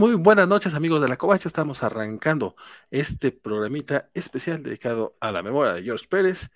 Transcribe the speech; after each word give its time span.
Muy 0.00 0.14
buenas 0.14 0.48
noches 0.48 0.72
amigos 0.72 1.02
de 1.02 1.08
la 1.08 1.18
Covacha, 1.18 1.46
estamos 1.46 1.82
arrancando 1.82 2.56
este 2.90 3.32
programita 3.32 4.08
especial 4.14 4.62
dedicado 4.62 5.14
a 5.20 5.30
la 5.30 5.42
memoria 5.42 5.74
de 5.74 5.82
George 5.82 6.06
Pérez. 6.08 6.48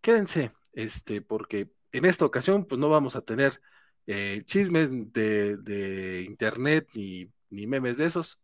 Quédense, 0.00 0.52
este, 0.72 1.20
porque 1.20 1.72
en 1.90 2.04
esta 2.04 2.24
ocasión 2.24 2.64
pues 2.64 2.78
no 2.80 2.88
vamos 2.88 3.16
a 3.16 3.22
tener 3.22 3.60
eh, 4.06 4.44
chismes 4.46 4.88
de, 5.12 6.24
internet 6.28 6.88
ni, 6.94 7.28
ni, 7.50 7.66
memes 7.66 7.98
de 7.98 8.04
esos, 8.04 8.38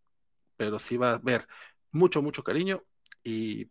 pero 0.57 0.81
sí 0.81 0.97
va 0.97 1.13
a 1.13 1.15
haber 1.19 1.47
mucho, 1.93 2.21
mucho 2.21 2.43
cariño 2.43 2.83
y 3.23 3.71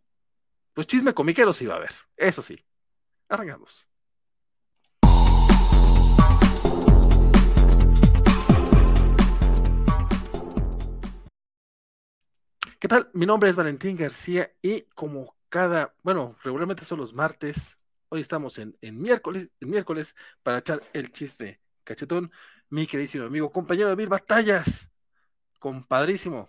pues 0.72 0.86
chisme 0.86 1.12
comiquero 1.12 1.52
sí 1.52 1.66
va 1.66 1.74
a 1.74 1.78
haber, 1.78 1.92
eso 2.16 2.40
sí. 2.40 2.64
Arrancamos. 3.28 3.91
¿Qué 12.82 12.88
tal? 12.88 13.08
Mi 13.12 13.26
nombre 13.26 13.48
es 13.48 13.54
Valentín 13.54 13.96
García 13.96 14.50
y 14.60 14.82
como 14.96 15.36
cada, 15.48 15.94
bueno, 16.02 16.34
regularmente 16.42 16.84
son 16.84 16.98
los 16.98 17.14
martes, 17.14 17.76
hoy 18.08 18.20
estamos 18.20 18.58
en, 18.58 18.74
miércoles, 19.00 19.52
en 19.60 19.70
miércoles 19.70 20.16
para 20.42 20.58
echar 20.58 20.80
el 20.92 21.12
chisme 21.12 21.60
cachetón. 21.84 22.32
Mi 22.70 22.88
queridísimo 22.88 23.24
amigo, 23.24 23.52
compañero 23.52 23.88
de 23.88 23.94
mil 23.94 24.08
batallas, 24.08 24.90
compadrísimo. 25.60 26.48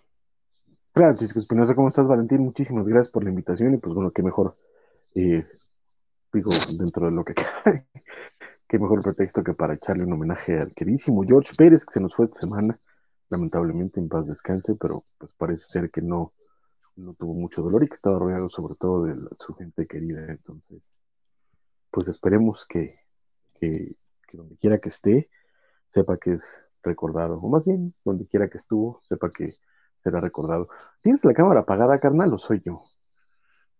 Francisco 0.92 1.38
Espinosa, 1.38 1.76
¿cómo 1.76 1.86
estás, 1.86 2.08
Valentín? 2.08 2.40
Muchísimas 2.40 2.84
gracias 2.84 3.12
por 3.12 3.22
la 3.22 3.30
invitación 3.30 3.74
y 3.74 3.76
pues 3.76 3.94
bueno, 3.94 4.10
qué 4.10 4.24
mejor, 4.24 4.56
eh, 5.14 5.46
digo, 6.32 6.50
dentro 6.76 7.06
de 7.06 7.12
lo 7.12 7.24
que 7.24 7.34
cabe, 7.34 7.86
qué 8.68 8.80
mejor 8.80 9.02
pretexto 9.02 9.44
que 9.44 9.54
para 9.54 9.74
echarle 9.74 10.02
un 10.02 10.14
homenaje 10.14 10.58
al 10.58 10.74
queridísimo 10.74 11.22
George 11.22 11.54
Pérez, 11.56 11.84
que 11.84 11.92
se 11.92 12.00
nos 12.00 12.12
fue 12.12 12.24
esta 12.24 12.40
semana 12.40 12.76
lamentablemente 13.30 14.00
en 14.00 14.08
paz 14.08 14.26
descanse, 14.26 14.74
pero 14.76 15.04
pues 15.18 15.32
parece 15.32 15.64
ser 15.64 15.90
que 15.90 16.02
no, 16.02 16.32
no 16.96 17.14
tuvo 17.14 17.34
mucho 17.34 17.62
dolor 17.62 17.84
y 17.84 17.88
que 17.88 17.94
estaba 17.94 18.18
rodeado 18.18 18.48
sobre 18.50 18.74
todo 18.74 19.04
de 19.04 19.16
su 19.38 19.54
gente 19.54 19.86
querida. 19.86 20.26
Entonces, 20.28 20.82
pues 21.90 22.08
esperemos 22.08 22.66
que, 22.68 22.98
que, 23.54 23.96
donde 24.32 24.56
quiera 24.56 24.78
que 24.78 24.88
esté, 24.88 25.30
sepa 25.92 26.18
que 26.18 26.34
es 26.34 26.42
recordado, 26.82 27.38
o 27.38 27.48
más 27.48 27.64
bien, 27.64 27.94
donde 28.04 28.26
quiera 28.26 28.48
que 28.48 28.58
estuvo, 28.58 28.98
sepa 29.02 29.30
que 29.30 29.54
será 29.96 30.20
recordado. 30.20 30.68
¿Tienes 31.02 31.24
la 31.24 31.34
cámara 31.34 31.60
apagada, 31.60 31.98
carnal, 31.98 32.34
o 32.34 32.38
soy 32.38 32.60
yo? 32.64 32.84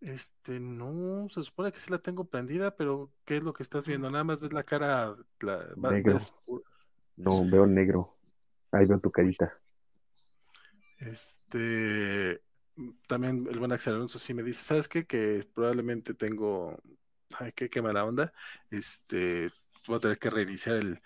Este, 0.00 0.60
no, 0.60 1.28
se 1.28 1.42
supone 1.42 1.72
que 1.72 1.80
sí 1.80 1.90
la 1.90 1.98
tengo 1.98 2.24
prendida, 2.24 2.76
pero 2.76 3.10
¿qué 3.24 3.38
es 3.38 3.42
lo 3.42 3.52
que 3.52 3.62
estás 3.62 3.86
viendo? 3.86 4.10
Nada 4.10 4.24
más 4.24 4.40
ves 4.40 4.52
la 4.52 4.62
cara. 4.62 5.14
La, 5.40 5.90
negro. 5.90 6.18
No, 7.16 7.44
veo 7.50 7.66
negro. 7.66 8.13
Ahí 8.74 8.86
veo 8.86 8.98
tu 8.98 9.10
carita. 9.10 9.52
Este, 10.98 12.42
también 13.06 13.46
el 13.50 13.58
buen 13.58 13.72
Axel 13.72 13.94
Alonso 13.94 14.18
sí 14.18 14.34
me 14.34 14.42
dice, 14.42 14.62
¿sabes 14.62 14.88
qué? 14.88 15.06
Que 15.06 15.46
probablemente 15.54 16.14
tengo, 16.14 16.76
ay, 17.38 17.52
qué, 17.52 17.70
qué 17.70 17.82
mala 17.82 18.04
onda, 18.04 18.32
este, 18.70 19.50
voy 19.86 19.96
a 19.96 20.00
tener 20.00 20.18
que 20.18 20.30
reiniciar 20.30 20.76
el, 20.76 21.00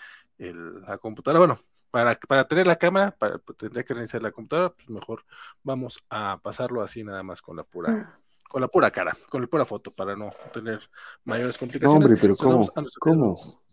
la 0.82 0.98
computadora. 0.98 1.40
Bueno, 1.40 1.60
para, 1.90 2.14
para 2.14 2.46
tener 2.46 2.66
la 2.66 2.76
cámara, 2.76 3.10
para, 3.10 3.38
tendría 3.56 3.84
que 3.84 3.94
reiniciar 3.94 4.22
la 4.22 4.32
computadora, 4.32 4.70
pues 4.74 4.88
mejor 4.88 5.24
vamos 5.62 5.98
a 6.10 6.38
pasarlo 6.42 6.82
así 6.82 7.04
nada 7.04 7.22
más 7.22 7.42
con 7.42 7.56
la 7.56 7.64
pura, 7.64 7.92
ah. 7.92 8.18
con 8.48 8.60
la 8.60 8.68
pura 8.68 8.90
cara, 8.90 9.16
con 9.28 9.42
la 9.42 9.48
pura 9.48 9.64
foto, 9.64 9.90
para 9.90 10.16
no 10.16 10.30
tener 10.52 10.80
mayores 11.24 11.58
complicaciones. 11.58 12.10
hombre, 12.10 12.20
pero 12.20 12.36
¿cómo? 12.36 12.66
¿Cómo? 13.00 13.67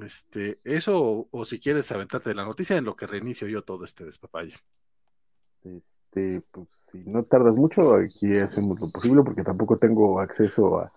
Este, 0.00 0.58
eso, 0.64 1.28
o, 1.30 1.44
si 1.44 1.60
quieres 1.60 1.90
aventarte 1.92 2.30
de 2.30 2.34
la 2.34 2.44
noticia 2.44 2.76
en 2.76 2.84
lo 2.84 2.96
que 2.96 3.06
reinicio 3.06 3.46
yo 3.48 3.62
todo 3.62 3.84
este 3.84 4.04
despapalle. 4.04 4.54
Este, 5.64 6.42
pues 6.50 6.68
si 6.90 6.98
no 7.10 7.24
tardas 7.24 7.54
mucho, 7.54 7.94
aquí 7.96 8.38
hacemos 8.38 8.80
lo 8.80 8.90
posible, 8.90 9.22
porque 9.22 9.42
tampoco 9.42 9.78
tengo 9.78 10.20
acceso 10.20 10.78
a, 10.78 10.92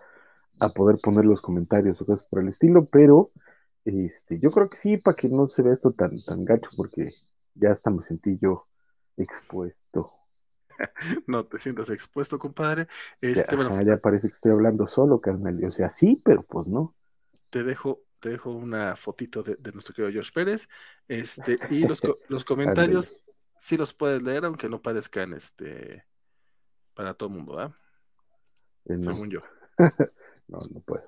poder 0.74 0.98
poner 1.02 1.26
los 1.26 1.42
comentarios 1.42 2.00
o 2.00 2.06
cosas 2.06 2.24
por 2.30 2.40
el 2.40 2.48
estilo, 2.48 2.86
pero 2.86 3.30
este, 3.84 4.38
yo 4.38 4.50
creo 4.50 4.70
que 4.70 4.78
sí, 4.78 4.96
para 4.96 5.14
que 5.14 5.28
no 5.28 5.48
se 5.48 5.62
vea 5.62 5.74
esto 5.74 5.92
tan, 5.92 6.22
tan 6.24 6.46
gacho, 6.46 6.70
porque 6.76 7.12
ya 7.54 7.72
hasta 7.72 7.90
me 7.90 8.02
sentí 8.02 8.38
yo 8.40 8.66
expuesto. 9.18 10.12
no 11.26 11.44
te 11.44 11.58
sientas 11.58 11.90
expuesto, 11.90 12.38
compadre. 12.38 12.88
Este, 13.20 13.56
ya, 13.56 13.82
ya 13.82 13.96
parece 13.98 14.28
que 14.28 14.34
estoy 14.34 14.52
hablando 14.52 14.86
solo, 14.88 15.20
carnal. 15.20 15.62
O 15.64 15.70
sea, 15.70 15.90
sí, 15.90 16.20
pero 16.24 16.42
pues 16.42 16.66
no. 16.66 16.94
Te 17.50 17.62
dejo 17.62 18.05
te 18.20 18.30
dejo 18.30 18.50
una 18.50 18.96
fotito 18.96 19.42
de, 19.42 19.56
nuestro 19.72 19.94
querido 19.94 20.12
George 20.12 20.30
Pérez. 20.34 20.68
Este, 21.08 21.58
y 21.70 21.86
los, 21.86 22.00
los 22.28 22.44
comentarios 22.44 23.16
sí 23.58 23.76
los 23.76 23.92
puedes 23.94 24.22
leer, 24.22 24.44
aunque 24.44 24.68
no 24.68 24.82
parezcan 24.82 25.32
este 25.34 26.04
para 26.94 27.14
todo 27.14 27.28
el 27.28 27.34
mundo, 27.36 27.58
¿ah? 27.58 27.74
Según 29.00 29.28
yo. 29.28 29.40
no, 30.48 30.60
no 30.70 30.80
puedo. 30.80 31.04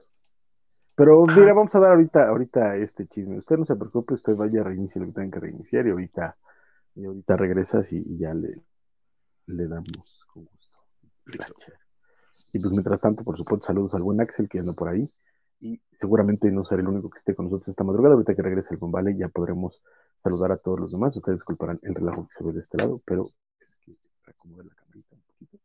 Pero 0.94 1.24
mira, 1.26 1.54
vamos 1.54 1.74
a 1.74 1.78
dar 1.78 1.92
ahorita, 1.92 2.28
ahorita 2.28 2.76
este 2.76 3.06
chisme. 3.06 3.38
Usted 3.38 3.56
no 3.56 3.64
se 3.64 3.76
preocupe, 3.76 4.14
usted 4.14 4.34
vaya 4.34 4.60
a 4.60 4.64
reiniciar 4.64 5.04
lo 5.04 5.12
que 5.12 5.20
tenga 5.20 5.34
que 5.34 5.40
reiniciar 5.40 5.86
y 5.86 5.90
ahorita, 5.90 6.36
y 6.96 7.04
ahorita 7.04 7.36
regresas 7.36 7.92
y, 7.92 8.18
ya 8.18 8.34
le, 8.34 8.60
le 9.46 9.68
damos 9.68 10.26
con 10.32 10.44
gusto. 10.44 10.78
Y 12.52 12.58
pues 12.58 12.72
mientras 12.72 13.00
tanto, 13.00 13.22
por 13.22 13.38
supuesto, 13.38 13.66
saludos 13.68 13.94
al 13.94 14.02
buen 14.02 14.20
Axel 14.20 14.48
que 14.48 14.58
anda 14.58 14.72
por 14.72 14.88
ahí 14.88 15.08
y 15.60 15.80
seguramente 15.92 16.50
no 16.50 16.64
seré 16.64 16.82
el 16.82 16.88
único 16.88 17.10
que 17.10 17.18
esté 17.18 17.34
con 17.34 17.46
nosotros 17.46 17.68
esta 17.68 17.84
madrugada. 17.84 18.14
Ahorita 18.14 18.34
que 18.34 18.42
regrese 18.42 18.74
el 18.74 18.78
Bombale 18.78 19.16
ya 19.16 19.28
podremos 19.28 19.82
saludar 20.22 20.52
a 20.52 20.56
todos 20.56 20.80
los 20.80 20.92
demás. 20.92 21.16
Ustedes 21.16 21.38
disculparán 21.38 21.80
el 21.82 21.94
relajo 21.94 22.28
que 22.28 22.34
se 22.34 22.44
ve 22.44 22.52
de 22.52 22.60
este 22.60 22.78
lado, 22.78 23.00
pero 23.04 23.30
es 23.60 23.74
que 23.76 23.96
acomodar 24.26 24.66
la 24.66 24.74
camarita 24.74 25.16
un 25.16 25.22
poquito. 25.22 25.58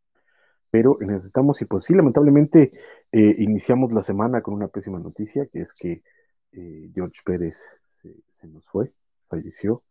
Pero 0.72 0.98
necesitamos, 1.02 1.62
y 1.62 1.66
pues 1.66 1.86
sí, 1.86 1.94
lamentablemente 1.94 2.74
eh, 3.12 3.36
iniciamos 3.38 3.92
la 3.94 4.02
semana 4.02 4.42
con 4.42 4.56
una 4.56 4.68
pésima 4.68 5.00
noticia, 5.00 5.46
que 5.48 5.62
es 5.62 5.74
que 5.74 6.02
eh, 6.54 6.92
George 6.94 7.22
Pérez 7.24 7.64
se, 8.02 8.48
nos 8.48 8.66
fue, 8.66 8.92
falleció. 9.28 9.84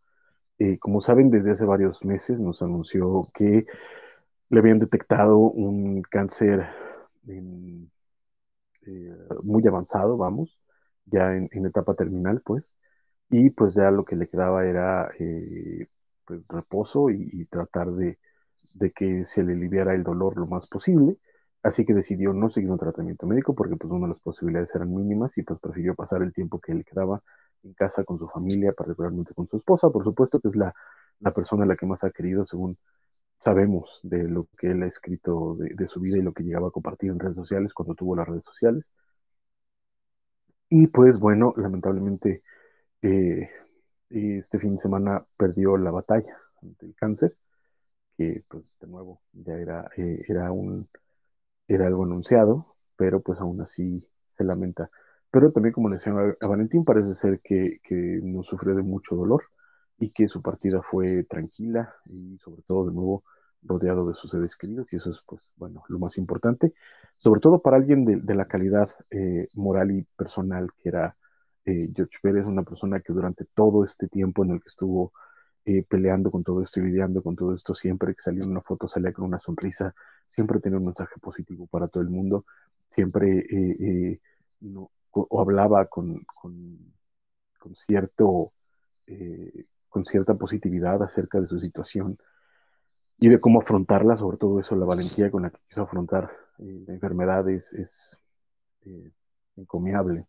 Eh, 0.59 0.79
como 0.79 1.01
saben, 1.01 1.31
desde 1.31 1.53
hace 1.53 1.65
varios 1.65 2.05
meses 2.05 2.41
nos 2.41 2.61
anunció 2.63 3.29
que 3.35 3.67
le 4.51 4.59
habían 4.59 4.79
detectado 4.79 5.39
un 5.39 6.03
cáncer 6.03 6.67
en 7.27 7.91
eh, 8.87 9.17
muy 9.43 9.67
avanzado, 9.67 10.17
vamos, 10.17 10.59
ya 11.07 11.35
en, 11.37 11.49
etapa 11.67 11.95
terminal, 11.95 12.43
pues, 12.45 12.75
y 13.31 13.51
pues 13.51 13.75
ya 13.75 13.91
lo 13.91 14.05
que 14.05 14.17
le 14.17 14.29
quedaba 14.29 14.67
era 14.67 15.11
eh, 15.19 15.89
pues 16.27 16.47
reposo 16.49 17.11
y, 17.11 17.47
tratar 17.47 17.93
de, 17.93 18.19
que 18.95 19.25
se 19.25 19.43
le 19.43 19.53
aliviara 19.55 19.95
el 19.95 20.03
dolor 20.05 20.37
lo 20.37 20.47
más 20.47 20.67
posible, 20.69 21.19
así 21.63 21.85
que 21.85 21.95
decidió 21.95 22.33
no 22.33 22.51
seguir 22.51 22.71
un 22.71 22.79
tratamiento 22.79 23.27
médico 23.27 23.55
porque 23.55 23.77
pues 23.77 23.93
una 23.93 24.07
de 24.07 24.15
las 24.15 24.23
posibilidades 24.23 24.75
eran 24.75 24.95
mínimas 24.95 25.37
y 25.39 25.43
pues 25.43 25.61
prefirió 25.61 25.95
pasar 25.95 26.23
el 26.23 26.33
tiempo 26.33 26.61
que 26.61 26.75
le 26.75 26.85
quedaba 26.85 27.23
en 27.63 27.75
casa 27.75 28.05
con 28.05 28.19
su 28.19 28.29
familia, 28.29 28.73
particularmente 28.73 29.35
con 29.35 29.49
su 29.49 29.57
esposa, 29.59 29.91
por 29.91 30.05
supuesto 30.05 30.41
que 30.41 30.49
es 30.49 30.57
la, 30.57 30.75
la 31.21 31.33
persona 31.33 31.65
a 31.65 31.67
la 31.67 31.77
que 31.77 31.87
más 31.87 32.05
ha 32.05 32.11
querido 32.11 32.47
según 32.47 32.77
sabemos 33.43 34.01
de 34.03 34.29
lo 34.29 34.49
que 34.59 34.71
él 34.71 34.83
ha 34.83 34.87
escrito 34.87 35.57
de, 35.57 35.89
su 35.89 36.01
vida 36.01 36.19
y 36.19 36.23
lo 36.23 36.33
que 36.33 36.45
llegaba 36.45 36.69
a 36.69 36.71
compartir 36.71 37.11
en 37.11 37.19
redes 37.19 37.37
sociales 37.37 37.75
cuando 37.75 37.95
tuvo 37.95 38.17
las 38.17 38.29
redes 38.29 38.45
sociales. 38.45 38.85
Y 40.69 40.87
pues 40.87 41.19
bueno, 41.19 41.53
lamentablemente 41.57 42.43
eh, 43.03 43.51
este 44.11 44.59
fin 44.59 44.77
de 44.77 44.83
semana 44.83 45.25
perdió 45.37 45.77
la 45.77 45.91
batalla 45.91 46.37
ante 46.63 46.87
el 46.87 46.95
cáncer, 46.95 47.37
que 48.17 48.45
pues 48.49 48.65
de 48.81 48.87
nuevo 48.89 49.23
ya 49.33 49.55
era, 49.55 49.91
eh, 49.97 50.25
era, 50.29 50.53
un, 50.53 50.89
era 51.69 51.87
algo 51.87 52.05
anunciado, 52.05 52.77
pero 52.97 53.21
pues 53.23 53.41
aún 53.41 53.61
así 53.61 54.07
se 54.29 54.45
lamenta. 54.45 54.91
Pero 55.31 55.53
también 55.53 55.73
como 55.75 55.89
le 55.89 55.97
decía 55.97 56.15
a 56.41 56.47
Valentín, 56.47 56.85
parece 56.85 57.15
ser 57.15 57.41
que, 57.43 57.81
que 57.85 58.21
no 58.23 58.43
sufrió 58.43 58.75
de 58.75 58.83
mucho 58.83 59.17
dolor 59.17 59.45
y 60.03 60.11
que 60.11 60.27
su 60.27 60.43
partida 60.43 60.83
fue 60.83 61.23
tranquila 61.23 61.95
y 62.07 62.37
sobre 62.39 62.63
todo 62.63 62.87
de 62.87 62.93
nuevo 62.93 63.23
rodeado 63.63 64.09
de 64.09 64.15
sus 64.15 64.33
seres 64.33 64.57
queridos 64.57 64.93
y 64.93 64.97
eso 64.97 65.13
es 65.13 65.23
pues 65.25 65.49
bueno 65.55 65.85
lo 65.87 66.01
más 66.01 66.19
importante 66.19 66.75
sobre 67.17 67.41
todo 67.41 67.63
para 67.63 67.77
alguien 67.77 68.05
de, 68.05 68.35
la 68.35 68.47
calidad 68.47 68.91
eh, 69.11 69.47
moral 69.55 69.93
y 69.93 70.03
personal 70.17 70.71
que 70.83 70.89
era 70.89 71.17
eh, 71.67 71.89
George 71.95 72.19
Pérez 72.21 72.47
una 72.47 72.65
persona 72.65 72.99
que 72.99 73.13
durante 73.13 73.45
todo 73.45 73.85
este 73.85 74.09
tiempo 74.09 74.43
en 74.43 74.51
el 74.51 74.61
que 74.61 74.71
estuvo 74.71 75.13
eh, 75.65 75.85
peleando 75.89 76.33
con 76.33 76.43
todo 76.43 76.65
esto 76.65 76.81
y 76.81 76.87
lidiando 76.87 77.23
con 77.23 77.37
todo 77.37 77.55
esto 77.55 77.73
siempre 77.77 78.13
que 78.17 78.23
salía 78.23 78.45
una 78.45 78.61
foto 78.61 78.89
salía 78.89 79.13
con 79.13 79.25
una 79.27 79.39
sonrisa 79.39 79.95
siempre 80.27 80.59
tenía 80.59 80.79
un 80.79 80.87
mensaje 80.87 81.15
positivo 81.21 81.69
para 81.69 81.87
todo 81.87 82.03
el 82.03 82.11
mundo 82.11 82.45
siempre 82.89 84.19
o 85.13 85.41
hablaba 85.41 85.87
con, 85.87 86.25
con 86.25 87.77
cierto 87.87 88.53
con 89.93 90.05
cierta 90.05 90.35
positividad 90.35 91.03
acerca 91.03 91.41
de 91.41 91.47
su 91.47 91.61
situación 91.61 92.19
y 93.19 93.29
de 93.29 93.39
cómo 93.39 93.61
afrontarla, 93.61 94.17
sobre 94.17 94.39
todo 94.39 94.59
eso, 94.59 94.75
la 94.75 94.87
valentía 94.87 95.31
con 95.31 95.43
la 95.43 95.51
que 95.51 95.61
quiso 95.69 95.83
afrontar 95.83 96.33
eh, 96.59 96.85
la 96.87 96.95
enfermedad 96.95 97.49
es, 97.49 97.73
es 97.75 98.17
eh, 98.87 99.11
encomiable. 99.57 100.27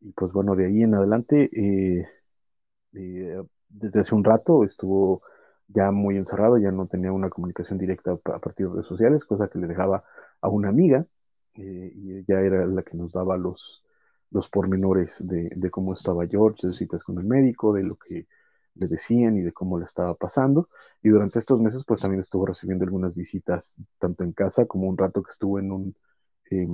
Y 0.00 0.12
pues 0.12 0.32
bueno, 0.32 0.54
de 0.54 0.66
ahí 0.66 0.82
en 0.82 0.94
adelante, 0.94 1.50
eh, 1.52 2.06
desde 3.68 4.00
hace 4.00 4.14
un 4.14 4.24
rato 4.24 4.64
estuvo 4.64 5.22
ya 5.68 5.90
muy 5.90 6.16
encerrado, 6.16 6.58
ya 6.58 6.70
no 6.70 6.86
tenía 6.86 7.12
una 7.12 7.30
comunicación 7.30 7.78
directa 7.78 8.12
a 8.12 8.38
partir 8.38 8.66
de 8.66 8.74
redes 8.74 8.86
sociales, 8.86 9.24
cosa 9.24 9.48
que 9.48 9.58
le 9.58 9.66
dejaba 9.66 10.04
a 10.40 10.48
una 10.48 10.68
amiga, 10.68 11.06
eh, 11.54 11.92
y 11.94 12.16
ella 12.18 12.40
era 12.42 12.66
la 12.66 12.82
que 12.82 12.96
nos 12.96 13.12
daba 13.12 13.36
los, 13.36 13.84
los 14.30 14.48
pormenores 14.50 15.16
de, 15.20 15.50
de, 15.54 15.70
cómo 15.70 15.94
estaba 15.94 16.26
George, 16.26 16.68
de 16.68 16.74
citas 16.74 17.02
con 17.02 17.18
el 17.18 17.24
médico, 17.24 17.72
de 17.72 17.82
lo 17.82 17.96
que 17.96 18.26
le 18.74 18.86
decían 18.88 19.36
y 19.38 19.42
de 19.42 19.52
cómo 19.52 19.78
le 19.78 19.84
estaba 19.86 20.14
pasando. 20.14 20.68
Y 21.02 21.08
durante 21.10 21.38
estos 21.38 21.60
meses, 21.60 21.82
pues 21.86 22.00
también 22.00 22.22
estuvo 22.22 22.46
recibiendo 22.46 22.84
algunas 22.84 23.14
visitas, 23.14 23.74
tanto 23.98 24.24
en 24.24 24.32
casa 24.32 24.66
como 24.66 24.88
un 24.88 24.98
rato 24.98 25.22
que 25.22 25.32
estuvo 25.32 25.58
en 25.58 25.72
un... 25.72 25.96
Eh, 26.50 26.66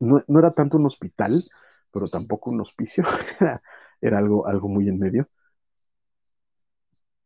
no, 0.00 0.22
no, 0.26 0.38
era 0.38 0.52
tanto 0.52 0.76
un 0.78 0.86
hospital, 0.86 1.44
pero 1.92 2.08
tampoco 2.08 2.50
un 2.50 2.60
hospicio, 2.60 3.04
era, 3.40 3.62
era 4.00 4.18
algo, 4.18 4.46
algo 4.46 4.68
muy 4.68 4.88
en 4.88 4.98
medio. 4.98 5.28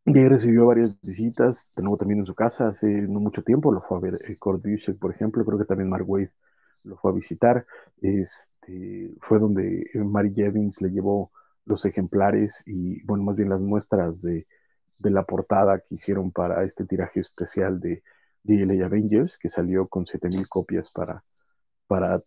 Y 0.07 0.19
ahí 0.19 0.29
recibió 0.29 0.67
varias 0.67 1.01
visitas, 1.01 1.69
de 1.75 1.83
nuevo 1.83 1.97
también 1.97 2.21
en 2.21 2.27
su 2.27 2.35
casa, 2.35 2.69
hace 2.69 2.87
no 2.87 3.21
mucho 3.21 3.43
tiempo, 3.43 3.73
lo 3.73 3.81
fue 3.83 3.97
a 3.97 4.01
ver 4.01 4.19
eh, 4.29 4.37
por 5.01 5.11
ejemplo, 5.11 5.45
creo 5.45 5.59
que 5.59 5.65
también 5.65 5.89
Mark 5.89 6.05
Wade 6.09 6.31
lo 6.85 6.97
fue 6.99 7.11
a 7.13 7.15
visitar. 7.15 7.67
Este, 8.03 9.13
fue 9.23 9.39
donde 9.39 9.91
Mary 9.95 10.33
Jevins 10.35 10.81
le 10.83 10.91
llevó 10.91 11.33
los 11.67 11.85
ejemplares 11.85 12.63
y, 12.67 13.03
bueno, 13.05 13.25
más 13.25 13.37
bien 13.37 13.49
las 13.49 13.61
muestras 13.61 14.21
de, 14.23 14.47
de 14.99 15.11
la 15.11 15.25
portada 15.25 15.81
que 15.81 15.95
hicieron 15.95 16.33
para 16.33 16.65
este 16.65 16.85
tiraje 16.85 17.21
especial 17.21 17.81
de 17.81 18.03
JLA 18.45 18.87
Avengers, 18.87 19.39
que 19.39 19.49
salió 19.49 19.89
con 19.89 20.07
7000 20.07 20.49
copias 20.49 20.91
para, 20.91 21.25
para, 21.87 22.23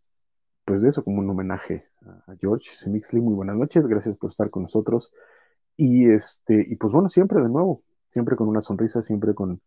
pues 0.65 0.81
de 0.81 0.89
eso, 0.89 1.03
como 1.03 1.19
un 1.19 1.29
homenaje 1.29 1.85
a 2.27 2.35
George 2.39 2.71
Semixley. 2.75 3.21
Muy 3.21 3.33
buenas 3.33 3.55
noches, 3.55 3.85
gracias 3.87 4.17
por 4.17 4.31
estar 4.31 4.49
con 4.49 4.63
nosotros. 4.63 5.11
Y, 5.75 6.09
este, 6.09 6.65
y 6.67 6.75
pues 6.75 6.91
bueno, 6.91 7.09
siempre 7.09 7.41
de 7.41 7.49
nuevo, 7.49 7.83
siempre 8.11 8.35
con 8.35 8.47
una 8.47 8.61
sonrisa, 8.61 9.03
siempre 9.03 9.35
con 9.35 9.61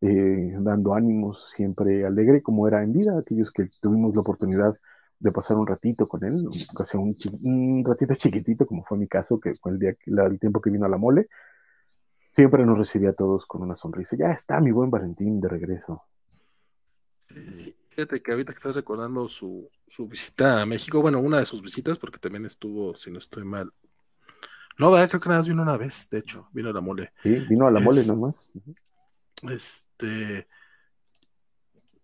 eh, 0.00 0.54
dando 0.60 0.94
ánimos, 0.94 1.50
siempre 1.50 2.04
alegre 2.04 2.42
como 2.42 2.68
era 2.68 2.82
en 2.82 2.92
vida, 2.92 3.18
aquellos 3.18 3.50
que 3.50 3.70
tuvimos 3.80 4.14
la 4.14 4.20
oportunidad 4.20 4.76
pasar 5.32 5.56
un 5.56 5.66
ratito 5.66 6.06
con 6.08 6.24
él, 6.24 6.48
casi 6.76 6.96
un, 6.96 7.16
un, 7.42 7.84
ratito 7.84 8.14
chiquitito, 8.16 8.66
como 8.66 8.84
fue 8.84 8.98
mi 8.98 9.08
caso, 9.08 9.40
que 9.40 9.54
fue 9.56 9.72
el 9.72 9.78
día, 9.78 9.96
el 10.06 10.38
tiempo 10.38 10.60
que 10.60 10.70
vino 10.70 10.86
a 10.86 10.88
la 10.88 10.98
mole, 10.98 11.28
siempre 12.34 12.64
nos 12.66 12.78
recibía 12.78 13.10
a 13.10 13.14
todos 13.14 13.46
con 13.46 13.62
una 13.62 13.76
sonrisa. 13.76 14.16
Ya 14.16 14.32
está 14.32 14.60
mi 14.60 14.70
buen 14.70 14.90
Valentín 14.90 15.40
de 15.40 15.48
regreso. 15.48 16.02
fíjate 17.90 18.22
que 18.22 18.32
ahorita 18.32 18.52
que 18.52 18.56
estás 18.56 18.76
recordando 18.76 19.28
su, 19.28 19.70
su 19.86 20.08
visita 20.08 20.62
a 20.62 20.66
México, 20.66 21.00
bueno, 21.00 21.20
una 21.20 21.38
de 21.38 21.46
sus 21.46 21.62
visitas, 21.62 21.98
porque 21.98 22.18
también 22.18 22.44
estuvo, 22.44 22.94
si 22.96 23.10
no 23.10 23.18
estoy 23.18 23.44
mal, 23.44 23.72
no, 24.76 24.90
creo 24.90 25.20
que 25.20 25.28
nada 25.28 25.40
más 25.40 25.48
vino 25.48 25.62
una 25.62 25.76
vez, 25.76 26.08
de 26.10 26.18
hecho, 26.18 26.48
vino 26.52 26.70
a 26.70 26.72
la 26.72 26.80
mole. 26.80 27.12
Sí, 27.22 27.30
vino 27.48 27.66
a 27.66 27.70
la 27.70 27.80
mole 27.80 28.04
nomás. 28.06 28.34
Este, 29.42 30.48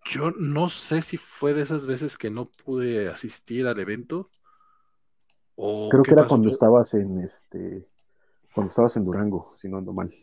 yo 0.05 0.31
no 0.32 0.69
sé 0.69 1.02
si 1.02 1.17
fue 1.17 1.55
de 1.55 1.62
esas 1.62 1.87
veces 1.87 2.17
que 2.17 2.31
no 2.31 2.47
pude 2.47 3.08
asistir 3.08 3.67
al 3.67 3.79
evento. 3.79 4.31
O 5.56 5.88
Creo 5.91 6.02
que 6.02 6.12
era 6.12 6.26
cuando 6.26 6.50
estabas 6.50 6.94
en 6.94 7.20
este, 7.20 7.87
cuando 8.55 8.70
estabas 8.70 8.97
en 8.97 9.05
Durango, 9.05 9.55
si 9.61 9.69
no 9.69 9.79
ando 9.79 9.93
mal. 9.93 10.14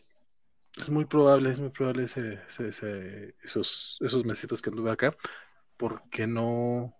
Es 0.76 0.90
muy 0.90 1.04
probable, 1.04 1.50
es 1.50 1.58
muy 1.58 1.70
probable 1.70 2.04
ese, 2.04 2.40
esos, 3.42 3.98
esos 4.00 4.24
mesitos 4.24 4.62
que 4.62 4.70
anduve 4.70 4.90
acá, 4.90 5.16
porque 5.76 6.26
no, 6.26 6.94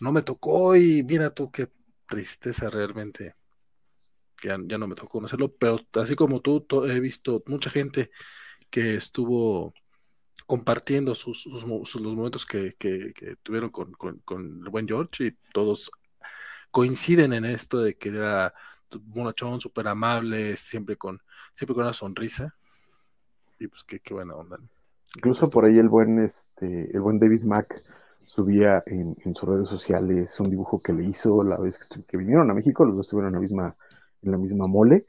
no 0.00 0.12
me 0.12 0.22
tocó 0.22 0.76
y 0.76 1.02
mira 1.02 1.30
tú 1.30 1.50
qué 1.50 1.68
tristeza 2.06 2.70
realmente 2.70 3.34
ya, 4.42 4.58
ya 4.64 4.78
no 4.78 4.86
me 4.86 4.94
tocó 4.94 5.08
conocerlo, 5.08 5.52
pero 5.54 5.78
así 5.94 6.14
como 6.14 6.40
tú, 6.40 6.64
he 6.86 7.00
visto 7.00 7.42
mucha 7.46 7.70
gente 7.70 8.10
que 8.70 8.96
estuvo 8.96 9.74
compartiendo 10.48 11.14
sus, 11.14 11.42
sus, 11.42 12.00
los 12.00 12.14
momentos 12.14 12.46
que, 12.46 12.74
que, 12.78 13.12
tuvieron 13.42 13.68
con, 13.68 13.92
con, 13.92 14.18
con, 14.24 14.62
el 14.64 14.70
buen 14.70 14.88
George 14.88 15.26
y 15.26 15.36
todos 15.52 15.90
coinciden 16.70 17.34
en 17.34 17.44
esto 17.44 17.82
de 17.82 17.98
que 17.98 18.08
era 18.08 18.54
bonachón, 19.02 19.60
súper 19.60 19.88
amable, 19.88 20.56
siempre 20.56 20.96
con, 20.96 21.18
siempre 21.52 21.74
con 21.74 21.84
una 21.84 21.92
sonrisa. 21.92 22.54
Y 23.58 23.66
pues 23.66 23.84
qué, 23.84 24.00
qué 24.00 24.14
buena 24.14 24.36
onda. 24.36 24.58
Incluso 25.16 25.50
por 25.50 25.66
ahí 25.66 25.78
el 25.78 25.90
buen, 25.90 26.18
este, 26.18 26.96
el 26.96 27.00
buen 27.02 27.18
David 27.18 27.42
Mack 27.42 27.82
subía 28.24 28.82
en, 28.86 29.18
en, 29.26 29.34
sus 29.34 29.46
redes 29.46 29.68
sociales 29.68 30.40
un 30.40 30.48
dibujo 30.48 30.80
que 30.80 30.94
le 30.94 31.04
hizo 31.04 31.44
la 31.44 31.58
vez 31.58 31.76
que, 31.76 32.02
que 32.04 32.16
vinieron 32.16 32.50
a 32.50 32.54
México, 32.54 32.86
los 32.86 32.96
dos 32.96 33.04
estuvieron 33.04 33.34
en 33.34 33.34
la 33.34 33.40
misma 33.40 33.76
en 34.22 34.32
la 34.32 34.38
misma 34.38 34.66
mole, 34.66 35.04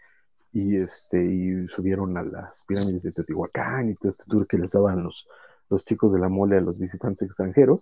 y 0.52 0.78
este, 0.78 1.24
y 1.24 1.68
subieron 1.68 2.18
a 2.18 2.24
las 2.24 2.64
pirámides 2.68 3.04
de 3.04 3.12
Teotihuacán 3.12 3.90
y 3.90 3.96
todo 3.96 4.12
este 4.12 4.26
tour 4.26 4.48
que 4.48 4.58
les 4.58 4.72
daban 4.72 5.04
los, 5.04 5.28
los 5.70 5.86
chicos 5.86 6.12
de 6.14 6.20
la 6.20 6.30
mole 6.30 6.58
a 6.58 6.62
los 6.62 6.78
visitantes 6.78 7.28
extranjeros, 7.28 7.82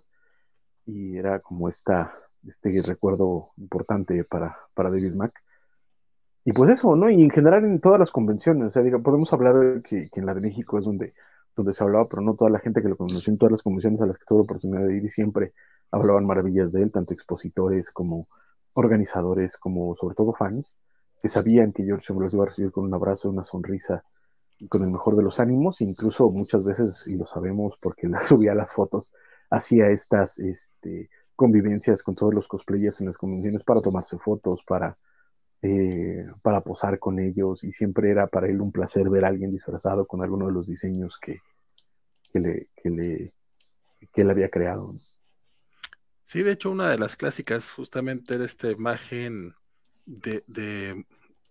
y 0.86 1.16
era 1.16 1.40
como 1.40 1.68
esta, 1.68 2.14
este 2.46 2.82
recuerdo 2.82 3.50
importante 3.56 4.24
para, 4.24 4.56
para 4.74 4.90
David 4.90 5.14
Mack. 5.14 5.34
Y 6.44 6.52
pues 6.52 6.70
eso, 6.70 6.96
¿no? 6.96 7.10
Y 7.10 7.22
en 7.22 7.30
general 7.30 7.64
en 7.64 7.80
todas 7.80 8.00
las 8.00 8.10
convenciones, 8.10 8.68
o 8.68 8.70
sea, 8.70 8.82
diga, 8.82 8.98
podemos 8.98 9.32
hablar 9.32 9.82
que, 9.82 10.08
que, 10.10 10.20
en 10.20 10.26
la 10.26 10.34
de 10.34 10.40
México 10.40 10.78
es 10.78 10.84
donde, 10.84 11.14
donde 11.56 11.74
se 11.74 11.84
hablaba, 11.84 12.08
pero 12.08 12.22
no 12.22 12.34
toda 12.34 12.50
la 12.50 12.58
gente 12.60 12.80
que 12.82 12.88
lo 12.88 12.96
conoció 12.96 13.32
en 13.32 13.38
todas 13.38 13.52
las 13.52 13.62
convenciones 13.62 14.00
a 14.00 14.06
las 14.06 14.18
que 14.18 14.24
tuve 14.26 14.42
oportunidad 14.42 14.86
de 14.86 14.96
ir 14.96 15.04
y 15.04 15.08
siempre 15.10 15.52
hablaban 15.90 16.26
maravillas 16.26 16.72
de 16.72 16.82
él, 16.82 16.92
tanto 16.92 17.12
expositores 17.12 17.90
como 17.90 18.28
organizadores, 18.74 19.56
como 19.58 19.94
sobre 19.96 20.14
todo 20.14 20.32
fans 20.32 20.76
que 21.20 21.28
sabían 21.28 21.72
que 21.72 21.84
George 21.84 22.12
los 22.14 22.32
iba 22.32 22.44
a 22.44 22.48
recibir 22.48 22.70
con 22.70 22.84
un 22.84 22.94
abrazo, 22.94 23.28
una 23.28 23.44
sonrisa 23.44 24.04
y 24.60 24.68
con 24.68 24.82
el 24.82 24.90
mejor 24.90 25.16
de 25.16 25.22
los 25.22 25.40
ánimos, 25.40 25.80
incluso 25.80 26.30
muchas 26.30 26.64
veces, 26.64 27.04
y 27.06 27.16
lo 27.16 27.26
sabemos 27.26 27.74
porque 27.80 28.08
la 28.08 28.24
subía 28.26 28.54
las 28.54 28.72
fotos, 28.72 29.12
hacía 29.50 29.90
estas 29.90 30.38
este, 30.38 31.10
convivencias 31.36 32.02
con 32.02 32.14
todos 32.14 32.34
los 32.34 32.48
cosplayers 32.48 33.00
en 33.00 33.06
las 33.06 33.18
convenciones 33.18 33.62
para 33.64 33.80
tomarse 33.80 34.18
fotos, 34.18 34.60
para, 34.66 34.98
eh, 35.62 36.26
para 36.42 36.60
posar 36.60 36.98
con 36.98 37.18
ellos, 37.18 37.62
y 37.64 37.72
siempre 37.72 38.10
era 38.10 38.26
para 38.26 38.48
él 38.48 38.60
un 38.60 38.72
placer 38.72 39.08
ver 39.08 39.24
a 39.24 39.28
alguien 39.28 39.52
disfrazado 39.52 40.06
con 40.06 40.22
alguno 40.22 40.46
de 40.46 40.52
los 40.52 40.66
diseños 40.66 41.18
que, 41.20 41.40
le, 42.34 42.68
que 42.82 43.32
él 44.20 44.30
había 44.30 44.50
creado. 44.50 44.94
Sí, 46.24 46.42
de 46.42 46.52
hecho, 46.52 46.70
una 46.70 46.90
de 46.90 46.98
las 46.98 47.16
clásicas 47.16 47.72
justamente 47.72 48.34
era 48.34 48.44
esta 48.44 48.70
imagen 48.70 49.54
de, 50.08 50.42
de 50.46 51.04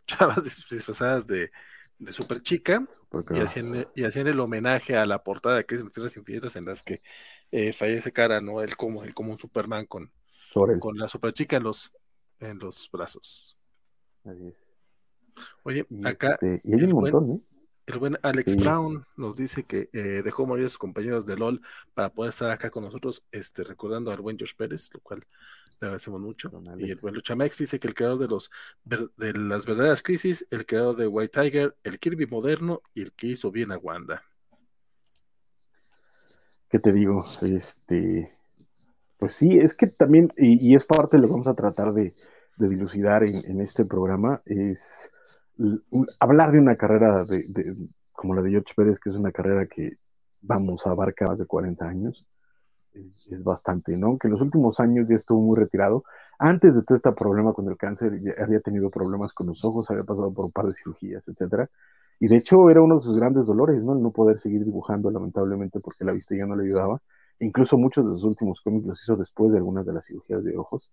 chavas 0.07 0.44
disfrazadas 0.69 1.27
de, 1.27 1.51
de 2.00 2.13
super 2.13 2.42
chica 2.42 2.83
y 3.33 3.39
hacían, 3.39 3.88
y 3.95 4.04
hacían 4.04 4.27
el 4.27 4.39
homenaje 4.39 4.98
a 4.98 5.06
la 5.06 5.24
portada 5.24 5.58
de 5.58 5.65
Crisis 5.65 5.86
en 5.86 5.91
Tierras 5.91 6.17
Infinitas 6.17 6.55
en 6.55 6.65
las 6.65 6.84
que 6.84 7.01
eh, 7.51 7.72
fallece 7.72 8.12
cara, 8.12 8.41
¿no? 8.41 8.62
Él 8.62 8.75
como, 8.75 9.03
él 9.03 9.13
como 9.13 9.31
un 9.31 9.39
Superman 9.39 9.86
con, 9.86 10.12
con 10.53 10.98
la 10.98 11.08
super 11.08 11.31
chica 11.34 11.58
en 11.58 11.63
los, 11.63 11.93
en 12.39 12.60
los 12.60 12.89
brazos. 12.91 13.58
Oye, 15.63 15.86
acá. 16.03 16.34
Este, 16.34 16.62
y 16.63 16.74
hay 16.74 16.84
un 16.84 16.91
montón, 16.91 17.31
¿eh? 17.31 17.39
El 17.86 18.00
buen 18.00 18.17
Alex 18.22 18.58
Brown 18.58 19.05
nos 19.15 19.38
dice 19.38 19.63
que 19.63 19.89
eh, 19.93 20.22
dejó 20.22 20.46
morir 20.46 20.65
a 20.65 20.70
sus 20.70 20.77
compañeros 20.77 21.25
de 21.25 21.38
LOL 21.38 21.62
para 21.93 22.13
poder 22.13 22.31
estar 22.31 22.51
acá 22.51 22.70
con 22.70 22.84
nosotros, 22.84 23.24
este, 23.31 23.63
recordando 23.63 24.12
al 24.12 24.20
buen 24.20 24.38
George 24.38 24.55
Pérez, 24.58 24.89
lo 24.93 25.00
cual 25.00 25.25
le 25.79 25.88
agradecemos 25.88 26.22
mucho. 26.22 26.51
y 26.77 26.91
el 26.91 26.98
buen 26.98 27.13
Luchamex 27.13 27.57
dice 27.57 27.79
que 27.79 27.88
el 27.88 27.93
creador 27.93 28.19
de 28.19 28.27
los 28.27 28.51
de 28.84 29.34
las 29.34 29.65
verdaderas 29.65 30.01
crisis, 30.01 30.48
el 30.51 30.65
creador 30.65 30.96
de 30.96 31.07
White 31.07 31.41
Tiger, 31.41 31.75
el 31.84 32.00
Kirby 32.00 32.25
moderno 32.25 32.81
y 32.93 33.01
el 33.01 33.12
que 33.13 33.27
hizo 33.27 33.51
bien 33.51 33.72
a 33.72 33.77
Wanda. 33.77 34.24
¿Qué 36.69 36.79
te 36.79 36.91
digo? 36.91 37.25
Este, 37.41 38.34
pues 39.17 39.36
sí, 39.36 39.57
es 39.57 39.74
que 39.74 39.88
también, 39.88 40.34
y, 40.38 40.75
es 40.75 40.84
parte 40.84 41.15
de 41.15 41.22
lo 41.22 41.27
que 41.27 41.34
vamos 41.34 41.48
a 41.48 41.55
tratar 41.55 41.93
de, 41.93 42.13
dilucidar 42.57 43.24
en 43.24 43.62
este 43.62 43.86
programa, 43.86 44.41
es 44.46 45.12
hablar 46.19 46.51
de 46.51 46.60
una 46.60 46.75
carrera 46.75 47.25
de, 47.25 47.75
como 48.12 48.36
la 48.36 48.41
de 48.41 48.51
George 48.51 48.74
Pérez, 48.75 49.00
que 49.00 49.10
es 49.10 49.15
una 49.15 49.31
carrera 49.31 49.67
que, 49.67 49.98
vamos, 50.41 50.86
abarca 50.86 51.27
más 51.27 51.39
de 51.39 51.46
40 51.46 51.88
años, 51.88 52.25
es, 52.94 53.44
bastante, 53.44 53.98
¿no? 53.98 54.17
Que 54.17 54.27
en 54.27 54.34
los 54.34 54.41
últimos 54.41 54.79
años 54.79 55.08
ya 55.10 55.15
estuvo 55.15 55.41
muy 55.41 55.58
retirado. 55.58 56.03
Antes 56.39 56.75
de 56.75 56.84
todo 56.84 56.96
este 56.96 57.12
problema 57.12 57.53
con 57.53 57.67
el 57.67 57.77
cáncer, 57.77 58.22
ya 58.22 58.34
había 58.44 58.60
tenido 58.60 58.89
problemas 58.89 59.34
con 59.34 59.48
los 59.48 59.63
ojos, 59.65 59.89
había 59.89 60.03
pasado 60.03 60.34
por 60.34 60.46
un 60.46 60.51
par 60.51 60.65
de 60.65 60.74
cirugías, 60.74 61.27
etcétera. 61.27 61.70
Y 62.20 62.27
de 62.27 62.38
hecho 62.38 62.70
era 62.70 62.82
uno 62.82 62.98
de 62.98 63.03
sus 63.03 63.17
grandes 63.17 63.48
dolores, 63.48 63.84
¿no? 63.84 63.94
El 63.94 64.01
no 64.01 64.12
poder 64.12 64.39
seguir 64.39 64.65
dibujando, 64.65 65.12
lamentablemente, 65.12 65.79
porque 65.79 66.06
la 66.06 66.12
vista 66.13 66.36
ya 66.36 66.46
no 66.46 66.56
le 66.56 66.63
ayudaba. 66.63 67.01
Incluso 67.39 67.77
muchos 67.77 68.06
de 68.06 68.12
sus 68.13 68.24
últimos 68.24 68.62
cómics 68.62 68.86
los 68.86 69.01
hizo 69.03 69.15
después 69.15 69.51
de 69.51 69.58
algunas 69.58 69.86
de 69.86 69.94
las 69.94 70.06
cirugías 70.06 70.44
de 70.44 70.58
ojos, 70.58 70.91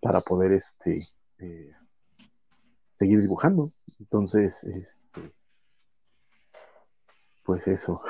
para 0.00 0.20
poder, 0.20 0.52
este, 0.52 1.08
eh, 1.38 1.72
seguir 2.92 3.20
dibujando. 3.20 3.72
Entonces, 3.98 4.62
este, 4.64 5.32
pues 7.44 7.66
eso. 7.66 8.00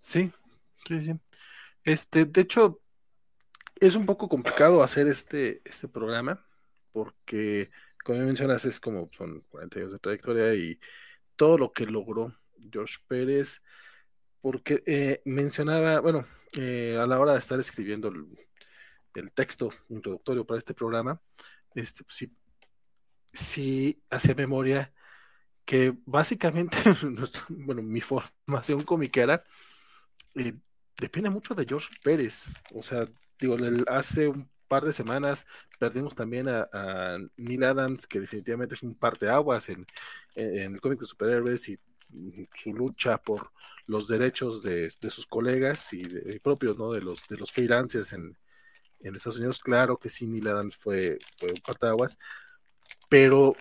Sí, 0.00 0.32
sí, 0.86 1.00
sí. 1.00 1.12
Este, 1.84 2.24
de 2.24 2.40
hecho, 2.40 2.80
es 3.80 3.94
un 3.96 4.06
poco 4.06 4.28
complicado 4.28 4.82
hacer 4.82 5.06
este, 5.08 5.62
este 5.64 5.88
programa, 5.88 6.46
porque, 6.92 7.70
como 8.04 8.20
mencionas, 8.20 8.64
es 8.64 8.80
como 8.80 9.10
son 9.16 9.40
40 9.50 9.78
años 9.78 9.92
de 9.92 9.98
trayectoria 9.98 10.54
y 10.54 10.80
todo 11.36 11.58
lo 11.58 11.72
que 11.72 11.84
logró 11.84 12.34
George 12.72 12.96
Pérez, 13.06 13.62
porque 14.40 14.82
eh, 14.86 15.22
mencionaba, 15.24 16.00
bueno, 16.00 16.26
eh, 16.56 16.96
a 17.00 17.06
la 17.06 17.20
hora 17.20 17.32
de 17.32 17.38
estar 17.38 17.60
escribiendo 17.60 18.08
el, 18.08 18.26
texto 19.34 19.70
introductorio 19.88 20.46
para 20.46 20.58
este 20.58 20.74
programa, 20.74 21.20
este, 21.74 22.04
pues 22.04 22.16
sí, 22.16 22.36
sí 23.32 24.02
hacía 24.10 24.34
memoria 24.34 24.92
que 25.64 25.94
básicamente, 26.04 26.76
bueno, 27.48 27.82
mi 27.82 28.00
formación 28.00 28.82
comiquera 28.82 29.42
eh, 30.34 30.54
depende 31.00 31.30
mucho 31.30 31.54
de 31.54 31.66
George 31.66 31.88
Pérez. 32.02 32.54
O 32.74 32.82
sea, 32.82 33.06
digo, 33.38 33.56
hace 33.88 34.28
un 34.28 34.48
par 34.68 34.84
de 34.84 34.92
semanas 34.92 35.46
perdimos 35.78 36.14
también 36.14 36.48
a, 36.48 37.18
Neil 37.36 37.64
Adams, 37.64 38.06
que 38.06 38.20
definitivamente 38.20 38.74
es 38.74 38.82
un 38.82 38.94
parteaguas 38.94 39.68
en, 39.68 39.86
en 40.34 40.74
el 40.74 40.80
cómic 40.80 41.00
de 41.00 41.06
superhéroes 41.06 41.68
y 41.68 41.78
su 42.54 42.72
lucha 42.72 43.18
por 43.18 43.50
los 43.86 44.08
derechos 44.08 44.62
de, 44.62 44.90
sus 45.10 45.26
colegas 45.26 45.92
y, 45.92 46.02
de, 46.02 46.40
propios, 46.40 46.76
¿no? 46.76 46.92
De 46.92 47.00
los, 47.00 47.26
de 47.28 47.36
los 47.36 47.52
freelancers 47.52 48.12
en, 48.12 48.36
Estados 49.00 49.38
Unidos. 49.38 49.60
Claro 49.60 49.98
que 49.98 50.08
sí, 50.08 50.26
Neil 50.26 50.48
Adams 50.48 50.76
fue, 50.76 51.18
fue 51.38 51.50
un 51.50 51.60
parteaguas, 51.60 52.18
pero 53.08 53.54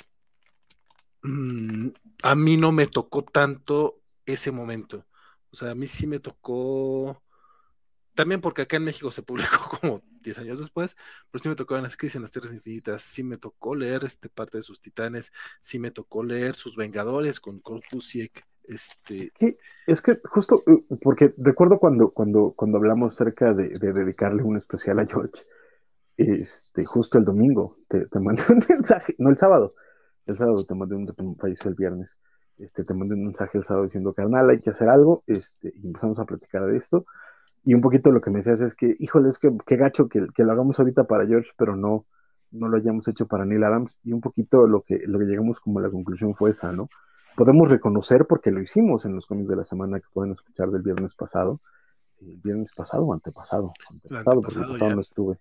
mm, 1.21 1.89
a 2.23 2.35
mí 2.35 2.57
no 2.57 2.71
me 2.71 2.87
tocó 2.87 3.23
tanto 3.23 4.01
ese 4.25 4.51
momento. 4.51 5.05
O 5.51 5.55
sea, 5.55 5.71
a 5.71 5.75
mí 5.75 5.87
sí 5.87 6.07
me 6.07 6.19
tocó 6.19 7.21
también 8.15 8.41
porque 8.41 8.63
acá 8.63 8.77
en 8.77 8.85
México 8.85 9.11
se 9.11 9.21
publicó 9.21 9.57
como 9.81 10.01
10 10.21 10.39
años 10.39 10.59
después, 10.59 10.97
pero 11.29 11.43
sí 11.43 11.49
me 11.49 11.55
tocó 11.55 11.75
en 11.75 11.83
las 11.83 11.97
crisis 11.97 12.15
en 12.15 12.23
las 12.23 12.31
Tierras 12.31 12.53
Infinitas, 12.53 13.01
sí 13.01 13.23
me 13.23 13.37
tocó 13.37 13.75
leer 13.75 14.03
este 14.03 14.29
parte 14.29 14.57
de 14.57 14.63
sus 14.63 14.81
titanes, 14.81 15.31
sí 15.61 15.77
me 15.77 15.91
tocó 15.91 16.23
leer 16.23 16.55
sus 16.55 16.75
Vengadores 16.75 17.39
con 17.39 17.59
Korpusiek, 17.59 18.45
este... 18.67 19.31
Es 19.85 20.01
que, 20.01 20.17
justo, 20.23 20.61
uh, 20.65 20.97
porque 21.01 21.33
recuerdo 21.37 21.77
cuando, 21.77 22.11
cuando, 22.11 22.53
cuando 22.55 22.77
hablamos 22.77 23.13
acerca 23.13 23.53
de, 23.53 23.77
dedicarle 23.77 24.43
un 24.43 24.57
especial 24.57 24.99
a 24.99 25.05
George, 25.05 25.43
este, 26.17 26.85
justo 26.85 27.17
el 27.17 27.25
domingo, 27.25 27.77
te, 27.87 28.07
mandé 28.19 28.43
un 28.49 28.65
mensaje, 28.69 29.15
no 29.19 29.29
el 29.29 29.37
sábado, 29.37 29.75
el 30.25 30.37
sábado 30.37 30.65
te 30.65 30.73
mandé 30.73 30.95
un, 30.95 31.37
falleció 31.37 31.69
el 31.69 31.75
viernes, 31.75 32.17
este, 32.57 32.83
te 32.83 32.93
mandé 32.93 33.15
un 33.15 33.25
mensaje 33.25 33.57
el 33.57 33.65
sábado 33.65 33.85
diciendo, 33.85 34.13
carnal, 34.13 34.49
hay 34.49 34.61
que 34.61 34.71
hacer 34.71 34.89
algo, 34.89 35.23
este, 35.27 35.73
y 35.75 35.87
empezamos 35.87 36.17
a 36.19 36.25
platicar 36.25 36.65
de 36.65 36.77
esto, 36.77 37.05
y 37.65 37.73
un 37.73 37.81
poquito 37.81 38.11
lo 38.11 38.21
que 38.21 38.29
me 38.29 38.37
decías 38.39 38.61
es 38.61 38.75
que, 38.75 38.95
híjole, 38.99 39.29
es 39.29 39.39
que 39.39 39.51
qué 39.65 39.75
gacho 39.75 40.07
que, 40.07 40.27
lo 40.37 40.51
hagamos 40.51 40.77
ahorita 40.77 41.05
para 41.05 41.25
George, 41.25 41.49
pero 41.57 41.75
no, 41.75 42.05
no 42.51 42.69
lo 42.69 42.77
hayamos 42.77 43.07
hecho 43.07 43.27
para 43.27 43.43
Neil 43.43 43.63
Adams. 43.63 43.91
Y 44.03 44.13
un 44.13 44.21
poquito 44.21 44.67
lo 44.67 44.81
que, 44.81 45.01
lo 45.07 45.17
que 45.17 45.25
llegamos 45.25 45.59
como 45.59 45.79
a 45.79 45.81
la 45.81 45.89
conclusión 45.89 46.35
fue 46.35 46.51
esa, 46.51 46.71
¿no? 46.71 46.89
Podemos 47.35 47.69
reconocer, 47.69 48.27
porque 48.27 48.51
lo 48.51 48.61
hicimos 48.61 49.03
en 49.05 49.15
los 49.15 49.25
cómics 49.25 49.49
de 49.49 49.55
la 49.55 49.65
semana 49.65 49.99
que 49.99 50.05
pueden 50.13 50.33
escuchar 50.33 50.69
del 50.69 50.83
viernes 50.83 51.15
pasado, 51.15 51.59
el 52.21 52.39
viernes 52.43 52.71
pasado 52.71 53.03
o 53.03 53.13
antepasado, 53.13 53.71
antepasado, 53.89 54.41
porque 54.41 54.59
el 54.59 54.67
pasado 54.67 54.95
no 54.95 55.01
estuve 55.01 55.39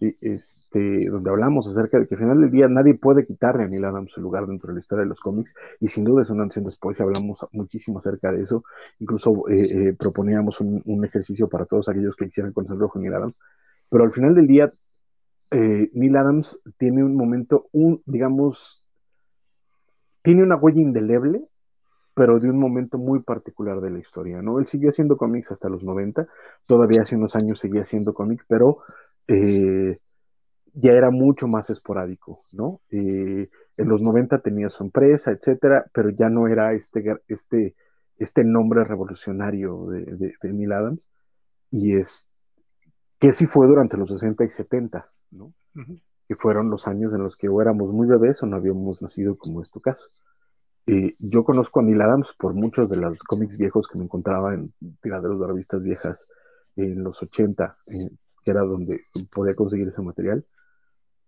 este, 0.00 1.08
donde 1.08 1.30
hablamos 1.30 1.66
acerca 1.68 1.98
de 1.98 2.06
que 2.06 2.14
al 2.14 2.20
final 2.20 2.40
del 2.40 2.50
día 2.50 2.68
nadie 2.68 2.94
puede 2.94 3.24
quitarle 3.24 3.64
a 3.64 3.68
Neil 3.68 3.84
Adams 3.84 4.10
su 4.12 4.20
lugar 4.20 4.46
dentro 4.46 4.68
de 4.68 4.74
la 4.74 4.80
historia 4.80 5.04
de 5.04 5.08
los 5.08 5.20
cómics, 5.20 5.54
y 5.80 5.88
sin 5.88 6.04
duda 6.04 6.22
es 6.22 6.30
una 6.30 6.46
nación 6.46 6.64
después, 6.64 6.98
y 6.98 7.02
hablamos 7.02 7.38
muchísimo 7.52 7.98
acerca 7.98 8.32
de 8.32 8.42
eso, 8.42 8.64
incluso 8.98 9.48
eh, 9.48 9.88
eh, 9.88 9.96
proponíamos 9.98 10.60
un, 10.60 11.04
ejercicio 11.04 11.48
para 11.48 11.66
todos 11.66 11.88
aquellos 11.88 12.16
que 12.16 12.26
quisieran 12.26 12.52
conocerlo 12.52 12.88
con 12.88 13.02
Neil 13.02 13.14
Adams, 13.14 13.38
pero 13.88 14.04
al 14.04 14.12
final 14.12 14.34
del 14.34 14.46
día, 14.46 14.72
eh, 15.50 15.90
Neil 15.92 16.16
Adams 16.16 16.58
tiene 16.78 17.04
un 17.04 17.16
momento, 17.16 17.68
un, 17.72 18.02
digamos, 18.06 18.82
tiene 20.22 20.42
una 20.42 20.56
huella 20.56 20.80
indeleble, 20.80 21.42
pero 22.14 22.38
de 22.38 22.50
un 22.50 22.58
momento 22.58 22.98
muy 22.98 23.20
particular 23.20 23.80
de 23.80 23.90
la 23.90 23.98
historia, 23.98 24.42
¿no? 24.42 24.58
Él 24.58 24.66
siguió 24.66 24.90
haciendo 24.90 25.16
cómics 25.16 25.50
hasta 25.50 25.68
los 25.68 25.82
90, 25.82 26.26
todavía 26.66 27.02
hace 27.02 27.16
unos 27.16 27.34
años 27.36 27.58
seguía 27.58 27.82
haciendo 27.82 28.12
cómics, 28.12 28.44
pero 28.48 28.78
eh, 29.28 29.98
ya 30.74 30.92
era 30.92 31.10
mucho 31.10 31.48
más 31.48 31.70
esporádico, 31.70 32.44
¿no? 32.52 32.80
Eh, 32.90 33.48
en 33.76 33.88
los 33.88 34.00
90 34.00 34.40
tenía 34.40 34.68
su 34.70 34.84
empresa, 34.84 35.30
etcétera, 35.30 35.86
pero 35.92 36.10
ya 36.10 36.28
no 36.28 36.48
era 36.48 36.72
este, 36.72 37.16
este, 37.28 37.74
este 38.18 38.44
nombre 38.44 38.84
revolucionario 38.84 39.86
de, 39.86 40.34
Neil 40.42 40.72
Adams, 40.72 41.08
y 41.70 41.96
es 41.96 42.26
que 43.18 43.32
sí 43.32 43.46
fue 43.46 43.66
durante 43.66 43.96
los 43.96 44.10
60 44.10 44.44
y 44.44 44.50
70, 44.50 45.10
¿no? 45.30 45.52
Que 46.26 46.36
fueron 46.36 46.70
los 46.70 46.86
años 46.86 47.12
en 47.12 47.22
los 47.22 47.36
que 47.36 47.48
o 47.48 47.60
éramos 47.60 47.92
muy 47.92 48.06
bebés 48.06 48.42
o 48.42 48.46
no 48.46 48.56
habíamos 48.56 49.00
nacido, 49.00 49.36
como 49.36 49.62
es 49.62 49.70
tu 49.70 49.80
caso. 49.80 50.08
Eh, 50.86 51.14
yo 51.18 51.44
conozco 51.44 51.80
a 51.80 51.82
Neil 51.82 52.00
Adams 52.00 52.28
por 52.38 52.54
muchos 52.54 52.90
de 52.90 52.96
los 52.96 53.18
cómics 53.20 53.56
viejos 53.56 53.86
que 53.86 53.98
me 53.98 54.04
encontraba 54.04 54.54
en 54.54 54.72
tiraderos 55.00 55.38
de 55.38 55.46
revistas 55.46 55.82
viejas 55.82 56.26
en 56.74 57.04
los 57.04 57.22
80, 57.22 57.78
que 58.44 58.50
era 58.50 58.62
donde 58.62 59.02
podía 59.32 59.54
conseguir 59.54 59.88
ese 59.88 60.02
material. 60.02 60.44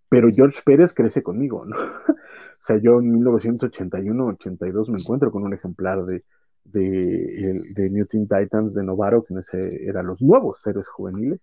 Pero 0.08 0.28
George 0.32 0.60
Pérez 0.64 0.92
crece 0.94 1.22
conmigo, 1.22 1.64
¿no? 1.64 1.76
o 2.08 2.62
sea, 2.62 2.76
yo 2.78 3.00
en 3.00 3.12
1981-82 3.20 4.88
me 4.88 5.00
encuentro 5.00 5.30
con 5.30 5.42
un 5.42 5.54
ejemplar 5.54 6.04
de, 6.04 6.24
de, 6.64 7.90
New 7.90 8.06
Teen 8.06 8.28
Titans 8.28 8.74
de 8.74 8.84
Novaro, 8.84 9.24
que 9.24 9.34
en 9.34 9.40
ese 9.40 9.84
eran 9.86 10.06
los 10.06 10.20
nuevos 10.22 10.64
héroes 10.66 10.88
juveniles. 10.88 11.40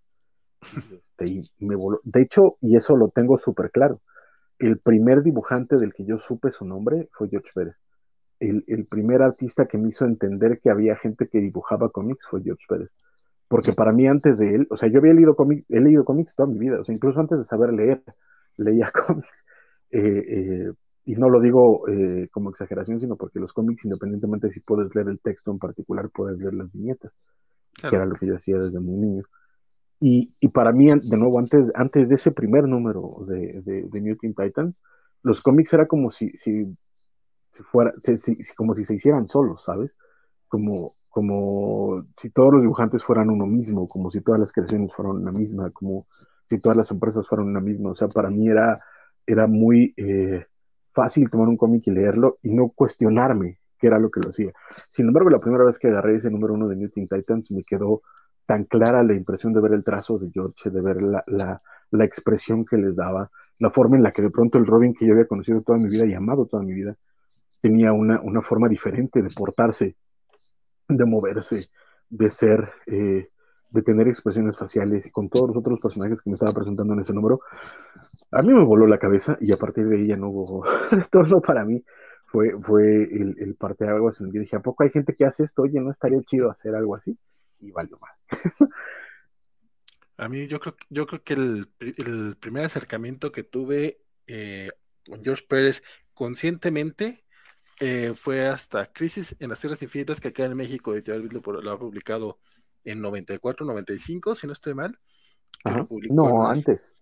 Este, 0.94 1.28
y 1.28 1.66
me 1.66 1.76
voló. 1.76 2.00
De 2.04 2.22
hecho, 2.22 2.58
y 2.62 2.76
eso 2.76 2.96
lo 2.96 3.10
tengo 3.10 3.38
súper 3.40 3.72
claro, 3.72 4.00
el 4.60 4.78
primer 4.78 5.24
dibujante 5.24 5.78
del 5.78 5.94
que 5.94 6.06
yo 6.06 6.20
supe 6.20 6.52
su 6.52 6.66
nombre 6.66 7.10
fue 7.14 7.30
George 7.30 7.50
Pérez. 7.54 7.76
El, 8.40 8.64
el, 8.68 8.86
primer 8.86 9.22
artista 9.22 9.66
que 9.66 9.78
me 9.78 9.90
hizo 9.90 10.06
entender 10.06 10.60
que 10.62 10.70
había 10.70 10.96
gente 10.96 11.28
que 11.28 11.40
dibujaba 11.40 11.90
cómics 11.90 12.26
fue 12.28 12.42
George 12.42 12.66
Pérez 12.68 12.92
porque 13.52 13.74
para 13.74 13.92
mí 13.92 14.08
antes 14.08 14.40
de 14.40 14.56
él, 14.56 14.68
o 14.70 14.78
sea, 14.78 14.88
yo 14.88 15.00
había 15.00 15.14
leído 15.14 15.36
cómics, 15.36 15.66
he 15.68 15.82
leído 15.82 16.06
cómics 16.06 16.34
toda 16.36 16.48
mi 16.48 16.58
vida, 16.58 16.80
o 16.80 16.86
sea, 16.86 16.96
incluso 16.96 17.20
antes 17.20 17.38
de 17.38 17.44
saber 17.44 17.74
leer, 17.74 18.02
leía 18.56 18.90
cómics. 19.08 19.46
Eh, 19.90 20.00
eh, 20.00 20.72
y 21.04 21.16
no 21.16 21.30
lo 21.30 21.42
digo 21.42 21.86
eh, 21.90 22.30
como 22.32 22.50
exageración, 22.50 23.02
sino 23.02 23.18
porque 23.18 23.42
los 23.42 23.52
cómics, 23.52 23.84
independientemente 23.84 24.48
de 24.48 24.54
si 24.54 24.62
puedes 24.62 24.96
leer 24.96 25.10
el 25.10 25.20
texto 25.20 25.52
en 25.52 25.60
particular, 25.60 26.10
puedes 26.14 26.38
leer 26.38 26.54
las 26.54 26.72
viñetas, 26.72 27.12
que 27.82 27.94
era 27.94 28.06
lo 28.06 28.16
que 28.16 28.28
yo 28.28 28.38
hacía 28.38 28.58
desde 28.58 28.80
muy 28.80 28.96
niño. 28.96 29.24
Y, 30.00 30.34
y, 30.40 30.48
para 30.48 30.72
mí, 30.72 30.88
de 30.88 31.18
nuevo, 31.18 31.38
antes, 31.38 31.74
antes 31.76 32.08
de 32.08 32.16
ese 32.16 32.32
primer 32.32 32.70
número 32.70 33.26
de, 33.28 33.62
de, 33.66 33.84
de 33.84 34.02
New 34.02 34.16
Teen 34.16 34.34
Titans, 34.34 34.82
los 35.24 35.42
cómics 35.42 35.74
era 35.74 35.88
como 35.88 36.12
si, 36.12 36.30
si, 36.38 36.74
si 37.52 37.64
fuera, 37.64 37.94
si, 38.02 38.16
como 38.56 38.76
si 38.76 38.86
se 38.86 38.94
hicieran 38.94 39.28
solos, 39.28 39.66
¿sabes? 39.66 39.98
Como, 40.48 40.96
como 41.12 42.06
si 42.18 42.30
todos 42.32 42.54
los 42.54 42.62
dibujantes 42.62 43.04
fueran 43.04 43.30
uno 43.30 43.46
mismo, 43.46 43.88
como 43.88 44.10
si 44.10 44.22
todas 44.22 44.40
las 44.40 44.52
creaciones 44.52 44.94
fueran 44.94 45.18
una 45.18 45.32
misma, 45.32 45.70
como 45.72 46.08
si 46.48 46.60
todas 46.60 46.78
las 46.78 46.90
empresas 46.90 47.28
fueran 47.28 47.48
una 47.48 47.60
misma. 47.60 47.92
O 47.92 47.96
sea, 47.96 48.08
para 48.08 48.30
mí 48.30 48.48
era, 48.48 48.80
era 49.28 49.46
muy 49.46 49.94
eh, 49.98 50.46
fácil 50.94 51.30
tomar 51.30 51.50
un 51.50 51.58
cómic 51.58 51.84
y 51.88 51.92
leerlo 51.92 52.40
y 52.42 52.52
no 52.54 52.70
cuestionarme 52.70 53.60
qué 53.78 53.88
era 53.88 54.00
lo 54.00 54.10
que 54.10 54.22
lo 54.22 54.30
hacía. 54.30 54.54
Sin 54.90 55.08
embargo, 55.08 55.30
la 55.30 55.40
primera 55.40 55.66
vez 55.66 55.78
que 55.78 55.90
agarré 55.90 56.16
ese 56.16 56.32
número 56.32 56.54
uno 56.54 56.70
de 56.70 56.78
New 56.78 56.90
Teen 56.90 57.08
Titans 57.08 57.52
me 57.52 57.64
quedó 57.64 58.02
tan 58.46 58.64
clara 58.64 59.04
la 59.04 59.14
impresión 59.14 59.52
de 59.54 59.62
ver 59.62 59.74
el 59.74 59.84
trazo 59.84 60.18
de 60.18 60.32
George, 60.32 60.70
de 60.70 60.82
ver 60.82 61.02
la, 61.02 61.24
la, 61.28 61.62
la 61.92 62.06
expresión 62.06 62.66
que 62.66 62.78
les 62.78 62.96
daba, 62.96 63.30
la 63.60 63.70
forma 63.70 63.98
en 63.98 64.04
la 64.04 64.14
que 64.14 64.22
de 64.22 64.30
pronto 64.30 64.58
el 64.58 64.66
Robin 64.66 64.94
que 64.94 65.06
yo 65.06 65.14
había 65.14 65.28
conocido 65.28 65.62
toda 65.62 65.78
mi 65.78 65.90
vida 65.90 66.06
y 66.06 66.14
amado 66.14 66.46
toda 66.46 66.64
mi 66.64 66.74
vida, 66.74 66.96
tenía 67.60 67.92
una, 67.92 68.22
una 68.22 68.42
forma 68.42 68.70
diferente 68.70 69.22
de 69.22 69.30
portarse 69.30 69.98
de 70.98 71.06
moverse, 71.06 71.70
de 72.10 72.30
ser, 72.30 72.72
eh, 72.88 73.30
de 73.70 73.82
tener 73.82 74.08
expresiones 74.08 74.58
faciales 74.58 75.06
y 75.06 75.12
con 75.12 75.30
todos 75.30 75.50
los 75.50 75.58
otros 75.58 75.80
personajes 75.80 76.22
que 76.22 76.30
me 76.30 76.36
estaba 76.36 76.54
presentando 76.54 76.94
en 76.94 77.00
ese 77.00 77.14
número, 77.14 77.42
a 78.32 78.42
mí 78.42 78.54
me 78.54 78.64
voló 78.64 78.88
la 78.88 78.98
cabeza 78.98 79.38
y 79.42 79.52
a 79.52 79.58
partir 79.58 79.88
de 79.88 79.98
ahí 79.98 80.08
ya 80.08 80.18
no 80.18 80.30
hubo 80.30 80.64
retorno 80.92 81.42
para 81.42 81.66
mí. 81.66 81.84
Fue, 82.26 82.56
fue 82.62 83.04
el, 83.04 83.36
el 83.40 83.56
parte 83.56 83.84
de 83.84 83.92
en 83.92 84.26
el 84.28 84.32
que 84.32 84.40
dije, 84.40 84.56
¿a 84.56 84.62
poco 84.62 84.84
hay 84.84 84.90
gente 84.90 85.16
que 85.16 85.26
hace 85.26 85.44
esto? 85.44 85.64
Oye, 85.64 85.82
¿no 85.82 85.92
estaría 85.92 86.22
chido 86.22 86.50
hacer 86.50 86.74
algo 86.76 86.96
así? 86.96 87.18
Y 87.60 87.72
valió 87.72 88.00
mal. 88.00 88.70
a 90.16 90.30
mí 90.30 90.48
yo 90.48 90.62
creo, 90.62 90.78
yo 90.90 91.06
creo 91.08 91.24
que 91.24 91.34
el, 91.34 91.68
el 91.80 92.38
primer 92.40 92.64
acercamiento 92.64 93.34
que 93.34 93.44
tuve 93.44 94.00
eh, 94.28 94.70
con 95.06 95.22
George 95.24 95.44
Pérez 95.48 95.84
conscientemente 96.14 97.26
eh, 97.82 98.14
fue 98.16 98.48
hasta 98.48 98.86
Crisis 98.86 99.36
en 99.40 99.50
las 99.50 99.60
Tierras 99.60 99.82
Infinitas, 99.82 100.22
que 100.22 100.28
acá 100.28 100.46
en 100.46 100.56
México 100.56 100.94
Editorial 100.94 101.28
lo, 101.32 101.62
lo 101.62 101.72
ha 101.72 101.80
publicado 101.80 102.38
en 102.84 103.02
94, 103.02 103.66
95, 103.66 104.36
si 104.36 104.46
no 104.46 104.54
estoy 104.54 104.76
mal. 104.76 105.00
No, 106.10 106.48
antes. 106.48 106.94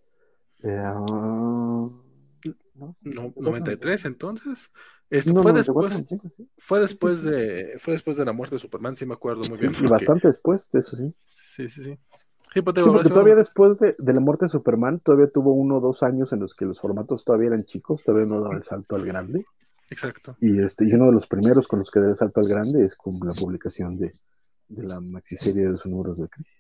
Eh, 0.63 0.83
no, 3.03 3.33
93 3.35 4.05
entonces. 4.05 4.71
fue, 5.09 5.53
después, 5.53 6.05
fue 6.57 6.79
después 6.79 7.23
de 7.23 7.73
fue 7.77 7.93
después 7.93 8.15
de 8.15 8.25
la 8.25 8.31
muerte 8.31 8.55
de 8.55 8.59
Superman, 8.59 8.95
sí 8.95 9.05
me 9.05 9.15
acuerdo 9.15 9.43
muy 9.49 9.57
bien. 9.57 9.73
y 9.81 9.87
bastante 9.87 10.27
después, 10.27 10.69
de 10.71 10.79
eso 10.79 10.95
sí. 10.95 11.13
Sí, 11.15 11.67
sí, 11.67 11.83
sí. 11.83 11.99
Sí, 12.51 12.61
pues, 12.61 12.73
todavía 12.73 13.35
después 13.35 13.77
de, 13.79 13.95
de, 13.99 14.13
la 14.13 14.19
muerte 14.19 14.45
de 14.45 14.49
Superman, 14.49 15.01
todavía 15.01 15.29
tuvo 15.29 15.53
uno 15.53 15.77
o 15.77 15.81
dos 15.81 16.01
años 16.03 16.31
en 16.33 16.39
los 16.39 16.55
que 16.55 16.65
los 16.65 16.79
formatos 16.79 17.23
todavía 17.23 17.49
eran 17.49 17.65
chicos, 17.65 18.01
todavía 18.03 18.25
no 18.25 18.41
daba 18.41 18.55
el 18.55 18.63
salto 18.63 18.95
al 18.95 19.05
grande. 19.05 19.43
Exacto. 19.91 20.37
Y, 20.39 20.63
este, 20.63 20.85
y 20.85 20.93
uno 20.93 21.07
de 21.07 21.13
los 21.13 21.27
primeros 21.27 21.67
con 21.67 21.79
los 21.79 21.89
que 21.89 21.99
debe 21.99 22.15
salto 22.15 22.39
al 22.39 22.47
grande 22.47 22.85
es 22.85 22.95
con 22.95 23.19
la 23.23 23.33
publicación 23.33 23.97
de, 23.97 24.13
de 24.67 24.83
la 24.83 24.99
maxiserie 24.99 25.67
de 25.67 25.77
sus 25.77 25.87
números 25.87 26.17
de 26.17 26.27
crisis. 26.29 26.59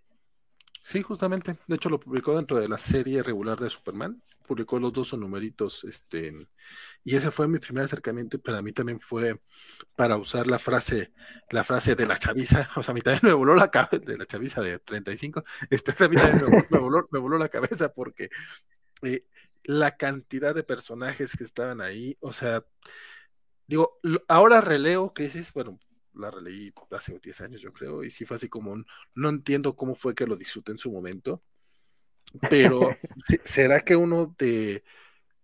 Sí, 0.89 1.03
justamente. 1.03 1.55
De 1.67 1.75
hecho, 1.75 1.89
lo 1.89 1.99
publicó 1.99 2.35
dentro 2.35 2.59
de 2.59 2.67
la 2.67 2.79
serie 2.79 3.21
regular 3.21 3.59
de 3.59 3.69
Superman. 3.69 4.23
Publicó 4.47 4.79
los 4.79 4.91
dos 4.91 5.13
numeritos, 5.13 5.83
este, 5.83 6.33
y 7.03 7.15
ese 7.15 7.29
fue 7.29 7.47
mi 7.47 7.59
primer 7.59 7.83
acercamiento, 7.83 8.37
y 8.37 8.39
para 8.39 8.63
mí 8.63 8.71
también 8.71 8.99
fue 8.99 9.39
para 9.95 10.17
usar 10.17 10.47
la 10.47 10.57
frase, 10.57 11.13
la 11.51 11.63
frase 11.63 11.93
de 11.93 12.07
la 12.07 12.17
chaviza, 12.17 12.67
o 12.75 12.81
sea, 12.81 12.93
a 12.93 12.95
mí 12.95 13.01
también 13.01 13.21
me 13.21 13.33
voló 13.33 13.53
la 13.53 13.69
cabeza, 13.69 13.99
de 14.03 14.17
la 14.17 14.25
chaviza 14.25 14.63
de 14.63 14.79
35, 14.79 15.43
este, 15.69 15.93
también 15.93 16.37
me, 16.37 16.79
voló, 16.79 17.07
me, 17.11 17.19
voló, 17.19 17.37
la 17.37 17.49
cabeza 17.49 17.93
porque 17.93 18.31
eh, 19.03 19.27
la 19.63 19.95
cantidad 19.97 20.55
de 20.55 20.63
personajes 20.63 21.35
que 21.37 21.43
estaban 21.43 21.79
ahí, 21.81 22.17
o 22.19 22.33
sea, 22.33 22.65
digo, 23.69 23.99
ahora 24.27 24.61
releo 24.61 25.13
Crisis, 25.13 25.53
bueno, 25.53 25.79
la 26.15 26.31
releí 26.31 26.73
hace 26.89 27.17
10 27.19 27.41
años, 27.41 27.61
yo 27.61 27.71
creo, 27.71 28.03
y 28.03 28.09
sí 28.09 28.25
fue 28.25 28.37
así 28.37 28.49
como 28.49 28.71
un, 28.71 28.85
no 29.13 29.29
entiendo 29.29 29.75
cómo 29.75 29.93
fue 29.93 30.15
que 30.15 30.25
lo 30.25 30.35
disfruté 30.35 30.71
en 30.71 30.79
su 30.79 30.91
momento, 30.91 31.43
pero 32.49 32.79
¿será 33.43 33.81
que 33.81 33.95
uno 33.95 34.35
de, 34.39 34.83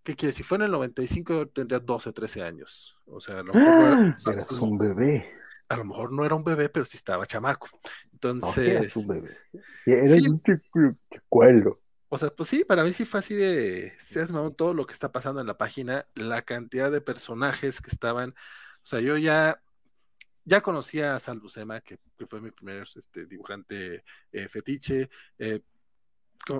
qué 0.02 0.16
quiere? 0.16 0.34
Si 0.34 0.42
fue 0.42 0.58
en 0.58 0.64
el 0.64 0.72
95 0.72 1.50
tendría 1.50 1.80
12, 1.80 2.12
13 2.12 2.42
años, 2.42 2.98
o 3.06 3.22
sea, 3.22 3.40
a 3.40 3.44
lo 3.44 3.54
mejor 3.54 4.16
no 4.26 4.32
era, 4.32 4.46
un 4.60 4.78
bebé. 4.80 5.32
A 5.70 5.78
lo 5.78 5.86
mejor 5.86 6.12
no 6.12 6.26
era 6.26 6.36
un 6.36 6.44
bebé, 6.44 6.70
pero 6.70 6.86
sí 6.86 6.98
estaba 6.98 7.26
chamaco. 7.26 7.68
Entonces. 8.12 8.96
No, 8.96 9.02
un 9.02 9.08
bebé. 9.08 9.38
Era 9.86 10.06
sí, 10.06 10.28
un 10.28 10.42
chicuelo. 11.12 11.82
O 12.10 12.18
sea, 12.18 12.30
pues 12.30 12.50
sí, 12.50 12.64
para 12.64 12.84
mí 12.84 12.94
sí 12.94 13.06
fue 13.06 13.20
así 13.20 13.36
de, 13.36 13.94
seas 14.00 14.32
todo 14.56 14.74
lo 14.74 14.86
que 14.86 14.94
está 14.94 15.12
pasando 15.12 15.42
en 15.42 15.48
la 15.48 15.58
página, 15.58 16.08
la 16.16 16.44
cantidad 16.44 16.92
de 16.92 17.02
personajes 17.02 17.82
que 17.82 17.90
estaban, 17.90 18.32
o 18.32 18.88
sea, 18.88 19.00
yo 19.02 19.18
ya 19.18 19.62
ya 20.46 20.62
conocía 20.62 21.16
a 21.16 21.20
Sal 21.20 21.40
Buscema, 21.40 21.82
que, 21.82 22.00
fue 22.28 22.40
mi 22.40 22.52
primer 22.52 22.88
este, 22.96 23.26
dibujante 23.26 24.04
eh, 24.32 24.48
fetiche, 24.48 25.10
eh, 25.40 25.62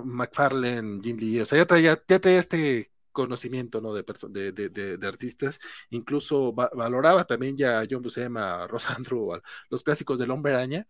McFarlane, 0.04 1.00
Jim 1.02 1.16
Lee, 1.16 1.40
o 1.40 1.44
sea, 1.44 1.58
ya 1.58 1.66
traía, 1.66 2.02
ya 2.06 2.18
traía 2.18 2.38
este 2.38 2.90
conocimiento 3.12 3.80
¿no? 3.80 3.94
de, 3.94 4.04
de, 4.28 4.52
de, 4.52 4.96
de, 4.98 5.06
artistas, 5.06 5.58
incluso 5.90 6.52
valoraba 6.52 7.24
también 7.24 7.56
ya 7.56 7.80
a 7.80 7.86
John 7.88 8.02
Buscema, 8.02 8.64
a 8.64 8.66
Rosandro, 8.66 9.34
a 9.34 9.42
los 9.70 9.82
clásicos 9.82 10.18
del 10.18 10.32
Hombre 10.32 10.54
Araña, 10.54 10.86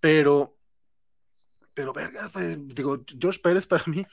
pero, 0.00 0.56
pero 1.74 1.92
verga, 1.92 2.28
pues, 2.32 2.56
digo, 2.74 3.04
George 3.18 3.40
Pérez 3.40 3.66
para 3.66 3.84
mí, 3.86 4.04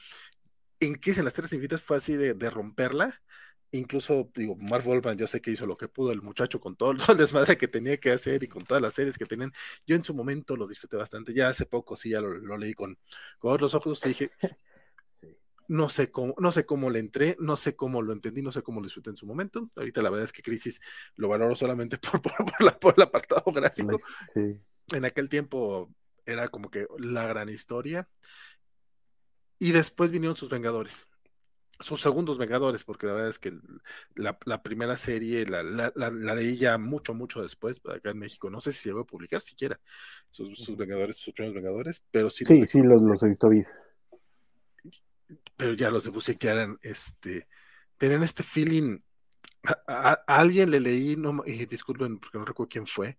en 0.79 0.95
Kiss 0.95 1.17
en 1.17 1.25
las 1.25 1.33
Tres 1.33 1.51
Infinitas 1.51 1.81
fue 1.81 1.97
así 1.97 2.15
de, 2.15 2.49
romperla, 2.49 3.21
incluso, 3.71 4.31
digo, 4.33 4.55
Mark 4.55 4.83
Wolfman, 4.85 5.17
yo 5.17 5.27
sé 5.27 5.41
que 5.41 5.51
hizo 5.51 5.65
lo 5.65 5.75
que 5.75 5.87
pudo 5.87 6.11
el 6.11 6.21
muchacho 6.21 6.59
con 6.59 6.75
todo, 6.77 6.91
el 6.91 7.17
desmadre 7.17 7.57
que 7.57 7.67
tenía 7.67 7.97
que 7.97 8.11
hacer 8.11 8.43
y 8.43 8.47
con 8.47 8.63
todas 8.63 8.81
las 8.81 8.93
series 8.93 9.17
que 9.17 9.25
tenían. 9.25 9.51
Yo 9.85 9.95
en 9.95 10.03
su 10.03 10.13
momento 10.13 10.55
lo 10.55 10.67
disfruté 10.67 10.97
bastante. 10.97 11.33
Ya 11.33 11.49
hace 11.49 11.65
poco 11.65 11.95
sí, 11.95 12.09
ya 12.09 12.21
lo, 12.21 12.57
leí 12.57 12.73
con, 12.73 12.97
con, 13.39 13.53
otros 13.53 13.73
ojos 13.75 14.01
y 14.05 14.09
dije, 14.09 14.31
no 15.67 15.89
sé 15.89 16.09
cómo, 16.09 16.33
no 16.39 16.51
sé 16.51 16.65
cómo 16.65 16.89
le 16.89 16.99
entré, 16.99 17.35
no 17.39 17.57
sé 17.57 17.75
cómo 17.75 18.01
lo 18.01 18.13
entendí, 18.13 18.41
no 18.41 18.51
sé 18.51 18.63
cómo 18.63 18.79
lo 18.79 18.85
disfruté 18.85 19.11
en 19.11 19.17
su 19.17 19.27
momento. 19.27 19.69
Ahorita 19.75 20.01
la 20.01 20.09
verdad 20.09 20.25
es 20.25 20.31
que 20.31 20.41
Crisis 20.41 20.81
lo 21.15 21.27
valoro 21.27 21.55
solamente 21.55 21.97
por, 22.21 22.21
por, 22.21 22.93
el 22.95 23.03
apartado 23.03 23.51
gráfico. 23.51 23.99
En 24.91 25.05
aquel 25.05 25.29
tiempo 25.29 25.93
era 26.31 26.47
como 26.47 26.69
que 26.69 26.87
la 26.97 27.27
gran 27.27 27.49
historia. 27.49 28.07
Y 29.59 29.71
después 29.71 30.11
vinieron 30.11 30.35
sus 30.35 30.49
Vengadores 30.49 31.09
sus 31.79 32.01
segundos 32.01 32.37
Vengadores, 32.37 32.83
porque 32.83 33.07
la 33.07 33.13
verdad 33.13 33.29
es 33.29 33.39
que 33.39 33.53
la, 34.15 34.37
primera 34.61 34.97
serie 34.97 35.45
la, 35.45 35.63
la, 35.63 36.35
leí 36.35 36.57
ya 36.57 36.77
mucho, 36.77 37.13
mucho 37.13 37.41
después, 37.41 37.81
acá 37.85 38.11
en 38.11 38.19
México. 38.19 38.49
No 38.49 38.59
sé 38.59 38.73
si 38.73 38.89
se 38.89 38.93
va 38.93 39.01
a 39.01 39.05
publicar 39.05 39.39
siquiera 39.39 39.79
sus, 40.29 40.75
Vengadores, 40.75 41.15
sus 41.15 41.33
primeros 41.33 41.55
Vengadores, 41.55 42.03
pero 42.11 42.29
sí. 42.29 42.43
Sí, 42.45 42.67
sí, 42.67 42.81
los, 42.81 43.01
los 43.01 43.23
editó 43.23 43.49
bien. 43.49 43.65
Pero 45.55 45.73
ya 45.73 45.89
los 45.89 46.03
de 46.03 46.35
que 46.35 46.47
eran, 46.47 46.77
este, 46.81 47.47
tenían 47.97 48.23
este 48.23 48.43
feeling. 48.43 48.99
A, 49.87 50.11
alguien 50.27 50.71
le 50.71 50.81
leí, 50.81 51.15
no, 51.15 51.43
y 51.45 51.65
disculpen 51.65 52.19
porque 52.19 52.37
no 52.37 52.45
recuerdo 52.45 52.69
quién 52.69 52.87
fue, 52.87 53.17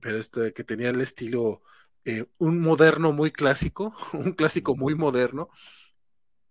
pero 0.00 0.18
este, 0.18 0.52
que 0.52 0.64
tenía 0.64 0.90
el 0.90 1.00
estilo, 1.00 1.62
eh, 2.06 2.24
un 2.38 2.60
moderno 2.60 3.10
muy 3.12 3.32
clásico, 3.32 3.92
un 4.12 4.32
clásico 4.32 4.76
muy 4.76 4.94
moderno, 4.94 5.50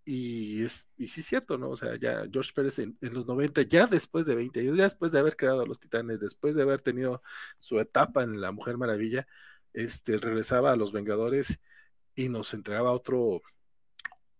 y, 0.04 0.62
es, 0.62 0.86
y 0.98 1.08
sí 1.08 1.22
es 1.22 1.26
cierto, 1.26 1.56
¿no? 1.56 1.70
O 1.70 1.76
sea, 1.76 1.96
ya 1.96 2.24
George 2.30 2.52
Pérez 2.54 2.78
en, 2.78 2.96
los 3.00 3.26
90, 3.26 3.62
ya 3.62 3.86
después 3.86 4.26
de 4.26 4.34
20 4.34 4.60
años, 4.60 4.76
ya 4.76 4.84
después 4.84 5.12
de 5.12 5.18
haber 5.18 5.34
creado 5.34 5.62
a 5.62 5.66
los 5.66 5.80
Titanes, 5.80 6.20
después 6.20 6.54
de 6.56 6.62
haber 6.62 6.82
tenido 6.82 7.22
su 7.58 7.80
etapa 7.80 8.22
en 8.22 8.40
La 8.40 8.52
Mujer 8.52 8.76
Maravilla, 8.76 9.26
este, 9.72 10.18
regresaba 10.18 10.72
a 10.72 10.76
los 10.76 10.92
Vengadores 10.92 11.58
y 12.14 12.28
nos 12.28 12.52
entregaba 12.52 12.92
otro, 12.92 13.40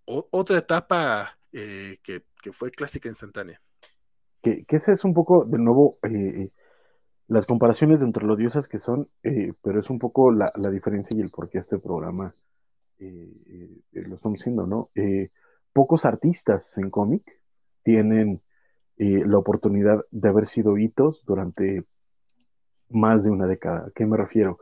otra 0.05 0.59
etapa 0.59 1.39
eh, 1.51 1.99
que, 2.03 2.23
fue 2.53 2.71
clásica 2.71 3.09
instantánea. 3.09 3.61
Que, 4.43 4.65
que 4.67 4.77
ese 4.77 4.93
es 4.93 5.03
un 5.03 5.15
poco, 5.15 5.47
de 5.47 5.59
nuevo, 5.59 5.99
eh, 6.03 6.51
las 7.29 7.47
comparaciones 7.47 8.03
entre 8.03 8.25
los 8.25 8.39
dioses 8.39 8.69
que 8.69 8.79
son, 8.79 9.09
eh, 9.23 9.53
pero 9.63 9.81
es 9.81 9.91
un 9.91 9.99
poco 9.99 10.31
la, 10.31 10.53
la, 10.57 10.71
diferencia 10.71 11.17
y 11.17 11.21
el 11.21 11.31
por 11.31 11.49
qué 11.49 11.59
este 11.59 11.79
programa 11.79 12.35
lo 12.99 14.15
estamos 14.15 14.41
haciendo, 14.41 14.67
¿no? 14.67 14.91
pocos 15.77 16.07
artistas 16.07 16.79
en 16.79 16.89
cómic 16.89 17.23
tienen 17.83 18.41
eh, 18.97 19.23
la 19.27 19.37
oportunidad 19.37 20.07
de 20.11 20.29
haber 20.31 20.47
sido 20.47 20.79
hitos 20.79 21.23
durante 21.27 21.85
más 22.89 23.25
de 23.25 23.31
una 23.31 23.47
década. 23.47 23.89
¿A 23.89 23.91
qué 23.95 24.07
me 24.07 24.17
refiero? 24.17 24.59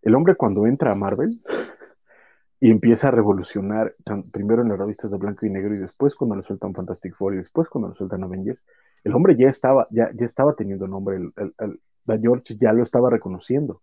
El 0.00 0.14
hombre 0.14 0.36
cuando 0.36 0.66
entra 0.66 0.92
a 0.92 0.94
Marvel 0.94 1.42
y 2.60 2.70
empieza 2.70 3.08
a 3.08 3.10
revolucionar, 3.10 3.94
primero 4.32 4.62
en 4.62 4.70
las 4.70 4.78
revistas 4.78 5.10
de 5.10 5.18
blanco 5.18 5.44
y 5.44 5.50
negro 5.50 5.74
y 5.74 5.78
después 5.78 6.14
cuando 6.14 6.34
le 6.36 6.44
sueltan 6.44 6.72
Fantastic 6.72 7.14
Four 7.14 7.34
y 7.34 7.38
después 7.38 7.68
cuando 7.68 7.90
le 7.90 7.96
sueltan 7.96 8.24
Avengers, 8.24 8.60
el 9.04 9.14
hombre 9.14 9.36
ya 9.36 9.50
estaba, 9.50 9.86
ya, 9.90 10.10
ya 10.14 10.24
estaba 10.24 10.54
teniendo 10.54 10.86
nombre, 10.86 11.16
el, 11.16 11.80
George 12.20 12.56
ya 12.56 12.72
lo 12.72 12.82
estaba 12.82 13.10
reconociendo, 13.10 13.80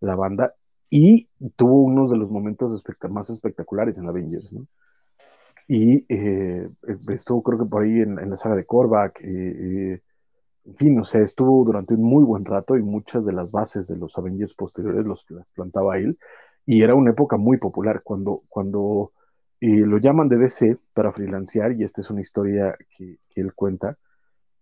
la 0.00 0.14
banda, 0.14 0.54
y 0.90 1.28
tuvo 1.56 1.82
uno 1.82 2.08
de 2.08 2.16
los 2.18 2.30
momentos 2.30 2.82
más 3.08 3.30
espectaculares 3.30 3.96
en 3.98 4.08
Avengers, 4.08 4.52
¿no? 4.52 4.66
Y 5.68 6.04
eh, 6.08 6.68
estuvo, 7.08 7.42
creo 7.42 7.58
que 7.60 7.64
por 7.64 7.82
ahí 7.82 8.00
en, 8.00 8.28
la 8.28 8.36
saga 8.36 8.56
de 8.56 8.66
Korvac. 8.66 9.20
en 9.22 10.00
fin, 10.76 10.98
o 11.00 11.04
sea, 11.04 11.22
estuvo 11.22 11.64
durante 11.64 11.94
un 11.94 12.02
muy 12.02 12.24
buen 12.24 12.44
rato 12.44 12.76
y 12.76 12.82
muchas 12.82 13.24
de 13.24 13.32
las 13.32 13.50
bases 13.50 13.88
de 13.88 13.96
los 13.96 14.16
Avengers 14.18 14.54
posteriores 14.54 15.06
los 15.06 15.24
las 15.30 15.46
plantaba 15.54 15.98
él. 15.98 16.18
Y 16.66 16.82
era 16.82 16.94
una 16.94 17.10
época 17.12 17.36
muy 17.36 17.56
popular. 17.56 18.02
Cuando, 18.04 18.42
cuando 18.48 19.12
eh, 19.60 19.86
lo 19.86 19.98
llaman 19.98 20.28
de 20.28 20.38
DC 20.38 20.76
para 20.92 21.12
freelancear, 21.12 21.72
y 21.72 21.84
esta 21.84 22.00
es 22.00 22.10
una 22.10 22.20
historia 22.20 22.76
que, 22.96 23.18
él 23.36 23.54
cuenta, 23.54 23.96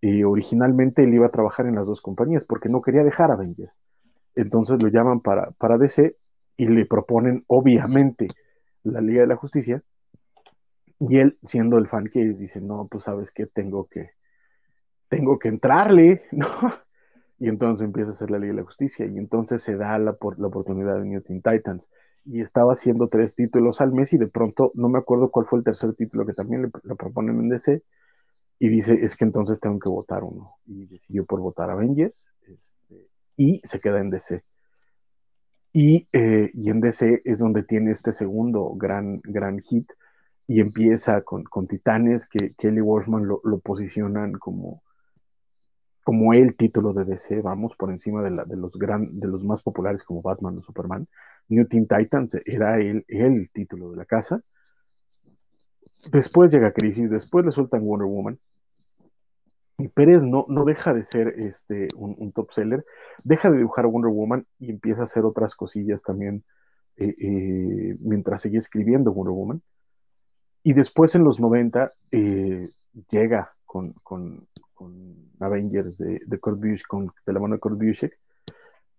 eh, 0.01 0.25
originalmente 0.25 1.03
él 1.03 1.13
iba 1.13 1.27
a 1.27 1.31
trabajar 1.31 1.65
en 1.67 1.75
las 1.75 1.87
dos 1.87 2.01
compañías 2.01 2.45
porque 2.45 2.69
no 2.69 2.81
quería 2.81 3.03
dejar 3.03 3.31
Avengers. 3.31 3.79
Entonces 4.35 4.81
lo 4.81 4.89
llaman 4.89 5.21
para, 5.21 5.51
para 5.51 5.77
DC 5.77 6.15
y 6.57 6.67
le 6.67 6.85
proponen, 6.85 7.43
obviamente, 7.47 8.27
la 8.83 9.01
Liga 9.01 9.21
de 9.21 9.27
la 9.27 9.35
Justicia, 9.35 9.83
y 10.99 11.17
él, 11.17 11.37
siendo 11.43 11.79
el 11.79 11.87
fan 11.87 12.07
que 12.07 12.27
es, 12.27 12.37
dice, 12.37 12.61
no, 12.61 12.87
pues 12.89 13.05
sabes 13.05 13.31
que 13.31 13.47
tengo 13.47 13.87
que, 13.87 14.11
tengo 15.09 15.39
que 15.39 15.49
entrarle, 15.49 16.23
¿no? 16.31 16.47
Y 17.39 17.49
entonces 17.49 17.83
empieza 17.83 18.11
a 18.11 18.13
hacer 18.13 18.29
la 18.29 18.37
ley 18.37 18.49
de 18.49 18.55
la 18.55 18.63
justicia 18.63 19.07
y 19.07 19.17
entonces 19.17 19.63
se 19.63 19.75
da 19.75 19.97
la, 19.97 20.15
la 20.37 20.47
oportunidad 20.47 20.99
de 20.99 21.05
New 21.05 21.21
Teen 21.21 21.41
Titans. 21.41 21.89
Y 22.23 22.41
estaba 22.41 22.73
haciendo 22.73 23.07
tres 23.07 23.33
títulos 23.33 23.81
al 23.81 23.91
mes 23.93 24.13
y 24.13 24.19
de 24.19 24.27
pronto, 24.27 24.71
no 24.75 24.89
me 24.89 24.99
acuerdo 24.99 25.31
cuál 25.31 25.47
fue 25.47 25.57
el 25.57 25.65
tercer 25.65 25.95
título 25.95 26.27
que 26.27 26.33
también 26.33 26.61
le, 26.61 26.95
proponen 26.95 27.39
en 27.39 27.49
DC, 27.49 27.81
y 28.63 28.69
dice, 28.69 28.93
es 29.01 29.15
que 29.15 29.25
entonces 29.25 29.59
tengo 29.59 29.79
que 29.79 29.89
votar 29.89 30.23
uno. 30.23 30.57
Y 30.67 30.85
decidió 30.85 31.25
por 31.25 31.39
votar 31.39 31.71
Avengers 31.71 32.31
este, 32.43 33.07
y 33.35 33.59
se 33.63 33.79
queda 33.79 33.99
en 33.99 34.11
DC. 34.11 34.43
Y, 35.73 36.07
eh, 36.13 36.51
y, 36.53 36.69
en 36.69 36.79
DC 36.79 37.23
es 37.25 37.39
donde 37.39 37.63
tiene 37.63 37.89
este 37.89 38.11
segundo 38.11 38.75
gran, 38.75 39.19
gran 39.23 39.61
hit, 39.61 39.91
y 40.45 40.59
empieza 40.59 41.23
con, 41.23 41.43
Titanes, 41.67 42.27
que 42.27 42.53
Kelly 42.53 42.81
Wolfman 42.81 43.25
lo, 43.25 43.41
posicionan 43.61 44.33
como, 44.33 44.83
como 46.03 46.35
el 46.35 46.55
título 46.55 46.93
de 46.93 47.05
DC, 47.05 47.41
vamos, 47.41 47.75
por 47.75 47.89
encima 47.89 48.21
de, 48.21 48.29
la, 48.29 48.45
de, 48.45 48.57
los 48.57 48.73
gran, 48.73 49.19
de 49.19 49.27
los 49.27 49.43
más 49.43 49.63
populares 49.63 50.03
como 50.03 50.21
Batman 50.21 50.59
o 50.59 50.61
Superman. 50.61 51.07
New 51.49 51.65
Teen 51.65 51.87
Titans 51.87 52.37
era 52.45 52.79
el, 52.79 53.05
el 53.07 53.49
título 53.51 53.89
de 53.89 53.97
la 53.97 54.05
casa. 54.05 54.43
Después 56.11 56.53
llega 56.53 56.73
Crisis, 56.73 57.09
después 57.09 57.43
le 57.43 57.51
sueltan 57.51 57.83
Wonder 57.83 58.05
Woman. 58.05 58.37
Y 59.77 59.87
Pérez 59.87 60.23
no, 60.23 60.45
no 60.47 60.65
deja 60.65 60.93
de 60.93 61.03
ser 61.03 61.29
este, 61.39 61.87
un, 61.95 62.31
top 62.33 62.51
seller, 62.51 62.85
deja 63.23 63.49
de 63.49 63.57
dibujar 63.57 63.87
Wonder 63.87 64.11
Woman 64.11 64.45
y 64.59 64.69
empieza 64.69 65.01
a 65.01 65.03
hacer 65.05 65.25
otras 65.25 65.55
cosillas 65.55 66.03
también 66.03 66.43
eh, 66.97 67.15
eh, 67.19 67.97
mientras 67.99 68.41
sigue 68.41 68.57
escribiendo 68.57 69.11
Wonder 69.11 69.33
Woman. 69.33 69.61
Y 70.63 70.73
después 70.73 71.15
en 71.15 71.23
los 71.23 71.39
90 71.39 71.93
eh, 72.11 72.69
llega 73.09 73.55
con, 73.65 73.95
Avengers 75.39 75.97
de, 75.97 76.21
de, 76.25 76.39
Kurt 76.39 76.61
con, 76.87 77.11
de 77.25 77.33
la 77.33 77.39
mano 77.39 77.55
de 77.55 77.59
Kurt 77.59 77.77
Busiek, 77.77 78.17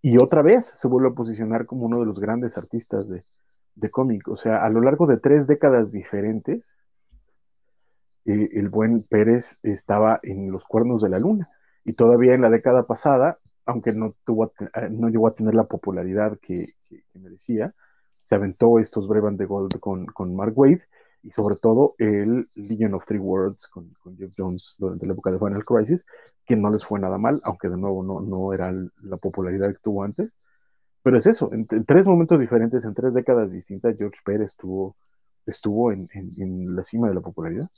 y 0.00 0.18
otra 0.18 0.42
vez 0.42 0.66
se 0.66 0.88
vuelve 0.88 1.10
a 1.10 1.14
posicionar 1.14 1.66
como 1.66 1.86
uno 1.86 2.00
de 2.00 2.06
los 2.06 2.18
grandes 2.18 2.58
artistas 2.58 3.08
de, 3.08 3.24
de 3.76 3.90
cómic. 3.90 4.26
O 4.28 4.36
sea, 4.36 4.64
a 4.64 4.68
lo 4.68 4.80
largo 4.80 5.06
de 5.06 5.16
tres 5.16 5.46
décadas 5.46 5.92
diferentes, 5.92 6.76
eh, 8.24 8.50
el 8.52 8.68
buen 8.68 9.02
Pérez 9.02 9.58
estaba 9.62 10.20
en 10.22 10.50
los 10.50 10.64
cuernos 10.64 11.02
de 11.02 11.08
la 11.08 11.18
luna. 11.18 11.48
Y 11.84 11.94
todavía 11.94 12.34
en 12.34 12.42
la 12.42 12.50
década 12.50 12.86
pasada, 12.86 13.38
aunque 13.66 13.92
no, 13.92 14.14
eh, 14.26 15.10
llegó 15.10 15.26
a 15.26 15.34
tener 15.34 15.54
la 15.54 15.64
popularidad 15.64 16.38
que, 16.40 16.74
merecía, 17.14 17.74
se 18.22 18.34
aventó 18.34 18.78
estos 18.78 19.08
Brevan 19.08 19.36
de 19.36 19.46
Gold 19.46 19.80
con, 19.80 20.36
Mark 20.36 20.52
Wade 20.56 20.82
y 21.22 21.30
sobre 21.30 21.56
todo 21.56 21.94
el 21.98 22.48
Legion 22.54 22.94
of 22.94 23.06
Three 23.06 23.18
Worlds 23.18 23.68
con, 23.68 23.90
con, 24.02 24.16
Jeff 24.16 24.32
Jones 24.36 24.74
durante 24.78 25.06
la 25.06 25.12
época 25.12 25.30
de 25.30 25.38
Final 25.38 25.64
Crisis, 25.64 26.04
que 26.46 26.56
no 26.56 26.70
les 26.70 26.84
fue 26.84 27.00
nada 27.00 27.18
mal, 27.18 27.40
aunque 27.44 27.68
de 27.68 27.76
nuevo 27.76 28.02
no, 28.02 28.52
era 28.52 28.72
la 29.02 29.16
popularidad 29.16 29.72
que 29.72 29.78
tuvo 29.82 30.04
antes. 30.04 30.36
Pero 31.02 31.18
es 31.18 31.26
eso, 31.26 31.52
en, 31.52 31.66
tres 31.66 32.06
momentos 32.06 32.38
diferentes, 32.38 32.84
en 32.84 32.94
tres 32.94 33.14
décadas 33.14 33.52
distintas, 33.52 33.96
George 33.98 34.18
Pérez 34.24 34.56
estuvo, 35.46 35.92
en 35.92 36.76
la 36.76 36.82
cima 36.84 37.08
de 37.08 37.14
la 37.14 37.20
popularidad. 37.20 37.68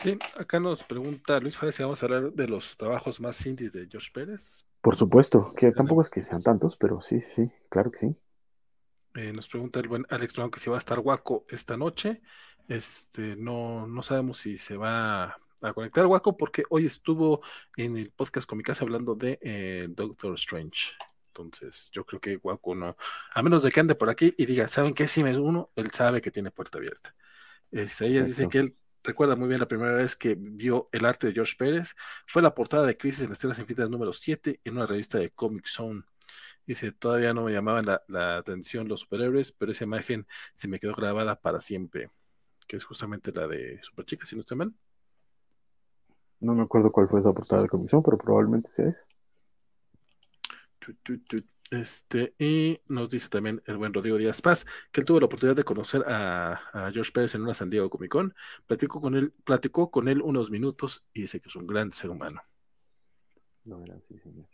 Sí, 0.00 0.16
acá 0.38 0.60
nos 0.60 0.84
pregunta 0.84 1.40
Luis 1.40 1.56
Juárez 1.56 1.74
si 1.74 1.82
vamos 1.82 2.00
a 2.02 2.06
hablar 2.06 2.32
de 2.32 2.46
los 2.46 2.76
trabajos 2.76 3.20
más 3.20 3.44
indies 3.46 3.72
de 3.72 3.88
George 3.90 4.10
Pérez. 4.12 4.64
Por 4.80 4.96
supuesto, 4.96 5.52
que 5.56 5.72
tampoco 5.72 6.02
es 6.02 6.08
que 6.08 6.22
sean 6.22 6.42
tantos, 6.42 6.76
pero 6.76 7.02
sí, 7.02 7.20
sí, 7.20 7.50
claro 7.68 7.90
que 7.90 7.98
sí. 7.98 8.16
Eh, 9.16 9.32
nos 9.32 9.48
pregunta 9.48 9.80
el 9.80 9.88
buen 9.88 10.06
Alex 10.08 10.34
Brown 10.34 10.50
que 10.52 10.60
si 10.60 10.70
va 10.70 10.76
a 10.76 10.78
estar 10.78 11.00
Waco 11.00 11.44
esta 11.48 11.76
noche. 11.76 12.22
Este, 12.68 13.34
no, 13.34 13.88
no 13.88 14.02
sabemos 14.02 14.38
si 14.38 14.56
se 14.56 14.76
va 14.76 15.36
a 15.62 15.72
conectar 15.74 16.06
Waco 16.06 16.36
porque 16.36 16.62
hoy 16.70 16.86
estuvo 16.86 17.40
en 17.76 17.96
el 17.96 18.12
podcast 18.12 18.48
con 18.48 18.58
mi 18.58 18.62
casa 18.62 18.84
hablando 18.84 19.16
de 19.16 19.40
eh, 19.42 19.88
Doctor 19.90 20.34
Strange. 20.34 20.92
Entonces, 21.28 21.90
yo 21.92 22.04
creo 22.04 22.20
que 22.20 22.36
Waco 22.36 22.76
no, 22.76 22.96
a 23.34 23.42
menos 23.42 23.64
de 23.64 23.72
que 23.72 23.80
ande 23.80 23.96
por 23.96 24.10
aquí 24.10 24.32
y 24.36 24.46
diga, 24.46 24.68
¿saben 24.68 24.94
qué? 24.94 25.08
Si 25.08 25.24
me 25.24 25.36
uno, 25.36 25.70
él 25.74 25.90
sabe 25.90 26.20
que 26.20 26.30
tiene 26.30 26.52
puerta 26.52 26.78
abierta. 26.78 27.16
Este, 27.72 28.06
ella 28.06 28.22
dice 28.22 28.48
que 28.48 28.58
él 28.58 28.76
recuerda 29.08 29.36
muy 29.36 29.48
bien 29.48 29.58
la 29.58 29.66
primera 29.66 29.92
vez 29.92 30.16
que 30.16 30.36
vio 30.38 30.90
el 30.92 31.06
arte 31.06 31.28
de 31.28 31.32
George 31.32 31.54
Pérez, 31.58 31.94
fue 32.26 32.42
la 32.42 32.54
portada 32.54 32.86
de 32.86 32.98
Crisis 32.98 33.24
en 33.24 33.32
Estrellas 33.32 33.58
Infinitas 33.58 33.88
número 33.88 34.12
7 34.12 34.60
en 34.62 34.76
una 34.76 34.86
revista 34.86 35.18
de 35.18 35.30
Comic 35.30 35.66
Zone. 35.66 36.02
Dice, 36.66 36.92
todavía 36.92 37.32
no 37.32 37.44
me 37.44 37.52
llamaban 37.52 37.86
la, 37.86 38.36
atención 38.36 38.86
los 38.86 39.00
superhéroes, 39.00 39.52
pero 39.52 39.72
esa 39.72 39.84
imagen 39.84 40.26
se 40.54 40.68
me 40.68 40.76
quedó 40.76 40.94
grabada 40.94 41.40
para 41.40 41.60
siempre, 41.60 42.10
que 42.66 42.76
es 42.76 42.84
justamente 42.84 43.32
la 43.32 43.48
de 43.48 43.80
Superchica, 43.82 44.26
si 44.26 44.36
no 44.36 44.40
estoy 44.40 44.58
mal. 44.58 44.74
No 46.40 46.54
me 46.54 46.62
acuerdo 46.62 46.92
cuál 46.92 47.08
fue 47.08 47.20
esa 47.20 47.32
portada 47.32 47.62
de 47.62 47.68
Comic 47.68 47.90
Zone, 47.90 48.02
pero 48.04 48.18
probablemente 48.18 48.68
sea 48.68 48.88
esa. 48.88 49.04
Este, 51.70 52.34
y 52.38 52.80
nos 52.86 53.10
dice 53.10 53.28
también 53.28 53.62
el 53.66 53.76
buen 53.76 53.92
Rodrigo 53.92 54.16
Díaz 54.16 54.40
Paz 54.40 54.64
que 54.90 55.02
él 55.02 55.04
tuvo 55.04 55.20
la 55.20 55.26
oportunidad 55.26 55.56
de 55.56 55.64
conocer 55.64 56.02
a, 56.06 56.90
George 56.94 57.12
Pérez 57.12 57.34
en 57.34 57.42
una 57.42 57.52
San 57.52 57.68
Diego 57.68 57.90
Comic 57.90 58.10
Con, 58.10 58.34
platicó 58.66 59.00
con 59.00 59.14
él, 59.14 59.32
platicó 59.44 59.90
con 59.90 60.08
él 60.08 60.22
unos 60.22 60.50
minutos 60.50 61.04
y 61.12 61.22
dice 61.22 61.40
que 61.40 61.48
es 61.48 61.56
un 61.56 61.66
gran 61.66 61.92
ser 61.92 62.10
humano. 62.10 62.42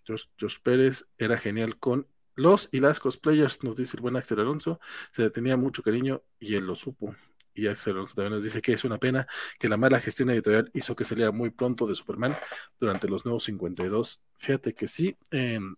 George, 0.04 0.58
Pérez 0.62 1.06
era 1.16 1.38
genial 1.38 1.78
con 1.78 2.08
los 2.34 2.68
y 2.72 2.80
las 2.80 2.98
cosplayers, 2.98 3.62
nos 3.62 3.76
dice 3.76 3.96
el 3.96 4.02
buen 4.02 4.16
Axel 4.16 4.40
Alonso, 4.40 4.80
se 5.12 5.22
le 5.22 5.30
tenía 5.30 5.56
mucho 5.56 5.84
cariño 5.84 6.22
y 6.40 6.56
él 6.56 6.66
lo 6.66 6.74
supo. 6.74 7.14
Y 7.54 7.68
Axel 7.68 7.92
Alonso 7.92 8.16
también 8.16 8.32
nos 8.32 8.42
dice 8.42 8.60
que 8.60 8.72
es 8.72 8.82
una 8.82 8.98
pena 8.98 9.28
que 9.60 9.68
la 9.68 9.76
mala 9.76 10.00
gestión 10.00 10.30
editorial 10.30 10.68
hizo 10.74 10.96
que 10.96 11.04
saliera 11.04 11.30
muy 11.30 11.50
pronto 11.50 11.86
de 11.86 11.94
Superman 11.94 12.34
durante 12.80 13.06
los 13.08 13.24
nuevos 13.24 13.44
52. 13.44 14.24
Fíjate 14.36 14.74
que 14.74 14.88
sí, 14.88 15.16
en 15.30 15.76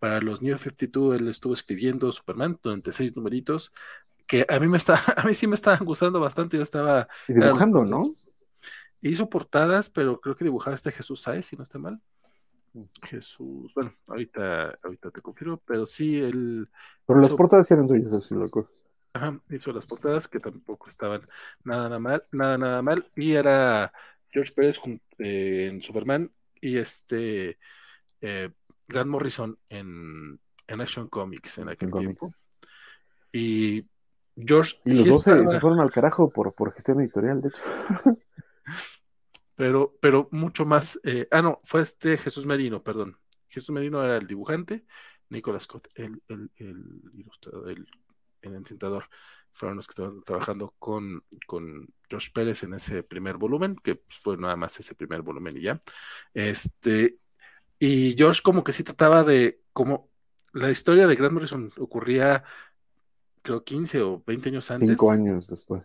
para 0.00 0.20
los 0.20 0.42
New 0.42 0.58
52 0.58 1.20
él 1.20 1.28
estuvo 1.28 1.54
escribiendo 1.54 2.10
Superman 2.10 2.58
durante 2.60 2.90
seis 2.90 3.14
numeritos 3.14 3.72
que 4.26 4.46
a 4.48 4.60
mí 4.60 4.68
me 4.68 4.76
está, 4.76 4.94
a 5.16 5.24
mí 5.24 5.34
sí 5.34 5.46
me 5.46 5.54
estaban 5.54 5.84
gustando 5.84 6.20
bastante, 6.20 6.56
yo 6.56 6.62
estaba 6.62 7.08
dibujando, 7.28 7.84
¿no? 7.84 8.02
Hizo 9.02 9.28
portadas, 9.28 9.88
pero 9.88 10.20
creo 10.20 10.36
que 10.36 10.44
dibujaba 10.44 10.74
este 10.74 10.92
Jesús 10.92 11.22
Sáez, 11.22 11.46
si 11.46 11.56
no 11.56 11.62
estoy 11.62 11.80
mal. 11.80 12.00
Mm. 12.72 12.82
Jesús, 13.02 13.72
bueno, 13.74 13.92
ahorita, 14.06 14.78
ahorita 14.84 15.10
te 15.10 15.20
confirmo, 15.20 15.60
pero 15.66 15.84
sí 15.84 16.20
él. 16.20 16.68
Pero 17.06 17.20
las 17.20 17.30
portadas 17.30 17.68
eran 17.72 17.88
suyas, 17.88 18.12
así 18.12 18.34
loco. 18.34 18.70
Ajá, 19.12 19.40
hizo 19.50 19.72
las 19.72 19.86
portadas 19.86 20.28
que 20.28 20.38
tampoco 20.38 20.88
estaban 20.88 21.22
nada, 21.64 21.88
nada 21.88 21.98
mal, 21.98 22.24
nada, 22.30 22.56
nada 22.56 22.82
mal. 22.82 23.10
Y 23.16 23.32
era 23.32 23.92
George 24.30 24.52
Pérez 24.52 24.78
eh, 25.18 25.70
en 25.72 25.82
Superman 25.82 26.30
y 26.60 26.76
este 26.76 27.58
eh, 28.20 28.50
Grant 28.90 29.08
Morrison 29.08 29.56
en, 29.68 30.40
Action 30.66 31.08
Comics 31.08 31.58
en 31.58 31.68
aquel 31.68 31.90
tiempo. 31.92 32.32
Y 33.32 33.86
George. 34.36 34.76
Y 34.84 35.04
los 35.04 35.06
dos 35.06 35.22
se, 35.22 35.60
fueron 35.60 35.80
al 35.80 35.90
carajo 35.90 36.30
por, 36.30 36.52
por 36.54 36.72
gestión 36.72 37.00
editorial, 37.00 37.40
de 37.40 37.48
hecho. 37.48 37.62
pero, 39.56 39.96
pero 40.00 40.28
mucho 40.32 40.64
más. 40.64 41.00
Eh, 41.04 41.28
ah, 41.30 41.42
no, 41.42 41.58
fue 41.62 41.82
este 41.82 42.18
Jesús 42.18 42.46
Merino, 42.46 42.82
perdón. 42.82 43.16
Jesús 43.48 43.70
Merino 43.70 44.02
era 44.04 44.16
el 44.16 44.26
dibujante, 44.26 44.84
Nicolas 45.28 45.64
Scott, 45.64 45.88
el, 45.94 46.22
el, 46.28 46.50
el 46.56 47.02
ilustrador, 47.14 47.70
el, 47.70 48.54
encintador, 48.54 49.08
fueron 49.52 49.76
los 49.76 49.88
que 49.88 49.92
estaban 49.92 50.22
trabajando 50.22 50.74
con, 50.78 51.24
con 51.48 51.88
Josh 52.08 52.30
Pérez 52.32 52.62
en 52.62 52.74
ese 52.74 53.02
primer 53.02 53.38
volumen, 53.38 53.74
que 53.74 54.04
fue 54.08 54.36
nada 54.36 54.54
más 54.54 54.78
ese 54.78 54.94
primer 54.94 55.22
volumen 55.22 55.56
y 55.56 55.62
ya. 55.62 55.80
Este, 56.32 57.18
y 57.80 58.14
George 58.16 58.42
como 58.44 58.62
que 58.62 58.72
sí 58.72 58.84
trataba 58.84 59.24
de, 59.24 59.62
como 59.72 60.10
la 60.52 60.70
historia 60.70 61.06
de 61.06 61.16
Grant 61.16 61.32
Morrison 61.32 61.72
ocurría, 61.78 62.44
creo, 63.42 63.64
15 63.64 64.02
o 64.02 64.22
20 64.26 64.50
años 64.50 64.70
antes. 64.70 64.90
Cinco 64.90 65.10
años 65.10 65.46
después. 65.48 65.82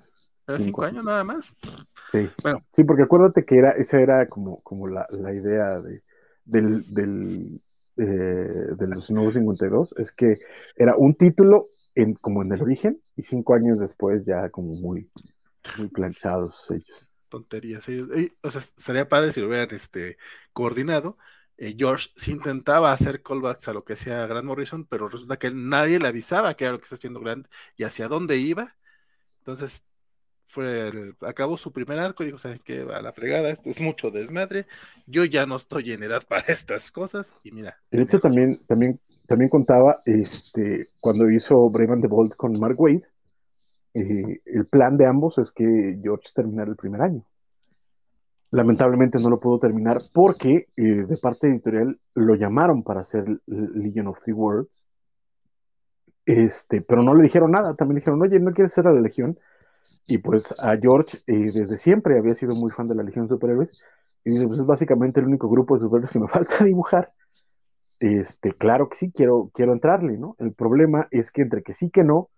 ¿Era 0.47 0.59
cinco, 0.59 0.83
años 0.83 1.03
nada 1.03 1.23
más? 1.23 1.53
Sí. 2.11 2.29
Bueno. 2.43 2.63
Sí, 2.71 2.83
porque 2.83 3.03
acuérdate 3.03 3.45
que 3.45 3.57
era, 3.57 3.71
esa 3.71 3.99
era 3.99 4.27
como, 4.27 4.61
como 4.61 4.87
la, 4.87 5.07
idea 5.33 5.79
de, 5.79 6.03
del, 6.43 6.85
del 6.93 7.61
eh, 7.97 8.03
de 8.03 8.87
los 8.87 9.09
nuevos 9.09 9.33
52, 9.33 9.95
es 9.97 10.11
que 10.11 10.37
era 10.75 10.97
un 10.97 11.15
título 11.15 11.69
en, 11.95 12.13
como 12.15 12.43
en 12.43 12.51
el 12.51 12.61
origen 12.61 13.01
y 13.15 13.23
cinco 13.23 13.53
años 13.53 13.79
después 13.79 14.25
ya 14.25 14.49
como 14.49 14.75
muy, 14.75 15.09
muy 15.77 15.87
planchados 15.87 16.67
ellos. 16.71 17.07
Tonterías. 17.29 17.87
O 18.43 18.51
sea, 18.51 18.61
estaría 18.61 19.07
padre 19.07 19.31
si 19.31 19.39
lo 19.39 19.47
hubieran 19.47 19.69
este, 19.71 20.17
coordinado, 20.53 21.17
eh, 21.57 21.75
George 21.77 22.09
sí 22.15 22.31
intentaba 22.31 22.91
hacer 22.91 23.21
callbacks 23.21 23.67
a 23.67 23.73
lo 23.73 23.83
que 23.83 23.93
hacía 23.93 24.25
Grant 24.27 24.45
Morrison, 24.45 24.85
pero 24.85 25.07
resulta 25.07 25.37
que 25.37 25.51
nadie 25.51 25.99
le 25.99 26.07
avisaba 26.07 26.53
que 26.55 26.65
era 26.65 26.73
lo 26.73 26.79
que 26.79 26.85
está 26.85 26.95
haciendo 26.95 27.19
Grant 27.19 27.47
y 27.77 27.83
hacia 27.83 28.07
dónde 28.07 28.37
iba. 28.37 28.75
Entonces, 29.39 29.83
fue 30.47 31.13
acabó 31.21 31.57
su 31.57 31.71
primer 31.71 31.99
arco 31.99 32.23
y 32.23 32.27
dijo, 32.27 32.37
¿saben 32.37 32.59
qué? 32.63 32.85
A 32.93 33.01
la 33.01 33.11
fregada, 33.13 33.49
esto 33.49 33.69
es 33.69 33.79
mucho 33.79 34.11
desmadre, 34.11 34.67
yo 35.07 35.25
ya 35.25 35.45
no 35.45 35.55
estoy 35.55 35.91
en 35.91 36.03
edad 36.03 36.23
para 36.29 36.45
estas 36.47 36.91
cosas, 36.91 37.33
y 37.43 37.51
mira. 37.51 37.77
De 37.91 38.01
hecho, 38.01 38.19
también, 38.19 38.61
también, 38.67 38.99
también 39.27 39.49
contaba, 39.49 40.01
este, 40.05 40.89
cuando 40.99 41.29
hizo 41.29 41.69
Brave 41.69 42.01
the 42.01 42.07
Bold 42.07 42.35
con 42.35 42.59
Mark 42.59 42.79
Wade, 42.79 43.03
eh, 43.93 44.41
el 44.45 44.65
plan 44.65 44.97
de 44.97 45.05
ambos 45.05 45.37
es 45.37 45.51
que 45.51 45.97
George 46.03 46.29
terminara 46.33 46.69
el 46.69 46.75
primer 46.75 47.01
año. 47.01 47.25
Lamentablemente 48.55 49.19
no 49.19 49.29
lo 49.29 49.41
pudo 49.41 49.59
terminar 49.59 50.01
porque 50.13 50.67
eh, 50.77 51.05
de 51.05 51.17
parte 51.17 51.47
editorial 51.47 51.99
lo 52.13 52.35
llamaron 52.35 52.83
para 52.83 53.01
hacer 53.01 53.25
Legion 53.47 54.07
of 54.07 54.21
Three 54.21 54.31
Worlds, 54.31 54.85
este, 56.25 56.81
pero 56.81 57.03
no 57.03 57.13
le 57.15 57.23
dijeron 57.23 57.51
nada. 57.51 57.75
También 57.75 57.97
dijeron, 57.97 58.21
oye, 58.21 58.39
¿no 58.39 58.53
quieres 58.53 58.71
ser 58.71 58.87
a 58.87 58.93
la 58.93 59.01
Legión? 59.01 59.37
Y 60.07 60.19
pues 60.19 60.55
a 60.57 60.77
George 60.77 61.17
eh, 61.27 61.51
desde 61.53 61.75
siempre 61.75 62.17
había 62.17 62.33
sido 62.33 62.55
muy 62.55 62.71
fan 62.71 62.87
de 62.87 62.95
la 62.95 63.03
Legión 63.03 63.25
de 63.25 63.35
Superhéroes. 63.35 63.77
Y 64.23 64.29
dice, 64.29 64.47
pues 64.47 64.61
es 64.61 64.65
básicamente 64.65 65.19
el 65.19 65.25
único 65.25 65.49
grupo 65.49 65.75
de 65.75 65.81
superhéroes 65.81 66.11
que 66.11 66.19
me 66.19 66.27
falta 66.29 66.63
dibujar. 66.63 67.11
Este, 67.99 68.53
claro 68.53 68.87
que 68.87 68.95
sí, 68.95 69.11
quiero, 69.11 69.51
quiero 69.53 69.73
entrarle, 69.73 70.17
¿no? 70.17 70.37
El 70.39 70.53
problema 70.53 71.09
es 71.11 71.29
que 71.29 71.41
entre 71.41 71.61
que 71.61 71.73
sí 71.73 71.89
que 71.89 72.05
no, 72.05 72.29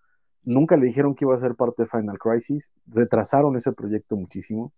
nunca 0.45 0.77
le 0.77 0.87
dijeron 0.87 1.13
que 1.13 1.25
iba 1.25 1.35
a 1.35 1.39
ser 1.39 1.53
parte 1.53 1.83
de 1.83 1.89
Final 1.89 2.17
Crisis, 2.17 2.71
retrasaron 2.87 3.55
ese 3.55 3.71
proyecto 3.71 4.15
muchísimo. 4.15 4.73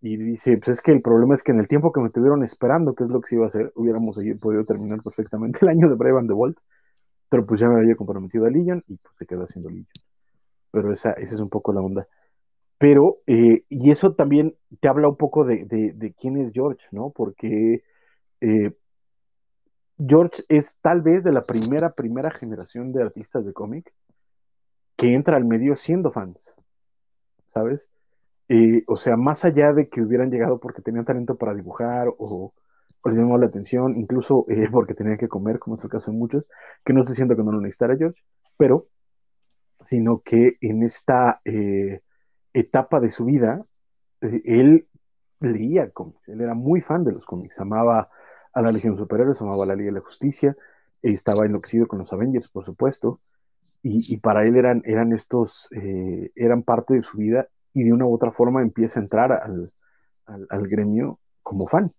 Y 0.00 0.16
dice, 0.16 0.58
pues 0.58 0.78
es 0.78 0.82
que 0.82 0.92
el 0.92 1.00
problema 1.00 1.34
es 1.34 1.42
que 1.42 1.52
en 1.52 1.60
el 1.60 1.68
tiempo 1.68 1.92
que 1.92 2.00
me 2.00 2.08
estuvieron 2.08 2.44
esperando, 2.44 2.94
que 2.94 3.04
es 3.04 3.10
lo 3.10 3.20
que 3.20 3.28
se 3.28 3.34
iba 3.36 3.44
a 3.44 3.48
hacer, 3.48 3.72
hubiéramos 3.74 4.16
podido 4.40 4.64
terminar 4.64 5.02
perfectamente 5.02 5.58
el 5.62 5.68
año 5.68 5.88
de 5.88 5.94
Brave 5.94 6.26
the 6.26 6.34
Vault, 6.34 6.58
pero 7.28 7.46
pues 7.46 7.60
ya 7.60 7.68
me 7.68 7.80
había 7.80 7.96
comprometido 7.96 8.46
a 8.46 8.50
Legion 8.50 8.84
y 8.88 8.96
pues 8.96 9.14
se 9.18 9.26
quedó 9.26 9.44
haciendo 9.44 9.70
Legion. 9.70 9.88
Pero 10.70 10.92
esa, 10.92 11.12
esa 11.12 11.34
es 11.34 11.40
un 11.40 11.48
poco 11.48 11.72
la 11.72 11.80
onda. 11.80 12.06
Pero, 12.78 13.18
eh, 13.26 13.64
y 13.68 13.90
eso 13.90 14.14
también 14.14 14.54
te 14.80 14.88
habla 14.88 15.08
un 15.08 15.16
poco 15.16 15.44
de, 15.44 15.64
de, 15.64 16.12
quién 16.12 16.36
es 16.36 16.52
George, 16.52 16.84
¿no? 16.92 17.10
Porque 17.10 17.82
eh, 18.42 18.72
George 19.98 20.42
es 20.48 20.74
tal 20.82 21.00
vez 21.00 21.24
de 21.24 21.32
la 21.32 21.42
primera, 21.42 21.94
primera 21.94 22.30
generación 22.30 22.92
de 22.92 23.02
artistas 23.02 23.46
de 23.46 23.54
cómic 23.54 23.92
que 24.96 25.14
entra 25.14 25.36
al 25.36 25.46
medio 25.46 25.76
siendo 25.76 26.10
fans, 26.10 26.54
¿sabes? 27.46 27.88
Eh, 28.48 28.84
o 28.86 28.96
sea, 28.96 29.16
más 29.16 29.44
allá 29.44 29.72
de 29.72 29.88
que 29.88 30.00
hubieran 30.00 30.30
llegado 30.30 30.58
porque 30.60 30.82
tenían 30.82 31.04
talento 31.04 31.36
para 31.36 31.54
dibujar 31.54 32.08
o, 32.18 32.52
les 33.04 33.14
llamó 33.16 33.38
la 33.38 33.46
atención, 33.46 33.96
incluso 33.98 34.46
eh, 34.48 34.68
porque 34.72 34.94
tenían 34.94 35.18
que 35.18 35.28
comer, 35.28 35.58
como 35.58 35.76
es 35.76 35.84
el 35.84 35.90
caso 35.90 36.10
de 36.10 36.16
muchos, 36.16 36.48
que 36.84 36.92
no 36.92 37.00
estoy 37.00 37.14
diciendo 37.14 37.36
que 37.36 37.42
no 37.42 37.52
lo 37.52 37.60
necesitara 37.60 37.96
George, 37.96 38.20
pero 38.56 38.86
sino 39.82 40.20
que 40.20 40.56
en 40.60 40.82
esta 40.82 41.40
eh, 41.44 42.00
etapa 42.52 42.98
de 42.98 43.10
su 43.10 43.24
vida, 43.24 43.64
él 44.20 44.88
leía 45.40 45.90
cómics, 45.90 46.26
él 46.28 46.40
era 46.40 46.54
muy 46.54 46.80
fan 46.80 47.04
de 47.04 47.12
los 47.12 47.24
cómics, 47.24 47.60
amaba 47.60 48.08
a 48.52 48.62
la 48.62 48.72
Legión 48.72 48.96
Superhéroes, 48.96 49.40
amaba 49.40 49.64
a 49.64 49.66
la 49.66 49.76
Liga 49.76 49.88
de 49.88 49.98
la 49.98 50.00
Justicia, 50.00 50.56
estaba 51.02 51.44
enloquecido 51.44 51.86
con 51.86 51.98
los 52.00 52.12
Avengers, 52.12 52.48
por 52.48 52.64
supuesto, 52.64 53.20
y, 53.82 54.16
para 54.16 54.44
él 54.44 54.56
eran, 54.56 54.82
eran 54.84 55.12
estos, 55.12 55.68
eh, 55.70 56.32
eran 56.34 56.64
parte 56.64 56.94
de 56.94 57.04
su 57.04 57.18
vida 57.18 57.46
y 57.76 57.84
de 57.84 57.92
una 57.92 58.06
u 58.06 58.14
otra 58.14 58.32
forma 58.32 58.62
empieza 58.62 58.98
a 58.98 59.02
entrar 59.02 59.32
al, 59.32 59.70
al, 60.24 60.66
gremio 60.66 61.20
como 61.42 61.68
fan. 61.68 61.92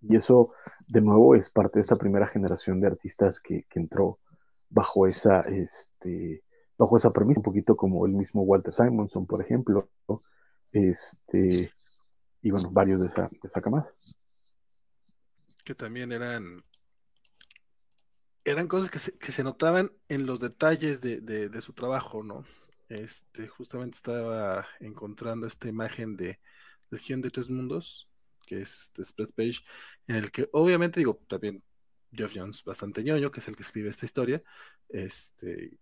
Y 0.00 0.16
eso, 0.16 0.54
de 0.86 1.02
nuevo, 1.02 1.34
es 1.34 1.50
parte 1.50 1.74
de 1.74 1.82
esta 1.82 1.96
primera 1.96 2.26
generación 2.26 2.80
de 2.80 2.86
artistas 2.86 3.38
que, 3.38 3.64
que 3.68 3.80
entró 3.80 4.18
bajo 4.70 5.06
esa, 5.06 5.42
este, 5.42 6.42
bajo 6.78 6.96
esa 6.96 7.10
premisa, 7.10 7.40
un 7.40 7.44
poquito 7.44 7.76
como 7.76 8.06
el 8.06 8.12
mismo 8.12 8.44
Walter 8.44 8.72
Simonson, 8.72 9.26
por 9.26 9.42
ejemplo, 9.42 9.90
este, 10.72 11.70
y 12.40 12.50
bueno, 12.50 12.70
varios 12.70 13.02
de 13.02 13.08
esa, 13.08 13.28
de 13.30 13.40
esa 13.44 13.60
camada. 13.60 13.92
Que 15.66 15.74
también 15.74 16.12
eran 16.12 16.62
eran 18.46 18.68
cosas 18.68 18.90
que 18.90 18.98
se, 18.98 19.18
que 19.18 19.32
se 19.32 19.44
notaban 19.44 19.92
en 20.08 20.24
los 20.24 20.40
detalles 20.40 21.02
de, 21.02 21.20
de, 21.20 21.60
su 21.60 21.74
trabajo, 21.74 22.22
¿no? 22.22 22.46
Este, 22.90 23.46
justamente 23.46 23.96
estaba 23.96 24.66
encontrando 24.80 25.46
esta 25.46 25.68
imagen 25.68 26.16
de 26.16 26.40
Legión 26.90 27.20
de 27.22 27.30
Tres 27.30 27.48
Mundos, 27.48 28.08
que 28.46 28.60
es 28.60 28.82
este 28.82 29.04
spread 29.04 29.30
page, 29.36 29.60
en 30.08 30.16
el 30.16 30.32
que 30.32 30.48
obviamente 30.52 30.98
digo, 30.98 31.20
también 31.28 31.62
Jeff 32.12 32.32
Jones, 32.34 32.64
bastante 32.64 33.04
ñoño, 33.04 33.30
que 33.30 33.38
es 33.38 33.46
el 33.46 33.54
que 33.54 33.62
escribe 33.62 33.88
esta 33.88 34.06
historia, 34.06 34.42
este, 34.88 35.78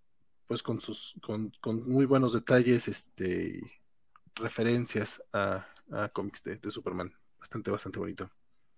pues 0.46 0.62
con 0.62 0.82
sus, 0.82 1.14
con, 1.22 1.50
con 1.62 1.88
muy 1.88 2.04
buenos 2.04 2.34
detalles, 2.34 2.88
este, 2.88 3.62
referencias 4.34 5.22
a, 5.32 5.66
a 5.90 6.08
cómics 6.10 6.42
de, 6.42 6.56
de 6.56 6.70
Superman, 6.70 7.10
bastante, 7.40 7.70
bastante 7.70 7.98
bonito. 7.98 8.30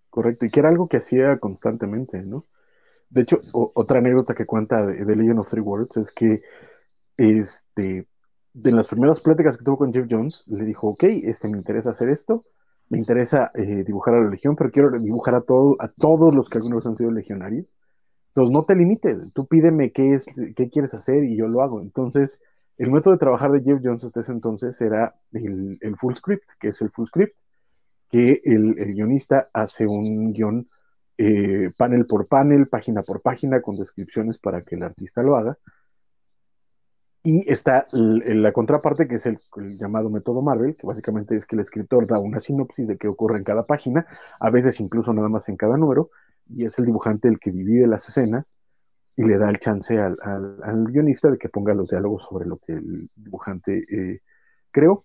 Correcto, 0.08 0.46
y 0.46 0.50
que 0.50 0.60
era 0.60 0.68
algo 0.68 0.88
que 0.88 0.98
hacía 0.98 1.40
constantemente, 1.40 2.22
¿no? 2.22 2.46
De 3.08 3.22
hecho, 3.22 3.40
otra 3.52 3.98
anécdota 3.98 4.36
que 4.36 4.46
cuenta 4.46 4.86
de, 4.86 5.04
de, 5.04 5.16
Legend 5.16 5.40
of 5.40 5.50
Three 5.50 5.60
Worlds 5.60 5.96
es 5.96 6.12
que 6.12 6.42
este, 7.16 8.06
en 8.54 8.76
las 8.76 8.88
primeras 8.88 9.20
pláticas 9.20 9.56
que 9.56 9.64
tuvo 9.64 9.78
con 9.78 9.92
Jeff 9.92 10.06
Jones, 10.10 10.44
le 10.46 10.64
dijo, 10.64 10.88
ok, 10.88 11.04
este, 11.04 11.48
me 11.48 11.58
interesa 11.58 11.90
hacer 11.90 12.08
esto, 12.08 12.44
me 12.88 12.98
interesa 12.98 13.50
eh, 13.54 13.84
dibujar 13.84 14.14
a 14.14 14.20
la 14.20 14.30
Legión, 14.30 14.56
pero 14.56 14.70
quiero 14.70 14.90
dibujar 14.90 15.34
a, 15.34 15.42
todo, 15.42 15.76
a 15.78 15.88
todos 15.88 16.34
los 16.34 16.48
que 16.48 16.58
alguna 16.58 16.76
vez 16.76 16.86
han 16.86 16.96
sido 16.96 17.10
legionarios. 17.10 17.66
Entonces, 18.28 18.52
no 18.52 18.64
te 18.64 18.74
limites, 18.74 19.32
tú 19.32 19.46
pídeme 19.46 19.92
qué, 19.92 20.14
es, 20.14 20.26
qué 20.56 20.68
quieres 20.68 20.94
hacer 20.94 21.24
y 21.24 21.36
yo 21.36 21.46
lo 21.46 21.62
hago. 21.62 21.80
Entonces, 21.80 22.40
el 22.78 22.90
método 22.90 23.14
de 23.14 23.18
trabajar 23.18 23.50
de 23.50 23.62
Jeff 23.62 23.80
Jones 23.82 24.04
hasta 24.04 24.20
ese 24.20 24.32
entonces 24.32 24.80
era 24.80 25.14
el, 25.32 25.78
el 25.80 25.96
full 25.96 26.14
script, 26.14 26.48
que 26.58 26.68
es 26.68 26.80
el 26.80 26.90
full 26.90 27.06
script, 27.08 27.36
que 28.10 28.40
el, 28.44 28.78
el 28.78 28.94
guionista 28.94 29.48
hace 29.52 29.86
un 29.86 30.32
guion 30.32 30.68
eh, 31.18 31.70
panel 31.76 32.06
por 32.06 32.26
panel, 32.26 32.66
página 32.68 33.02
por 33.02 33.20
página, 33.20 33.60
con 33.60 33.76
descripciones 33.76 34.38
para 34.38 34.62
que 34.62 34.76
el 34.76 34.82
artista 34.82 35.22
lo 35.22 35.36
haga. 35.36 35.58
Y 37.22 37.50
está 37.52 37.86
la 37.92 38.52
contraparte, 38.52 39.06
que 39.06 39.16
es 39.16 39.26
el, 39.26 39.38
llamado 39.76 40.08
método 40.08 40.40
Marvel, 40.40 40.76
que 40.76 40.86
básicamente 40.86 41.36
es 41.36 41.44
que 41.44 41.56
el 41.56 41.60
escritor 41.60 42.06
da 42.06 42.18
una 42.18 42.40
sinopsis 42.40 42.88
de 42.88 42.96
qué 42.96 43.08
ocurre 43.08 43.36
en 43.36 43.44
cada 43.44 43.64
página, 43.64 44.06
a 44.38 44.50
veces 44.50 44.80
incluso 44.80 45.12
nada 45.12 45.28
más 45.28 45.48
en 45.50 45.56
cada 45.56 45.76
número, 45.76 46.10
y 46.48 46.64
es 46.64 46.78
el 46.78 46.86
dibujante 46.86 47.28
el 47.28 47.38
que 47.38 47.50
divide 47.50 47.86
las 47.86 48.08
escenas 48.08 48.52
y 49.16 49.24
le 49.24 49.36
da 49.36 49.50
el 49.50 49.58
chance 49.58 49.98
al, 49.98 50.84
guionista 50.86 51.30
de 51.30 51.36
que 51.36 51.50
ponga 51.50 51.74
los 51.74 51.90
diálogos 51.90 52.22
sobre 52.28 52.46
lo 52.46 52.56
que 52.58 52.72
el 52.72 53.10
dibujante 53.14 53.84
eh, 53.90 54.20
creó, 54.70 55.04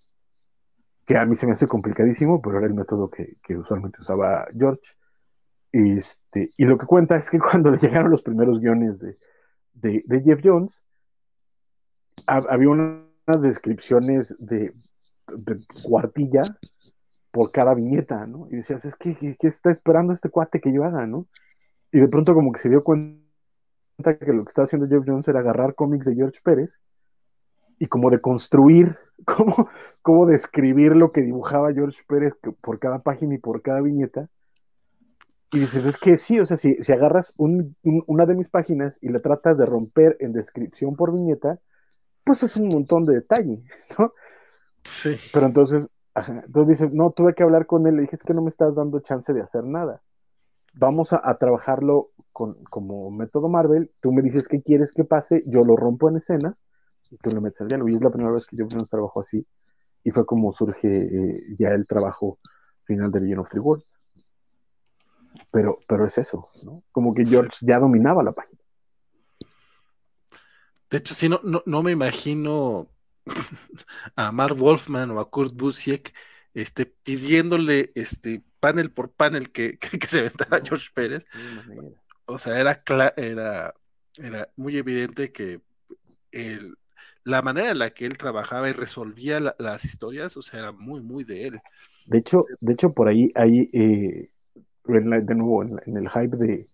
que 1.05 1.17
a 1.17 1.25
mí 1.25 1.35
se 1.35 1.45
me 1.45 1.53
hace 1.53 1.67
complicadísimo, 1.67 2.41
pero 2.41 2.57
era 2.57 2.67
el 2.67 2.73
método 2.73 3.09
que, 3.09 3.57
usualmente 3.57 4.01
usaba 4.01 4.47
George. 4.57 4.81
Este, 5.71 6.51
y 6.57 6.65
lo 6.65 6.77
que 6.77 6.85
cuenta 6.85 7.17
es 7.17 7.29
que 7.29 7.39
cuando 7.51 7.71
le 7.71 7.77
llegaron 7.77 8.11
los 8.11 8.23
primeros 8.23 8.59
guiones 8.59 8.97
de, 8.99 10.21
Jeff 10.23 10.39
Jones, 10.43 10.81
había 12.27 12.69
unas 12.69 13.41
descripciones 13.41 14.35
de, 14.39 14.73
cuartilla 15.83 16.43
por 17.31 17.51
cada 17.51 17.73
viñeta, 17.73 18.25
¿no? 18.27 18.47
Y 18.49 18.57
decía, 18.57 18.79
es 18.81 18.95
que, 18.95 19.15
¿qué 19.15 19.47
está 19.47 19.71
esperando 19.71 20.13
este 20.13 20.29
cuate 20.29 20.61
que 20.61 20.71
yo 20.71 20.83
haga, 20.83 21.05
no? 21.05 21.27
Y 21.91 21.99
de 21.99 22.07
pronto 22.07 22.33
como 22.33 22.51
que 22.51 22.59
se 22.59 22.69
dio 22.69 22.83
cuenta 22.83 23.19
que 24.19 24.33
lo 24.33 24.45
que 24.45 24.49
estaba 24.49 24.65
haciendo 24.65 24.87
Jeff 24.87 25.03
Jones 25.05 25.27
era 25.27 25.39
agarrar 25.39 25.75
cómics 25.75 26.05
de 26.05 26.15
George 26.15 26.39
Pérez 26.43 26.79
y 27.79 27.87
como 27.87 28.09
de 28.09 28.21
construir, 28.21 28.97
como, 29.25 29.69
como 30.01 30.25
describir 30.25 30.95
lo 30.95 31.11
que 31.11 31.21
dibujaba 31.21 31.73
George 31.73 31.99
Pérez 32.07 32.33
por 32.61 32.79
cada 32.79 32.99
página 32.99 33.35
y 33.35 33.39
por 33.39 33.61
cada 33.61 33.81
viñeta, 33.81 34.29
y 35.55 35.59
dices, 35.59 35.85
es 35.85 35.97
que 35.97 36.17
sí, 36.17 36.37
o 36.39 36.45
sea, 36.45 36.57
si, 36.57 36.75
si 36.83 36.91
agarras 36.91 37.33
una 37.37 38.25
de 38.25 38.35
mis 38.35 38.49
páginas 38.49 38.97
y 39.01 39.07
la 39.07 39.21
tratas 39.21 39.57
de 39.57 39.65
romper 39.65 40.17
en 40.19 40.33
descripción 40.33 40.97
por 40.97 41.13
viñeta, 41.13 41.59
pues 42.25 42.43
es 42.43 42.57
un 42.57 42.67
montón 42.67 43.05
de 43.05 43.13
detalle, 43.13 43.63
¿no? 43.97 44.11
Sí. 44.83 45.15
Pero 45.31 45.45
entonces, 45.45 45.89
entonces 46.15 46.79
dices, 46.79 46.93
no, 46.93 47.11
tuve 47.11 47.33
que 47.33 47.43
hablar 47.43 47.65
con 47.67 47.87
él, 47.87 47.95
le 47.95 48.01
dije, 48.01 48.17
es 48.17 48.23
que 48.23 48.33
no 48.33 48.41
me 48.41 48.49
estás 48.49 48.75
dando 48.75 48.99
chance 48.99 49.31
de 49.31 49.41
hacer 49.41 49.63
nada. 49.63 50.01
Vamos 50.73 51.13
a, 51.13 51.37
trabajarlo 51.37 52.09
con, 52.33 52.55
como 52.65 53.09
método 53.09 53.47
Marvel, 53.47 53.91
tú 54.01 54.11
me 54.11 54.21
dices 54.21 54.47
qué 54.49 54.61
quieres 54.61 54.91
que 54.91 55.05
pase, 55.05 55.43
yo 55.45 55.63
lo 55.63 55.77
rompo 55.77 56.09
en 56.09 56.17
escenas 56.17 56.61
y 57.09 57.17
tú 57.17 57.29
le 57.29 57.39
metes 57.39 57.61
al 57.61 57.69
diálogo. 57.69 57.89
Y 57.89 57.95
es 57.95 58.01
la 58.01 58.09
primera 58.09 58.33
vez 58.33 58.45
que 58.45 58.57
yo 58.57 58.65
un 58.65 58.85
trabajo 58.87 59.21
así, 59.21 59.47
y 60.03 60.11
fue 60.11 60.25
como 60.25 60.51
surge 60.51 60.87
eh, 60.87 61.43
ya 61.57 61.69
el 61.69 61.87
trabajo 61.87 62.39
final 62.83 63.11
de 63.11 63.21
Legend 63.21 63.39
of 63.39 63.49
Three 63.49 63.61
Worlds. 63.61 63.87
Pero, 65.51 65.77
pero 65.87 66.05
es 66.05 66.17
eso, 66.17 66.49
¿no? 66.63 66.83
Como 66.91 67.13
que 67.13 67.25
George 67.25 67.57
ya 67.61 67.79
dominaba 67.79 68.23
la 68.23 68.33
página. 68.33 68.59
De 70.95 70.99
hecho, 70.99 71.13
sí, 71.13 71.27
no, 71.27 71.41
no, 71.43 71.83
me 71.83 71.91
imagino 71.91 72.89
a 74.15 74.31
Mark 74.31 74.55
Wolfman 74.55 75.11
o 75.11 75.19
a 75.19 75.29
Kurt 75.29 75.53
Busiek 75.53 76.13
este, 76.53 76.85
pidiéndole 76.85 77.91
este, 77.95 78.45
panel 78.61 78.91
por 78.91 79.11
panel 79.11 79.51
que, 79.51 79.77
se 80.07 80.21
ventara 80.21 80.61
George 80.63 80.87
Pérez. 80.93 81.27
O 82.27 82.39
sea, 82.39 82.61
era, 82.61 82.81
era, 83.17 83.73
era 84.17 84.49
muy 84.55 84.77
evidente 84.77 85.33
que 85.33 85.59
la 87.25 87.41
manera 87.41 87.71
en 87.71 87.79
la 87.79 87.89
que 87.89 88.05
él 88.05 88.17
trabajaba 88.17 88.69
y 88.69 88.71
resolvía 88.71 89.41
las 89.59 89.83
historias, 89.83 90.37
o 90.37 90.41
sea, 90.41 90.61
era 90.61 90.71
muy, 90.71 91.01
muy 91.01 91.25
de 91.25 91.47
él. 91.47 91.59
De 92.05 92.19
hecho, 92.19 92.45
de 92.61 92.71
hecho 92.71 92.93
por 92.93 93.09
ahí 93.09 93.33
hay 93.35 93.69
eh, 93.73 94.29
de 94.85 95.35
nuevo 95.35 95.61
en, 95.61 95.97
el 95.97 96.09
hype 96.09 96.37
de, 96.37 96.69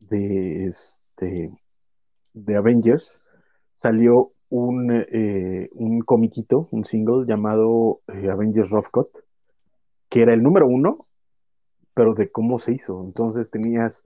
de, 0.00 0.68
este, 0.68 1.52
de 2.32 2.56
Avengers, 2.56 3.20
salió 3.78 4.32
un, 4.50 4.90
eh, 4.90 5.68
un 5.72 6.00
comiquito, 6.00 6.68
un 6.72 6.84
single 6.84 7.26
llamado 7.26 8.00
eh, 8.08 8.28
Avengers 8.28 8.70
Rough 8.70 8.86
que 10.08 10.22
era 10.22 10.34
el 10.34 10.42
número 10.42 10.66
uno, 10.66 11.06
pero 11.94 12.14
de 12.14 12.30
cómo 12.30 12.58
se 12.58 12.72
hizo. 12.72 13.02
Entonces 13.04 13.50
tenías 13.50 14.02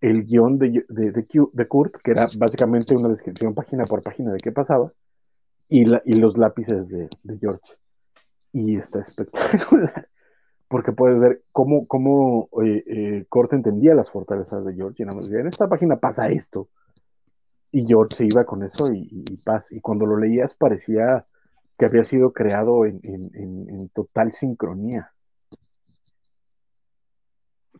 el 0.00 0.24
guion 0.24 0.58
de, 0.58 0.84
de, 0.88 1.68
Kurt, 1.68 1.96
que 2.02 2.10
era 2.10 2.26
básicamente 2.36 2.96
una 2.96 3.08
descripción 3.08 3.54
página 3.54 3.84
por 3.84 4.02
página 4.02 4.32
de 4.32 4.38
qué 4.38 4.50
pasaba, 4.52 4.92
y, 5.68 5.84
la, 5.84 6.02
y 6.04 6.14
los 6.14 6.36
lápices 6.36 6.88
de, 6.88 7.08
de 7.22 7.38
George. 7.38 7.72
Y 8.52 8.76
está 8.76 9.00
espectacular 9.00 10.08
porque 10.68 10.92
puedes 10.92 11.20
ver 11.20 11.42
cómo, 11.52 11.86
cómo 11.86 12.48
eh, 12.64 12.82
eh 12.86 13.26
entendía 13.52 13.94
las 13.94 14.10
fortalezas 14.10 14.64
de 14.64 14.74
George 14.74 15.02
y 15.02 15.06
nada 15.06 15.16
más 15.16 15.26
decía, 15.26 15.40
en 15.40 15.46
esta 15.46 15.68
página 15.68 15.96
pasa 15.96 16.28
esto. 16.28 16.68
Y 17.74 17.84
George 17.88 18.14
se 18.14 18.24
iba 18.24 18.44
con 18.44 18.62
eso 18.62 18.92
y, 18.92 19.36
paz. 19.44 19.66
Y 19.72 19.80
cuando 19.80 20.06
lo 20.06 20.16
leías 20.16 20.54
parecía 20.54 21.26
que 21.76 21.86
había 21.86 22.04
sido 22.04 22.32
creado 22.32 22.86
en, 22.86 23.90
total 23.92 24.30
sincronía. 24.30 25.12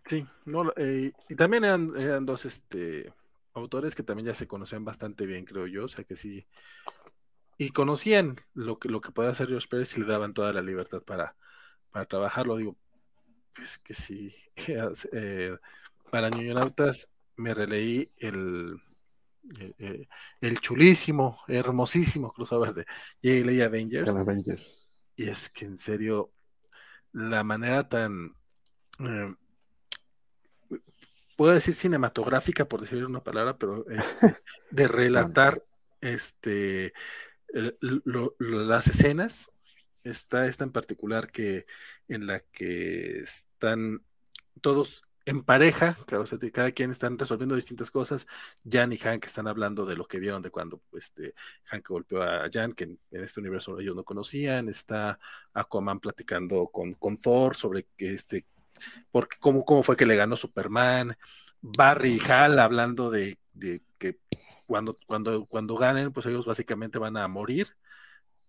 Sí, 0.04 0.26
no, 0.46 0.72
eh, 0.76 1.12
y 1.28 1.36
también 1.36 1.62
eran, 1.62 2.26
dos 2.26 2.44
este, 2.44 3.12
autores 3.52 3.94
que 3.94 4.02
también 4.02 4.26
ya 4.26 4.34
se 4.34 4.48
conocían 4.48 4.84
bastante 4.84 5.26
bien, 5.26 5.44
creo 5.44 5.68
yo, 5.68 5.84
o 5.84 5.88
sea 5.88 6.02
que 6.02 6.16
sí, 6.16 6.44
y 7.56 7.70
conocían 7.70 8.34
lo 8.52 8.80
que, 8.80 8.88
lo 8.88 9.00
que 9.00 9.12
podía 9.12 9.30
hacer 9.30 9.46
George 9.46 9.68
Pérez 9.68 9.96
y 9.96 10.00
le 10.00 10.06
daban 10.08 10.34
toda 10.34 10.52
la 10.52 10.60
libertad 10.60 11.02
para, 11.02 11.36
para 11.92 12.06
trabajarlo. 12.06 12.56
Digo, 12.56 12.76
pues 13.54 13.78
que 13.78 13.94
sí. 13.94 14.34
Eh, 15.12 15.56
para 16.10 16.30
ñoñonautas 16.30 17.08
me 17.36 17.54
releí 17.54 18.10
el, 18.18 18.80
el, 19.78 20.08
el, 20.40 20.60
chulísimo, 20.60 21.38
hermosísimo 21.48 22.32
crossover 22.32 22.74
de 22.74 22.84
J.L. 23.22 23.62
Avengers. 23.62 24.08
Avengers. 24.08 24.80
Y 25.16 25.28
es 25.28 25.48
que 25.48 25.64
en 25.64 25.78
serio, 25.78 26.32
la 27.12 27.44
manera 27.44 27.88
tan, 27.88 28.34
eh, 29.00 29.34
puedo 31.36 31.52
decir 31.52 31.74
cinematográfica, 31.74 32.66
por 32.66 32.80
decir 32.80 33.04
una 33.04 33.22
palabra, 33.22 33.56
pero 33.58 33.88
este, 33.88 34.36
de 34.70 34.88
relatar 34.88 35.62
este, 36.00 36.92
las 38.38 38.88
escenas. 38.88 39.50
Está 40.02 40.46
esta 40.46 40.64
en 40.64 40.72
particular 40.72 41.30
que 41.30 41.64
en 42.08 42.26
la 42.26 42.40
que 42.40 43.20
están 43.20 44.04
todos 44.60 45.03
en 45.26 45.42
pareja, 45.42 45.96
cada 46.52 46.72
quien 46.72 46.90
están 46.90 47.18
resolviendo 47.18 47.56
distintas 47.56 47.90
cosas. 47.90 48.26
Jan 48.68 48.92
y 48.92 48.98
Hank 48.98 49.24
están 49.24 49.48
hablando 49.48 49.86
de 49.86 49.96
lo 49.96 50.06
que 50.06 50.18
vieron 50.18 50.42
de 50.42 50.50
cuando 50.50 50.82
este, 50.92 51.34
Hank 51.64 51.88
golpeó 51.88 52.22
a 52.22 52.48
Jan, 52.52 52.72
que 52.72 52.84
en, 52.84 52.98
este 53.10 53.40
universo 53.40 53.78
ellos 53.80 53.96
no 53.96 54.04
conocían. 54.04 54.68
Está 54.68 55.18
Aquaman 55.54 56.00
platicando 56.00 56.68
con, 56.68 56.94
con 56.94 57.16
Thor 57.16 57.56
sobre 57.56 57.86
que 57.96 58.12
este, 58.12 58.46
porque 59.10 59.36
cómo, 59.40 59.64
cómo 59.64 59.82
fue 59.82 59.96
que 59.96 60.06
le 60.06 60.16
ganó 60.16 60.36
Superman. 60.36 61.16
Barry 61.62 62.20
y 62.22 62.30
Hal 62.30 62.58
hablando 62.58 63.10
de, 63.10 63.38
que 63.98 64.18
cuando, 64.66 64.98
cuando, 65.06 65.46
cuando 65.46 65.76
ganen, 65.76 66.12
pues 66.12 66.26
ellos 66.26 66.44
básicamente 66.44 66.98
van 66.98 67.16
a 67.16 67.28
morir. 67.28 67.76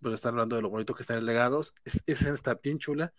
Pero 0.02 0.14
están 0.14 0.34
hablando 0.34 0.58
de 0.58 0.62
lo 0.62 0.70
bonito 0.70 0.94
que 0.94 1.04
están 1.04 1.20
en 1.20 1.26
legados. 1.26 1.74
Es, 1.86 2.04
esa 2.06 2.34
está 2.34 2.56
bien 2.56 2.80
chula. 2.80 3.14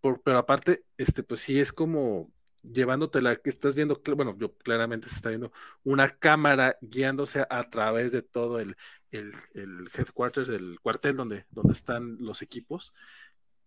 pero 0.00 0.38
aparte, 0.38 0.84
este, 0.96 1.22
pues 1.22 1.40
sí 1.40 1.60
es 1.60 1.72
como 1.72 2.32
llevándote 2.62 3.22
la 3.22 3.36
que 3.36 3.50
estás 3.50 3.74
viendo, 3.74 4.00
bueno, 4.16 4.36
yo 4.38 4.56
claramente 4.58 5.08
se 5.08 5.16
está 5.16 5.28
viendo 5.30 5.52
una 5.84 6.16
cámara 6.18 6.78
guiándose 6.80 7.46
a 7.48 7.70
través 7.70 8.12
de 8.12 8.22
todo 8.22 8.60
el, 8.60 8.76
el, 9.10 9.32
el 9.54 9.90
headquarters, 9.94 10.48
el 10.48 10.78
cuartel 10.80 11.16
donde, 11.16 11.46
donde 11.50 11.72
están 11.72 12.16
los 12.20 12.42
equipos. 12.42 12.92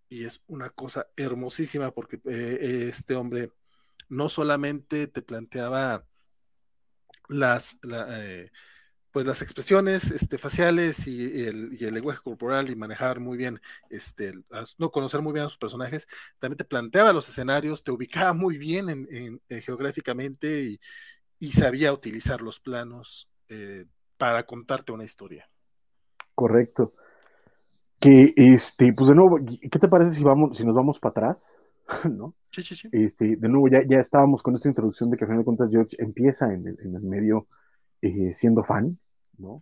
Y 0.07 0.25
es 0.25 0.41
una 0.47 0.69
cosa 0.69 1.07
hermosísima 1.15 1.91
porque 1.91 2.21
eh, 2.25 2.89
este 2.89 3.15
hombre 3.15 3.51
no 4.09 4.29
solamente 4.29 5.07
te 5.07 5.21
planteaba 5.21 6.05
las, 7.27 7.77
eh, 8.09 8.51
pues 9.15 9.25
las 9.25 9.41
expresiones 9.41 10.11
este, 10.11 10.37
faciales 10.37 11.07
y 11.07 11.45
el, 11.45 11.77
lenguaje 11.79 12.19
corporal 12.21 12.69
y 12.69 12.75
manejar 12.75 13.21
muy 13.21 13.37
bien, 13.37 13.61
este, 13.89 14.33
no 14.77 14.91
conocer 14.91 15.21
muy 15.21 15.31
bien 15.31 15.45
a 15.45 15.47
sus 15.47 15.57
personajes, 15.57 16.05
también 16.37 16.57
te 16.57 16.65
planteaba 16.65 17.13
los 17.13 17.29
escenarios, 17.29 17.81
te 17.81 17.91
ubicaba 17.91 18.33
muy 18.33 18.57
bien 18.57 18.89
en, 18.89 19.41
eh, 19.47 19.61
geográficamente 19.61 20.77
y, 21.39 21.51
sabía 21.53 21.93
utilizar 21.93 22.41
los 22.41 22.59
planos 22.59 23.29
eh, 23.47 23.85
para 24.17 24.43
contarte 24.45 24.91
una 24.91 25.05
historia. 25.05 25.47
Correcto. 26.33 26.93
Que 28.01 28.33
este, 28.35 28.91
pues 28.91 29.07
de 29.07 29.15
nuevo, 29.15 29.39
¿qué 29.45 29.79
te 29.79 29.87
parece 29.87 30.11
si 30.11 30.23
vamos, 30.23 30.57
si 30.57 30.65
nos 30.65 30.75
vamos 30.75 30.99
para 30.99 31.11
atrás? 31.11 31.45
¿No? 32.03 32.35
Sí, 32.51 32.63
sí, 32.63 32.75
sí. 32.75 32.89
Este, 32.91 33.37
de 33.37 33.47
nuevo, 33.47 33.69
ya, 33.69 33.81
ya 33.87 34.01
estábamos 34.01 34.43
con 34.43 34.55
esta 34.55 34.67
introducción 34.67 35.09
de 35.09 35.15
que 35.15 35.23
a 35.23 35.27
final 35.27 35.39
de 35.39 35.45
cuentas 35.45 35.69
George 35.71 35.95
empieza 35.99 36.53
en 36.53 36.67
el, 36.67 36.77
en 36.81 36.95
el 36.95 37.01
medio 37.03 37.47
eh, 38.01 38.33
siendo 38.33 38.63
fan, 38.63 38.99
¿no? 39.39 39.61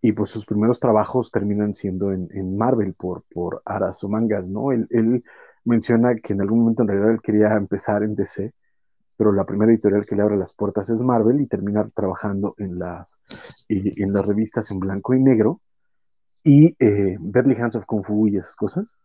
Y 0.00 0.12
pues 0.12 0.30
sus 0.30 0.46
primeros 0.46 0.78
trabajos 0.78 1.30
terminan 1.30 1.74
siendo 1.74 2.12
en, 2.12 2.56
Marvel 2.56 2.94
por, 2.94 3.24
por 3.32 3.62
aras 3.64 4.02
o 4.04 4.08
mangas, 4.08 4.48
¿no? 4.48 4.72
Él, 4.72 5.24
menciona 5.64 6.14
que 6.14 6.32
en 6.32 6.40
algún 6.40 6.60
momento 6.60 6.82
en 6.82 6.88
realidad 6.88 7.10
él 7.10 7.20
quería 7.20 7.54
empezar 7.54 8.02
en 8.02 8.14
DC, 8.14 8.54
pero 9.18 9.32
la 9.32 9.44
primera 9.44 9.70
editorial 9.70 10.06
que 10.06 10.16
le 10.16 10.22
abre 10.22 10.38
las 10.38 10.54
puertas 10.54 10.88
es 10.88 11.02
Marvel 11.02 11.42
y 11.42 11.46
termina 11.46 11.86
trabajando 11.94 12.54
en 12.56 12.78
las, 12.78 13.20
en 13.68 14.12
las 14.12 14.24
revistas 14.24 14.70
en 14.70 14.78
blanco 14.78 15.12
y 15.12 15.20
negro 15.20 15.60
y 16.42 16.74
eh, 16.78 17.18
Deadly 17.20 17.56
Hands 17.56 17.76
of 17.76 17.84
Kung 17.84 18.02
Fu 18.02 18.28
y 18.28 18.38
esas 18.38 18.56
cosas. 18.56 18.96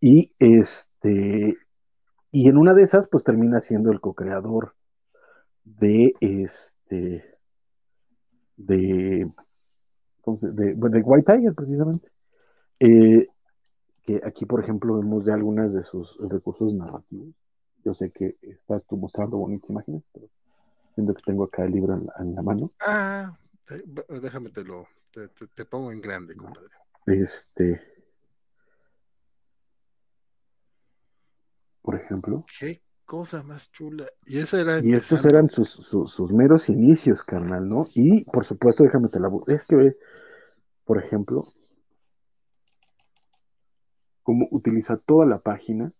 Y 0.00 0.32
este 0.38 1.56
y 2.34 2.48
en 2.48 2.56
una 2.56 2.72
de 2.72 2.82
esas, 2.82 3.08
pues 3.08 3.24
termina 3.24 3.60
siendo 3.60 3.92
el 3.92 4.00
co-creador 4.00 4.74
de 5.64 6.14
este 6.20 7.31
de, 8.56 9.30
de, 10.24 11.02
White 11.04 11.32
Tiger, 11.32 11.54
precisamente. 11.54 12.10
Eh, 12.80 13.28
que 14.04 14.20
aquí, 14.24 14.46
por 14.46 14.60
ejemplo, 14.60 14.96
vemos 14.96 15.24
ya 15.24 15.34
algunas 15.34 15.72
de 15.72 15.82
sus 15.82 16.16
recursos 16.28 16.74
narrativos. 16.74 17.34
Yo 17.84 17.94
sé 17.94 18.10
que 18.10 18.36
estás 18.42 18.86
tú 18.86 18.96
mostrando 18.96 19.36
bonitas 19.36 19.70
imágenes, 19.70 20.02
pero 20.12 20.28
siento 20.94 21.14
que 21.14 21.22
tengo 21.22 21.44
acá 21.44 21.64
el 21.64 21.72
libro 21.72 21.94
en 22.18 22.34
la, 22.34 22.42
mano. 22.42 22.72
Ah, 22.80 23.36
déjame 24.20 24.50
te 24.50 24.64
lo, 24.64 24.86
te, 25.54 25.64
pongo 25.64 25.92
en 25.92 26.00
grande, 26.00 26.36
compadre. 26.36 26.68
Este. 27.06 27.80
Por 31.82 31.96
ejemplo. 31.96 32.44
Qué 32.58 32.80
cosa 33.12 33.42
más 33.42 33.70
chula. 33.70 34.06
Y 34.24 34.38
eso 34.38 34.56
era. 34.58 34.80
Y 34.82 34.94
estos 34.94 35.22
eran 35.26 35.50
sus, 35.50 35.68
sus, 35.68 36.32
meros 36.32 36.70
inicios, 36.70 37.22
carnal, 37.22 37.68
¿no? 37.68 37.86
Y 37.92 38.24
por 38.24 38.46
supuesto, 38.46 38.84
déjame 38.84 39.10
te 39.10 39.20
la. 39.20 39.30
Es 39.48 39.64
que 39.64 39.76
ve, 39.76 39.96
por 40.86 40.96
ejemplo, 40.96 41.52
cómo 44.22 44.48
utiliza 44.50 44.96
toda 44.96 45.26
la 45.26 45.40
página 45.40 45.92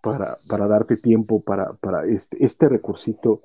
para, 0.00 0.40
para 0.48 0.66
darte 0.66 0.96
tiempo 0.96 1.44
para, 1.44 1.74
para 1.74 2.06
este, 2.06 2.44
este 2.44 2.68
recursito 2.68 3.42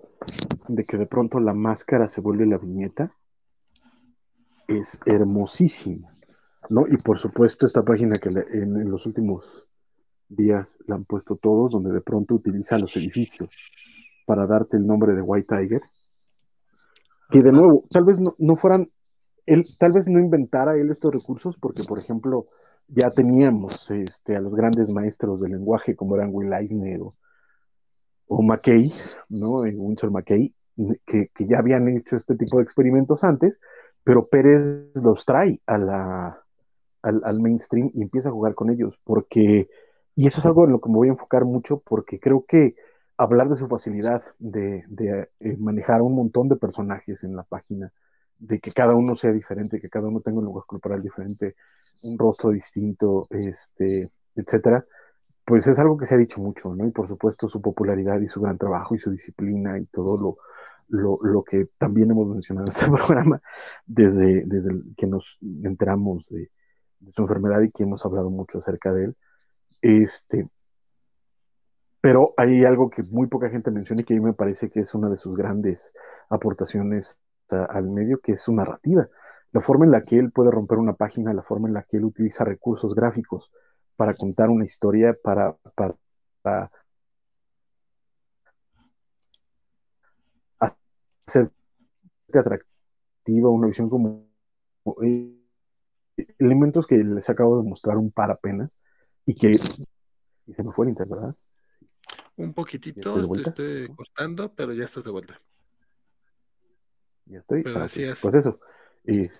de 0.67 0.83
que 0.87 0.97
de 0.97 1.05
pronto 1.05 1.39
la 1.39 1.53
máscara 1.53 2.07
se 2.07 2.19
vuelve 2.19 2.47
la 2.47 2.57
viñeta. 2.57 3.13
Es 4.67 4.97
hermosísimo, 5.05 6.09
¿no? 6.71 6.87
Y 6.87 6.97
por 6.97 7.19
supuesto, 7.19 7.67
esta 7.67 7.83
página 7.83 8.17
que 8.17 8.29
en 8.29 8.89
los 8.89 9.05
últimos 9.05 9.67
días 10.29 10.77
la 10.87 10.95
han 10.95 11.05
puesto 11.05 11.35
todos, 11.35 11.71
donde 11.71 11.91
de 11.91 12.01
pronto 12.01 12.35
utiliza 12.35 12.77
los 12.77 12.95
edificios 12.97 13.49
para 14.25 14.45
darte 14.45 14.77
el 14.77 14.85
nombre 14.85 15.13
de 15.13 15.21
White 15.21 15.55
Tiger. 15.55 15.81
Que 17.29 17.41
de 17.41 17.51
nuevo, 17.51 17.85
tal 17.89 18.05
vez 18.05 18.19
no, 18.19 18.55
fueran, 18.55 18.89
él 19.45 19.65
tal 19.79 19.91
vez 19.91 20.07
no 20.07 20.19
inventara 20.19 20.77
él 20.77 20.89
estos 20.91 21.13
recursos, 21.13 21.57
porque 21.59 21.83
por 21.83 21.99
ejemplo, 21.99 22.47
ya 22.87 23.09
teníamos 23.09 23.89
este, 23.91 24.35
a 24.35 24.41
los 24.41 24.53
grandes 24.55 24.89
maestros 24.89 25.41
del 25.41 25.51
lenguaje 25.51 25.95
como 25.95 26.15
eran 26.15 26.29
Will 26.31 26.53
Eisner 26.53 27.01
o, 27.01 27.15
o 28.27 28.41
McKay, 28.41 28.93
¿no? 29.29 29.65
Eh, 29.65 29.75
Winsor 29.75 30.11
McKay, 30.11 30.53
que, 31.05 31.29
que, 31.33 31.47
ya 31.47 31.59
habían 31.59 31.87
hecho 31.89 32.15
este 32.15 32.35
tipo 32.35 32.57
de 32.57 32.63
experimentos 32.63 33.23
antes, 33.23 33.59
pero 34.03 34.27
Pérez 34.27 34.91
los 34.95 35.25
trae 35.25 35.59
a 35.65 35.77
la, 35.77 36.43
al, 37.01 37.21
al 37.23 37.39
mainstream 37.41 37.91
y 37.93 38.03
empieza 38.03 38.29
a 38.29 38.33
jugar 38.33 38.55
con 38.55 38.69
ellos, 38.69 38.97
porque 39.03 39.69
y 40.17 40.25
eso 40.25 40.39
es 40.39 40.45
algo 40.47 40.65
en 40.65 40.71
lo 40.71 40.81
que 40.81 40.89
me 40.89 40.95
voy 40.95 41.09
a 41.09 41.11
enfocar 41.11 41.45
mucho 41.45 41.79
porque 41.85 42.19
creo 42.19 42.43
que 42.47 42.75
hablar 43.17 43.49
de 43.49 43.55
su 43.55 43.67
facilidad 43.67 44.23
de, 44.39 44.83
eh, 45.39 45.57
manejar 45.59 46.01
un 46.01 46.15
montón 46.15 46.49
de 46.49 46.55
personajes 46.55 47.23
en 47.23 47.35
la 47.35 47.43
página, 47.43 47.93
de 48.39 48.59
que 48.59 48.71
cada 48.71 48.95
uno 48.95 49.15
sea 49.15 49.31
diferente, 49.31 49.79
que 49.79 49.89
cada 49.89 50.07
uno 50.07 50.21
tenga 50.21 50.39
un 50.39 50.45
lenguaje 50.45 50.65
corporal 50.67 51.03
diferente, 51.03 51.55
un 52.01 52.17
rostro 52.17 52.49
distinto, 52.49 53.27
este, 53.29 54.11
etcétera, 54.35 54.83
pues 55.45 55.67
es 55.67 55.77
algo 55.77 55.97
que 55.97 56.07
se 56.07 56.15
ha 56.15 56.17
dicho 56.17 56.41
mucho, 56.41 56.73
¿no? 56.73 56.87
Y 56.87 56.91
por 56.91 57.07
supuesto 57.07 57.47
su 57.47 57.61
popularidad 57.61 58.19
y 58.19 58.27
su 58.27 58.41
gran 58.41 58.57
trabajo 58.57 58.95
y 58.95 58.99
su 58.99 59.11
disciplina 59.11 59.77
y 59.77 59.85
todo 59.85 60.17
lo, 60.89 61.19
lo, 61.21 61.43
que 61.43 61.67
también 61.77 62.09
hemos 62.09 62.27
mencionado 62.27 62.65
en 62.65 62.73
este 62.73 62.85
programa 62.91 63.39
desde, 63.85 64.45
desde 64.47 64.81
que 64.97 65.05
nos 65.05 65.37
enteramos 65.63 66.27
de, 66.29 66.49
de, 67.01 67.11
su 67.11 67.21
enfermedad 67.21 67.61
y 67.61 67.69
que 67.69 67.83
hemos 67.83 68.03
hablado 68.03 68.31
mucho 68.31 68.57
acerca 68.57 68.91
de 68.91 69.05
él. 69.05 69.15
Este, 69.81 70.49
pero 72.01 72.33
hay 72.37 72.63
algo 72.65 72.89
que 72.89 73.03
muy 73.03 73.27
poca 73.27 73.49
gente 73.49 73.71
menciona 73.71 74.01
y 74.01 74.05
que 74.05 74.13
a 74.13 74.17
mí 74.17 74.23
me 74.23 74.33
parece 74.33 74.69
que 74.69 74.79
es 74.79 74.93
una 74.95 75.09
de 75.09 75.17
sus 75.17 75.35
grandes 75.35 75.91
aportaciones 76.29 77.17
al 77.49 77.89
medio, 77.89 78.19
que 78.19 78.33
es 78.33 78.41
su 78.41 78.53
narrativa. 78.53 79.07
La 79.51 79.61
forma 79.61 79.85
en 79.85 79.91
la 79.91 80.03
que 80.03 80.19
él 80.19 80.31
puede 80.31 80.51
romper 80.51 80.77
una 80.77 80.93
página, 80.93 81.33
la 81.33 81.43
forma 81.43 81.67
en 81.67 81.73
la 81.73 81.83
que 81.83 81.97
él 81.97 82.05
utiliza 82.05 82.43
recursos 82.43 82.93
gráficos 82.95 83.51
para 83.95 84.13
contar 84.13 84.49
una 84.49 84.65
historia, 84.65 85.17
para, 85.21 85.55
para, 85.75 86.69
hacer 91.25 91.51
atractiva, 92.33 93.49
una 93.49 93.67
visión 93.67 93.89
como 93.89 94.27
eh, 95.03 95.37
elementos 96.39 96.87
que 96.87 96.97
les 96.97 97.29
acabo 97.29 97.61
de 97.61 97.67
mostrar 97.67 97.97
un 97.97 98.11
par 98.11 98.31
apenas, 98.31 98.77
y 99.27 99.35
que 99.35 99.59
y 100.47 100.53
se 100.53 100.63
me 100.63 100.71
fue 100.71 100.85
el 100.85 100.89
internet, 100.91 101.19
¿verdad? 101.19 101.35
Un 102.37 102.53
poquitito, 102.53 103.19
estoy, 103.19 103.43
estoy, 103.45 103.87
cortando, 103.95 104.53
pero 104.55 104.73
ya 104.73 104.85
estás 104.85 105.03
de 105.03 105.11
vuelta. 105.11 105.41
Ya 107.25 107.39
estoy. 107.39 107.63
Pero 107.63 107.79
así 107.79 108.03
es. 108.03 108.21
Pues 108.21 108.35
eso. 108.35 108.59
Este, 109.03 109.31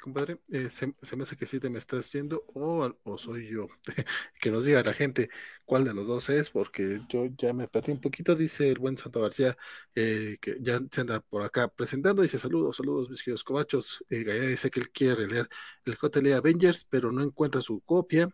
compadre. 0.00 0.38
Eh, 0.50 0.70
se, 0.70 0.86
me 0.86 1.22
hace 1.22 1.36
que 1.36 1.46
sí 1.46 1.60
te 1.60 1.70
me 1.70 1.78
estás 1.78 2.12
yendo 2.12 2.44
o, 2.54 2.92
o 3.04 3.18
soy 3.18 3.48
yo. 3.48 3.68
que 4.40 4.50
nos 4.50 4.64
diga 4.64 4.82
la 4.82 4.94
gente 4.94 5.30
cuál 5.64 5.84
de 5.84 5.94
los 5.94 6.06
dos 6.06 6.28
es, 6.30 6.50
porque 6.50 7.00
yo 7.08 7.26
ya 7.38 7.52
me 7.52 7.68
perdí 7.68 7.92
un 7.92 8.00
poquito. 8.00 8.34
Dice 8.34 8.68
el 8.70 8.78
buen 8.78 8.96
Santo 8.96 9.20
García, 9.20 9.56
eh, 9.94 10.38
que 10.40 10.56
ya 10.60 10.80
se 10.90 11.02
anda 11.02 11.20
por 11.20 11.42
acá 11.42 11.68
presentando. 11.68 12.22
Dice 12.22 12.38
saludos, 12.38 12.76
saludos, 12.76 13.10
mis 13.10 13.22
queridos 13.22 13.44
cobachos. 13.44 14.04
Eh, 14.10 14.24
dice 14.48 14.70
que 14.70 14.80
él 14.80 14.90
quiere 14.90 15.26
leer 15.26 15.48
el 15.84 15.96
JL 15.96 16.32
Avengers, 16.34 16.84
pero 16.88 17.12
no 17.12 17.22
encuentra 17.22 17.60
su 17.62 17.80
copia. 17.80 18.28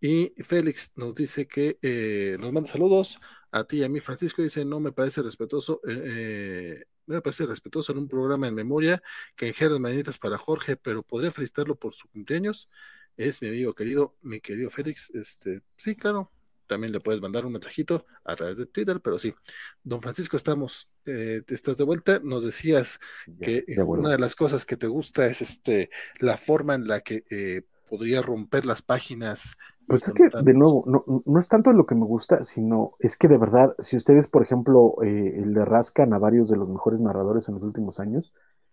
Y 0.00 0.32
Félix 0.42 0.92
nos 0.96 1.14
dice 1.14 1.46
que 1.48 1.78
eh, 1.82 2.36
nos 2.38 2.52
manda 2.52 2.70
saludos 2.70 3.18
a 3.50 3.64
ti 3.64 3.78
y 3.78 3.84
a 3.84 3.88
mí. 3.88 4.00
Francisco 4.00 4.42
dice, 4.42 4.64
no 4.64 4.80
me 4.80 4.92
parece 4.92 5.22
respetuoso, 5.22 5.80
eh, 5.88 6.84
no 6.84 6.97
me 7.14 7.22
parece 7.22 7.46
respetuoso 7.46 7.92
en 7.92 7.98
un 7.98 8.08
programa 8.08 8.48
en 8.48 8.54
memoria 8.54 9.02
que 9.36 9.48
enjerde 9.48 9.78
mañanitas 9.78 10.18
para 10.18 10.38
Jorge, 10.38 10.76
pero 10.76 11.02
podría 11.02 11.30
felicitarlo 11.30 11.76
por 11.76 11.94
su 11.94 12.08
cumpleaños. 12.08 12.68
Es 13.16 13.42
mi 13.42 13.48
amigo 13.48 13.74
querido, 13.74 14.16
mi 14.22 14.40
querido 14.40 14.70
Félix. 14.70 15.10
Este, 15.10 15.62
sí, 15.76 15.96
claro, 15.96 16.30
también 16.66 16.92
le 16.92 17.00
puedes 17.00 17.20
mandar 17.20 17.46
un 17.46 17.52
mensajito 17.52 18.06
a 18.24 18.36
través 18.36 18.58
de 18.58 18.66
Twitter, 18.66 19.00
pero 19.00 19.18
sí. 19.18 19.34
Don 19.82 20.00
Francisco, 20.00 20.36
estamos, 20.36 20.88
eh, 21.06 21.42
estás 21.48 21.78
de 21.78 21.84
vuelta. 21.84 22.20
Nos 22.22 22.44
decías 22.44 23.00
que 23.40 23.64
una 23.84 24.10
de 24.10 24.18
las 24.18 24.36
cosas 24.36 24.64
que 24.64 24.76
te 24.76 24.86
gusta 24.86 25.26
es 25.26 25.42
este 25.42 25.90
la 26.20 26.36
forma 26.36 26.74
en 26.74 26.86
la 26.86 27.00
que 27.00 27.64
podría 27.88 28.22
romper 28.22 28.66
las 28.66 28.82
páginas 28.82 29.56
pues 29.88 30.06
es 30.06 30.12
que, 30.12 30.28
de 30.28 30.54
nuevo, 30.54 30.84
no, 30.86 31.04
no, 31.24 31.40
es 31.40 31.48
tanto 31.48 31.72
lo 31.72 31.86
que 31.86 31.94
me 31.94 32.04
gusta, 32.04 32.44
sino 32.44 32.92
es 32.98 33.16
que 33.16 33.26
de 33.26 33.38
verdad, 33.38 33.74
si 33.78 33.96
ustedes, 33.96 34.28
por 34.28 34.42
ejemplo, 34.42 34.96
eh, 35.02 35.42
le 35.44 35.64
rascan 35.64 36.12
a 36.12 36.18
varios 36.18 36.48
de 36.48 36.56
los 36.56 36.68
mejores 36.68 37.00
narradores 37.00 37.48
en 37.48 37.54
los 37.54 37.62
últimos 37.62 37.98
años, 37.98 38.32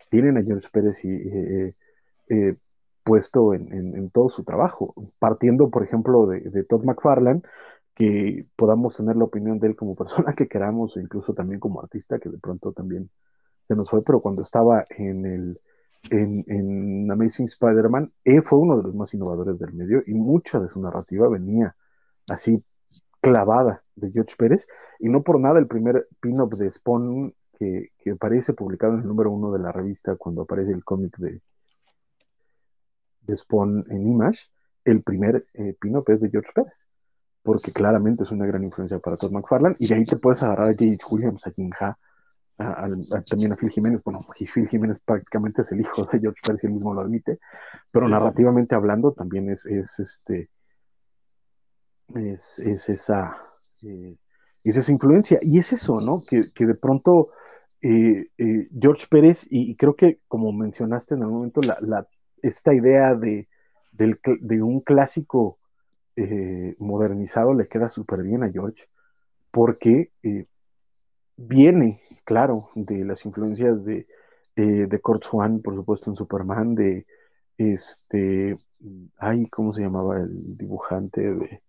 tienen 0.09 0.37
a 0.37 0.43
George 0.43 0.67
Pérez 0.71 1.03
y, 1.05 1.09
eh, 1.09 1.75
eh, 2.29 2.55
puesto 3.03 3.53
en, 3.53 4.09
todo 4.11 4.29
su 4.29 4.43
trabajo, 4.43 4.93
partiendo, 5.19 5.69
por 5.69 5.83
ejemplo, 5.83 6.27
de, 6.27 6.63
Todd 6.63 6.83
McFarlane, 6.83 7.41
que 7.93 8.45
podamos 8.57 8.97
tener 8.97 9.15
la 9.15 9.25
opinión 9.25 9.59
de 9.59 9.67
él 9.67 9.75
como 9.75 9.95
persona 9.95 10.33
que 10.33 10.47
queramos, 10.47 10.97
o 10.97 10.99
incluso 10.99 11.33
también 11.33 11.59
como 11.59 11.81
artista, 11.81 12.19
que 12.19 12.29
de 12.29 12.39
pronto 12.39 12.73
también 12.73 13.09
se 13.67 13.75
nos 13.75 13.89
fue, 13.89 14.03
pero 14.03 14.19
cuando 14.21 14.41
estaba 14.41 14.85
en 14.89 15.25
el 15.25 15.59
en, 16.09 17.09
Amazing 17.11 17.45
Spider-Man, 17.45 18.11
él 18.23 18.43
fue 18.43 18.59
uno 18.59 18.77
de 18.77 18.83
los 18.83 18.95
más 18.95 19.13
innovadores 19.13 19.59
del 19.59 19.73
medio 19.73 20.03
y 20.05 20.13
mucha 20.13 20.59
de 20.59 20.69
su 20.69 20.81
narrativa 20.81 21.27
venía 21.27 21.75
así 22.27 22.63
clavada 23.21 23.83
de 23.95 24.11
George 24.11 24.35
Pérez 24.37 24.67
y 24.99 25.09
no 25.09 25.23
por 25.23 25.39
nada 25.39 25.59
el 25.59 25.67
primer 25.67 26.07
pin-up 26.19 26.55
de 26.57 26.69
Spawn 26.71 27.33
que, 27.57 27.91
que, 27.97 28.11
aparece 28.11 28.53
publicado 28.53 28.93
en 28.93 29.01
el 29.01 29.07
número 29.07 29.31
uno 29.31 29.51
de 29.51 29.59
la 29.59 29.71
revista 29.71 30.15
cuando 30.15 30.43
aparece 30.43 30.71
el 30.71 30.83
cómic 30.83 31.17
de, 31.17 31.41
Spawn 33.35 33.85
en 33.89 34.07
Image, 34.07 34.39
el 34.83 35.01
primer 35.01 35.47
eh, 35.53 35.75
pin-up 35.79 36.05
es 36.09 36.21
de 36.21 36.29
George 36.29 36.51
Pérez 36.53 36.85
porque 37.41 37.71
claramente 37.71 38.23
es 38.23 38.31
una 38.31 38.47
gran 38.47 38.63
influencia 38.63 38.97
para 38.97 39.17
Todd 39.17 39.31
McFarlane 39.31 39.75
y 39.77 39.87
de 39.87 39.95
ahí 39.95 40.03
te 40.03 40.17
puedes 40.17 40.41
agarrar 40.41 40.69
a 40.69 40.73
J.H. 40.73 41.05
Williams, 41.11 41.45
a 41.45 41.51
Jim 41.51 41.69
también 42.57 43.51
a 43.51 43.55
Phil 43.55 43.69
Jiménez, 43.69 44.01
bueno, 44.03 44.25
Phil 44.53 44.67
Jiménez 44.67 44.97
prácticamente 45.03 45.61
es 45.61 45.71
el 45.71 45.81
hijo 45.81 46.05
de 46.05 46.19
George 46.19 46.39
Pérez 46.41 46.63
y 46.63 46.67
él 46.67 46.73
mismo 46.73 46.93
lo 46.93 47.01
admite, 47.01 47.39
pero 47.91 48.07
narrativamente 48.07 48.75
hablando 48.75 49.11
también 49.11 49.49
es, 49.49 49.65
es 49.65 49.99
este 49.99 50.49
es, 52.13 52.59
es 52.59 52.89
esa 52.89 53.37
eh, 53.83 54.15
es 54.63 54.77
esa 54.77 54.91
influencia. 54.91 55.39
Y 55.41 55.59
es 55.59 55.71
eso, 55.73 56.01
¿no? 56.01 56.23
Que, 56.27 56.51
que 56.53 56.65
de 56.65 56.75
pronto 56.75 57.29
eh, 57.81 58.29
eh, 58.37 58.67
George 58.79 59.05
Pérez 59.09 59.45
y, 59.49 59.75
creo 59.75 59.95
que 59.95 60.19
como 60.27 60.51
mencionaste 60.51 61.15
en 61.15 61.21
algún 61.21 61.37
momento 61.37 61.61
la, 61.61 61.77
la 61.81 62.07
esta 62.41 62.73
idea 62.73 63.15
de, 63.15 63.47
del, 63.91 64.19
de 64.23 64.61
un 64.61 64.81
clásico 64.81 65.59
modernizado 66.77 67.53
le 67.53 67.67
queda 67.67 67.89
súper 67.89 68.23
bien 68.23 68.41
a 68.41 68.49
George 68.49 68.87
porque 69.51 70.11
viene, 71.37 72.01
claro, 72.23 72.69
de 72.75 73.05
las 73.05 73.25
influencias 73.25 73.83
de, 73.85 74.07
de, 74.55 74.87
de 74.87 75.01
Kurt 75.01 75.23
Swan, 75.23 75.61
por 75.61 75.75
supuesto, 75.75 76.09
en 76.09 76.15
Superman, 76.15 76.75
de 76.75 77.05
este, 77.57 78.57
ay, 79.17 79.47
¿cómo 79.49 79.73
se 79.73 79.81
llamaba 79.81 80.19
el 80.19 80.57
dibujante 80.57 81.21
de, 81.21 81.61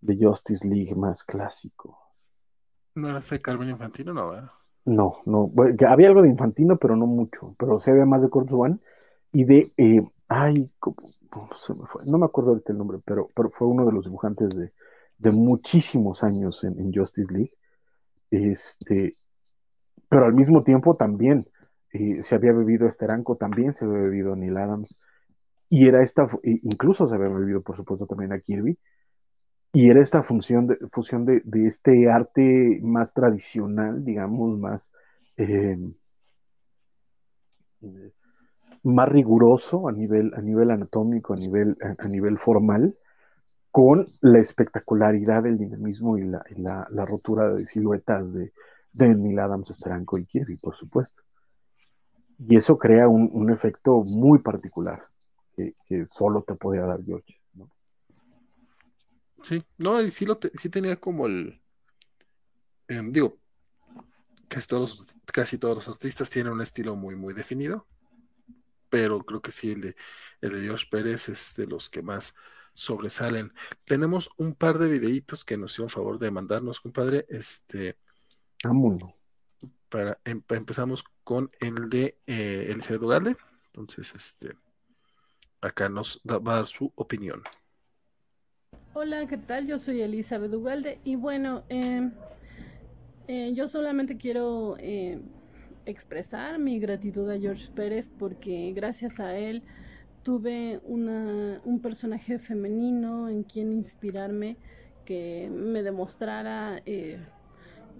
de 0.00 0.18
Justice 0.26 0.66
League 0.66 0.94
más 0.94 1.24
clásico? 1.24 1.98
¿No 2.94 3.08
era 3.08 3.18
ese 3.20 3.40
Carmen 3.40 3.70
Infantino, 3.70 4.12
no, 4.12 4.32
No, 4.84 5.18
no, 5.26 5.52
había 5.86 6.08
algo 6.08 6.22
de 6.22 6.28
Infantino, 6.30 6.78
pero 6.78 6.96
no 6.96 7.06
mucho, 7.06 7.54
pero 7.58 7.80
se 7.80 7.90
había 7.90 8.06
más 8.06 8.22
de 8.22 8.30
Kurt 8.30 8.48
Swan 8.48 8.80
y 9.32 9.44
de, 9.44 9.72
eh, 9.76 10.02
ay, 10.28 10.70
se 11.60 11.74
me 11.74 11.86
fue? 11.86 12.04
no 12.06 12.18
me 12.18 12.26
acuerdo 12.26 12.50
ahorita 12.50 12.72
el 12.72 12.78
nombre, 12.78 12.98
pero, 13.04 13.28
pero 13.34 13.50
fue 13.50 13.68
uno 13.68 13.84
de 13.86 13.92
los 13.92 14.04
dibujantes 14.04 14.56
de, 14.56 14.72
de 15.18 15.30
muchísimos 15.30 16.22
años 16.22 16.64
en, 16.64 16.78
en 16.78 16.92
Justice 16.92 17.32
League 17.32 17.52
este, 18.30 19.16
pero 20.08 20.26
al 20.26 20.34
mismo 20.34 20.62
tiempo 20.62 20.96
también 20.96 21.46
eh, 21.92 22.22
se 22.22 22.34
había 22.34 22.52
bebido 22.52 22.86
Esteranco, 22.86 23.36
también 23.36 23.74
se 23.74 23.84
había 23.84 24.02
bebido 24.02 24.36
Neil 24.36 24.56
Adams, 24.56 24.98
y 25.70 25.86
era 25.86 26.02
esta, 26.02 26.28
incluso 26.42 27.08
se 27.08 27.14
había 27.14 27.28
bebido, 27.28 27.62
por 27.62 27.76
supuesto, 27.76 28.06
también 28.06 28.32
a 28.32 28.40
Kirby, 28.40 28.78
y 29.72 29.90
era 29.90 30.00
esta 30.00 30.22
función 30.22 30.66
de, 30.66 30.76
fusión 30.92 31.24
de, 31.26 31.42
este 31.66 32.10
arte 32.10 32.80
más 32.82 33.12
tradicional, 33.12 34.04
digamos, 34.04 34.58
más, 34.58 34.92
em, 35.36 35.94
más 38.82 39.08
riguroso 39.08 39.88
a 39.88 39.92
nivel, 39.92 40.32
a 40.34 40.40
nivel 40.40 40.70
anatómico, 40.70 41.34
a 41.34 41.36
nivel, 41.36 41.76
a 41.98 42.08
nivel 42.08 42.38
formal, 42.38 42.96
con 43.78 44.12
la 44.22 44.40
espectacularidad 44.40 45.44
del 45.44 45.56
dinamismo 45.56 46.18
y 46.18 46.24
la, 46.24 46.44
la, 46.90 47.06
rotura 47.06 47.54
de 47.54 47.64
siluetas 47.64 48.32
de, 48.32 48.52
de 48.92 49.40
Adams, 49.40 49.68
Steranko 49.68 50.18
y 50.18 50.26
Kirby, 50.26 50.56
por 50.56 50.74
supuesto. 50.74 51.22
Y 52.40 52.56
eso 52.56 52.76
crea 52.76 53.06
un, 53.06 53.52
efecto 53.52 54.02
muy 54.02 54.40
particular 54.40 55.06
que, 55.54 55.74
solo 56.18 56.42
te 56.42 56.56
podía 56.56 56.86
dar 56.86 57.04
George. 57.04 57.40
Sí, 59.42 59.62
no, 59.76 60.02
y 60.02 60.10
sí, 60.10 60.26
lo 60.26 60.40
sí 60.54 60.68
tenía 60.68 60.96
como 60.96 61.26
el. 61.26 61.62
Em, 62.88 63.12
digo, 63.12 63.38
casi 64.48 64.66
todos, 64.66 65.14
casi 65.26 65.56
todos 65.56 65.76
los 65.76 65.88
artistas 65.88 66.28
tienen 66.28 66.52
un 66.52 66.62
estilo 66.62 66.96
muy, 66.96 67.14
muy 67.14 67.32
definido, 67.32 67.86
pero 68.90 69.20
creo 69.20 69.40
que 69.40 69.52
sí, 69.52 69.70
el 69.70 69.82
de, 69.82 69.96
el 70.40 70.50
de 70.50 70.62
George 70.62 70.86
Pérez 70.90 71.28
es 71.28 71.54
de 71.54 71.68
los 71.68 71.88
que 71.88 72.02
más 72.02 72.34
sobresalen. 72.78 73.52
Tenemos 73.84 74.30
un 74.36 74.54
par 74.54 74.78
de 74.78 74.88
videitos 74.88 75.44
que 75.44 75.56
nos 75.56 75.72
hicieron 75.72 75.90
favor 75.90 76.18
de 76.18 76.30
mandarnos, 76.30 76.80
compadre. 76.80 77.26
Este. 77.28 77.96
Para, 79.88 80.20
em, 80.24 80.42
empezamos 80.50 81.04
con 81.24 81.48
el 81.60 81.88
de 81.88 82.18
eh, 82.26 82.68
Elizabeth 82.70 83.02
Ugalde. 83.02 83.36
Entonces, 83.66 84.14
este. 84.14 84.56
Acá 85.60 85.88
nos 85.88 86.20
va 86.24 86.52
a 86.52 86.56
dar 86.58 86.66
su 86.68 86.92
opinión. 86.94 87.42
Hola, 88.94 89.26
¿qué 89.26 89.38
tal? 89.38 89.66
Yo 89.66 89.78
soy 89.78 90.00
Elizabeth 90.00 90.54
Ugalde 90.54 91.00
y 91.02 91.16
bueno, 91.16 91.64
em, 91.68 92.12
eh, 93.26 93.54
yo 93.54 93.66
solamente 93.66 94.16
quiero 94.16 94.76
eh, 94.78 95.20
expresar 95.84 96.60
mi 96.60 96.78
gratitud 96.78 97.28
a 97.28 97.38
George 97.38 97.72
Pérez 97.74 98.08
porque 98.18 98.72
gracias 98.72 99.18
a 99.18 99.36
él 99.36 99.64
tuve 100.22 100.80
un 100.84 101.80
personaje 101.82 102.38
femenino 102.38 103.28
en 103.28 103.42
quien 103.42 103.72
inspirarme 103.72 104.56
que 105.04 105.48
me 105.50 105.82
demostrara 105.82 106.82
eh, 106.84 107.18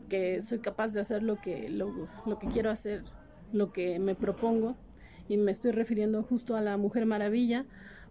que 0.08 0.42
soy 0.42 0.58
capaz 0.58 0.92
de 0.92 1.00
hacer 1.00 1.22
lo 1.22 1.40
que, 1.40 1.70
lo, 1.70 1.90
que 2.38 2.48
quiero 2.48 2.70
hacer, 2.70 3.02
lo 3.52 3.72
que 3.72 3.98
me 3.98 4.14
propongo. 4.14 4.76
Y 5.28 5.36
me 5.36 5.52
estoy 5.52 5.72
refiriendo 5.72 6.22
justo 6.22 6.56
a 6.56 6.60
la 6.60 6.76
Mujer 6.76 7.06
Maravilla, 7.06 7.64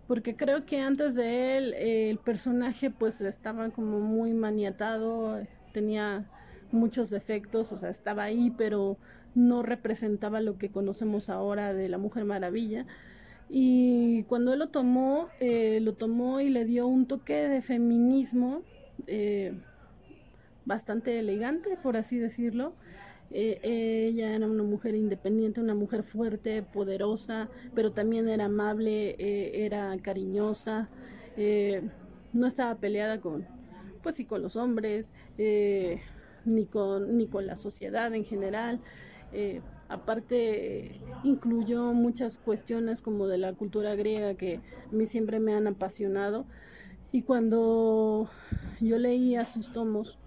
porque 0.07 0.35
creo 0.35 0.65
que 0.65 0.81
antes 0.81 1.15
de 1.15 1.57
él 1.57 1.73
el 1.73 2.17
personaje 2.17 2.89
pues 2.89 3.21
estaba 3.21 3.69
como 3.69 3.99
muy 3.99 4.33
maniatado, 4.33 5.41
tenía 5.73 6.25
muchos 6.71 7.09
defectos, 7.09 7.71
o 7.71 7.77
sea, 7.77 7.89
estaba 7.89 8.23
ahí, 8.23 8.53
pero 8.57 8.97
no 9.35 9.63
representaba 9.63 10.41
lo 10.41 10.57
que 10.57 10.69
conocemos 10.69 11.29
ahora 11.29 11.73
de 11.73 11.89
la 11.89 11.97
Mujer 11.97 12.25
Maravilla. 12.25 12.85
Y 13.49 14.23
cuando 14.23 14.53
él 14.53 14.59
lo 14.59 14.69
tomó, 14.69 15.29
eh, 15.39 15.79
lo 15.81 15.93
tomó 15.93 16.41
y 16.41 16.49
le 16.49 16.65
dio 16.65 16.87
un 16.87 17.05
toque 17.07 17.47
de 17.47 17.61
feminismo 17.61 18.61
eh, 19.07 19.53
bastante 20.65 21.19
elegante, 21.19 21.77
por 21.81 21.95
así 21.95 22.17
decirlo. 22.17 22.73
Eh, 23.31 23.59
ella 24.09 24.33
era 24.33 24.47
una 24.47 24.63
mujer 24.63 24.95
independiente, 24.95 25.61
una 25.61 25.75
mujer 25.75 26.03
fuerte, 26.03 26.61
poderosa, 26.61 27.49
pero 27.73 27.91
también 27.91 28.27
era 28.29 28.45
amable, 28.45 29.15
era 29.65 29.97
cariñosa, 30.01 30.89
no 32.33 32.47
estaba 32.47 32.75
peleada 32.75 33.19
con, 33.19 33.45
pues 34.01 34.15
sí, 34.15 34.25
con 34.25 34.41
los 34.41 34.55
hombres, 34.55 35.11
ni 36.45 36.65
con, 36.65 37.17
ni 37.17 37.27
con 37.27 37.47
la 37.47 37.57
sociedad 37.57 38.13
en 38.13 38.23
general. 38.23 38.79
Aparte, 39.89 40.99
incluyó 41.23 41.93
muchas 41.93 42.37
cuestiones 42.37 43.01
como 43.01 43.27
de 43.27 43.37
la 43.37 43.53
cultura 43.53 43.95
griega 43.95 44.33
que 44.33 44.55
a 44.55 44.91
mí 44.91 45.07
siempre 45.07 45.39
me 45.39 45.53
han 45.53 45.67
apasionado. 45.67 46.45
Y 47.11 47.21
cuando 47.21 48.29
yo 48.81 48.97
leía 48.97 49.45
sus 49.45 49.71
tomos, 49.71 50.17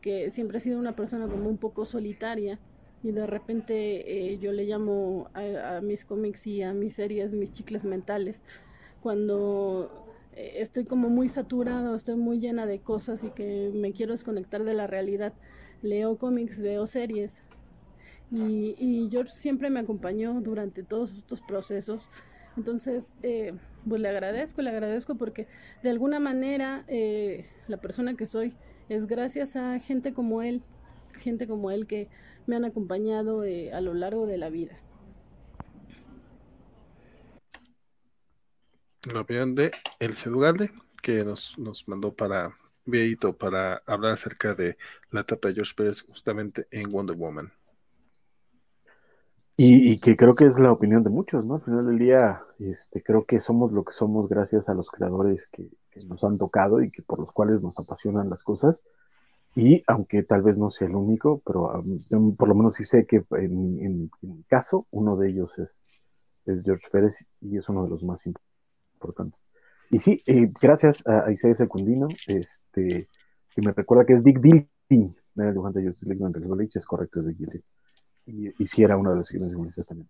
que 0.00 0.30
siempre 0.30 0.58
he 0.58 0.60
sido 0.62 0.78
una 0.78 0.96
persona 0.96 1.26
como 1.26 1.48
un 1.48 1.58
poco 1.58 1.84
solitaria, 1.84 2.58
y 3.02 3.12
de 3.12 3.26
repente 3.26 4.32
eh, 4.32 4.38
yo 4.38 4.52
le 4.52 4.64
llamo 4.64 5.30
a, 5.34 5.80
mis 5.80 6.04
cómics 6.04 6.46
y 6.46 6.62
a 6.62 6.72
mis 6.74 6.94
series 6.94 7.32
mis 7.32 7.52
chicles 7.52 7.84
mentales, 7.84 8.42
cuando 9.02 10.06
eh, 10.34 10.56
estoy 10.56 10.84
como 10.84 11.08
muy 11.10 11.28
saturado, 11.28 11.94
estoy 11.94 12.16
muy 12.16 12.40
llena 12.40 12.66
de 12.66 12.80
cosas 12.80 13.24
y 13.24 13.30
que 13.30 13.70
me 13.74 13.92
quiero 13.92 14.12
desconectar 14.12 14.64
de 14.64 14.74
la 14.74 14.86
realidad. 14.86 15.34
Leo 15.82 16.18
cómics, 16.18 16.60
veo 16.60 16.86
series 16.86 17.42
y, 18.30 18.74
y 18.78 19.08
George 19.10 19.32
siempre 19.32 19.70
me 19.70 19.80
acompañó 19.80 20.40
durante 20.40 20.82
todos 20.82 21.16
estos 21.16 21.40
procesos. 21.40 22.08
Entonces, 22.56 23.04
eh, 23.22 23.54
pues 23.88 24.00
le 24.00 24.08
agradezco, 24.08 24.62
le 24.62 24.70
agradezco 24.70 25.14
porque 25.14 25.46
de 25.82 25.90
alguna 25.90 26.20
manera 26.20 26.84
la 27.68 27.76
persona 27.78 28.16
que 28.16 28.26
soy 28.26 28.54
es 28.88 29.06
gracias 29.06 29.54
a 29.54 29.78
gente 29.78 30.12
como 30.12 30.42
él, 30.42 30.62
gente 31.14 31.46
como 31.46 31.70
él 31.70 31.86
que 31.86 32.08
me 32.46 32.56
han 32.56 32.64
acompañado 32.64 33.44
eh, 33.44 33.72
a 33.72 33.80
lo 33.80 33.94
largo 33.94 34.26
de 34.26 34.36
la 34.36 34.50
vida. 34.50 34.78
La 39.14 39.20
opinión 39.20 39.54
de 39.54 39.70
El 40.00 40.14
Cedugalde, 40.14 40.70
que 41.02 41.24
nos, 41.24 41.58
nos 41.58 41.86
mandó 41.88 42.12
para 42.12 42.56
videito 42.84 43.36
para 43.36 43.82
hablar 43.86 44.12
acerca 44.12 44.54
de 44.54 44.76
la 45.10 45.20
etapa 45.20 45.48
de 45.48 45.54
George 45.54 45.72
Pérez 45.76 46.02
justamente 46.02 46.66
en 46.72 46.90
Wonder 46.90 47.16
Woman. 47.16 47.52
Y, 49.62 49.98
que 49.98 50.16
creo 50.16 50.34
que 50.34 50.46
es 50.46 50.58
la 50.58 50.72
opinión 50.72 51.04
de 51.04 51.10
muchos, 51.10 51.44
¿no? 51.44 51.56
Al 51.56 51.60
final 51.60 51.84
del 51.84 51.98
día, 51.98 52.42
este, 52.60 53.02
creo 53.02 53.26
que 53.26 53.40
somos 53.40 53.72
lo 53.72 53.84
que 53.84 53.92
somos 53.92 54.26
gracias 54.26 54.70
a 54.70 54.74
los 54.74 54.90
creadores 54.90 55.46
que, 55.52 55.68
nos 56.06 56.24
han 56.24 56.38
tocado 56.38 56.82
y 56.82 56.90
que 56.90 57.02
por 57.02 57.18
los 57.18 57.30
cuales 57.30 57.60
nos 57.60 57.78
apasionan 57.78 58.30
las 58.30 58.42
cosas. 58.42 58.80
Y 59.54 59.82
aunque 59.86 60.22
tal 60.22 60.40
vez 60.40 60.56
no 60.56 60.70
sea 60.70 60.88
el 60.88 60.94
único, 60.94 61.42
pero 61.44 61.84
por 62.38 62.48
lo 62.48 62.54
menos 62.54 62.76
sí 62.76 62.84
sé 62.84 63.04
que 63.04 63.22
en, 63.32 64.10
mi 64.22 64.42
caso, 64.44 64.86
uno 64.92 65.18
de 65.18 65.28
ellos 65.28 65.52
es, 65.58 65.78
George 66.64 66.86
Pérez 66.90 67.26
y 67.42 67.58
es 67.58 67.68
uno 67.68 67.84
de 67.84 67.90
los 67.90 68.02
más 68.02 68.24
importantes. 68.94 69.38
Y 69.90 69.98
sí, 69.98 70.22
eh, 70.26 70.50
gracias 70.58 71.06
a 71.06 71.30
Isaías 71.30 71.58
Secundino, 71.58 72.08
este, 72.28 73.08
que 73.54 73.60
me 73.60 73.72
recuerda 73.72 74.06
que 74.06 74.14
es 74.14 74.24
Dick 74.24 74.40
Dilty, 74.40 75.14
el 75.36 75.52
dibujante 75.52 75.80
de 75.80 75.88
Justice 75.88 76.14
League 76.14 76.70
es 76.74 76.86
correcto, 76.86 77.20
es 77.20 77.26
Dick 77.26 77.36
Dilty. 77.36 77.62
Y, 78.26 78.62
y 78.62 78.66
sí 78.66 78.82
era 78.82 78.96
uno 78.96 79.10
de 79.10 79.16
los 79.16 79.26
seguidores 79.26 79.86
también. 79.86 80.08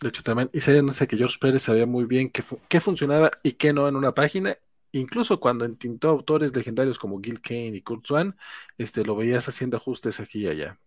De 0.00 0.08
hecho, 0.08 0.22
también 0.22 0.50
sé 0.52 1.08
que 1.08 1.16
George 1.16 1.38
Pérez 1.40 1.62
sabía 1.62 1.86
muy 1.86 2.04
bien 2.04 2.30
qué, 2.30 2.42
qué 2.68 2.80
funcionaba 2.80 3.30
y 3.42 3.52
qué 3.52 3.72
no 3.72 3.88
en 3.88 3.96
una 3.96 4.14
página 4.14 4.56
incluso 4.92 5.40
cuando 5.40 5.64
entintó 5.64 6.08
autores 6.08 6.54
legendarios 6.54 6.98
como 6.98 7.20
Gil 7.20 7.40
Kane 7.40 7.68
y 7.68 7.82
Kurt 7.82 8.06
Swan, 8.06 8.36
este, 8.78 9.04
lo 9.04 9.16
veías 9.16 9.48
haciendo 9.48 9.76
ajustes 9.76 10.20
aquí 10.20 10.44
y 10.44 10.48
allá. 10.48 10.78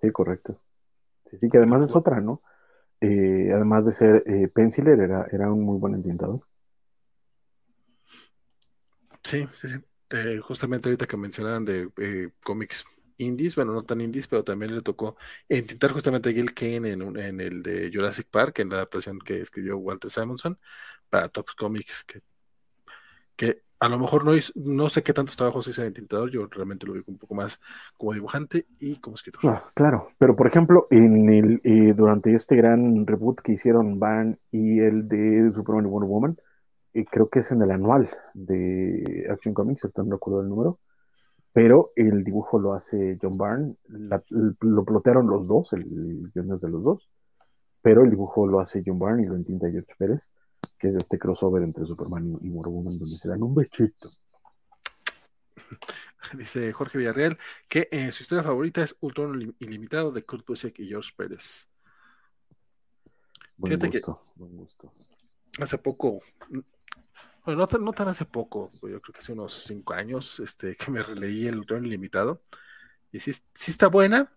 Sí, 0.00 0.10
correcto. 0.10 0.60
Sí, 1.30 1.38
sí, 1.38 1.48
que 1.48 1.58
además 1.58 1.82
es 1.82 1.94
otra, 1.94 2.20
¿no? 2.20 2.42
Eh, 3.00 3.50
además 3.52 3.86
de 3.86 3.92
ser 3.92 4.22
eh, 4.26 4.48
penciler, 4.48 5.00
era, 5.00 5.26
era 5.32 5.52
un 5.52 5.62
muy 5.62 5.78
buen 5.78 5.94
entintador. 5.94 6.40
Sí, 9.22 9.46
sí, 9.54 9.68
sí. 9.68 9.76
Eh, 10.10 10.38
justamente 10.38 10.88
ahorita 10.88 11.06
que 11.06 11.16
mencionaban 11.16 11.64
de 11.64 12.32
cómics 12.44 12.84
indies, 13.18 13.56
bueno, 13.56 13.72
no 13.72 13.82
tan 13.82 14.00
indies, 14.00 14.26
pero 14.26 14.44
también 14.44 14.74
le 14.74 14.82
tocó 14.82 15.16
entintar 15.48 15.92
justamente 15.92 16.30
a 16.30 16.32
Gil 16.32 16.54
Kane 16.54 16.92
en, 16.92 17.16
en 17.18 17.40
el 17.40 17.62
de 17.62 17.90
Jurassic 17.92 18.28
Park, 18.28 18.58
en 18.60 18.70
la 18.70 18.76
adaptación 18.76 19.18
que 19.18 19.40
escribió 19.40 19.78
Walter 19.78 20.10
Simonson 20.10 20.58
para 21.08 21.28
Top 21.28 21.46
Comics, 21.56 22.04
que 22.04 22.22
a 23.78 23.88
lo 23.88 23.98
mejor 23.98 24.24
no, 24.24 24.32
no 24.54 24.88
sé 24.88 25.02
qué 25.02 25.12
tantos 25.12 25.36
trabajos 25.36 25.68
hizo 25.68 25.82
en 25.82 25.92
tintador, 25.92 26.30
yo 26.30 26.46
realmente 26.46 26.86
lo 26.86 26.94
veo 26.94 27.02
un 27.06 27.18
poco 27.18 27.34
más 27.34 27.60
como 27.96 28.12
dibujante 28.14 28.66
y 28.78 28.96
como 29.00 29.16
escritor. 29.16 29.42
Ah, 29.44 29.70
claro, 29.74 30.08
pero 30.18 30.34
por 30.34 30.46
ejemplo, 30.46 30.86
en 30.90 31.28
el 31.28 31.60
eh, 31.64 31.92
durante 31.94 32.34
este 32.34 32.56
gran 32.56 33.06
reboot 33.06 33.40
que 33.40 33.52
hicieron 33.52 33.98
Van 33.98 34.38
y 34.50 34.80
el 34.80 35.08
de 35.08 35.52
Superman 35.54 35.86
y 35.86 35.88
Wonder 35.88 36.08
Woman, 36.08 36.36
eh, 36.94 37.04
creo 37.04 37.28
que 37.28 37.40
es 37.40 37.50
en 37.50 37.62
el 37.62 37.70
anual 37.70 38.08
de 38.32 39.26
Action 39.30 39.52
Comics, 39.52 39.86
no 39.96 40.04
me 40.04 40.14
acuerdo 40.14 40.40
del 40.40 40.48
número, 40.48 40.78
pero 41.56 41.92
el 41.96 42.22
dibujo 42.22 42.58
lo 42.58 42.74
hace 42.74 43.16
John 43.22 43.38
Byrne, 43.38 43.76
lo 44.60 44.84
plotearon 44.84 45.26
los 45.26 45.48
dos, 45.48 45.72
el, 45.72 45.84
el 45.84 46.30
guion 46.34 46.52
es 46.52 46.60
de 46.60 46.68
los 46.68 46.84
dos, 46.84 47.08
pero 47.80 48.04
el 48.04 48.10
dibujo 48.10 48.46
lo 48.46 48.60
hace 48.60 48.82
John 48.84 48.98
Byrne 48.98 49.22
y 49.22 49.26
lo 49.26 49.36
entinta 49.36 49.70
George 49.70 49.94
Pérez 49.96 50.28
que 50.78 50.88
es 50.88 50.96
este 50.96 51.18
crossover 51.18 51.62
entre 51.62 51.86
Superman 51.86 52.38
y 52.42 52.50
Woman, 52.50 52.98
donde 52.98 53.16
se 53.16 53.26
dan 53.26 53.42
un 53.42 53.54
bechito. 53.54 54.12
Dice 56.36 56.70
Jorge 56.74 56.98
Villarreal 56.98 57.38
que 57.70 57.88
eh, 57.90 58.12
su 58.12 58.22
historia 58.22 58.44
favorita 58.44 58.82
es 58.82 58.94
Ultron 59.00 59.56
Ilimitado 59.58 60.12
de 60.12 60.24
Kurt 60.26 60.46
Busiek 60.46 60.78
y 60.80 60.88
George 60.88 61.12
Pérez. 61.16 61.70
Buen 63.56 63.78
gusto, 63.78 64.22
buen 64.34 64.56
gusto. 64.58 64.92
Hace 65.58 65.78
poco, 65.78 66.20
bueno, 67.46 67.60
no 67.60 67.68
tan, 67.68 67.84
no 67.84 67.92
tan, 67.92 68.08
hace 68.08 68.24
poco, 68.24 68.70
yo 68.82 69.00
creo 69.00 69.12
que 69.14 69.20
hace 69.20 69.32
unos 69.32 69.64
cinco 69.66 69.94
años, 69.94 70.40
este, 70.40 70.76
que 70.76 70.90
me 70.90 71.02
releí 71.02 71.46
el 71.46 71.58
Ultron 71.58 71.86
Ilimitado. 71.86 72.42
Y 73.12 73.20
sí, 73.20 73.32
sí 73.54 73.70
está 73.70 73.86
buena, 73.86 74.30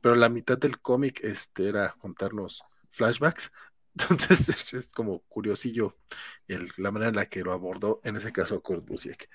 pero 0.00 0.14
la 0.14 0.28
mitad 0.28 0.56
del 0.56 0.80
cómic 0.80 1.22
este, 1.24 1.68
era 1.68 1.94
contarnos 1.98 2.62
flashbacks, 2.90 3.52
entonces 3.98 4.72
es 4.72 4.88
como 4.88 5.20
curiosillo 5.28 5.98
el, 6.48 6.70
la 6.78 6.90
manera 6.90 7.10
en 7.10 7.16
la 7.16 7.26
que 7.26 7.42
lo 7.42 7.52
abordó, 7.52 8.00
en 8.04 8.16
ese 8.16 8.32
caso 8.32 8.62
Kurt 8.62 8.86
Busiek. 8.86 9.28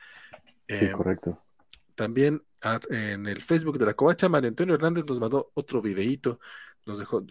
Eh, 0.67 0.91
correcto. 0.91 1.43
También 1.95 2.41
en 2.89 3.25
el 3.25 3.41
Facebook 3.41 3.77
de 3.77 3.85
la 3.85 3.93
Covacha, 3.93 4.29
Mario 4.29 4.49
Antonio 4.49 4.75
Hernández 4.75 5.05
nos 5.05 5.19
mandó 5.19 5.51
otro 5.53 5.81
videíto. 5.81 6.39
Nos 6.85 6.99
dejó. 6.99 7.25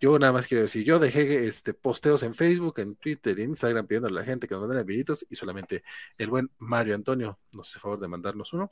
Yo 0.00 0.18
nada 0.18 0.32
más 0.32 0.46
quiero 0.46 0.62
decir, 0.62 0.84
yo 0.84 0.98
dejé 0.98 1.46
este 1.46 1.74
posteos 1.74 2.22
en 2.22 2.34
Facebook, 2.34 2.78
en 2.78 2.94
Twitter, 2.96 3.38
en 3.40 3.50
Instagram 3.50 3.86
pidiendo 3.86 4.08
a 4.08 4.12
la 4.12 4.24
gente 4.24 4.46
que 4.46 4.54
nos 4.54 4.62
mandara 4.62 4.82
videitos 4.84 5.26
y 5.28 5.34
solamente 5.34 5.82
el 6.16 6.30
buen 6.30 6.50
Mario 6.58 6.94
Antonio 6.94 7.38
nos 7.52 7.70
hace 7.70 7.80
favor 7.80 7.98
de 7.98 8.08
mandarnos 8.08 8.52
uno. 8.52 8.68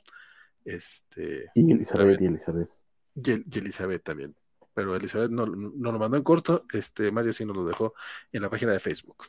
Este, 0.63 1.51
y 1.55 1.71
Elizabeth, 1.71 2.21
y 2.21 2.25
Elizabeth. 2.25 2.69
y 3.15 3.57
Elizabeth 3.57 4.03
también 4.03 4.35
pero 4.77 4.95
Elizabeth 4.95 5.31
no, 5.31 5.47
no, 5.47 5.91
lo 5.91 5.97
mandó 5.97 6.17
en 6.17 6.23
corto, 6.23 6.63
este 6.71 7.11
Mario 7.11 7.33
sí 7.33 7.43
nos 7.43 7.57
lo 7.57 7.65
dejó 7.65 7.95
en 8.31 8.43
la 8.43 8.49
página 8.51 8.73
de 8.73 8.79
Facebook. 8.79 9.25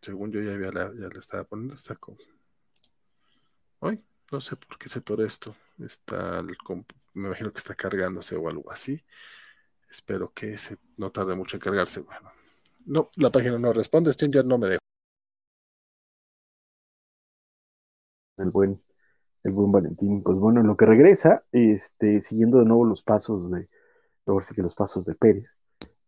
Según 0.00 0.32
yo 0.32 0.40
ya, 0.40 0.54
había 0.54 0.72
la, 0.72 0.90
ya 0.98 1.08
estaba 1.18 1.44
poniendo, 1.44 1.74
está 1.74 1.94
con... 1.96 2.16
Hoy, 3.80 4.02
no 4.32 4.40
sé 4.40 4.56
por 4.56 4.78
qué 4.78 4.88
se 4.88 5.02
toró 5.02 5.26
esto. 5.26 5.54
Está 5.78 6.42
me 7.14 7.28
imagino 7.28 7.52
que 7.52 7.58
está 7.58 7.74
cargándose 7.74 8.36
o 8.36 8.48
algo 8.48 8.70
así. 8.70 9.02
Espero 9.90 10.32
que 10.32 10.56
no 10.96 11.10
tarde 11.12 11.34
mucho 11.34 11.56
en 11.56 11.60
cargarse. 11.60 12.00
Bueno, 12.00 12.30
no, 12.86 13.10
la 13.16 13.30
página 13.30 13.58
no 13.58 13.72
responde, 13.72 14.10
ya 14.12 14.42
no 14.42 14.58
me 14.58 14.68
dejó. 14.68 14.80
El 18.38 18.50
buen 18.50 18.82
el 19.46 19.52
buen 19.52 19.72
Valentín. 19.72 20.22
Pues 20.22 20.36
bueno, 20.38 20.60
en 20.60 20.66
lo 20.66 20.76
que 20.76 20.86
regresa, 20.86 21.44
este, 21.52 22.20
siguiendo 22.20 22.58
de 22.58 22.64
nuevo 22.64 22.84
los 22.84 23.02
pasos 23.02 23.50
de, 23.50 23.68
ahora 24.26 24.44
sí 24.44 24.54
que 24.54 24.62
los 24.62 24.74
pasos 24.74 25.06
de 25.06 25.14
Pérez, 25.14 25.56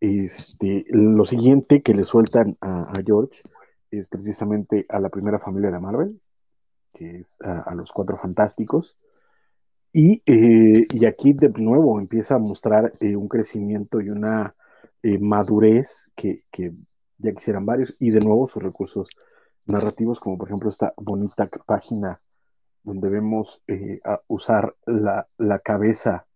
este, 0.00 0.84
lo 0.90 1.24
siguiente 1.24 1.82
que 1.82 1.94
le 1.94 2.04
sueltan 2.04 2.56
a, 2.60 2.92
George 3.04 3.42
es 3.90 4.06
precisamente 4.08 4.86
a 4.88 5.00
la 5.00 5.08
primera 5.08 5.38
familia 5.38 5.70
de 5.70 5.78
Marvel, 5.78 6.20
que 6.92 7.20
es 7.20 7.38
a, 7.40 7.74
los 7.74 7.92
cuatro 7.92 8.18
fantásticos. 8.18 8.98
Y, 10.00 10.22
eh, 10.26 10.86
y, 10.90 11.06
aquí 11.06 11.32
de 11.32 11.48
nuevo 11.48 11.98
empieza 11.98 12.36
a 12.36 12.38
mostrar 12.38 12.92
eh, 13.00 13.16
un 13.16 13.26
crecimiento 13.26 14.00
y 14.00 14.10
una 14.10 14.54
eh, 15.02 15.18
madurez 15.18 16.08
que, 16.14 16.44
ya 17.18 17.32
quisieran 17.32 17.66
varios, 17.66 17.96
y 17.98 18.10
de 18.10 18.20
nuevo 18.20 18.46
sus 18.46 18.62
recursos 18.62 19.08
narrativos, 19.66 20.20
como 20.20 20.38
por 20.38 20.46
ejemplo 20.46 20.70
esta 20.70 20.94
bonita 20.96 21.50
página 21.66 22.20
donde 22.84 23.08
vemos 23.08 23.60
usar 24.28 24.76
la, 24.86 25.26
cabeza 25.64 26.26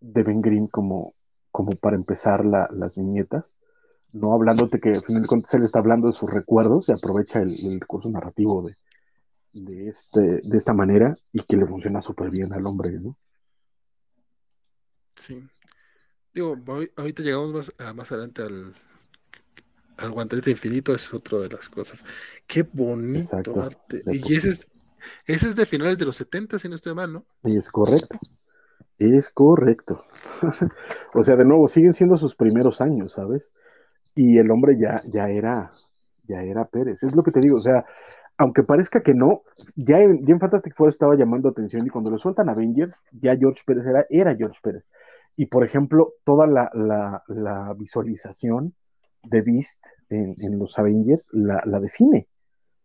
de 0.00 0.22
Ben 0.22 0.42
Green 0.42 0.66
como, 0.66 1.14
como 1.50 1.70
para 1.80 1.96
empezar 1.96 2.44
las 2.44 2.94
viñetas, 2.94 3.54
no 4.12 4.34
hablándote 4.34 4.80
que 4.80 4.96
al 4.96 5.02
final 5.02 5.22
de 5.22 5.28
cuentas 5.28 5.54
él 5.54 5.64
está 5.64 5.78
hablando 5.78 6.08
de 6.08 6.12
sus 6.12 6.30
recuerdos 6.30 6.90
y 6.90 6.92
aprovecha 6.92 7.40
el, 7.40 7.80
recurso 7.80 8.10
narrativo 8.10 8.60
de, 8.60 8.76
de, 9.64 9.88
este, 9.88 10.40
de 10.42 10.56
esta 10.58 10.72
manera 10.72 11.16
y 11.32 11.42
que 11.42 11.56
le 11.56 11.66
funciona 11.66 12.00
súper 12.00 12.30
bien 12.30 12.52
al 12.52 12.66
hombre, 12.66 12.90
¿no? 12.92 13.16
Sí. 15.14 15.42
Digo, 16.34 16.56
ahorita 16.96 17.22
llegamos 17.22 17.52
más, 17.52 17.94
más 17.94 18.12
adelante 18.12 18.42
al, 18.42 18.74
al 19.96 20.10
guantelete 20.10 20.50
infinito, 20.50 20.94
es 20.94 21.12
otra 21.14 21.38
de 21.38 21.48
las 21.48 21.68
cosas. 21.68 22.04
Qué 22.46 22.62
bonito 22.70 23.36
arte. 23.62 24.02
Y 24.12 24.34
ese 24.34 24.50
es, 24.50 24.68
ese 25.24 25.48
es 25.48 25.56
de 25.56 25.64
finales 25.64 25.98
de 25.98 26.04
los 26.04 26.16
70, 26.16 26.58
si 26.58 26.68
no 26.68 26.74
estoy 26.74 26.94
mal, 26.94 27.12
¿no? 27.12 27.24
Y 27.44 27.56
es 27.56 27.70
correcto. 27.70 28.18
Es 28.98 29.30
correcto. 29.30 30.04
o 31.14 31.24
sea, 31.24 31.36
de 31.36 31.44
nuevo, 31.46 31.68
siguen 31.68 31.94
siendo 31.94 32.18
sus 32.18 32.34
primeros 32.34 32.82
años, 32.82 33.14
¿sabes? 33.14 33.50
Y 34.14 34.36
el 34.36 34.50
hombre 34.50 34.78
ya, 34.78 35.02
ya 35.06 35.30
era, 35.30 35.72
ya 36.24 36.42
era 36.42 36.66
Pérez. 36.66 37.02
Es 37.02 37.14
lo 37.14 37.22
que 37.22 37.30
te 37.30 37.40
digo, 37.40 37.56
o 37.56 37.62
sea, 37.62 37.86
aunque 38.38 38.62
parezca 38.62 39.02
que 39.02 39.14
no, 39.14 39.42
ya 39.74 40.00
en, 40.00 40.40
Fantastic 40.40 40.74
Four 40.74 40.90
estaba 40.90 41.16
llamando 41.16 41.48
atención 41.48 41.86
y 41.86 41.90
cuando 41.90 42.10
lo 42.10 42.18
sueltan 42.18 42.48
Avengers, 42.48 43.00
ya 43.12 43.36
George 43.36 43.62
Pérez 43.66 43.86
era, 43.86 44.06
era 44.10 44.36
George 44.36 44.58
Pérez. 44.62 44.84
Y 45.36 45.46
por 45.46 45.64
ejemplo, 45.64 46.14
toda 46.24 46.46
la, 46.46 46.70
la, 46.74 47.74
visualización 47.74 48.74
de 49.22 49.42
Beast 49.42 49.78
en, 50.08 50.58
los 50.58 50.78
Avengers 50.78 51.28
la, 51.32 51.80
define 51.80 52.28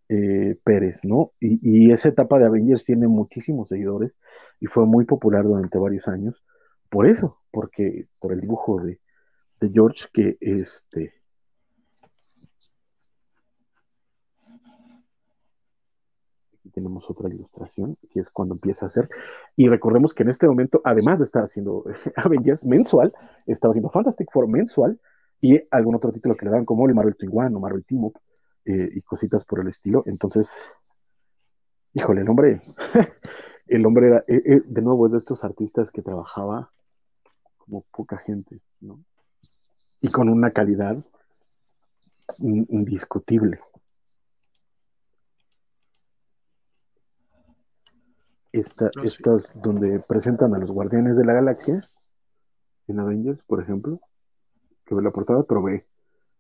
eh, 0.10 0.58
Pérez, 0.64 1.00
¿no? 1.04 1.32
Y, 1.40 1.60
y, 1.62 1.92
esa 1.92 2.10
etapa 2.10 2.40
de 2.40 2.46
Avengers 2.46 2.84
tiene 2.84 3.08
muchísimos 3.08 3.70
seguidores 3.70 4.14
y 4.60 4.68
fue 4.68 4.86
muy 4.86 5.06
popular 5.06 5.44
durante 5.44 5.78
varios 5.78 6.08
años. 6.08 6.44
Por 6.90 7.08
eso, 7.08 7.40
porque 7.52 8.08
por 8.20 8.34
el 8.34 8.42
dibujo 8.42 8.82
de, 8.82 9.00
de 9.62 9.70
George 9.70 10.08
que 10.14 10.38
este 10.42 11.21
tenemos 16.72 17.10
otra 17.10 17.30
ilustración, 17.30 17.98
que 18.10 18.22
es 18.22 18.30
cuando 18.30 18.56
empieza 18.56 18.86
a 18.86 18.88
hacer. 18.88 19.10
Y 19.56 19.68
recordemos 19.68 20.14
que 20.14 20.24
en 20.24 20.30
este 20.30 20.48
momento, 20.48 20.82
además 20.84 21.20
de 21.20 21.26
estar 21.26 21.44
haciendo 21.44 21.84
Avengers 22.16 22.66
mensual, 22.66 23.14
estaba 23.46 23.72
haciendo 23.72 23.90
Fantastic 23.90 24.32
Four 24.32 24.48
mensual 24.48 25.00
y 25.42 25.62
algún 25.72 25.96
otro 25.96 26.12
título 26.12 26.36
que 26.36 26.46
le 26.46 26.52
dan 26.52 26.66
como 26.66 26.88
el 26.88 26.96
Marvel 26.96 27.16
Twin 27.16 27.32
One 27.34 27.56
o 27.56 27.60
Marvel 27.60 27.84
Team 27.86 28.06
Up 28.06 28.20
eh, 28.66 28.90
y 28.94 29.02
cositas 29.02 29.44
por 29.46 29.60
el 29.60 29.68
estilo. 29.68 30.04
Entonces, 30.06 30.52
híjole, 31.94 32.22
el 32.22 32.30
hombre, 32.30 32.62
el 33.68 33.86
hombre 33.86 34.08
era, 34.08 34.24
eh, 34.28 34.42
eh, 34.46 34.62
de 34.66 34.82
nuevo, 34.82 35.06
es 35.08 35.14
de 35.14 35.18
estos 35.18 35.44
artistas 35.44 35.92
que 35.92 36.02
trabajaba 36.02 36.72
como 37.58 37.86
poca 37.92 38.18
gente, 38.18 38.62
¿no? 38.80 39.04
Y 40.00 40.10
con 40.10 40.30
una 40.30 40.52
calidad 40.52 40.98
indiscutible. 42.40 43.60
Esta, 48.52 48.90
Estas 49.04 49.52
donde 49.56 50.00
presentan 50.00 50.54
a 50.54 50.60
los 50.60 50.72
Guardianes 50.72 51.16
de 51.18 51.26
la 51.26 51.34
Galaxia, 51.34 51.90
en 52.88 53.00
Avengers, 53.00 53.42
por 53.44 53.62
ejemplo, 53.62 54.00
que 54.86 54.96
ve 54.96 55.02
la 55.02 55.12
portada, 55.12 55.44
pero 55.44 55.64
ve 55.64 55.88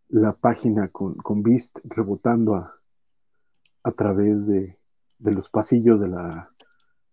la 0.09 0.33
página 0.33 0.89
con, 0.89 1.15
con 1.15 1.41
Beast 1.41 1.77
rebotando 1.83 2.55
a, 2.55 2.75
a 3.83 3.91
través 3.91 4.45
de, 4.45 4.77
de, 5.19 5.33
los 5.33 5.49
pasillos 5.49 6.01
de 6.01 6.09
la 6.09 6.49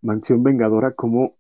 mansión 0.03 0.43
vengadora, 0.43 0.93
cómo, 0.93 1.37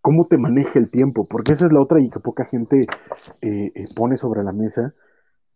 cómo 0.00 0.26
te 0.26 0.38
maneja 0.38 0.78
el 0.78 0.90
tiempo, 0.90 1.26
porque 1.26 1.52
esa 1.52 1.66
es 1.66 1.72
la 1.72 1.80
otra 1.80 2.00
y 2.00 2.08
que 2.08 2.20
poca 2.20 2.46
gente 2.46 2.86
eh, 3.42 3.72
eh, 3.74 3.88
pone 3.94 4.16
sobre 4.16 4.42
la 4.42 4.52
mesa, 4.52 4.94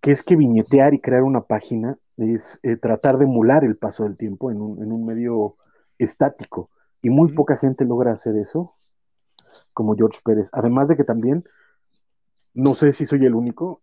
que 0.01 0.11
es 0.11 0.23
que 0.23 0.37
viñetear 0.37 0.95
y 0.95 1.01
crear 1.01 1.23
una 1.23 1.43
página 1.43 1.97
es 2.19 2.59
eh, 2.63 2.77
tratar 2.77 3.19
de 3.19 3.25
emular 3.25 3.65
el 3.65 3.77
paso 3.77 4.05
del 4.05 4.17
tiempo 4.17 4.51
en 4.51 4.61
un, 4.61 4.83
en 4.83 4.93
un 4.93 5.07
medio 5.07 5.57
estático. 5.99 6.71
Y 7.03 7.11
muy 7.11 7.33
poca 7.33 7.57
gente 7.57 7.85
logra 7.85 8.13
hacer 8.13 8.37
eso, 8.37 8.75
como 9.73 9.97
George 9.97 10.21
Pérez. 10.25 10.49
Además 10.53 10.89
de 10.89 10.97
que 10.97 11.05
también, 11.05 11.45
no 12.55 12.75
sé 12.75 12.93
si 12.93 13.07
soy 13.07 13.27
el 13.27 13.35
único, 13.35 13.83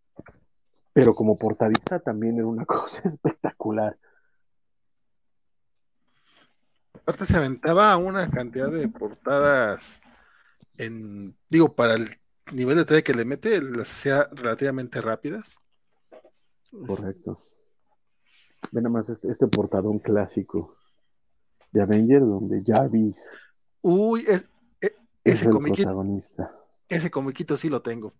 pero 0.93 1.13
como 1.13 1.37
portadista 1.37 1.99
también 1.99 2.37
era 2.37 2.47
una 2.47 2.65
cosa 2.65 3.01
espectacular. 3.07 3.97
Aparte 6.93 7.25
se 7.25 7.37
aventaba 7.37 7.97
una 7.97 8.29
cantidad 8.29 8.69
de 8.69 8.87
portadas 8.87 10.01
en, 10.77 11.35
digo, 11.49 11.73
para 11.73 11.95
el 11.95 12.07
nivel 12.53 12.75
de 12.75 12.83
detalle 12.83 13.03
que 13.03 13.13
le 13.13 13.25
mete, 13.25 13.61
las 13.61 13.91
hacía 13.91 14.29
relativamente 14.31 15.01
rápidas. 15.01 15.59
Correcto. 16.87 17.41
Ve 18.71 18.81
nada 18.81 18.89
más 18.89 19.09
este, 19.09 19.29
este 19.31 19.47
portadón 19.47 19.99
clásico 19.99 20.78
de 21.71 21.81
Avengers, 21.81 22.25
donde 22.25 22.63
Jarvis 22.65 23.25
Uy, 23.81 24.25
es, 24.27 24.49
e, 24.81 24.93
ese 25.23 25.45
el 25.45 25.51
protagonista. 25.51 26.51
Ese 26.87 27.11
comiquito 27.11 27.55
sí 27.55 27.69
lo 27.69 27.81
tengo. 27.81 28.13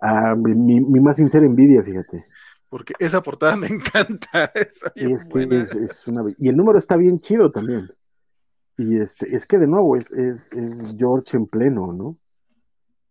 Ah, 0.00 0.34
mi, 0.36 0.80
más 1.00 1.16
sincera 1.16 1.46
envidia, 1.46 1.82
fíjate. 1.82 2.26
Porque 2.68 2.94
esa 2.98 3.22
portada 3.22 3.56
me 3.56 3.66
encanta. 3.68 4.52
y 4.94 6.48
el 6.48 6.56
número 6.56 6.78
está 6.78 6.96
bien 6.96 7.20
chido 7.20 7.50
también. 7.50 7.88
Y 8.78 9.00
este, 9.00 9.34
es 9.34 9.46
que 9.46 9.58
de 9.58 9.66
nuevo 9.66 9.96
es, 9.96 10.10
es, 10.12 10.50
George 10.98 11.36
en 11.36 11.46
pleno, 11.46 11.92
¿no? 11.92 12.18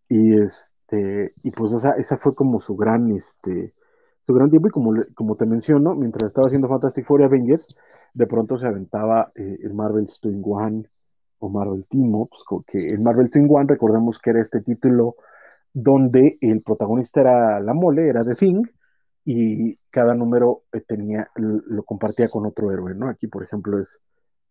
Y 0.07 0.39
este, 0.39 1.33
y 1.41 1.49
pues 1.51 1.73
esa, 1.73 1.91
esa 1.91 2.17
fue 2.17 2.35
como 2.35 2.59
su 2.59 2.75
gran, 2.75 3.11
este, 3.15 3.73
su 4.27 4.33
gran 4.33 4.51
tiempo, 4.51 4.67
y 4.67 4.71
como, 4.71 4.93
como 5.15 5.35
te 5.35 5.47
menciono, 5.47 5.95
mientras 5.95 6.27
estaba 6.27 6.45
haciendo 6.45 6.69
Fantastic 6.69 7.07
Four 7.07 7.21
y 7.21 7.23
Avengers, 7.23 7.75
de 8.15 8.27
pronto 8.27 8.57
se 8.57 8.65
aventaba 8.65 9.31
eh, 9.35 9.59
el 9.61 9.73
Marvel 9.73 10.07
Twin 10.21 10.41
One 10.43 10.89
o 11.39 11.49
Marvel 11.49 11.85
Team 11.89 12.15
Ups, 12.15 12.43
que 12.65 12.89
el 12.89 12.99
Marvel 13.01 13.29
Twin 13.29 13.47
One 13.49 13.67
recordemos 13.67 14.19
que 14.19 14.29
era 14.29 14.41
este 14.41 14.61
título 14.61 15.17
donde 15.73 16.37
el 16.39 16.61
protagonista 16.61 17.19
era 17.19 17.59
la 17.59 17.73
mole, 17.73 18.07
era 18.07 18.23
The 18.23 18.35
Thing, 18.35 18.63
y 19.25 19.75
cada 19.89 20.15
número 20.15 20.63
eh, 20.71 20.79
tenía, 20.79 21.29
lo 21.35 21.83
compartía 21.83 22.29
con 22.29 22.45
otro 22.45 22.71
héroe, 22.71 22.95
¿no? 22.95 23.09
Aquí, 23.09 23.27
por 23.27 23.43
ejemplo, 23.43 23.79
es 23.79 23.99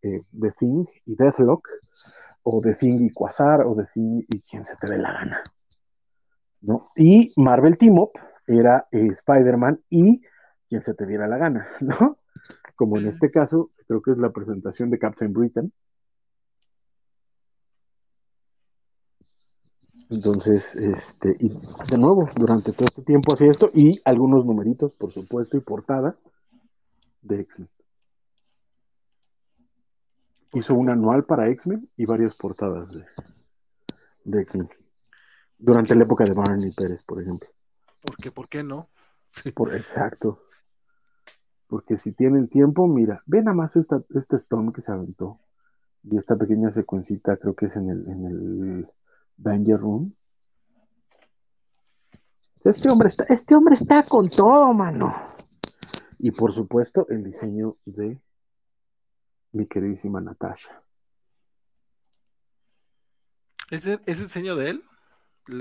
eh, 0.03 0.21
The 0.39 0.53
Thing 0.59 0.85
y 1.07 1.17
Deathlock, 1.17 1.67
o 2.43 2.61
The 2.61 2.75
Thing 2.75 3.01
y 3.01 3.11
Quasar, 3.13 3.63
o 3.63 3.75
The 3.75 3.87
Thing 3.95 4.25
y 4.29 4.43
quien 4.43 4.67
se 4.67 4.77
te 4.77 4.89
dé 4.89 4.99
la 4.99 5.13
gana, 5.13 5.43
¿no? 6.61 6.91
Y 6.97 7.33
Marvel 7.37 7.79
Team 7.79 7.99
Up 7.99 8.11
era 8.47 8.87
Spider-Man 8.91 9.81
y 9.89 10.21
quien 10.69 10.83
se 10.83 10.93
te 10.93 11.07
diera 11.07 11.27
la 11.27 11.39
gana, 11.39 11.67
¿no? 11.81 12.19
Como 12.75 12.99
en 12.99 13.07
este 13.07 13.31
caso, 13.31 13.71
creo 13.87 14.03
que 14.03 14.13
es 14.13 14.19
la 14.19 14.31
presentación 14.31 14.91
de 14.91 14.99
Captain 14.99 15.33
Britain. 15.33 15.73
Entonces, 20.11 20.75
este, 20.77 21.37
y 21.41 21.49
de 21.49 21.99
nuevo, 21.99 22.29
durante 22.37 22.73
todo 22.73 22.87
este 22.87 23.03
tiempo 23.03 23.35
hacía 23.35 23.51
esto 23.51 23.71
y 23.73 24.01
algunos 24.05 24.45
numeritos, 24.45 24.93
por 24.93 25.11
supuesto, 25.13 25.57
y 25.57 25.61
portadas 25.61 26.15
de 27.23 27.41
X-Men. 27.41 27.69
Hizo 30.53 30.75
un 30.75 30.91
anual 30.91 31.25
para 31.25 31.49
X-Men 31.49 31.89
y 31.97 32.05
varias 32.05 32.35
portadas 32.35 32.93
de, 32.93 33.05
de 34.25 34.43
X-Men. 34.43 34.69
Durante 35.59 35.95
la 35.95 36.05
época 36.05 36.25
de 36.25 36.33
Barney 36.33 36.71
Pérez, 36.73 37.03
por 37.03 37.21
ejemplo. 37.21 37.49
Porque, 38.01 38.31
¿por 38.31 38.49
qué 38.49 38.63
no? 38.63 38.89
Sí. 39.31 39.51
Por, 39.51 39.75
exacto. 39.75 40.45
Porque 41.67 41.97
si 41.97 42.13
tienen 42.13 42.49
tiempo, 42.49 42.87
mira, 42.87 43.23
ve 43.27 43.43
nada 43.43 43.57
más 43.57 43.77
esta, 43.77 44.03
este 44.15 44.37
Storm 44.37 44.73
que 44.73 44.81
se 44.81 44.93
aventó. 44.93 45.41
Y 46.03 46.19
esta 46.19 46.37
pequeña 46.37 46.71
secuencita, 46.71 47.37
creo 47.37 47.55
que 47.55 47.67
es 47.67 47.77
en 47.77 47.89
el, 47.89 48.09
en 48.09 48.27
el 48.27 48.89
Danger 49.37 49.81
Room. 49.81 50.15
Este 52.63 52.89
hombre 52.89 53.09
está, 53.09 53.25
este 53.25 53.55
hombre 53.55 53.75
está 53.75 54.03
con 54.05 54.31
todo, 54.31 54.73
mano. 54.73 55.15
Y 56.19 56.31
por 56.31 56.53
supuesto, 56.53 57.07
el 57.09 57.23
diseño 57.23 57.77
de 57.85 58.19
mi 59.53 59.67
queridísima 59.67 60.21
Natasha. 60.21 60.83
¿Es 63.71 63.87
el, 63.87 64.01
diseño 64.07 64.57
de 64.57 64.71
él? 64.71 64.83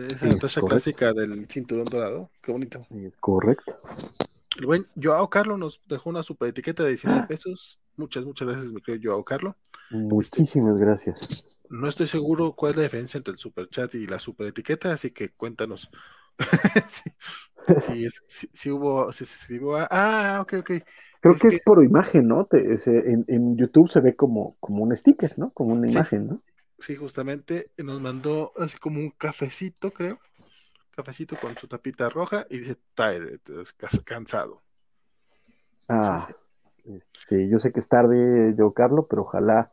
Esa 0.10 0.28
Natasha 0.28 0.62
clásica 0.62 1.14
del 1.14 1.46
cinturón 1.50 1.86
dorado. 1.86 2.30
Qué 2.42 2.52
bonito. 2.52 2.86
Es 2.92 3.18
correcto. 3.18 3.78
El 4.60 4.66
buen 4.66 4.88
Joao 5.02 5.30
Carlos 5.30 5.58
nos 5.58 5.82
dejó 5.88 6.10
una 6.10 6.24
super 6.24 6.50
etiqueta 6.50 6.84
de 6.84 6.90
19 6.90 7.28
pesos. 7.28 7.80
Muchas, 7.96 8.26
muchas 8.26 8.48
gracias, 8.48 8.72
mi 8.72 8.82
querido 8.82 9.12
Joao 9.12 9.24
Carlos. 9.24 9.56
Muchísimas 9.90 10.78
gracias. 10.78 11.46
No 11.70 11.88
estoy 11.88 12.08
seguro 12.08 12.54
cuál 12.54 12.72
es 12.72 12.78
la 12.78 12.84
diferencia 12.84 13.18
entre 13.18 13.34
el 13.34 13.40
super 13.40 13.68
chat 13.70 13.96
y 13.96 14.06
la 14.06 14.20
super 14.20 14.48
etiqueta, 14.48 14.94
así 14.94 15.12
que 15.12 15.30
cuéntanos. 15.30 15.90
si, 17.80 18.08
si, 18.52 18.72
hubo, 18.72 19.12
si 19.12 19.26
se 19.26 19.36
escribió. 19.36 19.78
ah, 19.90 20.40
ok, 20.42 20.54
ok. 20.60 20.72
Creo 21.22 21.36
que, 21.36 21.48
es 21.48 21.60
por 21.62 21.84
imagen, 21.84 22.28
¿no? 22.28 22.48
en, 22.52 23.58
YouTube 23.58 23.90
se 23.90 24.02
ve 24.02 24.16
como, 24.16 24.58
como 24.60 24.84
un 24.84 24.94
sticker, 24.96 25.32
¿no? 25.38 25.52
Como 25.52 25.74
una 25.74 25.90
imagen, 25.90 26.28
¿no? 26.28 26.42
Sí, 26.80 26.98
justamente 26.98 27.72
nos 27.78 28.02
mandó 28.02 28.52
así 28.58 28.78
como 28.78 29.00
un 29.00 29.10
cafecito, 29.12 29.92
creo 29.92 30.20
cafecito 30.96 31.36
con 31.36 31.56
su 31.58 31.68
tapita 31.68 32.10
roja 32.10 32.46
y 32.50 32.60
dice 32.60 32.78
tired, 32.94 33.40
cansado. 34.06 34.62
Ah, 35.90 36.28
este, 36.86 37.48
yo 37.50 37.60
sé 37.60 37.72
que 37.72 37.80
es 37.80 37.88
tarde, 37.88 38.54
yo, 38.58 38.74
Carlos, 38.74 39.06
pero 39.10 39.24
ojalá 39.24 39.72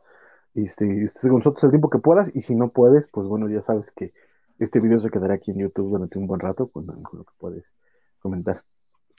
este, 0.55 1.05
estés 1.05 1.21
con 1.21 1.37
nosotros 1.37 1.63
el 1.63 1.69
tiempo 1.71 1.89
que 1.89 1.99
puedas 1.99 2.31
y 2.35 2.41
si 2.41 2.55
no 2.55 2.69
puedes, 2.69 3.07
pues 3.07 3.27
bueno, 3.27 3.49
ya 3.49 3.61
sabes 3.61 3.91
que 3.91 4.13
este 4.59 4.79
video 4.79 4.99
se 4.99 5.09
quedará 5.09 5.35
aquí 5.35 5.51
en 5.51 5.59
YouTube 5.59 5.91
durante 5.91 6.19
un 6.19 6.27
buen 6.27 6.39
rato 6.39 6.67
con, 6.67 6.85
lo 6.85 7.23
que 7.23 7.33
puedes 7.37 7.73
comentar. 8.19 8.63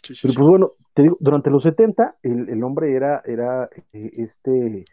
pero 0.07 0.34
pues 0.34 0.48
bueno, 0.48 0.72
te 0.94 1.03
digo, 1.03 1.16
durante 1.20 1.50
los 1.50 1.62
70 1.62 2.16
el, 2.22 2.62
hombre 2.62 2.94
era, 2.94 3.22
era 3.24 3.68
eh, 3.92 4.11
este 4.16 4.84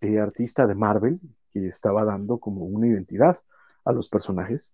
eh, 0.00 0.18
artista 0.18 0.66
de 0.66 0.74
Marvel 0.74 1.20
que 1.52 1.66
estaba 1.66 2.04
dando 2.04 2.38
como 2.38 2.64
una 2.64 2.86
identidad 2.86 3.40
a 3.84 3.92
los 3.92 4.08
personajes. 4.08 4.68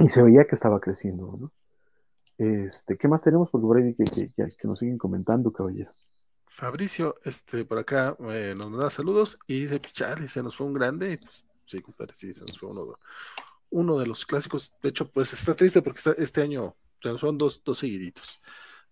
Y 0.00 0.08
se 0.08 0.22
veía 0.22 0.46
que 0.46 0.54
estaba 0.54 0.80
creciendo, 0.80 1.36
¿no? 1.38 1.52
Este, 2.38 2.96
¿qué 2.96 3.06
más 3.06 3.22
tenemos? 3.22 3.50
Por 3.50 3.76
ahí 3.76 3.94
que, 3.94 4.04
que, 4.04 4.30
que 4.34 4.68
nos 4.68 4.78
siguen 4.78 4.96
comentando, 4.96 5.52
caballero. 5.52 5.92
Fabricio, 6.46 7.16
este, 7.24 7.64
por 7.64 7.78
acá 7.78 8.16
eh, 8.30 8.54
nos 8.56 8.76
da 8.80 8.90
saludos 8.90 9.38
y 9.46 9.60
dice, 9.60 9.78
pichale, 9.78 10.28
se 10.28 10.42
nos 10.42 10.56
fue 10.56 10.66
un 10.66 10.72
grande. 10.72 11.18
Pues, 11.18 11.44
sí, 11.64 11.80
compadre, 11.80 12.14
sí, 12.14 12.32
se 12.32 12.40
nos 12.44 12.58
fue 12.58 12.70
uno, 12.70 12.98
uno 13.70 13.98
de 13.98 14.06
los 14.06 14.26
clásicos. 14.26 14.72
De 14.82 14.88
hecho, 14.88 15.08
pues 15.10 15.32
está 15.32 15.54
triste 15.54 15.82
porque 15.82 16.00
este 16.18 16.42
año 16.42 16.74
se 17.02 17.10
nos 17.10 17.20
fueron 17.20 17.38
dos, 17.38 17.62
dos 17.62 17.78
seguiditos. 17.78 18.40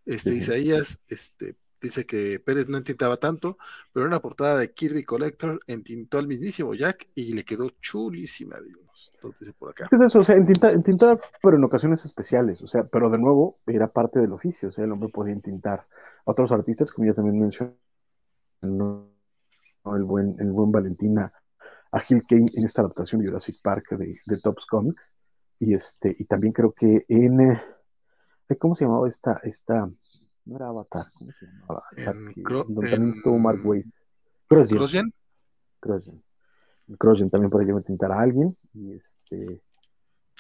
Este, 0.04 0.34
Isaías, 0.34 1.00
este, 1.09 1.56
dice 1.81 2.07
que 2.07 2.41
Pérez 2.41 2.68
no 2.68 2.79
entintaba 2.79 3.16
tanto, 3.16 3.59
pero 3.93 4.07
en 4.07 4.12
la 4.12 4.20
portada 4.20 4.59
de 4.59 4.72
Kirby 4.72 5.05
Collector 5.05 5.61
entintó 5.66 6.18
al 6.18 6.26
mismísimo 6.26 6.74
Jack 6.74 7.09
y 7.14 7.33
le 7.33 7.45
quedó 7.45 7.70
chulísima, 7.81 8.61
digamos. 8.61 9.11
Entonces 9.14 9.41
dice 9.41 9.53
por 9.59 9.70
acá. 9.70 9.89
Es 9.91 10.01
eso, 10.01 10.18
o 10.18 10.24
sea, 10.24 10.37
entintaba, 10.37 11.18
pero 11.43 11.57
en 11.57 11.64
ocasiones 11.64 12.05
especiales, 12.05 12.61
o 12.62 12.68
sea, 12.68 12.85
pero 12.85 13.11
de 13.11 13.18
nuevo 13.18 13.59
era 13.66 13.89
parte 13.89 14.20
del 14.20 14.33
oficio, 14.33 14.70
o 14.70 14.72
sea, 14.72 14.85
el 14.85 14.93
hombre 14.93 15.09
podía 15.09 15.33
entintar 15.33 15.87
otros 16.24 16.53
artistas, 16.53 16.91
como 16.91 17.07
ya 17.07 17.14
también 17.14 17.41
mencioné, 17.41 17.72
el, 18.62 20.05
buen, 20.05 20.37
el 20.39 20.51
buen 20.51 20.72
Valentina 20.72 21.33
a 21.91 22.01
Gil 22.01 22.24
Kane 22.29 22.51
en 22.55 22.64
esta 22.64 22.83
adaptación 22.83 23.20
de 23.20 23.29
Jurassic 23.29 23.62
Park 23.62 23.91
de, 23.91 24.20
de 24.26 24.41
Tops 24.41 24.66
Comics. 24.66 25.14
Y 25.61 25.74
este, 25.74 26.14
y 26.16 26.24
también 26.24 26.53
creo 26.53 26.72
que 26.72 27.05
en 27.09 27.41
eh, 27.41 27.62
¿cómo 28.57 28.74
se 28.74 28.85
llamaba 28.85 29.09
esta, 29.09 29.41
esta, 29.43 29.91
no 30.49 30.57
era 30.57 30.68
Avatar, 30.68 31.11
¿cómo 31.14 31.30
se 31.32 31.46
llamaba? 31.46 31.84
donde 31.94 32.90
también 32.90 33.12
estuvo 33.12 33.38
Mark 33.38 33.61
Wade. 33.64 33.84
Crossgen. 34.49 35.12
Crossgen. 35.78 36.24
Crossgen 36.99 37.28
también 37.28 37.51
por 37.51 37.64
me 37.64 37.82
tintar 37.82 38.11
a 38.12 38.20
alguien. 38.20 38.57
Y 38.72 38.94
este. 38.94 39.62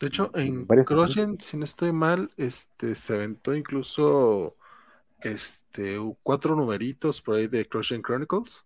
De 0.00 0.06
hecho, 0.06 0.30
en 0.34 0.64
Crossgen, 0.64 1.38
si 1.40 1.56
no 1.56 1.64
estoy 1.64 1.92
mal, 1.92 2.28
este 2.36 2.94
se 2.94 3.14
aventó 3.14 3.54
incluso 3.54 4.56
este, 5.20 5.98
cuatro 6.22 6.56
numeritos 6.56 7.20
por 7.20 7.36
ahí 7.36 7.48
de 7.48 7.68
Crushing 7.68 8.02
Chronicles, 8.02 8.64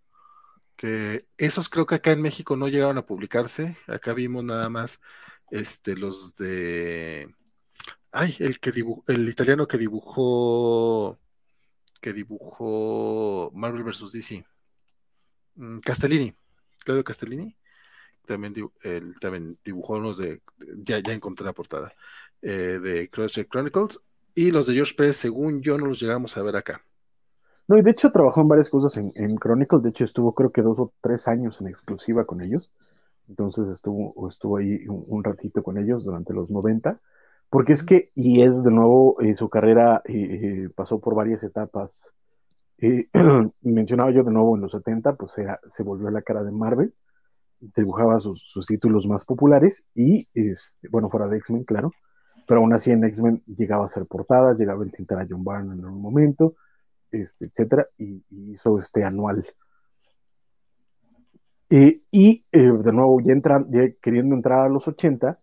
que 0.76 1.26
esos 1.38 1.68
creo 1.68 1.86
que 1.86 1.96
acá 1.96 2.12
en 2.12 2.22
México 2.22 2.54
no 2.56 2.68
llegaron 2.68 2.98
a 2.98 3.06
publicarse, 3.06 3.76
acá 3.88 4.12
vimos 4.12 4.44
nada 4.44 4.68
más 4.68 5.00
este, 5.50 5.96
los 5.96 6.34
de... 6.36 7.34
Ay, 8.12 8.36
el 8.40 8.60
que 8.60 8.72
el 9.06 9.28
italiano 9.28 9.66
que 9.66 9.78
dibujó 9.78 11.18
que 12.02 12.12
dibujó 12.12 13.50
Marvel 13.54 13.84
vs. 13.84 14.12
DC. 14.12 14.44
Mm, 15.54 15.78
Castellini, 15.78 16.34
Claudio 16.84 17.04
Castellini, 17.04 17.56
también, 18.26 18.54
él 18.82 19.18
también 19.20 19.58
dibujó 19.64 19.94
unos 19.94 20.18
de, 20.18 20.42
ya, 20.82 20.98
ya 20.98 21.14
encontré 21.14 21.46
la 21.46 21.54
portada, 21.54 21.94
eh, 22.42 22.78
de 22.82 23.08
Crushing 23.08 23.46
Chronicles, 23.46 24.00
y 24.34 24.50
los 24.50 24.66
de 24.66 24.74
George 24.74 24.94
Pérez, 24.94 25.16
según 25.16 25.62
yo, 25.62 25.78
no 25.78 25.86
los 25.86 26.00
llegamos 26.00 26.36
a 26.36 26.42
ver 26.42 26.56
acá. 26.56 26.84
No, 27.68 27.78
y 27.78 27.82
de 27.82 27.90
hecho 27.92 28.10
trabajó 28.10 28.40
en 28.40 28.48
varias 28.48 28.68
cosas 28.68 28.96
en, 28.96 29.12
en 29.14 29.36
Chronicle. 29.36 29.78
De 29.80 29.90
hecho, 29.90 30.04
estuvo 30.04 30.34
creo 30.34 30.50
que 30.50 30.62
dos 30.62 30.78
o 30.78 30.92
tres 31.00 31.28
años 31.28 31.60
en 31.60 31.68
exclusiva 31.68 32.24
con 32.24 32.42
ellos. 32.42 32.70
Entonces 33.28 33.68
estuvo, 33.68 34.28
estuvo 34.28 34.56
ahí 34.56 34.84
un, 34.88 35.22
ratito 35.22 35.62
con 35.62 35.78
ellos 35.78 36.04
durante 36.04 36.34
los 36.34 36.50
90. 36.50 37.00
Porque 37.52 37.74
es 37.74 37.82
que, 37.82 38.10
y 38.14 38.40
es 38.40 38.62
de 38.62 38.70
nuevo, 38.70 39.20
eh, 39.20 39.34
su 39.34 39.50
carrera 39.50 40.00
eh, 40.06 40.14
eh, 40.14 40.70
pasó 40.74 41.00
por 41.00 41.14
varias 41.14 41.42
etapas. 41.42 42.10
mencionaba 43.60 44.10
yo 44.10 44.24
de 44.24 44.30
nuevo 44.30 44.56
en 44.56 44.62
los 44.62 44.72
70, 44.72 45.16
pues 45.16 45.36
era, 45.36 45.60
se 45.68 45.82
volvió 45.82 46.08
a 46.08 46.12
la 46.12 46.22
cara 46.22 46.42
de 46.44 46.50
Marvel, 46.50 46.94
dibujaba 47.60 48.20
sus, 48.20 48.42
sus 48.42 48.64
títulos 48.64 49.06
más 49.06 49.26
populares 49.26 49.84
y, 49.94 50.26
este, 50.32 50.88
bueno, 50.88 51.10
fuera 51.10 51.28
de 51.28 51.36
X-Men, 51.36 51.64
claro, 51.64 51.92
pero 52.48 52.60
aún 52.60 52.72
así 52.72 52.90
en 52.90 53.04
X-Men 53.04 53.42
llegaba 53.46 53.84
a 53.84 53.88
ser 53.88 54.06
portadas, 54.06 54.56
llegaba 54.56 54.82
a 54.82 54.86
intentar 54.86 55.20
a 55.20 55.26
John 55.28 55.44
Byrne 55.44 55.74
en 55.74 55.84
algún 55.84 56.00
momento, 56.00 56.54
este, 57.10 57.44
etcétera, 57.44 57.86
y, 57.98 58.24
hizo 58.30 58.78
este 58.78 59.04
anual. 59.04 59.46
Eh, 61.68 62.00
y 62.10 62.46
eh, 62.50 62.62
de 62.62 62.92
nuevo, 62.92 63.20
ya, 63.20 63.34
entran, 63.34 63.66
queriendo 64.00 64.34
entrar 64.34 64.60
a 64.60 64.68
los 64.70 64.88
80, 64.88 65.38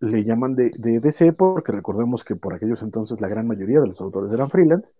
le 0.00 0.24
llaman 0.24 0.54
de, 0.54 0.70
DC 0.78 1.32
porque 1.32 1.72
recordemos 1.72 2.24
que 2.24 2.36
por 2.36 2.54
aquellos 2.54 2.82
entonces 2.82 3.20
la 3.20 3.28
gran 3.28 3.46
mayoría 3.46 3.80
de 3.80 3.88
los 3.88 4.00
autores 4.00 4.32
eran 4.32 4.50
freelance 4.50 4.92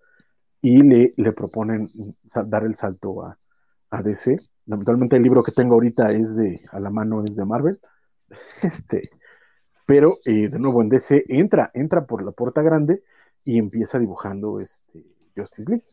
y 0.61 0.83
le, 0.83 1.33
proponen 1.33 1.91
dar 2.47 2.65
el 2.65 2.75
salto 2.75 3.23
a, 3.23 3.39
a 3.91 4.03
DC. 4.03 4.39
Lamentablemente 4.67 5.17
el 5.17 5.23
libro 5.23 5.43
que 5.43 5.53
tengo 5.53 5.75
ahorita 5.75 6.11
es 6.13 6.35
de, 6.35 6.65
a 6.73 6.81
la 6.81 6.91
mano 6.91 7.25
es 7.25 7.37
de 7.37 7.45
Marvel. 7.45 7.79
Este, 8.63 9.11
pero 9.87 10.19
eh, 10.25 10.49
de 10.49 10.59
nuevo 10.59 10.81
en 10.81 10.89
DC 10.89 11.25
entra, 11.29 11.71
entra 11.75 12.07
por 12.07 12.25
la 12.25 12.33
puerta 12.33 12.63
grande 12.63 13.03
y 13.45 13.59
empieza 13.59 13.99
dibujando 13.99 14.61
este 14.61 15.05
Justice 15.37 15.69
League. 15.69 15.85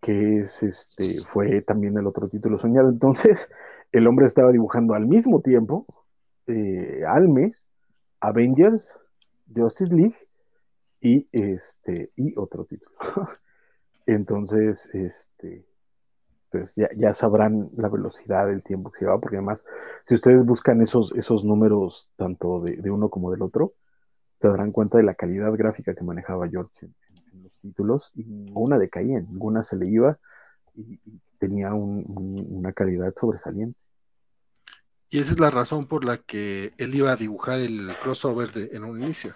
Que 0.00 0.40
es 0.40 0.62
este, 0.62 1.22
fue 1.32 1.62
también 1.62 1.96
el 1.98 2.06
otro 2.06 2.28
título 2.28 2.58
soñado. 2.58 2.88
Entonces, 2.88 3.50
el 3.92 4.06
hombre 4.06 4.26
estaba 4.26 4.52
dibujando 4.52 4.94
al 4.94 5.06
mismo 5.06 5.40
tiempo, 5.40 5.86
eh, 6.46 7.02
al 7.06 7.28
mes, 7.28 7.66
Avengers, 8.20 8.96
Justice 9.54 9.94
League 9.94 10.16
y 11.00 11.28
este, 11.32 12.10
y 12.16 12.36
otro 12.36 12.64
título. 12.64 12.96
Entonces, 14.06 14.86
este, 14.92 15.64
pues 16.50 16.72
ya, 16.76 17.14
sabrán 17.14 17.70
la 17.76 17.88
velocidad 17.88 18.46
del 18.46 18.62
tiempo 18.62 18.92
que 18.92 19.00
se 19.00 19.06
va, 19.06 19.18
porque 19.18 19.36
además, 19.36 19.64
si 20.06 20.14
ustedes 20.14 20.44
buscan 20.44 20.82
esos, 20.82 21.12
esos 21.16 21.44
números, 21.44 22.12
tanto 22.16 22.60
de, 22.60 22.90
uno 22.90 23.08
como 23.08 23.32
del 23.32 23.42
otro, 23.42 23.74
se 24.40 24.48
darán 24.48 24.70
cuenta 24.70 24.98
de 24.98 25.04
la 25.04 25.14
calidad 25.14 25.52
gráfica 25.54 25.94
que 25.94 26.04
manejaba 26.04 26.48
George 26.48 26.86
en, 27.32 27.42
los 27.42 27.52
títulos, 27.60 28.12
y 28.14 28.24
ninguna 28.24 28.78
decaía, 28.78 29.20
ninguna 29.20 29.64
se 29.64 29.76
le 29.76 29.90
iba, 29.90 30.18
y, 30.76 31.00
tenía 31.38 31.74
una 31.74 32.72
calidad 32.72 33.12
sobresaliente. 33.18 33.78
Y 35.14 35.20
esa 35.20 35.34
es 35.34 35.38
la 35.38 35.50
razón 35.50 35.86
por 35.86 36.04
la 36.04 36.16
que 36.16 36.72
él 36.76 36.92
iba 36.92 37.12
a 37.12 37.14
dibujar 37.14 37.60
el 37.60 37.92
crossover 38.02 38.48
en 38.72 38.82
un 38.82 39.00
inicio. 39.00 39.32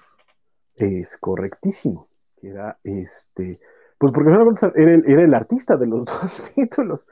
Es 0.75 1.17
correctísimo, 1.19 2.09
que 2.37 2.49
era 2.49 2.81
este 2.83 3.61
pues 3.97 4.13
porque 4.13 4.29
era 4.29 4.93
el, 4.93 5.05
era 5.07 5.23
el 5.23 5.35
artista 5.35 5.77
de 5.77 5.87
los 5.87 6.05
dos 6.05 6.43
títulos, 6.57 7.07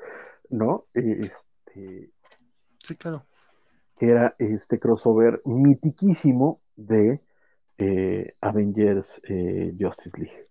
¿no? 0.51 0.87
Este, 0.95 2.11
sí, 2.83 2.97
claro. 2.97 3.25
Que 4.01 4.07
era 4.07 4.35
este 4.41 4.81
crossover 4.81 5.43
mitiquísimo 5.45 6.61
de 6.75 7.21
eh, 7.79 8.35
Avengers 8.41 9.07
eh, 9.29 9.77
Justice 9.79 10.19
League, 10.19 10.49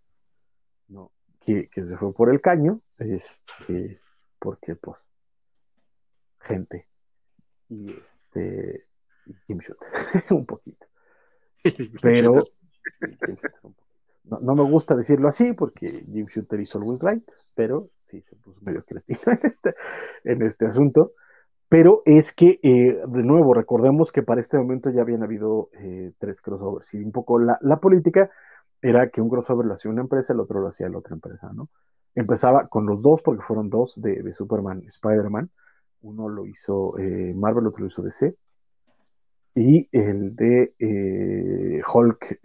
¿no? 0.87 1.11
Que, 1.41 1.69
se 1.73 1.97
fue 1.97 2.13
por 2.13 2.29
el 2.33 2.39
caño, 2.39 2.79
este, 2.97 3.99
porque 4.39 4.77
pues, 4.77 4.99
gente. 6.39 6.87
Y 7.69 7.91
este, 7.91 8.85
Jim 9.47 9.59
un 10.31 10.45
poquito. 10.45 10.85
Pero, 12.01 12.43
no, 14.25 14.55
me 14.55 14.63
gusta 14.63 14.95
decirlo 14.95 15.27
así 15.27 15.53
porque 15.53 16.03
Jim 16.11 16.27
Shooter 16.27 16.59
is 16.59 16.75
always 16.75 17.01
right, 17.01 17.23
pero 17.53 17.89
sí 18.05 18.21
se 18.21 18.35
puso 18.35 18.59
medio 18.61 18.83
creativo 18.83 19.19
en 19.27 19.39
este, 19.43 19.75
en 20.23 20.41
este 20.41 20.65
asunto. 20.65 21.13
Pero 21.67 22.03
es 22.05 22.31
que, 22.31 22.59
eh, 22.61 23.01
de 23.07 23.23
nuevo, 23.23 23.53
recordemos 23.53 24.11
que 24.11 24.21
para 24.21 24.41
este 24.41 24.57
momento 24.57 24.91
ya 24.91 25.01
habían 25.01 25.23
habido 25.23 25.69
eh, 25.73 26.11
tres 26.19 26.41
crossovers 26.41 26.93
y 26.93 27.03
un 27.03 27.11
poco 27.11 27.39
la, 27.39 27.57
política 27.81 28.29
era 28.81 29.09
que 29.09 29.19
un 29.19 29.29
crossover 29.29 29.65
lo 29.65 29.73
hacía 29.73 29.89
una 29.89 30.01
empresa, 30.01 30.33
el 30.33 30.39
otro 30.39 30.59
lo 30.59 30.67
hacía 30.67 30.89
la 30.89 30.99
otra 30.99 31.15
empresa, 31.15 31.51
¿no? 31.53 31.69
Empezaba 32.13 32.67
con 32.67 32.85
los 32.85 33.01
dos, 33.01 33.21
porque 33.23 33.43
fueron 33.43 33.69
dos 33.69 33.99
de, 33.99 34.33
Superman 34.35 34.83
Spider-Man. 34.85 35.49
Uno 36.01 36.29
lo 36.29 36.45
hizo 36.45 36.97
eh, 36.97 37.33
Marvel, 37.35 37.67
otro 37.67 37.81
lo 37.81 37.87
hizo 37.87 38.01
DC. 38.01 38.35
Y 39.55 39.87
el 39.91 40.35
de 40.35 40.73
Hulk, 41.93 42.39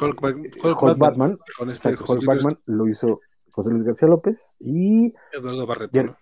Hulk, 0.00 0.98
Batman, 0.98 1.38
con 1.56 1.70
este 1.70 1.90
Hulk 1.90 2.24
Batman 2.24 2.58
lo 2.66 2.88
hizo 2.88 3.20
José 3.52 3.70
Luis 3.70 3.84
García 3.84 4.08
López 4.08 4.56
y 4.58 5.14
Eduardo 5.32 5.66
Barreto. 5.66 6.16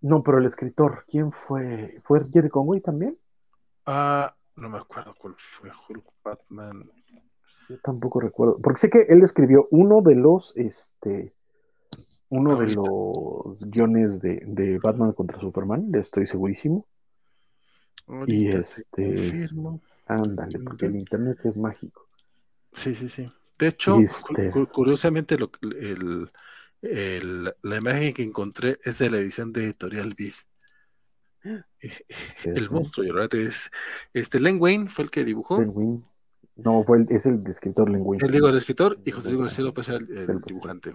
¿no? 0.00 0.22
pero 0.22 0.38
el 0.38 0.46
escritor, 0.46 1.04
¿quién 1.08 1.32
fue? 1.32 2.00
¿Fue 2.04 2.20
Jerry 2.32 2.48
Conway 2.48 2.80
también? 2.80 3.18
Ah, 3.86 4.34
no 4.56 4.68
me 4.68 4.78
acuerdo 4.78 5.14
cuál 5.18 5.34
fue 5.36 5.70
Hulk 5.70 6.04
Batman. 6.22 6.90
Yo 7.68 7.78
tampoco 7.82 8.20
recuerdo, 8.20 8.58
porque 8.62 8.80
sé 8.80 8.90
que 8.90 9.02
él 9.08 9.22
escribió 9.22 9.68
uno 9.70 10.00
de 10.00 10.14
los, 10.16 10.52
este, 10.56 11.34
uno 12.30 12.56
de 12.56 12.74
los 12.74 13.58
guiones 13.60 14.20
de, 14.20 14.42
de, 14.46 14.78
Batman 14.78 15.12
contra 15.12 15.38
Superman, 15.40 15.90
estoy 15.94 16.26
segurísimo. 16.26 16.86
y 18.26 18.48
este, 18.48 19.48
Ándale, 20.06 20.58
porque 20.60 20.86
el 20.86 20.96
internet 20.96 21.38
es 21.44 21.56
mágico. 21.56 22.06
Sí, 22.72 22.94
sí, 22.94 23.08
sí. 23.08 23.26
De 23.58 23.68
hecho, 23.68 24.00
este 24.00 24.50
curiosamente, 24.72 25.36
la 26.80 27.76
imagen 27.76 28.14
que 28.14 28.22
encontré 28.22 28.78
es 28.84 28.98
de 28.98 29.10
la 29.10 29.18
edición 29.18 29.52
de 29.52 29.64
Editorial 29.64 30.14
Vid. 30.14 30.32
el 32.44 32.70
monstruo 32.70 33.06
llorante 33.06 33.42
es 33.42 33.70
este 34.12 34.40
Len 34.40 34.58
Wayne 34.60 34.88
fue 34.88 35.04
el 35.04 35.10
que 35.10 35.24
dibujó. 35.24 35.58
Len 35.60 35.70
Wayne. 35.72 36.02
No, 36.56 36.84
fue 36.84 36.98
el, 36.98 37.06
es 37.10 37.24
el 37.24 37.42
escritor 37.46 37.88
Len 37.90 38.02
Wayne. 38.04 38.24
El 38.26 38.32
digo 38.32 38.48
el 38.48 38.56
escritor 38.56 38.98
y 39.04 39.10
José 39.10 39.34
García 39.34 39.64
López 39.64 39.88
el, 39.88 40.10
el, 40.16 40.40
dibujante. 40.40 40.92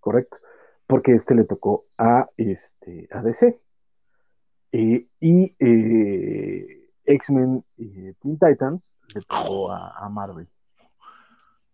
Correcto. 0.00 0.38
Porque 0.88 1.14
este 1.14 1.36
le 1.36 1.44
tocó 1.44 1.86
a 1.96 2.28
este 2.36 3.08
a 3.12 3.22
DC. 3.22 3.60
Eh, 4.72 5.06
y 5.20 5.54
eh, 5.60 6.90
X-Men 7.04 7.64
y 7.76 8.12
Teen 8.14 8.38
Titans 8.38 8.92
le 9.14 9.20
tocó 9.20 9.70
a, 9.70 9.96
a, 9.96 10.08
Marvel. 10.08 10.48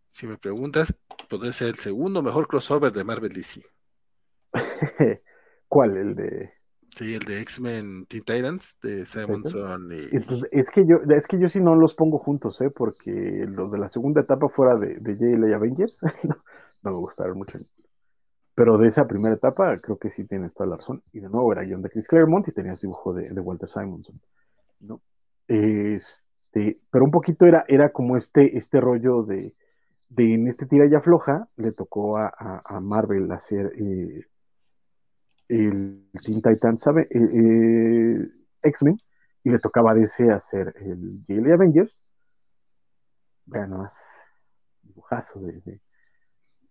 Si 0.08 0.26
me 0.26 0.36
preguntas, 0.36 0.94
podría 1.30 1.54
ser 1.54 1.68
el 1.68 1.76
segundo 1.76 2.22
mejor 2.22 2.46
crossover 2.46 2.92
de 2.92 3.04
Marvel 3.04 3.32
DC. 3.32 3.64
¿Cuál? 5.68 5.96
El 5.96 6.14
de 6.14 6.52
Sí, 6.94 7.12
el 7.12 7.24
de 7.24 7.40
X-Men 7.40 8.06
Teen 8.06 8.22
Titans, 8.22 8.78
de 8.80 9.04
Simonson 9.04 9.90
y... 9.90 10.16
Entonces, 10.16 10.48
es 10.52 10.70
que 10.70 10.86
yo, 10.86 10.98
es 11.12 11.26
que 11.26 11.40
yo 11.40 11.48
sí 11.48 11.58
no 11.58 11.74
los 11.74 11.94
pongo 11.94 12.18
juntos, 12.18 12.60
¿eh? 12.60 12.70
Porque 12.70 13.10
los 13.48 13.72
de 13.72 13.78
la 13.78 13.88
segunda 13.88 14.20
etapa 14.20 14.48
fuera 14.48 14.76
de, 14.76 14.98
de 15.00 15.16
JLA 15.16 15.56
Avengers 15.56 15.98
no, 16.82 16.92
me 16.92 16.96
gustaron 16.98 17.36
mucho. 17.36 17.58
Pero 18.54 18.78
de 18.78 18.88
esa 18.88 19.06
primera 19.06 19.34
etapa, 19.34 19.76
creo 19.78 19.98
que 19.98 20.10
sí 20.10 20.24
tienes 20.24 20.54
toda 20.54 20.70
la 20.70 20.76
razón. 20.76 21.02
Y 21.12 21.20
de 21.20 21.28
nuevo 21.28 21.52
era 21.52 21.62
guion 21.62 21.82
de 21.82 21.90
Chris 21.90 22.06
Claremont 22.06 22.46
y 22.48 22.52
tenías 22.52 22.80
dibujo 22.80 23.12
de, 23.12 23.28
Walter 23.40 23.68
Simonson. 23.68 24.20
¿no? 24.80 25.00
Este, 25.48 26.78
pero 26.90 27.04
un 27.04 27.10
poquito 27.10 27.46
era, 27.46 27.64
era 27.66 27.90
como 27.90 28.16
este, 28.16 28.56
este 28.56 28.80
rollo 28.80 29.24
de, 29.24 29.54
de 30.08 30.34
en 30.34 30.48
este 30.48 30.66
tira 30.66 30.86
ya 30.86 31.00
floja, 31.00 31.48
le 31.56 31.72
tocó 31.72 32.16
a, 32.16 32.62
a, 32.64 32.80
Marvel 32.80 33.30
hacer 33.32 33.72
eh, 33.76 34.24
el 35.48 36.08
Teen 36.24 36.40
Titans, 36.40 36.80
¿sabe? 36.80 37.02
Eh, 37.10 37.18
eh, 37.18 38.28
X-Men, 38.62 38.96
y 39.42 39.50
le 39.50 39.58
tocaba 39.58 39.92
a 39.92 39.94
DC 39.94 40.30
hacer 40.30 40.74
el 40.76 41.24
Daily 41.26 41.52
Avengers. 41.52 42.02
Vean 43.46 43.70
nomás, 43.70 43.96
dibujazo 44.82 45.40
de... 45.40 45.80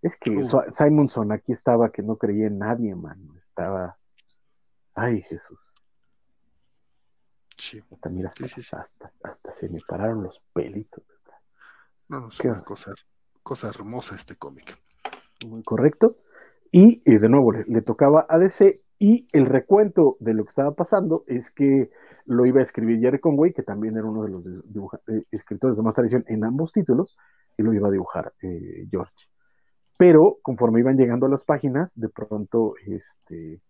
Es 0.03 0.17
que 0.17 0.31
uh. 0.31 0.63
Simonson 0.69 1.31
aquí 1.31 1.53
estaba 1.53 1.89
que 1.89 2.03
no 2.03 2.17
creía 2.17 2.47
en 2.47 2.59
nadie, 2.59 2.93
mano. 2.93 3.35
Estaba. 3.37 3.97
Ay, 4.93 5.21
Jesús. 5.21 5.57
Sí. 7.55 7.81
Hasta, 7.89 8.09
mira, 8.09 8.29
hasta, 8.29 8.47
sí, 8.47 8.61
sí, 8.61 8.75
hasta, 8.75 9.11
hasta, 9.23 9.51
se 9.51 9.69
me 9.69 9.79
pararon 9.87 10.23
los 10.23 10.41
pelitos. 10.53 11.03
No, 12.09 12.19
no, 12.19 12.27
es 12.27 12.39
una 12.41 12.63
cosa, 12.63 12.93
cosa 13.41 13.69
hermosa 13.69 14.15
este 14.15 14.35
cómic. 14.35 14.77
Muy 15.47 15.63
correcto. 15.63 16.17
Y 16.69 17.01
de 17.05 17.29
nuevo 17.29 17.53
le, 17.53 17.63
le, 17.67 17.81
tocaba 17.81 18.25
a 18.27 18.37
DC 18.37 18.81
y 18.99 19.27
el 19.31 19.45
recuento 19.45 20.17
de 20.19 20.33
lo 20.33 20.43
que 20.43 20.49
estaba 20.49 20.73
pasando 20.75 21.23
es 21.27 21.49
que 21.49 21.91
lo 22.25 22.45
iba 22.45 22.59
a 22.59 22.63
escribir 22.63 22.99
Jerry 22.99 23.19
Conway, 23.19 23.53
que 23.53 23.63
también 23.63 23.95
era 23.95 24.05
uno 24.05 24.23
de 24.23 24.29
los 24.29 24.45
eh, 25.07 25.23
escritores 25.31 25.77
de 25.77 25.83
más 25.83 25.95
tradición 25.95 26.25
en 26.27 26.43
ambos 26.43 26.71
títulos, 26.73 27.17
y 27.57 27.63
lo 27.63 27.73
iba 27.73 27.87
a 27.87 27.91
dibujar 27.91 28.33
eh, 28.41 28.85
George. 28.91 29.13
Pero 30.03 30.39
conforme 30.41 30.81
iban 30.81 30.97
llegando 30.97 31.27
a 31.27 31.29
las 31.29 31.45
páginas, 31.45 31.97
de 31.97 32.09
pronto 32.09 32.73
este, 32.85 33.61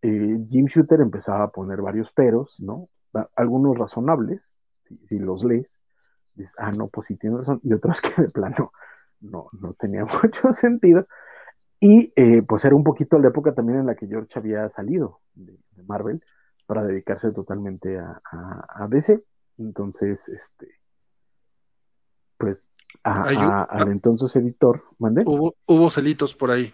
Jim 0.00 0.64
Shooter 0.64 1.02
empezaba 1.02 1.44
a 1.44 1.50
poner 1.50 1.82
varios 1.82 2.10
peros, 2.12 2.56
¿no? 2.58 2.88
Algunos 3.34 3.76
razonables, 3.76 4.56
si, 5.04 5.18
los 5.18 5.44
lees, 5.44 5.78
dices, 6.36 6.54
ah, 6.56 6.72
no, 6.72 6.88
pues 6.88 7.08
sí 7.08 7.16
tiene 7.18 7.36
razón, 7.36 7.60
y 7.64 7.74
otros 7.74 8.00
que 8.16 8.22
de 8.22 8.30
plano 8.30 8.72
no, 9.20 9.48
no 9.60 9.74
tenía 9.74 10.06
mucho 10.22 10.54
sentido. 10.54 11.06
Y 11.80 12.14
eh, 12.16 12.40
pues 12.40 12.64
era 12.64 12.74
un 12.74 12.82
poquito 12.82 13.18
la 13.18 13.28
época 13.28 13.52
también 13.52 13.80
en 13.80 13.86
la 13.86 13.94
que 13.94 14.06
George 14.06 14.38
había 14.38 14.70
salido 14.70 15.20
de, 15.34 15.52
de 15.52 15.82
Marvel 15.82 16.24
para 16.64 16.82
dedicarse 16.82 17.30
totalmente 17.32 17.98
a, 17.98 18.22
a, 18.32 18.84
a, 18.84 18.88
DC. 18.88 19.22
Entonces, 19.58 20.30
este, 20.30 20.66
pues 22.38 22.68
a, 23.02 23.64
al 23.64 23.90
entonces 23.90 24.34
editor, 24.36 24.82
¿mandé? 24.98 25.22
Hubo, 25.26 25.54
hubo 25.66 25.90
celitos 25.90 26.34
por 26.34 26.50
ahí. 26.50 26.72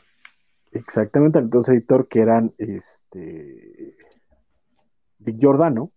Exactamente, 0.72 1.38
al 1.38 1.44
entonces 1.44 1.74
editor 1.74 2.08
que 2.08 2.20
eran 2.20 2.54
este 2.58 3.96
Dick 5.18 5.38
Giordano, 5.38 5.92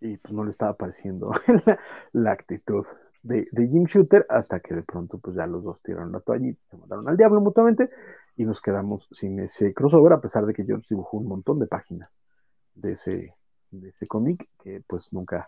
y 0.00 0.16
pues 0.18 0.34
no 0.34 0.44
le 0.44 0.50
estaba 0.50 0.74
pareciendo 0.74 1.32
la, 1.66 1.78
la 2.12 2.32
actitud 2.32 2.86
de, 3.22 3.48
de, 3.52 3.68
Jim 3.68 3.84
Shooter 3.84 4.26
hasta 4.28 4.60
que 4.60 4.74
de 4.74 4.82
pronto 4.82 5.18
pues 5.18 5.36
ya 5.36 5.46
los 5.46 5.64
dos 5.64 5.80
tiraron 5.82 6.12
la 6.12 6.20
toallita, 6.20 6.60
se 6.70 6.76
mandaron 6.76 7.08
al 7.08 7.16
diablo 7.16 7.40
mutuamente 7.40 7.88
y 8.36 8.44
nos 8.44 8.60
quedamos 8.60 9.08
sin 9.12 9.40
ese 9.40 9.72
crossover, 9.72 10.12
a 10.12 10.20
pesar 10.20 10.44
de 10.44 10.52
que 10.52 10.64
George 10.64 10.86
dibujó 10.90 11.18
un 11.18 11.28
montón 11.28 11.58
de 11.58 11.66
páginas 11.66 12.08
de 12.74 12.92
ese, 12.92 13.34
de 13.70 13.88
ese 13.88 14.06
cómic 14.06 14.48
que 14.62 14.82
pues 14.86 15.12
nunca 15.12 15.46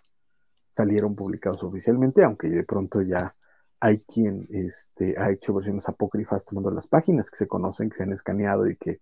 salieron 0.66 1.14
publicados 1.14 1.62
oficialmente, 1.62 2.22
aunque 2.22 2.48
de 2.48 2.64
pronto 2.64 3.02
ya 3.02 3.34
hay 3.80 3.98
quien 3.98 4.46
este, 4.50 5.18
ha 5.18 5.30
hecho 5.30 5.54
versiones 5.54 5.88
apócrifas 5.88 6.44
tomando 6.44 6.70
las 6.70 6.88
páginas 6.88 7.30
que 7.30 7.36
se 7.36 7.46
conocen, 7.46 7.90
que 7.90 7.96
se 7.96 8.02
han 8.04 8.12
escaneado 8.12 8.68
y 8.68 8.76
que, 8.76 9.00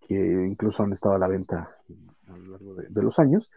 que 0.00 0.14
incluso 0.14 0.82
han 0.82 0.92
estado 0.92 1.14
a 1.14 1.18
la 1.18 1.28
venta 1.28 1.76
a 2.28 2.36
lo 2.36 2.52
largo 2.52 2.74
de, 2.74 3.02
los 3.02 3.18
años, 3.18 3.50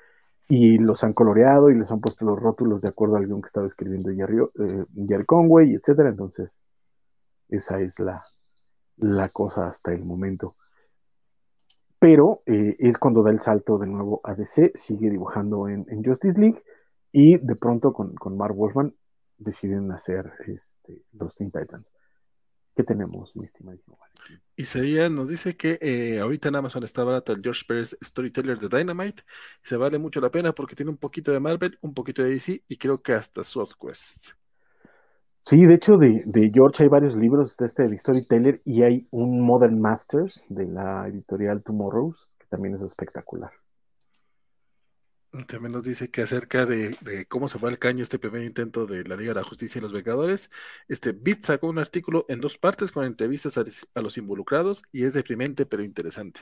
y 0.50 0.78
los 0.78 1.04
han 1.04 1.14
coloreado 1.14 1.70
y 1.70 1.76
les 1.76 1.90
han 1.92 2.02
puesto 2.02 2.26
los 2.26 2.40
rótulos 2.40 2.82
de 2.82 2.90
acuerdo 2.90 3.16
al 3.16 3.26
guion 3.26 3.42
que 3.42 3.48
estaba 3.48 3.68
escribiendo 3.68 4.12
Jerry, 4.14 4.38
eh, 4.60 5.26
Conway, 5.26 5.74
etcétera. 5.74 6.10
Entonces, 6.10 6.60
esa 7.50 7.80
es 7.80 7.96
la, 8.00 8.24
cosa 9.30 9.68
hasta 9.68 9.94
el 9.94 10.04
momento. 10.04 10.56
Pero 12.00 12.42
eh, 12.46 12.76
es 12.80 12.98
cuando 12.98 13.24
da 13.24 13.32
el 13.32 13.42
salto 13.42 13.78
de 13.78 13.88
nuevo 13.88 14.22
a 14.24 14.36
DC, 14.36 14.74
sigue 14.76 15.10
dibujando 15.10 15.68
en, 15.68 15.86
en 15.90 16.04
Justice 16.04 16.40
League 16.40 16.62
y 17.12 17.38
de 17.38 17.56
pronto 17.56 17.94
con, 17.94 18.14
con 18.16 18.38
Mark 18.38 18.56
Wolfman 18.56 18.94
deciden 19.38 19.92
hacer 19.92 20.32
este, 20.48 21.04
los 21.14 21.36
Teen 21.36 21.52
Titans. 21.52 21.92
¿Qué 22.76 22.84
tenemos, 22.84 23.36
mi 23.36 23.46
estimadísimo? 23.46 23.98
Isaías 24.56 25.10
nos 25.10 25.30
dice 25.30 25.58
que 25.58 25.80
eh, 25.82 26.20
ahorita 26.20 26.50
en 26.50 26.58
Amazon 26.58 26.84
está 26.84 27.04
barato 27.04 27.34
el 27.34 27.42
George 27.42 27.64
Pérez 27.68 27.98
Storyteller 28.04 28.60
de 28.60 28.70
Dynamite. 28.70 29.24
Y 29.64 29.68
se 29.68 29.78
vale 29.78 29.98
mucho 29.98 30.22
la 30.22 30.30
pena 30.30 30.54
porque 30.54 30.76
tiene 30.76 30.92
un 30.92 30.98
poquito 30.98 31.32
de 31.32 31.40
Marvel, 31.40 31.78
un 31.82 31.94
poquito 31.94 32.24
de 32.24 32.32
DC 32.32 32.64
y 32.68 32.78
creo 32.78 33.02
que 33.02 33.14
hasta 33.14 33.44
Sword 33.44 33.72
Quest. 33.80 34.30
Sí, 35.40 35.66
de 35.66 35.76
hecho, 35.76 35.98
de, 35.98 36.24
de, 36.26 36.52
George 36.54 36.84
hay 36.84 36.90
varios 36.90 37.16
libros 37.16 37.56
de 37.58 37.66
este 37.66 37.88
de 37.88 37.98
Storyteller 37.98 38.62
y 38.66 38.84
hay 38.84 39.08
un 39.12 39.42
Modern 39.42 39.80
Masters 39.80 40.44
de 40.50 40.66
la 40.66 41.08
editorial 41.08 41.64
Tomorrows, 41.64 42.36
que 42.38 42.48
también 42.48 42.76
es 42.76 42.82
espectacular. 42.82 43.52
También 45.48 45.74
nos 45.74 45.84
dice 45.84 46.10
que 46.10 46.22
acerca 46.22 46.66
de, 46.66 46.96
cómo 47.28 47.48
se 47.48 47.60
fue 47.60 47.70
al 47.70 47.80
caño 47.80 48.02
este 48.02 48.20
primer 48.20 48.44
intento 48.44 48.86
de 48.86 49.04
la 49.04 49.16
Liga 49.16 49.34
de 49.34 49.42
la 49.42 49.44
Justicia 49.44 49.80
y 49.80 49.82
los 49.82 49.94
Vengadores, 49.94 50.50
este 50.88 51.12
Bit 51.12 51.44
sacó 51.44 51.68
un 51.68 51.80
artículo 51.80 52.26
en 52.30 52.40
dos 52.40 52.58
partes 52.58 52.92
con 52.92 53.06
entrevistas 53.06 53.58
a, 53.58 53.64
a 53.94 54.02
los 54.02 54.18
involucrados 54.18 54.84
y 54.92 55.04
es 55.04 55.14
deprimente 55.14 55.66
pero 55.66 55.84
interesante. 55.84 56.42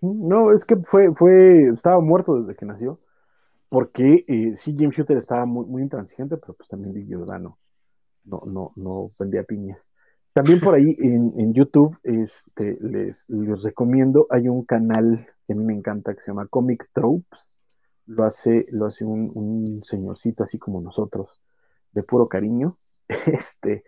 No, 0.00 0.52
es 0.52 0.64
que 0.64 0.76
fue, 0.76 1.12
fue, 1.14 1.68
estaba 1.74 2.00
muerto 2.00 2.40
desde 2.40 2.54
que 2.56 2.66
nació, 2.66 3.00
porque 3.68 4.24
eh, 4.28 4.54
sí, 4.56 4.76
Jim 4.78 4.90
Shooter 4.90 5.16
estaba 5.16 5.44
muy, 5.44 5.66
muy 5.66 5.82
intransigente, 5.82 6.36
pero 6.36 6.54
pues 6.54 6.68
también 6.68 7.06
Giordano 7.06 7.58
no, 8.24 8.42
no, 8.46 8.72
no 8.76 9.12
vendía 9.18 9.42
piñas. 9.42 9.88
También 10.32 10.60
por 10.60 10.74
ahí 10.74 10.96
en, 10.98 11.34
en 11.36 11.52
YouTube 11.52 11.98
este, 12.04 12.78
les, 12.80 13.28
les, 13.28 13.62
recomiendo, 13.62 14.26
hay 14.30 14.48
un 14.48 14.64
canal 14.64 15.26
que 15.46 15.52
a 15.52 15.56
mí 15.56 15.64
me 15.64 15.74
encanta 15.74 16.14
que 16.14 16.22
se 16.22 16.28
llama 16.30 16.46
Comic 16.46 16.88
Tropes, 16.94 17.52
lo 18.06 18.24
hace, 18.24 18.66
lo 18.70 18.86
hace 18.86 19.04
un, 19.04 19.30
un 19.34 19.84
señorcito 19.84 20.44
así 20.44 20.58
como 20.58 20.80
nosotros, 20.80 21.40
de 21.92 22.02
puro 22.02 22.28
cariño, 22.28 22.78
este, 23.08 23.84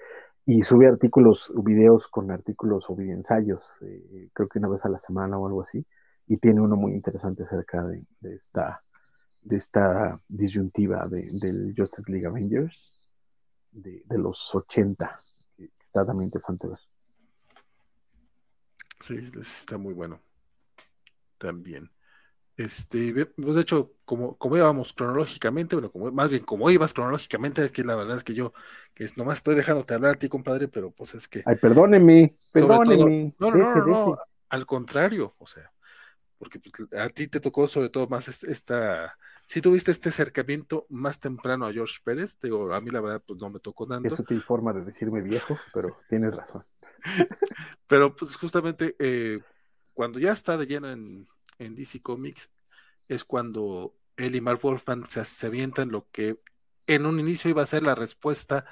y 0.47 0.63
sube 0.63 0.87
artículos, 0.87 1.51
videos 1.65 2.09
con 2.09 2.31
artículos 2.31 2.85
o 2.89 3.01
ensayos, 3.01 3.63
eh, 3.83 4.29
creo 4.33 4.49
que 4.49 4.59
una 4.59 4.69
vez 4.69 4.85
a 4.85 4.91
la 4.91 4.99
semana 4.99 5.39
o 5.39 5.47
algo 5.47 5.63
así, 5.63 5.85
y 6.27 6.37
tiene 6.39 6.61
uno 6.61 6.77
muy 6.77 6.93
interesante 6.93 7.43
acerca 7.43 7.83
de, 7.85 8.05
de 8.21 8.35
esta, 8.35 8.83
de 9.41 9.57
esta 9.57 10.21
disyuntiva 10.29 11.07
de, 11.09 11.29
del 11.33 11.75
Justice 11.77 12.11
League 12.11 12.27
Avengers 12.27 12.95
de, 13.75 14.19
los 14.19 14.55
80, 14.55 15.21
que 15.57 15.71
está 15.81 16.07
también 16.07 16.27
interesante 16.27 16.69
ver. 16.69 16.79
Sí, 19.01 19.31
está 19.41 19.77
muy 19.77 19.93
bueno. 19.93 20.21
También. 21.39 21.91
Este, 22.57 23.13
de 23.13 23.61
hecho, 23.61 23.93
como, 24.05 24.37
como 24.37 24.57
íbamos 24.57 24.93
cronológicamente, 24.93 25.75
bueno, 25.75 25.91
como, 25.91 26.13
más 26.13 26.31
bien 26.31 26.45
como 26.45 26.71
ibas 26.71 26.95
cronológicamente, 26.95 27.71
que 27.71 27.83
la 27.83 27.97
verdad 27.97 28.17
es 28.17 28.25
que 28.25 28.35
yo, 28.35 28.53
que 28.95 29.05
es, 29.05 29.17
nomás 29.17 29.39
estoy 29.39 29.57
dejándote 29.57 29.95
hablar 29.95 30.13
a 30.13 30.19
ti, 30.19 30.29
compadre, 30.29 30.69
pero 30.69 30.93
pues 30.93 31.15
es 31.15 31.27
que. 31.27 31.43
Ay, 31.47 31.57
perdóneme, 31.57 32.37
perdóneme. 32.53 33.35
Todo, 33.37 33.51
no, 33.51 33.57
no, 33.57 33.69
deje, 33.69 33.79
no, 33.81 33.87
no, 33.87 34.19
al 34.49 34.67
contrario, 34.67 35.35
o 35.39 35.47
sea, 35.47 35.73
porque 36.39 36.61
pues, 36.61 36.89
a 36.97 37.09
ti 37.09 37.27
te 37.27 37.41
tocó 37.41 37.67
sobre 37.67 37.89
todo 37.89 38.07
más 38.07 38.29
esta, 38.45 39.17
si 39.47 39.61
tuviste 39.61 39.91
este 39.91 40.09
acercamiento 40.09 40.87
más 40.89 41.19
temprano 41.21 41.67
a 41.67 41.73
George 41.73 41.99
Pérez, 42.05 42.39
digo, 42.41 42.73
a 42.73 42.81
mí 42.81 42.91
la 42.91 43.01
verdad 43.01 43.23
pues 43.27 43.39
no 43.41 43.51
me 43.51 43.61
tocó 43.61 43.87
tanto. 43.87 44.15
Eso 44.15 44.23
te 44.23 44.39
forma 44.41 44.73
de 44.73 44.83
decirme 44.83 45.21
viejo, 45.23 45.59
pero 45.73 45.97
tienes 46.09 46.35
razón. 46.35 46.65
pero 47.87 48.15
pues 48.15 48.37
justamente 48.37 48.97
eh, 48.99 49.41
cuando 49.93 50.19
ya 50.19 50.33
está 50.33 50.57
de 50.57 50.67
lleno 50.67 50.91
en, 50.91 51.27
en 51.59 51.75
DC 51.75 52.03
Comics, 52.03 52.51
es 53.09 53.25
cuando 53.25 53.95
él 54.17 54.37
y 54.37 54.41
Mark 54.41 54.61
Wolfman 54.63 55.09
se, 55.09 55.25
se 55.25 55.47
avientan 55.47 55.91
lo 55.91 56.09
que 56.11 56.39
en 56.87 57.07
un 57.07 57.19
inicio 57.21 57.51
iba 57.51 57.63
a 57.63 57.67
ser 57.67 57.83
la 57.83 57.95
respuesta 57.95 58.65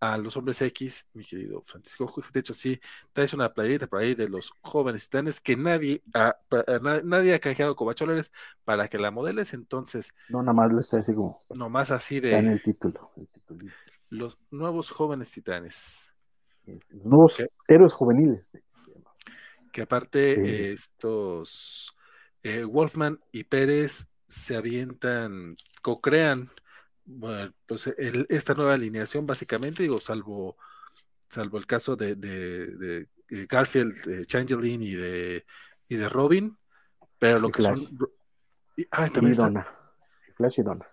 a 0.00 0.16
los 0.16 0.36
hombres 0.36 0.62
X, 0.62 1.08
mi 1.12 1.24
querido 1.24 1.60
Francisco. 1.62 2.12
De 2.32 2.40
hecho, 2.40 2.54
sí, 2.54 2.80
traes 3.12 3.32
una 3.34 3.52
playita 3.52 3.86
por 3.86 4.00
ahí 4.00 4.14
de 4.14 4.28
los 4.28 4.52
jóvenes 4.62 5.08
titanes 5.08 5.40
que 5.40 5.56
nadie 5.56 6.02
ha, 6.14 6.36
nadie 7.04 7.34
ha 7.34 7.38
canjeado 7.38 7.74
covacholes 7.74 8.32
para 8.64 8.88
que 8.88 8.98
la 8.98 9.10
modeles. 9.10 9.54
Entonces, 9.54 10.14
no, 10.28 10.40
nada 10.42 10.52
más 10.52 10.72
lo 10.72 10.80
estoy 10.80 11.00
así 11.00 11.14
como. 11.14 11.42
Nomás 11.50 11.90
así 11.90 12.20
de. 12.20 12.38
En 12.38 12.48
el 12.48 12.62
título. 12.62 13.10
los 14.08 14.38
nuevos 14.50 14.90
jóvenes 14.90 15.32
titanes. 15.32 16.12
nuevos 16.90 17.34
héroes 17.66 17.92
juveniles. 17.92 18.46
Que 19.72 19.82
aparte, 19.82 20.72
estos 20.72 21.94
eh, 22.42 22.64
Wolfman 22.64 23.20
y 23.32 23.44
Pérez 23.44 24.06
se 24.26 24.56
avientan, 24.56 25.56
co-crean 25.82 26.50
bueno, 27.10 27.52
pues 27.64 27.86
esta 28.28 28.52
nueva 28.52 28.74
alineación 28.74 29.26
básicamente, 29.26 29.82
digo, 29.82 29.98
salvo, 29.98 30.58
salvo 31.26 31.56
el 31.56 31.64
caso 31.64 31.96
de, 31.96 32.14
de, 32.14 33.08
Garfield, 33.46 34.04
de 34.04 34.26
Changeling 34.26 34.82
y 34.82 34.92
de, 34.92 35.46
y 35.88 35.96
de 35.96 36.08
Robin, 36.10 36.58
pero 37.18 37.40
lo 37.40 37.50
que 37.50 37.62
son... 37.62 37.88
ah, 38.90 39.08
también 39.08 39.36
Donna. 39.36 39.66
Flash 40.36 40.60
y 40.60 40.62
Donna. 40.62 40.86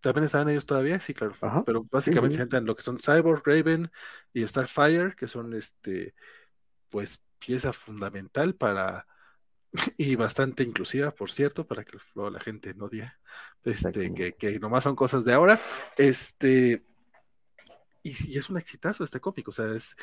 ¿También 0.00 0.24
están 0.24 0.48
ellos 0.48 0.66
todavía? 0.66 1.00
Sí, 1.00 1.14
claro. 1.14 1.34
Pero 1.66 1.84
básicamente 1.90 2.36
se 2.36 2.42
entran 2.42 2.64
lo 2.64 2.76
que 2.76 2.82
son 2.82 2.98
Cyborg, 2.98 3.42
Raven 3.44 3.90
y 4.32 4.46
Starfire, 4.46 5.16
que 5.16 5.26
son 5.26 5.52
este, 5.52 6.14
pues, 6.88 7.20
pieza 7.40 7.72
fundamental 7.72 8.54
para, 8.54 9.04
y 9.96 10.16
bastante 10.16 10.62
inclusiva, 10.62 11.10
por 11.10 11.30
cierto, 11.30 11.66
para 11.66 11.84
que 11.84 11.98
la 12.14 12.40
gente 12.40 12.74
no 12.74 12.88
diga 12.88 13.18
este, 13.64 14.12
que, 14.12 14.34
que, 14.34 14.58
nomás 14.58 14.84
son 14.84 14.96
cosas 14.96 15.24
de 15.24 15.32
ahora. 15.32 15.60
Este, 15.96 16.84
y, 18.02 18.36
es 18.36 18.50
un 18.50 18.58
exitazo 18.58 19.04
este 19.04 19.20
cómic, 19.20 19.48
o 19.48 19.52
sea, 19.52 19.72
es 19.72 19.96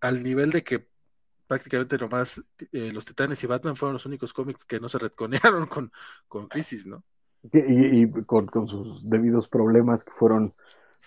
al, 0.00 0.22
nivel 0.22 0.50
de 0.50 0.62
que 0.62 0.88
prácticamente 1.46 1.98
nomás 1.98 2.42
eh, 2.72 2.92
los 2.92 3.04
Titanes 3.04 3.42
y 3.42 3.46
Batman 3.46 3.76
fueron 3.76 3.94
los 3.94 4.06
únicos 4.06 4.32
cómics 4.32 4.64
que 4.64 4.80
no 4.80 4.88
se 4.88 4.98
retconearon 4.98 5.66
con, 5.68 5.92
con 6.28 6.48
Crisis, 6.48 6.86
¿no? 6.86 7.02
Y, 7.52 8.06
con, 8.24 8.46
con, 8.46 8.68
sus 8.68 9.08
debidos 9.08 9.48
problemas 9.48 10.04
que 10.04 10.12
fueron 10.12 10.54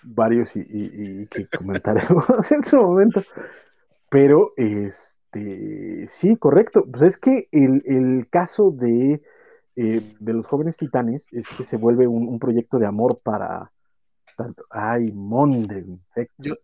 varios 0.02 0.56
y, 0.56 0.66
y 0.68 1.26
que 1.28 1.46
comentaremos 1.46 2.26
en 2.50 2.64
su 2.64 2.76
momento. 2.76 3.22
Pero 4.10 4.52
es 4.56 5.13
este, 5.34 6.08
sí, 6.10 6.36
correcto. 6.36 6.84
Pues 6.90 7.02
es 7.02 7.16
que 7.16 7.48
el, 7.52 8.26
caso 8.30 8.70
de, 8.70 9.22
eh, 9.76 10.14
de, 10.18 10.32
los 10.32 10.46
jóvenes 10.46 10.76
titanes 10.76 11.26
es 11.32 11.46
que 11.48 11.64
se 11.64 11.76
vuelve 11.76 12.06
un, 12.06 12.38
proyecto 12.38 12.78
de 12.78 12.86
amor 12.86 13.20
para 13.22 13.72
tanto. 14.36 14.64
Ay, 14.70 15.10
Monde. 15.12 15.84
Yo, 16.38 16.56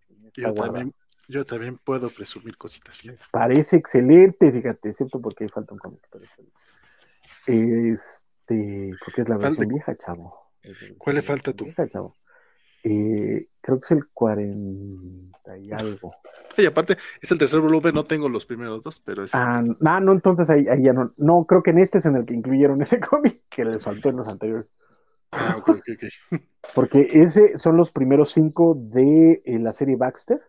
yo, 1.28 1.44
también, 1.44 1.78
puedo 1.84 2.10
presumir 2.10 2.56
cositas. 2.56 2.98
Parece 3.30 3.76
excelente, 3.76 4.50
fíjate, 4.50 4.90
excepto 4.90 5.20
porque 5.20 5.48
falta 5.48 5.74
un 5.74 5.78
cómic. 5.78 6.00
Este, 7.46 8.90
porque 9.04 9.22
es 9.22 9.28
la 9.28 9.36
versión 9.36 9.68
vieja, 9.68 9.96
chavo. 9.96 10.50
¿Cuál 10.98 11.16
le 11.16 11.22
falta 11.22 11.52
tú? 11.52 11.64
Vieja, 11.64 11.88
chavo. 11.88 12.16
Eh, 12.82 13.48
creo 13.60 13.80
que 13.80 13.84
es 13.84 13.90
el 13.90 14.08
40 14.08 15.58
y 15.58 15.72
algo. 15.72 16.14
Y 16.56 16.66
aparte, 16.66 16.96
es 17.22 17.30
el 17.30 17.38
tercer 17.38 17.60
volumen, 17.60 17.94
no 17.94 18.04
tengo 18.04 18.28
los 18.28 18.44
primeros 18.44 18.82
dos, 18.82 19.00
pero 19.00 19.22
es. 19.22 19.34
Ah, 19.34 19.62
ah 19.86 20.00
no, 20.00 20.12
entonces 20.12 20.50
ahí, 20.50 20.66
ya 20.82 20.92
no. 20.92 21.12
No, 21.16 21.44
creo 21.46 21.62
que 21.62 21.70
en 21.70 21.78
este 21.78 21.98
es 21.98 22.06
en 22.06 22.16
el 22.16 22.26
que 22.26 22.34
incluyeron 22.34 22.82
ese 22.82 23.00
cómic 23.00 23.42
que 23.48 23.64
les 23.64 23.82
faltó 23.82 24.10
en 24.10 24.16
los 24.16 24.28
anteriores. 24.28 24.66
Ah, 25.32 25.56
ok, 25.58 25.68
ok, 25.68 25.88
ok. 25.94 26.40
Porque 26.74 27.08
ese 27.12 27.56
son 27.56 27.76
los 27.76 27.92
primeros 27.92 28.32
cinco 28.32 28.74
de 28.76 29.42
eh, 29.44 29.58
la 29.58 29.72
serie 29.72 29.96
Baxter, 29.96 30.40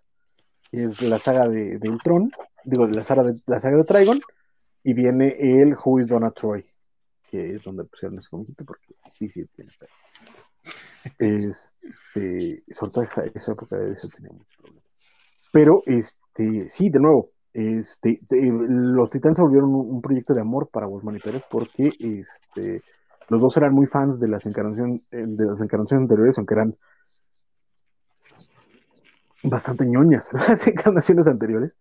es 0.71 1.01
la 1.01 1.19
saga 1.19 1.47
de, 1.47 1.77
de 1.77 1.89
Ultron, 1.89 2.31
digo, 2.63 2.87
de 2.87 2.95
la 2.95 3.03
saga 3.03 3.23
de, 3.23 3.39
la 3.45 3.59
saga 3.59 3.77
de 3.77 3.83
Trigon, 3.83 4.19
y 4.83 4.93
viene 4.93 5.35
el 5.39 5.75
Who 5.75 5.99
is 5.99 6.07
Donna 6.07 6.31
Troy, 6.31 6.65
que 7.29 7.55
es 7.55 7.63
donde 7.63 7.83
pusieron 7.83 8.17
ese 8.17 8.29
cómic, 8.29 8.49
porque 8.65 8.95
sí, 9.17 9.29
sí, 9.29 9.45
tiene 9.55 9.71
este, 11.03 12.63
sobre 12.71 12.91
todo 12.91 13.03
esa, 13.03 13.51
época 13.51 13.77
de 13.77 13.91
eso 13.91 14.07
tenía 14.09 14.31
muchos 14.31 14.55
problemas. 14.57 14.83
Pero, 15.51 15.83
este, 15.85 16.69
sí, 16.69 16.89
de 16.89 16.99
nuevo, 16.99 17.29
este, 17.53 18.21
los 18.29 19.09
Titanes 19.09 19.37
se 19.37 19.43
volvieron 19.43 19.73
un, 19.73 20.01
proyecto 20.01 20.33
de 20.33 20.41
amor 20.41 20.69
para 20.69 20.87
Wolfman 20.87 21.17
y 21.17 21.19
Pérez 21.19 21.43
porque 21.49 21.91
este, 21.99 22.79
los 23.27 23.41
dos 23.41 23.57
eran 23.57 23.73
muy 23.73 23.87
fans 23.87 24.19
de 24.19 24.29
las, 24.29 24.45
encarnaciones, 24.45 25.01
eh, 25.11 25.25
de 25.27 25.45
las 25.45 25.59
encarnaciones 25.61 26.03
anteriores, 26.03 26.37
aunque 26.37 26.53
eran 26.53 26.75
bastante 29.43 29.85
ñoñas 29.85 30.29
las 30.33 30.65
encarnaciones 30.67 31.27
anteriores. 31.27 31.73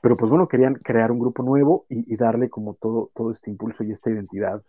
Pero 0.00 0.16
pues 0.16 0.28
bueno, 0.28 0.48
querían 0.48 0.74
crear 0.74 1.10
un 1.12 1.18
grupo 1.18 1.42
nuevo 1.42 1.86
y, 1.88 2.12
y 2.12 2.16
darle 2.16 2.50
como 2.50 2.74
todo, 2.74 3.10
todo 3.14 3.30
este 3.30 3.50
impulso 3.50 3.84
y 3.84 3.92
esta 3.92 4.10
identidad 4.10 4.62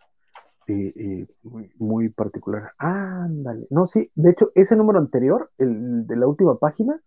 muy, 1.43 1.71
muy, 1.77 2.09
particular. 2.09 2.71
Ándale. 2.77 3.67
No, 3.69 3.85
sí, 3.85 4.11
de 4.15 4.31
hecho, 4.31 4.51
ese 4.55 4.75
número 4.75 4.99
anterior, 4.99 5.51
el 5.57 6.07
de 6.07 6.15
la 6.15 6.27
última 6.27 6.57
página, 6.57 6.99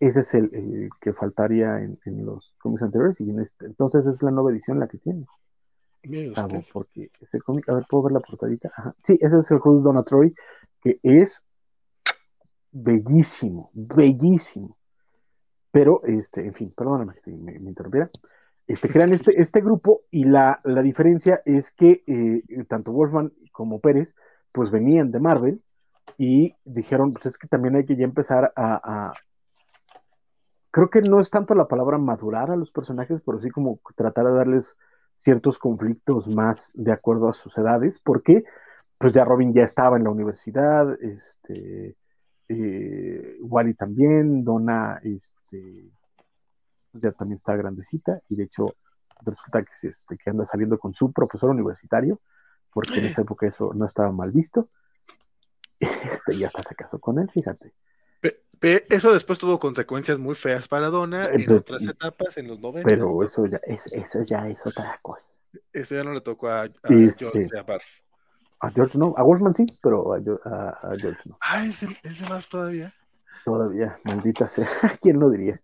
ese 0.00 0.20
es 0.20 0.34
el, 0.34 0.88
que 1.00 1.12
faltaría 1.12 1.78
en, 1.78 1.98
los 2.24 2.54
cómics 2.58 2.82
anteriores. 2.82 3.20
Y 3.20 3.30
en 3.30 3.40
este, 3.40 3.66
entonces 3.66 4.06
es 4.06 4.22
la 4.22 4.30
nueva 4.30 4.50
edición 4.50 4.80
la 4.80 4.88
que 4.88 4.98
tiene. 4.98 5.26
porque 6.72 7.10
ese 7.20 7.40
cómic, 7.40 7.68
a 7.68 7.74
ver, 7.74 7.84
¿puedo 7.88 8.04
ver 8.04 8.12
la 8.12 8.20
portadita? 8.20 8.70
Sí, 9.02 9.18
ese 9.20 9.38
es 9.38 9.50
el 9.50 9.58
Who's 9.62 9.84
Donna 9.84 10.02
Troy, 10.02 10.34
que 10.82 10.98
es 11.02 11.42
bellísimo, 12.72 13.70
bellísimo. 13.74 14.76
Pero, 15.70 16.02
este, 16.04 16.46
en 16.46 16.54
fin, 16.54 16.72
perdóname 16.76 17.14
que 17.22 17.30
me, 17.30 17.58
me 17.58 17.70
interrumpiera. 17.70 18.10
Este, 18.70 18.88
crean 18.88 19.12
este, 19.12 19.40
este 19.40 19.60
grupo 19.62 20.02
y 20.12 20.26
la, 20.26 20.60
diferencia 20.64 21.42
es 21.44 21.72
que 21.72 22.04
eh, 22.06 22.64
tanto 22.68 22.92
Wolfman 22.92 23.32
como 23.50 23.80
Pérez 23.80 24.14
pues 24.52 24.70
venían 24.70 25.10
de 25.10 25.18
Marvel 25.18 25.60
y 26.16 26.54
dijeron 26.64 27.12
pues 27.12 27.26
es 27.26 27.36
que 27.36 27.48
también 27.48 27.74
hay 27.74 27.84
que 27.84 27.96
ya 27.96 28.04
empezar 28.04 28.52
a, 28.54 29.12
creo 30.70 30.88
que 30.88 31.00
no 31.00 31.18
es 31.18 31.30
tanto 31.30 31.56
la 31.56 31.66
palabra 31.66 31.98
madurar 31.98 32.52
a 32.52 32.56
los 32.56 32.70
personajes 32.70 33.20
pero 33.26 33.40
sí 33.40 33.50
como 33.50 33.80
tratar 33.96 34.26
de 34.26 34.34
darles 34.34 34.76
ciertos 35.16 35.58
conflictos 35.58 36.28
más 36.28 36.70
de 36.74 36.92
acuerdo 36.92 37.28
a 37.28 37.32
sus 37.32 37.58
edades 37.58 37.98
porque 38.04 38.44
pues 38.98 39.12
ya 39.12 39.24
Robin 39.24 39.52
ya 39.52 39.64
estaba 39.64 39.96
en 39.96 40.04
la 40.04 40.10
universidad 40.10 40.96
este 41.02 41.96
eh, 42.48 43.36
Wally 43.40 43.74
también 43.74 44.44
Donna 44.44 45.00
este 45.02 45.90
ya 46.92 47.12
también 47.12 47.38
está 47.38 47.56
grandecita 47.56 48.20
y 48.28 48.36
de 48.36 48.44
hecho 48.44 48.74
resulta 49.24 49.62
que, 49.62 49.88
este, 49.88 50.16
que 50.16 50.30
anda 50.30 50.44
saliendo 50.44 50.78
con 50.78 50.94
su 50.94 51.12
profesor 51.12 51.50
universitario, 51.50 52.20
porque 52.72 52.98
en 52.98 53.06
esa 53.06 53.22
época 53.22 53.46
eso 53.46 53.72
no 53.74 53.86
estaba 53.86 54.12
mal 54.12 54.30
visto. 54.32 54.68
Este, 55.80 56.34
y 56.34 56.44
hasta 56.44 56.62
se 56.62 56.74
casó 56.74 56.98
con 56.98 57.18
él, 57.18 57.30
fíjate. 57.30 57.72
eso 58.60 59.14
después 59.14 59.38
tuvo 59.38 59.58
consecuencias 59.58 60.18
muy 60.18 60.34
feas 60.34 60.68
para 60.68 60.90
Donna 60.90 61.30
en 61.32 61.50
otras 61.50 61.86
etapas, 61.86 62.36
en 62.36 62.48
los 62.48 62.60
90. 62.60 62.86
Pero 62.86 63.24
eso 63.24 63.46
ya 63.46 63.62
es, 63.64 63.86
eso 63.90 64.22
ya 64.22 64.46
es 64.46 64.66
otra 64.66 64.98
cosa. 65.00 65.26
Eso 65.72 65.94
ya 65.94 66.04
no 66.04 66.12
le 66.12 66.20
tocó 66.20 66.48
a, 66.48 66.66
este, 66.66 67.30
George, 67.30 67.48
a 67.58 67.62
Barf. 67.62 67.86
A 68.60 68.70
George 68.70 68.98
no, 68.98 69.14
a 69.16 69.22
Wolfman 69.22 69.54
sí, 69.54 69.64
pero 69.82 70.12
a, 70.12 70.18
a, 70.18 70.96
George 70.98 71.22
no. 71.24 71.38
Ah, 71.40 71.64
¿es 71.64 71.80
de, 71.80 71.96
es 72.02 72.20
de 72.20 72.28
Barf 72.28 72.46
todavía? 72.48 72.92
Todavía, 73.46 73.98
maldita 74.04 74.48
sea. 74.48 74.68
¿Quién 75.00 75.18
lo 75.18 75.30
diría? 75.30 75.62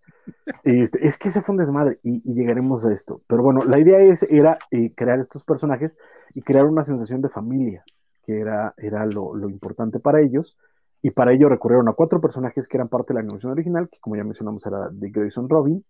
Este, 0.65 1.07
es 1.07 1.17
que 1.17 1.29
ese 1.29 1.41
fue 1.41 1.55
un 1.55 1.59
desmadre 1.59 1.99
y, 2.03 2.21
llegaremos 2.33 2.85
a 2.85 2.93
esto. 2.93 3.23
Pero 3.27 3.43
bueno, 3.43 3.61
la 3.65 3.79
idea 3.79 3.99
es, 3.99 4.23
era 4.25 4.59
eh, 4.71 4.93
crear 4.95 5.21
estos 5.21 5.45
personajes 5.45 5.97
y 6.35 6.43
crear 6.43 6.67
una 6.67 6.85
sensación 6.85 7.23
de 7.23 7.29
familia, 7.29 7.85
que 8.25 8.41
era, 8.41 8.75
lo, 9.07 9.49
importante 9.49 10.01
para 10.01 10.21
ellos. 10.21 10.57
Y 11.03 11.11
para 11.11 11.33
ello 11.33 11.49
recurrieron 11.49 11.89
a 11.89 11.93
cuatro 11.93 12.21
personajes 12.21 12.67
que 12.67 12.77
eran 12.77 12.89
parte 12.89 13.13
de 13.13 13.15
la 13.15 13.21
animación 13.21 13.53
original, 13.53 13.89
que 13.89 13.99
como 14.01 14.17
ya 14.17 14.25
mencionamos 14.25 14.65
era 14.67 14.89
Dick 14.91 15.15
Grayson 15.15 15.49
Robin, 15.49 15.85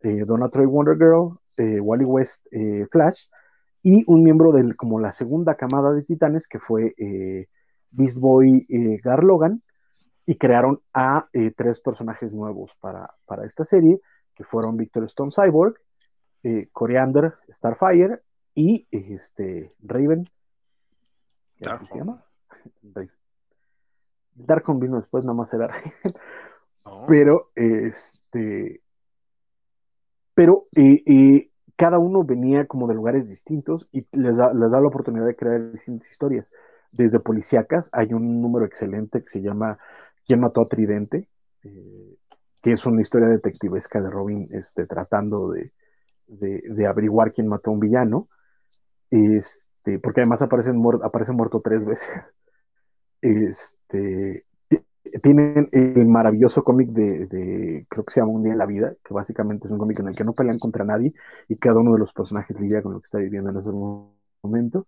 eh, 0.00 0.24
Donna 0.26 0.48
Troy 0.48 0.66
Wonder 0.66 0.96
Girl, 0.96 1.38
eh, 1.58 1.80
Wally 1.80 2.04
West 2.04 2.46
Flash, 2.90 3.26
y 3.82 4.04
un 4.06 4.22
miembro 4.22 4.52
de 4.52 4.74
como 4.76 5.00
la 5.00 5.12
segunda 5.12 5.56
camada 5.56 5.92
de 5.92 6.04
titanes, 6.04 6.46
que 6.46 6.58
fue 6.58 6.94
Beast 7.90 8.16
Boy 8.16 8.66
Gar 9.02 9.24
Logan, 9.24 9.62
y 10.26 10.36
crearon 10.36 10.80
a 10.94 11.28
eh, 11.32 11.52
tres 11.56 11.80
personajes 11.80 12.32
nuevos 12.32 12.70
para, 12.80 13.10
esta 13.44 13.64
serie, 13.64 14.00
que 14.34 14.44
fueron 14.44 14.76
Victor 14.76 15.04
Stone 15.04 15.32
Cyborg, 15.34 15.74
eh, 16.44 16.68
Coriander 16.72 17.34
Starfire 17.48 18.20
y 18.54 18.86
este, 18.90 19.68
Raven. 19.82 20.28
¿Qué 21.60 21.86
se 21.86 21.98
llama? 21.98 22.24
Darkon 24.34 24.80
vino 24.80 24.96
después, 24.96 25.24
nada 25.24 25.36
más 25.36 25.52
era 25.52 25.68
Raven. 25.68 25.92
Pero, 27.06 27.50
este. 27.54 28.80
Pero, 30.34 30.66
eh, 30.74 31.50
cada 31.76 31.98
uno 31.98 32.24
venía 32.24 32.66
como 32.66 32.86
de 32.86 32.94
lugares 32.94 33.26
distintos 33.28 33.88
y 33.92 34.06
les 34.12 34.36
da, 34.36 34.52
les 34.52 34.70
da 34.70 34.80
la 34.80 34.88
oportunidad 34.88 35.26
de 35.26 35.36
crear 35.36 35.72
distintas 35.72 36.10
historias. 36.10 36.50
Desde 36.92 37.20
policíacas 37.20 37.88
hay 37.92 38.12
un 38.12 38.40
número 38.40 38.66
excelente 38.66 39.20
que 39.20 39.28
se 39.28 39.40
llama 39.40 39.78
¿Quién 40.26 40.40
mató 40.40 40.62
a 40.62 40.68
Tridente? 40.68 41.28
Eh, 41.64 42.16
que 42.62 42.72
es 42.72 42.86
una 42.86 43.02
historia 43.02 43.28
detectivesca 43.28 44.00
de 44.00 44.10
Robin 44.10 44.48
este, 44.52 44.86
tratando 44.86 45.50
de, 45.50 45.72
de, 46.26 46.86
averiguar 46.86 47.32
quién 47.32 47.48
mató 47.48 47.70
a 47.70 47.74
un 47.74 47.80
villano. 47.80 48.28
Este, 49.10 49.98
porque 49.98 50.20
además 50.20 50.42
aparece, 50.42 50.72
muerto, 50.72 51.04
aparece 51.04 51.32
muerto 51.32 51.60
tres 51.60 51.84
veces. 51.84 52.32
Este, 53.24 54.46
tienen 55.22 55.68
el 55.72 56.06
maravilloso 56.06 56.64
cómic 56.64 56.88
de, 56.90 57.86
creo 57.88 58.04
que 58.04 58.12
se 58.12 58.20
llama 58.20 58.32
Un 58.32 58.44
día 58.44 58.52
en 58.52 58.58
la 58.58 58.66
vida, 58.66 58.94
que 59.04 59.14
básicamente 59.14 59.66
es 59.66 59.72
un 59.72 59.78
cómic 59.78 60.00
en 60.00 60.08
el 60.08 60.16
que 60.16 60.24
no 60.24 60.32
pelean 60.32 60.58
contra 60.58 60.84
nadie 60.84 61.12
y 61.48 61.56
cada 61.56 61.80
uno 61.80 61.92
de 61.92 61.98
los 61.98 62.12
personajes 62.12 62.58
lidia 62.60 62.82
con 62.82 62.94
lo 62.94 63.00
que 63.00 63.04
está 63.04 63.18
viviendo 63.18 63.50
en 63.50 63.58
ese 63.58 63.70
momento, 64.42 64.86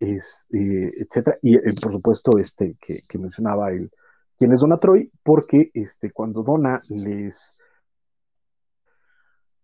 es, 0.00 0.46
eh, 0.52 0.92
etcétera. 0.96 1.38
Y 1.42 1.56
eh, 1.56 1.74
por 1.80 1.92
supuesto, 1.92 2.38
este 2.38 2.76
que, 2.80 3.02
que, 3.08 3.18
mencionaba 3.18 3.70
el 3.70 3.90
quién 4.38 4.52
es 4.52 4.60
Donna 4.60 4.78
Troy, 4.78 5.10
porque 5.22 5.70
este, 5.74 6.12
cuando 6.12 6.42
Donna 6.42 6.80
les, 6.88 7.54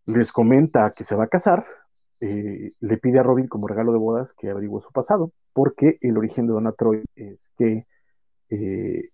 les 0.07 0.33
comenta 0.33 0.93
que 0.93 1.05
se 1.05 1.14
va 1.14 1.25
a 1.25 1.29
casar, 1.29 1.64
eh, 2.20 2.72
le 2.81 2.97
pide 2.99 3.18
a 3.18 3.22
Robin 3.22 3.49
como 3.49 3.68
regalo 3.68 3.93
de 3.93 3.99
bodas 3.99 4.33
que 4.33 4.51
averigüe 4.51 4.81
su 4.83 4.91
pasado, 4.93 5.33
porque 5.53 5.99
el 6.01 6.16
origen 6.18 6.47
de 6.47 6.53
Donna 6.53 6.72
Troy 6.72 7.05
es 7.14 7.51
que 7.57 7.87
eh, 8.51 9.11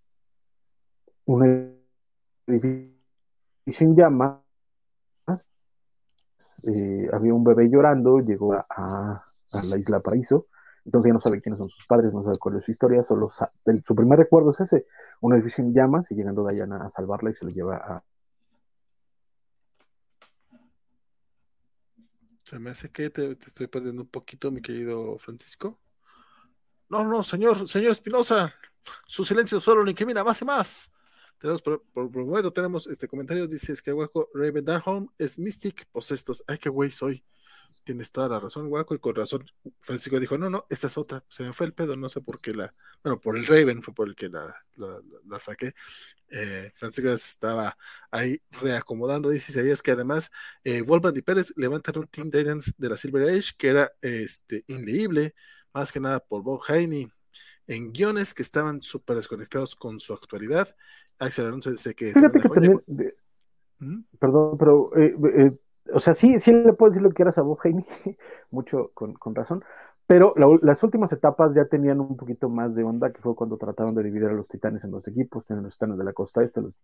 un 1.26 1.76
edificio 2.46 3.86
en 3.86 3.96
llamas, 3.96 4.40
eh, 6.62 7.08
había 7.12 7.34
un 7.34 7.44
bebé 7.44 7.68
llorando, 7.68 8.18
llegó 8.20 8.54
a, 8.54 8.66
a, 8.68 9.62
la 9.62 9.78
isla 9.78 10.00
Paraíso, 10.00 10.46
entonces 10.85 11.11
ya 11.11 11.14
no 11.14 11.20
sabe 11.20 11.41
quiénes 11.41 11.59
son 11.59 11.68
sus 11.68 11.87
padres, 11.87 12.12
no 12.12 12.24
sabe 12.24 12.39
cuál 12.39 12.57
es 12.57 12.64
su 12.64 12.70
historia, 12.70 13.03
solo 13.03 13.31
su 13.87 13.95
primer 13.95 14.18
recuerdo 14.18 14.53
es 14.53 14.61
ese, 14.61 14.87
un 15.20 15.35
edificio 15.35 15.62
en 15.62 15.74
llamas 15.74 16.11
y 16.11 16.14
llegando 16.14 16.47
Diana 16.47 16.85
a 16.85 16.91
salvarla 16.91 17.31
y 17.31 17.35
se 17.35 17.45
lo 17.45 17.51
lleva 17.51 17.76
a... 17.76 18.05
Se 22.43 22.59
me 22.59 22.70
hace 22.70 22.91
que 22.91 23.11
te, 23.11 23.33
estoy 23.33 23.68
perdiendo 23.68 24.03
un 24.03 24.09
poquito, 24.09 24.51
mi 24.51 24.61
querido 24.61 25.16
Francisco. 25.18 25.78
No, 26.89 27.05
no, 27.05 27.22
señor, 27.22 27.68
señor 27.68 27.93
Espinosa, 27.93 28.53
su 29.07 29.24
silencio 29.24 29.61
solo 29.61 29.85
lo 29.85 29.91
incrimina 29.91 30.24
más 30.24 30.43
y 30.43 30.45
más. 30.45 30.93
Tenemos 31.39 31.62
por, 31.62 31.83
por, 31.93 32.11
momento 32.11 32.53
tenemos 32.53 32.87
este 32.89 33.07
comentarios, 33.07 33.49
dice 33.49 33.72
es 33.72 33.81
que 33.81 33.93
Waco 33.93 34.28
Raven 34.35 34.64
Darholm 34.64 35.09
es 35.16 35.39
Mystic 35.39 35.87
Posestos. 35.93 36.43
Ay, 36.47 36.59
qué 36.59 36.68
güey 36.68 36.91
soy. 36.91 37.24
Tienes 37.85 38.12
toda 38.12 38.28
la 38.28 38.41
razón, 38.41 38.66
Waco, 38.68 38.95
y 38.95 38.99
con 38.99 39.14
razón. 39.14 39.45
Francisco 39.81 40.20
dijo, 40.20 40.37
no, 40.39 40.51
no, 40.51 40.66
esta 40.68 40.87
es 40.87 40.99
otra. 40.99 41.24
Se 41.28 41.43
me 41.43 41.53
fue 41.53 41.66
el 41.66 41.72
pedo, 41.72 41.97
no 41.97 42.09
sé 42.09 42.20
por 42.20 42.41
qué 42.41 42.53
la. 42.53 42.74
Bueno, 43.03 43.20
por 43.20 43.37
el 43.37 43.47
Raven 43.47 43.83
fue 43.83 43.95
por 43.95 44.09
el 44.09 44.14
que 44.14 44.28
la, 44.28 44.55
la, 44.76 45.01
la 45.26 45.39
saqué. 45.39 45.74
Eh, 46.28 46.70
Francisco 46.74 47.11
estaba 47.11 47.76
ahí 48.11 48.41
reacomodando. 48.61 49.31
Dice 49.31 49.70
es 49.70 49.83
que 49.83 49.93
además 49.93 50.31
eh, 50.62 50.83
Wolfman 50.83 51.16
y 51.16 51.22
Pérez 51.22 51.53
levantan 51.57 51.99
un 51.99 52.07
Team 52.07 52.31
Titans 52.31 52.74
de 52.76 52.89
la 52.89 52.97
Silver 52.97 53.28
Age 53.28 53.53
que 53.57 53.68
era 53.68 53.93
este, 54.01 54.64
inleíble, 54.68 55.35
más 55.72 55.91
que 55.91 56.01
nada 56.01 56.20
por 56.20 56.43
Bob 56.43 56.62
Haney 56.68 57.11
en 57.66 57.93
guiones 57.93 58.35
que 58.35 58.43
estaban 58.43 58.83
súper 58.83 59.16
desconectados 59.16 59.76
con 59.76 60.01
su 60.01 60.12
actualidad. 60.12 60.74
Axel 61.18 61.47
Alonso 61.47 61.70
dice 61.70 61.95
que. 61.95 62.12
Fíjate 62.12 62.41
que 62.41 62.49
también. 62.49 62.83
¿Mm? 63.78 64.01
Perdón, 64.18 64.59
pero. 64.59 64.91
Eh, 64.97 65.14
eh, 65.37 65.53
o 65.93 66.01
sea, 66.01 66.14
sí, 66.14 66.39
sí 66.41 66.53
le 66.53 66.72
puedo 66.72 66.91
decir 66.91 67.03
lo 67.03 67.11
que 67.11 67.16
quieras 67.16 67.39
a 67.39 67.43
Bob 67.43 67.59
Haney, 67.64 67.85
mucho 68.51 68.91
con, 68.95 69.14
con 69.14 69.35
razón. 69.35 69.62
Pero 70.07 70.35
la, 70.37 70.47
las 70.62 70.83
últimas 70.83 71.12
etapas 71.12 71.55
ya 71.55 71.66
tenían 71.66 72.01
un 72.01 72.16
poquito 72.16 72.49
más 72.49 72.74
de 72.74 72.83
onda, 72.83 73.12
que 73.12 73.20
fue 73.20 73.37
cuando 73.37 73.57
trataron 73.57 73.95
de 73.95 74.03
dividir 74.03 74.28
a 74.28 74.33
los 74.33 74.49
titanes 74.49 74.85
en 74.85 74.91
dos 74.91 75.07
equipos: 75.07 75.47
tienen 75.47 75.64
los 75.64 75.74
titanes 75.74 75.99
de 75.99 76.05
la 76.05 76.12
costa 76.12 76.43
este, 76.43 76.61
los 76.61 76.74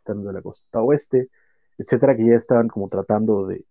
titanes 0.00 0.26
de 0.26 0.32
la 0.32 0.42
costa 0.42 0.82
oeste, 0.82 1.30
etcétera, 1.78 2.16
que 2.16 2.26
ya 2.26 2.34
estaban 2.34 2.68
como 2.68 2.88
tratando 2.88 3.46
de, 3.46 3.64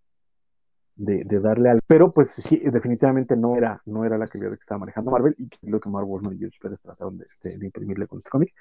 de, 0.96 1.40
darle 1.40 1.70
al. 1.70 1.80
Pero 1.86 2.12
pues 2.12 2.30
sí, 2.30 2.58
definitivamente 2.58 3.36
no 3.36 3.56
era, 3.56 3.80
no 3.86 4.04
era 4.04 4.18
la 4.18 4.26
calidad 4.26 4.50
que 4.50 4.56
estaba 4.56 4.80
manejando 4.80 5.10
Marvel 5.10 5.34
y 5.38 5.48
que 5.48 5.58
lo 5.62 5.80
que 5.80 5.88
Marvel 5.88 6.34
y 6.34 6.38
George 6.38 6.58
Pérez 6.60 6.80
trataron 6.80 7.18
de, 7.18 7.26
de, 7.42 7.56
de, 7.56 7.66
imprimirle 7.66 8.06
con 8.06 8.18
este 8.18 8.30
cómic. 8.30 8.52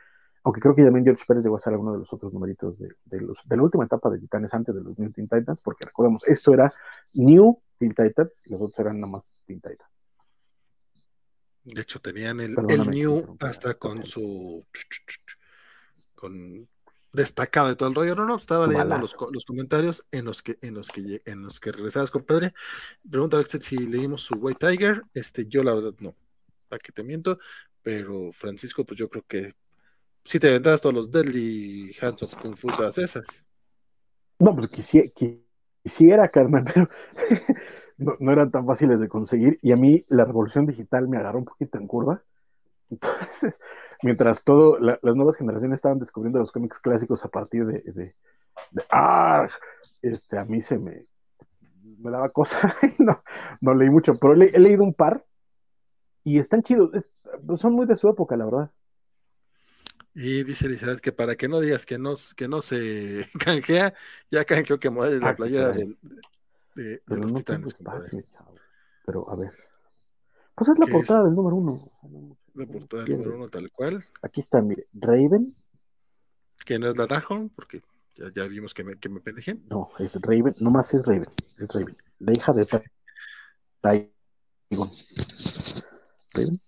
Aunque 0.47 0.61
creo 0.61 0.73
que 0.73 0.81
también 0.81 1.03
George 1.03 1.25
Pérez 1.27 1.43
llegó 1.43 1.57
a 1.57 1.59
ser 1.59 1.73
alguno 1.73 1.91
de 1.91 1.99
los 1.99 2.13
otros 2.13 2.31
numeritos 2.31 2.79
de, 2.79 2.87
de, 3.03 3.19
los, 3.19 3.37
de 3.43 3.57
la 3.57 3.63
última 3.63 3.83
etapa 3.83 4.09
de 4.09 4.17
Titanes 4.17 4.53
antes 4.53 4.73
de 4.73 4.81
los 4.81 4.97
New 4.97 5.11
Teen 5.11 5.27
Titans, 5.27 5.59
porque 5.61 5.83
recordemos, 5.83 6.23
esto 6.25 6.53
era 6.53 6.71
New 7.11 7.61
Teen 7.77 7.93
Titans 7.93 8.43
y 8.45 8.51
los 8.51 8.61
otros 8.61 8.79
eran 8.79 9.01
nada 9.01 9.11
más 9.11 9.29
Teen 9.45 9.59
Titans. 9.59 9.91
De 11.65 11.81
hecho, 11.81 11.99
tenían 11.99 12.39
el, 12.39 12.55
el 12.69 12.89
New 12.89 13.35
hasta 13.41 13.73
con 13.73 14.05
su. 14.05 14.65
con 16.15 16.65
destacado 17.11 17.67
de 17.67 17.75
todo 17.75 17.89
el 17.89 17.95
rollo. 17.95 18.15
No, 18.15 18.25
no, 18.25 18.37
estaba 18.37 18.67
leyendo 18.67 18.97
los, 18.99 19.17
los, 19.29 19.43
comentarios 19.43 20.05
en 20.11 20.23
los 20.23 20.41
que, 20.41 20.57
en 20.61 20.75
los 20.75 20.87
que, 20.87 21.21
en 21.25 21.43
los 21.43 21.59
que 21.59 21.73
regresabas, 21.73 22.09
compadre. 22.09 22.53
Pregunta 23.11 23.43
si 23.59 23.75
leímos 23.75 24.21
su 24.21 24.35
White 24.35 24.65
Tiger. 24.65 25.03
Este, 25.13 25.45
yo 25.45 25.61
la 25.61 25.73
verdad 25.73 25.93
no. 25.99 26.15
¿Para 26.69 26.79
qué 26.79 26.93
te 26.93 27.03
miento? 27.03 27.37
Pero 27.81 28.31
Francisco, 28.31 28.85
pues 28.85 28.97
yo 28.97 29.09
creo 29.09 29.25
que 29.27 29.53
si 30.28 30.39
te 30.39 30.49
aventabas 30.49 30.82
todos 30.82 30.93
los 30.93 31.09
Deadly 31.09 31.95
Hands 32.01 32.21
of 32.21 32.36
Kung 32.36 32.53
esas. 32.97 33.45
No, 34.39 34.53
pues 34.53 34.67
quisiera, 34.67 35.09
quisiera 35.82 36.30
pero 36.30 36.89
no, 38.19 38.32
eran 38.32 38.51
tan 38.51 38.65
fáciles 38.65 38.99
de 38.99 39.07
conseguir. 39.07 39.57
Y 39.61 39.71
a 39.71 39.78
mí 39.78 40.05
la 40.09 40.25
revolución 40.25 40.65
digital 40.65 41.07
me 41.07 41.17
agarró 41.17 41.39
un 41.39 41.45
poquito 41.45 41.78
en 41.78 41.88
curva. 41.88 42.21
Entonces, 42.89 43.57
mientras 44.03 44.43
todo, 44.43 44.78
la, 44.80 44.99
las 45.01 45.15
nuevas 45.15 45.38
generaciones 45.38 45.78
estaban 45.78 45.99
descubriendo 45.99 46.39
los 46.39 46.51
cómics 46.51 46.80
clásicos 46.80 47.23
a 47.23 47.30
partir 47.30 47.65
de, 47.65 47.82
de, 47.93 48.15
de 48.71 48.84
ah, 48.91 49.47
este, 50.01 50.38
a 50.38 50.43
mí 50.43 50.61
se 50.61 50.78
me, 50.78 51.05
me 51.99 52.11
daba 52.11 52.30
cosa, 52.30 52.75
no, 52.97 53.23
no 53.61 53.73
leí 53.73 53.89
mucho, 53.89 54.17
pero 54.19 54.34
he 54.34 54.59
leído 54.59 54.84
un 54.84 54.93
par 54.93 55.25
y 56.25 56.38
están 56.38 56.63
chidos, 56.63 56.91
son 57.59 57.73
muy 57.73 57.86
de 57.86 57.95
su 57.95 58.09
época, 58.09 58.36
la 58.36 58.43
verdad. 58.43 58.71
Y 60.20 60.43
dice 60.43 60.65
Elizabeth 60.65 60.99
que 60.99 61.11
para 61.11 61.36
que 61.36 61.47
no 61.47 61.59
digas 61.59 61.86
que 61.86 61.99
no, 61.99 62.15
que 62.36 62.47
no 62.47 62.59
se 62.61 63.28
canjea, 63.39 63.93
ya 64.32 64.45
canjeó 64.45 64.80
que 64.80 64.89
modele 64.89 65.20
la 65.20 65.36
playera 65.36 65.72
de, 65.72 65.95
de, 66.74 67.03
de 67.05 67.18
los 67.18 67.32
no 67.32 67.38
titanes. 67.38 67.68
Espacio, 67.68 68.24
pero 69.05 69.30
a 69.30 69.36
ver. 69.36 69.51
Pues 70.55 70.72
es 70.72 70.80
la 70.80 70.88
portada 70.88 71.20
es? 71.20 71.26
del 71.26 71.36
número 71.36 71.57
uno. 71.57 71.91
La 72.55 72.65
portada 72.65 73.03
del 73.03 73.20
número 73.20 73.36
uno 73.36 73.47
tal 73.49 73.72
cual. 73.72 74.03
Aquí 74.24 74.41
está, 74.41 74.59
mire, 74.59 74.88
Raven. 74.91 75.55
Que 76.65 76.80
no 76.80 76.89
es 76.89 76.97
la 76.97 77.05
Darkholm, 77.05 77.49
porque 77.49 77.84
ya, 78.15 78.32
ya, 78.36 78.47
vimos 78.47 78.74
que 78.74 78.84
me, 78.84 78.95
que 78.95 79.09
me 79.09 79.20
pendejé. 79.20 79.59
No, 79.70 79.91
es 79.99 80.20
Raven, 80.20 80.55
nomás 80.59 80.91
es 80.95 81.05
Raven, 81.05 81.30
es 81.59 81.68
Raven. 81.68 81.95
La 82.18 82.32
hija 82.32 82.53
de 82.53 82.68
Raven. 83.84 84.11
Raven. 86.33 86.59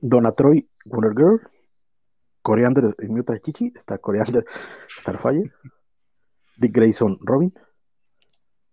Donna 0.00 0.32
Troy, 0.32 0.68
Wonder 0.86 1.12
Girl. 1.14 1.40
Coriander 2.44 2.94
en 2.98 3.14
Muta 3.14 3.40
Chichi, 3.40 3.72
está 3.74 3.96
Coriander 3.96 4.44
Starfire. 4.86 5.50
Dick 6.58 6.76
Grayson, 6.76 7.18
Robin. 7.22 7.52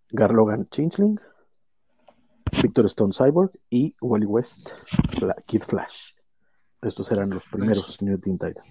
Garlogan, 0.09 0.67
Changeling. 0.69 1.17
Victor 2.61 2.85
Stone 2.87 3.13
Cyborg 3.13 3.51
y 3.69 3.95
Wally 4.01 4.25
West, 4.25 4.71
Kid 5.47 5.61
Flash. 5.61 6.11
Estos 6.81 7.09
eran 7.13 7.29
los 7.29 7.45
primeros 7.49 8.01
New 8.01 8.19
Teen 8.19 8.37
Titans. 8.37 8.67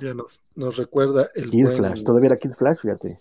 Ya 0.00 0.14
nos, 0.14 0.42
nos 0.54 0.78
recuerda 0.78 1.30
el 1.34 1.50
Kid 1.50 1.64
buen... 1.64 1.76
Flash, 1.76 2.04
todavía 2.04 2.28
era 2.28 2.38
Kid 2.38 2.52
Flash, 2.54 2.78
fíjate. 2.80 3.20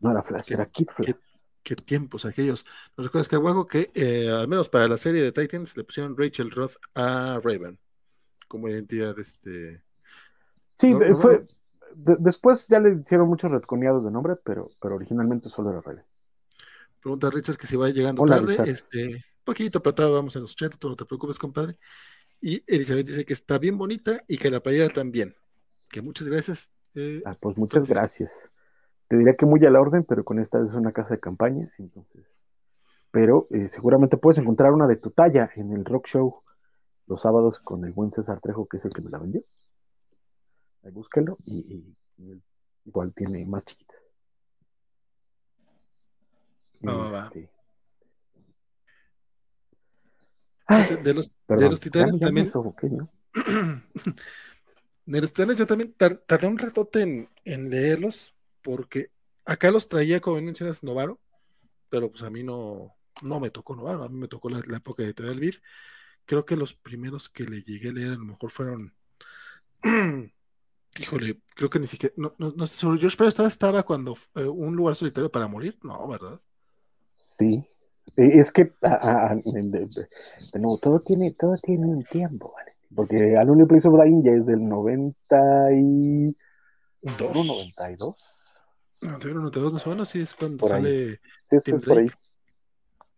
No 0.00 0.10
era 0.10 0.22
Flash, 0.22 0.44
¿Qué, 0.44 0.54
era 0.54 0.66
Kid 0.66 0.88
Flash. 0.94 1.06
¿Qué, 1.06 1.16
qué 1.62 1.76
tiempos 1.76 2.26
aquellos? 2.26 2.66
Nos 2.98 3.06
recuerdas 3.06 3.28
que 3.28 3.38
Wago 3.38 3.66
que 3.66 3.90
eh, 3.94 4.28
al 4.28 4.46
menos 4.46 4.68
para 4.68 4.88
la 4.88 4.98
serie 4.98 5.22
de 5.22 5.32
Titans 5.32 5.74
le 5.74 5.84
pusieron 5.84 6.18
Rachel 6.18 6.50
Roth 6.50 6.76
a 6.94 7.40
Raven 7.42 7.78
como 8.48 8.68
identidad 8.68 9.18
este. 9.18 9.85
Sí, 10.78 10.92
¿No, 10.92 11.00
no, 11.00 11.20
fue. 11.20 11.46
De, 11.94 12.16
después 12.18 12.66
ya 12.68 12.80
le 12.80 12.94
hicieron 13.00 13.28
muchos 13.28 13.50
retconeados 13.50 14.04
de 14.04 14.10
nombre, 14.10 14.34
pero, 14.44 14.70
pero 14.80 14.96
originalmente 14.96 15.48
solo 15.48 15.70
era 15.70 15.80
Raven. 15.80 16.04
Pregunta 17.00 17.30
Richard 17.30 17.56
que 17.56 17.66
si 17.66 17.76
va 17.76 17.88
llegando 17.88 18.22
Hola, 18.22 18.36
tarde, 18.36 18.48
Richard. 18.48 18.68
este, 18.68 19.24
poquito, 19.44 19.82
pero 19.82 19.94
todavía 19.94 20.16
vamos 20.16 20.36
en 20.36 20.42
los 20.42 20.52
80, 20.52 20.76
tú 20.76 20.88
no 20.88 20.96
te 20.96 21.04
preocupes, 21.04 21.38
compadre. 21.38 21.78
Y 22.40 22.62
Elizabeth 22.66 23.06
dice 23.06 23.24
que 23.24 23.32
está 23.32 23.58
bien 23.58 23.78
bonita 23.78 24.22
y 24.28 24.36
que 24.38 24.50
la 24.50 24.60
playera 24.60 24.88
también. 24.90 25.34
Que 25.90 26.02
muchas 26.02 26.28
gracias. 26.28 26.70
Eh, 26.94 27.22
ah, 27.24 27.34
pues 27.40 27.56
muchas 27.56 27.88
Francisco. 27.88 27.94
gracias. 27.94 28.50
Te 29.08 29.16
diría 29.16 29.36
que 29.36 29.46
muy 29.46 29.64
a 29.64 29.70
la 29.70 29.80
orden, 29.80 30.04
pero 30.04 30.24
con 30.24 30.38
esta 30.38 30.62
es 30.62 30.72
una 30.72 30.92
casa 30.92 31.14
de 31.14 31.20
campaña, 31.20 31.72
entonces. 31.78 32.24
Pero 33.10 33.46
eh, 33.50 33.68
seguramente 33.68 34.16
puedes 34.16 34.38
encontrar 34.38 34.72
una 34.72 34.86
de 34.86 34.96
tu 34.96 35.10
talla 35.10 35.50
en 35.54 35.72
el 35.72 35.84
rock 35.84 36.08
show 36.08 36.42
los 37.06 37.22
sábados 37.22 37.60
con 37.60 37.84
el 37.84 37.92
buen 37.92 38.10
César 38.10 38.40
Trejo, 38.40 38.66
que 38.66 38.78
es 38.78 38.84
el 38.84 38.92
que 38.92 39.00
me 39.00 39.10
la 39.10 39.18
vendió. 39.18 39.42
Ahí 40.86 40.92
búsquenlo 40.92 41.36
y, 41.44 41.84
igual 42.84 43.12
tiene 43.12 43.44
más 43.44 43.64
chiquitas. 43.64 43.96
No, 46.78 47.10
este, 47.26 47.50
de, 51.02 51.14
los, 51.14 51.32
de 51.48 51.70
los 51.70 51.80
titanes 51.80 52.20
también. 52.20 52.52
de 55.06 55.20
los 55.20 55.32
titanes 55.32 55.58
yo 55.58 55.66
también 55.66 55.92
tardé 55.92 56.46
un 56.46 56.58
ratote 56.58 57.02
en, 57.02 57.28
en, 57.44 57.68
leerlos, 57.68 58.32
porque 58.62 59.10
acá 59.44 59.72
los 59.72 59.88
traía, 59.88 60.20
como 60.20 60.40
mencionas, 60.40 60.84
Novaro, 60.84 61.20
pero 61.88 62.12
pues 62.12 62.22
a 62.22 62.30
mí 62.30 62.44
no, 62.44 62.94
no 63.22 63.40
me 63.40 63.50
tocó 63.50 63.74
Novaro, 63.74 64.04
a 64.04 64.08
mí 64.08 64.18
me 64.18 64.28
tocó 64.28 64.48
la, 64.50 64.60
época 64.60 65.02
de 65.02 65.12
Vid. 65.34 65.54
Creo 66.26 66.44
que 66.44 66.54
los 66.56 66.74
primeros 66.74 67.28
que 67.28 67.42
le 67.42 67.62
llegué 67.62 67.88
a 67.88 67.92
leer 67.92 68.08
a 68.10 68.16
lo 68.16 68.24
mejor 68.24 68.52
fueron. 68.52 68.94
Híjole, 70.98 71.40
creo 71.54 71.70
que 71.70 71.78
ni 71.78 71.86
siquiera. 71.86 72.14
No, 72.16 72.34
no, 72.38 72.52
no 72.56 72.66
George 72.66 73.16
Pérez 73.16 73.38
estaba, 73.38 73.82
cuando 73.82 74.16
eh, 74.34 74.44
un 74.44 74.74
lugar 74.76 74.94
solitario 74.94 75.30
para 75.30 75.48
morir, 75.48 75.78
no, 75.82 76.06
¿verdad? 76.08 76.40
Sí, 77.38 77.66
e, 78.16 78.38
es 78.38 78.50
que, 78.50 78.64
de, 78.64 80.58
nuevo, 80.58 80.78
todo 80.78 81.00
tiene, 81.00 81.32
todo 81.32 81.56
tiene 81.62 81.86
un 81.86 82.04
tiempo, 82.04 82.52
¿vale? 82.54 82.72
Porque 82.94 83.36
Al 83.36 83.66
Place 83.66 83.88
of 83.88 84.02
Dying 84.02 84.22
ya 84.22 84.32
es 84.32 84.46
del 84.46 84.66
90 84.66 85.72
y... 85.72 86.36
¿No, 87.02 87.12
92? 87.18 88.16
91, 89.02 89.40
92 89.40 89.72
más 89.72 89.86
o 89.86 89.90
menos, 89.90 90.08
sí, 90.08 90.20
es 90.20 90.34
cuando 90.34 90.66
sale 90.66 91.16
sí, 91.50 91.56
Tim 91.64 91.78
Drake. 91.78 92.12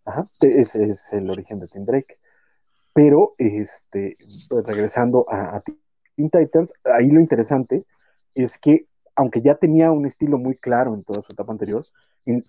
Ajá, 0.04 0.28
ese 0.40 0.88
es 0.88 1.12
el 1.12 1.30
origen 1.30 1.60
de 1.60 1.68
Tim 1.68 1.84
Drake. 1.84 2.18
Pero, 2.92 3.34
este, 3.38 4.16
pues, 4.48 4.64
regresando 4.64 5.26
a, 5.30 5.56
a 5.56 5.62
Teen 6.18 6.30
Titans, 6.30 6.72
ahí 6.84 7.10
lo 7.10 7.20
interesante 7.20 7.84
es 8.34 8.58
que, 8.58 8.86
aunque 9.14 9.40
ya 9.40 9.54
tenía 9.54 9.92
un 9.92 10.04
estilo 10.04 10.36
muy 10.36 10.56
claro 10.56 10.94
en 10.94 11.04
toda 11.04 11.22
su 11.22 11.32
etapa 11.32 11.52
anterior, 11.52 11.86
en, 12.26 12.44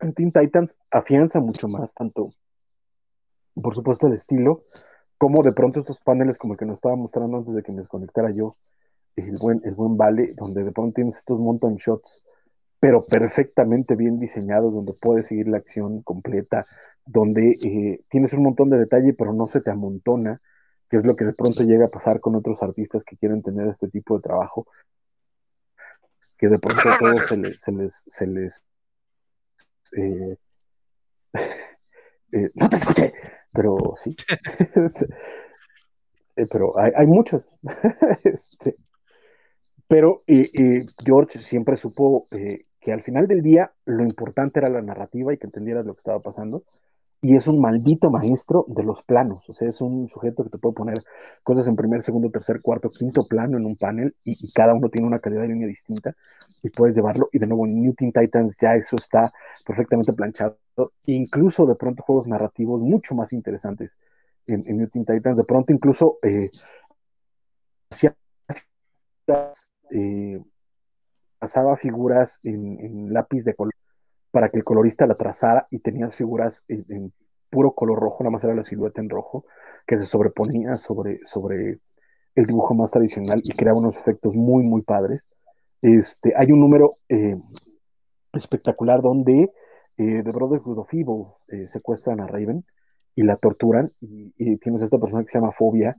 en 0.00 0.12
Teen 0.12 0.32
Titans 0.32 0.76
afianza 0.90 1.40
mucho 1.40 1.66
más, 1.66 1.94
tanto, 1.94 2.34
por 3.54 3.74
supuesto, 3.74 4.06
el 4.06 4.12
estilo, 4.12 4.64
como 5.16 5.42
de 5.42 5.52
pronto 5.52 5.80
estos 5.80 5.98
paneles 6.00 6.36
como 6.36 6.52
el 6.52 6.58
que 6.58 6.66
nos 6.66 6.74
estaba 6.74 6.94
mostrando 6.94 7.38
antes 7.38 7.54
de 7.54 7.62
que 7.62 7.72
me 7.72 7.78
desconectara 7.78 8.30
yo, 8.32 8.56
el 9.16 9.38
buen, 9.38 9.62
el 9.64 9.74
buen 9.74 9.96
Vale, 9.96 10.34
donde 10.36 10.62
de 10.62 10.72
pronto 10.72 10.96
tienes 10.96 11.16
estos 11.16 11.40
mountain 11.40 11.76
shots, 11.76 12.22
pero 12.80 13.06
perfectamente 13.06 13.96
bien 13.96 14.20
diseñados, 14.20 14.74
donde 14.74 14.92
puedes 14.92 15.26
seguir 15.26 15.48
la 15.48 15.56
acción 15.56 16.02
completa, 16.02 16.66
donde 17.06 17.52
eh, 17.62 18.00
tienes 18.10 18.34
un 18.34 18.42
montón 18.42 18.68
de 18.68 18.78
detalle, 18.78 19.14
pero 19.14 19.32
no 19.32 19.46
se 19.46 19.62
te 19.62 19.70
amontona, 19.70 20.42
que 20.90 20.96
es 20.96 21.06
lo 21.06 21.14
que 21.14 21.24
de 21.24 21.32
pronto 21.32 21.62
llega 21.62 21.86
a 21.86 21.90
pasar 21.90 22.20
con 22.20 22.34
otros 22.34 22.62
artistas 22.62 23.04
que 23.04 23.16
quieren 23.16 23.42
tener 23.42 23.68
este 23.68 23.88
tipo 23.88 24.16
de 24.16 24.22
trabajo, 24.22 24.66
que 26.36 26.48
de 26.48 26.58
pronto 26.58 26.82
todo 26.98 27.26
se 27.26 27.36
les, 27.36 27.60
se 27.60 27.72
les, 27.72 28.04
se 28.08 28.26
les 28.26 28.64
eh, 29.92 30.36
eh, 32.32 32.50
no 32.54 32.68
te 32.68 32.76
escuché, 32.76 33.14
pero 33.52 33.94
sí. 33.96 34.14
Eh, 36.36 36.46
pero 36.46 36.78
hay, 36.78 37.06
muchos. 37.06 37.50
Este, 38.24 38.76
pero 39.88 40.22
George 41.04 41.40
siempre 41.40 41.76
supo 41.76 42.28
que 42.30 42.92
al 42.92 43.02
final 43.02 43.26
del 43.26 43.42
día 43.42 43.72
lo 43.84 44.04
importante 44.04 44.60
era 44.60 44.70
la 44.70 44.80
narrativa 44.80 45.34
y 45.34 45.38
que 45.38 45.48
entendieras 45.48 45.84
lo 45.84 45.92
que 45.92 45.98
estaba 45.98 46.20
pasando 46.20 46.62
y 47.22 47.36
es 47.36 47.46
un 47.46 47.60
maldito 47.60 48.10
maestro 48.10 48.64
de 48.68 48.82
los 48.82 49.02
planos. 49.02 49.48
O 49.48 49.52
sea, 49.52 49.68
es 49.68 49.80
un 49.80 50.08
sujeto 50.08 50.44
que 50.44 50.50
te 50.50 50.58
puede 50.58 50.74
poner 50.74 51.04
cosas 51.42 51.68
en 51.68 51.76
primer, 51.76 52.02
segundo, 52.02 52.30
tercer, 52.30 52.62
cuarto, 52.62 52.90
quinto 52.90 53.26
plano 53.26 53.58
en 53.58 53.66
un 53.66 53.76
panel 53.76 54.14
y, 54.24 54.50
cada 54.52 54.74
uno 54.74 54.88
tiene 54.88 55.06
una 55.06 55.18
calidad 55.18 55.42
de 55.42 55.48
línea 55.48 55.68
distinta 55.68 56.14
y 56.62 56.70
puedes 56.70 56.96
llevarlo. 56.96 57.28
Y 57.32 57.38
de 57.38 57.46
nuevo, 57.46 57.66
en 57.66 57.80
New 57.82 57.94
Teen 57.94 58.12
Titans 58.12 58.56
ya 58.60 58.74
eso 58.74 58.96
está 58.96 59.32
perfectamente 59.66 60.12
planchado. 60.12 60.58
Incluso 61.06 61.66
de 61.66 61.74
pronto 61.74 62.02
juegos 62.02 62.26
narrativos 62.26 62.80
mucho 62.80 63.14
más 63.14 63.32
interesantes 63.32 63.92
en, 64.46 64.64
New 64.64 64.88
Teen 64.88 65.04
Titans. 65.04 65.36
De 65.36 65.44
pronto 65.44 65.72
incluso 65.72 66.18
eh, 66.22 66.50
eh, 69.90 70.42
pasaba 71.38 71.76
figuras 71.76 72.40
en 72.42 73.12
lápiz 73.12 73.44
de 73.44 73.54
color 73.54 73.74
para 74.30 74.48
que 74.48 74.58
el 74.58 74.64
colorista 74.64 75.06
la 75.06 75.16
trazara 75.16 75.66
y 75.70 75.78
tenías 75.80 76.14
figuras 76.14 76.64
en, 76.68 77.12
puro 77.50 77.72
color 77.72 77.98
rojo, 77.98 78.22
nada 78.22 78.30
más 78.30 78.44
era 78.44 78.54
la 78.54 78.62
silueta 78.62 79.00
en 79.00 79.10
rojo, 79.10 79.44
que 79.86 79.98
se 79.98 80.06
sobreponía 80.06 80.76
sobre, 80.76 81.18
sobre 81.24 81.80
el 82.36 82.46
dibujo 82.46 82.74
más 82.74 82.92
tradicional 82.92 83.40
y 83.42 83.52
creaba 83.52 83.80
unos 83.80 83.96
efectos 83.96 84.34
muy, 84.34 84.62
muy 84.62 84.82
padres. 84.82 85.22
Este, 85.82 86.32
hay 86.36 86.52
un 86.52 86.60
número 86.60 86.98
eh, 87.08 87.36
espectacular 88.32 89.02
donde 89.02 89.50
eh, 89.96 90.22
The 90.22 90.30
Brotherhood 90.30 90.78
of 90.78 90.94
Evil 90.94 91.26
eh, 91.48 91.66
secuestran 91.68 92.20
a 92.20 92.26
Raven 92.26 92.64
y 93.14 93.22
la 93.22 93.36
torturan 93.36 93.92
y, 94.00 94.56
tienes 94.58 94.82
a 94.82 94.84
esta 94.84 94.98
persona 94.98 95.22
que 95.24 95.30
se 95.30 95.38
llama 95.38 95.52
Fobia 95.52 95.96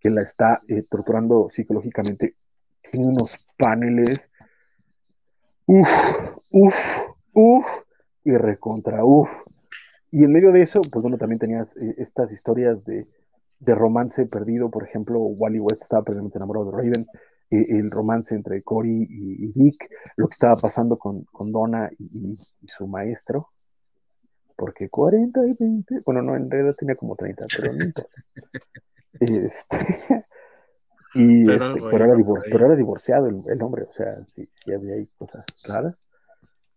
que 0.00 0.10
la 0.10 0.22
está 0.22 0.60
eh, 0.68 0.82
torturando 0.82 1.48
psicológicamente. 1.48 2.34
Tiene 2.90 3.06
unos 3.06 3.36
paneles. 3.56 4.30
Uf, 5.66 5.88
uf, 6.50 6.74
uff, 7.38 7.66
y 8.24 8.36
recontra 8.36 9.04
uff. 9.04 9.30
Y 10.10 10.24
en 10.24 10.32
medio 10.32 10.52
de 10.52 10.62
eso, 10.62 10.80
pues 10.82 11.02
bueno, 11.02 11.18
también 11.18 11.38
tenías 11.38 11.76
eh, 11.76 11.94
estas 11.98 12.32
historias 12.32 12.84
de, 12.84 13.06
romance 13.60 14.26
perdido, 14.26 14.70
por 14.70 14.84
ejemplo, 14.84 15.20
Wally 15.20 15.60
West 15.60 15.82
estaba 15.82 16.02
precisamente 16.02 16.38
enamorado 16.38 16.70
de 16.70 16.76
Raven, 16.76 17.06
eh, 17.50 17.66
el 17.70 17.90
romance 17.90 18.34
entre 18.34 18.62
Cory 18.62 19.06
y, 19.08 19.52
Dick, 19.52 19.88
lo 20.16 20.28
que 20.28 20.34
estaba 20.34 20.56
pasando 20.56 20.96
con, 20.96 21.24
con 21.24 21.52
Donna 21.52 21.90
y, 21.98 22.38
su 22.66 22.86
maestro, 22.86 23.48
porque 24.56 24.88
40 24.88 25.46
y 25.46 25.54
20, 25.58 26.00
bueno, 26.04 26.22
no, 26.22 26.34
en 26.34 26.50
realidad 26.50 26.74
tenía 26.76 26.96
como 26.96 27.14
30, 27.14 27.46
pero 27.56 27.72
no. 27.72 27.84
Este, 29.20 29.78
y 31.14 31.44
pero, 31.44 31.74
este, 31.74 31.80
pero, 31.90 32.66
era 32.66 32.76
divorciado 32.76 33.26
el, 33.26 33.62
hombre, 33.62 33.82
o 33.82 33.90
sea, 33.90 34.24
sí, 34.26 34.48
sí 34.64 34.72
había 34.72 34.94
ahí 34.94 35.08
cosas 35.18 35.44
raras. 35.64 35.96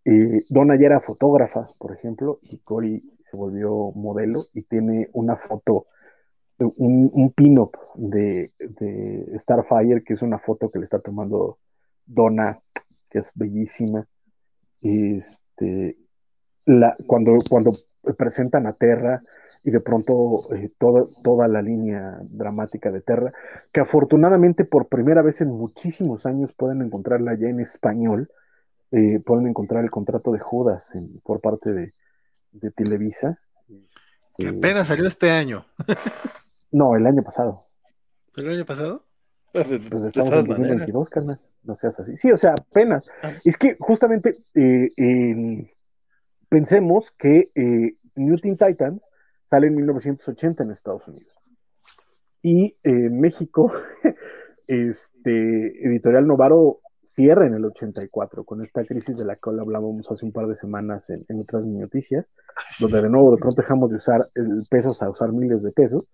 Eh, 0.04 0.44
Donna 0.48 0.76
ya 0.76 0.86
era 0.86 1.00
fotógrafa, 1.00 1.68
por 1.78 1.92
ejemplo, 1.92 2.40
y 2.42 2.58
Cory 2.58 3.02
se 3.22 3.36
volvió 3.36 3.92
modelo 3.94 4.46
y 4.52 4.62
tiene 4.62 5.08
una 5.12 5.36
foto, 5.36 5.86
un, 6.58 7.10
un 7.12 7.32
pin-up 7.32 7.76
de, 7.94 8.52
Starfire, 9.38 10.02
que 10.02 10.14
es 10.14 10.22
una 10.22 10.38
foto 10.38 10.70
que 10.70 10.78
le 10.78 10.84
está 10.84 10.98
tomando 10.98 11.58
Donna, 12.04 12.60
que 13.10 13.20
es 13.20 13.30
bellísima. 13.34 14.06
Este, 14.80 15.96
la, 16.66 16.96
cuando, 17.06 17.38
presentan 18.18 18.66
a 18.66 18.72
Terra 18.72 19.22
y 19.62 19.70
de 19.70 19.80
pronto 19.80 20.52
eh, 20.52 20.72
toda 20.78 21.46
la 21.46 21.62
línea 21.62 22.18
dramática 22.22 22.90
de 22.90 23.00
Terra, 23.00 23.32
que 23.72 23.80
afortunadamente 23.80 24.64
por 24.64 24.88
primera 24.88 25.22
vez 25.22 25.40
en 25.40 25.50
muchísimos 25.50 26.26
años 26.26 26.52
pueden 26.52 26.82
encontrarla 26.82 27.36
ya 27.36 27.48
en 27.48 27.60
español 27.60 28.28
eh, 28.92 29.20
pueden 29.20 29.46
encontrar 29.46 29.82
el 29.82 29.90
contrato 29.90 30.32
de 30.32 30.38
Judas 30.38 30.92
por 31.22 31.40
parte 31.40 31.72
de, 31.72 31.94
Televisa. 32.76 33.38
Que 34.36 34.48
apenas 34.48 34.88
salió 34.88 35.06
este 35.06 35.30
año. 35.30 35.64
no, 36.70 36.94
el 36.94 37.06
año 37.06 37.22
pasado. 37.22 37.66
¿El 38.36 38.50
año 38.50 38.66
pasado? 38.66 39.06
Pues 39.52 39.70
estamos 40.04 40.32
en 40.32 40.46
2022, 40.46 41.08
carnal. 41.08 41.40
No 41.64 41.76
seas 41.76 41.98
así. 42.00 42.16
Sí, 42.18 42.30
o 42.32 42.36
sea, 42.36 42.52
apenas. 42.52 43.04
Ah. 43.22 43.32
Es 43.44 43.56
que 43.56 43.76
justamente 43.78 44.44
eh, 44.54 45.72
pensemos 46.50 47.12
que 47.12 47.50
eh, 47.54 47.96
New 48.14 48.36
Teen 48.36 48.58
Titans 48.58 49.08
sale 49.48 49.68
en 49.68 49.76
1980 49.76 50.64
en 50.64 50.70
Estados 50.70 51.08
Unidos. 51.08 51.32
Y 52.42 52.76
en 52.82 53.20
México, 53.20 53.72
este, 54.66 55.86
Editorial 55.86 56.26
Novaro 56.26 56.80
cierra 57.02 57.46
en 57.46 57.54
el 57.54 57.64
84, 57.64 58.44
con 58.44 58.62
esta 58.62 58.84
crisis 58.84 59.16
de 59.16 59.24
la 59.24 59.36
cual 59.36 59.60
hablábamos 59.60 60.10
hace 60.10 60.24
un 60.24 60.32
par 60.32 60.46
de 60.46 60.56
semanas 60.56 61.10
en, 61.10 61.40
otras 61.40 61.64
noticias, 61.64 62.32
donde 62.80 63.02
de 63.02 63.08
nuevo 63.10 63.32
de 63.32 63.38
pronto 63.38 63.60
dejamos 63.60 63.90
de 63.90 63.96
usar 63.96 64.28
el 64.34 64.66
pesos 64.70 65.02
a 65.02 65.10
usar 65.10 65.32
miles 65.32 65.62
de 65.62 65.72
pesos. 65.72 66.04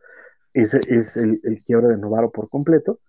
Ese 0.53 0.81
es 0.89 1.17
el, 1.17 1.41
quiebre 1.65 1.89
de 1.89 1.99
Novaro 1.99 2.31
por 2.31 2.49
completo. 2.49 3.01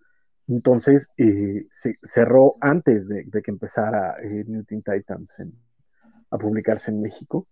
Entonces, 0.47 1.07
eh, 1.17 1.67
se 1.69 1.97
cerró 2.03 2.55
antes 2.59 3.07
de, 3.07 3.25
que 3.29 3.51
empezara 3.51 4.15
eh, 4.21 4.43
New 4.47 4.63
Teen 4.63 4.81
Titans 4.81 5.37
a 6.31 6.37
publicarse 6.37 6.91
en 6.91 7.01
México. 7.01 7.47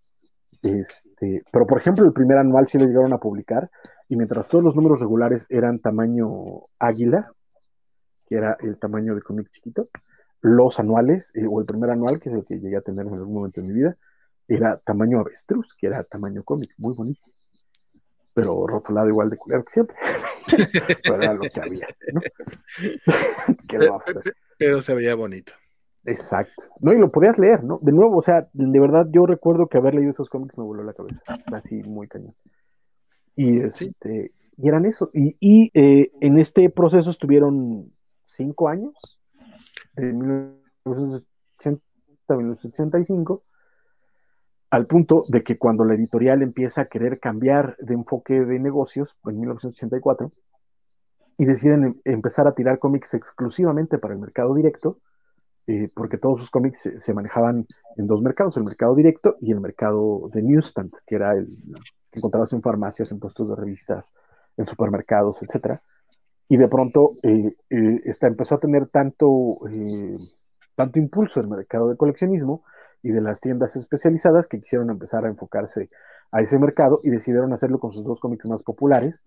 Este, 0.63 1.43
pero, 1.51 1.67
por 1.67 1.79
ejemplo, 1.79 2.05
el 2.05 2.13
primer 2.13 2.37
anual 2.37 2.67
sí 2.67 2.77
lo 2.77 2.85
llegaron 2.85 3.13
a 3.13 3.19
publicar, 3.19 3.69
y 4.09 4.15
mientras 4.15 4.47
todos 4.47 4.63
los 4.63 4.75
números 4.75 4.99
regulares 4.99 5.45
eran 5.49 5.79
tamaño 5.79 6.65
águila, 6.79 7.31
que 8.27 8.35
era 8.35 8.57
el 8.61 8.77
tamaño 8.77 9.15
de 9.15 9.21
cómic 9.21 9.49
chiquito, 9.49 9.89
los 10.41 10.79
anuales, 10.79 11.31
eh, 11.35 11.45
o 11.49 11.59
el 11.59 11.65
primer 11.65 11.89
anual, 11.89 12.19
que 12.19 12.29
es 12.29 12.35
el 12.35 12.45
que 12.45 12.59
llegué 12.59 12.77
a 12.77 12.81
tener 12.81 13.07
en 13.07 13.13
algún 13.13 13.33
momento 13.33 13.61
de 13.61 13.67
mi 13.67 13.73
vida, 13.73 13.97
era 14.47 14.77
tamaño 14.77 15.19
avestruz, 15.19 15.75
que 15.75 15.87
era 15.87 16.03
tamaño 16.03 16.43
cómic, 16.43 16.73
muy 16.77 16.93
bonito. 16.93 17.21
Pero 18.33 18.67
rotulado 18.67 19.09
igual 19.09 19.29
de 19.29 19.37
culero 19.37 19.65
que 19.65 19.73
siempre. 19.73 19.95
pero 21.03 21.21
era 21.21 21.33
lo 21.33 21.41
que 21.41 21.59
había, 21.59 21.87
¿no? 22.13 22.21
pero, 24.57 24.81
se 24.81 24.93
veía 24.93 25.15
bonito. 25.15 25.53
Exacto. 26.05 26.63
No, 26.79 26.93
y 26.93 26.97
lo 26.97 27.11
podías 27.11 27.37
leer, 27.37 27.63
¿no? 27.63 27.79
De 27.81 27.91
nuevo, 27.91 28.17
o 28.17 28.21
sea, 28.21 28.47
de 28.53 28.79
verdad 28.79 29.07
yo 29.11 29.25
recuerdo 29.25 29.67
que 29.67 29.77
haber 29.77 29.95
leído 29.95 30.11
esos 30.11 30.29
cómics 30.29 30.57
me 30.57 30.63
voló 30.63 30.83
la 30.83 30.93
cabeza. 30.93 31.21
Así, 31.51 31.83
muy 31.83 32.07
cañón. 32.07 32.35
Y, 33.35 33.59
este, 33.59 34.31
y 34.55 34.67
eran 34.67 34.85
eso. 34.85 35.09
Y, 35.13 35.71
eh, 35.73 36.11
en 36.21 36.39
este 36.39 36.69
proceso 36.69 37.09
estuvieron 37.09 37.91
cinco 38.25 38.69
años, 38.69 39.16
de 39.95 40.13
1980 40.13 41.83
a 42.29 42.35
1985, 42.35 43.43
al 44.69 44.85
punto 44.85 45.23
de 45.29 45.43
que 45.43 45.57
cuando 45.57 45.85
la 45.85 45.93
editorial 45.93 46.41
empieza 46.41 46.81
a 46.81 46.85
querer 46.85 47.19
cambiar 47.19 47.77
de 47.77 47.93
enfoque 47.93 48.45
de 48.45 48.59
negocios, 48.59 49.15
en 49.25 49.39
1984, 49.39 50.31
y 51.37 51.45
deciden 51.45 51.83
em, 51.83 51.95
empezar 52.03 52.47
a 52.47 52.53
tirar 52.53 52.79
cómics 52.79 53.13
exclusivamente 53.13 53.97
para 53.97 54.13
el 54.13 54.19
mercado 54.19 54.53
directo, 54.55 54.99
eh, 55.67 55.89
porque 55.93 56.17
todos 56.17 56.39
sus 56.39 56.49
cómics 56.49 56.89
se, 56.95 57.13
manejaban 57.13 57.67
en 57.97 58.07
dos 58.07 58.21
mercados, 58.21 58.57
el 58.57 58.63
mercado 58.63 58.95
directo 58.95 59.35
y 59.41 59.51
el 59.51 59.59
mercado 59.59 60.29
de 60.33 60.41
newsstand, 60.41 60.91
que 61.05 61.15
era 61.15 61.33
el 61.33 61.47
que 62.11 62.19
encontrabas 62.19 62.53
en 62.53 62.61
farmacias, 62.61 63.11
en 63.11 63.19
puestos 63.19 63.49
de 63.49 63.55
revistas, 63.55 64.09
en 64.55 64.65
supermercados, 64.65 65.37
etc. 65.41 65.79
Y 66.49 66.57
de 66.57 66.67
pronto 66.67 67.17
eh, 67.23 67.55
eh, 67.69 68.13
empezó 68.21 68.55
a 68.55 68.59
tener 68.59 68.87
tanto, 68.87 69.59
tanto 70.75 70.99
impulso 70.99 71.39
el 71.39 71.47
mercado 71.47 71.89
de 71.89 71.97
coleccionismo 71.97 72.63
y 73.03 73.11
de 73.11 73.21
las 73.21 73.41
tiendas 73.41 73.75
especializadas 73.75 74.47
que 74.47 74.59
quisieron 74.59 74.89
empezar 74.89 75.25
a 75.25 75.29
enfocarse 75.29 75.89
a 76.31 76.41
ese 76.41 76.57
mercado 76.59 76.99
y 77.03 77.09
decidieron 77.09 77.53
hacerlo 77.53 77.79
con 77.79 77.91
sus 77.91 78.03
dos 78.03 78.19
cómics 78.19 78.45
más 78.45 78.63
populares, 78.63 79.21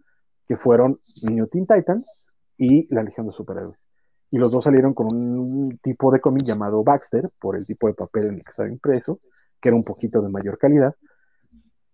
que 0.46 0.56
fueron 0.56 1.00
New 1.22 1.46
Teen 1.46 1.66
Titans 1.66 2.26
y 2.58 2.92
La 2.92 3.02
Legión 3.02 3.26
de 3.26 3.32
Superhéroes. 3.32 3.86
Y 4.30 4.38
los 4.38 4.52
dos 4.52 4.64
salieron 4.64 4.94
con 4.94 5.06
un 5.14 5.78
tipo 5.82 6.12
de 6.12 6.20
cómic 6.20 6.44
llamado 6.44 6.84
Baxter, 6.84 7.30
por 7.40 7.56
el 7.56 7.66
tipo 7.66 7.86
de 7.86 7.94
papel 7.94 8.26
en 8.26 8.34
el 8.34 8.44
que 8.44 8.50
estaba 8.50 8.68
impreso, 8.68 9.20
que 9.60 9.68
era 9.68 9.76
un 9.76 9.84
poquito 9.84 10.20
de 10.22 10.28
mayor 10.28 10.58
calidad, 10.58 10.94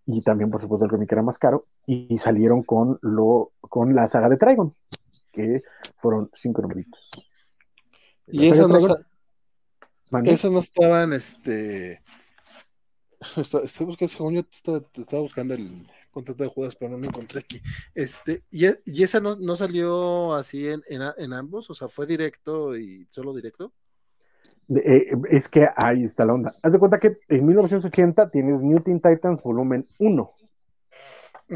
y 0.05 0.21
también, 0.21 0.49
por 0.49 0.61
supuesto, 0.61 0.85
el 0.85 0.91
cómic 0.91 1.11
era 1.11 1.21
más 1.21 1.37
caro, 1.37 1.65
y 1.85 2.17
salieron 2.17 2.63
con, 2.63 2.97
lo, 3.01 3.51
con 3.61 3.93
la 3.93 4.07
saga 4.07 4.29
de 4.29 4.37
Trigon, 4.37 4.73
que 5.37 5.63
fueron 6.01 6.29
cinco 6.35 6.61
numeritos. 6.61 6.99
Y 8.27 8.47
esas 8.47 8.67
no, 8.67 8.77
no 10.51 10.59
estaban, 10.59 11.13
este... 11.13 12.01
Estoy 13.37 13.85
buscando, 13.85 14.09
según 14.09 14.35
yo, 14.35 14.41
estaba 14.51 15.21
buscando 15.21 15.53
el, 15.53 15.87
contrato 16.17 16.43
de 16.43 16.49
Judas, 16.49 16.75
pero 16.75 16.91
no 16.91 16.97
lo 16.97 17.07
encontré 17.07 17.39
aquí. 17.39 17.61
Este, 17.93 18.43
y, 18.49 18.65
e, 18.65 18.81
y 18.85 19.03
esa 19.03 19.19
no, 19.19 19.35
no, 19.35 19.55
salió 19.55 20.33
así 20.33 20.67
en, 20.67 20.81
en, 20.89 21.33
ambos, 21.33 21.69
o 21.69 21.73
sea, 21.73 21.87
fue 21.87 22.07
directo 22.07 22.75
y 22.75 23.07
solo 23.11 23.35
directo. 23.35 23.71
Eh, 24.69 25.11
es 25.29 25.47
que 25.47 25.67
ahí 25.75 26.03
está 26.03 26.25
la 26.25 26.33
onda. 26.33 26.55
Haz 26.61 26.73
de 26.73 26.79
cuenta 26.79 26.99
que 26.99 27.17
en 27.29 27.45
1980 27.45 28.31
tienes 28.31 28.61
New 28.61 28.79
Teen 28.81 28.99
Titans 28.99 29.41
volumen 29.41 29.87
1. 29.99 30.33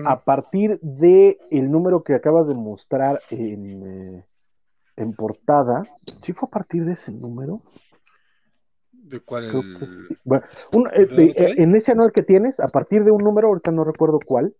A 0.05 0.23
partir 0.23 0.79
de 0.81 1.37
el 1.49 1.69
número 1.69 2.03
que 2.03 2.13
acabas 2.13 2.47
de 2.47 2.55
mostrar 2.55 3.19
en, 3.29 4.15
eh, 4.17 4.25
en 4.95 5.13
portada, 5.13 5.83
¿sí 6.21 6.31
fue 6.31 6.47
a 6.47 6.51
partir 6.51 6.85
de 6.85 6.93
ese 6.93 7.11
número? 7.11 7.61
¿De 8.91 9.19
cuál? 9.19 9.51
Bueno, 10.23 10.45
este, 10.93 11.31
eh, 11.31 11.55
en 11.57 11.75
ese 11.75 11.91
anual 11.91 12.13
que 12.13 12.23
tienes, 12.23 12.61
a 12.61 12.69
partir 12.69 13.03
de 13.03 13.11
un 13.11 13.21
número, 13.21 13.49
ahorita 13.49 13.71
no 13.71 13.83
recuerdo 13.83 14.19
cuál, 14.25 14.55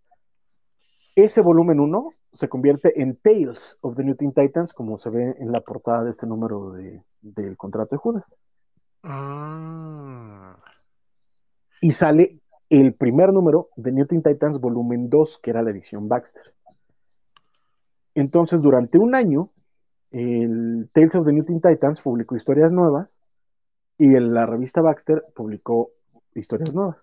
ese 1.14 1.40
volumen 1.40 1.80
1 1.80 2.10
se 2.32 2.48
convierte 2.48 3.00
en 3.00 3.16
Tales 3.16 3.78
of 3.80 3.96
the 3.96 4.04
New 4.04 4.16
Teen 4.16 4.32
Titans, 4.32 4.74
como 4.74 4.98
se 4.98 5.08
ve 5.08 5.34
en 5.38 5.52
la 5.52 5.60
portada 5.60 6.04
de 6.04 6.10
este 6.10 6.26
número 6.26 6.72
de, 6.72 7.02
del 7.22 7.56
contrato 7.56 7.94
de 7.94 7.98
Judas. 7.98 8.24
Ah. 9.02 10.56
Y 11.80 11.92
sale 11.92 12.41
el 12.80 12.94
primer 12.94 13.34
número 13.34 13.68
de 13.76 13.92
New 13.92 14.06
Teen 14.06 14.22
Titans, 14.22 14.58
volumen 14.58 15.10
2, 15.10 15.40
que 15.42 15.50
era 15.50 15.60
la 15.60 15.70
edición 15.70 16.08
Baxter. 16.08 16.54
Entonces, 18.14 18.62
durante 18.62 18.96
un 18.96 19.14
año, 19.14 19.50
el 20.10 20.88
Tales 20.94 21.14
of 21.16 21.26
the 21.26 21.34
New 21.34 21.44
Teen 21.44 21.60
Titans 21.60 22.00
publicó 22.00 22.34
historias 22.34 22.72
nuevas 22.72 23.18
y 23.98 24.16
en 24.16 24.32
la 24.32 24.46
revista 24.46 24.80
Baxter 24.80 25.22
publicó 25.34 25.90
historias 26.34 26.72
nuevas. 26.72 26.96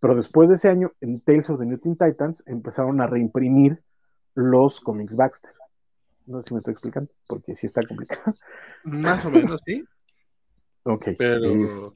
Pero 0.00 0.14
después 0.14 0.48
de 0.48 0.54
ese 0.54 0.70
año, 0.70 0.92
en 1.02 1.20
Tales 1.20 1.50
of 1.50 1.58
the 1.58 1.66
New 1.66 1.78
Teen 1.78 1.98
Titans 1.98 2.42
empezaron 2.46 3.02
a 3.02 3.06
reimprimir 3.06 3.82
los 4.34 4.80
cómics 4.80 5.14
Baxter. 5.14 5.52
No 6.24 6.40
sé 6.40 6.48
si 6.48 6.54
me 6.54 6.60
estoy 6.60 6.72
explicando, 6.72 7.12
porque 7.26 7.54
sí 7.54 7.66
está 7.66 7.82
complicado. 7.86 8.34
Más 8.84 9.26
o 9.26 9.30
menos, 9.30 9.60
sí. 9.62 9.84
ok. 10.84 11.08
Pero, 11.18 11.92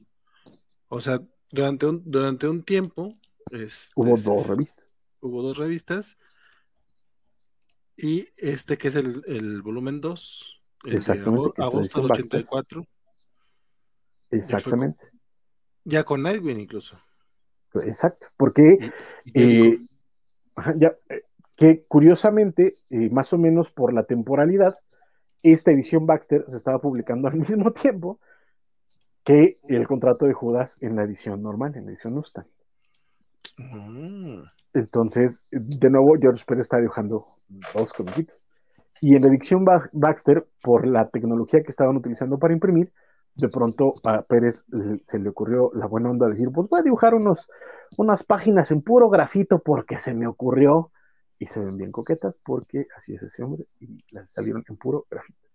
o 0.87 1.01
sea, 1.01 1.19
durante 1.51 1.85
un, 1.85 2.03
durante 2.05 2.47
un 2.47 2.63
tiempo... 2.63 3.13
Este, 3.51 3.91
hubo 3.95 4.15
dos 4.17 4.47
revistas. 4.47 4.85
Hubo 5.19 5.41
dos 5.41 5.57
revistas. 5.57 6.17
Y 7.97 8.29
este 8.37 8.77
que 8.77 8.87
es 8.87 8.95
el, 8.95 9.23
el 9.27 9.61
volumen 9.61 10.01
2, 10.01 10.61
Exactamente, 10.85 11.61
agosto 11.61 12.01
del 12.01 12.11
84. 12.11 12.87
Exactamente. 14.31 15.05
Ya, 15.83 16.03
con 16.03 16.23
Nightwing 16.23 16.59
incluso. 16.59 16.97
Exacto, 17.73 18.27
porque 18.37 18.91
eh, 19.33 19.79
ya, 20.75 20.95
eh, 21.09 21.23
que 21.55 21.83
curiosamente, 21.87 22.77
eh, 22.89 23.09
más 23.09 23.31
o 23.33 23.37
menos 23.37 23.71
por 23.71 23.93
la 23.93 24.03
temporalidad, 24.03 24.75
esta 25.43 25.71
edición 25.71 26.05
Baxter 26.05 26.43
se 26.47 26.57
estaba 26.57 26.79
publicando 26.79 27.27
al 27.27 27.35
mismo 27.49 27.71
tiempo 27.71 28.19
que 29.23 29.59
el 29.67 29.87
contrato 29.87 30.25
de 30.25 30.33
Judas 30.33 30.77
en 30.81 30.95
la 30.95 31.03
edición 31.03 31.41
normal, 31.41 31.75
en 31.75 31.85
la 31.85 31.91
edición 31.91 32.17
Ustan. 32.17 32.45
Mm. 33.57 34.43
Entonces, 34.73 35.43
de 35.51 35.89
nuevo, 35.89 36.15
George 36.19 36.43
Pérez 36.45 36.63
está 36.63 36.77
dibujando 36.77 37.27
dos 37.73 37.93
comiquitos. 37.93 38.43
Y 39.01 39.15
en 39.15 39.23
la 39.23 39.29
edición 39.29 39.65
Baxter, 39.65 40.47
por 40.61 40.87
la 40.87 41.09
tecnología 41.09 41.63
que 41.63 41.71
estaban 41.71 41.97
utilizando 41.97 42.37
para 42.37 42.53
imprimir, 42.53 42.91
de 43.35 43.49
pronto 43.49 43.95
a 44.03 44.21
Pérez 44.21 44.63
se 45.05 45.19
le 45.19 45.29
ocurrió 45.29 45.71
la 45.73 45.87
buena 45.87 46.09
onda 46.09 46.27
de 46.27 46.33
decir, 46.33 46.49
pues 46.53 46.69
voy 46.69 46.81
a 46.81 46.83
dibujar 46.83 47.15
unos, 47.15 47.49
unas 47.97 48.23
páginas 48.23 48.71
en 48.71 48.81
puro 48.81 49.09
grafito 49.09 49.59
porque 49.59 49.97
se 49.97 50.13
me 50.13 50.27
ocurrió 50.27 50.91
y 51.39 51.47
se 51.47 51.59
ven 51.59 51.77
bien 51.77 51.91
coquetas 51.91 52.39
porque 52.45 52.87
así 52.95 53.15
es 53.15 53.23
ese 53.23 53.41
hombre 53.41 53.65
y 53.79 53.97
las 54.11 54.29
salieron 54.31 54.63
en 54.69 54.77
puro 54.77 55.05
grafito. 55.09 55.50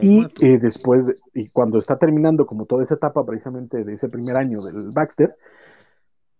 Y 0.00 0.24
eh, 0.40 0.58
después, 0.58 1.04
y 1.34 1.48
cuando 1.48 1.78
está 1.78 1.98
terminando 1.98 2.46
como 2.46 2.66
toda 2.66 2.82
esa 2.82 2.94
etapa 2.94 3.24
precisamente 3.24 3.84
de 3.84 3.92
ese 3.92 4.08
primer 4.08 4.36
año 4.36 4.62
del 4.62 4.90
Baxter, 4.90 5.36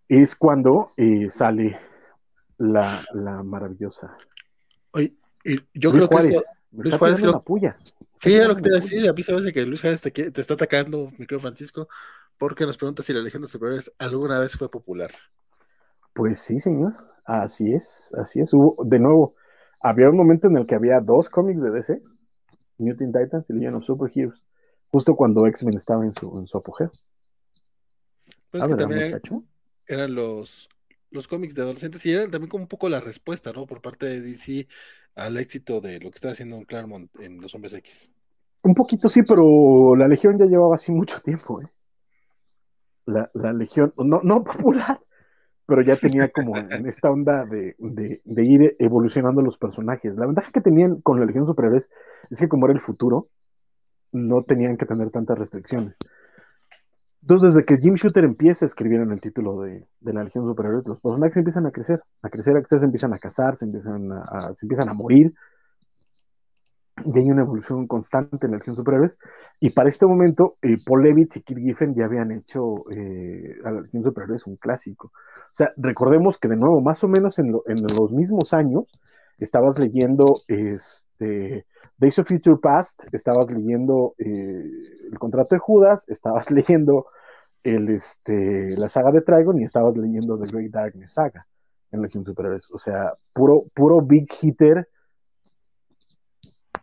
es 0.08 0.34
cuando 0.36 0.92
eh, 0.96 1.28
sale 1.30 1.78
la, 2.58 3.02
la 3.12 3.42
maravillosa. 3.42 4.16
Oye, 4.92 5.14
yo 5.74 5.90
creo 5.90 6.08
que 6.08 6.42
Luis 6.72 6.96
Juárez 6.96 7.22
puya. 7.44 7.76
Sí, 8.14 8.34
es 8.34 8.46
lo 8.46 8.54
que 8.54 8.62
te 8.62 8.68
iba 8.68 8.78
a 8.78 8.80
decir. 8.80 9.08
A 9.08 9.12
mí 9.12 9.22
se 9.22 9.32
me 9.32 9.38
hace 9.38 9.52
que 9.52 9.66
Luis 9.66 9.80
Juárez 9.80 10.00
te, 10.00 10.10
te 10.10 10.40
está 10.40 10.54
atacando, 10.54 11.10
micro 11.18 11.40
Francisco, 11.40 11.88
porque 12.38 12.64
nos 12.64 12.78
pregunta 12.78 13.02
si 13.02 13.12
la 13.12 13.20
Legión 13.20 13.42
de 13.42 13.48
Superhéroes 13.48 13.92
alguna 13.98 14.38
vez 14.38 14.56
fue 14.56 14.70
popular. 14.70 15.10
Pues 16.14 16.38
sí, 16.38 16.58
señor. 16.58 16.94
Así 17.24 17.72
es, 17.72 18.12
así 18.18 18.40
es. 18.40 18.52
Hubo, 18.52 18.76
de 18.84 18.98
nuevo, 18.98 19.34
había 19.80 20.08
un 20.08 20.16
momento 20.16 20.48
en 20.48 20.56
el 20.56 20.66
que 20.66 20.74
había 20.74 21.00
dos 21.00 21.28
cómics 21.28 21.62
de 21.62 21.70
DC, 21.70 22.02
Mutant 22.78 23.16
Titans 23.16 23.50
y 23.50 23.54
Legion 23.54 23.74
of 23.76 23.84
Superheroes, 23.84 24.42
justo 24.90 25.16
cuando 25.16 25.46
X-Men 25.46 25.76
estaba 25.76 26.04
en 26.04 26.14
su, 26.14 26.38
en 26.38 26.46
su 26.46 26.58
apogeo. 26.58 26.90
Pues 28.50 28.66
que 28.66 28.74
también 28.74 29.20
eran 29.86 30.14
los, 30.14 30.68
los 31.10 31.28
cómics 31.28 31.54
de 31.54 31.62
adolescentes 31.62 32.04
y 32.06 32.12
eran 32.12 32.30
también 32.30 32.50
como 32.50 32.64
un 32.64 32.68
poco 32.68 32.88
la 32.88 33.00
respuesta, 33.00 33.52
¿no? 33.52 33.66
Por 33.66 33.80
parte 33.80 34.06
de 34.06 34.20
DC 34.20 34.66
al 35.14 35.36
éxito 35.38 35.80
de 35.80 36.00
lo 36.00 36.10
que 36.10 36.16
está 36.16 36.30
haciendo 36.30 36.56
en 36.56 36.64
Claremont 36.64 37.10
en 37.20 37.40
Los 37.40 37.54
Hombres 37.54 37.74
X. 37.74 38.10
Un 38.62 38.74
poquito 38.74 39.08
sí, 39.08 39.22
pero 39.22 39.96
la 39.96 40.08
Legión 40.08 40.38
ya 40.38 40.46
llevaba 40.46 40.76
así 40.76 40.92
mucho 40.92 41.20
tiempo, 41.20 41.60
¿eh? 41.60 41.68
La, 43.06 43.30
Legión, 43.52 43.92
no, 43.96 44.20
no 44.22 44.44
popular, 44.44 45.00
pero 45.72 45.80
ya 45.80 45.96
tenía 45.96 46.28
como 46.28 46.54
esta 46.86 47.10
onda 47.10 47.46
de, 47.46 47.74
ir 48.26 48.76
evolucionando 48.78 49.40
los 49.40 49.56
personajes. 49.56 50.14
La 50.16 50.26
ventaja 50.26 50.50
que 50.52 50.60
tenían 50.60 51.00
con 51.00 51.18
la 51.18 51.24
Legión 51.24 51.46
Superhéroes 51.46 51.88
es 52.28 52.38
que 52.38 52.46
como 52.46 52.66
era 52.66 52.74
el 52.74 52.82
futuro, 52.82 53.28
no 54.12 54.42
tenían 54.42 54.76
que 54.76 54.84
tener 54.84 55.08
tantas 55.08 55.38
restricciones. 55.38 55.96
Entonces, 57.22 57.54
desde 57.54 57.64
que 57.64 57.78
Jim 57.78 57.94
Shooter 57.94 58.22
empieza 58.24 58.66
a 58.66 58.68
escribir 58.68 59.00
en 59.00 59.12
el 59.12 59.22
título 59.22 59.62
de, 59.62 59.86
la 60.02 60.22
Legión 60.24 60.44
Superhéroes, 60.44 60.86
los 60.86 61.00
personajes 61.00 61.38
empiezan 61.38 61.64
a 61.64 61.70
crecer, 61.70 62.02
a 62.20 62.28
crecer, 62.28 62.54
a 62.54 62.60
crecer, 62.60 62.80
se 62.80 62.84
empiezan 62.84 63.14
a 63.14 63.18
casar, 63.18 63.56
se 63.56 63.64
empiezan 63.64 64.12
a, 64.12 64.52
se 64.54 64.66
empiezan 64.66 64.90
a 64.90 64.92
morir. 64.92 65.32
Y 67.02 67.18
hay 67.18 67.30
una 67.30 67.44
evolución 67.44 67.86
constante 67.86 68.44
en 68.44 68.52
la 68.52 68.58
Legión 68.58 68.76
Superhéroes. 68.76 69.16
Y 69.58 69.70
para 69.70 69.88
este 69.88 70.04
momento, 70.04 70.56
eh, 70.60 70.76
Paul 70.84 71.02
Levitz 71.02 71.38
y 71.38 71.40
Kit 71.40 71.56
Giffen 71.56 71.94
ya 71.94 72.04
habían 72.04 72.30
hecho 72.30 72.84
eh, 72.90 73.56
a 73.64 73.70
la 73.70 73.80
Legión 73.80 74.02
Superhéroes 74.02 74.46
un 74.46 74.56
clásico. 74.56 75.12
O 75.52 75.54
sea, 75.54 75.72
recordemos 75.76 76.38
que 76.38 76.48
de 76.48 76.56
nuevo, 76.56 76.80
más 76.80 77.04
o 77.04 77.08
menos 77.08 77.38
en, 77.38 77.52
los 77.52 78.12
mismos 78.12 78.54
años, 78.54 78.84
estabas 79.38 79.78
leyendo 79.78 80.40
este, 80.48 81.66
Days 81.98 82.18
of 82.18 82.28
Future 82.28 82.56
Past, 82.56 83.04
estabas 83.12 83.50
leyendo 83.50 84.14
eh, 84.18 84.64
el 85.10 85.18
contrato 85.18 85.54
de 85.54 85.58
Judas, 85.58 86.04
estabas 86.08 86.50
leyendo 86.50 87.06
el, 87.64 87.90
este, 87.90 88.76
la 88.78 88.88
saga 88.88 89.12
de 89.12 89.20
Trigon 89.20 89.60
y 89.60 89.64
estabas 89.64 89.94
leyendo 89.96 90.38
The 90.38 90.50
Great 90.50 90.70
Darkness 90.70 91.12
Saga. 91.12 91.46
en 91.90 92.00
Legión 92.00 92.24
Superhéroes. 92.24 92.70
O 92.70 92.78
sea, 92.78 93.12
puro, 93.34 93.64
puro 93.74 94.00
big 94.00 94.26
hitter 94.40 94.88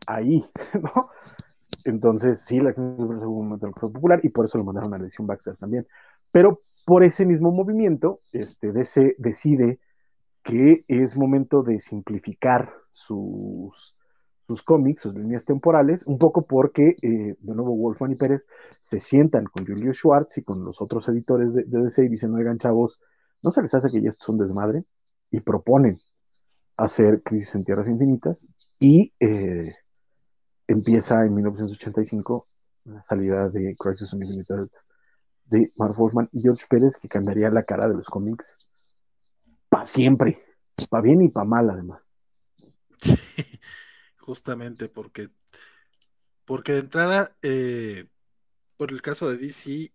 ahí, 0.06 0.48
¿no? 0.80 1.10
Entonces, 1.86 2.41
sí, 2.41 2.58
la 2.60 2.70
Legión 2.70 2.98
Superhéroes 2.98 3.24
fue 3.24 3.28
un 3.30 3.50
momento 3.50 3.72
popular 3.72 4.20
y 4.22 4.30
por 4.30 4.46
eso 4.46 4.60
lo 4.60 4.64
mandaron 4.64 4.94
a 4.94 5.00
la 5.00 5.06
edición 5.06 5.26
Baxter 5.26 5.58
también. 5.58 5.88
Pero 6.32 6.62
por 6.90 7.03
ese 7.03 7.24
mismo 7.24 7.52
movimiento, 7.52 8.20
este, 8.34 8.72
DC 8.72 9.16
decide 9.20 9.80
que 10.41 10.86
es 10.88 11.16
momento 11.16 11.61
de 11.61 11.80
simplificar 11.80 12.74
sus, 12.90 13.95
sus 14.48 14.64
cómics, 14.64 15.03
sus 15.03 15.14
líneas 15.14 15.45
temporales, 15.45 16.02
un 16.07 16.18
poco 16.18 16.48
porque, 16.48 16.95
eh, 17.03 17.36
de 17.38 17.53
nuevo, 17.53 17.78
Wolfman 17.78 18.14
y 18.14 18.16
Pérez 18.16 18.48
se 18.80 18.99
sientan 18.99 19.45
con 19.45 19.68
Julio 19.68 19.94
Schwartz 19.94 20.40
y 20.40 20.44
con 20.44 20.66
los 20.66 20.82
otros 20.82 21.07
editores 21.10 21.53
de, 21.53 21.64
DC 21.68 22.06
y 22.06 22.10
dicen, 22.10 22.34
oigan, 22.34 22.57
chavos, 22.57 22.99
¿no 23.44 23.52
se 23.52 23.61
les 23.61 23.76
hace 23.76 23.91
que 23.91 24.02
ya 24.02 24.10
esto 24.10 24.24
es 24.24 24.30
un 24.30 24.40
desmadre? 24.40 24.84
Y 25.30 25.41
proponen 25.41 25.99
hacer 26.76 27.22
Crisis 27.22 27.53
en 27.53 27.66
Tierras 27.66 27.88
Infinitas 27.88 28.48
y 28.80 29.14
eh, 29.20 29.76
empieza 30.66 31.24
en 31.24 31.36
1985 31.36 32.48
la 32.86 33.03
salida 33.03 33.48
de 33.49 33.76
Crisis 33.78 34.11
on 34.11 34.24
Infinite 34.24 34.56
de 35.49 35.71
Mark 35.76 35.95
Wolfman 35.95 36.30
y 36.31 36.41
George 36.41 36.65
Pérez, 36.69 36.97
que 36.97 37.09
cambiaría 37.09 37.49
la 37.49 37.63
cara 37.63 37.88
de 37.88 37.95
los 37.95 38.05
cómics 38.05 38.67
para 39.67 39.85
siempre, 39.85 40.43
para 40.89 41.01
bien 41.01 41.21
y 41.21 41.30
para 41.30 41.45
mal 41.45 41.69
además. 41.69 42.01
Sí, 42.97 43.15
justamente 44.17 44.89
porque, 44.89 45.30
porque 46.45 46.73
de 46.73 46.80
entrada, 46.80 47.35
eh, 47.41 48.07
por 48.77 48.91
el 48.91 49.01
caso 49.01 49.30
de 49.30 49.38
DC, 49.38 49.91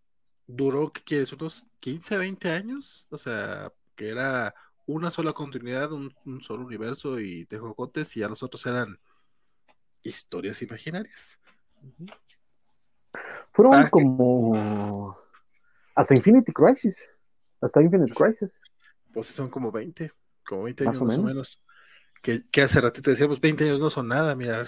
duró, 0.47 0.93
¿qué 0.93 1.03
quieres? 1.03 1.33
Unos 1.33 1.65
15, 1.81 2.19
20 2.19 2.51
años, 2.51 3.07
o 3.11 3.19
sea, 3.19 3.73
que 3.95 4.09
era 4.09 4.55
una 4.87 5.11
sola 5.11 5.33
continuidad, 5.33 5.93
un, 5.93 6.13
solo 6.41 6.67
universo 6.67 7.21
y 7.21 7.45
de 7.45 7.59
jocotes, 7.59 8.17
y 8.17 8.21
ya 8.21 8.29
los 8.29 8.43
otros 8.43 8.67
eran 8.67 8.99
historias 10.03 10.63
imaginarias. 10.63 11.39
Fueron 13.53 13.75
ah, 13.75 13.89
como 13.91 15.17
hasta 15.95 16.15
Infinity 16.15 16.53
Crisis, 16.53 16.97
hasta 17.61 17.83
Infinite 17.83 18.13
pues, 18.15 18.39
Crisis. 18.39 18.61
Pues 19.13 19.27
son 19.29 19.49
como 19.49 19.71
20, 19.71 20.11
como 20.47 20.65
20 20.65 20.89
años 20.89 21.03
más 21.03 21.19
o 21.19 21.23
menos. 21.23 21.63
Que, 22.23 22.63
hace 22.63 22.81
ratito 22.81 23.11
decíamos, 23.11 23.41
20 23.41 23.65
años 23.65 23.81
no 23.81 23.91
son 23.91 24.09
nada, 24.09 24.35
mira, 24.35 24.65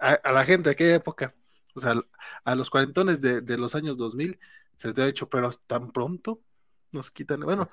a, 0.00 0.32
la 0.32 0.44
gente 0.44 0.68
de 0.68 0.72
aquella 0.72 0.96
época, 0.96 1.34
o 1.74 1.80
sea, 1.80 1.94
a 2.44 2.54
los 2.54 2.68
cuarentones 2.68 3.22
de, 3.22 3.40
de 3.40 3.56
los 3.56 3.74
años 3.74 3.96
2000, 3.96 4.38
se 4.76 4.88
les 4.88 4.96
había 4.98 5.06
dicho, 5.06 5.28
pero 5.28 5.50
tan 5.66 5.92
pronto 5.92 6.42
nos 6.92 7.10
quitan, 7.10 7.40
bueno, 7.40 7.68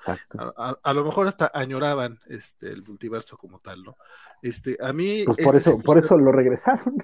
a, 0.82 0.92
lo 0.92 1.04
mejor 1.04 1.26
hasta 1.26 1.50
añoraban 1.52 2.20
este 2.26 2.68
el 2.68 2.82
multiverso 2.82 3.36
como 3.36 3.58
tal, 3.58 3.82
¿no? 3.82 3.96
Este, 4.42 4.76
a 4.80 4.92
mí 4.92 5.24
pues 5.24 5.38
por 5.38 5.56
eso, 5.56 5.78
por 5.78 5.98
eso 5.98 6.16
lo 6.16 6.32
regresaron. 6.32 6.96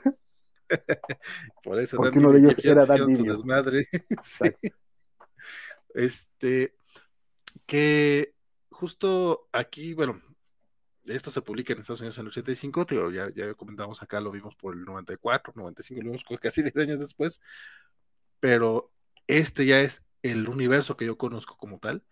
por 1.62 1.81
eso 1.81 1.97
Porque 1.97 2.19
uno 2.19 2.33
de 2.33 2.39
ellos 2.39 2.65
era 2.65 2.87
Dan 2.87 3.12
desmadre. 3.12 3.89
sí. 4.23 4.45
Este, 5.95 6.77
que 7.66 8.35
justo 8.71 9.49
aquí, 9.53 9.95
bueno, 9.95 10.21
esto 11.07 11.31
se 11.31 11.43
publica 11.43 11.73
en 11.73 11.81
Estados 11.81 12.01
Unidos 12.01 12.19
en 12.19 12.23
el 12.23 12.29
85, 12.29 13.11
ya, 13.11 13.31
ya 13.35 13.55
comentamos 13.55 14.03
acá, 14.03 14.21
lo 14.21 14.31
vimos 14.31 14.57
por 14.57 14.75
el 14.75 14.85
94, 14.85 15.53
95, 15.57 16.01
lo 16.01 16.11
vimos 16.11 16.25
casi 16.41 16.62
10 16.62 16.77
años 16.79 17.01
después, 17.01 17.41
pero 18.41 18.93
este 19.27 19.66
ya 19.66 19.81
es 19.81 20.05
el 20.23 20.49
universo 20.49 20.97
que 20.97 21.07
yo 21.07 21.16
conozco 21.19 21.57
como 21.57 21.79
tal. 21.79 22.05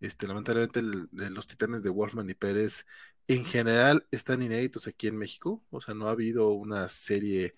Este, 0.00 0.26
lamentablemente 0.26 0.82
los 0.82 1.46
titanes 1.46 1.82
de 1.82 1.90
Wolfman 1.90 2.30
y 2.30 2.34
Pérez 2.34 2.86
en 3.28 3.44
general 3.44 4.06
están 4.10 4.42
inéditos 4.42 4.86
aquí 4.88 5.08
en 5.08 5.16
México, 5.18 5.62
o 5.70 5.80
sea, 5.80 5.94
no 5.94 6.08
ha 6.08 6.12
habido 6.12 6.50
una 6.50 6.88
serie 6.88 7.54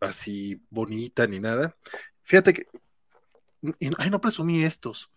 así 0.00 0.62
bonita 0.70 1.26
ni 1.26 1.40
nada. 1.40 1.76
Fíjate 2.22 2.52
que 2.54 2.66
ay, 3.98 4.10
no 4.10 4.20
presumí 4.20 4.62
estos, 4.64 5.10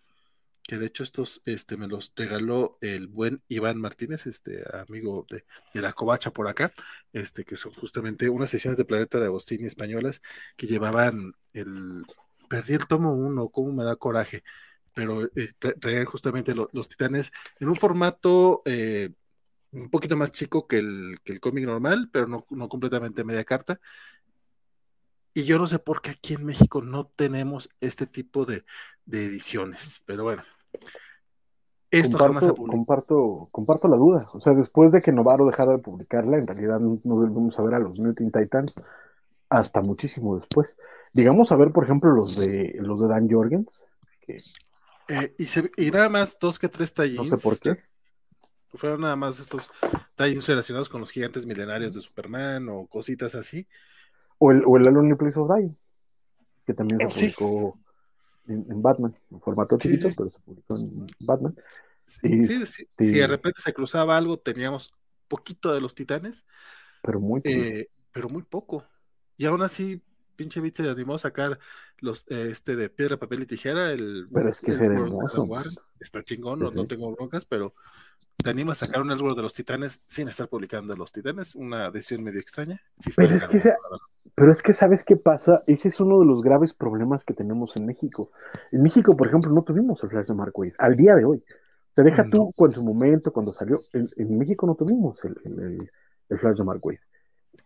que 0.62 0.78
de 0.78 0.86
hecho 0.86 1.02
estos 1.02 1.42
este, 1.44 1.76
me 1.76 1.88
los 1.88 2.12
regaló 2.16 2.78
el 2.80 3.06
buen 3.06 3.42
Iván 3.48 3.78
Martínez, 3.78 4.26
este 4.26 4.64
amigo 4.72 5.26
de, 5.28 5.44
la 5.80 5.92
covacha 5.92 6.32
por 6.32 6.48
acá, 6.48 6.72
este, 7.12 7.44
que 7.44 7.56
son 7.56 7.72
justamente 7.74 8.28
unas 8.28 8.50
sesiones 8.50 8.78
de 8.78 8.84
Planeta 8.84 9.20
de 9.20 9.26
Agostini 9.26 9.66
españolas 9.66 10.22
que 10.56 10.66
llevaban 10.66 11.34
el, 11.52 12.04
perdí 12.48 12.74
el 12.74 12.86
tomo 12.86 13.12
uno, 13.12 13.48
cómo 13.50 13.72
me 13.72 13.84
da 13.84 13.96
coraje, 13.96 14.42
pero 14.94 15.24
eh, 15.36 15.52
traían 15.80 16.06
justamente 16.06 16.54
los 16.54 16.88
titanes 16.88 17.32
en 17.60 17.68
un 17.68 17.76
formato 17.76 18.62
eh, 18.64 19.10
un 19.72 19.90
poquito 19.90 20.16
más 20.16 20.30
chico 20.32 20.66
que 20.66 20.78
el, 20.78 21.18
que 21.24 21.32
el 21.32 21.40
cómic 21.40 21.64
normal, 21.64 22.08
pero 22.12 22.26
no, 22.26 22.46
no 22.50 22.68
completamente 22.68 23.24
media 23.24 23.44
carta, 23.44 23.80
y 25.34 25.44
yo 25.44 25.58
no 25.58 25.66
sé 25.66 25.80
por 25.80 26.00
qué 26.00 26.12
aquí 26.12 26.34
en 26.34 26.46
México 26.46 26.80
no 26.80 27.06
tenemos 27.06 27.68
este 27.80 28.06
tipo 28.06 28.46
de, 28.46 28.64
ediciones, 29.10 30.00
pero 30.06 30.22
bueno. 30.22 30.44
Esto 31.90 32.18
comparto, 32.18 32.54
comparto, 32.54 33.48
comparto, 33.50 33.88
la 33.88 33.96
duda. 33.96 34.28
O 34.32 34.40
sea, 34.40 34.54
después 34.54 34.92
de 34.92 35.02
que 35.02 35.12
Novaro 35.12 35.46
dejara 35.46 35.72
de 35.72 35.78
publicarla, 35.78 36.38
en 36.38 36.46
realidad 36.46 36.80
no, 36.80 36.98
volvemos 37.02 37.58
a 37.58 37.62
ver 37.62 37.74
a 37.74 37.78
los 37.78 37.98
New 37.98 38.14
Teen 38.14 38.32
Titans 38.32 38.74
hasta 39.48 39.80
muchísimo 39.80 40.38
después. 40.38 40.76
Digamos 41.12 41.52
a 41.52 41.56
ver, 41.56 41.72
por 41.72 41.84
ejemplo, 41.84 42.10
los 42.10 42.36
de 42.36 42.76
los 42.80 43.00
de 43.00 43.08
Dan 43.08 43.28
Jorgens. 43.30 43.84
Eh, 45.08 45.34
y, 45.76 45.90
nada 45.90 46.08
más 46.08 46.38
dos 46.40 46.58
que 46.58 46.68
tres 46.68 46.94
tallings. 46.94 47.30
No 47.30 47.36
sé 47.36 47.42
por 47.42 47.58
qué. 47.58 47.82
Fueron 48.72 49.02
nada 49.02 49.14
más 49.14 49.38
estos 49.38 49.70
tallings 50.16 50.48
relacionados 50.48 50.88
con 50.88 51.00
los 51.00 51.10
gigantes 51.10 51.46
milenarios 51.46 51.94
de 51.94 52.00
Superman 52.00 52.68
o 52.70 52.86
cositas 52.86 53.36
así. 53.36 53.68
O 54.38 54.50
el, 54.50 54.62
o 54.66 54.76
el 54.76 54.88
Alone 54.88 55.16
Place 55.16 55.38
of 55.38 55.50
Dying, 55.54 55.76
que 56.66 56.74
también 56.74 57.10
se 57.10 57.30
publicó 57.30 57.78
en, 58.46 58.82
Batman, 58.82 59.16
en 59.30 59.40
formato 59.40 59.78
chiquito, 59.78 60.08
pero 60.16 60.30
se 60.30 60.38
publicó 60.40 60.76
en 60.76 61.06
Batman. 61.20 61.54
Sí, 62.04 62.40
sí, 62.42 62.86
Si 62.98 63.12
de 63.12 63.26
repente 63.26 63.60
se 63.62 63.72
cruzaba 63.72 64.16
algo, 64.16 64.38
teníamos 64.38 64.92
poquito 65.28 65.72
de 65.72 65.80
los 65.80 65.94
titanes. 65.94 66.44
Pero 67.02 67.20
muy 67.20 67.40
poco. 67.40 67.56
Eh, 67.56 67.88
pero 68.12 68.28
muy 68.28 68.42
poco. 68.42 68.84
Y 69.36 69.46
aún 69.46 69.62
así, 69.62 70.02
pinche 70.36 70.60
Beat 70.60 70.76
se 70.76 70.88
animó 70.88 71.14
a 71.14 71.18
sacar 71.18 71.58
los 72.00 72.24
eh, 72.30 72.48
este 72.50 72.76
de 72.76 72.90
piedra, 72.90 73.18
papel 73.18 73.42
y 73.42 73.46
tijera. 73.46 73.92
El, 73.92 74.28
pero 74.32 74.50
es 74.50 74.60
que 74.60 74.72
es 74.72 74.80
hermoso. 74.80 75.48
Está 75.98 76.22
chingón, 76.22 76.58
no, 76.58 76.70
no, 76.70 76.86
tengo 76.86 77.14
broncas, 77.14 77.44
pero 77.44 77.74
te 78.42 78.50
animas 78.50 78.82
a 78.82 78.86
sacar 78.86 79.02
un 79.02 79.10
Elseworld 79.10 79.36
de 79.36 79.42
los 79.42 79.54
Titanes 79.54 80.02
sin 80.06 80.28
estar 80.28 80.48
publicando 80.48 80.94
los 80.94 81.12
Titanes, 81.12 81.54
una 81.54 81.90
decisión 81.90 82.22
medio 82.22 82.40
extraña. 82.40 82.80
pero, 83.16 83.36
es 83.36 83.44
que 83.44 83.72
pero 84.34 84.52
es 84.52 84.62
que, 84.62 84.72
¿sabes 84.72 85.04
qué 85.04 85.16
pasa? 85.16 85.62
Ese 85.66 85.88
es 85.88 86.00
uno 86.00 86.18
de 86.18 86.26
los 86.26 86.42
graves 86.42 86.74
problemas 86.74 87.24
que 87.24 87.34
tenemos 87.34 87.76
en 87.76 87.86
México. 87.86 88.32
En 88.72 88.82
México, 88.82 89.16
por 89.16 89.28
ejemplo, 89.28 89.50
no 89.52 89.62
tuvimos 89.62 90.02
el 90.02 90.10
Flash 90.10 90.26
de 90.26 90.34
Mark 90.34 90.52
Wade, 90.58 90.74
al 90.78 90.96
día 90.96 91.14
de 91.14 91.24
hoy. 91.24 91.44
Se 91.94 92.02
deja 92.02 92.24
tú 92.28 92.52
en 92.58 92.72
su 92.72 92.82
momento, 92.82 93.32
cuando 93.32 93.52
salió, 93.52 93.80
en, 93.92 94.38
México 94.38 94.66
no 94.66 94.74
tuvimos 94.74 95.22
el, 95.24 95.88
Flash 96.40 96.56
de 96.56 96.64
Mark 96.64 96.84
Wade. 96.84 97.00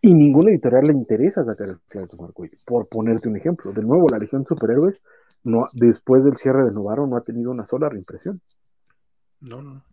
Y 0.01 0.13
ninguna 0.13 0.51
editorial 0.51 0.85
le 0.85 0.93
interesa 0.93 1.43
sacar 1.43 1.69
el 1.69 1.79
Flash 1.87 2.09
de 2.09 2.17
Mark 2.17 2.39
Wade, 2.39 2.59
por 2.63 2.87
ponerte 2.87 3.27
un 3.27 3.37
ejemplo. 3.37 3.73
De 3.73 3.81
nuevo, 3.81 4.07
la 4.07 4.19
Legión 4.19 4.43
de 4.43 4.49
Superhéroes, 4.49 5.01
no, 5.43 5.67
después 5.73 6.23
del 6.23 6.37
cierre 6.37 6.63
de 6.63 6.71
Novaro, 6.71 7.07
no 7.07 7.17
ha 7.17 7.21
tenido 7.21 7.49
una 7.49 7.65
sola 7.65 7.89
reimpresión. 7.89 8.39
No, 9.41 9.61
no. 9.61 9.83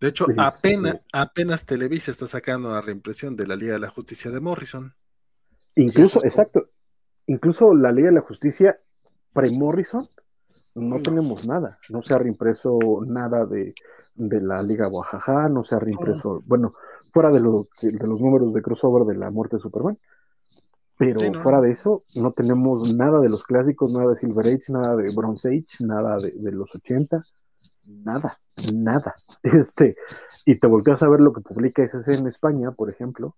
De 0.00 0.08
hecho, 0.08 0.26
apenas, 0.38 1.00
apenas 1.12 1.66
Televisa 1.66 2.10
está 2.10 2.26
sacando 2.26 2.70
la 2.70 2.80
reimpresión 2.80 3.36
de 3.36 3.46
la 3.46 3.54
Liga 3.54 3.74
de 3.74 3.80
la 3.80 3.90
Justicia 3.90 4.30
de 4.30 4.40
Morrison. 4.40 4.94
Incluso, 5.76 6.24
exacto. 6.24 6.70
Incluso 7.26 7.74
la 7.74 7.92
Liga 7.92 8.08
de 8.08 8.14
la 8.14 8.22
Justicia 8.22 8.80
pre-Morrison 9.34 10.08
no, 10.74 11.02
tenemos 11.02 11.44
nada. 11.44 11.78
No 11.90 12.00
se 12.02 12.14
ha 12.14 12.18
reimpreso 12.18 12.78
nada 13.06 13.44
de, 13.44 13.74
la 14.16 14.62
Liga 14.62 14.88
Oaxaca, 14.88 15.48
no 15.48 15.64
se 15.64 15.74
ha 15.74 15.78
reimpreso, 15.78 16.42
bueno, 16.46 16.74
fuera 17.12 17.30
de, 17.30 17.40
lo, 17.40 17.68
de 17.82 18.06
los 18.06 18.20
números 18.20 18.54
de 18.54 18.62
crossover 18.62 19.04
de 19.04 19.16
la 19.16 19.30
muerte 19.30 19.56
de 19.56 19.62
Superman. 19.62 19.98
Pero 20.96 21.20
fuera 21.42 21.60
de 21.60 21.72
eso, 21.72 22.04
no 22.14 22.32
tenemos 22.32 22.92
nada 22.94 23.20
de 23.20 23.28
los 23.28 23.44
clásicos, 23.44 23.92
nada 23.92 24.10
de 24.10 24.16
Silver 24.16 24.46
Age, 24.46 24.72
nada 24.72 24.96
de 24.96 25.14
Bronze 25.14 25.48
Age, 25.48 25.84
nada 25.84 26.18
de, 26.18 26.32
de 26.32 26.52
los 26.52 26.74
80 26.74 27.22
nada, 28.04 28.40
nada. 28.72 29.16
Este, 29.42 29.96
y 30.44 30.58
te 30.58 30.66
volteas 30.66 31.02
a 31.02 31.08
ver 31.08 31.20
lo 31.20 31.32
que 31.32 31.40
publica 31.40 31.82
ese 31.82 32.12
en 32.12 32.26
España, 32.26 32.72
por 32.72 32.90
ejemplo, 32.90 33.36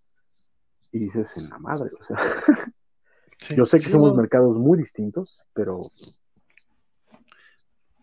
y 0.90 0.98
dices 0.98 1.36
en 1.36 1.48
la 1.48 1.58
madre, 1.58 1.90
o 1.98 2.04
sea. 2.04 2.16
yo 3.56 3.66
sé 3.66 3.78
que 3.78 3.90
somos 3.90 4.16
mercados 4.16 4.56
muy 4.56 4.78
distintos, 4.78 5.38
pero. 5.52 5.92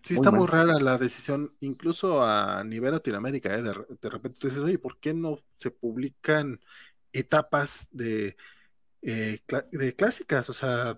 Sí, 0.01 0.13
está 0.13 0.31
muy 0.31 0.47
rara 0.47 0.79
la 0.79 0.97
decisión, 0.97 1.53
incluso 1.59 2.23
a 2.23 2.63
nivel 2.63 2.93
Latinoamérica, 2.93 3.53
¿eh? 3.53 3.61
de, 3.61 4.09
repente 4.09 4.39
tú 4.39 4.47
dices, 4.47 4.63
oye, 4.63 4.79
¿por 4.79 4.97
qué 4.97 5.13
no 5.13 5.39
se 5.55 5.71
publican 5.71 6.59
etapas 7.11 7.89
de, 7.91 8.37
eh, 9.01 9.41
de 9.71 9.95
clásicas? 9.95 10.49
O 10.49 10.53
sea, 10.53 10.97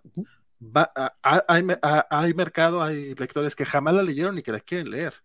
hay, 1.24 1.68
hay 2.10 2.34
mercado, 2.36 2.84
hay 2.84 3.16
lectores 3.16 3.56
que 3.56 3.66
jamás 3.66 3.96
la 3.96 4.04
leyeron 4.04 4.38
y 4.38 4.44
que 4.44 4.52
la 4.52 4.60
quieren 4.60 4.92
leer 4.92 5.16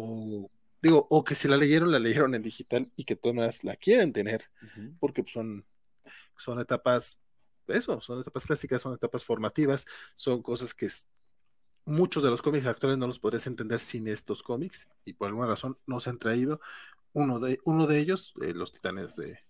o 0.00 0.50
digo, 0.80 1.06
o 1.10 1.24
que 1.24 1.34
si 1.34 1.48
la 1.48 1.56
leyeron, 1.56 1.90
la 1.90 1.98
leyeron 1.98 2.34
en 2.34 2.42
digital 2.42 2.90
y 2.94 3.04
que 3.04 3.16
todas 3.16 3.64
la 3.64 3.74
quieren 3.74 4.12
tener, 4.12 4.44
porque 5.00 5.22
pues, 5.22 5.32
son, 5.32 5.66
son 6.36 6.60
etapas, 6.60 7.18
eso, 7.66 8.00
son 8.00 8.20
etapas 8.20 8.46
clásicas, 8.46 8.80
son 8.80 8.94
etapas 8.94 9.24
formativas, 9.24 9.86
son 10.14 10.40
cosas 10.40 10.74
que 10.74 10.88
muchos 11.84 12.22
de 12.22 12.30
los 12.30 12.42
cómics 12.42 12.66
actuales 12.66 12.96
no 12.96 13.08
los 13.08 13.18
podrías 13.18 13.46
entender 13.48 13.80
sin 13.80 14.06
estos 14.06 14.42
cómics 14.42 14.88
y 15.04 15.14
por 15.14 15.28
alguna 15.28 15.48
razón 15.48 15.76
no 15.86 15.98
se 15.98 16.10
han 16.10 16.18
traído. 16.18 16.60
Uno 17.12 17.40
de, 17.40 17.58
uno 17.64 17.86
de 17.88 17.98
ellos, 17.98 18.34
eh, 18.42 18.54
los 18.54 18.72
titanes 18.72 19.16
de, 19.16 19.40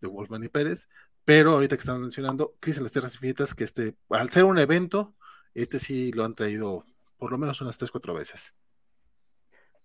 de 0.00 0.08
Wolfman 0.08 0.44
y 0.44 0.48
Pérez, 0.48 0.88
pero 1.24 1.52
ahorita 1.52 1.76
que 1.76 1.80
están 1.80 2.00
mencionando, 2.00 2.54
Crisis 2.60 2.78
en 2.78 2.84
las 2.84 2.92
Tierras 2.92 3.12
Infinitas, 3.12 3.54
que 3.54 3.64
este, 3.64 3.94
al 4.08 4.30
ser 4.30 4.44
un 4.44 4.58
evento, 4.58 5.14
este 5.52 5.78
sí 5.78 6.12
lo 6.12 6.24
han 6.24 6.34
traído 6.34 6.86
por 7.18 7.30
lo 7.30 7.36
menos 7.36 7.60
unas 7.60 7.76
tres, 7.76 7.90
cuatro 7.90 8.14
veces. 8.14 8.54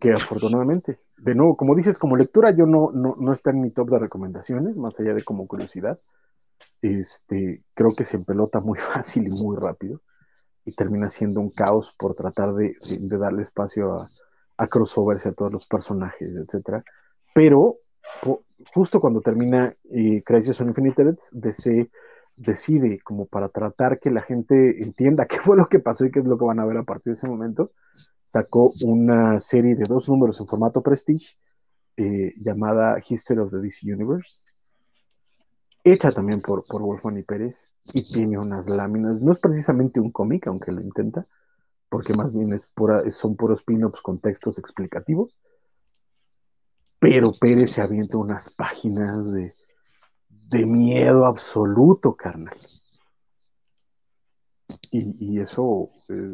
Que 0.04 0.12
afortunadamente, 0.12 1.00
de 1.18 1.34
nuevo, 1.34 1.56
como 1.56 1.76
dices, 1.76 1.98
como 1.98 2.18
lectura, 2.18 2.52
yo 2.52 2.66
no, 2.66 2.92
no, 2.92 3.16
no 3.18 3.32
está 3.32 3.52
en 3.52 3.62
mi 3.62 3.72
top 3.72 3.90
de 3.90 4.00
recomendaciones, 4.00 4.76
más 4.76 5.00
allá 5.00 5.14
de 5.14 5.24
como 5.24 5.48
curiosidad. 5.48 5.98
Este, 6.82 7.64
creo 7.74 7.96
que 7.96 8.04
se 8.04 8.18
empelota 8.18 8.60
muy 8.60 8.78
fácil 8.94 9.28
y 9.28 9.30
muy 9.30 9.56
rápido 9.56 10.02
y 10.66 10.74
termina 10.74 11.10
siendo 11.10 11.40
un 11.40 11.50
caos 11.50 11.94
por 11.98 12.16
tratar 12.16 12.54
de, 12.54 12.76
darle 13.18 13.44
espacio 13.44 13.94
a, 13.94 14.10
a 14.58 14.68
crossovers 14.68 15.26
y 15.26 15.30
a 15.30 15.34
todos 15.34 15.52
los 15.52 15.68
personajes, 15.68 16.36
etcétera. 16.36 16.84
Pero 17.34 17.78
justo 18.74 19.00
cuando 19.00 19.22
termina 19.22 19.74
eh, 19.92 20.22
Crisis 20.26 20.60
on 20.62 20.70
Infinite 20.70 21.16
DC 21.32 21.90
decide 22.36 23.00
como 23.04 23.26
para 23.26 23.50
tratar 23.50 24.00
que 24.00 24.10
la 24.10 24.22
gente 24.22 24.84
entienda 24.84 25.26
qué 25.28 25.40
fue 25.40 25.58
lo 25.58 25.68
que 25.68 25.80
pasó 25.80 26.06
y 26.06 26.12
qué 26.12 26.20
es 26.20 26.26
lo 26.26 26.38
que 26.38 26.46
van 26.46 26.60
a 26.60 26.66
ver 26.66 26.78
a 26.78 26.84
partir 26.84 27.14
de 27.14 27.18
ese 27.18 27.28
momento, 27.28 27.72
sacó 28.34 28.74
una 28.82 29.40
serie 29.40 29.76
de 29.76 29.86
dos 29.86 30.10
números 30.10 30.40
en 30.40 30.48
formato 30.48 30.82
Prestige 30.82 31.38
eh, 31.98 32.34
llamada 32.38 32.98
History 33.08 33.40
of 33.40 33.52
the 33.52 33.58
DC 33.58 33.94
Universe, 33.94 34.40
hecha 35.84 36.12
también 36.12 36.42
por, 36.42 36.66
por 36.66 36.82
Wolfman 36.82 37.20
y 37.20 37.22
Pérez, 37.24 37.70
y 37.86 38.12
tiene 38.12 38.40
unas 38.40 38.68
láminas, 38.68 39.22
no 39.22 39.34
es 39.34 39.38
precisamente 39.38 40.00
un 40.00 40.12
cómic, 40.12 40.48
aunque 40.48 40.72
lo 40.72 40.82
intenta, 40.82 41.28
porque 41.90 42.16
más 42.16 42.34
bien 42.34 42.54
es 42.54 42.72
son 43.16 43.36
puros 43.36 43.62
pin-ups 43.64 44.02
con 44.02 44.20
textos 44.20 44.58
explicativos, 44.58 45.38
pero 46.98 47.34
Pérez 47.40 47.74
se 47.74 47.82
avienta 47.82 48.18
unas 48.18 48.50
páginas 48.50 49.32
de, 49.32 49.54
de 50.30 50.66
miedo 50.66 51.28
absoluto, 51.28 52.16
carnal. 52.16 52.58
Y, 54.90 55.40
eso 55.40 55.90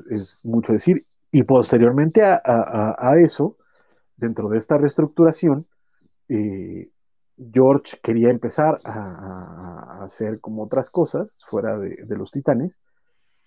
es, 0.09 0.39
mucho 0.43 0.73
decir. 0.73 1.05
Y 1.31 1.43
posteriormente 1.43 2.23
a, 2.23 3.13
eso, 3.23 3.57
dentro 4.15 4.49
de 4.49 4.57
esta 4.57 4.77
reestructuración, 4.77 5.67
eh, 6.27 6.89
George 7.53 7.99
quería 8.01 8.29
empezar 8.29 8.81
a, 8.83 10.03
hacer 10.03 10.39
como 10.39 10.63
otras 10.63 10.89
cosas 10.89 11.43
fuera 11.47 11.77
de, 11.77 12.17
los 12.17 12.31
titanes. 12.31 12.79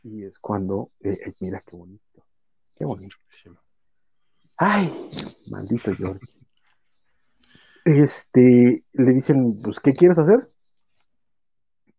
Y 0.04 0.24
es 0.24 0.38
cuando, 0.38 0.90
eh, 1.00 1.18
eh, 1.26 1.32
mira 1.40 1.62
qué 1.66 1.76
bonito, 1.76 2.24
qué 2.76 2.84
bonito. 2.84 3.16
Ay, 4.56 4.92
maldito 5.50 5.92
George 5.94 6.26
este, 7.84 8.84
le 8.92 9.12
dicen, 9.12 9.60
pues, 9.62 9.80
¿qué 9.80 9.92
quieres 9.92 10.18
hacer? 10.18 10.48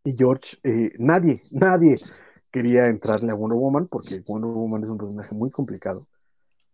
Y 0.04 0.16
George, 0.18 0.58
eh, 0.64 0.94
nadie, 1.00 1.44
nadie 1.52 1.98
quería 2.54 2.86
entrarle 2.86 3.32
a 3.32 3.36
Wonder 3.36 3.58
Woman 3.58 3.88
porque 3.88 4.20
Wonder 4.20 4.52
Woman 4.52 4.84
es 4.84 4.90
un 4.90 4.98
personaje 5.00 5.34
muy 5.34 5.50
complicado. 5.50 6.08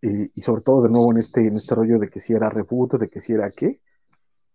y 0.02 0.42
sobre 0.42 0.62
todo, 0.62 0.84
de 0.84 0.90
nuevo, 0.90 1.12
en 1.12 1.20
este, 1.20 1.48
en 1.48 1.56
este 1.56 1.74
rollo 1.74 2.00
de 2.00 2.10
que 2.10 2.20
si 2.20 2.34
era 2.34 2.50
reboot, 2.50 2.94
de 3.00 3.10
que 3.10 3.22
si 3.22 3.34
era 3.34 3.50
qué, 3.52 3.82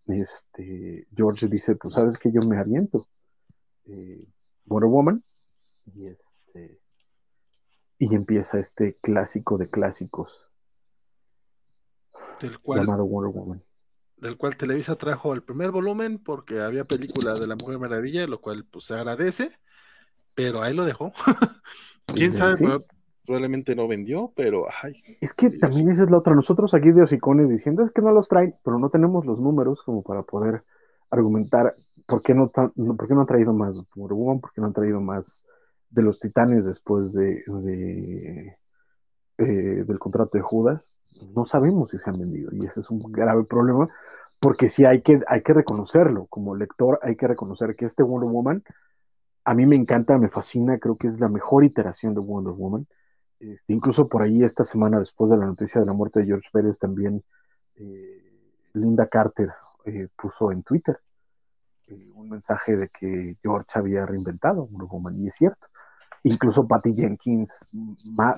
este, 0.06 1.06
George 1.16 1.48
dice, 1.48 1.76
pues, 1.76 1.94
¿sabes 1.94 2.18
que 2.18 2.30
Yo 2.30 2.42
me 2.42 2.58
aviento. 2.58 3.08
Eh, 3.86 4.26
Wonder 4.66 4.90
Woman. 4.90 5.24
Y, 5.94 6.06
este, 6.06 6.80
y 7.98 8.14
empieza 8.14 8.58
este 8.58 8.98
clásico 9.00 9.56
de 9.56 9.68
clásicos. 9.70 10.30
Del 12.40 12.58
cual, 12.58 12.80
llamado 12.80 13.06
Wonder 13.06 13.34
Woman 13.34 13.64
del 14.16 14.38
cual 14.38 14.56
Televisa 14.56 14.96
trajo 14.96 15.34
el 15.34 15.42
primer 15.42 15.70
volumen 15.70 16.18
porque 16.18 16.60
había 16.60 16.86
película 16.86 17.34
de 17.34 17.46
la 17.46 17.56
Mujer 17.56 17.78
Maravilla, 17.78 18.26
lo 18.26 18.40
cual 18.40 18.64
pues 18.64 18.86
se 18.86 18.94
agradece, 18.94 19.50
pero 20.34 20.62
ahí 20.62 20.74
lo 20.74 20.84
dejó. 20.84 21.12
Quién 22.14 22.34
sabe, 22.34 22.56
probablemente 23.24 23.74
no 23.74 23.88
vendió, 23.88 24.32
pero 24.36 24.66
ay. 24.82 25.02
Es 25.20 25.32
que 25.32 25.50
también 25.50 25.90
esa 25.90 26.04
es 26.04 26.10
la 26.10 26.18
otra. 26.18 26.34
Nosotros 26.34 26.74
aquí 26.74 26.90
de 26.92 27.02
Osicones 27.02 27.48
diciendo 27.48 27.82
es 27.82 27.90
que 27.90 28.02
no 28.02 28.12
los 28.12 28.28
traen, 28.28 28.54
pero 28.64 28.78
no 28.78 28.90
tenemos 28.90 29.24
los 29.24 29.40
números 29.40 29.82
como 29.82 30.02
para 30.02 30.22
poder 30.22 30.62
argumentar 31.10 31.74
por 32.06 32.22
qué 32.22 32.34
no, 32.34 32.50
por 32.50 33.08
qué 33.08 33.14
no 33.14 33.20
han 33.22 33.26
traído 33.26 33.52
más 33.52 33.80
Wonder 33.94 34.14
Woman, 34.14 34.40
por 34.40 34.52
qué 34.52 34.60
no 34.60 34.66
han 34.66 34.72
traído 34.74 35.00
más 35.00 35.42
de 35.90 36.02
los 36.02 36.18
titanes 36.18 36.66
después 36.66 37.12
de, 37.12 37.44
de 37.46 38.56
eh, 39.38 39.84
del 39.86 39.98
contrato 39.98 40.36
de 40.36 40.42
Judas. 40.42 40.92
No 41.34 41.46
sabemos 41.46 41.90
si 41.90 41.98
se 41.98 42.10
han 42.10 42.18
vendido 42.18 42.50
y 42.52 42.66
ese 42.66 42.80
es 42.80 42.90
un 42.90 43.00
grave 43.10 43.44
problema 43.44 43.88
porque 44.40 44.68
sí 44.68 44.84
hay 44.84 45.00
que, 45.00 45.20
hay 45.26 45.42
que 45.42 45.54
reconocerlo, 45.54 46.26
como 46.26 46.54
lector 46.54 46.98
hay 47.02 47.16
que 47.16 47.26
reconocer 47.26 47.76
que 47.76 47.86
este 47.86 48.02
Wonder 48.02 48.28
Woman 48.28 48.62
a 49.44 49.54
mí 49.54 49.66
me 49.66 49.76
encanta, 49.76 50.18
me 50.18 50.28
fascina, 50.28 50.78
creo 50.78 50.96
que 50.96 51.06
es 51.06 51.20
la 51.20 51.28
mejor 51.28 51.64
iteración 51.64 52.14
de 52.14 52.20
Wonder 52.20 52.52
Woman. 52.52 52.86
Este, 53.40 53.72
incluso 53.72 54.08
por 54.08 54.22
ahí 54.22 54.42
esta 54.42 54.64
semana, 54.64 54.98
después 54.98 55.30
de 55.30 55.36
la 55.36 55.46
noticia 55.46 55.80
de 55.80 55.86
la 55.86 55.92
muerte 55.92 56.20
de 56.20 56.26
George 56.26 56.48
Pérez, 56.52 56.78
también 56.78 57.22
eh, 57.76 58.22
Linda 58.72 59.06
Carter 59.08 59.50
eh, 59.84 60.08
puso 60.16 60.50
en 60.50 60.62
Twitter 60.62 60.98
eh, 61.88 62.10
un 62.14 62.30
mensaje 62.30 62.76
de 62.76 62.88
que 62.88 63.36
George 63.42 63.70
había 63.74 64.06
reinventado 64.06 64.66
Wonder 64.66 64.88
Woman, 64.88 65.22
y 65.22 65.28
es 65.28 65.34
cierto. 65.34 65.66
Incluso 66.22 66.66
Patty 66.66 66.94
Jenkins 66.94 67.68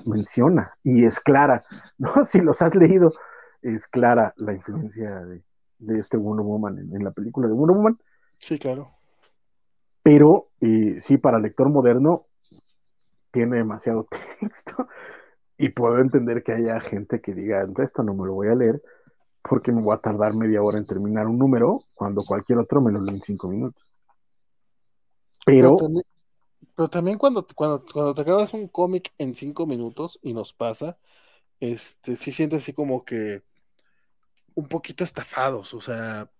menciona, 0.05 0.73
y 0.83 1.05
es 1.05 1.21
clara, 1.21 1.63
¿no? 1.97 2.25
Si 2.25 2.41
los 2.41 2.61
has 2.61 2.75
leído, 2.75 3.13
es 3.61 3.87
clara 3.87 4.33
la 4.35 4.53
influencia 4.53 5.21
de, 5.25 5.41
de 5.79 5.99
este 5.99 6.17
Wonder 6.17 6.45
Woman 6.45 6.77
en, 6.77 7.03
la 7.03 7.11
película 7.11 7.47
de 7.47 7.53
Wonder 7.53 7.77
Woman. 7.77 7.97
Sí, 8.37 8.59
claro. 8.59 8.96
Pero 10.07 10.47
eh, 10.61 10.99
sí, 11.01 11.17
para 11.17 11.37
lector 11.37 11.67
moderno 11.67 12.27
tiene 13.29 13.57
demasiado 13.57 14.07
texto 14.39 14.87
y 15.57 15.67
puedo 15.67 15.97
entender 15.97 16.43
que 16.43 16.53
haya 16.53 16.79
gente 16.79 17.19
que 17.19 17.33
diga, 17.33 17.67
esto 17.83 18.03
no 18.03 18.13
me 18.13 18.25
lo 18.25 18.35
voy 18.35 18.47
a 18.47 18.55
leer 18.55 18.81
porque 19.41 19.73
me 19.73 19.81
voy 19.81 19.93
a 19.93 19.99
tardar 19.99 20.33
media 20.33 20.63
hora 20.63 20.77
en 20.77 20.85
terminar 20.85 21.27
un 21.27 21.37
número 21.37 21.83
cuando 21.93 22.23
cualquier 22.23 22.59
otro 22.59 22.79
me 22.79 22.93
lo 22.93 23.01
lee 23.01 23.15
en 23.15 23.21
cinco 23.21 23.49
minutos. 23.49 23.83
Pero... 25.45 25.75
Pero 26.73 26.89
también, 26.89 27.17
cuando, 27.17 27.45
cuando, 27.53 27.83
cuando 27.91 28.13
te 28.13 28.21
acabas 28.21 28.53
un 28.53 28.69
cómic 28.69 29.11
en 29.17 29.35
cinco 29.35 29.65
minutos 29.65 30.19
y 30.21 30.31
nos 30.31 30.53
pasa, 30.53 30.97
este, 31.59 32.15
sí 32.15 32.31
sientes 32.31 32.63
así 32.63 32.71
como 32.71 33.03
que 33.03 33.43
un 34.55 34.69
poquito 34.69 35.03
estafados, 35.03 35.73
o 35.73 35.81
sea, 35.81 36.31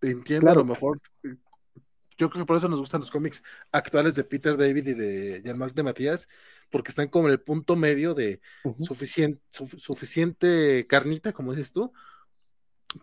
entiendo 0.00 0.50
a 0.50 0.54
lo 0.54 0.64
mejor, 0.64 1.00
yo 2.22 2.30
creo 2.30 2.44
que 2.44 2.46
por 2.46 2.56
eso 2.56 2.68
nos 2.68 2.78
gustan 2.78 3.00
los 3.00 3.10
cómics 3.10 3.42
actuales 3.72 4.14
de 4.14 4.22
Peter 4.22 4.56
David 4.56 4.86
y 4.86 4.94
de 4.94 5.42
Jean-Marc 5.44 5.74
de 5.74 5.82
Matías, 5.82 6.28
porque 6.70 6.90
están 6.90 7.08
como 7.08 7.26
en 7.26 7.32
el 7.32 7.40
punto 7.40 7.74
medio 7.74 8.14
de 8.14 8.40
suficiente, 8.78 9.42
suficiente 9.50 10.86
carnita, 10.86 11.32
como 11.32 11.52
dices 11.52 11.72
tú, 11.72 11.92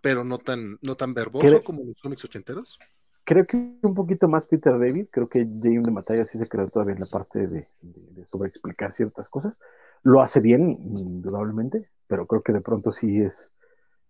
pero 0.01 0.23
no 0.23 0.37
tan, 0.37 0.79
no 0.81 0.95
tan 0.95 1.13
verboso 1.13 1.61
como 1.63 1.83
los 1.83 2.01
cómics 2.01 2.23
ochenteros. 2.23 2.79
Creo 3.25 3.45
que 3.45 3.57
un 3.57 3.93
poquito 3.93 4.29
más 4.29 4.45
Peter 4.45 4.79
David, 4.79 5.07
creo 5.11 5.27
que 5.27 5.39
James 5.39 5.83
de 5.83 5.91
Matías 5.91 6.29
sí 6.29 6.37
se 6.37 6.47
quedó 6.47 6.69
todavía 6.69 6.95
en 6.95 7.01
la 7.01 7.07
parte 7.07 7.45
de, 7.45 7.67
de, 7.81 8.25
sobre 8.31 8.49
explicar 8.49 8.93
ciertas 8.93 9.27
cosas. 9.27 9.59
Lo 10.01 10.21
hace 10.21 10.39
bien, 10.39 10.69
indudablemente, 10.71 11.89
pero 12.07 12.25
creo 12.25 12.41
que 12.41 12.53
de 12.53 12.61
pronto 12.61 12.93
sí 12.93 13.19
es 13.19 13.51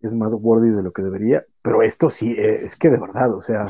es 0.01 0.13
más 0.13 0.33
worthy 0.33 0.69
de 0.69 0.81
lo 0.81 0.93
que 0.93 1.01
debería, 1.01 1.45
pero 1.61 1.81
esto 1.81 2.09
sí, 2.09 2.31
eh, 2.31 2.61
es 2.63 2.77
que 2.77 2.89
de 2.89 2.97
verdad, 2.97 3.33
o 3.33 3.41
sea, 3.41 3.69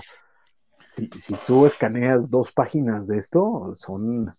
si, 1.17 1.33
tú 1.45 1.65
escaneas 1.65 2.29
dos 2.29 2.51
páginas 2.51 3.07
de 3.07 3.17
esto, 3.17 3.73
son, 3.75 4.35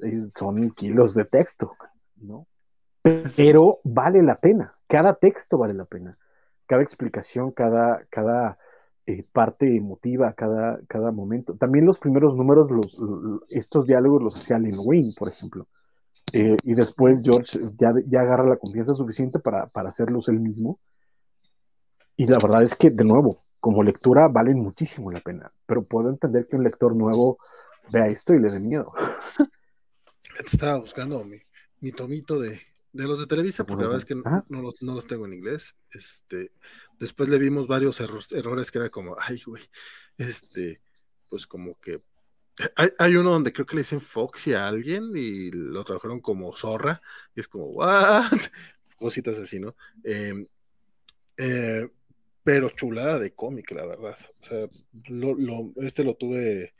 eh, 0.00 0.26
son 0.36 0.70
kilos 0.70 1.14
de 1.14 1.24
texto, 1.24 1.72
¿no? 2.16 2.46
Pero 3.36 3.80
vale 3.82 4.22
la 4.22 4.36
pena, 4.36 4.76
cada 4.86 5.14
texto 5.14 5.58
vale 5.58 5.74
la 5.74 5.84
pena, 5.84 6.16
cada 6.66 6.82
explicación, 6.82 7.50
cada, 7.50 8.04
cada 8.10 8.58
eh, 9.06 9.24
parte 9.32 9.76
emotiva, 9.76 10.32
cada, 10.34 10.80
cada 10.86 11.10
momento. 11.10 11.56
También 11.56 11.84
los 11.84 11.98
primeros 11.98 12.36
números, 12.36 12.70
los, 12.70 12.96
estos 13.48 13.86
diálogos 13.86 14.22
los 14.22 14.36
hacía 14.36 14.58
Lynn 14.58 14.78
Wayne, 14.78 15.14
por 15.18 15.28
ejemplo. 15.28 15.66
y 16.32 16.74
después 16.74 17.20
George 17.22 17.58
ya, 17.76 17.92
ya 18.06 18.20
agarra 18.20 18.48
la 18.48 18.56
confianza 18.56 18.94
suficiente 18.94 19.40
para, 19.40 19.66
para 19.66 19.88
hacerlos 19.88 20.28
él 20.28 20.38
mismo 20.38 20.78
y 22.16 22.26
la 22.26 22.38
verdad 22.38 22.62
es 22.62 22.74
que, 22.74 22.90
de 22.90 23.04
nuevo, 23.04 23.44
como 23.62 23.84
lectura 23.84 24.26
valen 24.26 24.58
muchísimo 24.58 25.12
la 25.12 25.20
pena, 25.20 25.52
pero 25.66 25.84
puedo 25.84 26.10
entender 26.10 26.48
que 26.48 26.56
un 26.56 26.64
lector 26.64 26.96
nuevo 26.96 27.38
vea 27.92 28.08
esto 28.08 28.34
y 28.34 28.40
le 28.40 28.50
dé 28.50 28.58
miedo. 28.58 28.92
Estaba 30.44 30.78
buscando 30.78 31.24
mi, 31.80 31.92
tomito 31.92 32.40
de, 32.40 32.60
De 32.92 33.04
los 33.04 33.20
de 33.20 33.28
Televisa, 33.28 33.64
porque 33.64 33.82
la 33.84 33.90
verdad 33.90 34.00
es 34.00 34.04
que 34.04 34.16
no, 34.16 34.62
los, 34.62 34.82
no, 34.82 34.94
los, 34.94 35.06
tengo 35.06 35.26
en 35.26 35.34
inglés. 35.34 35.76
Este, 35.92 36.50
después 36.98 37.28
le 37.28 37.38
vimos 37.38 37.68
varios 37.68 38.00
errores 38.00 38.72
que 38.72 38.78
era 38.78 38.88
como, 38.88 39.14
ay, 39.16 39.40
güey, 39.46 39.62
este, 40.18 40.80
pues 41.28 41.46
como 41.46 41.78
que 41.78 42.02
hay, 42.74 42.90
hay, 42.98 43.14
uno 43.14 43.30
donde 43.30 43.52
creo 43.52 43.64
que 43.64 43.76
le 43.76 43.82
dicen 43.82 44.00
Foxy 44.00 44.54
a 44.54 44.66
alguien 44.66 45.12
y 45.14 45.52
lo 45.52 45.84
trabajaron 45.84 46.20
como 46.20 46.56
zorra, 46.56 47.00
y 47.36 47.38
es 47.38 47.46
como, 47.46 47.66
¿what? 47.66 48.24
Cositas 48.96 49.38
así, 49.38 49.60
¿no? 49.60 49.76
Em, 50.02 50.48
eh, 51.36 51.88
pero 52.44 52.70
chulada 52.70 53.18
de 53.18 53.34
cómic, 53.34 53.70
la 53.72 53.86
verdad. 53.86 54.16
O 54.40 54.44
sea, 54.44 54.68
lo, 55.08 55.34
lo, 55.34 55.72
este 55.76 56.04
lo 56.04 56.14
tuve, 56.14 56.74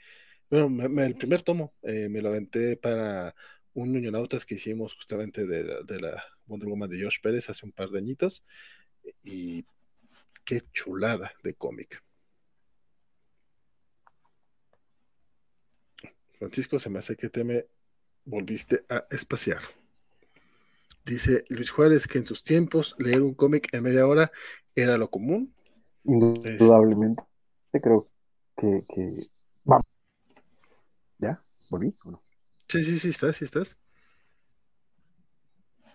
bueno, 0.51 1.03
el 1.03 1.17
primer 1.17 1.43
tomo 1.43 1.75
eh, 1.83 2.09
me 2.09 2.23
lo 2.23 2.29
aventé 2.31 2.77
para 2.77 3.35
un 3.75 3.93
Ñoñonautas 3.93 4.45
que 4.45 4.57
hicimos 4.57 4.95
justamente 4.95 5.47
de, 5.47 5.83
de, 5.85 6.01
la 6.01 6.23
Wonder 6.47 6.69
Woman 6.69 6.91
de 6.91 7.03
Josh 7.03 7.21
Pérez 7.23 7.49
hace 7.49 7.65
un 7.65 7.73
par 7.73 7.91
de 7.91 7.99
añitos. 7.99 8.45
Y 9.23 9.65
qué 10.45 10.63
chulada 10.73 11.33
de 11.43 11.55
cómic. 11.55 12.03
Francisco, 16.35 16.79
se 16.79 16.91
me 16.91 16.99
hace 16.99 17.17
que 17.17 17.29
te 17.29 17.45
me 17.45 17.67
volviste 18.25 18.85
a 18.89 19.07
espaciar. 19.11 19.63
Dice 21.05 21.45
Luis 21.49 21.71
Juárez 21.71 22.07
que 22.07 22.19
en 22.19 22.27
sus 22.27 22.43
tiempos 22.43 22.95
leer 22.99 23.23
un 23.23 23.35
cómic 23.35 23.69
en 23.73 23.83
media 23.83 24.07
hora 24.07 24.31
era 24.75 24.97
lo 24.99 25.11
común. 25.11 25.55
Indudablemente. 26.05 27.23
Creo 27.73 28.09
que, 28.57 28.85
que... 28.95 29.31
Vamos. 29.65 29.87
¿Ya? 31.19 31.43
¿Volví 31.71 31.95
o 32.05 32.13
no? 32.13 32.23
Sí, 32.69 32.83
sí, 32.83 32.99
sí, 32.99 33.09
estás, 33.11 33.37
sí 33.37 33.45
estás. 33.45 33.77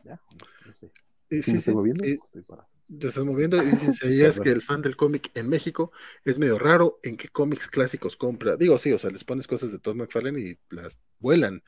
Ya, 0.03 0.21
no 0.65 0.73
sé. 0.79 0.91
¿Sí, 1.29 1.43
sí, 1.43 1.51
me 1.51 1.57
estoy 1.57 1.73
moviendo? 1.75 2.03
estoy 2.03 2.41
parado 2.43 2.69
te 2.99 3.07
estás 3.07 3.25
moviendo 3.25 3.61
y 3.61 3.65
dices 3.65 4.01
es 4.01 4.39
que 4.39 4.49
el 4.49 4.61
fan 4.61 4.81
del 4.81 4.95
cómic 4.95 5.31
en 5.35 5.49
México 5.49 5.91
es 6.23 6.39
medio 6.39 6.57
raro 6.57 6.99
en 7.03 7.17
qué 7.17 7.27
cómics 7.27 7.67
clásicos 7.67 8.15
compra. 8.15 8.55
Digo, 8.55 8.77
sí, 8.79 8.91
o 8.93 8.97
sea, 8.97 9.09
les 9.09 9.23
pones 9.23 9.47
cosas 9.47 9.71
de 9.71 9.79
Todd 9.79 9.95
McFarlane 9.95 10.39
y 10.39 10.59
las 10.69 10.97
vuelan. 11.19 11.63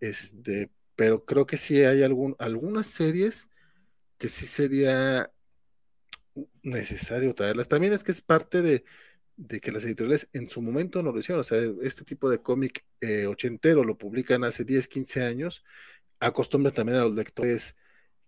Este, 0.00 0.70
pero 0.96 1.24
creo 1.24 1.46
que 1.46 1.56
sí 1.56 1.82
hay 1.82 2.02
algún, 2.02 2.36
algunas 2.38 2.86
series 2.86 3.48
que 4.18 4.28
sí 4.28 4.46
sería 4.46 5.30
necesario 6.62 7.34
traerlas. 7.34 7.68
También 7.68 7.92
es 7.92 8.04
que 8.04 8.12
es 8.12 8.20
parte 8.20 8.62
de, 8.62 8.84
que 9.60 9.72
las 9.72 9.84
editoriales 9.84 10.28
en 10.32 10.48
su 10.48 10.62
momento 10.62 11.02
no 11.02 11.12
lo 11.12 11.18
hicieron. 11.18 11.40
O 11.40 11.44
sea, 11.44 11.58
este 11.82 12.04
tipo 12.04 12.30
de 12.30 12.40
cómic 12.40 12.84
eh, 13.00 13.26
ochentero 13.26 13.84
lo 13.84 13.98
publican 13.98 14.44
hace 14.44 14.64
10, 14.64 14.88
15 14.88 15.22
años. 15.24 15.64
Acostumbra 16.20 16.72
también 16.72 16.98
a 16.98 17.04
los 17.04 17.14
lectores 17.14 17.76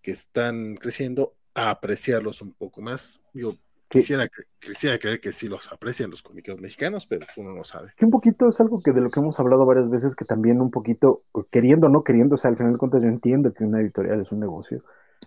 que 0.03 0.11
están 0.13 0.77
creciendo 0.77 1.37
a 1.55 1.71
apreciarlos 1.71 2.43
un 2.43 2.53
poco 2.53 2.83
más. 2.83 3.21
Yo 3.33 3.57
quisiera, 3.89 4.29
quisiera 4.61 4.99
creer 4.99 5.21
que 5.21 5.33
sí 5.33 5.49
los 5.49 5.71
aprecian 5.73 6.11
los 6.11 6.23
cómicos 6.23 6.61
mexicanos, 6.61 7.07
pero 7.07 7.27
uno 7.37 7.55
no 7.55 7.65
sabe. 7.65 7.93
Que 7.97 8.05
un 8.05 8.11
poquito 8.11 8.49
es 8.49 8.61
algo 8.61 8.81
que 8.81 8.93
de 8.93 9.01
lo 9.01 9.11
que 9.11 9.21
hemos 9.21 9.39
hablado 9.39 9.65
varias 9.67 9.91
veces, 9.91 10.15
que 10.15 10.25
también 10.25 10.61
un 10.61 10.71
poquito, 10.71 11.23
queriendo 11.51 11.87
o 11.87 11.91
no 11.91 12.05
queriendo, 12.05 12.35
o 12.35 12.39
sea, 12.39 12.51
al 12.51 12.57
final 12.57 12.73
de 12.73 12.79
cuentas 12.79 13.03
yo 13.03 13.09
entiendo 13.09 13.53
que 13.53 13.65
una 13.65 13.81
editorial 13.81 14.21
es 14.21 14.33
un 14.33 14.41
negocio, 14.41 14.83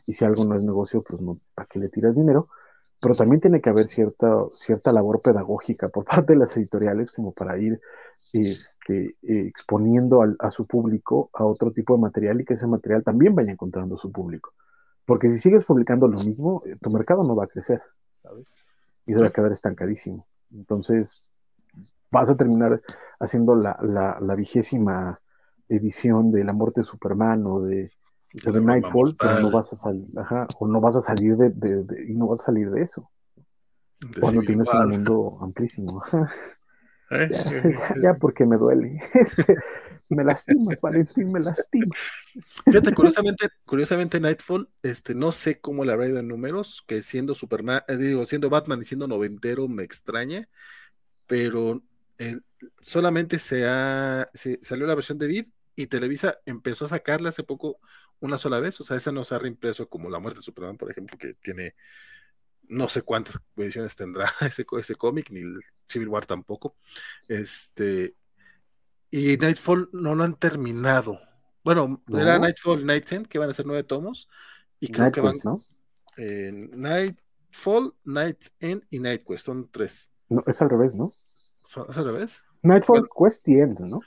y 0.06 0.14
si 0.14 0.26
algo 0.26 0.45
no 0.45 0.56
es 0.56 0.64
negocio, 0.64 1.03
pues 1.03 1.22
no, 1.22 1.40
¿para 1.56 1.68
qué 1.68 1.80
le 1.80 1.90
tiras 1.90 2.15
dinero? 2.15 2.48
Pero 3.02 3.15
también 3.15 3.41
tiene 3.41 3.61
que 3.61 3.69
haber 3.69 3.88
cierta, 3.88 4.27
cierta 4.53 4.91
labor 4.91 5.22
pedagógica 5.22 5.90
por 5.90 6.06
parte 6.06 6.34
de 6.34 6.40
las 6.40 6.56
editoriales 6.57 7.11
como 7.11 7.31
para 7.34 7.57
ir 7.57 7.80
este, 8.34 9.15
exponiendo 9.22 10.22
a 10.38 10.52
su 10.52 10.68
público 10.68 11.30
a 11.34 11.45
otro 11.45 11.72
tipo 11.72 11.95
de 11.95 12.02
material 12.02 12.41
y 12.41 12.45
que 12.45 12.53
ese 12.53 12.68
material 12.68 13.03
también 13.03 13.36
vaya 13.36 13.52
encontrando 13.52 13.98
su 13.98 14.11
público. 14.11 14.53
Porque 15.06 15.30
si 15.31 15.40
sigues 15.40 15.65
publicando 15.65 16.07
lo 16.07 16.19
mismo, 16.19 16.61
eh, 16.68 16.76
tu 16.80 16.91
mercado 16.91 17.23
no 17.23 17.36
va 17.36 17.45
a 17.45 17.48
crecer, 17.48 17.81
¿sabes? 18.21 18.47
Y 19.05 19.13
se 19.13 19.19
va 19.19 19.27
a 19.27 19.31
quedar 19.31 19.51
estancadísimo. 19.51 20.27
Entonces, 20.51 21.23
vas 22.11 22.29
a 22.29 22.35
terminar 22.35 22.81
haciendo 23.19 23.55
la, 23.55 23.77
la, 23.81 24.35
vigésima 24.35 25.19
edición 25.67 26.31
de 26.31 26.43
La 26.43 26.53
muerte 26.53 26.81
de 26.81 26.85
Superman 26.85 27.45
o 27.45 27.61
de, 27.61 27.91
de, 28.33 28.61
Nightfall, 28.61 29.15
pero 29.19 29.39
no 29.39 29.51
vas 29.51 29.71
a 29.73 29.75
salir, 29.75 30.07
ajá, 30.17 30.47
o 30.59 30.67
no 30.67 30.81
vas 30.81 30.95
a 30.95 31.01
salir 31.01 31.35
de, 31.37 31.49
de, 31.49 32.05
y 32.07 32.13
no 32.13 32.27
vas 32.27 32.41
a 32.41 32.45
salir 32.45 32.71
de 32.71 32.81
eso. 32.81 33.09
cuando 34.19 34.41
tienes 34.41 34.67
un 34.73 34.89
mundo 34.89 35.37
amplísimo. 35.41 36.03
¿Eh? 37.11 37.30
Ya, 38.03 38.14
porque 38.15 38.45
me 38.45 38.57
duele. 38.57 39.02
Este, 39.14 39.56
me 40.15 40.23
lastimas, 40.23 40.81
Valentín, 40.81 41.31
me 41.31 41.40
lastimas. 41.40 41.99
Fíjate, 42.65 42.94
curiosamente, 42.95 43.49
curiosamente 43.65 44.19
Nightfall, 44.19 44.68
este, 44.81 45.14
no 45.14 45.31
sé 45.31 45.60
cómo 45.60 45.86
le 45.86 45.94
habrá 45.94 46.07
ido 46.07 46.19
en 46.19 46.27
números, 46.27 46.84
que 46.88 47.03
siendo 47.03 47.36
Superman, 47.36 47.84
eh, 47.88 47.95
digo, 47.95 48.26
siendo 48.26 48.49
Batman 48.49 48.81
y 48.81 48.86
siendo 48.86 49.07
noventero 49.07 49.68
me 49.68 49.84
extraña, 49.84 50.49
pero 51.27 51.84
eh, 52.18 52.40
solamente 52.81 53.38
se, 53.38 53.68
ha, 53.68 54.30
salió 54.61 54.88
la 54.88 54.95
versión 54.95 55.19
de 55.19 55.27
Vid 55.27 55.48
y 55.76 55.88
Televisa 55.88 56.40
empezó 56.48 56.86
a 56.86 56.90
sacarla 56.90 57.30
hace 57.30 57.44
poco 57.44 57.80
una 58.19 58.40
sola 58.40 58.60
vez, 58.60 58.81
o 58.81 58.84
sea, 58.84 58.98
esa 58.98 59.11
no 59.11 59.23
se 59.23 59.36
ha 59.36 59.40
reimpreso 59.40 59.88
como 59.88 60.10
La 60.10 60.19
muerte 60.19 60.40
de 60.40 60.44
Superman, 60.44 60.77
por 60.77 60.90
ejemplo, 60.90 61.18
que 61.19 61.36
tiene 61.36 61.76
no 62.69 62.87
sé 62.87 63.01
cuántas 63.01 63.39
ediciones 63.57 63.95
tendrá 63.95 64.29
ese, 64.41 64.65
ese 64.79 64.95
cómic, 64.95 65.29
ni 65.31 65.41
el 65.41 65.59
Civil 65.87 66.07
War 66.07 66.25
tampoco. 66.25 66.75
Este, 67.27 68.15
y 69.11 69.37
Nightfall 69.37 69.89
no 69.91 70.15
lo 70.15 70.23
han 70.23 70.35
terminado. 70.35 71.19
Bueno, 71.63 72.01
era 72.07 72.39
Nightfall, 72.39 72.85
Night's 72.85 73.27
que 73.27 73.39
van 73.39 73.49
a 73.49 73.53
ser 73.53 73.65
nueve 73.65 73.83
tomos. 73.83 74.29
Y 74.79 74.91
creo 74.91 75.11
que 75.11 75.21
van. 75.21 75.37
¿no? 75.43 75.61
Eh, 76.17 76.51
Nightfall, 76.53 77.93
Night's 78.05 78.53
End 78.59 78.85
y 78.89 78.99
Nightquest, 78.99 79.45
son 79.45 79.69
tres. 79.69 80.09
No, 80.29 80.43
es 80.47 80.61
al 80.61 80.69
revés, 80.69 80.95
¿no? 80.95 81.13
¿Es 81.63 81.97
al 81.97 82.05
revés? 82.05 82.45
Nightfall, 82.61 83.07
Quest 83.17 83.47
y 83.47 83.59
End, 83.59 83.79
¿no? 83.79 84.01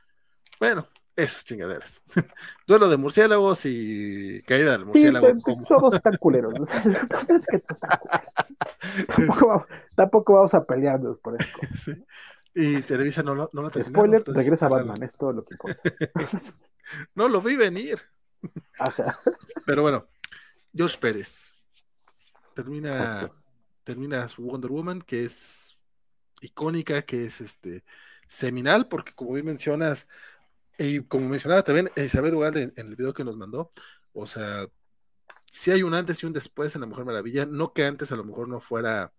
Bueno, 0.59 0.87
esos 1.17 1.45
chingaderas. 1.45 2.03
Duelo 2.67 2.89
de 2.89 2.97
murciélagos 2.97 3.65
y 3.65 4.43
caída 4.43 4.73
del 4.73 4.87
murciélago. 4.87 5.29
todos 5.69 5.95
están 5.95 6.17
culeros. 6.17 6.55
tampoco, 9.95 10.35
vamos 10.35 10.55
a 10.55 10.65
pelearnos 10.65 11.19
por 11.19 11.41
eso. 11.41 11.93
Y 12.55 12.83
Televisa 12.83 13.23
no, 13.23 13.35
no, 13.35 13.49
lo 13.51 13.71
Spoiler, 13.71 14.23
regresa 14.27 14.69
Batman, 14.69 15.03
es 15.03 15.15
todo 15.15 15.33
lo 15.33 15.43
que 15.43 15.55
importa. 15.55 15.81
no 17.15 17.27
lo 17.27 17.41
vi 17.41 17.57
venir. 17.57 17.99
Pero 19.65 19.81
bueno, 19.81 20.07
George 20.75 20.99
Pérez 20.99 21.55
termina, 22.55 23.31
termina 23.85 24.29
su 24.29 24.43
Wonder 24.43 24.71
Woman, 24.71 25.01
que 25.01 25.25
es 25.25 25.79
icónica, 26.43 27.01
que 27.01 27.25
es 27.25 27.41
este 27.41 27.85
seminal, 28.27 28.87
porque 28.89 29.15
como 29.15 29.33
bien 29.33 29.47
mencionas, 29.47 30.07
y 30.79 31.01
como 31.05 31.29
mencionaba 31.29 31.63
también 31.63 31.91
Isabel 31.97 32.33
Dugal 32.33 32.57
en, 32.57 32.73
el 32.77 32.97
video 32.97 33.13
que 33.13 33.25
nos 33.25 33.37
mandó, 33.37 33.73
o 34.13 34.27
sea, 34.27 34.67
si 35.51 35.71
hay 35.71 35.83
un 35.83 35.95
antes 35.95 36.23
y 36.23 36.27
un 36.27 36.33
después 36.33 36.75
en 36.75 36.81
La 36.81 36.87
Mujer 36.87 37.05
Maravilla, 37.05 37.47
no 37.47 37.73
que 37.73 37.85
antes 37.85 38.11
a 38.13 38.17
lo 38.17 38.25
mejor 38.25 38.49
no 38.49 38.61
fuera, 38.61 39.13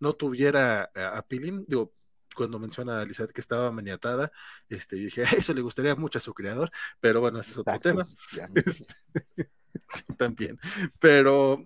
no 0.00 0.14
tuviera 0.14 0.90
a, 0.94 1.22
Pilin, 1.22 1.64
digo, 1.68 1.92
cuando 2.34 2.58
menciona 2.58 3.00
a 3.00 3.02
Elizabeth 3.02 3.32
que 3.32 3.40
estaba 3.40 3.70
maniatada, 3.70 4.32
este, 4.68 4.96
dije, 4.96 5.22
eso 5.38 5.54
le 5.54 5.62
gustaría 5.62 5.94
mucho 5.94 6.18
a 6.18 6.22
su 6.22 6.34
creador, 6.34 6.70
pero 7.00 7.20
bueno, 7.20 7.40
ese 7.40 7.52
es 7.52 7.58
otro 7.58 7.78
tema. 7.80 8.06
Este, 8.54 8.94
también. 10.16 10.58
Pero. 10.98 11.62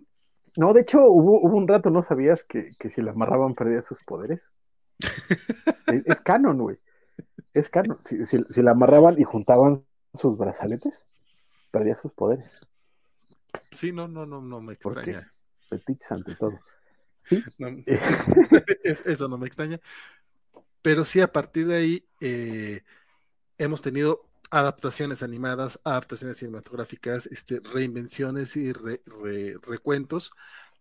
No, 0.57 0.73
de 0.73 0.81
hecho, 0.81 0.99
hubo, 1.05 1.41
hubo 1.41 1.57
un 1.57 1.69
rato, 1.69 1.91
¿no 1.91 2.03
sabías 2.03 2.45
que, 2.45 2.73
que 2.79 2.91
si 2.91 3.03
la 3.03 3.13
amarraban 3.13 3.55
perdía 3.55 3.83
sus 3.83 4.03
poderes? 4.05 4.41
es, 4.99 6.03
es, 6.05 6.21
canon, 6.21 6.59
güey. 6.59 6.79
Es 7.53 7.69
canon. 7.69 7.99
Si, 8.05 8.25
si, 8.25 8.63
la 8.63 8.73
amarraban 8.73 9.19
y 9.19 9.25
juntaban 9.25 9.85
sus 10.15 10.39
brazaletes, 10.39 11.03
perdía 11.71 11.97
sus 11.97 12.13
poderes. 12.13 12.51
Sí, 13.73 13.93
no, 13.93 14.07
no, 14.07 14.27
no, 14.27 14.41
no 14.41 14.61
me 14.61 14.75
extraña. 14.75 15.33
Petiches 15.69 16.11
ante 16.13 16.35
todo. 16.37 16.59
eso 18.85 19.29
no 19.29 19.39
me 19.39 19.47
extraña. 19.47 19.81
Pero 20.83 21.05
sí, 21.05 21.21
a 21.21 21.33
partir 21.33 21.67
de 21.67 21.77
ahí 21.77 22.09
eh, 22.21 22.83
hemos 23.59 23.83
tenido 23.83 24.29
adaptaciones 24.51 25.23
animadas, 25.23 25.81
adaptaciones 25.85 26.39
cinematográficas, 26.39 27.27
este, 27.27 27.61
reinvenciones 27.61 28.57
y 28.57 28.73
recuentos 28.73 30.33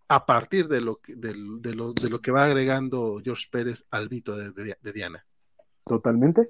a 0.08 0.26
partir 0.26 0.68
de 0.68 0.82
lo, 0.82 1.02
que, 1.02 1.16
de, 1.16 1.36
lo, 1.36 1.94
de 1.94 2.10
lo 2.10 2.22
que 2.22 2.32
va 2.32 2.46
agregando 2.46 3.22
George 3.24 3.46
Pérez 3.52 3.86
al 3.92 4.10
mito 4.10 4.36
de 4.36 4.92
Diana 4.92 5.24
totalmente. 5.90 6.50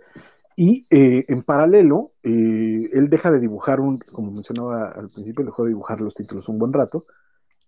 Y 0.55 0.85
eh, 0.89 1.23
en 1.29 1.43
paralelo, 1.43 2.11
eh, 2.21 2.89
él 2.91 3.09
deja 3.09 3.31
de 3.31 3.39
dibujar 3.39 3.79
un, 3.79 3.97
como 3.97 4.29
mencionaba 4.31 4.89
al 4.89 5.09
principio, 5.09 5.45
dejó 5.45 5.63
de 5.63 5.69
dibujar 5.69 6.01
los 6.01 6.13
títulos 6.13 6.49
un 6.49 6.59
buen 6.59 6.73
rato, 6.73 7.05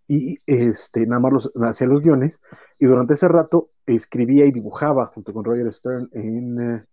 y 0.10 0.40
este, 0.46 1.08
nada 1.08 1.22
más 1.22 1.32
los, 1.32 1.52
hacía 1.64 1.88
los 1.88 2.02
guiones, 2.02 2.42
y 2.78 2.86
durante 2.86 3.14
ese 3.14 3.30
rato 3.30 3.70
escribía 3.86 4.46
y 4.46 4.52
dibujaba 4.52 5.06
junto 5.06 5.32
con 5.32 5.46
Roger 5.46 5.72
Stern 5.72 6.10
en 6.12 6.60
eh, 6.60 6.86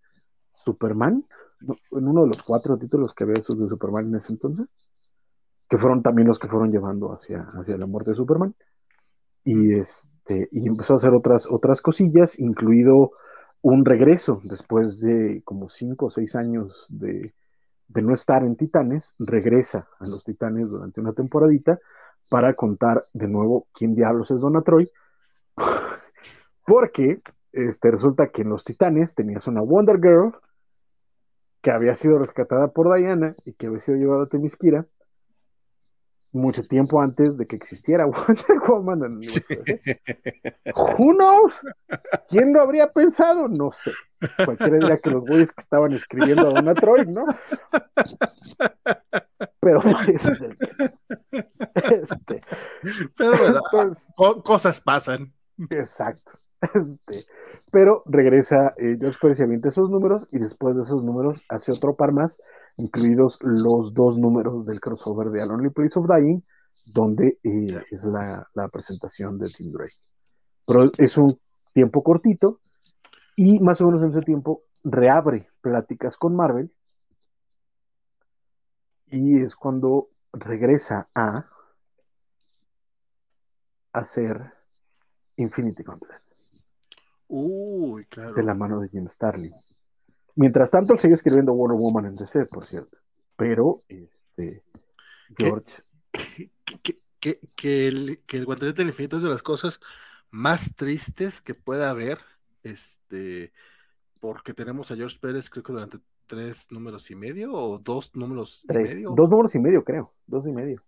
Superman, 0.52 1.24
en 1.60 2.08
uno 2.08 2.22
de 2.22 2.28
los 2.28 2.44
cuatro 2.44 2.78
títulos 2.78 3.12
que 3.12 3.24
había 3.24 3.34
de 3.34 3.42
Superman 3.42 4.06
en 4.06 4.14
ese 4.14 4.32
entonces. 4.32 4.72
que 5.68 5.78
fueron 5.78 6.02
también 6.02 6.28
los 6.28 6.38
que 6.38 6.48
fueron 6.48 6.70
llevando 6.70 7.12
hacia, 7.12 7.42
hacia 7.58 7.76
la 7.76 7.86
muerte 7.86 8.10
de 8.10 8.16
Superman. 8.16 8.54
Y, 9.44 9.74
este, 9.74 10.48
y 10.52 10.68
empezó 10.68 10.92
a 10.92 10.96
hacer 10.96 11.12
otras, 11.12 11.46
otras 11.50 11.80
cosillas, 11.80 12.38
incluido 12.38 13.10
un 13.62 13.84
regreso 13.84 14.40
después 14.44 15.00
de 15.00 15.42
como 15.44 15.68
cinco 15.68 16.06
o 16.06 16.10
seis 16.10 16.34
años 16.34 16.86
de, 16.88 17.34
no 17.88 18.14
estar 18.14 18.42
en 18.44 18.56
Titanes, 18.56 19.14
regresa 19.18 19.88
a 19.98 20.06
los 20.06 20.24
Titanes 20.24 20.68
durante 20.68 21.00
una 21.00 21.12
temporadita 21.12 21.78
para 22.28 22.54
contar 22.54 23.06
de 23.12 23.28
nuevo 23.28 23.66
quién 23.72 23.94
diablos 23.94 24.30
es 24.30 24.40
Donna 24.40 24.62
Troy, 24.62 24.90
porque 26.66 27.20
este, 27.52 27.90
resulta 27.90 28.28
que 28.28 28.42
en 28.42 28.50
los 28.50 28.64
Titanes 28.64 29.14
tenías 29.14 29.46
una 29.46 29.62
Wonder 29.62 29.98
Girl 30.00 30.32
que 31.60 31.72
había 31.72 31.94
sido 31.96 32.18
rescatada 32.18 32.68
por 32.68 32.94
Diana 32.94 33.34
y 33.44 33.54
que 33.54 33.66
había 33.66 33.80
sido 33.80 33.98
llevada 33.98 34.24
a 34.24 34.28
Temisquira 34.28 34.86
mucho 36.32 36.62
tiempo 36.62 37.00
antes 37.00 37.36
de 37.36 37.46
que 37.46 37.56
existiera 37.56 38.06
Wonder 38.06 38.58
Woman 38.66 39.04
en 39.04 39.22
el 39.22 40.72
Who 40.74 41.14
knows? 41.14 41.54
¿Quién 42.28 42.52
lo 42.52 42.60
habría 42.60 42.92
pensado? 42.92 43.48
No 43.48 43.72
sé. 43.72 43.92
Cualquiera 44.44 44.78
diría 44.78 44.98
que 44.98 45.10
los 45.10 45.24
güeyes 45.24 45.52
que 45.52 45.62
estaban 45.62 45.92
escribiendo 45.92 46.48
a 46.48 46.52
Donna 46.54 46.74
Troy, 46.74 47.06
¿no? 47.06 47.26
Pero 49.60 49.80
este, 50.08 50.56
este 51.92 52.42
pero 53.16 53.62
cosas 54.42 54.80
pasan. 54.80 55.32
Exacto. 55.70 56.32
Este, 56.60 57.26
pero 57.70 58.02
regresa 58.06 58.74
eh, 58.78 58.96
George 58.98 59.18
Percy 59.20 59.44
esos 59.64 59.90
números 59.90 60.26
y 60.32 60.38
después 60.38 60.76
de 60.76 60.82
esos 60.82 61.04
números 61.04 61.42
hace 61.48 61.72
otro 61.72 61.94
par 61.94 62.12
más, 62.12 62.40
incluidos 62.78 63.38
los 63.42 63.92
dos 63.92 64.16
números 64.16 64.64
del 64.64 64.80
crossover 64.80 65.30
de 65.30 65.42
A 65.42 65.46
Lonely 65.46 65.70
Place 65.70 65.98
of 65.98 66.06
Dying, 66.08 66.40
donde 66.86 67.38
eh, 67.42 67.84
es 67.90 68.04
la, 68.04 68.48
presentación 68.72 69.38
de 69.38 69.50
Tim 69.50 69.72
Drake. 69.72 69.96
Pero 70.64 70.90
es 70.96 71.16
un 71.18 71.38
tiempo 71.74 72.02
cortito 72.02 72.60
y 73.36 73.58
más 73.60 73.80
o 73.80 73.86
menos 73.86 74.02
en 74.02 74.10
ese 74.10 74.22
tiempo 74.22 74.62
reabre 74.84 75.48
pláticas 75.60 76.16
con 76.16 76.34
Marvel 76.34 76.72
y 79.06 79.40
es 79.42 79.56
cuando 79.56 80.08
regresa 80.32 81.08
a 81.14 81.46
hacer 83.92 84.52
Infinity 85.36 85.82
Gauntlet. 85.82 86.22
Uy, 87.26 88.04
claro. 88.06 88.34
De 88.34 88.42
la 88.42 88.54
mano 88.54 88.80
de 88.80 88.88
Jim 88.88 89.08
Starlin. 89.08 89.54
Mientras 90.38 90.70
tanto, 90.70 90.92
él 90.92 91.00
sigue 91.00 91.14
escribiendo 91.14 91.52
Wonder 91.52 91.76
Woman 91.76 92.06
en 92.06 92.14
DC, 92.14 92.46
por 92.46 92.64
cierto. 92.64 92.96
Pero, 93.34 93.82
este, 93.88 94.62
George. 95.36 95.82
Que, 97.18 97.88
el, 97.88 98.20
que 98.24 98.36
el 98.36 98.44
Guantelete 98.44 98.82
del 98.82 98.90
Infinito 98.90 99.16
es 99.16 99.24
de 99.24 99.30
las 99.30 99.42
cosas 99.42 99.80
más 100.30 100.76
tristes 100.76 101.40
que 101.40 101.54
pueda 101.54 101.90
haber. 101.90 102.18
Este, 102.62 103.52
porque 104.20 104.54
tenemos 104.54 104.92
a 104.92 104.94
George 104.94 105.18
Pérez, 105.20 105.50
creo 105.50 105.64
que 105.64 105.72
durante 105.72 105.98
tres 106.28 106.70
números 106.70 107.10
y 107.10 107.16
medio, 107.16 107.52
o 107.52 107.80
dos 107.80 108.14
números 108.14 108.64
y 108.68 108.72
medio. 108.72 109.10
Dos 109.16 109.28
números 109.28 109.56
y 109.56 109.58
medio, 109.58 109.82
creo. 109.82 110.14
Dos 110.28 110.46
y 110.46 110.52
medio. 110.52 110.84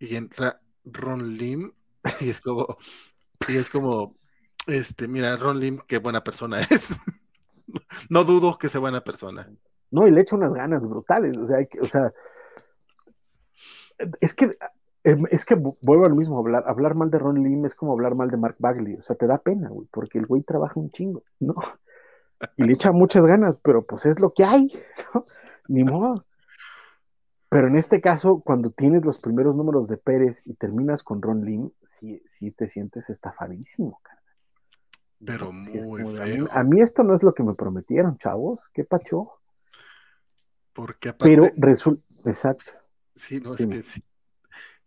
Y 0.00 0.16
entra 0.16 0.60
Ron 0.84 1.36
Lim, 1.36 1.70
y 2.20 2.30
es 2.30 2.40
como, 2.40 2.78
y 3.46 3.58
es 3.58 3.70
como, 3.70 4.12
este, 4.66 5.06
mira, 5.06 5.36
Ron 5.36 5.60
Lim, 5.60 5.78
qué 5.86 5.98
buena 5.98 6.24
persona 6.24 6.62
es. 6.62 6.98
no 8.10 8.24
dudo 8.24 8.58
que 8.58 8.68
sea 8.68 8.80
buena 8.80 9.02
persona. 9.02 9.48
No, 9.90 10.06
y 10.06 10.10
le 10.10 10.20
echa 10.20 10.36
unas 10.36 10.52
ganas 10.52 10.86
brutales. 10.86 11.36
O 11.36 11.46
sea, 11.46 11.58
o 11.80 11.84
sea 11.84 12.12
es 14.20 14.34
que 14.34 14.50
em, 15.04 15.24
es 15.30 15.44
que 15.44 15.54
vuelvo 15.54 16.06
al 16.06 16.14
mismo, 16.14 16.38
hablar, 16.38 16.64
hablar 16.66 16.94
mal 16.94 17.10
de 17.10 17.18
Ron 17.18 17.42
Lim 17.42 17.64
es 17.64 17.74
como 17.74 17.92
hablar 17.92 18.14
mal 18.14 18.30
de 18.30 18.36
Mark 18.36 18.56
Bagley, 18.58 18.94
o 18.94 19.02
sea, 19.02 19.16
te 19.16 19.26
da 19.26 19.38
pena, 19.38 19.68
güey, 19.68 19.88
porque 19.90 20.18
el 20.18 20.26
güey 20.26 20.42
trabaja 20.42 20.78
un 20.78 20.90
chingo, 20.90 21.22
¿no? 21.40 21.54
Y 22.56 22.64
le 22.64 22.74
echa 22.74 22.92
muchas 22.92 23.24
ganas, 23.24 23.58
pero 23.62 23.86
pues 23.86 24.04
es 24.04 24.20
lo 24.20 24.32
que 24.32 24.44
hay, 24.44 24.70
¿no? 25.14 25.24
Ni 25.68 25.84
modo. 25.84 26.24
Pero 27.48 27.68
en 27.68 27.76
este 27.76 28.00
caso, 28.00 28.42
cuando 28.44 28.70
tienes 28.70 29.04
los 29.04 29.18
primeros 29.18 29.54
números 29.56 29.88
de 29.88 29.96
Pérez 29.96 30.42
y 30.44 30.54
terminas 30.54 31.02
con 31.02 31.22
Ron 31.22 31.44
Lim, 31.44 31.70
sí, 31.98 32.22
sí 32.30 32.50
te 32.50 32.68
sientes 32.68 33.08
estafadísimo, 33.08 34.00
cara. 34.02 34.15
Pero 35.24 35.52
muy 35.52 36.04
feo. 36.16 36.48
A 36.50 36.62
mí, 36.62 36.80
esto 36.80 37.02
no 37.02 37.14
es 37.14 37.22
lo 37.22 37.34
que 37.34 37.42
me 37.42 37.54
prometieron, 37.54 38.18
chavos. 38.18 38.68
¿Qué 38.72 38.84
pacho? 38.84 39.32
Porque 40.72 41.08
aparte... 41.08 41.34
Pero 41.34 41.50
resulta, 41.56 42.04
exacto. 42.24 42.72
Sí, 43.14 43.40
no, 43.40 43.54
es 43.54 43.66
que 43.66 43.82
sí. 43.82 44.02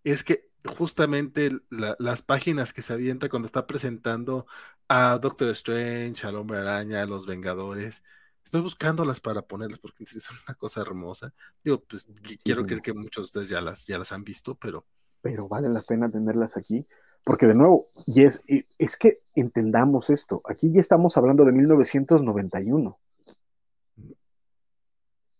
Es 0.03 0.23
que 0.23 0.49
justamente 0.65 1.51
las 1.69 2.21
páginas 2.21 2.73
que 2.73 2.81
se 2.81 2.93
avienta 2.93 3.29
cuando 3.29 3.47
está 3.47 3.65
presentando 3.65 4.45
a 4.87 5.17
Doctor 5.17 5.49
Strange, 5.49 6.27
al 6.27 6.35
Hombre 6.35 6.59
Araña, 6.59 7.01
a 7.01 7.05
los 7.05 7.25
Vengadores, 7.25 8.03
estoy 8.43 8.61
buscándolas 8.61 9.19
para 9.19 9.41
ponerlas 9.41 9.79
porque 9.79 10.05
son 10.05 10.37
una 10.47 10.55
cosa 10.55 10.81
hermosa. 10.81 11.33
Digo, 11.63 11.83
pues 11.83 12.07
quiero 12.43 12.65
creer 12.65 12.81
que 12.81 12.93
muchos 12.93 13.23
de 13.23 13.39
ustedes 13.39 13.49
ya 13.49 13.61
las, 13.61 13.85
ya 13.85 13.97
las 13.97 14.11
han 14.11 14.23
visto, 14.23 14.55
pero. 14.55 14.85
Pero 15.21 15.47
vale 15.47 15.69
la 15.69 15.81
pena 15.81 16.09
tenerlas 16.09 16.55
aquí. 16.55 16.85
Porque 17.23 17.47
de 17.47 17.53
nuevo, 17.53 17.87
y 18.05 18.23
es, 18.23 18.41
es 18.47 18.97
que 18.97 19.21
entendamos 19.35 20.09
esto, 20.09 20.41
aquí 20.45 20.71
ya 20.71 20.79
estamos 20.79 21.17
hablando 21.17 21.45
de 21.45 21.51
1991. 21.51 22.97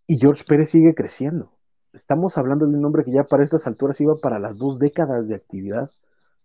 Y 0.08 0.18
George 0.18 0.44
Pérez 0.44 0.72
sigue 0.72 0.96
creciendo. 0.96 1.52
Estamos 1.94 2.38
hablando 2.38 2.66
de 2.68 2.78
un 2.78 2.86
hombre 2.86 3.04
que 3.04 3.12
ya 3.12 3.24
para 3.24 3.44
estas 3.44 3.66
alturas 3.68 4.00
iba 4.02 4.16
para 4.16 4.40
las 4.40 4.58
dos 4.58 4.80
décadas 4.80 5.28
de 5.28 5.36
actividad 5.36 5.92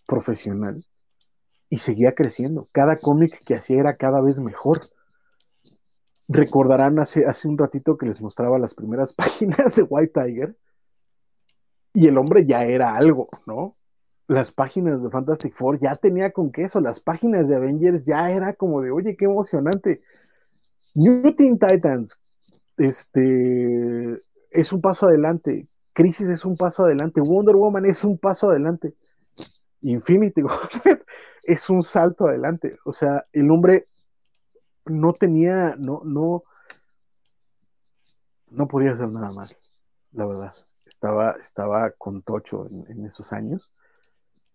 profesional 0.06 0.85
y 1.69 1.78
seguía 1.78 2.15
creciendo. 2.15 2.69
Cada 2.73 2.98
cómic 2.98 3.43
que 3.44 3.55
hacía 3.55 3.81
era 3.81 3.97
cada 3.97 4.20
vez 4.20 4.39
mejor. 4.40 4.90
Recordarán 6.28 6.98
hace, 6.98 7.27
hace 7.27 7.48
un 7.48 7.59
ratito 7.59 7.98
que 7.98 8.06
les 8.06 8.20
mostraba 8.23 8.59
las 8.59 8.74
primeras 8.74 9.12
páginas 9.15 9.74
de 9.74 9.82
White 9.82 10.12
Tiger 10.15 10.56
y 11.93 12.06
el 12.06 12.19
hombre 12.19 12.47
ya 12.47 12.65
era 12.65 12.97
algo, 12.97 13.28
¿no? 13.47 13.77
Las 14.27 14.53
páginas 14.53 15.03
de 15.03 15.11
Fantastic 15.11 15.55
Four 15.55 15.79
ya 15.81 15.97
tenía 15.97 16.31
con 16.31 16.51
queso, 16.51 16.81
las 16.81 17.01
páginas 17.01 17.49
de 17.49 17.57
Avengers 17.57 18.05
ya 18.05 18.31
era 18.31 18.55
como 18.55 18.81
de, 18.81 18.91
oye, 18.91 19.17
qué 19.17 19.27
emocionante. 19.27 20.03
New 20.95 21.35
Teen 21.35 21.59
Titans, 21.59 22.19
este, 22.77 24.23
es 24.51 24.73
un 24.73 24.81
paso 24.81 25.07
adelante. 25.07 25.69
Crisis 25.93 26.29
es 26.29 26.45
un 26.45 26.57
paso 26.57 26.85
adelante. 26.85 27.21
Wonder 27.21 27.55
Woman 27.57 27.85
es 27.85 28.03
un 28.05 28.19
paso 28.19 28.51
adelante. 28.51 28.95
Infinity 29.83 30.43
es 31.43 31.69
un 31.69 31.83
salto 31.83 32.27
adelante. 32.27 32.79
O 32.85 32.93
sea, 32.93 33.27
el 33.33 33.51
hombre 33.51 33.89
no 34.87 35.13
tenía, 35.13 35.75
no, 35.77 36.01
no, 36.05 36.45
no 38.49 38.69
podía 38.69 38.93
hacer 38.93 39.09
nada 39.09 39.33
mal, 39.33 39.55
la 40.13 40.27
verdad. 40.27 40.55
Estaba, 40.87 41.33
estaba 41.33 41.91
con 41.91 42.23
Tocho 42.23 42.67
en 42.89 43.05
esos 43.05 43.33
años 43.33 43.71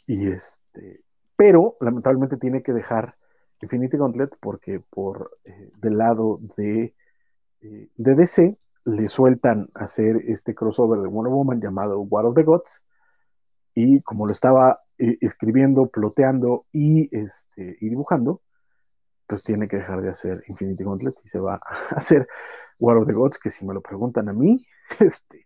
y 0.09 0.27
este, 0.31 1.03
pero 1.35 1.77
lamentablemente 1.79 2.37
tiene 2.37 2.63
que 2.63 2.73
dejar 2.73 3.15
Infinity 3.61 3.95
Gauntlet 3.95 4.35
porque 4.39 4.79
por 4.79 5.37
eh, 5.45 5.69
del 5.77 5.99
lado 5.99 6.39
de, 6.57 6.95
eh, 7.61 7.89
DC 7.95 8.57
le 8.85 9.07
sueltan 9.07 9.69
hacer 9.75 10.15
este 10.27 10.55
crossover 10.55 10.99
de 11.01 11.07
Wonder 11.07 11.31
Woman 11.31 11.61
llamado 11.61 12.01
War 12.01 12.25
of 12.25 12.33
the 12.33 12.41
Gods 12.41 12.83
y 13.75 14.01
como 14.01 14.25
lo 14.25 14.31
estaba 14.31 14.79
eh, 14.97 15.19
escribiendo, 15.21 15.91
ploteando 15.91 16.65
y, 16.71 17.15
este, 17.15 17.77
y 17.79 17.89
dibujando, 17.89 18.41
pues 19.27 19.43
tiene 19.43 19.67
que 19.67 19.77
dejar 19.77 20.01
de 20.01 20.09
hacer 20.09 20.43
Infinity 20.47 20.83
Gauntlet 20.83 21.15
y 21.23 21.27
se 21.27 21.39
va 21.39 21.61
a 21.91 21.97
hacer 21.97 22.27
War 22.79 22.97
of 22.97 23.05
the 23.05 23.13
Gods, 23.13 23.37
que 23.37 23.51
si 23.51 23.63
me 23.63 23.75
lo 23.75 23.81
preguntan 23.81 24.27
a 24.27 24.33
mí, 24.33 24.65
este, 24.99 25.38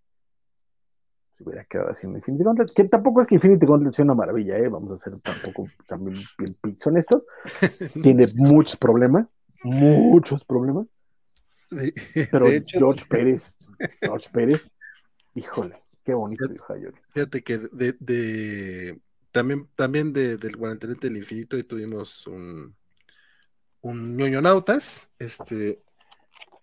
se 1.44 1.50
hubiera 1.50 1.66
quedado 1.66 1.92
haciendo 1.92 2.18
Infinity 2.18 2.44
Gauntlet, 2.44 2.74
que 2.74 2.84
tampoco 2.86 3.22
es 3.22 3.28
que 3.28 3.36
Infinity 3.36 3.66
Gauntlet 3.66 3.94
sea 3.94 4.06
una 4.06 4.16
maravilla, 4.16 4.58
¿eh? 4.58 4.68
vamos 4.70 4.92
a 4.92 4.98
ser 4.98 5.20
tampoco 5.20 5.68
también 5.88 6.18
bien 6.38 6.56
pits 6.62 6.88
honestos, 6.88 7.24
tiene 8.04 8.28
muchos 8.36 8.78
problemas, 8.78 9.28
muchos 9.64 10.44
problemas, 10.46 10.88
pero 12.32 12.46
George 12.66 13.06
Pérez, 13.10 13.56
George 14.02 14.30
Pérez, 14.32 14.68
híjole, 15.36 15.82
qué 16.04 16.14
bonito 16.14 16.48
dijo 16.48 16.74
Fíjate 17.10 17.44
que 17.44 17.58
de, 17.72 17.96
de, 18.00 19.00
también, 19.32 19.68
también 19.76 20.14
de, 20.14 20.38
del 20.38 20.56
Guantelete 20.56 21.08
del 21.08 21.18
Infinito 21.18 21.58
y 21.58 21.64
tuvimos 21.64 22.28
un 22.28 22.76
un 23.84 24.16
ñoño 24.16 24.42
nautas, 24.42 25.10
este, 25.20 25.80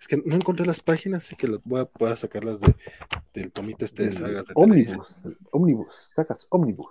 es 0.00 0.08
que 0.08 0.16
no 0.16 0.34
encontré 0.34 0.64
las 0.64 0.80
páginas, 0.80 1.24
así 1.24 1.36
que 1.36 1.46
voy 1.64 1.86
a, 2.10 2.16
sacarlas 2.16 2.60
de, 2.60 2.74
del 3.34 3.52
tomito 3.52 3.84
este 3.84 4.04
de 4.04 4.12
sagas 4.12 4.46
de 4.46 4.54
Omnibus, 4.56 4.96
Omnibus, 5.52 5.88
sacas 6.14 6.46
Omnibus. 6.48 6.86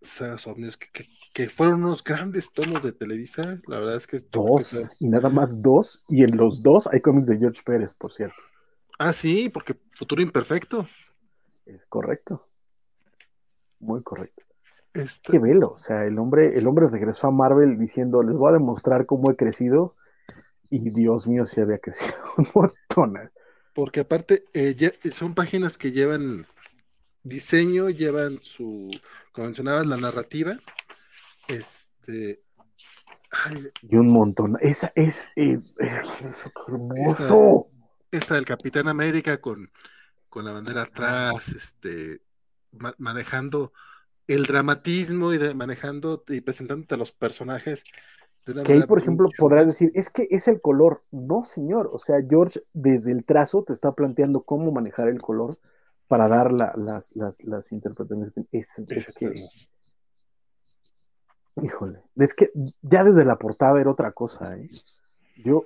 Sagas 0.00 0.46
Omnibus, 0.46 0.76
que, 0.76 1.48
fueron 1.48 1.84
unos 1.84 2.02
grandes 2.02 2.52
tomos 2.52 2.82
de 2.82 2.92
Televisa, 2.92 3.60
la 3.66 3.78
verdad 3.78 3.96
es 3.96 4.08
que... 4.08 4.18
Dos, 4.30 4.76
y 4.98 5.08
nada 5.08 5.28
más 5.28 5.62
dos, 5.62 6.04
y 6.08 6.24
en 6.24 6.36
los 6.36 6.62
dos 6.62 6.88
hay 6.88 7.00
cómics 7.00 7.28
de 7.28 7.38
George 7.38 7.62
Pérez, 7.64 7.94
por 7.94 8.12
cierto. 8.12 8.36
Ah, 8.98 9.12
sí, 9.12 9.48
porque 9.48 9.76
Futuro 9.92 10.20
Imperfecto. 10.20 10.88
Es 11.64 11.84
correcto. 11.86 12.48
muy 13.78 14.02
correcto. 14.02 14.42
Este, 14.94 15.32
Qué 15.32 15.38
velo, 15.38 15.74
o 15.74 15.78
sea, 15.78 16.04
el 16.06 16.18
hombre, 16.18 16.58
el 16.58 16.66
hombre 16.66 16.88
regresó 16.88 17.28
a 17.28 17.30
Marvel 17.30 17.78
diciendo, 17.78 18.22
les 18.22 18.34
voy 18.34 18.50
a 18.50 18.54
demostrar 18.54 19.06
cómo 19.06 19.30
he 19.30 19.36
crecido, 19.36 19.94
y 20.70 20.90
Dios 20.90 21.26
mío, 21.26 21.46
sí 21.46 21.60
había 21.60 21.78
crecido 21.78 22.14
un 22.36 22.48
montón. 22.54 23.30
porque 23.72 24.00
aparte 24.00 24.44
eh, 24.52 24.74
lle- 24.76 25.12
son 25.12 25.34
páginas 25.34 25.78
que 25.78 25.92
llevan 25.92 26.46
diseño, 27.22 27.90
llevan 27.90 28.38
su, 28.42 28.90
como 29.32 29.46
mencionabas, 29.46 29.86
la 29.86 29.96
narrativa. 29.96 30.58
Este. 31.48 32.42
ay, 33.30 33.68
Y 33.82 33.96
un 33.96 34.08
montón. 34.08 34.56
Esa 34.60 34.92
es, 34.94 35.26
eh, 35.36 35.60
eh, 35.80 36.00
qué 36.20 36.28
hermoso. 36.68 37.70
esta 38.10 38.34
del 38.34 38.44
Capitán 38.44 38.88
América 38.88 39.40
con, 39.40 39.70
con 40.28 40.44
la 40.44 40.52
bandera 40.52 40.82
atrás, 40.82 41.48
este, 41.50 42.20
ma- 42.72 42.94
manejando 42.98 43.72
el 44.26 44.44
dramatismo 44.44 45.32
y 45.32 45.38
de- 45.38 45.54
manejando 45.54 46.24
y 46.28 46.40
presentándote 46.40 46.94
a 46.94 46.98
los 46.98 47.12
personajes 47.12 47.84
Que 48.64 48.72
ahí, 48.72 48.82
por 48.86 48.98
ejemplo, 48.98 49.28
podrás 49.38 49.66
decir, 49.66 49.90
es 49.94 50.08
que 50.10 50.26
es 50.30 50.48
el 50.48 50.60
color. 50.60 51.02
No, 51.10 51.44
señor. 51.44 51.90
O 51.92 51.98
sea, 51.98 52.16
George, 52.28 52.60
desde 52.72 53.12
el 53.12 53.24
trazo, 53.24 53.62
te 53.64 53.72
está 53.72 53.92
planteando 53.92 54.42
cómo 54.42 54.72
manejar 54.72 55.08
el 55.08 55.20
color 55.20 55.58
para 56.06 56.28
dar 56.28 56.52
la- 56.52 56.72
las, 56.76 57.14
las, 57.14 57.42
las 57.44 57.70
interpretaciones. 57.72 58.32
Es, 58.52 58.78
es 58.78 59.12
que, 59.14 59.48
híjole, 61.62 62.00
es 62.16 62.34
que 62.34 62.50
ya 62.82 63.04
desde 63.04 63.24
la 63.24 63.36
portada 63.36 63.80
era 63.80 63.90
otra 63.90 64.12
cosa, 64.12 64.56
¿eh? 64.56 64.70
Yo, 65.44 65.64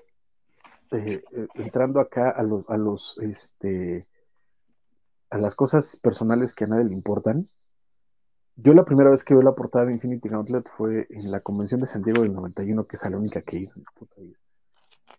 eh, 0.90 1.22
eh, 1.32 1.46
entrando 1.54 2.00
acá 2.00 2.30
a 2.30 2.42
los, 2.42 2.68
a 2.68 2.76
los, 2.76 3.18
este, 3.22 4.06
a 5.30 5.38
las 5.38 5.54
cosas 5.54 5.96
personales 5.96 6.54
que 6.54 6.64
a 6.64 6.66
nadie 6.66 6.84
le 6.84 6.94
importan, 6.94 7.48
yo 8.56 8.74
la 8.74 8.84
primera 8.84 9.10
vez 9.10 9.24
que 9.24 9.34
veo 9.34 9.42
la 9.42 9.54
portada 9.54 9.86
de 9.86 9.92
Infinity 9.92 10.28
Gauntlet 10.28 10.68
fue 10.76 11.06
en 11.10 11.30
la 11.30 11.40
convención 11.40 11.80
de 11.80 11.86
San 11.86 12.02
Diego 12.02 12.22
del 12.22 12.32
91, 12.32 12.84
que 12.84 12.96
es 12.96 13.10
la 13.10 13.16
única 13.16 13.42
que 13.42 13.58
vida. 13.58 13.72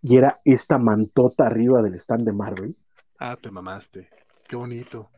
Y 0.02 0.18
era 0.18 0.40
esta 0.46 0.78
mantota 0.78 1.46
arriba 1.46 1.82
del 1.82 1.96
stand 1.96 2.24
de 2.26 2.34
Marvel. 2.34 2.76
Ah, 3.20 3.38
te 3.42 3.52
mamaste. 3.52 4.10
Qué 4.48 4.56
bonito. 4.56 5.10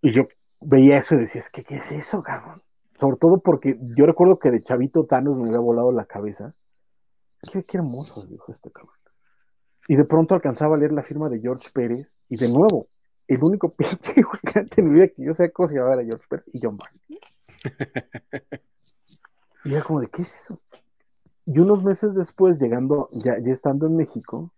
Y 0.00 0.12
yo 0.12 0.22
veía 0.60 0.98
eso 0.98 1.14
y 1.14 1.18
decía, 1.18 1.40
es 1.40 1.50
que, 1.50 1.64
¿qué 1.64 1.76
es 1.76 1.92
eso, 1.92 2.22
cabrón? 2.22 2.62
Sobre 2.98 3.16
todo 3.16 3.40
porque 3.42 3.78
yo 3.96 4.06
recuerdo 4.06 4.38
que 4.38 4.50
de 4.50 4.62
chavito 4.62 5.04
Thanos 5.04 5.36
me 5.36 5.48
había 5.48 5.58
volado 5.58 5.90
la 5.92 6.04
cabeza. 6.04 6.54
Qué, 7.50 7.64
qué 7.64 7.78
hermoso 7.78 8.26
dijo 8.26 8.52
este 8.52 8.70
cabrón. 8.70 8.94
Y 9.88 9.96
de 9.96 10.04
pronto 10.04 10.34
alcanzaba 10.34 10.76
a 10.76 10.78
leer 10.78 10.92
la 10.92 11.02
firma 11.02 11.28
de 11.28 11.40
George 11.40 11.68
Pérez 11.72 12.14
y 12.28 12.36
de 12.36 12.48
nuevo, 12.48 12.88
el 13.26 13.42
único 13.42 13.74
pinche 13.76 14.14
gigante 14.14 14.80
en 14.80 14.88
mi 14.88 14.94
vida 14.94 15.08
que 15.08 15.24
yo 15.24 15.34
sé 15.34 15.50
cómo 15.50 15.68
se 15.68 15.74
llamaba 15.74 15.94
era 15.94 16.04
George 16.04 16.26
Pérez 16.28 16.44
y 16.52 16.60
John 16.62 16.76
Byrne. 16.76 17.20
Y 19.64 19.74
era 19.74 19.82
como 19.82 20.00
de, 20.00 20.08
¿qué 20.08 20.22
es 20.22 20.34
eso? 20.34 20.60
Y 21.46 21.58
unos 21.58 21.82
meses 21.84 22.14
después, 22.14 22.58
llegando, 22.60 23.08
ya, 23.12 23.38
ya 23.38 23.52
estando 23.52 23.86
en 23.86 23.96
México, 23.96 24.52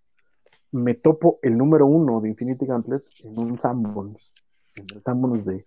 me 0.71 0.95
topo 0.95 1.39
el 1.43 1.57
número 1.57 1.87
uno 1.87 2.21
de 2.21 2.29
Infinity 2.29 2.67
Gauntlet 2.67 3.03
en 3.25 3.39
un 3.39 3.59
Sanborns, 3.59 4.33
en 4.77 4.87
el 4.95 5.03
Sanborns 5.03 5.45
de, 5.45 5.67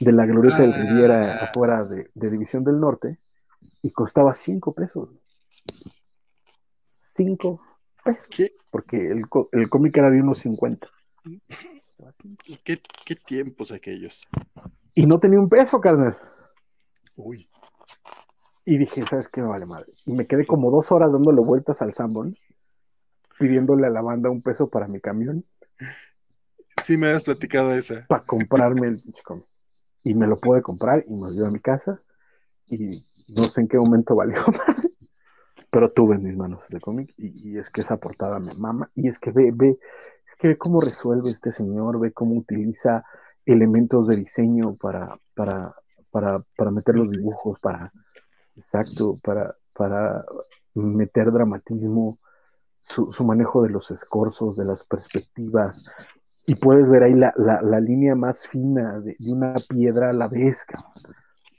de 0.00 0.12
la 0.12 0.26
Glorieta 0.26 0.62
del 0.62 0.72
Ah. 0.72 0.76
Riviera 0.76 1.44
afuera 1.44 1.84
de, 1.84 2.10
de 2.14 2.30
División 2.30 2.64
del 2.64 2.80
Norte, 2.80 3.18
y 3.82 3.90
costaba 3.90 4.32
cinco 4.32 4.72
pesos. 4.72 5.10
Cinco 7.14 7.60
pesos. 8.02 8.28
¿Qué, 8.28 8.52
Porque 8.70 8.96
el, 8.96 9.24
el 9.52 9.68
cómic 9.68 9.96
era 9.96 10.10
de 10.10 10.20
unos 10.20 10.38
50. 10.40 10.88
qué, 12.64 12.80
qué 13.04 13.16
tiempos 13.16 13.72
aquellos? 13.72 14.22
Y 14.94 15.06
no 15.06 15.18
tenía 15.20 15.38
un 15.38 15.48
peso, 15.48 15.80
carnal. 15.80 16.16
Uy. 17.16 17.48
Y 18.64 18.78
dije, 18.78 19.04
¿sabes 19.08 19.28
qué? 19.28 19.42
Me 19.42 19.48
vale 19.48 19.66
madre. 19.66 19.92
Y 20.06 20.12
me 20.12 20.26
quedé 20.26 20.46
como 20.46 20.70
dos 20.70 20.90
horas 20.90 21.12
dándole 21.12 21.40
vueltas 21.40 21.82
al 21.82 21.92
Sanborns, 21.92 22.42
pidiéndole 23.38 23.86
a 23.86 23.90
la 23.90 24.00
banda 24.00 24.30
un 24.30 24.42
peso 24.42 24.68
para 24.68 24.88
mi 24.88 25.00
camión, 25.00 25.44
Sí, 26.82 26.96
me 26.98 27.06
habías 27.06 27.24
platicado 27.24 27.72
esa. 27.72 28.04
para 28.08 28.24
comprarme 28.24 28.88
el 28.88 29.00
pinche 29.00 29.22
cómic. 29.22 29.46
Y 30.02 30.14
me 30.14 30.26
lo 30.26 30.36
pude 30.36 30.60
comprar 30.60 31.04
y 31.08 31.14
me 31.14 31.28
lo 31.28 31.30
llevé 31.30 31.46
a 31.46 31.50
mi 31.50 31.60
casa. 31.60 32.02
Y 32.66 33.06
no 33.28 33.44
sé 33.44 33.62
en 33.62 33.68
qué 33.68 33.78
momento 33.78 34.14
valió 34.14 34.36
madre, 34.46 34.90
pero 35.70 35.90
tuve 35.92 36.16
en 36.16 36.24
mis 36.24 36.36
manos 36.36 36.60
ese 36.68 36.80
cómic. 36.80 37.14
Y, 37.16 37.52
y 37.52 37.58
es 37.58 37.70
que 37.70 37.80
esa 37.80 37.96
portada 37.96 38.38
me 38.38 38.54
mama. 38.54 38.90
Y 38.94 39.08
es 39.08 39.18
que 39.18 39.30
ve, 39.30 39.50
ve, 39.54 39.78
es 40.26 40.34
que 40.36 40.48
ve 40.48 40.58
cómo 40.58 40.80
resuelve 40.80 41.30
este 41.30 41.52
señor, 41.52 41.98
ve 42.00 42.12
cómo 42.12 42.34
utiliza 42.34 43.04
elementos 43.46 44.06
de 44.08 44.16
diseño 44.16 44.74
para, 44.76 45.18
para, 45.34 45.74
para, 46.14 46.44
para 46.56 46.70
meter 46.70 46.94
los 46.94 47.10
dibujos, 47.10 47.58
para, 47.58 47.92
exacto, 48.54 49.18
para, 49.20 49.56
para 49.72 50.24
meter 50.74 51.32
dramatismo, 51.32 52.20
su, 52.88 53.12
su 53.12 53.24
manejo 53.24 53.64
de 53.64 53.70
los 53.70 53.90
escorzos, 53.90 54.56
de 54.56 54.64
las 54.64 54.84
perspectivas, 54.84 55.84
y 56.46 56.54
puedes 56.54 56.88
ver 56.88 57.02
ahí 57.02 57.14
la, 57.14 57.34
la, 57.36 57.60
la 57.62 57.80
línea 57.80 58.14
más 58.14 58.46
fina 58.46 59.00
de, 59.00 59.16
de, 59.18 59.32
una 59.32 59.56
piedra 59.68 60.10
a 60.10 60.12
la 60.12 60.28
vez, 60.28 60.64
cabrón. 60.64 61.16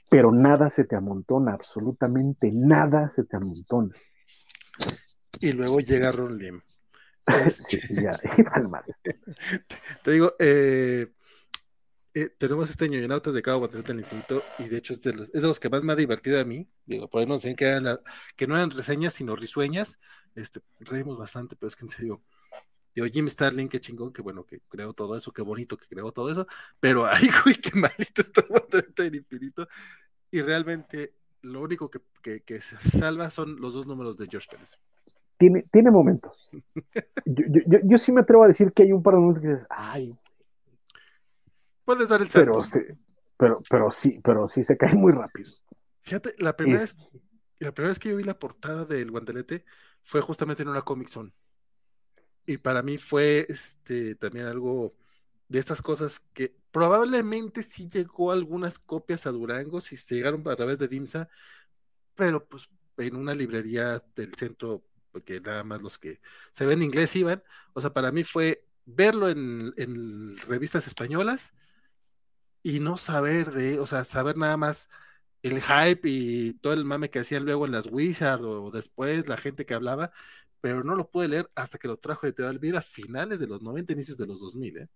pero 0.08 0.32
nada 0.32 0.70
se 0.70 0.84
te 0.84 0.96
amontona, 0.96 1.52
absolutamente 1.52 2.50
nada 2.50 3.10
se 3.10 3.24
te 3.24 3.36
amontona. 3.36 3.94
Y 5.38 5.52
luego 5.52 5.80
llega 5.80 6.12
Ron 6.12 6.38
Lim. 6.38 6.62
Este... 7.44 7.80
sí, 7.80 7.94
ya. 8.02 8.16
Te, 9.02 9.18
te 10.02 10.10
digo, 10.12 10.32
eh, 10.38 11.12
eh, 12.16 12.30
tenemos 12.38 12.70
este 12.70 12.88
ñoñonautas 12.88 13.34
de 13.34 13.42
Cabo 13.42 13.58
Guantelete 13.58 13.92
del 13.92 14.00
Infinito 14.00 14.42
y 14.58 14.70
de 14.70 14.78
hecho 14.78 14.94
es 14.94 15.02
de, 15.02 15.12
los, 15.12 15.28
es 15.34 15.42
de 15.42 15.48
los 15.48 15.60
que 15.60 15.68
más 15.68 15.84
me 15.84 15.92
ha 15.92 15.96
divertido 15.96 16.40
a 16.40 16.44
mí. 16.44 16.66
Digo, 16.86 17.08
por 17.10 17.20
ahí 17.20 17.26
no 17.26 17.38
sé 17.38 17.54
que, 17.54 17.66
eran 17.66 17.84
la, 17.84 18.00
que 18.36 18.46
no 18.46 18.56
eran 18.56 18.70
reseñas, 18.70 19.12
sino 19.12 19.36
risueñas. 19.36 20.00
Este, 20.34 20.60
reímos 20.80 21.18
bastante, 21.18 21.56
pero 21.56 21.68
es 21.68 21.76
que 21.76 21.84
en 21.84 21.90
serio, 21.90 22.22
Digo, 22.94 23.06
Jim 23.08 23.28
Starlin, 23.28 23.68
qué 23.68 23.80
chingón, 23.80 24.14
qué 24.14 24.22
bueno 24.22 24.46
que 24.46 24.60
creó 24.60 24.94
todo 24.94 25.14
eso, 25.14 25.30
qué 25.30 25.42
bonito 25.42 25.76
que 25.76 25.86
creó 25.86 26.10
todo 26.10 26.32
eso, 26.32 26.46
pero 26.80 27.04
ay, 27.12 27.28
güey, 27.44 27.56
qué 27.56 27.78
malito 27.78 28.22
está 28.22 29.04
el 29.04 29.16
infinito. 29.16 29.68
Y 30.30 30.40
realmente 30.40 31.12
lo 31.42 31.60
único 31.60 31.90
que, 31.90 32.00
que, 32.22 32.40
que, 32.40 32.62
se 32.62 32.76
salva 32.76 33.28
son 33.28 33.60
los 33.60 33.74
dos 33.74 33.86
números 33.86 34.16
de 34.16 34.26
George 34.26 34.48
Pérez. 34.50 34.78
Tiene, 35.36 35.64
tiene 35.70 35.90
momentos. 35.90 36.50
yo, 37.26 37.44
yo, 37.50 37.60
yo, 37.66 37.78
yo, 37.84 37.98
sí 37.98 38.10
me 38.10 38.22
atrevo 38.22 38.44
a 38.44 38.48
decir 38.48 38.72
que 38.72 38.84
hay 38.84 38.92
un 38.92 39.02
par 39.02 39.12
de 39.12 39.20
momentos 39.20 39.42
que 39.42 39.50
dices, 39.50 39.66
ay. 39.68 40.16
Puedes 41.86 42.08
dar 42.08 42.20
el 42.20 42.28
salto. 42.28 42.52
Pero, 42.52 42.64
sí, 42.64 42.80
pero, 43.38 43.62
pero 43.70 43.90
sí, 43.90 44.20
pero 44.22 44.48
sí 44.48 44.62
se 44.62 44.76
cae 44.76 44.94
muy 44.94 45.12
rápido. 45.12 45.50
Fíjate, 46.02 46.34
la 46.38 46.54
primera, 46.54 46.82
es... 46.82 46.94
vez, 46.94 47.08
la 47.60 47.72
primera 47.72 47.92
vez 47.92 47.98
que 47.98 48.10
yo 48.10 48.16
vi 48.16 48.24
la 48.24 48.38
portada 48.38 48.84
del 48.84 49.10
guantelete 49.10 49.64
fue 50.02 50.20
justamente 50.20 50.62
en 50.62 50.68
una 50.68 50.82
Comic 50.82 51.08
Zone 51.08 51.32
y 52.46 52.58
para 52.58 52.82
mí 52.82 52.96
fue 52.96 53.46
este 53.48 54.14
también 54.14 54.46
algo 54.46 54.94
de 55.48 55.58
estas 55.58 55.82
cosas 55.82 56.20
que 56.32 56.56
probablemente 56.70 57.62
sí 57.62 57.88
llegó 57.88 58.32
algunas 58.32 58.78
copias 58.78 59.26
a 59.26 59.30
Durango, 59.30 59.80
si 59.80 59.96
se 59.96 60.14
llegaron 60.14 60.46
a 60.48 60.56
través 60.56 60.78
de 60.78 60.88
DIMSA, 60.88 61.28
pero 62.14 62.44
pues 62.46 62.68
en 62.98 63.16
una 63.16 63.34
librería 63.34 64.02
del 64.14 64.34
centro, 64.34 64.84
porque 65.12 65.40
nada 65.40 65.64
más 65.64 65.82
los 65.82 65.98
que 65.98 66.20
se 66.52 66.66
ven 66.66 66.80
en 66.80 66.86
inglés 66.86 67.14
iban, 67.16 67.42
o 67.74 67.80
sea, 67.80 67.92
para 67.92 68.12
mí 68.12 68.24
fue 68.24 68.64
verlo 68.86 69.28
en, 69.28 69.72
en 69.76 70.36
revistas 70.48 70.86
españolas 70.86 71.54
y 72.66 72.80
no 72.80 72.96
saber 72.96 73.52
de, 73.52 73.78
o 73.78 73.86
sea, 73.86 74.02
saber 74.02 74.36
nada 74.36 74.56
más 74.56 74.90
el 75.44 75.62
hype 75.62 76.00
y 76.02 76.54
todo 76.54 76.72
el 76.72 76.84
mame 76.84 77.10
que 77.10 77.20
hacían 77.20 77.44
luego 77.44 77.64
en 77.64 77.70
las 77.70 77.86
Wizard 77.86 78.44
o 78.44 78.72
después 78.72 79.28
la 79.28 79.36
gente 79.36 79.64
que 79.64 79.74
hablaba, 79.74 80.10
pero 80.60 80.82
no 80.82 80.96
lo 80.96 81.08
pude 81.08 81.28
leer 81.28 81.48
hasta 81.54 81.78
que 81.78 81.86
lo 81.86 81.96
trajo 81.96 82.26
Editorial 82.26 82.58
Vida 82.58 82.80
a 82.80 82.82
finales 82.82 83.38
de 83.38 83.46
los 83.46 83.62
90, 83.62 83.92
inicios 83.92 84.18
de 84.18 84.26
los 84.26 84.40
2000, 84.40 84.78
¿eh? 84.78 84.88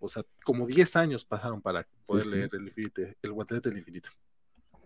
O 0.00 0.08
sea, 0.08 0.24
como 0.44 0.66
10 0.66 0.96
años 0.96 1.24
pasaron 1.24 1.62
para 1.62 1.86
poder 2.06 2.24
sí, 2.24 2.30
sí. 2.30 2.36
leer 2.36 2.50
el, 2.54 2.66
infinito, 2.66 3.02
el 3.22 3.32
guantelete 3.32 3.68
del 3.68 3.78
infinito. 3.78 4.10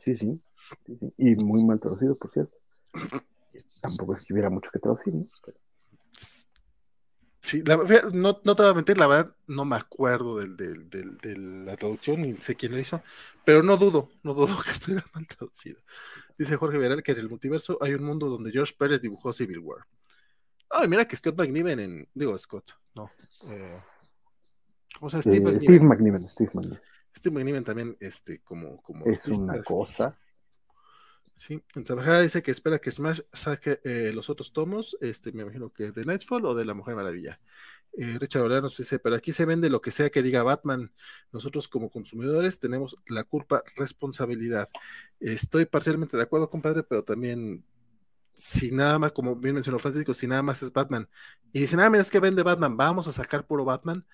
Sí, 0.05 0.15
sí, 0.15 0.39
sí, 0.85 0.99
sí, 1.01 1.15
Y 1.17 1.37
muy 1.37 1.65
mal 1.65 1.81
traducido, 1.81 2.17
por 2.17 2.31
cierto. 2.33 2.55
Tampoco 3.81 4.13
es 4.13 4.23
que 4.23 4.35
hubiera 4.35 4.51
mucho 4.51 4.71
que 4.71 4.79
traducir, 4.79 5.15
¿no? 5.15 5.27
Pero... 5.43 5.57
Sí, 7.47 7.63
la, 7.63 7.77
no, 8.13 8.41
no 8.43 8.57
te 8.57 8.63
voy 8.63 8.73
a 8.73 8.75
mentir, 8.75 8.99
la 8.99 9.07
verdad 9.07 9.33
no 9.47 9.65
me 9.65 9.77
acuerdo 9.77 10.37
del, 10.41 10.57
del, 10.57 10.91
del, 10.91 11.17
de 11.19 11.37
la 11.37 11.77
traducción 11.77 12.23
ni 12.23 12.35
sé 12.39 12.57
quién 12.57 12.73
lo 12.73 12.79
hizo, 12.81 13.01
pero 13.45 13.63
no 13.63 13.77
dudo, 13.77 14.11
no 14.25 14.35
dudo 14.35 14.49
que 14.65 14.73
estuviera 14.73 15.05
mal 15.15 15.29
traducido. 15.29 15.81
Dice 16.37 16.57
Jorge 16.57 16.77
Veral 16.77 17.05
que 17.05 17.13
en 17.13 17.19
el 17.19 17.29
multiverso 17.29 17.79
hay 17.81 17.95
un 17.95 18.03
mundo 18.03 18.29
donde 18.29 18.51
George 18.51 18.75
Pérez 18.77 19.01
dibujó 19.01 19.33
Civil 19.33 19.61
War. 19.61 19.87
Ay, 20.71 20.89
mira 20.89 21.07
que 21.07 21.15
Scott 21.15 21.39
McNiven 21.39 21.79
en. 21.79 22.09
Digo, 22.15 22.37
Scott, 22.37 22.73
no. 22.97 23.13
Eh, 23.45 23.81
¿Cómo 24.99 25.09
se 25.09 25.19
llama? 25.21 25.33
Steve, 25.33 25.51
eh, 25.53 25.59
Steve 25.61 25.85
McNiven. 25.85 26.29
Steve 26.29 26.51
McNiven. 26.53 26.81
Steve 27.17 27.35
McNiven 27.37 27.63
también, 27.63 27.97
este, 28.01 28.41
como. 28.41 28.83
como 28.83 29.07
es 29.07 29.21
artista. 29.21 29.45
una 29.45 29.63
cosa. 29.63 30.19
Sí, 31.37 31.63
en 31.75 32.23
dice 32.23 32.43
que 32.43 32.51
espera 32.51 32.79
que 32.79 32.91
Smash 32.91 33.21
saque 33.33 33.79
eh, 33.85 34.11
los 34.15 34.31
otros 34.31 34.53
tomos, 34.53 34.97
este, 35.03 35.33
me 35.33 35.43
imagino 35.43 35.71
que 35.71 35.93
de 35.93 36.05
Nightfall 36.05 36.47
o 36.47 36.55
de 36.55 36.65
La 36.65 36.73
Mujer 36.75 36.97
Maravilla. 36.97 37.39
Eh, 37.93 38.19
Richard 38.19 38.43
Olea 38.43 38.61
nos 38.63 38.77
dice, 38.77 38.99
pero 38.99 39.17
aquí 39.17 39.33
se 39.33 39.45
vende 39.45 39.71
lo 39.71 39.81
que 39.83 39.91
sea 39.91 40.11
que 40.11 40.23
diga 40.23 40.43
Batman. 40.43 40.93
Nosotros 41.33 41.69
como 41.69 41.91
consumidores 41.91 42.59
tenemos 42.59 42.97
la 43.07 43.25
culpa, 43.25 43.63
responsabilidad. 43.77 44.69
Estoy 45.21 45.67
parcialmente 45.67 46.17
de 46.17 46.23
acuerdo, 46.23 46.51
compadre, 46.51 46.83
pero 46.83 47.05
también 47.05 47.65
si 48.35 48.71
nada 48.71 48.99
más, 48.99 49.13
como 49.13 49.37
bien 49.37 49.55
mencionó 49.55 49.79
Francisco, 49.79 50.15
si 50.15 50.27
nada 50.27 50.43
más 50.43 50.63
es 50.63 50.73
Batman, 50.73 51.09
y 51.53 51.61
dice, 51.61 51.77
nada, 51.77 51.91
ah, 51.93 52.01
es 52.01 52.11
que 52.11 52.21
vende 52.21 52.43
Batman, 52.43 52.77
vamos 52.77 53.09
a 53.09 53.13
sacar 53.13 53.47
puro 53.47 53.65
Batman, 53.65 54.07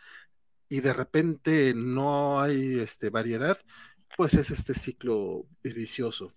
y 0.69 0.81
de 0.81 0.93
repente 0.93 1.75
no 1.75 2.41
hay 2.41 2.81
este, 2.81 3.11
variedad, 3.11 3.59
pues 4.17 4.35
es 4.35 4.51
este 4.51 4.75
ciclo 4.75 5.47
vicioso. 5.63 6.33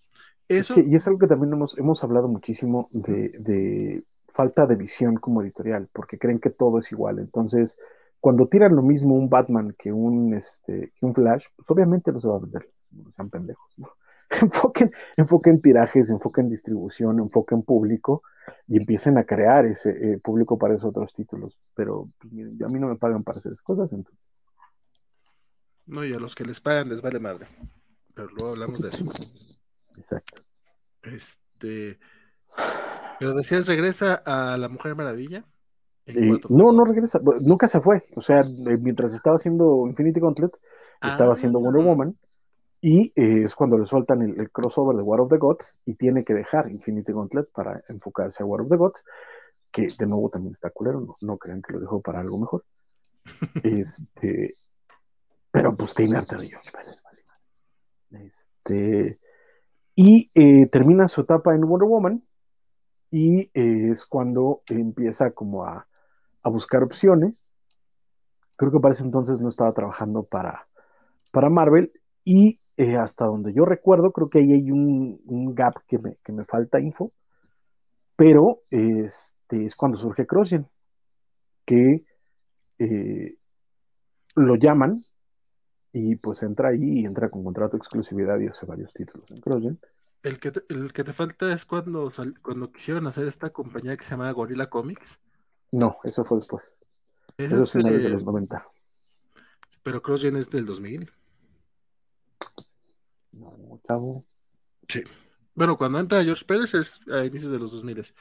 Eso... 0.47 0.75
y 0.79 0.95
es 0.95 1.05
algo 1.07 1.19
que 1.19 1.27
también 1.27 1.53
hemos, 1.53 1.77
hemos 1.77 2.03
hablado 2.03 2.27
muchísimo 2.27 2.89
de, 2.91 4.03
falta 4.27 4.65
de 4.65 4.75
visión 4.75 5.15
como 5.15 5.41
editorial, 5.41 5.89
porque 5.91 6.17
creen 6.17 6.39
que 6.39 6.49
todo 6.49 6.79
es 6.79 6.91
igual. 6.91 7.19
Entonces, 7.19 7.77
cuando 8.19 8.47
tiran 8.47 8.75
lo 8.75 8.81
mismo 8.81 9.15
un 9.15 9.29
Batman 9.29 9.75
que 9.77 9.91
un, 9.91 10.33
este, 10.33 10.91
que 10.99 11.05
un 11.05 11.13
Flash, 11.13 11.45
pues 11.55 11.69
obviamente 11.69 12.11
no 12.11 12.19
se 12.19 12.27
va 12.27 12.35
a 12.35 12.39
vender, 12.39 12.69
no 12.91 13.11
sean 13.11 13.29
pendejos. 13.29 13.71
¿no? 13.77 13.89
enfoquen, 14.41 14.91
enfoquen 15.17 15.61
tirajes, 15.61 16.09
enfoquen 16.09 16.49
distribución, 16.49 17.19
enfoquen 17.19 17.63
público 17.63 18.23
y 18.67 18.77
empiecen 18.77 19.17
a 19.17 19.23
crear 19.23 19.65
ese 19.65 19.89
eh, 19.89 20.17
público 20.19 20.57
para 20.57 20.75
esos 20.75 20.89
otros 20.89 21.13
títulos. 21.13 21.57
Pero 21.75 22.09
pues, 22.19 22.33
a 22.33 22.67
mí 22.67 22.79
no 22.79 22.87
me 22.87 22.95
pagan 22.95 23.23
para 23.23 23.39
hacer 23.39 23.51
esas 23.51 23.63
cosas, 23.63 23.91
entonces. 23.91 24.21
No, 25.85 26.03
y 26.03 26.13
a 26.13 26.19
los 26.19 26.33
que 26.35 26.45
les 26.45 26.59
pagan 26.59 26.89
les 26.89 27.01
vale 27.01 27.19
madre. 27.19 27.47
Pero 28.13 28.29
luego 28.29 28.51
hablamos 28.51 28.81
de 28.81 28.89
eso. 28.89 29.05
Exacto. 29.97 30.41
Este. 31.03 31.99
Pero 33.19 33.33
decías, 33.33 33.67
regresa 33.67 34.21
a 34.25 34.57
la 34.57 34.69
Mujer 34.69 34.95
Maravilla. 34.95 35.45
no, 36.49 36.71
no 36.71 36.85
regresa. 36.85 37.19
Nunca 37.41 37.67
se 37.67 37.81
fue. 37.81 38.05
O 38.15 38.21
sea, 38.21 38.43
mientras 38.43 39.13
estaba 39.13 39.35
haciendo 39.35 39.85
Infinity 39.87 40.19
Gauntlet, 40.19 40.51
estaba 41.01 41.33
haciendo 41.33 41.59
Wonder 41.59 41.81
ah. 41.81 41.85
Woman. 41.85 42.17
Y 42.81 43.07
eh, 43.15 43.43
es 43.43 43.55
cuando 43.55 43.77
le 43.77 43.85
sueltan 43.85 44.21
el, 44.21 44.51
crossover 44.51 44.95
de 44.95 45.01
War 45.01 45.21
of 45.21 45.29
the 45.29 45.37
Gods 45.37 45.77
y 45.85 45.95
tiene 45.95 46.23
que 46.23 46.35
dejar 46.35 46.69
Infinity 46.69 47.13
Gauntlet 47.13 47.49
para 47.51 47.83
enfocarse 47.89 48.43
a 48.43 48.45
War 48.45 48.61
of 48.61 48.69
the 48.69 48.75
Gods, 48.75 49.03
que 49.71 49.87
de 49.97 50.05
nuevo 50.05 50.29
también 50.29 50.53
está 50.53 50.69
culero, 50.69 51.01
no, 51.01 51.15
no 51.21 51.37
crean 51.37 51.63
que 51.63 51.73
lo 51.73 51.79
dejó 51.79 52.01
para 52.01 52.19
algo 52.19 52.37
mejor. 52.37 52.63
este, 53.63 54.57
pero 55.49 55.75
pues 55.75 55.95
tiene 55.95 56.17
arte 56.17 56.35
de 56.35 56.51
vale. 56.71 56.91
Este, 58.27 59.19
y 59.95 60.29
eh, 60.35 60.67
termina 60.67 61.07
su 61.07 61.21
etapa 61.21 61.55
en 61.55 61.61
Wonder 61.61 61.87
Woman 61.87 62.23
y 63.11 63.49
eh, 63.53 63.91
es 63.91 64.05
cuando 64.05 64.61
empieza 64.67 65.31
como 65.31 65.63
a, 65.63 65.87
a, 66.43 66.49
buscar 66.49 66.83
opciones. 66.83 67.49
Creo 68.57 68.71
que 68.71 68.79
para 68.79 68.93
ese 68.93 69.03
entonces 69.03 69.39
no 69.39 69.47
estaba 69.47 69.73
trabajando 69.73 70.23
para, 70.23 70.67
para 71.31 71.49
Marvel 71.49 71.93
y 72.25 72.59
eh, 72.75 72.97
hasta 72.97 73.25
donde 73.25 73.53
yo 73.53 73.63
recuerdo, 73.63 74.11
creo 74.11 74.29
que 74.29 74.39
ahí 74.39 74.51
hay 74.51 74.69
un, 74.69 75.55
gap 75.55 75.75
que 75.87 75.97
me, 75.97 76.45
falta 76.45 76.81
info, 76.81 77.13
pero 78.17 78.59
este, 78.69 79.65
es 79.65 79.75
cuando 79.75 79.97
surge 79.97 80.27
CrossGen, 80.27 80.67
que 81.65 82.03
lo 84.35 84.55
llaman 84.55 85.05
y 85.97 86.17
pues 86.17 86.43
entra 86.43 86.69
ahí 86.69 86.99
y 86.99 87.05
entra 87.05 87.29
con 87.29 87.45
contrato 87.45 87.77
de 87.77 87.77
exclusividad 87.77 88.37
y 88.39 88.47
hace 88.47 88.65
varios 88.65 88.91
títulos 88.91 89.25
en 89.31 89.39
CrossGen. 89.39 89.79
El 90.23 90.39
que, 90.41 90.51
te, 90.51 90.61
el 90.67 90.91
que 90.91 91.05
te 91.05 91.13
falta 91.13 91.53
es 91.53 91.63
cuando, 91.63 92.11
cuando 92.41 92.69
quisieron 92.69 93.07
hacer 93.07 93.25
esta 93.27 93.51
compañía 93.51 93.95
que 93.95 94.03
se 94.03 94.11
llama 94.11 94.29
Gorilla 94.31 94.69
Comics. 94.69 95.21
No, 95.71 95.95
eso 96.03 96.25
fue 96.25 96.39
después. 96.39 96.65
es 97.37 97.71
finales 97.71 98.03
de 98.03 98.09
los 98.09 98.25
90. 98.25 98.67
Pero 99.83 100.01
CrossGen 100.01 100.35
es 100.35 100.49
del 100.49 100.65
2000. 100.65 101.09
No, 103.31 103.79
chavo. 103.87 104.25
Sí. 104.89 105.01
Bueno, 105.53 105.77
cuando 105.77 105.99
entra 105.99 106.25
George 106.25 106.43
Pérez 106.43 106.73
es 106.73 106.99
a 107.07 107.23
inicios 107.23 107.53
de 107.53 107.59
los 107.59 107.71
2000. 107.71 107.99
Este, 107.99 108.15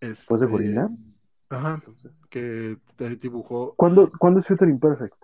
¿Después 0.00 0.40
de 0.40 0.46
Gorilla? 0.48 0.88
Ajá, 1.48 1.80
que 2.28 2.76
dibujó. 3.20 3.72
¿Cuándo, 3.76 4.10
¿cuándo 4.18 4.40
es 4.40 4.46
Future 4.48 4.68
Imperfect? 4.68 5.14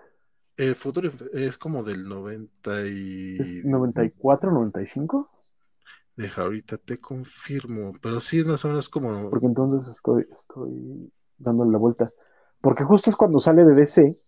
Eh, 0.59 0.74
Future 0.74 1.10
es 1.32 1.56
como 1.56 1.82
del 1.82 2.09
90 2.09 2.86
y... 2.86 3.62
¿94, 3.62 4.52
95? 4.52 5.30
Deja, 6.16 6.43
ahorita 6.43 6.78
te 6.78 6.98
confirmo, 6.98 7.93
pero 8.02 8.20
sí 8.20 8.40
es 8.40 8.47
más 8.47 8.64
o 8.64 8.68
menos 8.68 8.89
como... 8.89 9.30
Porque 9.30 9.47
entonces 9.47 9.89
estoy, 9.89 10.26
estoy 10.32 11.12
dándole 11.39 11.70
la 11.70 11.78
vuelta. 11.78 12.12
Porque 12.60 12.85
justo 12.85 13.09
es 13.09 13.16
cuando 13.16 13.40
sale 13.40 13.64
de 13.64 13.74
DC 13.74 14.18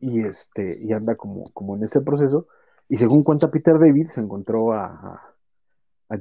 y 0.00 0.20
este 0.20 0.78
y 0.80 0.92
anda 0.92 1.16
como, 1.16 1.50
como 1.52 1.76
en 1.76 1.84
ese 1.84 2.00
proceso 2.00 2.46
y 2.88 2.96
según 2.96 3.22
cuenta 3.22 3.50
Peter 3.50 3.78
David, 3.78 4.08
se 4.08 4.20
encontró 4.20 4.72
a, 4.72 5.34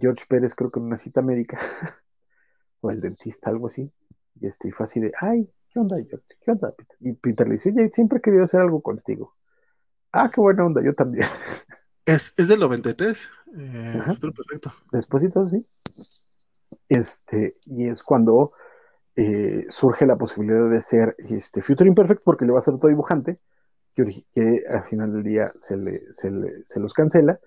George 0.02 0.26
Pérez, 0.28 0.54
creo 0.54 0.70
que 0.70 0.80
en 0.80 0.86
una 0.88 0.98
cita 0.98 1.22
médica, 1.22 1.58
o 2.82 2.92
el 2.92 3.00
dentista, 3.00 3.50
algo 3.50 3.68
así. 3.68 3.90
Y 4.36 4.48
este, 4.48 4.72
fue 4.74 4.86
así 4.86 5.00
de, 5.00 5.14
ay, 5.22 5.50
¿qué 5.72 5.80
onda, 5.80 5.98
George? 5.98 6.26
¿Qué 6.42 6.52
onda, 6.52 6.72
Peter? 6.72 6.98
Y 7.00 7.14
Peter 7.14 7.48
le 7.48 7.56
dice, 7.56 7.70
oye, 7.70 7.90
siempre 7.90 8.20
he 8.20 8.22
querido 8.22 8.44
hacer 8.44 8.62
algo 8.62 8.82
contigo. 8.82 9.36
Ah, 10.12 10.32
qué 10.34 10.42
buena 10.42 10.66
onda, 10.66 10.82
yo 10.84 10.94
también. 10.94 11.28
Es, 12.06 12.34
es 12.38 12.48
del 12.48 12.62
93. 12.62 13.30
Eh, 13.58 14.02
perfecto. 14.22 14.74
Después 14.94 15.22
sí. 15.52 15.68
Este, 16.88 17.58
y 17.66 17.90
es 17.90 18.02
cuando 18.02 18.54
eh, 19.18 19.66
surge 19.70 20.06
la 20.06 20.16
posibilidad 20.16 20.70
de 20.70 20.82
ser 20.82 21.18
este, 21.18 21.62
Future 21.62 21.90
Imperfect, 21.90 22.22
porque 22.24 22.46
le 22.46 22.54
va 22.54 22.60
a 22.60 22.64
ser 22.64 22.78
todo 22.78 22.88
dibujante 22.88 23.40
que, 24.34 24.64
al 24.70 24.84
final 24.86 25.12
del 25.12 25.24
día 25.24 25.52
se, 25.58 25.76
le, 25.76 26.02
se, 26.14 26.80
los 26.80 26.94
cancela. 26.94 27.40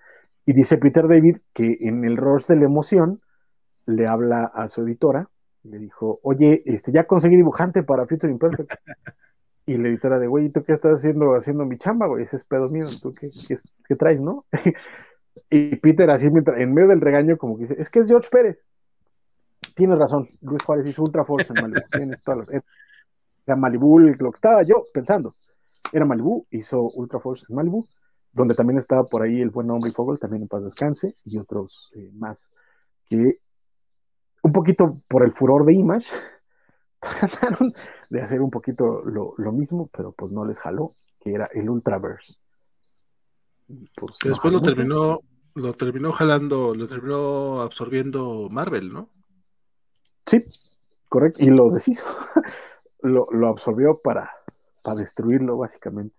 Y 0.44 0.52
dice 0.52 0.78
Peter 0.78 1.06
David 1.06 1.38
que 1.52 1.78
en 1.80 2.04
el 2.04 2.16
rush 2.16 2.46
de 2.46 2.56
la 2.56 2.64
emoción 2.64 3.20
le 3.86 4.06
habla 4.06 4.44
a 4.44 4.68
su 4.68 4.82
editora, 4.82 5.28
le 5.64 5.78
dijo, 5.78 6.20
oye, 6.22 6.62
este, 6.66 6.92
ya 6.92 7.04
conseguí 7.04 7.36
dibujante 7.36 7.82
para 7.82 8.06
Future 8.06 8.32
Imperfect. 8.32 8.72
y 9.66 9.76
la 9.76 9.88
editora 9.88 10.18
de, 10.18 10.26
güey, 10.26 10.50
¿tú 10.50 10.62
qué 10.64 10.72
estás 10.72 10.98
haciendo 10.98 11.34
haciendo 11.34 11.64
mi 11.64 11.78
chamba, 11.78 12.06
güey? 12.06 12.24
Ese 12.24 12.36
es 12.36 12.44
pedo 12.44 12.68
mío, 12.68 12.86
¿tú 13.00 13.14
qué, 13.14 13.30
qué, 13.86 13.96
traes, 13.96 14.20
no? 14.20 14.44
y 15.50 15.76
Peter 15.76 16.10
así, 16.10 16.26
en 16.26 16.74
medio 16.74 16.88
del 16.88 17.00
regaño, 17.00 17.36
como 17.36 17.56
que 17.56 17.62
dice, 17.62 17.76
es 17.78 17.88
que 17.88 18.00
es 18.00 18.08
George 18.08 18.28
Pérez. 18.30 18.58
Tienes 19.74 19.98
razón, 19.98 20.28
Luis 20.40 20.62
Juárez 20.62 20.86
hizo 20.86 21.02
Ultra 21.02 21.24
Force 21.24 21.52
en 21.54 21.62
Malibu. 21.62 21.80
Tienes 21.92 22.22
toda 22.22 22.44
la... 23.46 23.56
Malibu, 23.56 23.98
lo 23.98 24.30
que 24.30 24.36
estaba 24.36 24.62
yo 24.62 24.84
pensando 24.94 25.34
era 25.92 26.04
Malibu, 26.04 26.46
hizo 26.50 26.82
Ultra 26.82 27.18
Force 27.18 27.46
en 27.48 27.56
Malibu, 27.56 27.86
donde 28.32 28.54
también 28.54 28.78
estaba 28.78 29.04
por 29.04 29.22
ahí 29.22 29.40
el 29.40 29.50
buen 29.50 29.70
hombre 29.70 29.90
Fogel, 29.92 30.20
también 30.20 30.42
en 30.42 30.48
paz 30.48 30.62
descanse, 30.62 31.16
y 31.24 31.38
otros 31.38 31.90
eh, 31.96 32.10
más 32.14 32.48
que 33.08 33.38
un 34.42 34.52
poquito 34.52 35.00
por 35.08 35.24
el 35.24 35.32
furor 35.32 35.64
de 35.64 35.74
Image 35.74 36.08
trataron 37.00 37.72
de 38.08 38.22
hacer 38.22 38.40
un 38.40 38.50
poquito 38.50 39.02
lo, 39.02 39.52
mismo, 39.52 39.88
pero 39.92 40.12
pues 40.12 40.32
no 40.32 40.44
les 40.44 40.58
jaló, 40.58 40.94
que 41.20 41.32
era 41.32 41.48
el 41.54 41.68
Ultraverse. 41.68 42.34
Pues, 43.66 44.18
que 44.20 44.28
después 44.30 44.52
lo 44.52 44.60
terminó, 44.60 45.20
lo 45.54 45.72
terminó 45.74 46.12
jalando, 46.12 46.74
lo 46.74 46.86
terminó 46.88 47.60
absorbiendo 47.62 48.48
Marvel, 48.50 48.92
¿no? 48.92 49.10
Sí, 50.26 50.44
correcto, 51.08 51.42
y 51.42 51.50
lo 51.50 51.70
deshizo. 51.70 52.04
lo, 53.02 53.28
lo 53.30 53.48
absorbió 53.48 54.00
para 54.02 54.30
para 54.82 55.00
destruirlo, 55.00 55.56
básicamente, 55.56 56.14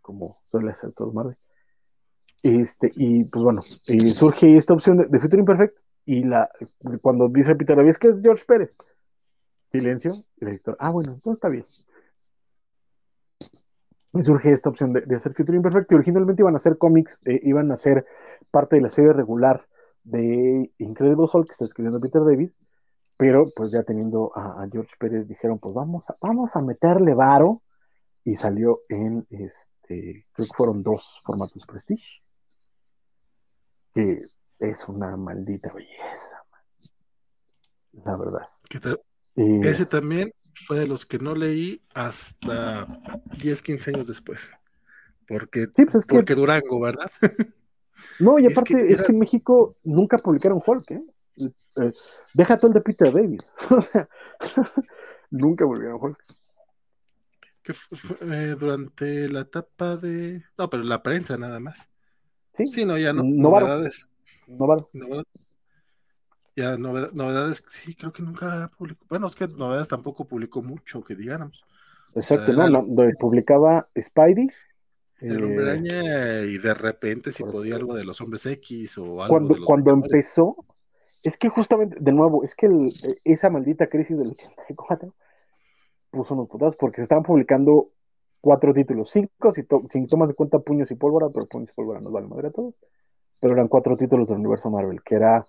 como 0.00 0.40
suele 0.50 0.70
hacer 0.70 0.92
todo 0.92 1.12
Marvel. 1.12 1.36
Este, 2.42 2.92
y 2.94 3.24
pues 3.24 3.42
bueno, 3.42 3.62
surge 4.12 4.56
esta 4.56 4.74
opción 4.74 4.98
de, 4.98 5.20
Future 5.20 5.40
Imperfect, 5.40 5.78
y 6.06 6.24
la, 6.24 6.50
cuando 7.00 7.28
dice 7.28 7.54
Peter 7.54 7.76
David, 7.76 7.90
es 7.90 7.98
que 7.98 8.08
es 8.08 8.20
George 8.20 8.44
Pérez. 8.46 8.74
Silencio, 9.72 10.24
el 10.38 10.60
ah, 10.78 10.90
bueno, 10.90 11.20
todo 11.22 11.34
está 11.34 11.48
bien. 11.48 11.66
Y 14.12 14.22
surge 14.22 14.52
esta 14.52 14.68
opción 14.68 14.92
de, 14.92 15.16
hacer 15.16 15.34
Future 15.34 15.56
Imperfect, 15.56 15.90
y 15.90 15.94
originalmente 15.96 16.42
iban 16.42 16.54
a 16.54 16.60
ser 16.60 16.78
cómics, 16.78 17.20
eh, 17.24 17.40
iban 17.42 17.72
a 17.72 17.76
ser 17.76 18.06
parte 18.50 18.76
de 18.76 18.82
la 18.82 18.90
serie 18.90 19.12
regular 19.12 19.66
de 20.04 20.70
Incredible 20.78 21.26
Hulk 21.32 21.46
que 21.46 21.52
está 21.52 21.64
escribiendo 21.64 21.98
Peter 21.98 22.22
David, 22.22 22.50
pero 23.16 23.46
pues 23.56 23.72
ya 23.72 23.82
teniendo 23.82 24.30
a, 24.36 24.62
a, 24.62 24.68
George 24.70 24.92
Pérez 24.98 25.26
dijeron, 25.26 25.58
pues 25.58 25.74
vamos 25.74 26.08
a, 26.08 26.16
vamos 26.20 26.54
a 26.54 26.60
meterle 26.60 27.14
varo 27.14 27.62
y 28.22 28.36
salió 28.36 28.82
en, 28.88 29.26
este, 29.30 30.26
creo 30.32 30.46
que 30.46 30.56
fueron 30.56 30.82
dos 30.82 31.20
formatos 31.24 31.66
Prestige, 31.66 32.22
que 33.92 34.26
es 34.70 34.86
una 34.88 35.16
maldita 35.16 35.72
belleza, 35.72 36.44
la 38.04 38.16
verdad. 38.16 38.48
Ese 39.36 39.86
también 39.86 40.32
fue 40.54 40.78
de 40.78 40.86
los 40.86 41.06
que 41.06 41.18
no 41.18 41.34
leí 41.34 41.82
hasta 41.94 42.86
10, 43.38 43.62
15 43.62 43.90
años 43.90 44.06
después. 44.06 44.48
Porque, 45.26 45.68
pues 45.68 46.04
porque 46.06 46.34
Durango, 46.34 46.80
¿verdad? 46.80 47.10
No, 48.20 48.38
y 48.38 48.46
aparte 48.46 48.92
es 48.92 49.02
que, 49.02 49.12
en 49.12 49.18
México 49.18 49.76
nunca 49.82 50.18
publicaron 50.18 50.62
Hulk, 50.64 50.90
¿eh? 50.90 51.02
eh 51.36 51.92
deja 52.34 52.58
todo 52.58 52.68
el 52.68 52.74
de 52.74 52.80
Peter 52.80 53.12
David. 53.12 53.40
nunca 55.30 55.64
volvieron 55.64 55.98
Hulk. 56.00 56.18
Que 57.62 57.72
eh, 57.72 58.56
durante 58.58 59.28
la 59.28 59.40
etapa 59.40 59.96
de. 59.96 60.44
No, 60.58 60.68
pero 60.68 60.82
la 60.82 61.02
prensa 61.02 61.36
nada 61.38 61.60
más. 61.60 61.88
Sí, 62.56 62.66
sí 62.68 62.84
no, 62.84 62.98
ya 62.98 63.12
no. 63.12 63.22
Novedades. 63.24 64.12
Novaro. 64.46 64.88
Ya, 66.56 66.76
novedades, 66.76 67.64
sí, 67.68 67.94
creo 67.94 68.12
que 68.12 68.22
nunca 68.22 68.70
publicó. 68.78 69.04
Bueno, 69.08 69.26
es 69.26 69.34
que 69.34 69.48
novedades 69.48 69.88
tampoco 69.88 70.26
publicó 70.26 70.62
mucho, 70.62 71.02
que 71.02 71.16
digamos. 71.16 71.64
Exacto, 72.14 72.52
no, 72.52 72.86
publicaba 73.18 73.88
Spidey. 74.00 74.48
El 75.20 75.42
hombre 75.42 75.64
eh, 75.64 75.70
araña 75.70 76.42
y 76.42 76.58
de 76.58 76.74
repente 76.74 77.32
si 77.32 77.44
podía 77.44 77.76
algo 77.76 77.94
de 77.94 78.04
los 78.04 78.20
hombres 78.20 78.44
X 78.46 78.98
o 78.98 79.22
algo 79.22 79.28
cuando, 79.28 79.54
de 79.54 79.60
los 79.60 79.66
Cuando 79.66 79.90
empezó, 79.92 80.56
es 81.22 81.36
que 81.36 81.48
justamente, 81.48 81.96
de 81.98 82.12
nuevo, 82.12 82.44
es 82.44 82.54
que 82.54 82.68
esa 83.24 83.48
maldita 83.48 83.88
crisis 83.88 84.18
del 84.18 84.30
84 84.30 85.14
puso 86.10 86.34
unos 86.34 86.48
putados 86.48 86.76
porque 86.76 86.96
se 86.96 87.02
estaban 87.02 87.24
publicando 87.24 87.90
cuatro 88.40 88.74
títulos, 88.74 89.10
cinco 89.10 89.52
si, 89.52 89.66
si 89.90 90.06
tomas 90.06 90.28
de 90.28 90.34
cuenta 90.34 90.58
puños 90.58 90.90
y 90.90 90.94
pólvora, 90.94 91.28
pero 91.30 91.46
puños 91.46 91.70
y 91.70 91.74
pólvora 91.74 92.00
nos 92.00 92.12
vale 92.12 92.26
madre 92.26 92.48
a 92.48 92.52
todos, 92.52 92.78
pero 93.40 93.54
eran 93.54 93.68
cuatro 93.68 93.96
títulos 93.96 94.28
del 94.28 94.38
universo 94.38 94.70
Marvel, 94.70 95.02
que 95.02 95.14
era 95.16 95.46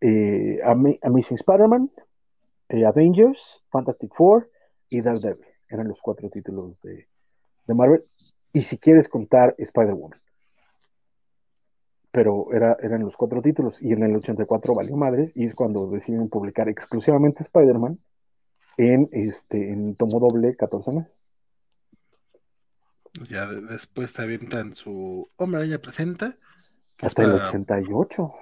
eh, 0.00 0.60
Amazing 0.64 1.36
Spider-Man, 1.36 1.90
eh, 2.68 2.84
Avengers, 2.84 3.62
Fantastic 3.70 4.12
Four 4.14 4.50
y 4.88 5.00
Daredevil. 5.00 5.46
Eran 5.68 5.88
los 5.88 6.00
cuatro 6.00 6.30
títulos 6.30 6.80
de, 6.82 7.06
Marvel. 7.66 8.04
Y 8.52 8.62
si 8.62 8.78
quieres 8.78 9.08
contar 9.08 9.54
Spider-Woman. 9.58 10.20
Pero 12.10 12.52
era, 12.52 12.76
eran 12.82 13.02
los 13.02 13.16
cuatro 13.16 13.42
títulos. 13.42 13.80
Y 13.82 13.92
en 13.92 14.02
el 14.02 14.16
84 14.16 14.74
valió 14.74 14.96
madres. 14.96 15.32
Y 15.34 15.44
es 15.44 15.54
cuando 15.54 15.90
deciden 15.90 16.28
publicar 16.28 16.68
exclusivamente 16.68 17.42
Spider-Man 17.42 17.98
en, 18.78 19.08
este, 19.12 19.72
en 19.72 19.94
tomo 19.96 20.18
doble 20.18 20.56
14 20.56 20.92
meses. 20.92 21.12
Ya 23.28 23.46
después 23.46 24.12
te 24.12 24.22
avientan 24.22 24.74
su 24.74 25.28
Hombre 25.36 25.60
Araña 25.60 25.78
Presenta. 25.78 26.36
Hasta 27.00 27.22
el 27.22 27.32
88 27.32 28.34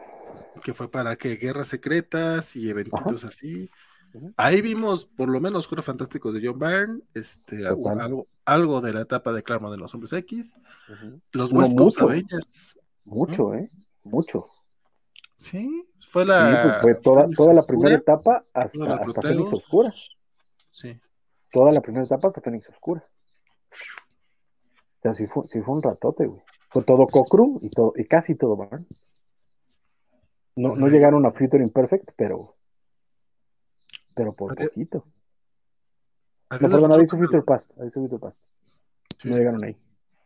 que 0.62 0.74
fue 0.74 0.90
para 0.90 1.16
que 1.16 1.36
guerras 1.36 1.68
secretas 1.68 2.56
y 2.56 2.68
eventos 2.68 3.24
así. 3.24 3.70
Ahí 4.36 4.62
vimos 4.62 5.04
por 5.04 5.28
lo 5.28 5.40
menos 5.40 5.66
Juegos 5.66 5.84
Fantásticos 5.84 6.32
de 6.32 6.40
John 6.46 6.58
Byrne, 6.58 7.02
este, 7.14 7.66
algo, 7.66 8.26
algo, 8.44 8.80
de 8.80 8.92
la 8.92 9.02
etapa 9.02 9.32
de 9.32 9.42
Claremont 9.42 9.74
de 9.74 9.78
los 9.78 9.92
Hombres 9.94 10.12
X, 10.14 10.56
los 11.32 11.52
West 11.52 11.76
Coast 11.76 12.00
Avengers. 12.00 12.78
Mucho, 13.04 13.54
¿eh? 13.54 13.70
Mucho. 14.04 14.48
Sí, 15.36 15.86
fue 16.08 16.24
la. 16.24 16.78
Pues, 16.80 16.80
fue 16.80 17.02
toda, 17.02 17.28
toda 17.28 17.52
la 17.52 17.66
primera 17.66 17.94
etapa 17.94 18.44
hasta, 18.54 18.94
hasta 18.94 19.22
Fénix 19.22 19.52
Oscura. 19.52 19.92
Sí. 20.70 20.98
Toda 21.52 21.72
la 21.72 21.80
primera 21.82 22.04
etapa 22.04 22.28
hasta 22.28 22.40
Fénix 22.40 22.68
Oscura. 22.70 23.04
O 23.70 25.02
sea, 25.02 25.12
sí 25.12 25.26
fue, 25.26 25.46
sí 25.48 25.60
fue 25.60 25.74
un 25.74 25.82
ratote, 25.82 26.26
güey. 26.26 26.42
Fue 26.68 26.82
todo 26.82 27.06
Cocru 27.06 27.60
y, 27.62 27.70
todo, 27.70 27.92
y 27.96 28.04
casi 28.04 28.34
todo 28.34 28.56
Byrne. 28.56 28.86
No, 30.56 30.74
no 30.74 30.88
llegaron 30.88 31.26
a 31.26 31.32
Future 31.32 31.62
Imperfect, 31.62 32.10
pero. 32.16 32.54
Pero 34.14 34.32
por 34.32 34.56
poquito. 34.56 35.04
No, 36.50 36.58
perdón, 36.58 36.92
ahí 36.92 37.06
Future 37.06 37.42
Past. 37.42 37.70
Ahí 37.78 37.90
Future 37.90 38.18
Past. 38.18 38.42
No 39.24 39.36
llegaron 39.36 39.62
ahí. 39.64 39.76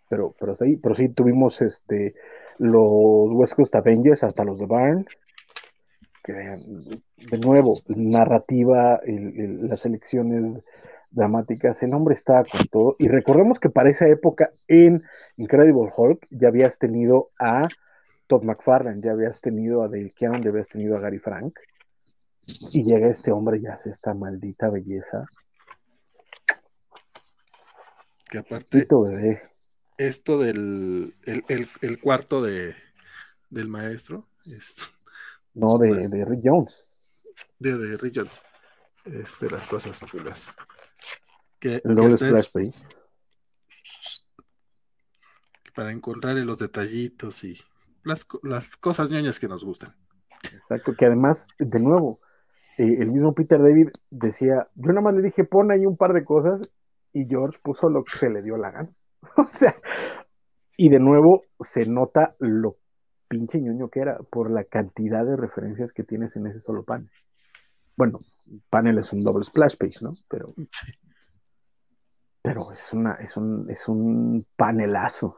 Pero, 0.08 0.34
pero 0.38 0.52
hasta 0.52 0.64
ahí. 0.64 0.76
Pero 0.76 0.94
sí 0.94 1.08
tuvimos 1.08 1.60
este 1.62 2.14
los 2.58 3.32
West 3.32 3.54
Coast 3.54 3.74
Avengers 3.74 4.22
hasta 4.22 4.44
los 4.44 4.58
de 4.58 4.66
Barn. 4.66 5.06
Que 6.22 6.32
de 6.32 7.38
nuevo, 7.38 7.80
narrativa, 7.88 9.00
las 9.06 9.86
elecciones 9.86 10.62
dramáticas, 11.11 11.82
el 11.82 11.95
hombre 11.95 12.15
estaba 12.15 12.45
con 12.45 12.65
todo. 12.66 12.97
Y 12.99 13.09
recordemos 13.09 13.59
que 13.59 13.70
para 13.70 13.91
esa 13.91 14.09
época 14.09 14.53
en 14.69 15.03
Incredible 15.37 15.91
Hulk 15.95 16.27
ya 16.31 16.49
habías 16.49 16.78
tenido 16.78 17.31
a 17.39 17.69
Todd 18.27 18.45
McFarlane, 18.45 19.03
ya 19.03 19.12
habías 19.12 19.41
tenido 19.41 19.82
a 19.82 19.89
Dale 19.89 20.12
Keown, 20.12 20.43
ya 20.43 20.51
habías 20.51 20.69
tenido 20.69 20.97
a 20.97 21.01
Gary 21.01 21.19
Frank, 21.19 21.59
y 22.47 22.85
llega 22.85 23.09
este 23.09 23.32
hombre 23.32 23.59
y 23.59 23.66
hace 23.66 23.91
esta 23.91 24.15
maldita 24.15 24.70
belleza. 24.70 25.27
Que 28.31 28.39
aparte, 28.39 28.87
esto 29.99 30.39
del 30.39 31.15
el, 31.27 32.01
cuarto 32.01 32.41
de, 32.43 32.74
del 33.51 33.66
maestro, 33.69 34.28
es, 34.47 34.77
no, 35.55 35.78
de, 35.78 36.09
de, 36.09 36.24
Rick 36.24 36.41
Jones. 36.45 36.73
De, 37.59 37.77
de 37.77 37.97
Rick 37.97 38.15
Jones. 38.16 38.41
Este, 39.05 39.51
las 39.51 39.66
cosas 39.66 40.01
chulas. 40.07 40.55
Que, 41.61 41.74
el 41.85 42.16
que 42.16 42.73
para 45.74 45.93
encontrar 45.93 46.37
los 46.37 46.59
detallitos 46.59 47.45
y 47.45 47.57
las, 48.05 48.24
cosas 48.77 49.11
ñoñas 49.11 49.39
que 49.39 49.49
nos 49.49 49.65
gustan. 49.65 49.95
Exacto, 50.53 50.93
que 50.99 51.07
además, 51.07 51.47
de 51.59 51.81
nuevo, 51.81 52.20
eh, 52.78 52.97
el 52.99 53.11
mismo 53.11 53.35
Peter 53.35 53.61
David 53.61 53.89
decía, 54.11 54.69
yo 54.74 54.89
nada 54.89 55.03
más 55.03 55.15
le 55.15 55.23
dije, 55.23 55.45
pon 55.45 55.70
ahí 55.70 55.87
un 55.87 55.97
par 55.97 56.12
de 56.12 56.24
cosas 56.24 56.69
y 57.12 57.27
George 57.27 57.59
puso 57.62 57.89
lo 57.89 58.05
que 58.05 58.12
se 58.12 58.31
le 58.31 58.43
dio 58.43 58.57
la 58.57 58.70
gana. 58.70 58.91
o 59.37 59.47
sea, 59.47 59.77
y 60.77 60.89
de 60.89 60.99
nuevo 60.99 61.43
se 61.61 61.87
nota 61.87 62.35
lo 62.39 62.77
pinche 63.28 63.61
ñoño 63.61 63.89
que 63.91 64.01
era 64.01 64.19
por 64.31 64.51
la 64.51 64.65
cantidad 64.65 65.24
de 65.24 65.37
referencias 65.37 65.93
que 65.93 66.03
tienes 66.03 66.37
en 66.37 66.47
ese 66.47 66.61
solo 66.61 66.85
panel. 66.85 67.11
Bueno, 67.97 68.20
panel 68.70 68.99
es 68.99 69.12
un 69.12 69.23
doble 69.23 69.45
splash 69.45 69.77
page, 69.77 69.99
¿no? 70.01 70.15
Pero, 70.28 70.55
pero 72.42 72.72
es 72.72 72.92
una, 72.92 73.14
es 73.14 73.36
un, 73.36 73.70
es 73.70 73.88
un 73.88 74.46
panelazo. 74.56 75.36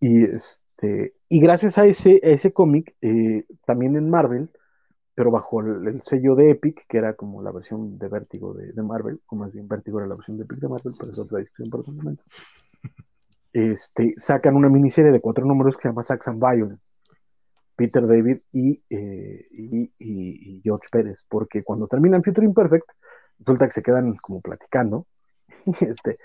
Y 0.00 0.24
es, 0.24 0.64
este, 0.74 1.14
y 1.28 1.40
gracias 1.40 1.78
a 1.78 1.86
ese, 1.86 2.20
ese 2.22 2.52
cómic, 2.52 2.94
eh, 3.00 3.44
también 3.66 3.96
en 3.96 4.10
Marvel, 4.10 4.50
pero 5.14 5.30
bajo 5.30 5.60
el, 5.60 6.02
sello 6.02 6.34
de 6.34 6.50
Epic, 6.50 6.86
que 6.88 6.98
era 6.98 7.14
como 7.14 7.42
la 7.42 7.52
versión 7.52 7.98
de 7.98 8.08
Vértigo 8.08 8.54
de, 8.54 8.82
Marvel, 8.82 9.20
o 9.28 9.36
más 9.36 9.52
bien 9.52 9.68
Vértigo 9.68 9.98
era 9.98 10.08
la 10.08 10.16
versión 10.16 10.36
de 10.36 10.44
Epic 10.44 10.58
de 10.58 10.68
Marvel, 10.68 10.94
pero 10.98 11.12
es 11.12 11.18
otra 11.18 11.38
discusión 11.38 11.70
por 11.70 11.88
un 11.88 11.96
momento. 11.96 12.24
Este, 13.52 14.14
sacan 14.16 14.56
una 14.56 14.68
miniserie 14.68 15.12
de 15.12 15.20
cuatro 15.20 15.46
números 15.46 15.76
que 15.76 15.82
se 15.82 15.88
llama 15.88 16.02
Saxon 16.02 16.40
Violence. 16.40 16.82
Peter 17.76 18.04
David 18.04 18.38
y, 18.50 18.82
eh, 18.90 19.46
y, 19.52 20.60
George 20.64 20.88
Pérez, 20.90 21.24
porque 21.28 21.62
cuando 21.62 21.86
terminan 21.86 22.24
Future 22.24 22.44
Imperfect, 22.44 22.88
resulta 23.38 23.66
que 23.66 23.72
se 23.72 23.82
quedan 23.84 24.16
como 24.16 24.40
platicando. 24.40 25.06
este, 25.80 26.18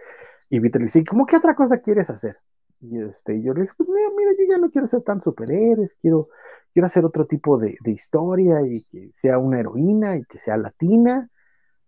y 0.49 0.59
Peter 0.59 0.81
le 0.81 0.85
dice, 0.85 1.03
¿cómo 1.03 1.25
qué 1.25 1.37
otra 1.37 1.55
cosa 1.55 1.79
quieres 1.79 2.09
hacer? 2.09 2.37
Y 2.81 2.99
este, 3.01 3.41
yo 3.41 3.53
le 3.53 3.61
dije, 3.61 3.73
pues 3.77 3.89
mira, 3.89 4.09
mira, 4.15 4.31
yo 4.37 4.45
ya 4.49 4.57
no 4.57 4.71
quiero 4.71 4.87
ser 4.87 5.01
tan 5.01 5.21
superhéroes, 5.21 5.95
quiero, 6.01 6.29
quiero 6.73 6.85
hacer 6.85 7.05
otro 7.05 7.25
tipo 7.25 7.57
de, 7.57 7.77
historia 7.85 8.61
y 8.65 8.83
que 8.85 9.11
sea 9.21 9.37
una 9.37 9.59
heroína 9.59 10.17
y 10.17 10.23
que 10.23 10.39
sea 10.39 10.57
latina. 10.57 11.29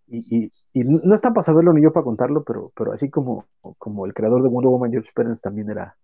Y, 0.07 0.51
no 0.73 1.15
está 1.15 1.29
para 1.29 1.43
saberlo 1.43 1.73
ni 1.73 1.81
yo 1.81 1.91
para 1.91 2.03
contarlo, 2.03 2.43
pero, 2.43 2.71
pero 2.75 2.93
así 2.93 3.09
como, 3.09 3.45
como 3.77 4.05
el 4.05 4.13
creador 4.13 4.41
de 4.41 4.49
Wonder 4.49 4.69
Woman, 4.69 4.91
George 4.91 5.11
Pérez, 5.13 5.41
también 5.41 5.69
era, 5.69 5.97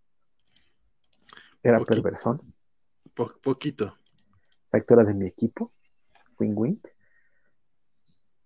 era 1.63 1.79
perversón. 1.79 2.41
poquito. 3.13 3.95
Exacto, 4.65 4.93
era 4.93 5.03
de 5.03 5.13
mi 5.13 5.25
equipo, 5.25 5.71
Wing 6.39 6.53
Wing. 6.55 6.79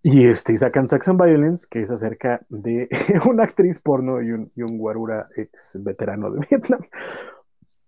Y 0.04 0.26
este, 0.26 0.56
sacan 0.56 0.88
Saxon 0.88 1.16
Violence, 1.16 1.66
que 1.70 1.82
es 1.82 1.90
acerca 1.90 2.44
de 2.48 2.88
una 3.28 3.44
actriz 3.44 3.78
porno 3.78 4.20
y 4.20 4.32
un, 4.32 4.50
y 4.56 4.62
guarura 4.62 5.28
ex 5.36 5.78
veterano 5.82 6.30
de 6.32 6.44
Vietnam. 6.50 6.80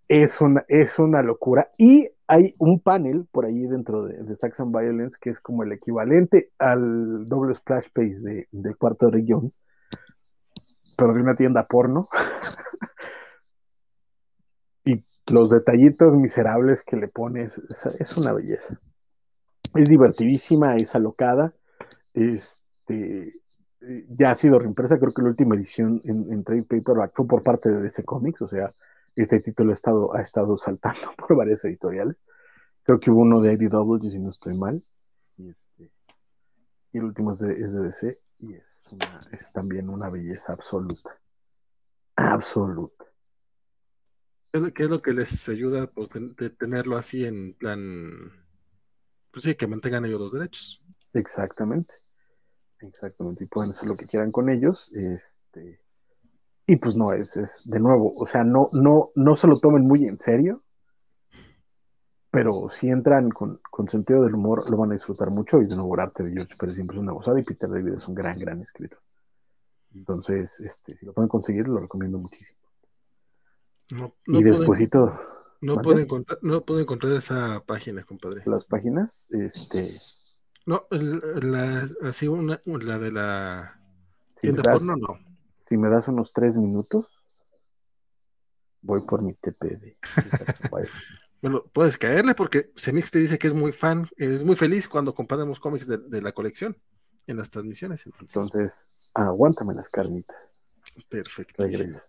Es 0.07 0.41
una, 0.41 0.65
es 0.69 0.99
una 1.01 1.23
locura. 1.23 1.71
Y 1.77 2.09
hay 2.29 2.55
un 2.59 2.79
panel 2.79 3.27
por 3.33 3.47
ahí 3.47 3.67
dentro 3.67 4.05
de, 4.05 4.37
Saxon 4.37 4.71
Violence 4.71 5.19
que 5.21 5.31
es 5.31 5.41
como 5.41 5.65
el 5.65 5.73
equivalente 5.73 6.51
al 6.59 7.29
doble 7.29 7.57
splash 7.57 7.89
page 7.93 8.21
de, 8.21 8.49
de 8.51 8.75
Cuarto 8.77 9.11
de 9.11 9.25
Jones, 9.27 9.61
pero 10.97 11.15
de 11.15 11.21
una 11.21 11.35
tienda 11.35 11.67
porno. 11.67 12.09
y 14.85 15.05
los 15.33 15.51
detallitos 15.51 16.15
miserables 16.15 16.85
que 16.85 16.97
le 16.97 17.09
pones, 17.09 17.59
es, 17.59 17.87
es 17.99 18.17
una 18.17 18.33
belleza. 18.33 18.79
Es 19.75 19.89
divertidísima, 19.89 20.77
es 20.77 20.95
alocada 20.95 21.55
este, 22.15 23.35
ya 24.09 24.31
ha 24.31 24.35
sido 24.35 24.59
reimpresa, 24.59 24.99
creo 24.99 25.13
que 25.13 25.23
la 25.23 25.29
última 25.29 25.55
edición 25.57 26.01
en, 26.05 26.45
trade 26.45 26.63
paperback 26.63 27.13
fue 27.15 27.27
por 27.27 27.43
parte 27.43 27.69
de 27.69 27.83
DC 27.83 28.05
Comics, 28.05 28.43
o 28.43 28.49
sea, 28.49 28.73
este 29.17 29.41
título 29.41 29.71
ha 29.71 29.75
estado, 29.75 30.15
ha 30.15 30.23
estado 30.23 30.57
saltando 30.59 31.13
por 31.17 31.37
varias 31.37 31.65
editoriales. 31.65 32.17
Creo 32.83 33.01
que 33.01 33.11
hubo 33.11 33.21
uno 33.21 33.41
de 33.41 33.53
IDW, 33.53 34.11
si 34.11 34.19
no 34.19 34.31
estoy 34.31 34.57
mal. 34.57 34.83
Y, 35.39 35.49
este, 35.49 35.91
y 36.93 36.99
el 36.99 37.05
último 37.05 37.33
es 37.33 37.39
de, 37.39 37.55
DC, 37.55 38.19
y 38.41 38.55
es, 38.55 38.89
es 39.33 39.53
también 39.53 39.89
una 39.89 40.11
belleza 40.11 40.53
absoluta. 40.53 41.19
Absoluta. 42.17 43.05
¿Qué 44.75 44.85
es 44.85 44.91
lo 44.91 45.01
que 45.01 45.13
les 45.13 45.49
ayuda 45.49 45.89
por 45.89 46.09
tenerlo 46.09 46.97
así 46.97 47.25
en 47.25 47.55
plan? 47.55 48.31
Pues 49.33 49.43
sí, 49.43 49.57
que 49.57 49.67
mantengan 49.67 50.05
ellos 50.05 50.21
los 50.21 50.33
derechos. 50.33 50.81
Exactamente. 51.13 52.04
Exactamente, 52.87 53.45
y 53.45 53.47
pueden 53.47 53.71
hacer 53.71 53.89
lo 53.89 53.97
que 53.97 54.07
quieran 54.07 54.33
con 54.33 54.49
ellos. 54.49 54.93
Este, 54.95 55.81
y 56.67 56.77
pues 56.77 56.97
no, 56.97 57.13
es, 57.13 57.37
es 57.37 57.63
de 57.65 57.81
nuevo, 57.81 58.15
o 58.17 58.27
sea, 58.27 58.45
no, 58.45 58.69
no, 58.73 59.11
no 59.15 59.37
se 59.37 59.47
lo 59.47 59.61
tomen 59.61 59.87
muy 59.87 60.07
en 60.07 60.19
serio, 60.19 60.63
pero 62.31 62.69
si 62.69 62.89
entran 62.89 63.31
con, 63.31 63.61
con 63.71 63.89
sentido 63.89 64.25
del 64.25 64.35
humor, 64.35 64.69
lo 64.69 64.77
van 64.77 64.91
a 64.91 64.95
disfrutar 64.95 65.31
mucho. 65.31 65.63
Y 65.63 65.67
de 65.67 65.77
nuevo, 65.77 65.95
el 65.95 66.01
arte 66.01 66.25
de 66.25 66.33
George 66.33 66.57
Pérez 66.57 66.75
siempre 66.75 66.97
es 66.97 67.03
una 67.03 67.13
gozada 67.13 67.39
y 67.39 67.45
Peter 67.45 67.71
David 67.71 67.95
es 67.95 68.09
un 68.09 68.15
gran, 68.15 68.39
gran 68.39 68.61
escritor. 68.61 68.99
Entonces, 69.95 70.59
este, 70.59 70.97
si 70.97 71.07
lo 71.07 71.13
pueden 71.13 71.29
conseguir, 71.29 71.69
lo 71.69 71.79
recomiendo 71.79 72.19
muchísimo. 72.19 72.59
No, 73.93 74.15
no 74.27 74.41
y 74.41 74.43
despuesito, 74.43 75.17
no, 75.61 75.81
puedo 75.81 75.99
encontrar, 75.99 76.39
no 76.43 76.63
puedo 76.63 76.81
encontrar 76.81 77.13
esa 77.13 77.63
página, 77.65 78.03
compadre. 78.03 78.43
las 78.47 78.65
páginas, 78.65 79.27
este, 79.31 80.01
No, 80.67 80.87
la, 80.91 81.89
así 82.03 82.27
una, 82.27 82.61
la 82.65 82.99
de 82.99 83.13
la 83.13 83.81
si 84.37 84.41
tienda 84.41 84.63
das, 84.63 84.83
porno, 84.83 84.97
no. 84.97 85.19
si 85.59 85.77
me 85.77 85.89
das 85.89 86.09
unos 86.09 86.33
tres 86.33 86.57
minutos, 86.57 87.07
voy 88.81 89.03
por 89.03 89.23
mi 89.23 89.35
TPD. 89.35 89.97
Bueno, 91.43 91.63
puedes 91.75 91.99
caerle 91.99 92.35
porque 92.35 92.73
Semix 92.75 93.11
te 93.11 93.19
dice 93.19 93.39
que 93.39 93.49
es 93.49 93.53
muy 93.53 93.71
fan, 93.73 94.09
es 94.17 94.43
muy 94.43 94.57
feliz 94.57 94.89
cuando 94.89 95.15
comparamos 95.15 95.61
cómics 95.61 95.87
de, 95.87 95.99
de 95.99 96.23
la 96.23 96.33
colección 96.33 96.75
en 97.27 97.37
las 97.37 97.51
transmisiones. 97.51 98.07
Entonces, 98.07 98.35
Entonces, 98.35 98.75
aguántame 99.13 99.75
las 99.75 99.91
carnitas. 99.91 100.35
Regreso. 101.11 102.01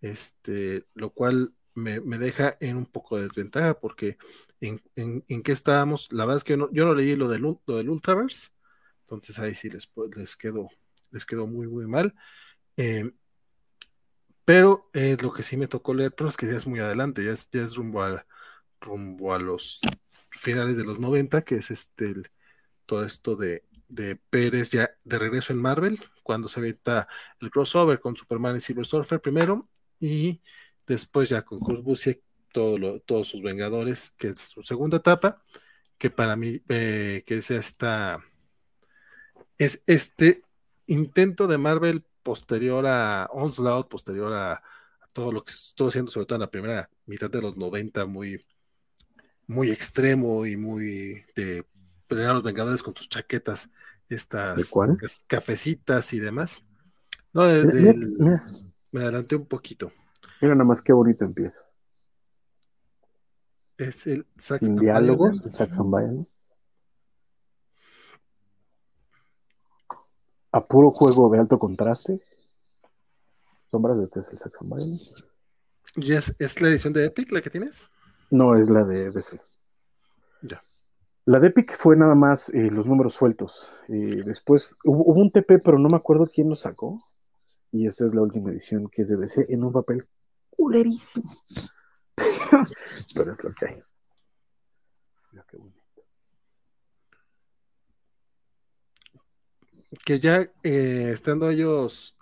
Este, 0.00 0.84
lo 0.94 1.10
cual 1.10 1.54
me, 1.76 2.00
me 2.02 2.18
deja 2.18 2.58
en 2.60 2.78
un 2.78 2.86
poco 2.86 3.18
de 3.18 3.24
desventaja 3.24 3.80
porque 3.80 4.18
en, 4.60 4.82
en, 4.96 5.24
en 5.28 5.42
qué 5.44 5.52
estábamos, 5.52 6.12
la 6.12 6.24
verdad 6.26 6.38
es 6.38 6.44
que 6.44 6.54
yo 6.54 6.58
no, 6.58 6.72
yo 6.72 6.86
no 6.86 6.94
leí 6.94 7.16
lo 7.16 7.28
del, 7.28 7.42
lo 7.42 7.76
del 7.78 7.90
Ultraverse, 7.90 8.50
entonces 9.02 9.38
ahí 9.40 9.54
sí 9.54 9.70
les, 9.70 9.90
les 10.16 10.36
quedó, 10.36 10.70
les 11.12 11.26
quedó 11.26 11.46
muy, 11.48 11.68
muy 11.68 11.86
mal. 11.88 12.14
Eh, 12.78 13.12
pero 14.44 14.88
eh, 14.94 15.16
lo 15.20 15.32
que 15.32 15.42
sí 15.42 15.56
me 15.56 15.66
tocó 15.68 15.94
leer, 15.94 16.14
pero 16.14 16.28
es 16.28 16.36
que 16.36 16.46
ya 16.46 16.56
es 16.56 16.66
muy 16.66 16.80
adelante, 16.80 17.24
ya 17.24 17.32
es, 17.32 17.50
ya 17.50 17.62
es 17.62 17.74
rumbo 17.76 18.02
a, 18.02 18.26
rumbo 18.80 19.34
a 19.34 19.38
los 19.38 19.80
finales 20.30 20.76
de 20.76 20.84
los 20.84 21.00
90, 21.00 21.42
que 21.44 21.56
es 21.56 21.70
este 21.70 22.06
el- 22.06 22.30
todo 22.86 23.04
esto 23.06 23.36
de, 23.36 23.64
de 23.88 24.16
Pérez 24.16 24.70
ya 24.72 24.90
de 25.04 25.18
regreso 25.18 25.52
en 25.54 25.60
Marvel, 25.60 25.98
cuando 26.24 26.48
se 26.48 26.60
avienta 26.60 27.08
el 27.40 27.50
crossover 27.50 28.00
con 28.00 28.16
Superman 28.16 28.56
y 28.58 28.60
Silver 28.62 28.86
Surfer 28.86 29.20
primero, 29.22 29.68
y 30.00 30.42
después 30.86 31.28
ya 31.28 31.42
con 31.42 31.58
Kurt 31.60 31.82
Busiek, 31.82 32.22
todo 32.52 32.78
lo- 32.78 33.00
todos 33.00 33.28
sus 33.28 33.42
Vengadores, 33.42 34.12
que 34.16 34.28
es 34.28 34.40
su 34.40 34.62
segunda 34.62 34.98
etapa, 34.98 35.42
que 35.98 36.10
para 36.10 36.36
mí, 36.36 36.62
eh, 36.68 37.22
que 37.26 37.36
es 37.38 37.50
esta, 37.50 38.22
es 39.58 39.82
este 39.86 40.42
intento 40.86 41.46
de 41.46 41.58
Marvel 41.58 42.04
posterior 42.22 42.86
a 42.86 43.28
Onslaught, 43.32 43.88
posterior 43.88 44.32
a, 44.32 44.52
a 44.54 44.62
todo 45.12 45.32
lo 45.32 45.44
que 45.44 45.52
estuvo 45.52 45.88
haciendo, 45.88 46.10
sobre 46.10 46.26
todo 46.26 46.36
en 46.36 46.40
la 46.42 46.50
primera 46.50 46.90
mitad 47.06 47.30
de 47.30 47.40
los 47.42 47.56
90, 47.56 48.04
muy, 48.06 48.44
muy 49.46 49.70
extremo 49.70 50.44
y 50.46 50.56
muy 50.56 51.24
de 51.34 51.64
pelear 52.08 52.30
a 52.30 52.34
los 52.34 52.42
Vengadores 52.42 52.82
con 52.82 52.94
sus 52.94 53.08
chaquetas, 53.08 53.70
estas 54.08 54.56
¿De 54.56 54.64
cuál? 54.70 54.96
ca- 54.96 55.08
cafecitas 55.26 56.12
y 56.12 56.20
demás. 56.20 56.62
No, 57.32 57.44
de- 57.44 57.64
Mira, 57.64 57.74
mira, 57.74 57.92
del- 57.92 58.16
mira, 58.18 58.44
me 58.92 59.00
adelanté 59.02 59.36
un 59.36 59.46
poquito. 59.46 59.92
Mira 60.40 60.54
nada 60.54 60.64
más 60.64 60.82
qué 60.82 60.92
bonito 60.92 61.24
empieza. 61.24 61.60
Es 63.78 64.06
el 64.06 64.26
Sax 64.36 64.66
Sin 64.66 64.72
and 64.72 64.80
diálogos, 64.80 65.44
el 65.44 65.52
Saxon 65.52 65.90
Violence. 65.90 66.30
A 70.52 70.66
puro 70.66 70.90
juego 70.90 71.28
de 71.30 71.38
alto 71.38 71.58
contraste. 71.58 72.22
Sombras, 73.70 73.98
este 73.98 74.20
es 74.20 74.30
el 74.30 74.38
Violence. 74.62 75.10
¿Y 75.96 76.12
es, 76.14 76.34
es 76.38 76.60
la 76.62 76.68
edición 76.68 76.92
de 76.92 77.04
Epic 77.04 77.30
la 77.32 77.42
que 77.42 77.50
tienes? 77.50 77.88
No, 78.30 78.56
es 78.56 78.70
la 78.70 78.84
de 78.84 79.10
DC. 79.10 79.38
Ya. 80.42 80.62
La 81.26 81.38
de 81.38 81.48
Epic 81.48 81.78
fue 81.78 81.96
nada 81.96 82.14
más 82.14 82.48
eh, 82.50 82.70
los 82.70 82.86
números 82.86 83.14
sueltos. 83.14 83.68
Eh, 83.88 84.22
después 84.24 84.74
hubo, 84.84 85.04
hubo 85.04 85.20
un 85.20 85.30
TP, 85.30 85.58
pero 85.62 85.78
no 85.78 85.88
me 85.90 85.96
acuerdo 85.96 86.26
quién 86.32 86.48
lo 86.48 86.56
sacó. 86.56 87.02
Y 87.72 87.86
esta 87.86 88.06
es 88.06 88.14
la 88.14 88.22
última 88.22 88.50
edición 88.50 88.88
que 88.88 89.02
es 89.02 89.08
de 89.08 89.16
DC 89.16 89.46
en 89.50 89.64
un 89.64 89.72
papel 89.72 90.06
culerísimo. 90.56 91.34
pero 93.14 93.32
es 93.32 93.44
lo 93.44 93.54
que 93.54 93.66
hay. 93.66 93.82
Mira 95.32 95.46
qué 95.48 95.56
bonito. 95.56 95.82
Que 100.04 100.18
ya 100.18 100.50
eh, 100.62 101.10
estando 101.12 101.48
ellos, 101.50 102.16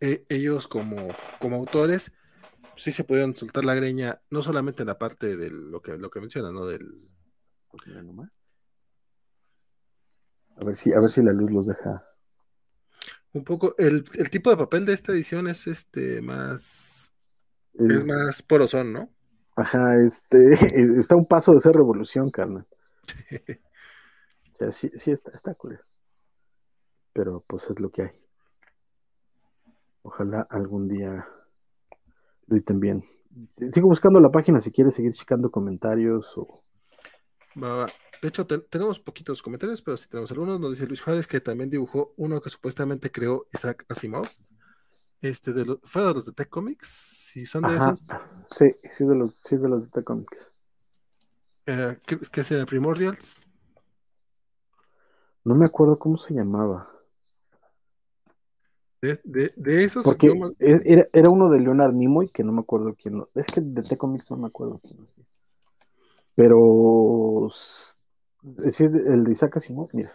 eh, 0.00 0.24
ellos 0.28 0.66
como, 0.66 1.08
como 1.38 1.56
autores, 1.56 2.12
sí 2.76 2.92
se 2.92 3.04
pudieron 3.04 3.34
soltar 3.36 3.64
la 3.64 3.74
greña, 3.74 4.22
no 4.30 4.42
solamente 4.42 4.82
en 4.82 4.88
la 4.88 4.98
parte 4.98 5.36
de 5.36 5.50
lo 5.50 5.82
que, 5.82 5.98
lo 5.98 6.10
que 6.10 6.20
menciona, 6.20 6.50
¿no? 6.50 6.66
Del. 6.66 7.08
A 10.56 10.64
ver 10.64 10.76
si, 10.76 10.92
a 10.92 11.00
ver 11.00 11.10
si 11.10 11.22
la 11.22 11.32
luz 11.32 11.50
los 11.50 11.66
deja. 11.66 12.04
un 13.32 13.44
poco, 13.44 13.74
el, 13.78 14.04
el 14.14 14.30
tipo 14.30 14.50
de 14.50 14.56
papel 14.56 14.84
de 14.84 14.92
esta 14.92 15.12
edición 15.12 15.46
es 15.46 15.66
este 15.66 16.20
más, 16.20 16.99
es 17.74 18.06
más 18.06 18.42
porosón, 18.42 18.92
¿no? 18.92 19.10
Ajá, 19.56 20.00
este, 20.02 20.52
está 20.98 21.16
un 21.16 21.26
paso 21.26 21.52
de 21.52 21.60
ser 21.60 21.74
revolución, 21.74 22.30
carnal. 22.30 22.66
O 24.54 24.58
sea, 24.58 24.70
sí, 24.70 24.90
sí 24.94 25.10
está, 25.10 25.30
está 25.32 25.54
curioso. 25.54 25.84
Pero 27.12 27.44
pues 27.46 27.64
es 27.70 27.80
lo 27.80 27.90
que 27.90 28.02
hay. 28.02 28.10
Ojalá 30.02 30.46
algún 30.50 30.88
día 30.88 31.26
lo 32.46 32.56
editen 32.56 32.80
bien. 32.80 33.04
Sigo 33.72 33.88
buscando 33.88 34.20
la 34.20 34.30
página 34.30 34.60
si 34.60 34.72
quieres 34.72 34.94
seguir 34.94 35.12
checando 35.12 35.50
comentarios 35.50 36.32
o... 36.36 36.64
De 38.22 38.28
hecho, 38.28 38.46
te- 38.46 38.58
tenemos 38.58 39.00
poquitos 39.00 39.42
comentarios, 39.42 39.82
pero 39.82 39.96
si 39.96 40.08
tenemos 40.08 40.30
algunos, 40.32 40.60
nos 40.60 40.70
dice 40.70 40.86
Luis 40.86 41.00
Juárez 41.02 41.26
que 41.26 41.40
también 41.40 41.70
dibujó 41.70 42.12
uno 42.16 42.40
que 42.40 42.50
supuestamente 42.50 43.10
creó 43.10 43.46
Isaac 43.52 43.84
Asimov. 43.88 44.26
Este 45.22 45.52
de 45.52 45.66
los, 45.66 45.78
fue 45.84 46.02
de 46.02 46.14
los 46.14 46.26
de 46.26 46.32
Tech 46.32 46.48
Comics, 46.48 46.88
si 46.88 47.44
son 47.44 47.62
de 47.64 47.76
Ajá, 47.76 47.92
esos, 47.92 48.04
sí, 48.50 48.74
sí 48.96 49.04
de 49.04 49.14
los, 49.14 49.34
sí 49.36 49.56
de 49.56 49.68
los 49.68 49.82
de 49.82 49.88
Tech 49.90 50.04
Comics. 50.04 50.52
eh, 51.66 51.98
es 52.36 52.50
el 52.50 52.66
Primordials. 52.66 53.46
No 55.44 55.54
me 55.54 55.66
acuerdo 55.66 55.98
cómo 55.98 56.16
se 56.16 56.32
llamaba. 56.32 56.88
De, 59.02 59.18
de, 59.24 59.52
de 59.56 59.84
esos, 59.84 60.04
Porque 60.04 60.26
yo 60.26 60.32
e- 60.58 60.82
era, 60.84 61.08
era 61.12 61.30
uno 61.30 61.50
de 61.50 61.60
Leonard 61.60 61.92
Nimoy, 61.94 62.28
que 62.28 62.44
no 62.44 62.52
me 62.52 62.60
acuerdo 62.60 62.94
quién 62.94 63.18
lo... 63.18 63.30
Es 63.34 63.46
que 63.46 63.60
de 63.60 63.82
Tech 63.82 63.98
Comics 63.98 64.30
no 64.30 64.36
me 64.36 64.46
acuerdo 64.48 64.78
quién 64.82 64.98
lo 64.98 65.04
hacía. 65.04 65.24
Pero... 66.34 67.50
es 68.64 68.80
el 68.80 69.24
de 69.24 69.32
Isaac 69.32 69.56
Asimov, 69.58 69.88
mira. 69.92 70.12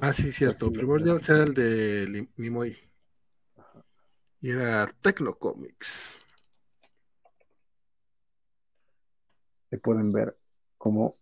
ah, 0.00 0.12
sí, 0.12 0.32
cierto. 0.32 0.66
Así, 0.66 0.72
Primordials 0.72 1.28
era 1.28 1.44
el 1.44 1.54
de 1.54 2.28
Nimoy. 2.36 2.76
Y 4.40 4.52
era 4.52 4.86
Tecno 5.02 5.34
Comics. 5.34 6.20
Se 9.70 9.78
pueden 9.78 10.12
ver 10.12 10.38
cómo 10.78 11.16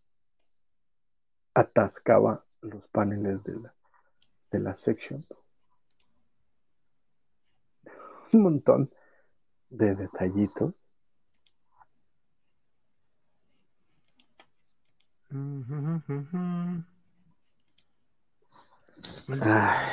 atascaba 1.54 2.44
los 2.60 2.86
paneles 2.88 3.42
de 3.44 3.54
la, 3.60 3.74
de 4.50 4.58
la 4.60 4.76
section. 4.76 5.26
Un 8.32 8.42
montón 8.42 8.92
de 9.70 9.94
detallitos. 9.94 10.74
Ay, 19.28 19.86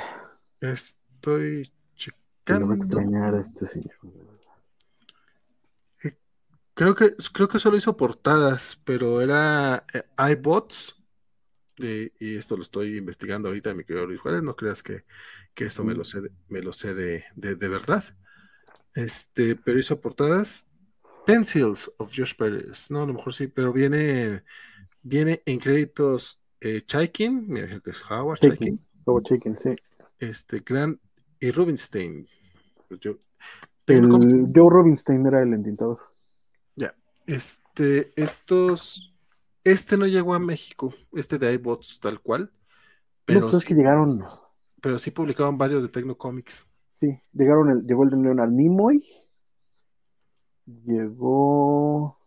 Estoy 0.59 1.71
checando. 2.45 2.67
me 2.67 2.75
extrañara 2.75 3.41
este 3.41 3.65
señor. 3.65 3.95
Creo 6.75 6.95
que, 6.95 7.15
creo 7.33 7.47
que 7.47 7.59
solo 7.59 7.77
hizo 7.77 7.95
portadas, 7.97 8.79
pero 8.83 9.21
era 9.21 9.85
eh, 9.93 10.03
iBots. 10.31 10.95
eh, 11.81 12.11
y 12.19 12.35
esto 12.37 12.55
lo 12.57 12.63
estoy 12.63 12.97
investigando 12.97 13.47
ahorita, 13.49 13.73
mi 13.73 13.83
querido 13.85 14.05
Luis 14.07 14.19
Juárez. 14.21 14.43
No 14.43 14.55
creas 14.55 14.81
que, 14.83 15.05
que 15.53 15.65
esto 15.65 15.83
me 15.83 15.93
lo 15.95 16.03
sé, 16.03 16.21
de, 16.21 16.31
me 16.49 16.61
lo 16.61 16.73
sé 16.73 16.93
de, 16.95 17.25
de, 17.35 17.55
de 17.55 17.67
verdad. 17.67 18.03
Este, 18.93 19.55
pero 19.55 19.79
hizo 19.79 19.99
portadas. 20.01 20.67
Pencils 21.25 21.91
of 21.97 22.11
Josh 22.15 22.35
Pérez. 22.35 22.91
No, 22.91 23.03
a 23.03 23.05
lo 23.05 23.13
mejor 23.13 23.33
sí, 23.33 23.47
pero 23.47 23.71
viene, 23.71 24.43
viene 25.01 25.41
en 25.45 25.59
créditos 25.59 26.39
eh, 26.59 26.81
Chaikin, 26.85 27.47
me 27.47 27.59
imagino 27.59 27.81
que 27.81 27.91
es 27.91 28.01
Howard 28.09 28.39
Chaikin, 28.39 28.85
como 29.03 29.21
chicken, 29.21 29.57
sí. 29.59 29.75
este, 30.19 30.59
Grant 30.65 30.99
y 31.43 31.51
Rubinstein. 31.51 32.25
Pues 32.87 33.01
yo, 33.01 33.17
El 33.87 34.07
Joe 34.09 34.69
Robinstein 34.69 35.25
era 35.25 35.41
el 35.43 35.53
entintador. 35.53 35.99
Ya, 36.75 36.95
este, 37.27 38.13
estos, 38.21 39.13
este 39.63 39.97
no 39.97 40.07
llegó 40.07 40.33
a 40.33 40.39
México, 40.39 40.93
este 41.13 41.37
de 41.37 41.53
iBots 41.55 41.99
tal 41.99 42.21
cual, 42.21 42.53
Pero, 43.25 43.41
no, 43.41 43.47
pues 43.47 43.57
es 43.57 43.63
sí, 43.63 43.67
que 43.67 43.73
llegaron, 43.73 44.23
pero 44.81 44.97
sí 44.99 45.11
publicaban 45.11 45.57
varios 45.57 45.83
de 45.83 45.89
Tecno 45.89 46.17
Comics. 46.17 46.65
sí, 46.99 47.19
llegaron 47.33 47.69
el, 47.71 47.85
llegó 47.85 48.03
el 48.03 48.09
de 48.11 48.17
Leonard 48.17 48.51
Nimoy, 48.51 49.03
llegó, 50.65 52.17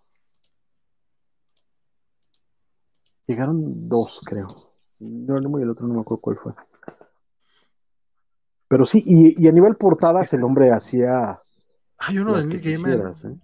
llegaron 3.27 3.89
dos, 3.89 4.21
creo. 4.25 4.49
Leonard 4.99 5.43
Nimoy 5.43 5.61
y 5.63 5.65
el 5.65 5.71
otro 5.71 5.87
no 5.87 5.95
me 5.95 6.01
acuerdo 6.01 6.21
cuál 6.21 6.37
fue. 6.39 6.55
Pero 8.69 8.85
sí, 8.85 9.03
y, 9.07 9.43
y 9.43 9.49
a 9.49 9.53
nivel 9.53 9.77
portadas 9.77 10.33
el 10.33 10.43
hombre 10.45 10.73
hacía 10.73 11.41
Hay 11.99 12.19
uno 12.19 12.37
de 12.37 12.47
Neil 12.47 12.61
Gaiman, 12.63 12.91
quisieras, 12.91 13.25
¿eh? 13.25 13.37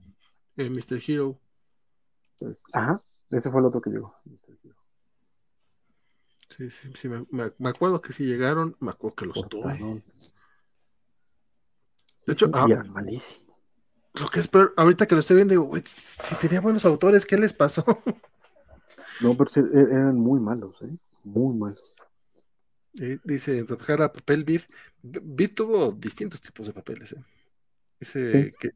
eh, 0.57 0.71
Mr. 0.71 1.01
Hero. 1.07 1.39
Ajá, 2.73 3.01
ese 3.31 3.51
fue 3.51 3.61
el 3.61 3.67
otro 3.67 3.81
que 3.81 3.91
llegó. 3.91 4.15
Sí, 6.49 6.69
sí, 6.69 6.93
sí, 6.95 7.09
me, 7.09 7.25
me- 7.31 7.69
acuerdo 7.71 8.03
que 8.03 8.13
sí 8.13 8.25
llegaron, 8.27 8.77
me 8.81 8.91
acuerdo 8.91 9.15
que 9.17 9.27
los 9.27 9.49
tuve. 9.49 10.03
De 12.27 12.33
hecho, 12.35 12.51
ah, 12.53 12.67
malísimos. 12.67 13.41
lo 14.15 14.29
que 14.29 14.41
es 14.41 14.49
peor, 14.49 14.75
ahorita 14.77 15.07
que 15.07 15.15
lo 15.15 15.21
estoy 15.21 15.37
viendo, 15.37 15.53
digo, 15.53 15.65
güey, 15.65 15.83
si 15.87 16.35
tenía 16.37 16.61
buenos 16.61 16.85
autores, 16.85 17.27
¿qué 17.27 17.37
les 17.39 17.53
pasó? 17.53 17.85
No, 19.21 19.37
pero 19.37 19.51
sí, 19.51 19.61
e- 19.61 19.81
eran 19.81 20.17
muy 20.17 20.41
malos, 20.41 20.77
¿eh? 20.83 20.91
Muy 21.25 21.57
malos. 21.57 21.92
Eh, 23.01 23.19
dice 23.25 23.59
en 23.59 23.67
Subjara, 23.67 24.13
papel 24.13 24.45
Bid. 24.45 24.63
Bid 25.03 25.55
tuvo 25.55 25.93
distintos 25.93 26.41
tipos 26.43 26.67
de 26.67 26.73
papeles. 26.73 27.13
eh. 27.13 27.23
Dice 28.01 28.45
Sí. 28.51 28.53
que, 28.61 28.71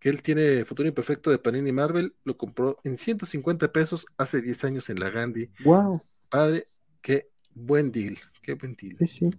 que 0.00 0.08
él 0.08 0.22
tiene 0.22 0.64
Futuro 0.64 0.88
Imperfecto 0.88 1.30
de 1.30 1.38
Panini 1.38 1.72
Marvel, 1.72 2.14
lo 2.24 2.36
compró 2.36 2.78
en 2.84 2.96
150 2.96 3.72
pesos 3.72 4.06
hace 4.16 4.40
10 4.40 4.64
años 4.64 4.90
en 4.90 4.98
la 5.00 5.10
Gandhi. 5.10 5.50
Wow, 5.64 6.02
Padre, 6.28 6.68
qué 7.02 7.30
buen 7.54 7.92
deal, 7.92 8.18
qué 8.42 8.54
buen 8.54 8.74
deal. 8.74 8.96
sí, 8.98 9.06
sí. 9.08 9.30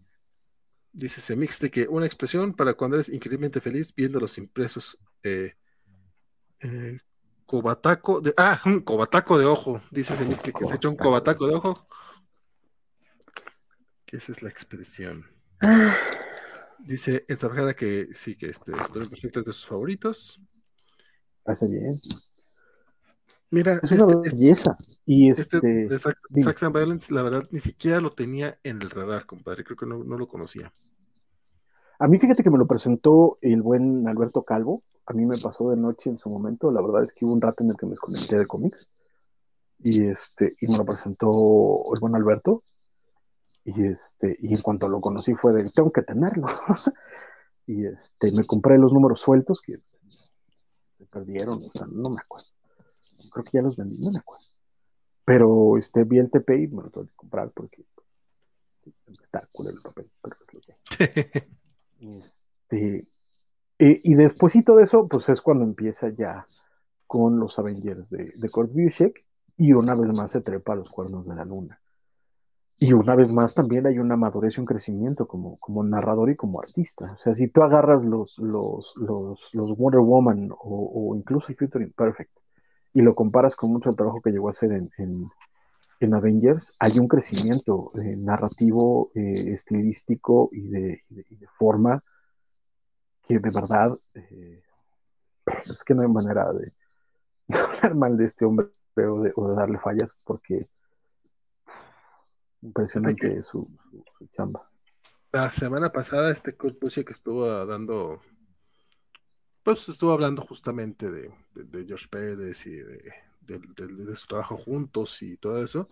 Dice 0.94 1.22
Semixte 1.22 1.70
que 1.70 1.88
una 1.88 2.08
expresión 2.08 2.54
para 2.56 2.74
cuando 2.74 2.96
eres 2.98 3.10
increíblemente 3.10 3.62
feliz 3.62 3.94
viendo 3.96 4.20
los 4.20 4.38
impresos. 4.40 4.98
Eh, 5.22 5.54
eh, 6.62 6.98
cobataco 7.46 8.20
de. 8.20 8.34
Ah, 8.36 8.60
un 8.66 8.80
cobataco 8.80 9.38
de 9.38 9.46
ojo. 9.46 9.80
Dice 9.92 10.16
Semixte 10.16 10.52
que 10.54 10.66
se 10.66 10.76
echa 10.76 10.90
un 10.90 10.96
cobataco 10.96 11.48
de 11.48 11.54
ojo. 11.56 11.88
Que 14.08 14.18
esa 14.18 14.32
es 14.32 14.42
la 14.42 14.50
expresión. 14.50 15.26
Dice 16.80 17.26
en 17.28 17.38
Sabjara 17.38 17.74
que 17.74 18.08
sí, 18.14 18.38
que 18.38 18.48
este 18.48 18.74
Futuro 18.74 19.04
Imperfecto 19.04 19.42
es 19.42 19.46
de 19.46 19.52
sus 19.52 19.68
favoritos. 19.68 20.42
Hace 21.44 21.68
bien. 21.68 22.02
Mira, 23.52 23.82
Es 23.84 23.92
una 23.92 24.22
este, 24.24 24.36
belleza. 24.36 24.78
Y 25.06 25.30
este 25.30 25.58
este, 25.58 25.68
de 25.68 26.00
Sax. 26.00 26.22
Sax 26.38 26.64
and 26.64 26.76
Violence, 26.76 27.14
la 27.14 27.22
verdad, 27.22 27.44
ni 27.52 27.60
siquiera 27.60 28.00
lo 28.00 28.10
tenía 28.10 28.58
en 28.64 28.82
el 28.82 28.90
radar, 28.90 29.26
compadre. 29.26 29.66
Creo 29.66 29.76
que 29.76 29.86
no, 29.86 30.04
no 30.04 30.18
lo 30.18 30.28
conocía. 30.30 30.72
a 32.00 32.08
mí 32.08 32.18
fíjate 32.18 32.44
que 32.44 32.50
me 32.50 32.58
lo 32.58 32.66
presentó 32.66 33.38
el 33.42 33.62
buen 33.62 34.08
Alberto 34.08 34.44
Calvo. 34.44 34.84
A 35.06 35.14
mí 35.14 35.26
me 35.26 35.38
pasó 35.38 35.70
de 35.70 35.78
noche 35.78 36.10
en 36.10 36.18
su 36.18 36.30
momento. 36.30 36.72
La 36.72 36.82
verdad 36.82 37.04
es 37.04 37.12
que 37.12 37.26
hubo 37.26 37.34
un 37.34 37.42
rato 37.42 37.64
en 37.64 37.72
el 37.72 37.78
que 37.78 37.86
me 37.86 37.92
desconecté 37.92 38.38
de 38.38 38.48
cómics. 38.48 38.88
Y 39.80 40.08
este, 40.08 40.56
y 40.62 40.68
me 40.68 40.78
lo 40.78 40.86
presentó 40.86 41.84
el 41.94 42.00
buen 42.00 42.16
Alberto. 42.16 42.64
Y 43.70 43.86
este, 43.86 44.38
y 44.40 44.54
en 44.54 44.62
cuanto 44.62 44.88
lo 44.88 45.02
conocí 45.02 45.34
fue 45.34 45.52
de 45.52 45.70
tengo 45.72 45.92
que 45.92 46.02
tenerlo. 46.02 46.48
y 47.68 47.86
este, 47.86 48.32
me 48.32 48.46
compré 48.46 48.78
los 48.78 48.94
números 48.94 49.20
sueltos 49.20 49.60
que 49.62 49.78
se 50.98 51.06
perdieron, 51.08 51.66
o 51.66 51.72
sea, 51.72 51.86
no 51.86 52.10
me 52.10 52.22
acuerdo. 52.22 52.48
Creo 53.30 53.44
que 53.44 53.52
ya 53.52 53.62
los 53.62 53.76
vendí, 53.76 53.98
no 53.98 54.12
me 54.12 54.20
acuerdo. 54.20 54.46
Pero 55.26 55.78
este, 55.78 56.06
vi 56.06 56.18
el 56.18 56.32
TP 56.32 56.50
y 56.52 56.68
me 56.68 56.84
lo 56.84 56.90
tuve 56.90 57.08
que 57.08 57.16
comprar 57.18 57.52
porque 57.52 57.84
está 59.22 59.46
culero 59.52 59.76
el 59.76 59.84
papel, 59.84 60.10
pero 60.22 60.36
es 60.36 60.54
lo 60.54 60.62
que. 60.62 61.48
Este, 62.00 63.08
y 63.80 64.14
despuésito 64.14 64.76
de 64.76 64.84
eso, 64.84 65.08
pues 65.08 65.28
es 65.30 65.42
cuando 65.42 65.64
empieza 65.64 66.10
ya 66.10 66.48
con 67.06 67.40
los 67.40 67.58
Avengers 67.60 68.10
de, 68.10 68.34
de 68.36 68.50
Kurt 68.50 68.72
Busiek 68.72 69.26
y 69.58 69.74
una 69.74 69.96
vez 69.96 70.14
más 70.14 70.32
se 70.32 70.42
trepa 70.42 70.74
a 70.74 70.76
los 70.78 70.90
cuernos 70.90 71.28
de 71.28 71.36
la 71.36 71.44
luna. 71.44 71.82
Y 72.80 72.94
una 72.94 73.16
vez 73.16 73.32
más 73.32 73.56
también 73.56 73.88
hay 73.88 73.98
una 73.98 74.16
madurez 74.18 74.58
y 74.58 74.60
un 74.60 74.68
crecimiento 74.68 75.28
como, 75.28 75.58
como 75.58 75.84
narrador 75.84 76.30
y 76.30 76.36
como 76.36 76.62
artista. 76.62 77.14
O 77.14 77.18
sea, 77.18 77.34
si 77.34 77.48
tú 77.48 77.64
agarras 77.64 78.04
los, 78.04 78.38
los, 78.38 78.94
los, 78.98 79.50
los 79.54 79.76
Wonder 79.76 80.02
Woman 80.02 80.50
o, 80.52 81.16
incluso 81.16 81.48
el 81.50 81.56
Future 81.58 81.84
Imperfect 81.84 82.32
y 82.94 83.02
lo 83.02 83.16
comparas 83.16 83.56
con 83.56 83.72
mucho 83.72 83.90
del 83.90 83.98
trabajo 83.98 84.22
que 84.22 84.30
llegó 84.30 84.48
a 84.48 84.52
hacer 84.52 84.72
en, 84.74 84.92
en, 85.00 85.28
en 86.00 86.14
Avengers, 86.14 86.72
hay 86.78 87.00
un 87.00 87.08
crecimiento 87.08 87.92
eh, 88.00 88.16
narrativo, 88.16 89.12
eh, 89.16 89.54
estilístico 89.54 90.50
y 90.52 90.68
de, 90.68 91.04
y 91.10 91.36
de, 91.36 91.48
forma 91.58 92.04
que 93.24 93.40
de 93.40 93.50
verdad 93.50 93.98
eh, 94.14 94.62
es 95.66 95.84
que 95.84 95.96
no 95.96 96.04
hay 96.04 96.10
manera 96.10 96.54
de, 96.54 96.74
de 97.48 97.58
hablar 97.58 97.96
mal 97.96 98.18
de 98.18 98.26
este 98.26 98.46
hombre 98.46 98.68
o 98.98 99.22
de, 99.22 99.34
o 99.36 99.50
de 99.50 99.56
darle 99.56 99.80
fallas 99.80 100.16
porque 100.24 100.70
impresionante 102.62 103.44
su, 103.44 103.70
su, 103.90 104.04
su, 104.18 104.28
chamba. 104.36 104.70
La 105.32 105.52
semana 105.52 105.92
pasada 105.92 106.32
este 106.32 106.54
Kurt 106.54 106.80
Busiek 106.80 107.10
estuvo 107.12 107.66
dando, 107.66 108.22
pues 109.64 109.88
estuvo 109.90 110.14
hablando 110.14 110.42
justamente 110.42 111.12
de, 111.12 111.32
de, 111.54 111.64
de 111.64 111.86
George 111.86 112.08
Pérez 112.10 112.66
y 112.66 112.72
de, 112.72 113.14
de, 113.48 114.16
su 114.16 114.28
trabajo 114.28 114.58
juntos 114.58 115.22
y 115.22 115.38
todo 115.38 115.64
eso, 115.64 115.90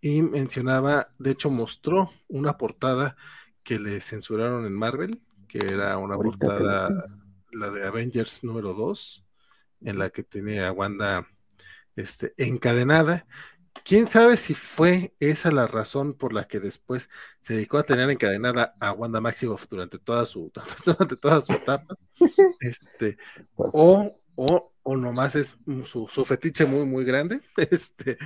y 0.00 0.22
mencionaba, 0.22 1.08
de 1.18 1.30
hecho 1.30 1.50
mostró 1.50 2.10
una 2.28 2.58
portada 2.58 3.16
que 3.62 3.78
le 3.78 4.00
censuraron 4.00 4.66
en 4.66 4.74
Marvel, 4.74 5.22
que 5.48 5.58
era 5.58 5.96
una 5.98 6.16
Ahorita 6.16 6.38
portada, 6.38 7.06
la 7.52 7.70
de 7.70 7.86
Avengers 7.86 8.44
número 8.44 8.74
2, 8.74 9.24
en 9.82 9.98
la 9.98 10.10
que 10.10 10.22
tiene 10.22 10.60
a 10.60 10.72
Wanda 10.72 11.26
este, 11.96 12.34
encadenada. 12.36 13.26
¿Quién 13.84 14.08
sabe 14.08 14.38
si 14.38 14.54
fue 14.54 15.14
esa 15.20 15.52
la 15.52 15.66
razón 15.66 16.14
por 16.14 16.32
la 16.32 16.48
que 16.48 16.58
después 16.58 17.10
se 17.42 17.52
dedicó 17.52 17.76
a 17.76 17.82
tener 17.82 18.08
encadenada 18.08 18.74
a 18.80 18.92
Wanda 18.92 19.20
Maximoff 19.20 19.68
durante 19.68 19.98
toda 19.98 20.24
su, 20.24 20.50
durante 20.86 21.16
toda 21.16 21.42
su 21.42 21.52
etapa? 21.52 21.94
Este, 22.60 23.18
o, 23.56 24.18
o, 24.36 24.72
o 24.82 24.96
nomás 24.96 25.36
es 25.36 25.58
su, 25.84 26.08
su, 26.08 26.24
fetiche 26.24 26.64
muy, 26.64 26.86
muy 26.86 27.04
grande. 27.04 27.40
Este, 27.70 28.16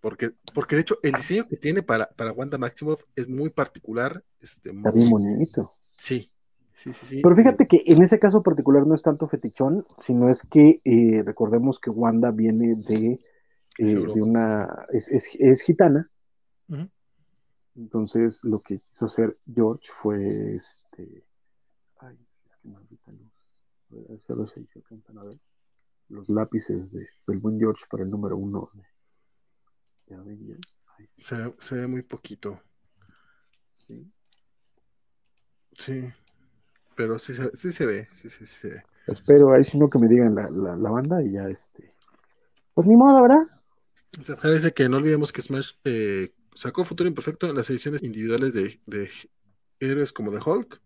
porque, 0.00 0.32
porque 0.54 0.76
de 0.76 0.82
hecho 0.82 0.98
el 1.02 1.12
diseño 1.12 1.46
que 1.46 1.56
tiene 1.56 1.82
para, 1.82 2.08
para 2.08 2.32
Wanda 2.32 2.56
Maximoff 2.56 3.04
es 3.14 3.28
muy 3.28 3.50
particular. 3.50 4.24
Este, 4.40 4.70
Está 4.70 4.90
bien 4.90 5.10
bonito. 5.10 5.76
Sí, 5.96 6.32
Sí, 6.72 6.92
sí, 6.92 7.06
sí. 7.06 7.20
Pero 7.24 7.34
fíjate 7.34 7.66
que 7.66 7.82
en 7.86 8.02
ese 8.02 8.20
caso 8.20 8.44
particular 8.44 8.86
no 8.86 8.94
es 8.94 9.02
tanto 9.02 9.26
fetichón, 9.26 9.84
sino 9.98 10.30
es 10.30 10.44
que 10.44 10.80
eh, 10.84 11.24
recordemos 11.26 11.80
que 11.80 11.90
Wanda 11.90 12.30
viene 12.30 12.76
de, 12.76 13.18
eh, 13.78 13.94
de 13.94 14.22
una. 14.22 14.86
Es, 14.90 15.08
es, 15.08 15.28
es 15.38 15.60
gitana. 15.62 16.10
Uh 16.68 16.74
-huh. 16.74 16.90
Entonces 17.76 18.40
lo 18.42 18.60
que 18.60 18.80
quiso 18.80 19.06
hacer 19.06 19.38
George 19.52 19.88
fue 20.02 20.56
este. 20.56 21.24
Ay, 21.98 22.18
es 22.48 22.56
que 22.56 22.68
maldita 22.68 23.12
luz. 23.12 23.32
A 24.28 24.34
ver 24.34 24.50
si 24.50 24.66
se 24.66 24.78
alcanzan 24.78 25.18
a 25.18 25.24
ver. 25.24 25.38
Los 26.08 26.28
lápices 26.28 26.90
de, 26.92 27.06
del 27.26 27.38
buen 27.38 27.58
George 27.58 27.84
para 27.90 28.02
el 28.02 28.10
número 28.10 28.36
uno 28.36 28.70
de, 30.06 30.16
de 30.16 30.58
se, 31.18 31.36
ve, 31.36 31.54
se 31.58 31.74
ve 31.74 31.86
muy 31.86 32.02
poquito. 32.02 32.62
Sí. 33.86 34.10
Sí 35.72 36.12
pero 36.98 37.16
sí, 37.20 37.32
se, 37.32 37.54
sí 37.54 37.70
se 37.70 37.86
ve, 37.86 38.08
sí, 38.16 38.28
sí, 38.28 38.44
sí 38.44 38.46
se 38.46 38.68
ve. 38.70 38.82
Espero 39.06 39.52
ahí 39.52 39.62
sino 39.62 39.88
que 39.88 40.00
me 40.00 40.08
digan 40.08 40.34
la, 40.34 40.50
la, 40.50 40.74
la, 40.74 40.90
banda 40.90 41.22
y 41.22 41.30
ya 41.30 41.48
este. 41.48 41.92
Pues 42.74 42.88
ni 42.88 42.96
modo, 42.96 43.22
¿verdad? 43.22 43.46
Se 44.10 44.36
parece 44.36 44.72
que 44.72 44.88
no 44.88 44.96
olvidemos 44.96 45.32
que 45.32 45.42
Smash 45.42 45.72
eh, 45.84 46.32
sacó 46.54 46.84
Futuro 46.84 47.08
Imperfecto 47.08 47.48
en 47.48 47.56
las 47.56 47.70
ediciones 47.70 48.02
individuales 48.02 48.52
de, 48.52 48.80
de 48.86 49.10
héroes 49.80 50.12
como 50.12 50.32
The 50.32 50.38
Hulk, 50.44 50.80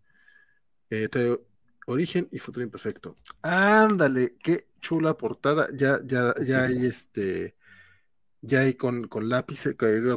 eh, 0.91 1.39
Origen 1.87 2.29
y 2.31 2.39
Futuro 2.39 2.65
Imperfecto. 2.65 3.17
Ándale, 3.43 4.37
qué 4.43 4.69
chula 4.81 5.17
portada. 5.17 5.69
Ya, 5.75 6.01
ya, 6.05 6.35
ya 6.45 6.65
hay 6.65 6.87
este. 6.87 7.57
Ya 8.45 8.61
hay 8.61 8.75
con, 8.75 9.07
con 9.07 9.29
lápiz, 9.29 9.65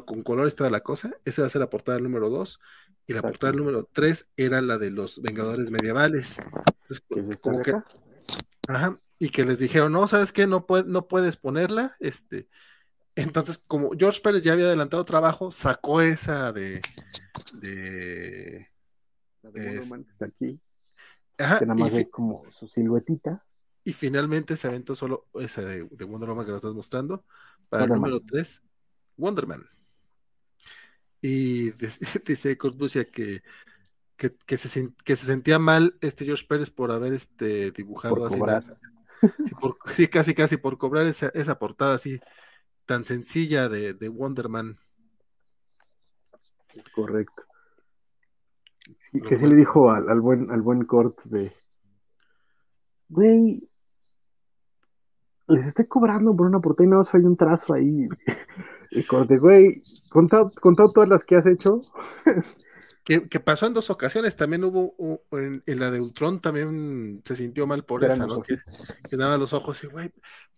con 0.06 0.24
colores 0.24 0.56
toda 0.56 0.70
la 0.72 0.82
cosa. 0.82 1.16
Esa 1.26 1.44
va 1.44 1.48
a 1.48 1.50
ser 1.50 1.62
la 1.62 1.70
portada 1.70 2.00
número 2.00 2.30
2. 2.30 2.60
Y 3.08 3.14
la 3.14 3.22
portada 3.22 3.54
número 3.54 3.88
3 3.92 4.30
era 4.36 4.62
la 4.62 4.80
de 4.80 4.90
los 4.90 5.22
Vengadores 5.22 5.70
medievales. 5.70 6.40
Entonces, 6.90 7.40
como 7.40 7.62
que, 7.62 7.76
ajá, 8.68 9.00
y 9.20 9.30
que 9.30 9.46
les 9.46 9.60
dijeron, 9.60 9.92
no, 9.92 10.08
¿sabes 10.08 10.34
qué? 10.34 10.48
No, 10.48 10.66
puede, 10.66 10.86
no 10.86 11.08
puedes 11.08 11.38
ponerla. 11.38 11.96
Este, 12.00 12.48
entonces, 13.16 13.62
como 13.66 13.92
George 13.98 14.20
Pérez 14.22 14.44
ya 14.44 14.54
había 14.54 14.66
adelantado 14.66 15.06
trabajo, 15.06 15.50
sacó 15.50 16.02
esa 16.02 16.52
de. 16.52 16.82
de, 17.54 18.70
la 19.42 19.52
de 19.52 19.78
es, 19.78 19.92
que 19.92 20.02
está 20.02 20.26
aquí. 20.26 20.60
Ajá, 21.38 21.60
que 21.60 21.66
nada 21.66 21.80
más 21.80 21.94
es 21.94 22.10
como 22.10 22.44
su 22.52 22.68
siluetita. 22.68 23.44
Y 23.86 23.94
finalmente 23.94 24.58
se 24.58 24.68
aventó 24.68 24.96
solo 24.96 25.28
esa 25.36 25.62
de, 25.62 25.88
de 25.90 26.06
Wonder 26.06 26.30
Woman 26.30 26.46
que 26.46 26.52
nos 26.52 26.60
estás 26.60 26.74
mostrando. 26.74 27.24
Para 27.70 27.84
Wonder 27.84 27.96
el 27.96 28.02
número 28.02 28.26
3, 28.26 28.62
Wonderman. 29.18 29.66
Y 31.22 31.72
dice 32.26 32.58
Kurt 32.58 32.78
Busiek 32.78 33.12
que, 33.12 33.44
que, 34.18 34.58
se, 34.58 34.94
que 35.04 35.16
se 35.16 35.26
sentía 35.26 35.58
mal 35.58 35.98
este 36.02 36.26
George 36.26 36.46
Pérez 36.48 36.70
por 36.70 36.92
haber 36.92 37.14
este, 37.14 37.72
dibujado 37.72 38.26
así. 38.26 38.40
sí, 39.96 40.08
casi 40.08 40.34
casi 40.34 40.58
por 40.58 40.78
cobrar 40.78 41.06
esa, 41.06 41.30
esa 41.30 41.58
portada 41.58 41.96
así 41.96 42.20
tan 42.86 43.06
sencilla 43.06 43.70
de, 43.70 43.94
de 43.94 44.10
Wonderman. 44.10 44.78
Correcto. 46.94 47.44
que 49.28 49.38
sí 49.38 49.48
le 49.48 49.56
dijo 49.56 49.92
al, 49.92 50.10
al, 50.10 50.20
buen, 50.20 50.52
al 50.52 50.62
buen 50.62 50.86
Kurt 50.86 51.24
de, 51.24 51.54
güey, 53.10 53.70
les 55.48 55.68
estoy 55.68 55.86
cobrando 55.86 56.36
por 56.36 56.48
una 56.48 56.60
no 56.60 57.02
hay 57.12 57.22
un 57.22 57.38
trazo 57.38 57.74
ahí. 57.74 58.08
y 58.92 59.04
corte, 59.04 59.38
güey, 59.38 59.84
contado, 60.10 60.52
contado 60.62 60.92
todas 60.92 61.10
las 61.10 61.24
que 61.24 61.36
has 61.36 61.46
hecho. 61.46 61.82
que, 63.04 63.40
pasó 63.40 63.68
en 63.68 63.74
dos 63.74 63.90
ocasiones, 63.90 64.36
también 64.36 64.64
hubo 64.64 64.96
en, 65.32 65.80
la 65.80 65.92
de 65.92 66.02
Ultron, 66.02 66.42
también 66.42 67.22
se 67.24 67.36
sintió 67.36 67.68
mal 67.68 67.86
por 67.86 68.04
esa, 68.04 68.26
¿no? 68.26 68.42
Que, 68.42 68.58
que 69.10 69.18
daba 69.18 69.38
los 69.38 69.54
ojos 69.54 69.84
y, 69.84 69.88
güey, 69.88 70.12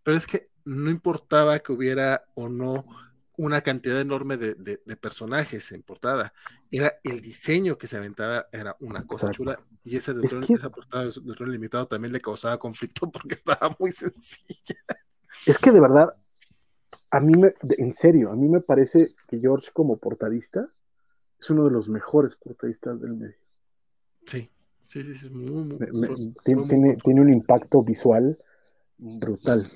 pero 0.03 0.15
es 0.15 0.27
que 0.27 0.49
no 0.67 0.91
importaba 0.91 1.59
que 1.59 1.71
hubiera 1.71 2.25
o 2.35 2.49
no 2.49 2.85
una 3.37 3.61
cantidad 3.61 4.01
enorme 4.01 4.35
de, 4.35 4.77
personajes 4.99 5.71
en 5.71 5.81
portada. 5.81 6.33
Era 6.71 6.95
el 7.03 7.21
diseño 7.21 7.77
que 7.77 7.87
se 7.87 7.97
aventaba, 7.97 8.47
era 8.51 8.75
una 8.81 9.05
cosa 9.05 9.31
chula. 9.31 9.59
Y 9.83 9.95
ese 9.95 10.13
de 10.13 10.27
esa 10.49 10.69
portada 10.69 11.05
de 11.05 11.11
Tron 11.35 11.51
Limitado 11.51 11.87
también 11.87 12.11
le 12.11 12.19
causaba 12.19 12.59
conflicto 12.59 13.09
porque 13.11 13.35
estaba 13.35 13.73
muy 13.79 13.91
sencilla. 13.91 14.75
Es 15.45 15.57
que 15.57 15.71
de 15.71 15.79
verdad, 15.79 16.15
a 17.11 17.19
mí 17.21 17.33
me, 17.37 17.53
en 17.77 17.93
serio, 17.93 18.31
a 18.31 18.35
mí 18.35 18.49
me 18.49 18.59
parece 18.59 19.15
que 19.29 19.39
George 19.39 19.69
como 19.71 19.97
portadista 19.97 20.67
es 21.39 21.49
uno 21.49 21.63
de 21.63 21.71
los 21.71 21.87
mejores 21.87 22.35
portadistas 22.35 22.99
del 22.99 23.13
medio. 23.13 23.37
Sí, 24.25 24.49
sí, 24.85 25.03
sí, 25.13 25.29
tiene, 26.43 26.97
tiene 26.97 27.21
un 27.21 27.31
impacto 27.31 27.83
visual 27.83 28.37
brutal. 28.97 29.71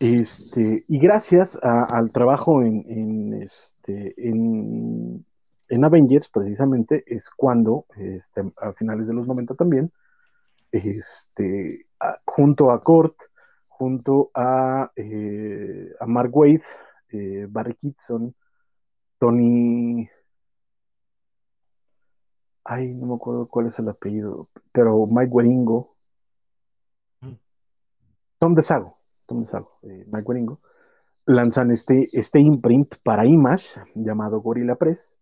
Este, 0.00 0.86
y 0.88 0.98
gracias 0.98 1.58
al 1.62 2.10
trabajo 2.10 2.62
en, 2.62 3.34
este, 3.42 4.14
en, 4.16 5.84
Avengers, 5.84 6.26
precisamente, 6.28 7.04
es 7.06 7.28
cuando, 7.28 7.84
este, 7.96 8.50
a 8.56 8.72
finales 8.72 9.08
de 9.08 9.14
los 9.14 9.26
90 9.26 9.54
también, 9.56 9.92
este, 10.72 11.86
junto 12.24 12.70
a 12.70 12.82
Kurt, 12.82 13.14
junto 13.68 14.30
a, 14.34 14.90
eh, 14.96 15.92
a 16.00 16.06
Mark 16.06 16.34
Waid, 16.34 16.62
eh, 17.10 17.46
Barry 17.50 17.74
Kitson, 17.74 18.34
Tony. 19.18 20.08
Ay, 22.64 22.94
no 22.94 23.06
me 23.06 23.14
acuerdo 23.16 23.48
cuál 23.48 23.66
es 23.66 23.78
el 23.78 23.88
apellido, 23.90 24.48
pero 24.72 25.06
Mike 25.06 25.30
Waringo. 25.30 25.94
Mm. 27.20 27.34
Tom 28.38 28.54
DeSago 28.54 28.99
eh, 29.30 30.06
Mike 30.10 30.56
lanzan 31.26 31.70
este, 31.70 32.08
este 32.12 32.40
imprint 32.40 32.94
para 33.02 33.26
Image 33.26 33.66
llamado 33.94 34.40
Gorilla 34.40 34.74
Press, 34.74 35.16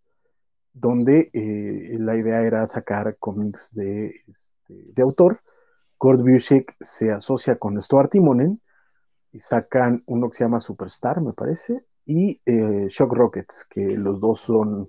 donde 0.72 1.30
eh, 1.32 1.96
la 1.98 2.16
idea 2.16 2.42
era 2.42 2.66
sacar 2.66 3.16
cómics 3.18 3.68
de, 3.72 4.22
este, 4.26 4.92
de 4.94 5.02
autor. 5.02 5.40
Kurt 5.98 6.20
Busiek 6.20 6.76
se 6.80 7.10
asocia 7.10 7.56
con 7.56 7.82
Stuart 7.82 8.10
Timonen 8.12 8.60
y 9.32 9.40
sacan 9.40 10.02
uno 10.06 10.30
que 10.30 10.38
se 10.38 10.44
llama 10.44 10.60
Superstar, 10.60 11.20
me 11.20 11.32
parece, 11.32 11.84
y 12.06 12.40
eh, 12.46 12.86
Shock 12.88 13.12
Rockets, 13.12 13.66
que 13.68 13.82
los 13.82 14.20
dos 14.20 14.40
son 14.40 14.88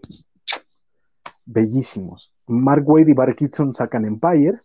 bellísimos. 1.46 2.32
Mark 2.48 2.88
Wade 2.88 3.12
y 3.12 3.14
Barry 3.14 3.36
Kitson 3.36 3.74
sacan 3.74 4.06
Empire, 4.06 4.62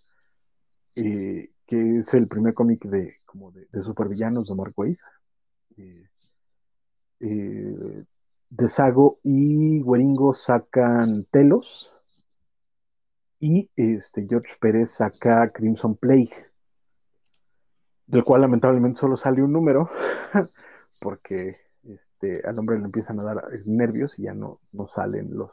que 1.67 1.99
es 1.99 2.15
el 2.15 2.29
primer 2.29 2.55
cómic 2.55 2.85
de, 2.85 3.17
como 3.25 3.51
de, 3.51 3.67
supervillanos 3.83 4.49
de 4.49 4.55
Mark 4.55 4.73
Wade. 4.77 4.99
Eh, 5.77 6.09
eh, 7.21 8.05
Desago 8.51 9.19
y 9.23 9.83
Weringo 9.83 10.35
sacan 10.35 11.25
Telos. 11.31 11.91
Y 13.41 13.71
este, 13.77 14.27
George 14.29 14.55
Pérez 14.61 14.93
saca 14.93 15.51
Crimson 15.51 15.97
Plague, 15.97 16.33
del 18.07 18.25
cual 18.25 18.41
lamentablemente 18.43 19.01
solo 19.01 19.17
sale 19.17 19.43
un 19.43 19.53
número, 19.53 19.91
porque 20.99 21.57
este, 21.83 22.47
al 22.47 22.59
hombre 22.59 22.79
le 22.79 22.87
empiezan 22.87 23.21
a 23.21 23.25
dar 23.25 23.45
nervios 23.67 24.19
y 24.19 24.23
ya 24.23 24.35
no, 24.35 24.61
no 24.73 24.87
salen 24.87 25.37
los, 25.37 25.51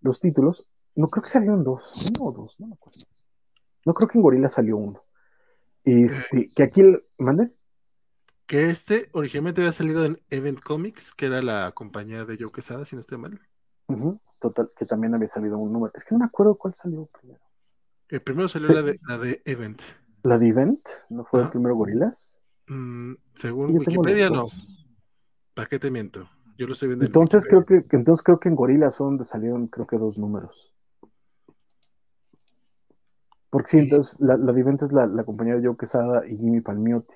los 0.00 0.18
títulos. 0.18 0.66
No 0.96 1.08
creo 1.08 1.22
que 1.22 1.30
salieron 1.30 1.62
dos, 1.62 1.82
uno 1.96 2.30
o 2.30 2.32
dos, 2.32 2.56
no 2.58 2.68
me 2.68 2.74
acuerdo. 2.74 3.02
No 3.84 3.94
creo 3.94 4.08
que 4.08 4.18
en 4.18 4.22
Gorila 4.22 4.50
salió 4.50 4.76
uno. 4.76 5.02
Este, 5.84 6.50
que 6.54 6.62
aquí, 6.62 6.82
¿mande? 7.18 7.50
Que 8.46 8.70
este 8.70 9.08
originalmente 9.12 9.60
había 9.60 9.72
salido 9.72 10.04
en 10.04 10.20
Event 10.30 10.60
Comics, 10.60 11.14
que 11.14 11.26
era 11.26 11.42
la 11.42 11.72
compañía 11.74 12.24
de 12.24 12.36
Joe 12.38 12.52
Quesada, 12.52 12.84
si 12.84 12.96
no 12.96 13.00
estoy 13.00 13.18
mal. 13.18 13.38
total, 14.38 14.70
que 14.76 14.86
también 14.86 15.14
había 15.14 15.28
salido 15.28 15.58
un 15.58 15.72
número. 15.72 15.92
Es 15.94 16.04
que 16.04 16.14
no 16.14 16.20
me 16.20 16.26
acuerdo 16.26 16.56
cuál 16.56 16.74
salió 16.74 17.06
primero. 17.06 17.40
El 18.08 18.20
primero 18.20 18.48
salió 18.48 18.68
la, 18.68 18.82
de, 18.82 18.98
la 19.08 19.18
de 19.18 19.42
Event. 19.44 19.80
¿La 20.22 20.38
de 20.38 20.48
Event? 20.48 20.80
¿No 21.08 21.24
fue 21.24 21.42
el 21.42 21.50
primero 21.50 21.74
Gorilas? 21.74 22.40
Mm, 22.66 23.14
según 23.34 23.76
Wikipedia, 23.76 24.30
no. 24.30 24.48
¿Para 25.54 25.68
qué 25.68 25.78
te 25.78 25.90
miento? 25.90 26.28
Yo 26.58 26.66
lo 26.66 26.72
estoy 26.72 26.88
viendo. 26.88 27.04
Entonces 27.04 27.44
creo 27.46 27.64
que, 27.64 27.84
entonces 27.90 28.22
creo 28.22 28.38
que 28.38 28.48
en 28.48 28.54
Gorilas 28.54 28.96
fue 28.96 29.06
donde 29.06 29.24
salieron, 29.24 29.66
creo 29.66 29.86
que 29.86 29.96
dos 29.96 30.18
números. 30.18 30.73
Porque 33.54 33.70
sí, 33.70 33.78
entonces 33.78 34.16
la, 34.18 34.36
la 34.36 34.50
es 34.50 34.90
la, 34.90 35.22
compañía 35.22 35.54
de 35.54 35.64
Joe 35.64 35.76
Quesada 35.78 36.26
y 36.26 36.36
Jimmy 36.36 36.60
Palmiotti. 36.60 37.14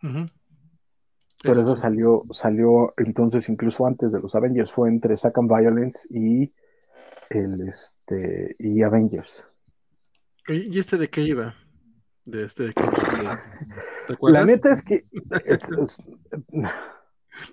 Pero 0.00 1.60
eso, 1.60 1.76
salió, 1.76 2.24
salió 2.30 2.94
entonces 2.96 3.46
incluso 3.50 3.86
antes 3.86 4.10
de 4.10 4.18
los 4.18 4.34
Avengers, 4.34 4.72
fue 4.72 4.88
entre 4.88 5.18
Second 5.18 5.54
Violence 5.54 6.00
y 6.08 6.50
el 7.28 7.68
este 7.68 8.56
y 8.58 8.82
Avengers. 8.82 9.44
¿Y 10.48 10.78
este 10.78 10.96
de 10.96 11.10
qué 11.10 11.20
iba? 11.20 11.54
De 12.24 12.44
este 12.44 12.68
de 12.68 12.72
qué 12.72 12.82
La 14.22 14.44
neta 14.46 14.72
es 14.72 14.80
que 14.80 15.04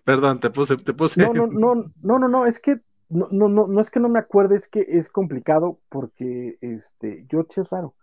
Perdón, 0.06 0.40
te 0.40 0.50
puse, 0.50 0.78
te 0.78 0.94
puse. 0.94 1.22
No, 1.22 1.34
no, 1.34 1.48
no, 1.48 1.92
no, 2.02 2.20
no, 2.20 2.30
no, 2.30 2.46
es 2.46 2.62
que 2.62 2.80
no, 3.10 3.28
no, 3.32 3.50
no, 3.50 3.68
no 3.68 3.82
es 3.82 3.90
que 3.90 4.00
no 4.00 4.08
me 4.08 4.20
acuerde, 4.20 4.56
es 4.56 4.70
que 4.70 4.86
es 4.88 5.10
complicado 5.10 5.82
porque 5.90 6.58
este 6.62 7.28
George 7.30 7.60
es 7.60 7.70
raro 7.70 7.94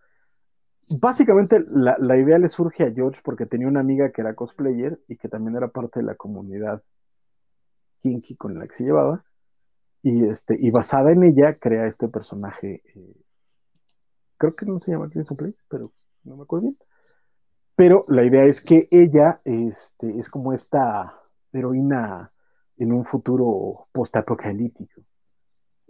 básicamente 0.90 1.64
la, 1.68 2.16
idea 2.16 2.38
le 2.38 2.48
surge 2.48 2.84
a 2.84 2.92
George 2.92 3.20
porque 3.24 3.46
tenía 3.46 3.68
una 3.68 3.80
amiga 3.80 4.10
que 4.10 4.22
era 4.22 4.34
cosplayer 4.34 5.00
y 5.08 5.16
que 5.16 5.28
también 5.28 5.56
era 5.56 5.68
parte 5.68 6.00
de 6.00 6.06
la 6.06 6.16
comunidad 6.16 6.82
kinky 8.02 8.36
con 8.36 8.58
la 8.58 8.66
que 8.66 8.74
se 8.74 8.84
llevaba. 8.84 9.24
Y, 10.02 10.24
este, 10.24 10.56
y 10.58 10.70
basada 10.70 11.12
en 11.12 11.22
ella 11.22 11.54
crea 11.58 11.86
este 11.86 12.08
personaje. 12.08 12.82
Eh, 12.94 13.16
creo 14.38 14.56
que 14.56 14.66
no 14.66 14.80
se 14.80 14.90
llama 14.90 15.10
Crimson 15.10 15.36
Play, 15.36 15.54
pero 15.68 15.92
no 16.24 16.36
me 16.36 16.42
acuerdo 16.42 16.68
bien. 16.68 16.78
Pero 17.76 18.04
la 18.08 18.24
idea 18.24 18.44
es 18.44 18.60
que 18.60 18.88
ella 18.90 19.40
este, 19.44 20.18
es 20.18 20.28
como 20.28 20.52
esta 20.52 21.14
heroína 21.52 22.32
en 22.76 22.92
un 22.92 23.04
futuro 23.04 23.88
postapocalíptico 23.92 25.02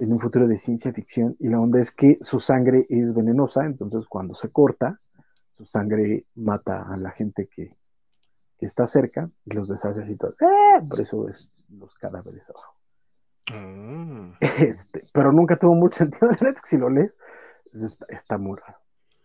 en 0.01 0.13
un 0.15 0.21
futuro 0.21 0.49
de 0.49 0.57
ciencia 0.57 0.93
ficción 0.93 1.37
y 1.39 1.49
la 1.49 1.61
onda 1.61 1.79
es 1.79 1.91
que 1.91 2.17
su 2.23 2.41
sangre 2.41 2.87
es 2.89 3.15
venenosa, 3.15 3.65
entonces 3.67 4.07
cuando 4.09 4.35
se 4.35 4.49
corta, 4.49 4.99
su 5.59 5.67
sangre 5.67 6.25
mata 6.35 6.83
a 6.91 6.97
la 6.97 7.11
gente 7.11 7.49
que, 7.55 7.79
está 8.59 8.87
cerca 8.87 9.31
y 9.47 9.55
los 9.55 9.69
deshace 9.69 10.03
así 10.03 10.17
todo. 10.17 10.35
¡Eh! 10.39 10.83
Por 10.87 11.01
eso 11.01 11.27
es 11.31 11.49
los 11.71 11.95
cadáveres 11.95 12.45
abajo. 12.51 12.77
Mm. 13.55 14.33
Este, 14.59 15.07
pero 15.15 15.33
nunca 15.33 15.57
tuvo 15.57 15.75
mucho 15.75 15.99
sentido 15.99 16.31
en 16.31 16.55
si 16.65 16.77
lo 16.77 16.91
lees, 16.91 17.17
está, 18.09 18.37
muy 18.37 18.59
raro. 18.59 18.79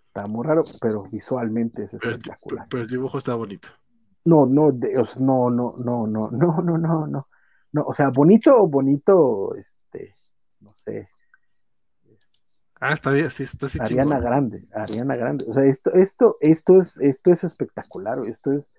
Está 0.08 0.28
muy 0.28 0.46
raro, 0.46 0.64
pero 0.80 1.04
visualmente 1.04 1.84
es 1.84 1.96
espectacular. 1.96 2.68
Pero, 2.70 2.84
el 2.84 2.90
dibujo 2.90 3.18
está 3.18 3.36
bonito. 3.36 3.68
No, 4.24 4.46
no, 4.46 4.72
no, 4.72 5.50
no, 5.50 5.76
no, 5.78 6.08
no, 6.08 6.08
no, 6.08 6.62
no, 6.62 6.78
no, 6.78 7.08
no. 7.08 7.28
No, 7.74 7.84
o 7.84 7.94
sea, 7.94 8.10
bonito, 8.10 8.66
bonito, 8.68 9.54
este, 9.56 9.75
sé. 10.86 11.10
Ah, 12.80 12.94
está 12.94 13.12
bien, 13.12 13.30
sí, 13.32 13.44
está 13.44 13.68
así 13.68 13.80
Ariana 13.82 14.20
Grande, 14.20 14.68
Ariana 14.74 15.16
Grande. 15.16 15.46
O 15.48 15.54
sea, 15.54 15.66
esto, 15.66 15.94
esto, 15.94 16.38
esto 16.42 16.80
es, 16.80 16.98
esto 16.98 17.32
es 17.32 17.44
espectacular, 17.44 18.20
esto 18.28 18.52
es 18.52 18.70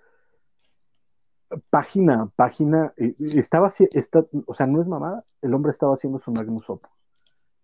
página, 1.70 2.30
página, 2.36 2.92
eh, 2.96 3.14
estaba, 3.18 3.72
está, 3.92 4.24
o 4.46 4.54
sea, 4.54 4.66
no 4.66 4.80
es 4.80 4.88
mamada, 4.88 5.24
el 5.42 5.54
hombre 5.54 5.70
estaba 5.70 5.94
haciendo 5.94 6.18
su 6.18 6.32
magnus 6.32 6.68
opus. 6.68 6.90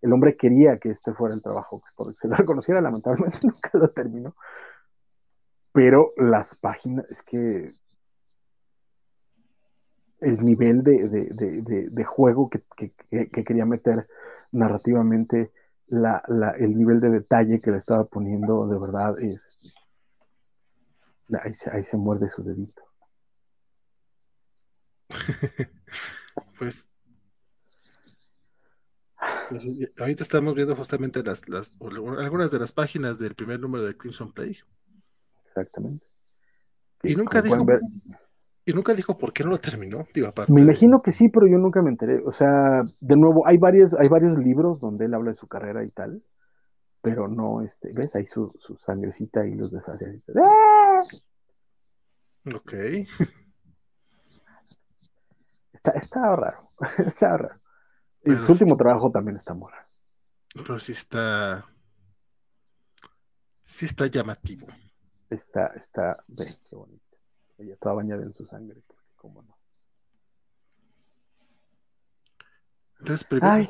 El 0.01 0.11
hombre 0.11 0.35
quería 0.35 0.79
que 0.79 0.89
este 0.89 1.13
fuera 1.13 1.33
el 1.33 1.41
trabajo, 1.41 1.81
porque 1.95 2.17
se 2.17 2.27
lo 2.27 2.35
reconociera, 2.35 2.81
lamentablemente 2.81 3.39
nunca 3.43 3.69
lo 3.73 3.89
terminó. 3.89 4.35
Pero 5.71 6.13
las 6.17 6.55
páginas, 6.55 7.05
es 7.09 7.21
que 7.23 7.73
el 10.23 10.43
nivel 10.43 10.83
de, 10.83 12.03
juego 12.05 12.49
que, 12.49 12.63
quería 13.31 13.65
meter 13.65 14.07
narrativamente, 14.51 15.51
el 15.89 16.77
nivel 16.77 16.99
de 16.99 17.09
detalle 17.09 17.61
que 17.61 17.71
le 17.71 17.77
estaba 17.77 18.05
poniendo, 18.05 18.67
de 18.67 18.79
verdad, 18.79 19.19
es... 19.19 19.57
Ahí 21.41 21.55
se, 21.55 21.69
ahí 21.71 21.83
se 21.83 21.97
muerde 21.97 22.29
su 22.29 22.43
dedito. 22.43 22.83
pues, 26.59 26.87
pues 29.49 29.67
ahorita 29.97 30.23
estamos 30.23 30.55
viendo 30.55 30.75
justamente 30.75 31.23
las, 31.23 31.47
las, 31.47 31.73
algunas 31.79 32.51
de 32.51 32.59
las 32.59 32.71
páginas 32.71 33.19
del 33.19 33.35
primer 33.35 33.59
número 33.59 33.83
de 33.83 33.97
Crimson 33.97 34.31
Plague. 34.31 34.59
Exactamente. 35.47 36.05
Y 37.03 37.15
nunca 37.15 37.41
dijo, 37.41 37.65
y 38.65 38.73
nunca 38.73 38.93
dijo 38.93 39.17
por 39.17 39.33
qué 39.33 39.43
no 39.43 39.51
lo 39.51 39.57
terminó, 39.57 40.07
Me 40.47 40.61
imagino 40.61 41.01
que 41.01 41.11
sí, 41.11 41.27
pero 41.29 41.47
yo 41.47 41.57
nunca 41.57 41.81
me 41.81 41.89
enteré. 41.89 42.21
O 42.25 42.31
sea, 42.31 42.83
de 42.99 43.15
nuevo, 43.17 43.45
hay 43.45 43.57
varios, 43.57 43.93
hay 43.93 44.07
varios 44.07 44.37
libros 44.37 44.79
donde 44.79 45.05
él 45.05 45.13
habla 45.13 45.31
de 45.31 45.37
su 45.37 45.47
carrera 45.47 45.83
y 45.83 45.89
tal, 45.89 46.23
pero 47.01 47.27
no, 47.27 47.61
este, 47.61 47.91
¿ves? 47.93 48.15
Ahí 48.15 48.25
su, 48.25 48.53
su 48.59 48.77
sangrecita 48.77 49.45
y 49.45 49.55
los 49.55 49.71
deshace. 49.71 50.21
¡Ah! 50.35 51.01
Ok. 52.55 52.73
Está, 55.73 55.91
está 55.99 56.35
raro, 56.37 56.71
está 57.05 57.35
raro. 57.35 57.59
Y 58.23 58.33
su 58.33 58.53
último 58.53 58.77
trabajo 58.77 59.11
también 59.11 59.35
está 59.35 59.53
raro. 59.53 59.85
Pero 60.55 60.79
sí 60.79 60.93
está. 60.93 61.65
Sí 63.63 63.83
está 63.83 64.07
llamativo. 64.07 64.65
Está, 65.29 65.67
está, 65.75 66.23
ve, 66.29 66.57
qué 66.69 66.75
bonito. 66.77 67.02
Ella 67.57 67.73
estaba 67.73 67.95
bañada 67.95 68.23
en 68.23 68.33
su 68.33 68.45
sangre, 68.45 68.81
porque 68.87 69.03
cómo 69.15 69.41
no. 69.41 69.57
Entonces, 72.99 73.23
primero, 73.25 73.67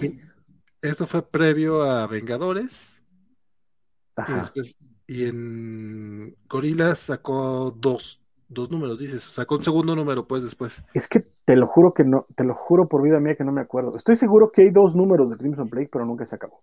esto 0.81 1.07
fue 1.07 1.23
previo 1.23 1.83
a 1.83 2.05
Vengadores. 2.07 3.03
Y 4.27 4.33
después, 4.33 4.77
y 5.07 5.25
en 5.25 6.35
Gorilas 6.47 6.99
sacó 6.99 7.71
dos, 7.71 8.21
dos 8.47 8.69
números, 8.69 8.99
dices, 8.99 9.23
sacó 9.23 9.55
un 9.55 9.63
segundo 9.63 9.95
número, 9.95 10.27
pues 10.27 10.43
después. 10.43 10.83
Es 10.93 11.07
que 11.07 11.25
te 11.45 11.55
lo 11.55 11.65
juro 11.67 11.93
que 11.93 12.03
no, 12.03 12.27
te 12.35 12.43
lo 12.43 12.53
juro 12.53 12.87
por 12.87 13.01
vida 13.01 13.19
mía 13.19 13.35
que 13.35 13.43
no 13.43 13.51
me 13.51 13.61
acuerdo. 13.61 13.97
Estoy 13.97 14.15
seguro 14.15 14.51
que 14.51 14.63
hay 14.63 14.69
dos 14.69 14.95
números 14.95 15.29
de 15.29 15.37
Crimson 15.37 15.69
Plague, 15.69 15.89
pero 15.91 16.05
nunca 16.05 16.25
se 16.25 16.35
acabó. 16.35 16.61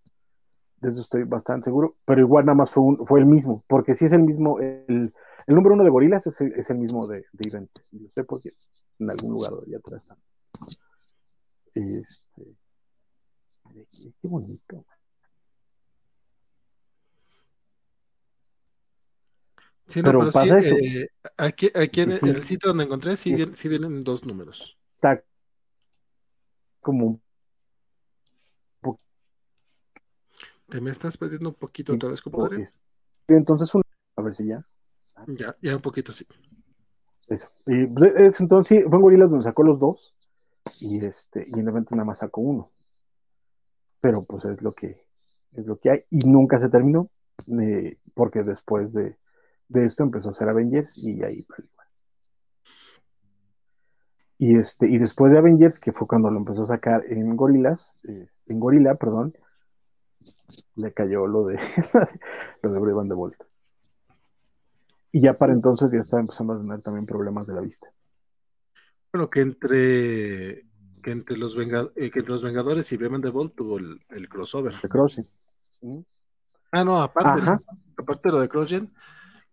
De 0.80 0.90
eso 0.90 1.00
estoy 1.00 1.24
bastante 1.24 1.64
seguro, 1.64 1.96
pero 2.04 2.20
igual 2.20 2.46
nada 2.46 2.56
más 2.56 2.70
fue, 2.70 2.82
un, 2.82 3.06
fue 3.06 3.20
el 3.20 3.26
mismo, 3.26 3.64
porque 3.66 3.94
si 3.94 4.06
es 4.06 4.12
el 4.12 4.22
mismo, 4.22 4.60
el, 4.60 5.12
el 5.50 5.56
número 5.56 5.74
uno 5.74 5.82
de 5.82 5.90
Gorilas 5.90 6.24
es 6.28 6.40
el, 6.40 6.52
es 6.52 6.70
el 6.70 6.78
mismo 6.78 7.08
de, 7.08 7.24
de 7.32 7.48
Event. 7.48 7.70
Lo 7.90 8.08
sé 8.10 8.22
porque 8.22 8.52
en 9.00 9.10
algún 9.10 9.32
lugar 9.32 9.52
de 9.52 9.62
allá 9.66 9.78
atrás 9.78 10.02
está. 10.02 10.16
Este, 11.74 12.54
qué, 14.22 14.28
bonito. 14.28 14.84
Sí, 19.88 20.02
no, 20.02 20.04
pero, 20.04 20.30
pasa 20.30 20.60
sí, 20.60 20.68
eso. 20.68 20.76
Eh, 20.76 21.10
aquí, 21.36 21.72
aquí 21.74 22.02
en, 22.02 22.12
el 22.12 22.44
sitio 22.44 22.68
donde 22.68 22.84
encontré 22.84 23.16
sí, 23.16 23.34
vienen, 23.34 23.56
sí 23.56 23.68
vienen 23.68 24.04
dos 24.04 24.24
números. 24.24 24.78
Está 24.94 25.20
como 26.78 27.20
Te 30.68 30.80
me 30.80 30.92
estás 30.92 31.16
perdiendo 31.16 31.48
un 31.48 31.56
poquito 31.56 31.92
otra 31.94 32.10
vez, 32.10 32.22
compadre. 32.22 32.66
Entonces, 33.26 33.68
a 34.14 34.22
ver 34.22 34.36
si 34.36 34.46
ya. 34.46 34.64
Ya, 35.26 35.54
ya 35.62 35.76
un 35.76 35.82
poquito 35.82 36.12
sí. 36.12 36.26
Eso. 37.28 37.48
Y 37.66 37.84
es, 38.16 38.40
entonces 38.40 38.84
fue 38.88 38.96
en 38.96 39.02
Gorilas 39.02 39.30
donde 39.30 39.44
sacó 39.44 39.62
los 39.62 39.78
dos. 39.78 40.14
Y 40.80 41.04
este, 41.04 41.46
y 41.48 41.58
en 41.58 41.68
evento 41.68 41.94
nada 41.94 42.06
más 42.06 42.18
sacó 42.18 42.40
uno. 42.40 42.70
Pero 44.00 44.24
pues 44.24 44.44
es 44.44 44.60
lo 44.62 44.74
que 44.74 45.04
es 45.52 45.66
lo 45.66 45.78
que 45.78 45.90
hay. 45.90 46.04
Y 46.10 46.26
nunca 46.28 46.58
se 46.58 46.68
terminó. 46.68 47.10
Eh, 47.46 47.98
porque 48.14 48.42
después 48.42 48.92
de, 48.92 49.16
esto 49.74 50.02
empezó 50.02 50.28
a 50.28 50.32
hacer 50.32 50.48
Avengers 50.48 50.96
y 50.98 51.22
ahí 51.22 51.46
Y 54.36 54.58
este, 54.58 54.88
y 54.88 54.98
después 54.98 55.32
de 55.32 55.38
Avengers, 55.38 55.78
que 55.78 55.92
fue 55.92 56.06
cuando 56.06 56.30
lo 56.30 56.38
empezó 56.38 56.64
a 56.64 56.66
sacar 56.66 57.04
en 57.06 57.36
Gorilas, 57.36 58.00
en 58.04 58.60
Gorila, 58.60 58.96
perdón, 58.96 59.34
le 60.74 60.92
cayó 60.92 61.26
lo 61.26 61.46
de 61.46 61.58
lo 62.62 62.72
de 62.72 62.78
Brave 62.78 63.08
de 63.08 63.14
Volta. 63.14 63.49
Y 65.12 65.20
ya 65.20 65.34
para 65.34 65.52
entonces 65.52 65.90
ya 65.92 66.00
estaba 66.00 66.20
empezando 66.20 66.52
a 66.52 66.58
tener 66.60 66.82
también 66.82 67.06
problemas 67.06 67.46
de 67.46 67.54
la 67.54 67.60
vista. 67.60 67.92
Bueno, 69.12 69.28
que 69.28 69.40
entre 69.40 70.70
que 71.02 71.10
entre 71.10 71.36
los, 71.36 71.56
eh, 71.56 72.10
que 72.10 72.20
los 72.20 72.42
Vengadores 72.42 72.92
y 72.92 72.96
Volt 72.96 73.54
tuvo 73.54 73.78
el, 73.78 74.28
crossover. 74.28 74.74
El 74.82 74.88
crossing. 74.88 75.26
Ah, 76.72 76.84
no, 76.84 77.00
aparte, 77.00 77.42
aparte 77.96 78.28
de 78.28 78.32
lo 78.32 78.40
de 78.40 78.48
Crossgen, 78.48 78.92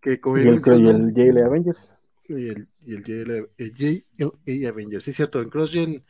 que 0.01 0.19
y 0.23 0.47
el, 0.47 0.61
y 0.65 0.89
el 0.89 1.13
JL 1.13 1.43
Avengers. 1.43 1.93
Y 2.27 2.49
el, 2.49 2.67
y 2.85 2.93
el 2.93 3.03
JL, 3.03 4.67
Avengers. 4.67 5.03
Sí, 5.03 5.13
cierto, 5.13 5.41
en 5.41 5.49
CrossGen 5.49 6.03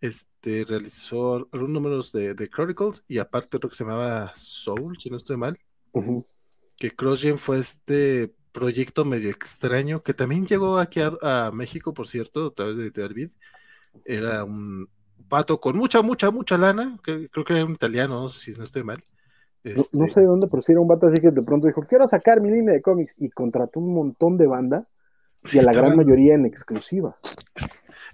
este, 0.00 0.64
realizó 0.64 1.48
algunos 1.52 1.70
números 1.70 2.12
de, 2.12 2.34
de, 2.34 2.48
Chronicles 2.48 3.04
y 3.08 3.18
aparte 3.18 3.56
otro 3.56 3.68
que 3.68 3.76
se 3.76 3.84
llamaba 3.84 4.30
Soul, 4.34 4.96
si 4.98 5.10
no 5.10 5.16
estoy 5.16 5.36
mal. 5.36 5.58
Que 6.76 6.94
CrossGen 6.94 7.38
fue 7.38 7.58
este 7.58 8.34
proyecto 8.56 9.04
medio 9.04 9.28
extraño 9.28 10.00
que 10.00 10.14
también 10.14 10.46
llegó 10.46 10.78
aquí 10.78 11.00
a, 11.00 11.50
México, 11.52 11.92
por 11.92 12.08
cierto, 12.08 12.46
a 12.46 12.54
través 12.54 12.78
de 12.78 12.90
David. 12.90 13.30
Era 14.02 14.44
un 14.44 14.88
pato 15.28 15.60
con 15.60 15.76
mucha, 15.76 16.00
mucha, 16.00 16.30
mucha 16.30 16.56
lana, 16.56 16.96
que, 17.04 17.28
creo 17.28 17.44
que 17.44 17.52
era 17.52 17.66
un 17.66 17.72
italiano, 17.72 18.30
si 18.30 18.52
no 18.52 18.64
estoy 18.64 18.82
mal. 18.82 18.98
No, 19.62 19.72
este 19.82 20.10
sé 20.14 20.20
de 20.20 20.26
dónde, 20.26 20.46
pero 20.46 20.62
si 20.62 20.72
era 20.72 20.80
un 20.80 20.88
vato 20.88 21.06
así 21.06 21.20
que 21.20 21.30
de 21.30 21.42
pronto 21.42 21.66
dijo, 21.66 21.82
quiero 21.86 22.08
sacar 22.08 22.40
mi 22.40 22.50
línea 22.50 22.72
de 22.72 22.80
cómics 22.80 23.14
y 23.18 23.28
contrató 23.28 23.78
un 23.78 23.92
montón 23.92 24.38
de 24.38 24.46
banda 24.46 24.88
y 25.52 25.58
a 25.58 25.62
la 25.62 25.72
gran 25.72 25.94
mayoría 25.94 26.34
en 26.34 26.46
exclusiva. 26.46 27.18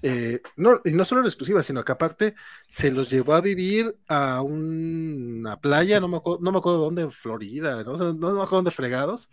Eh, 0.03 0.41
no, 0.57 0.81
y 0.85 0.91
no 0.91 1.05
solo 1.05 1.21
en 1.21 1.29
exclusiva, 1.29 1.63
sino 1.63 1.85
que 1.85 1.93
aparte 1.93 2.35
se 2.67 2.91
los 2.91 3.09
llevó 3.09 3.35
a 3.35 3.41
vivir 3.41 3.95
a 4.09 4.43
una 4.43 5.61
playa, 5.61 6.01
no 6.01 6.09
me 6.09 6.17
acuerdo, 6.17 6.41
no 6.43 6.51
me 6.51 6.59
acuerdo 6.59 6.81
dónde, 6.81 7.03
en 7.03 7.13
Florida, 7.13 7.85
no, 7.85 7.97
no 8.13 8.33
me 8.33 8.43
acuerdo 8.43 8.57
dónde 8.57 8.71
fregados, 8.73 9.31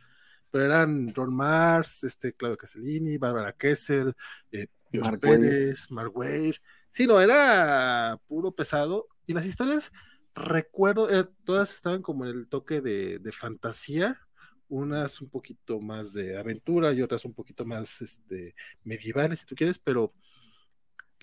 pero 0.52 0.66
eran 0.66 1.14
Ron 1.14 1.34
Mars, 1.34 2.04
este, 2.04 2.34
Claudio 2.34 2.58
Castellini, 2.58 3.18
Bárbara 3.18 3.54
Kessel, 3.54 4.14
eh, 4.52 4.68
Mark 4.94 5.20
Pérez, 5.20 5.90
Mark 5.90 6.16
Wade. 6.16 6.56
Sí, 6.90 7.06
no, 7.08 7.22
era 7.22 8.20
puro 8.28 8.52
pesado. 8.52 9.08
Y 9.28 9.34
las 9.34 9.46
historias, 9.46 9.92
recuerdo, 10.34 11.10
eh, 11.10 11.28
todas 11.44 11.74
estaban 11.74 12.02
como 12.02 12.26
en 12.26 12.36
el 12.36 12.48
toque 12.48 12.82
de, 12.82 13.32
fantasía, 13.32 14.20
unas 14.68 15.22
un 15.22 15.30
poquito 15.30 15.80
más 15.80 16.14
de 16.14 16.38
aventura 16.38 16.94
y 16.94 17.02
otras 17.02 17.26
un 17.26 17.34
poquito 17.34 17.66
más 17.66 18.02
este, 18.02 18.56
medievales, 18.84 19.40
si 19.40 19.46
tú 19.46 19.56
quieres, 19.56 19.80
pero 19.80 20.14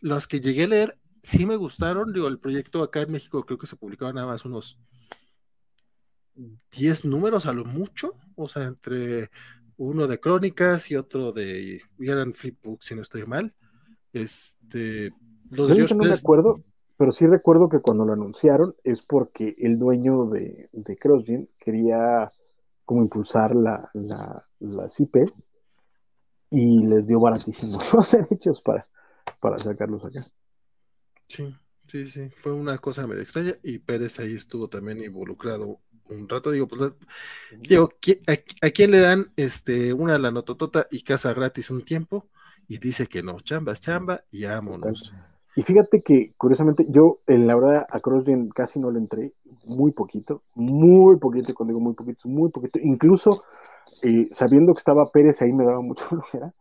las 0.01 0.27
que 0.27 0.40
llegué 0.40 0.65
a 0.65 0.69
leer 0.69 0.98
sí 1.23 1.47
me 1.47 1.57
gustaron. 1.57 2.12
Digo, 2.12 2.28
el 2.28 2.39
proyecto 2.39 2.82
acá 2.82 3.03
en 3.03 3.12
México 3.12 3.44
creo 3.44 3.59
que 3.59 3.66
se 3.66 3.77
publicaba 3.77 4.12
nada 4.12 4.28
más 4.28 4.44
unos 4.44 4.78
10 6.72 7.04
números 7.04 7.46
a 7.46 7.52
lo 7.52 7.64
mucho, 7.64 8.14
o 8.34 8.48
sea, 8.48 8.64
entre 8.64 9.30
uno 9.76 10.06
de 10.06 10.20
crónicas 10.20 10.90
y 10.90 10.96
otro 10.96 11.32
de, 11.32 11.82
eran 11.98 12.32
flipbooks, 12.32 12.86
si 12.86 12.94
no 12.94 13.02
estoy 13.02 13.26
mal. 13.26 13.54
Este, 14.12 15.12
los 15.50 15.76
Yo 15.76 15.84
no 15.96 16.04
me 16.04 16.12
acuerdo, 16.12 16.58
pero 16.96 17.12
sí 17.12 17.26
recuerdo 17.26 17.68
que 17.68 17.80
cuando 17.80 18.04
lo 18.04 18.12
anunciaron 18.12 18.74
es 18.84 19.02
porque 19.02 19.54
el 19.58 19.78
dueño 19.78 20.26
de, 20.26 20.68
de 20.72 20.96
CrossGen 20.96 21.48
quería 21.58 22.32
como 22.84 23.02
impulsar 23.02 23.54
la, 23.54 23.90
la, 23.92 24.46
las 24.60 24.98
IPs 24.98 25.48
y 26.50 26.86
les 26.86 27.06
dio 27.06 27.20
baratísimos 27.20 27.84
los 27.92 28.10
derechos 28.10 28.62
para, 28.62 28.88
para 29.40 29.58
sacarlos 29.58 30.04
acá. 30.04 30.26
Sí, 31.28 31.54
sí, 31.88 32.06
sí, 32.06 32.30
fue 32.30 32.52
una 32.52 32.78
cosa 32.78 33.06
medio 33.06 33.22
extraña 33.22 33.54
y 33.62 33.78
Pérez 33.78 34.20
ahí 34.20 34.34
estuvo 34.34 34.68
también 34.68 35.02
involucrado 35.02 35.80
un 36.09 36.28
rato, 36.28 36.51
digo, 36.51 36.69
pues, 36.69 36.93
digo, 37.61 37.91
¿a, 38.27 38.70
quién 38.70 38.91
le 38.91 39.01
dan 39.01 39.33
este 39.37 39.93
una 39.93 40.19
la 40.19 40.31
nototota 40.31 40.87
y 40.91 41.03
casa 41.03 41.33
gratis 41.35 41.70
un 41.70 41.83
tiempo? 41.83 42.27
Y 42.69 42.78
dice 42.78 43.07
que 43.07 43.23
no, 43.23 43.41
chamba 43.41 43.73
es 43.73 43.81
chamba 43.81 44.24
y 44.31 44.45
vámonos. 44.45 45.12
Y 45.55 45.62
fíjate 45.62 46.03
que, 46.03 46.35
curiosamente, 46.37 46.87
yo, 46.89 47.20
en 47.27 47.47
la 47.47 47.55
verdad, 47.55 47.87
a 47.89 48.01
CrossGen 48.01 48.51
casi 48.51 48.78
no 48.78 48.91
le 48.91 48.99
entré, 48.99 49.33
muy 49.65 49.91
poquito, 49.93 50.43
muy 50.55 51.16
poquito, 51.16 51.55
cuando 51.55 51.73
digo 51.73 51.81
muy 51.81 51.95
poquito, 51.95 52.28
muy 52.28 52.51
poquito, 52.51 52.78
incluso 52.78 53.43
eh, 54.03 54.28
sabiendo 54.33 54.74
que 54.74 54.81
estaba 54.81 55.11
Pérez 55.11 55.41
ahí 55.41 55.53
me 55.53 55.65
daba 55.65 55.81
mucho 55.81 56.05
flojera, 56.09 56.53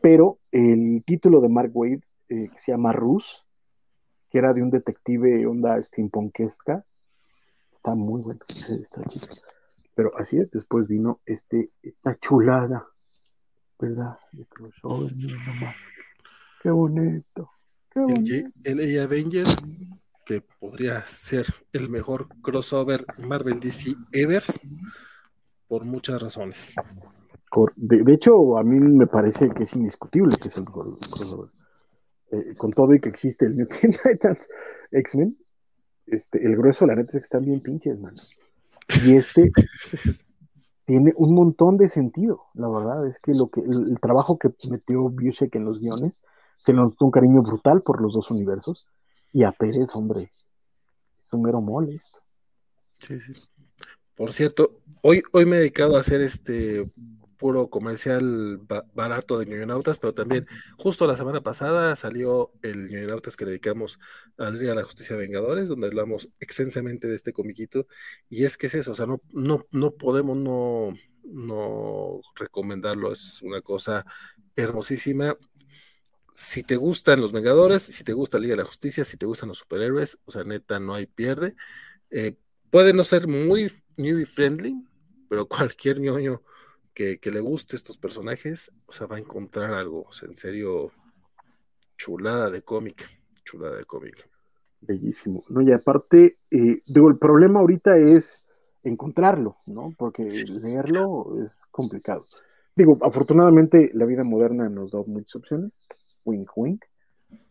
pero 0.00 0.38
el 0.52 1.02
título 1.04 1.40
de 1.40 1.48
Mark 1.48 1.70
Wade, 1.74 2.00
eh, 2.28 2.48
que 2.50 2.58
se 2.58 2.72
llama 2.72 2.92
Rus, 2.92 3.44
que 4.30 4.38
era 4.38 4.54
de 4.54 4.62
un 4.62 4.70
detective 4.70 5.46
onda 5.46 5.80
steampunkesca, 5.82 6.84
está 7.80 7.94
muy 7.94 8.20
bueno. 8.20 8.40
Está 8.68 9.02
Pero 9.94 10.12
así 10.18 10.36
es, 10.38 10.50
después 10.50 10.86
vino 10.86 11.20
este, 11.24 11.70
esta 11.82 12.18
chulada, 12.18 12.86
¿verdad? 13.78 14.18
De 14.32 14.44
crossover, 14.44 15.14
Qué 16.62 16.70
bonito. 16.70 17.50
el, 18.64 18.80
el 18.80 19.00
Avengers, 19.00 19.56
que 20.26 20.42
podría 20.42 21.06
ser 21.06 21.46
el 21.72 21.88
mejor 21.88 22.28
crossover 22.42 23.06
Marvel 23.16 23.58
DC 23.58 23.94
ever, 24.12 24.44
por 25.66 25.84
muchas 25.86 26.20
razones. 26.20 26.74
De, 27.76 28.12
hecho, 28.12 28.58
a 28.58 28.62
mí 28.62 28.78
me 28.78 29.06
parece 29.06 29.48
que 29.50 29.62
es 29.62 29.72
indiscutible 29.72 30.36
que 30.36 30.48
es 30.48 30.56
el 30.58 30.64
mejor 30.64 30.98
crossover. 30.98 31.50
Eh, 32.32 32.54
con 32.56 32.72
todo 32.72 32.94
y 32.94 33.00
que 33.00 33.08
existe 33.08 33.46
el 33.46 33.56
New 33.56 33.66
Titans 34.04 34.46
X-Men, 34.92 35.36
este, 36.10 36.44
el 36.44 36.56
grueso, 36.56 36.86
la 36.86 36.94
neta 36.94 37.10
es 37.12 37.18
que 37.18 37.24
están 37.24 37.44
bien 37.44 37.60
pinches, 37.60 37.98
man. 37.98 38.16
Y 39.04 39.16
este 39.16 39.50
tiene 40.84 41.12
un 41.16 41.34
montón 41.34 41.76
de 41.76 41.88
sentido, 41.88 42.42
la 42.54 42.68
verdad, 42.68 43.06
es 43.06 43.18
que 43.20 43.34
lo 43.34 43.48
que 43.48 43.60
el, 43.60 43.98
trabajo 44.00 44.38
que 44.38 44.50
metió 44.68 45.08
Busek 45.08 45.54
en 45.54 45.64
los 45.64 45.78
guiones 45.78 46.20
se 46.58 46.72
le 46.72 46.78
notó 46.78 47.04
un 47.04 47.10
cariño 47.10 47.42
brutal 47.42 47.82
por 47.82 48.00
los 48.00 48.12
dos 48.12 48.30
universos, 48.30 48.86
y 49.32 49.44
a 49.44 49.52
Pérez, 49.52 49.90
hombre, 49.94 50.32
es 51.22 51.32
un 51.32 51.42
mero 51.42 51.60
mole 51.60 51.94
esto. 51.94 52.18
Sí, 52.98 53.20
sí. 53.20 53.32
Por 54.16 54.32
cierto, 54.32 54.80
hoy, 55.02 55.22
hoy 55.32 55.46
me 55.46 55.56
he 55.56 55.60
dedicado 55.60 55.96
a 55.96 56.00
hacer 56.00 56.20
este 56.20 56.90
puro 57.40 57.70
comercial 57.70 58.60
barato 58.94 59.38
de 59.38 59.46
ñoñonautas, 59.46 59.98
pero 59.98 60.12
también 60.12 60.46
justo 60.76 61.06
la 61.06 61.16
semana 61.16 61.40
pasada 61.40 61.96
salió 61.96 62.52
el 62.60 62.90
ñoñonautas 62.90 63.34
que 63.34 63.46
dedicamos 63.46 63.98
al 64.36 64.58
Día 64.58 64.70
de 64.70 64.74
la 64.76 64.84
Justicia 64.84 65.16
Vengadores, 65.16 65.66
donde 65.68 65.86
hablamos 65.86 66.28
extensamente 66.38 67.08
de 67.08 67.14
este 67.14 67.32
comiquito, 67.32 67.86
y 68.28 68.44
es 68.44 68.58
que 68.58 68.66
es 68.66 68.74
eso, 68.74 68.92
o 68.92 68.94
sea, 68.94 69.06
no, 69.06 69.22
no, 69.32 69.66
no 69.70 69.92
podemos 69.92 70.36
no, 70.36 70.92
no 71.24 72.20
recomendarlo, 72.36 73.10
es 73.10 73.40
una 73.40 73.62
cosa 73.62 74.04
hermosísima. 74.54 75.38
Si 76.34 76.62
te 76.62 76.76
gustan 76.76 77.22
los 77.22 77.32
Vengadores, 77.32 77.82
si 77.82 78.04
te 78.04 78.12
gusta 78.12 78.38
Liga 78.38 78.52
de 78.52 78.62
la 78.62 78.68
Justicia, 78.68 79.04
si 79.04 79.16
te 79.16 79.24
gustan 79.24 79.48
los 79.48 79.58
superhéroes, 79.58 80.18
o 80.26 80.30
sea, 80.30 80.44
neta, 80.44 80.78
no 80.78 80.94
hay 80.94 81.06
pierde. 81.06 81.54
Eh, 82.10 82.36
puede 82.68 82.92
no 82.92 83.02
ser 83.02 83.26
muy 83.28 83.72
new 83.96 84.24
friendly, 84.26 84.74
pero 85.30 85.48
cualquier 85.48 86.00
ñoño 86.00 86.42
que, 86.94 87.18
le 87.30 87.40
guste 87.40 87.76
estos 87.76 87.98
personajes, 87.98 88.72
o 88.86 88.92
sea, 88.92 89.06
va 89.06 89.16
a 89.16 89.20
encontrar 89.20 89.72
algo, 89.72 90.02
o 90.08 90.12
sea, 90.12 90.28
en 90.28 90.36
serio, 90.36 90.90
chulada 91.96 92.50
de 92.50 92.62
cómic, 92.62 93.08
chulada 93.44 93.76
de 93.76 93.84
cómic. 93.84 94.28
Bellísimo. 94.80 95.44
No, 95.48 95.60
y 95.62 95.72
aparte, 95.72 96.38
eh, 96.50 96.82
digo, 96.86 97.08
el 97.08 97.18
problema 97.18 97.60
ahorita 97.60 97.98
es 97.98 98.42
encontrarlo, 98.82 99.58
¿no? 99.66 99.94
Porque 99.96 100.26
leerlo 100.62 101.42
es 101.42 101.52
complicado. 101.70 102.26
Digo, 102.74 102.98
afortunadamente 103.02 103.90
la 103.94 104.06
vida 104.06 104.24
moderna 104.24 104.68
nos 104.68 104.92
da 104.92 105.02
muchas 105.06 105.36
opciones, 105.36 105.72
wink 106.24 106.50
wink, 106.56 106.84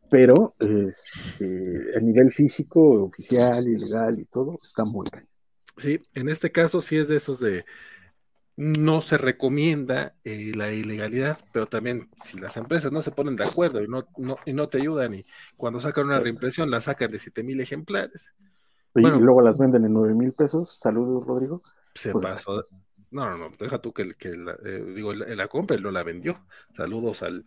pero 0.10 0.56
este, 0.60 1.95
a 1.95 1.99
nivel 1.99 2.32
físico, 2.32 3.03
oficial, 3.03 3.68
ilegal 3.68 4.20
y 4.20 4.26
todo, 4.26 4.60
está 4.64 4.86
muy 4.86 5.07
bien. 5.11 5.28
Sí, 5.78 6.02
en 6.16 6.30
este 6.30 6.52
caso 6.52 6.82
sí 6.82 6.98
es 6.98 7.07
de 7.07 7.18
esos 7.18 7.40
de 7.40 7.64
no 8.60 8.99
se 8.99 9.18
recomienda 9.18 10.15
eh, 10.26 10.52
la 10.53 10.69
ilegalidad, 10.73 11.38
pero 11.53 11.65
también 11.65 12.10
si 12.18 12.38
las 12.38 12.57
empresas 12.57 12.91
no 12.91 13.02
se 13.02 13.11
ponen 13.11 13.38
de 13.38 13.45
acuerdo 13.45 13.81
y 13.81 13.88
no, 13.88 14.06
y 14.45 14.52
no 14.52 14.68
te 14.68 14.80
ayudan 14.80 15.14
y 15.14 15.26
cuando 15.56 15.80
sacan 15.80 16.07
una 16.07 16.19
reimpresión 16.19 16.69
la 16.69 16.81
sacan 16.81 17.10
de 17.10 17.19
7 17.19 17.41
mil 17.41 17.61
ejemplares. 17.61 18.34
Y, 18.95 19.02
luego 19.02 19.40
las 19.40 19.57
venden 19.57 19.86
en 19.86 19.94
9 19.94 20.14
mil 20.14 20.34
pesos. 20.34 20.77
Saludos, 20.77 21.26
Rodrigo. 21.26 21.64
Se 21.94 22.11
pues, 22.11 22.22
pasó. 22.22 22.65
No, 23.11 23.30
no, 23.30 23.38
no, 23.38 23.48
deja 23.57 23.80
tú 23.80 23.94
que, 23.94 24.14
que 24.15 24.36
la, 24.36 24.57
eh, 24.65 24.84
digo, 24.94 25.14
la, 25.14 25.34
la 25.34 25.48
compra 25.48 25.77
y 25.77 25.81
no 25.81 25.90
la 25.90 26.03
vendió. 26.03 26.38
Saludos 26.72 27.23
al 27.23 27.45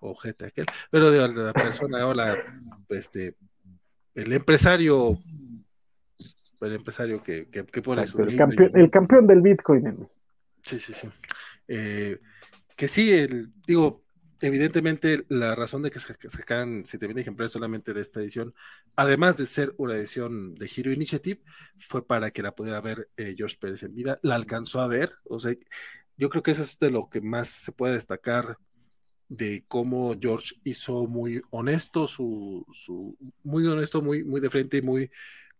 ojete 0.00 0.44
aquel. 0.44 0.66
Pero 0.90 1.10
digo, 1.10 1.26
la 1.26 1.54
persona, 1.54 2.06
hola, 2.06 2.36
este, 2.90 3.34
el 4.14 4.30
empresario, 4.30 5.18
el 6.60 6.72
empresario 6.74 7.22
que, 7.22 7.48
que, 7.48 7.80
pone 7.80 8.06
su. 8.06 8.20
El 8.20 8.36
campeón, 8.36 8.72
el 8.74 8.90
campeón 8.90 9.26
del 9.26 9.40
Bitcoin. 9.40 10.06
Sí, 10.64 10.78
sí, 10.80 10.94
sí. 10.94 11.08
Eh, 11.68 12.18
que 12.76 12.88
sí, 12.88 13.12
el, 13.12 13.52
digo, 13.66 14.04
evidentemente 14.40 15.26
la 15.28 15.54
razón 15.54 15.82
de 15.82 15.90
que 15.90 16.00
se 16.00 16.14
sacaran 16.30 16.86
7000 16.86 17.18
ejemplares 17.18 17.52
solamente 17.52 17.92
de 17.94 18.00
esta 18.00 18.20
edición, 18.20 18.54
además 18.96 19.36
de 19.38 19.46
ser 19.46 19.74
una 19.78 19.96
edición 19.96 20.54
de 20.54 20.70
Hero 20.74 20.92
Initiative, 20.92 21.42
fue 21.78 22.06
para 22.06 22.30
que 22.30 22.42
la 22.42 22.54
pudiera 22.54 22.80
ver 22.80 23.10
eh, 23.16 23.34
George 23.36 23.56
Pérez 23.60 23.82
en 23.82 23.94
vida. 23.94 24.20
La 24.22 24.36
alcanzó 24.36 24.80
a 24.80 24.88
ver, 24.88 25.14
o 25.24 25.38
sea, 25.40 25.54
yo 26.16 26.30
creo 26.30 26.42
que 26.42 26.52
eso 26.52 26.62
es 26.62 26.78
de 26.78 26.90
lo 26.90 27.08
que 27.10 27.20
más 27.20 27.48
se 27.48 27.72
puede 27.72 27.94
destacar 27.94 28.58
de 29.28 29.64
cómo 29.68 30.14
George 30.20 30.54
hizo 30.64 31.06
muy 31.06 31.42
honesto, 31.50 32.06
su, 32.06 32.66
muy 33.42 33.66
honesto, 33.66 34.02
muy, 34.02 34.24
muy 34.24 34.40
de 34.40 34.50
frente 34.50 34.78
y 34.78 34.82
muy 34.82 35.10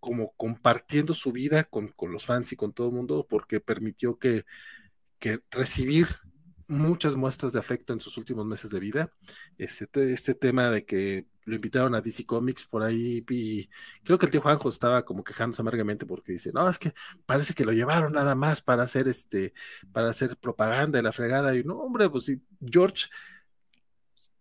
como 0.00 0.32
compartiendo 0.36 1.14
su 1.14 1.32
vida 1.32 1.64
con, 1.64 1.88
con 1.88 2.12
los 2.12 2.26
fans 2.26 2.52
y 2.52 2.56
con 2.56 2.72
todo 2.72 2.88
el 2.88 2.94
mundo, 2.94 3.26
porque 3.28 3.60
permitió 3.60 4.18
que 4.18 4.44
que 5.18 5.40
recibir 5.50 6.08
muchas 6.66 7.16
muestras 7.16 7.52
de 7.52 7.58
afecto 7.58 7.92
en 7.92 8.00
sus 8.00 8.16
últimos 8.16 8.46
meses 8.46 8.70
de 8.70 8.80
vida. 8.80 9.12
Este, 9.58 10.12
este 10.12 10.34
tema 10.34 10.70
de 10.70 10.84
que 10.84 11.26
lo 11.44 11.56
invitaron 11.56 11.94
a 11.94 12.00
DC 12.00 12.24
Comics 12.24 12.64
por 12.64 12.82
ahí 12.82 13.24
y 13.28 13.68
creo 14.02 14.18
que 14.18 14.26
el 14.26 14.32
tío 14.32 14.40
Juanjo 14.40 14.68
estaba 14.68 15.04
como 15.04 15.22
quejándose 15.22 15.60
amargamente 15.60 16.06
porque 16.06 16.32
dice, 16.32 16.50
no, 16.52 16.68
es 16.68 16.78
que 16.78 16.94
parece 17.26 17.54
que 17.54 17.64
lo 17.64 17.72
llevaron 17.72 18.12
nada 18.12 18.34
más 18.34 18.60
para 18.62 18.82
hacer 18.82 19.08
este, 19.08 19.52
para 19.92 20.08
hacer 20.08 20.36
propaganda 20.38 20.98
de 20.98 21.02
la 21.02 21.12
fregada. 21.12 21.54
Y 21.54 21.62
no, 21.64 21.76
hombre, 21.76 22.08
pues 22.08 22.24
sí, 22.24 22.40
George, 22.60 23.08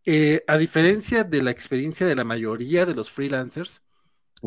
eh, 0.05 0.43
a 0.47 0.57
diferencia 0.57 1.23
de 1.23 1.41
la 1.41 1.51
experiencia 1.51 2.07
de 2.07 2.15
la 2.15 2.23
mayoría 2.23 2.85
de 2.85 2.95
los 2.95 3.11
freelancers, 3.11 3.81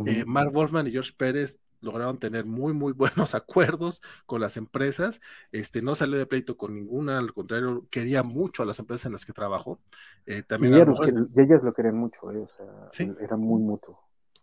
eh, 0.06 0.24
Mark 0.26 0.52
Wolfman 0.52 0.86
y 0.86 0.92
George 0.92 1.12
Pérez 1.16 1.58
lograron 1.86 2.18
tener 2.18 2.44
muy, 2.44 2.74
muy 2.74 2.92
buenos 2.92 3.34
acuerdos 3.34 4.02
con 4.26 4.40
las 4.40 4.56
empresas. 4.56 5.20
Este, 5.52 5.80
no 5.80 5.94
salió 5.94 6.18
de 6.18 6.26
pleito 6.26 6.56
con 6.56 6.74
ninguna, 6.74 7.18
al 7.18 7.32
contrario, 7.32 7.86
quería 7.90 8.22
mucho 8.22 8.62
a 8.62 8.66
las 8.66 8.78
empresas 8.78 9.06
en 9.06 9.12
las 9.12 9.24
que 9.24 9.32
trabajó. 9.32 9.80
Eh, 10.26 10.42
también 10.42 10.74
y, 10.74 11.40
ellas 11.40 11.62
lo 11.62 11.72
querían 11.72 11.96
mucho, 11.96 12.30
eh, 12.32 12.38
o 12.38 12.90
sea, 12.90 13.14
era 13.20 13.36
muy 13.36 13.62
mutuo. 13.62 13.98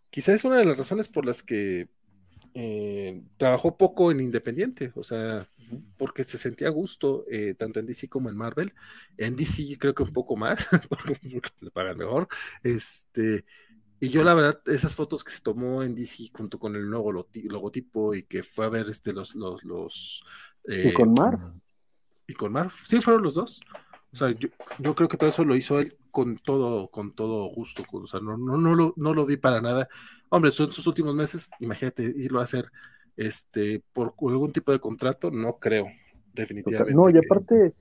Quizás 0.10 0.36
es 0.36 0.44
una 0.44 0.58
de 0.58 0.66
las 0.66 0.78
razones 0.78 1.08
por 1.08 1.26
las 1.26 1.44
que 1.44 1.90
eh, 2.54 3.24
trabajó 3.38 3.78
poco 3.78 4.12
en 4.12 4.22
Independiente, 4.22 4.92
o 4.96 5.04
sea, 5.04 5.48
porque 5.98 6.24
se 6.24 6.38
sentía 6.38 6.68
a 6.68 6.72
gusto, 6.72 7.26
tanto 7.58 7.80
en 7.80 7.88
DC 7.88 8.08
como 8.08 8.30
en 8.30 8.38
Marvel. 8.38 8.74
En 9.18 9.36
DC 9.36 9.78
creo 9.80 9.96
que 9.96 10.04
un 10.04 10.14
poco 10.14 10.36
más, 10.38 10.68
porque 10.90 11.42
le 11.60 11.72
pagan 11.72 11.98
mejor. 11.98 12.28
Este, 12.62 13.44
y 14.04 14.10
yo 14.10 14.22
la 14.22 14.34
verdad, 14.34 14.60
esas 14.66 14.94
fotos 14.94 15.24
que 15.24 15.32
se 15.32 15.40
tomó 15.40 15.82
en 15.82 15.96
DC 15.96 16.30
junto 16.36 16.60
con 16.60 16.76
el 16.76 16.90
nuevo 16.90 17.14
logotipo 17.14 18.14
y 18.14 18.24
que 18.24 18.44
fue 18.44 18.66
a 18.66 18.70
ver 18.70 18.90
este 18.90 19.14
los 19.14 19.34
los 19.34 19.64
los 19.64 20.26
¿Y 20.68 20.92
con 20.92 21.12
eh, 21.12 21.14
Mar? 21.18 21.40
Y 22.28 22.34
con 22.34 22.52
Mar, 22.52 22.70
sí 22.70 23.00
fueron 23.00 23.24
los 23.24 23.36
dos. 23.36 23.62
O 24.12 24.18
sea, 24.18 24.32
yo, 24.32 24.50
yo, 24.80 24.94
creo 24.94 25.08
que 25.08 25.16
todo 25.16 25.30
eso 25.30 25.46
lo 25.46 25.56
hizo 25.56 25.80
él 25.80 25.96
con 26.12 26.38
todo, 26.38 26.90
con 26.90 27.16
todo 27.16 27.46
gusto. 27.46 27.84
o 27.90 28.06
sea, 28.06 28.20
no, 28.20 28.36
no, 28.38 28.58
no, 28.58 28.76
lo, 28.76 28.94
no 28.98 29.14
lo 29.14 29.26
vi 29.26 29.38
para 29.38 29.62
nada. 29.62 29.88
Hombre, 30.28 30.52
son 30.52 30.70
sus 30.70 30.86
últimos 30.86 31.16
meses, 31.16 31.50
imagínate 31.62 32.04
irlo 32.04 32.42
a 32.42 32.44
hacer 32.44 32.70
este 33.16 33.82
por 33.94 34.16
algún 34.20 34.52
tipo 34.52 34.74
de 34.74 34.82
contrato, 34.82 35.32
no 35.32 35.60
creo, 35.60 35.88
definitivamente. 36.34 36.94
No, 36.94 37.10
y 37.10 37.18
aparte, 37.18 37.74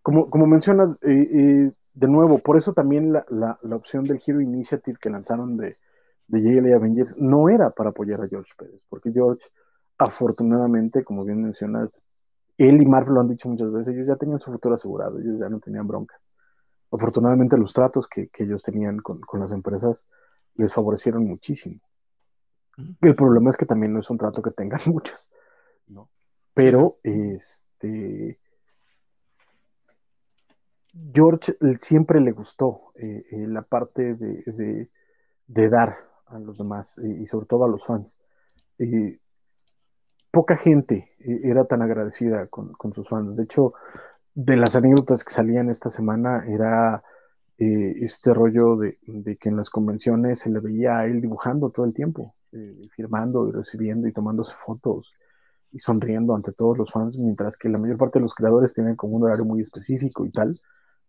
como, 0.00 0.30
como 0.30 0.46
mencionas, 0.46 0.92
eh, 1.02 1.28
eh 1.30 1.72
de 1.96 2.08
nuevo, 2.08 2.38
por 2.38 2.58
eso 2.58 2.74
también 2.74 3.10
la, 3.12 3.24
la, 3.30 3.76
opción 3.76 4.04
del 4.04 4.20
Hero 4.24 4.42
Initiative 4.42 4.98
que 5.00 5.08
lanzaron 5.08 5.56
de, 5.56 5.78
de 6.28 6.40
JLA 6.40 6.76
Avengers 6.76 7.16
no 7.16 7.48
era 7.48 7.70
para 7.70 7.90
apoyar 7.90 8.20
a 8.20 8.28
George 8.28 8.52
Pérez, 8.58 8.82
porque 8.90 9.10
George, 9.12 9.42
afortunadamente, 9.96 11.02
como 11.02 11.24
bien 11.24 11.42
mencionas, 11.42 12.02
él 12.58 12.82
y 12.82 12.86
Marvel 12.86 13.14
lo 13.14 13.20
han 13.22 13.28
dicho 13.28 13.48
muchas 13.48 13.72
veces, 13.72 13.94
ellos 13.94 14.06
ya 14.06 14.16
tenían 14.16 14.40
su 14.40 14.52
futuro 14.52 14.74
asegurado, 14.74 15.18
ellos 15.18 15.38
ya 15.40 15.48
no 15.48 15.58
tenían 15.58 15.88
bronca. 15.88 16.20
Afortunadamente 16.92 17.56
los 17.56 17.72
tratos 17.72 18.06
que, 18.08 18.28
ellos 18.38 18.62
tenían 18.62 18.98
con, 18.98 19.22
las 19.40 19.52
empresas 19.52 20.06
les 20.54 20.74
favorecieron 20.74 21.26
muchísimo. 21.26 21.80
El 23.00 23.16
problema 23.16 23.50
es 23.50 23.56
que 23.56 23.64
también 23.64 23.94
no 23.94 24.00
es 24.00 24.10
un 24.10 24.18
trato 24.18 24.42
que 24.42 24.50
tengan 24.50 24.80
muchos, 24.86 25.30
¿no? 25.88 26.10
Pero, 26.52 26.98
este, 27.02 28.38
George 31.12 31.56
siempre 31.80 32.20
le 32.20 32.32
gustó 32.32 32.92
eh, 32.96 33.24
eh, 33.30 33.46
la 33.46 33.62
parte 33.62 34.14
de, 34.14 34.88
dar 35.46 35.96
a 36.26 36.38
los 36.38 36.58
demás 36.58 36.98
eh, 36.98 37.18
y 37.22 37.26
sobre 37.26 37.46
todo 37.46 37.64
a 37.64 37.68
los 37.68 37.84
fans. 37.84 38.16
poca 40.30 40.56
gente 40.56 41.12
era 41.18 41.64
tan 41.64 41.82
agradecida 41.82 42.46
con, 42.48 42.94
sus 42.94 43.08
fans. 43.08 43.36
De 43.36 43.44
hecho, 43.44 43.74
de 44.34 44.56
las 44.56 44.76
anécdotas 44.76 45.24
que 45.24 45.32
salían 45.32 45.70
esta 45.70 45.90
semana 45.90 46.44
era 46.46 47.02
este 47.58 48.34
rollo 48.34 48.76
de, 48.76 48.98
que 49.40 49.48
en 49.48 49.56
las 49.56 49.70
convenciones 49.70 50.40
se 50.40 50.50
le 50.50 50.60
veía 50.60 50.98
a 50.98 51.06
él 51.06 51.22
dibujando 51.22 51.70
todo 51.70 51.86
el 51.86 51.94
tiempo, 51.94 52.34
firmando 52.94 53.48
y 53.48 53.52
recibiendo 53.52 54.06
y 54.06 54.12
tomándose 54.12 54.54
fotos 54.64 55.14
y 55.72 55.78
sonriendo 55.78 56.34
ante 56.34 56.52
todos 56.52 56.76
los 56.76 56.90
fans, 56.90 57.16
mientras 57.16 57.56
que 57.56 57.70
la 57.70 57.78
mayor 57.78 57.96
parte 57.96 58.18
de 58.18 58.24
los 58.24 58.34
creadores 58.34 58.74
tienen 58.74 58.94
como 58.94 59.16
un 59.16 59.24
horario 59.24 59.46
muy 59.46 59.62
específico 59.62 60.26
y 60.26 60.30
tal. 60.30 60.60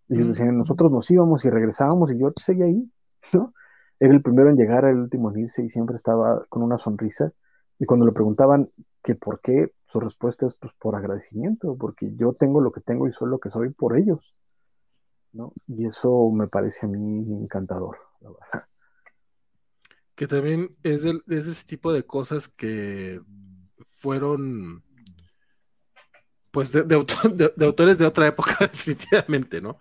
Ellos 0.09 0.29
decían, 0.29 0.57
nosotros 0.57 0.91
nos 0.91 1.09
íbamos 1.11 1.43
y 1.45 1.49
regresábamos 1.49 2.11
y 2.11 2.19
yo 2.19 2.31
seguía 2.37 2.65
ahí, 2.65 2.89
¿no? 3.33 3.53
era 3.99 4.13
el 4.13 4.21
primero 4.21 4.49
en 4.49 4.57
llegar, 4.57 4.85
el 4.85 4.99
último 4.99 5.31
en 5.31 5.39
irse 5.39 5.63
y 5.63 5.69
siempre 5.69 5.95
estaba 5.95 6.45
con 6.49 6.61
una 6.61 6.77
sonrisa. 6.77 7.31
Y 7.79 7.85
cuando 7.85 8.05
le 8.05 8.11
preguntaban 8.11 8.69
que 9.03 9.15
por 9.15 9.41
qué, 9.41 9.73
su 9.87 9.99
respuesta 9.99 10.45
es 10.45 10.53
pues 10.55 10.73
por 10.79 10.95
agradecimiento, 10.95 11.75
porque 11.77 12.13
yo 12.15 12.33
tengo 12.33 12.61
lo 12.61 12.71
que 12.71 12.81
tengo 12.81 13.07
y 13.07 13.13
soy 13.13 13.29
lo 13.29 13.39
que 13.39 13.49
soy 13.49 13.69
por 13.69 13.97
ellos. 13.97 14.35
¿no? 15.33 15.53
Y 15.67 15.85
eso 15.85 16.29
me 16.31 16.47
parece 16.47 16.85
a 16.85 16.89
mí 16.89 17.19
encantador, 17.41 17.97
la 18.21 18.29
verdad. 18.29 18.67
Que 20.15 20.27
también 20.27 20.75
es, 20.83 21.03
de, 21.03 21.21
ese 21.27 21.65
tipo 21.65 21.93
de 21.93 22.03
cosas 22.03 22.47
que 22.47 23.21
fueron 23.97 24.83
pues 26.51 26.71
de, 26.87 26.95
autores 26.95 27.97
de 27.97 28.05
otra 28.05 28.27
época, 28.27 28.57
definitivamente, 28.59 29.61
¿no? 29.61 29.77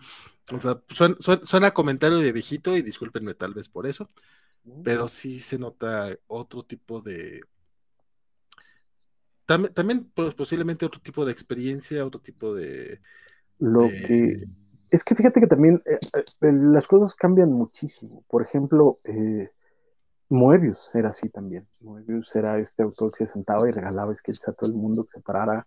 O 0.53 0.59
sea, 0.59 0.81
suena, 1.43 1.73
comentario 1.73 2.19
de 2.19 2.33
viejito 2.33 2.77
y 2.77 2.83
discúlpenme 2.83 3.35
tal 3.35 3.53
vez 3.53 3.69
por 3.69 3.86
eso, 3.86 4.09
pero 4.85 5.09
sí 5.09 5.41
se 5.41 5.59
nota 5.59 6.17
otro 6.28 6.62
tipo 6.65 7.01
de... 7.01 7.41
También, 9.45 10.11
pues, 10.15 10.35
posiblemente 10.35 10.86
otro 10.86 11.01
tipo 11.01 11.25
de 11.25 11.33
experiencia, 11.33 12.07
otro 12.07 12.20
tipo 12.20 12.55
de... 12.55 13.01
Lo 13.59 13.89
que... 13.89 14.45
Es 14.91 15.03
que 15.03 15.17
fíjate 15.17 15.41
que 15.41 15.47
también 15.49 15.83
eh, 15.85 15.99
eh, 16.15 16.53
las 16.53 16.86
cosas 16.86 17.15
cambian 17.17 17.51
muchísimo. 17.51 18.25
Por 18.28 18.43
ejemplo, 18.43 19.01
eh, 19.03 19.51
Moebius 20.28 20.95
era 20.95 21.11
así 21.11 21.28
también. 21.28 21.67
Moebius 21.81 22.35
era 22.36 22.59
este 22.61 22.85
autor 22.85 23.11
que 23.11 23.27
se 23.27 23.33
sentaba 23.33 23.69
y 23.69 23.73
regalaba 23.73 24.15
sketches 24.15 24.49
a 24.49 24.53
todo 24.53 24.70
el 24.70 24.77
mundo 24.77 25.05
que 25.05 25.11
se 25.11 25.20
parara 25.20 25.67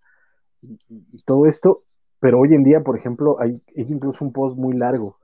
y, 0.62 1.22
todo 1.24 1.46
esto, 1.46 1.84
pero 2.20 2.40
hoy 2.40 2.54
en 2.54 2.64
día, 2.64 2.82
por 2.82 2.98
ejemplo, 2.98 3.40
hay, 3.40 3.62
incluso 3.76 4.24
un 4.26 4.34
post 4.34 4.58
muy 4.58 4.76
largo 4.76 5.18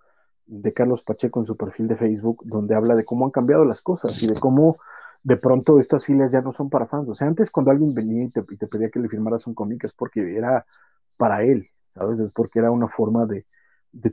de 0.46 0.74
Carlos 0.74 1.04
Pacheco 1.04 1.40
en 1.40 1.46
su 1.46 1.58
perfil 1.58 1.88
de 1.88 1.98
Facebook 1.98 2.42
donde 2.46 2.76
habla 2.76 2.96
de 2.96 3.04
cómo 3.04 3.26
han 3.26 3.32
cambiado 3.32 3.66
las 3.66 3.82
cosas 3.82 4.22
y 4.22 4.28
de 4.28 4.40
cómo 4.40 4.78
de 5.24 5.38
pronto 5.38 5.80
estas 5.80 6.06
filas 6.06 6.32
ya 6.32 6.42
no 6.42 6.54
son 6.54 6.70
para 6.70 6.86
fans. 6.86 7.10
O 7.10 7.16
sea, 7.16 7.28
antes 7.28 7.50
cuando 7.50 7.72
alguien 7.72 7.94
venía 7.94 8.24
y 8.24 8.30
te, 8.30 8.68
pedía 8.68 8.90
que 8.90 9.00
le 9.00 9.10
firmaras 9.10 9.48
un 9.48 9.56
cómic 9.56 9.84
es 9.84 9.94
porque 9.94 10.38
era 10.38 10.66
para 11.18 11.44
él, 11.44 11.70
¿sabes? 11.90 12.20
Es 12.20 12.32
porque 12.32 12.60
era 12.60 12.70
una 12.70 12.88
forma 12.88 13.26
de, 13.26 13.46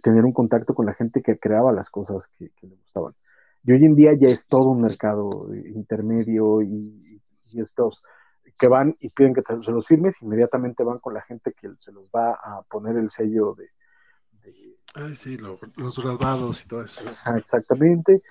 tener 0.01 0.25
un 0.25 0.33
contacto 0.33 0.75
con 0.75 0.87
la 0.87 0.95
gente 0.95 1.23
que 1.23 1.39
creaba 1.39 1.73
las 1.73 1.91
cosas 1.91 2.27
que, 2.39 2.51
le 2.63 2.77
gustaban. 2.77 3.15
Y 3.65 3.73
hoy 3.73 3.85
en 3.85 3.95
día 3.95 4.13
ya 4.19 4.29
es 4.29 4.47
todo 4.47 4.71
un 4.71 4.81
mercado 4.81 5.55
intermedio 5.55 6.63
y 6.63 7.21
estos 7.55 8.03
que 8.59 8.69
van 8.69 8.97
y 9.01 9.09
piden 9.11 9.35
que 9.35 9.43
se 9.43 9.71
los 9.71 9.87
firmes, 9.87 10.21
inmediatamente 10.23 10.85
van 10.85 10.99
con 10.99 11.15
la 11.15 11.23
gente 11.23 11.53
que 11.53 11.69
se 11.81 11.93
los 11.93 12.05
va 12.15 12.33
a 12.33 12.63
poner 12.63 12.97
el 12.97 13.11
sello 13.11 13.55
de... 13.55 13.71
Ay, 14.95 15.15
sí, 15.15 15.39
los 15.39 15.99
grabados 15.99 16.65
y 16.65 16.69
todo 16.69 16.85
eso. 16.85 17.11
exactamente, 17.37 18.23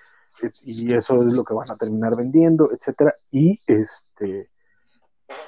y 0.61 0.93
eso 0.93 1.21
es 1.23 1.33
lo 1.33 1.43
que 1.43 1.53
van 1.53 1.71
a 1.71 1.77
terminar 1.77 2.15
vendiendo, 2.15 2.71
etcétera, 2.71 3.15
y 3.31 3.59
este 3.65 4.49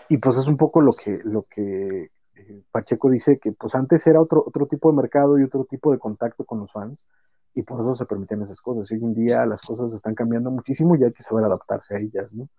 y 0.10 0.18
pues 0.18 0.38
es 0.38 0.48
un 0.48 0.58
poco 0.58 0.82
lo 0.82 0.94
que 0.94 1.20
lo 1.24 1.44
que 1.44 2.12
eh, 2.36 2.64
Pacheco 2.72 3.10
dice 3.10 3.38
que 3.38 3.52
pues 3.52 3.76
antes 3.76 4.06
era 4.08 4.22
otro 4.22 4.44
otro 4.46 4.66
tipo 4.68 4.90
de 4.90 4.98
mercado 4.98 5.38
y 5.38 5.44
otro 5.44 5.66
tipo 5.66 5.92
de 5.92 6.00
contacto 6.00 6.46
con 6.46 6.60
los 6.60 6.72
fans 6.72 7.06
y 7.54 7.64
por 7.64 7.82
eso 7.82 7.96
se 7.96 8.06
permitían 8.06 8.42
esas 8.42 8.62
cosas. 8.62 8.90
Y 8.90 8.96
hoy 8.96 9.04
en 9.04 9.14
día 9.14 9.46
las 9.46 9.62
cosas 9.62 9.94
están 9.94 10.16
cambiando 10.16 10.50
muchísimo 10.52 10.96
y 10.96 11.04
hay 11.04 11.14
que 11.14 11.24
saber 11.24 11.46
adaptarse 11.46 11.96
a 11.96 12.00
ellas, 12.00 12.34
¿no? 12.34 12.50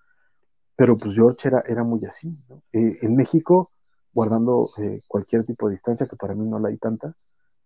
Pero 0.76 0.98
pues 0.98 1.14
George 1.14 1.48
era, 1.48 1.62
era 1.66 1.84
muy 1.84 2.04
así. 2.04 2.36
¿no? 2.48 2.62
Eh, 2.72 2.98
en 3.02 3.14
México, 3.14 3.70
guardando 4.12 4.70
eh, 4.78 5.00
cualquier 5.06 5.44
tipo 5.44 5.68
de 5.68 5.74
distancia, 5.74 6.06
que 6.06 6.16
para 6.16 6.34
mí 6.34 6.46
no 6.46 6.58
la 6.58 6.68
hay 6.68 6.78
tanta, 6.78 7.14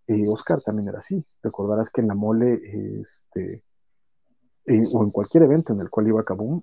eh, 0.06 0.24
Oscar 0.28 0.62
también 0.62 0.88
era 0.88 0.98
así. 0.98 1.24
Recordarás 1.42 1.90
que 1.90 2.00
en 2.00 2.08
la 2.08 2.14
mole, 2.14 2.60
este, 3.02 3.62
o 4.92 5.02
en 5.02 5.10
cualquier 5.10 5.44
evento 5.44 5.72
en 5.72 5.80
el 5.80 5.90
cual 5.90 6.08
iba 6.08 6.20
a 6.20 6.24
Kabum, 6.24 6.62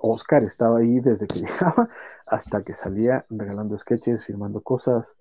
Oscar 0.00 0.44
estaba 0.44 0.78
ahí 0.78 1.00
desde 1.00 1.26
que 1.26 1.40
llegaba 1.40 1.88
hasta 2.26 2.62
que 2.62 2.74
salía 2.74 3.26
regalando 3.30 3.78
sketches, 3.78 4.24
firmando 4.24 4.60
cosas, 4.60 5.16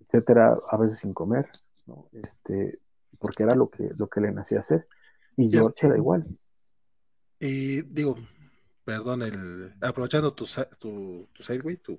etcétera, 0.00 0.58
a 0.68 0.76
veces 0.76 0.98
sin 0.98 1.14
comer, 1.14 1.48
¿no? 1.86 2.08
Este, 2.12 2.80
porque 3.18 3.44
era 3.44 3.54
lo 3.54 3.68
que, 3.68 3.90
lo 3.96 4.08
que 4.08 4.20
le 4.20 4.32
nacía 4.32 4.60
hacer. 4.60 4.86
Y 5.36 5.50
George 5.50 5.86
era 5.86 5.96
igual. 5.96 6.26
Digo, 7.38 8.16
perdón, 8.86 9.22
el, 9.22 9.74
aprovechando 9.82 10.32
tu, 10.32 10.46
tu, 10.78 11.28
tu 11.32 11.42
sideway, 11.42 11.76
tu, 11.76 11.98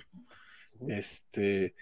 este, 0.88 1.76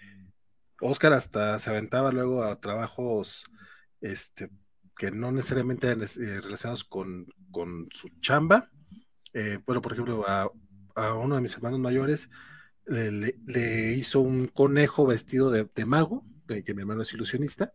Oscar 0.80 1.12
hasta 1.12 1.58
se 1.60 1.70
aventaba 1.70 2.10
luego 2.10 2.42
a 2.42 2.60
trabajos, 2.60 3.44
este, 4.00 4.50
que 4.98 5.12
no 5.12 5.30
necesariamente 5.30 5.86
eran 5.86 6.02
eh, 6.02 6.40
relacionados 6.40 6.82
con, 6.82 7.28
su 7.92 8.08
chamba. 8.20 8.68
Eh, 9.32 9.60
bueno, 9.64 9.80
por 9.80 9.92
ejemplo, 9.92 10.24
a, 10.26 10.50
uno 11.14 11.36
de 11.36 11.42
mis 11.42 11.54
hermanos 11.54 11.78
mayores 11.78 12.28
le, 12.86 13.92
hizo 13.92 14.20
un 14.20 14.48
conejo 14.48 15.06
vestido 15.06 15.50
de, 15.50 15.86
mago, 15.86 16.24
que 16.48 16.74
mi 16.74 16.80
hermano 16.80 17.02
es 17.02 17.12
ilusionista, 17.12 17.72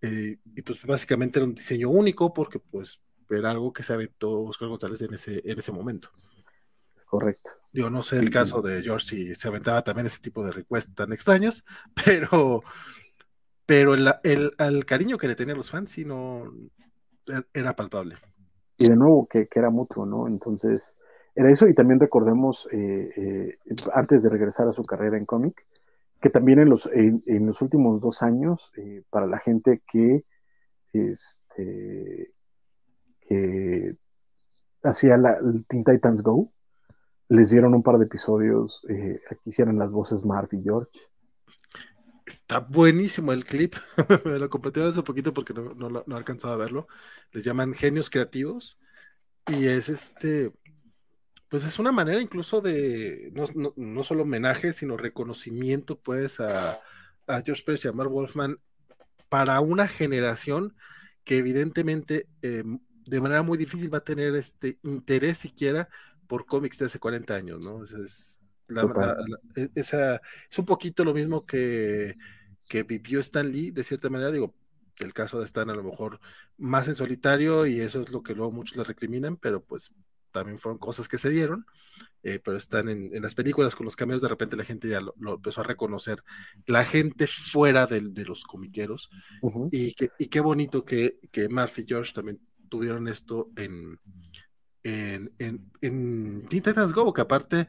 eh, 0.00 0.38
y 0.54 0.62
pues 0.62 0.80
básicamente 0.84 1.40
era 1.40 1.46
un 1.46 1.54
diseño 1.56 1.90
único 1.90 2.32
porque 2.32 2.60
pues 2.60 3.00
era 3.30 3.50
algo 3.50 3.72
que 3.72 3.82
se 3.82 3.94
aventó 3.94 4.42
Oscar 4.42 4.68
González 4.68 5.02
en 5.02 5.14
ese, 5.14 5.42
en 5.44 5.58
ese 5.58 5.72
momento. 5.72 6.10
Correcto. 7.12 7.50
Yo 7.74 7.90
no 7.90 8.02
sé 8.02 8.18
el 8.18 8.30
caso 8.30 8.62
de 8.62 8.82
George 8.82 9.06
si 9.06 9.34
se 9.34 9.48
aventaba 9.48 9.84
también 9.84 10.06
ese 10.06 10.18
tipo 10.18 10.42
de 10.42 10.50
requests 10.50 10.94
tan 10.94 11.12
extraños, 11.12 11.62
pero, 12.06 12.62
pero 13.66 13.92
el, 13.92 14.10
el, 14.58 14.86
cariño 14.86 15.18
que 15.18 15.28
le 15.28 15.34
tenían 15.34 15.58
los 15.58 15.68
fans 15.68 15.90
sí 15.90 16.06
no 16.06 16.50
e, 17.26 17.42
era 17.52 17.76
palpable. 17.76 18.16
Y 18.78 18.88
de 18.88 18.96
nuevo, 18.96 19.28
que, 19.28 19.46
era 19.54 19.68
mutuo, 19.68 20.06
¿no? 20.06 20.26
Entonces, 20.26 20.96
era 21.34 21.50
eso, 21.50 21.68
y 21.68 21.74
también 21.74 22.00
recordemos, 22.00 22.66
eh, 22.72 23.12
eh, 23.14 23.58
antes 23.92 24.22
de 24.22 24.30
regresar 24.30 24.66
a 24.68 24.72
su 24.72 24.86
carrera 24.86 25.18
en 25.18 25.26
cómic, 25.26 25.66
que 26.18 26.30
también 26.30 26.60
en 26.60 26.70
los, 26.70 26.88
en, 26.94 27.46
los 27.46 27.60
últimos 27.60 28.00
dos 28.00 28.22
años, 28.22 28.72
eh, 28.78 29.02
para 29.10 29.26
la 29.26 29.38
gente 29.38 29.82
que, 29.86 30.24
este, 30.94 32.32
que 33.28 33.96
hacía 34.82 35.18
la, 35.18 35.34
el 35.34 35.66
Teen 35.66 35.84
Titans 35.84 36.22
Go, 36.22 36.50
les 37.32 37.48
dieron 37.48 37.72
un 37.72 37.82
par 37.82 37.96
de 37.96 38.04
episodios, 38.04 38.84
eh, 38.90 39.22
aquí 39.30 39.40
hicieron 39.46 39.78
las 39.78 39.90
voces 39.90 40.22
Marv 40.22 40.48
y 40.52 40.62
George. 40.62 40.90
Está 42.26 42.60
buenísimo 42.60 43.32
el 43.32 43.46
clip, 43.46 43.74
me 44.26 44.38
lo 44.38 44.50
compartieron 44.50 44.90
hace 44.90 45.02
poquito 45.02 45.32
porque 45.32 45.54
no, 45.54 45.72
no, 45.74 46.04
no 46.06 46.16
alcanzado 46.16 46.52
a 46.52 46.58
verlo. 46.58 46.88
Les 47.32 47.42
llaman 47.42 47.72
genios 47.72 48.10
creativos 48.10 48.78
y 49.46 49.66
es 49.66 49.88
este, 49.88 50.52
pues 51.48 51.64
es 51.64 51.78
una 51.78 51.90
manera 51.90 52.20
incluso 52.20 52.60
de, 52.60 53.32
no, 53.34 53.72
no, 53.76 54.02
solo 54.02 54.24
homenaje, 54.24 54.74
sino 54.74 54.98
reconocimiento 54.98 55.98
pues 55.98 56.38
a, 56.38 56.80
a 57.26 57.40
George 57.40 57.62
Pérez 57.64 57.86
y 57.86 57.88
a 57.88 57.92
Mark 57.92 58.10
Wolfman 58.10 58.58
para 59.30 59.58
una 59.60 59.88
generación 59.88 60.76
que 61.24 61.38
evidentemente 61.38 62.26
eh, 62.42 62.62
de 63.06 63.20
manera 63.22 63.42
muy 63.42 63.56
difícil 63.56 63.92
va 63.92 63.98
a 63.98 64.04
tener 64.04 64.34
este 64.34 64.78
interés 64.82 65.38
siquiera 65.38 65.88
por 66.26 66.46
cómics 66.46 66.78
de 66.78 66.86
hace 66.86 66.98
40 66.98 67.34
años, 67.34 67.60
¿no? 67.60 67.84
Es, 67.84 68.40
e, 69.56 69.70
esa, 69.74 70.20
es 70.50 70.58
un 70.58 70.64
poquito 70.64 71.04
lo 71.04 71.14
mismo 71.14 71.44
que, 71.44 72.16
que 72.68 72.82
vivió 72.82 73.20
Stan 73.20 73.48
Lee, 73.50 73.70
de 73.70 73.84
cierta 73.84 74.08
manera, 74.08 74.30
digo, 74.30 74.54
el 74.98 75.12
caso 75.12 75.38
de 75.38 75.44
Stan 75.46 75.68
a 75.70 75.74
lo 75.74 75.82
mejor 75.82 76.20
más 76.58 76.88
en 76.88 76.96
solitario 76.96 77.66
y 77.66 77.80
eso 77.80 78.00
es 78.00 78.10
lo 78.10 78.22
que 78.22 78.34
luego 78.34 78.52
muchos 78.52 78.76
le 78.76 78.84
recriminan, 78.84 79.36
pero 79.36 79.62
pues 79.62 79.92
también 80.30 80.58
fueron 80.58 80.78
cosas 80.78 81.08
que 81.08 81.18
se 81.18 81.28
dieron, 81.28 81.66
eh, 82.22 82.40
pero 82.42 82.56
están 82.56 82.88
en, 82.88 83.10
las 83.20 83.34
películas 83.34 83.74
con 83.74 83.84
los 83.84 83.96
cameos, 83.96 84.22
de 84.22 84.28
repente 84.28 84.56
la 84.56 84.64
gente 84.64 84.88
ya 84.88 85.00
lo, 85.00 85.34
empezó 85.34 85.60
a 85.60 85.64
reconocer, 85.64 86.22
la 86.66 86.84
gente 86.84 87.26
fuera 87.26 87.86
de, 87.86 88.00
los 88.24 88.44
comiqueros, 88.44 89.10
y, 89.70 89.92
que, 89.92 90.10
y 90.18 90.26
qué 90.28 90.40
bonito 90.40 90.84
que, 90.84 91.18
que 91.30 91.48
Murphy 91.48 91.82
y 91.82 91.86
George 91.86 92.12
también 92.14 92.40
tuvieron 92.68 93.06
esto 93.08 93.50
en, 93.56 93.98
en, 94.82 95.32
en, 95.38 95.70
en 95.80 96.46
Teen 96.48 96.62
Titans 96.62 96.92
Go, 96.92 97.12
que 97.12 97.20
aparte, 97.20 97.68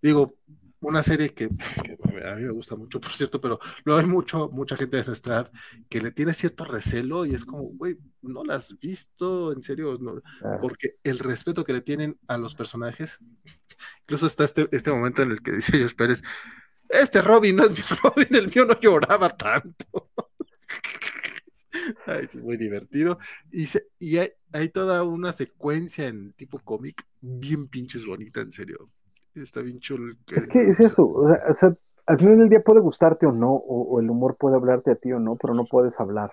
digo, 0.00 0.36
una 0.80 1.02
serie 1.02 1.32
que, 1.34 1.44
a 2.24 2.34
mí 2.36 2.42
me 2.42 2.50
gusta 2.50 2.76
mucho, 2.76 3.00
por 3.00 3.12
cierto, 3.12 3.40
pero 3.40 3.58
luego 3.84 4.00
hay 4.00 4.06
mucho, 4.06 4.48
mucha 4.50 4.76
gente 4.76 4.98
de 4.98 5.04
nuestra 5.04 5.34
edad 5.34 5.52
que 5.88 6.00
le 6.00 6.10
tiene 6.10 6.34
cierto 6.34 6.64
recelo 6.64 7.26
y 7.26 7.34
es 7.34 7.44
como, 7.44 7.64
güey, 7.64 7.96
no 8.22 8.44
la 8.44 8.56
has 8.56 8.78
visto, 8.78 9.52
en 9.52 9.62
serio, 9.62 9.98
porque 10.60 10.96
el 11.02 11.18
respeto 11.18 11.64
que 11.64 11.72
le 11.72 11.80
tienen 11.80 12.18
a 12.28 12.38
los 12.38 12.54
personajes, 12.54 13.18
incluso 14.02 14.26
está 14.26 14.44
este, 14.44 14.68
este 14.72 14.90
momento 14.90 15.22
en 15.22 15.32
el 15.32 15.42
que 15.42 15.52
dice 15.52 15.72
George 15.72 15.94
Pérez, 15.94 16.22
este 16.88 17.22
Robin 17.22 17.56
no 17.56 17.64
es 17.64 17.72
mi 17.72 17.78
Robin, 18.02 18.28
el 18.30 18.48
mío 18.48 18.64
no 18.64 18.78
lloraba 18.78 19.36
tanto. 19.36 20.10
es 22.06 22.36
muy 22.36 22.56
divertido. 22.56 23.18
Y, 23.50 23.66
y 23.98 24.18
hay, 24.18 24.68
toda 24.70 25.02
una 25.02 25.32
secuencia 25.32 26.06
en 26.06 26.32
tipo 26.32 26.58
cómic 26.60 27.04
bien 27.20 27.68
pinches 27.68 28.06
bonita, 28.06 28.40
en 28.40 28.52
serio. 28.52 28.88
Está 29.34 29.60
bien 29.60 29.80
chulo. 29.80 30.14
Es 30.34 30.46
que 30.46 30.68
es 30.68 30.80
eso. 30.80 31.06
O 31.06 31.54
sea, 31.54 31.76
al 32.06 32.18
final 32.18 32.38
del 32.38 32.48
día 32.48 32.62
puede 32.62 32.80
gustarte 32.80 33.26
o 33.26 33.32
no, 33.32 33.52
o, 33.52 33.98
el 34.00 34.10
humor 34.10 34.36
puede 34.36 34.56
hablarte 34.56 34.92
a 34.92 34.96
ti 34.96 35.12
o 35.12 35.18
no, 35.18 35.36
pero 35.36 35.54
no 35.54 35.64
puedes 35.64 35.98
hablar 35.98 36.32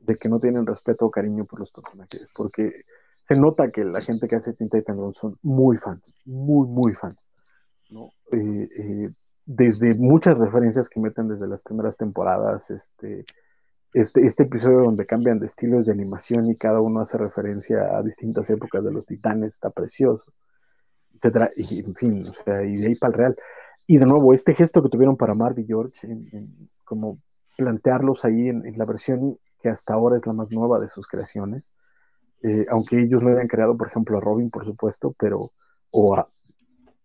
de 0.00 0.16
que 0.16 0.28
no 0.28 0.40
tienen 0.40 0.66
respeto 0.66 1.06
o 1.06 1.10
cariño 1.10 1.44
por 1.44 1.60
los 1.60 1.70
personajes. 1.70 2.26
Porque 2.34 2.84
se 3.22 3.36
nota 3.36 3.70
que 3.70 3.84
la 3.84 4.00
gente 4.00 4.28
que 4.28 4.36
hace 4.36 4.52
Teen 4.52 4.70
Titans 4.70 5.16
son 5.16 5.38
muy 5.42 5.76
fans, 5.78 6.20
muy, 6.24 6.66
muy 6.68 6.94
fans. 6.94 7.28
¿no? 7.90 8.10
Eh, 8.32 8.68
eh, 8.76 9.10
desde 9.46 9.94
muchas 9.94 10.38
referencias 10.38 10.88
que 10.88 11.00
meten 11.00 11.28
desde 11.28 11.46
las 11.46 11.60
primeras 11.62 11.96
temporadas, 11.96 12.70
este, 12.70 13.24
este, 13.94 14.26
este 14.26 14.42
episodio 14.42 14.80
donde 14.80 15.06
cambian 15.06 15.38
de 15.38 15.46
estilos 15.46 15.86
de 15.86 15.92
animación 15.92 16.50
y 16.50 16.56
cada 16.56 16.80
uno 16.80 17.00
hace 17.00 17.16
referencia 17.16 17.96
a 17.96 18.02
distintas 18.02 18.50
épocas 18.50 18.84
de 18.84 18.92
los 18.92 19.06
titanes, 19.06 19.54
está 19.54 19.70
precioso, 19.70 20.32
etcétera, 21.14 21.50
y 21.56 21.80
en 21.80 21.94
fin, 21.94 22.26
o 22.26 22.44
sea, 22.44 22.64
y 22.64 22.76
de 22.76 22.88
ahí 22.88 22.94
para 22.96 23.12
el 23.12 23.18
real. 23.18 23.36
Y 23.86 23.98
de 23.98 24.06
nuevo, 24.06 24.34
este 24.34 24.54
gesto 24.54 24.82
que 24.82 24.88
tuvieron 24.88 25.16
para 25.16 25.34
Marv 25.34 25.58
y 25.58 25.66
George, 25.66 26.06
en, 26.06 26.68
como 26.84 27.18
plantearlos 27.56 28.24
ahí 28.24 28.48
en, 28.48 28.66
en, 28.66 28.76
la 28.76 28.84
versión 28.84 29.38
que 29.62 29.68
hasta 29.68 29.94
ahora 29.94 30.16
es 30.16 30.26
la 30.26 30.32
más 30.32 30.50
nueva 30.50 30.80
de 30.80 30.88
sus 30.88 31.06
creaciones, 31.06 31.72
eh, 32.42 32.66
aunque 32.70 33.00
ellos 33.00 33.22
no 33.22 33.30
hayan 33.30 33.48
creado, 33.48 33.76
por 33.76 33.88
ejemplo, 33.88 34.18
a 34.18 34.20
Robin, 34.20 34.50
por 34.50 34.64
supuesto, 34.64 35.14
pero, 35.18 35.52
o 35.90 36.14
a, 36.14 36.28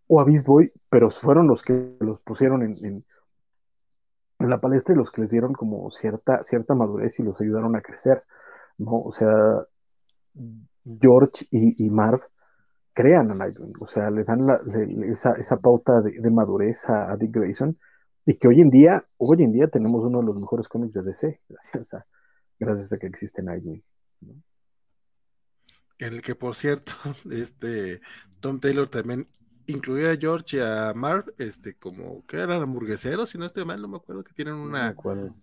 o 0.07 0.19
a 0.19 0.23
Beast 0.25 0.47
Boy, 0.47 0.71
pero 0.89 1.11
fueron 1.11 1.47
los 1.47 1.61
que 1.61 1.95
los 1.99 2.19
pusieron 2.21 2.63
en, 2.63 3.05
en, 4.39 4.49
la 4.49 4.59
palestra 4.59 4.93
y 4.93 4.97
los 4.97 5.11
que 5.11 5.21
les 5.21 5.31
dieron 5.31 5.53
como 5.53 5.91
cierta, 5.91 6.43
cierta 6.43 6.75
madurez 6.75 7.19
y 7.19 7.23
los 7.23 7.39
ayudaron 7.39 7.75
a 7.75 7.81
crecer, 7.81 8.23
¿no? 8.77 9.01
O 9.01 9.13
sea, 9.13 9.65
George 11.01 11.45
y, 11.51 11.85
y 11.85 11.89
Marv 11.89 12.21
crean 12.93 13.31
a 13.31 13.35
Nightwing, 13.35 13.73
o 13.79 13.87
sea, 13.87 14.09
le 14.09 14.23
dan 14.23 14.45
la, 14.45 14.59
esa, 15.11 15.33
esa, 15.33 15.57
pauta 15.57 16.01
de, 16.01 16.29
madurez 16.29 16.83
a, 16.89 17.15
Dick 17.17 17.31
Grayson 17.31 17.77
y 18.25 18.37
que 18.37 18.47
hoy 18.47 18.61
en 18.61 18.69
día, 18.69 19.05
hoy 19.17 19.43
en 19.43 19.53
día 19.53 19.67
tenemos 19.67 20.03
uno 20.03 20.19
de 20.19 20.25
los 20.25 20.35
mejores 20.35 20.67
cómics 20.67 20.93
de 20.93 21.03
DC, 21.03 21.39
gracias 21.47 21.93
a, 21.93 22.05
gracias 22.59 22.91
a 22.91 22.97
que 22.97 23.07
existe 23.07 23.41
Nightwing. 23.41 23.83
¿no? 24.21 24.33
El 25.97 26.21
que, 26.21 26.35
por 26.35 26.55
cierto, 26.55 26.91
este 27.31 28.01
Tom 28.39 28.59
Taylor 28.59 28.89
también 28.89 29.27
incluía 29.71 30.11
a 30.11 30.17
George 30.17 30.57
y 30.57 30.59
a 30.59 30.93
Marv, 30.93 31.33
este, 31.37 31.75
como 31.75 32.25
que 32.25 32.37
eran 32.37 32.61
hamburgueseros, 32.61 33.29
si 33.29 33.37
no 33.37 33.45
estoy 33.45 33.65
mal, 33.65 33.81
no 33.81 33.87
me 33.87 33.97
acuerdo 33.97 34.23
que 34.23 34.33
tienen 34.33 34.55
una. 34.55 34.93
No 34.93 35.35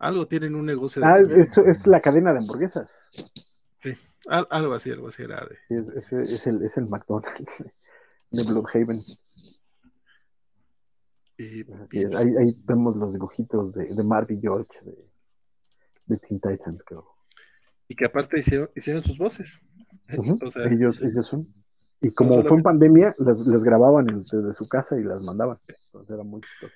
algo 0.00 0.26
tienen 0.26 0.54
un 0.54 0.64
negocio. 0.64 1.02
De 1.02 1.08
ah, 1.08 1.18
eso 1.36 1.64
es 1.66 1.86
la 1.86 2.00
cadena 2.00 2.32
de 2.32 2.38
hamburguesas. 2.38 2.90
Sí, 3.76 3.94
al, 4.28 4.46
algo 4.50 4.72
así, 4.72 4.90
algo 4.90 5.08
así 5.08 5.22
era 5.22 5.44
de. 5.44 5.56
Sí, 5.68 5.74
es, 5.74 5.88
es, 5.90 6.12
es, 6.12 6.46
el, 6.46 6.62
es 6.64 6.76
el 6.78 6.86
McDonald's 6.86 7.52
de 8.30 8.44
Bloodhaven. 8.44 9.02
Y, 11.36 11.60
y 11.60 11.64
pues, 11.64 12.16
ahí, 12.16 12.34
ahí, 12.38 12.56
vemos 12.64 12.96
los 12.96 13.12
dibujitos 13.12 13.74
de, 13.74 13.94
de 13.94 14.02
Marv 14.02 14.30
y 14.30 14.40
George 14.40 14.72
de, 14.84 15.10
de 16.06 16.16
Teen 16.18 16.40
Titans, 16.40 16.82
creo. 16.84 17.06
Y 17.86 17.94
que 17.94 18.06
aparte 18.06 18.40
hicieron, 18.40 18.70
hicieron 18.74 19.02
sus 19.02 19.18
voces. 19.18 19.60
Uh 20.16 20.22
-huh. 20.22 20.46
o 20.46 20.50
sea, 20.50 20.64
ellos, 20.64 20.98
ellos 21.02 21.26
son. 21.26 21.46
Y 22.00 22.12
como 22.12 22.36
no 22.36 22.44
fue 22.44 22.56
en 22.56 22.62
pandemia, 22.62 23.14
les, 23.18 23.46
les, 23.46 23.62
grababan 23.62 24.06
desde 24.06 24.52
su 24.54 24.66
casa 24.66 24.98
y 24.98 25.02
las 25.02 25.20
mandaban. 25.22 25.58
Entonces 25.68 26.10
era 26.14 26.24
muy 26.24 26.40
chistoso. 26.40 26.72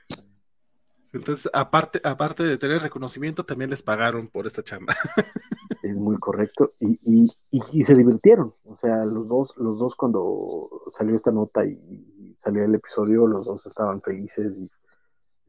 Entonces, 1.14 1.48
aparte, 1.54 2.00
aparte 2.02 2.42
de 2.42 2.58
tener 2.58 2.82
reconocimiento, 2.82 3.44
también 3.44 3.70
les 3.70 3.82
pagaron 3.82 4.28
por 4.28 4.46
esta 4.46 4.62
chamba. 4.62 4.94
Es 5.82 5.98
muy 5.98 6.16
correcto. 6.16 6.72
Y, 6.80 6.98
y, 7.04 7.30
y, 7.50 7.62
y, 7.72 7.84
se 7.84 7.94
divirtieron. 7.94 8.54
O 8.64 8.76
sea, 8.76 9.04
los 9.04 9.28
dos, 9.28 9.54
los 9.58 9.78
dos 9.78 9.94
cuando 9.94 10.70
salió 10.90 11.14
esta 11.14 11.30
nota 11.30 11.64
y 11.64 12.34
salió 12.38 12.64
el 12.64 12.74
episodio, 12.74 13.26
los 13.26 13.44
dos 13.44 13.66
estaban 13.66 14.00
felices, 14.00 14.52
y 14.56 14.70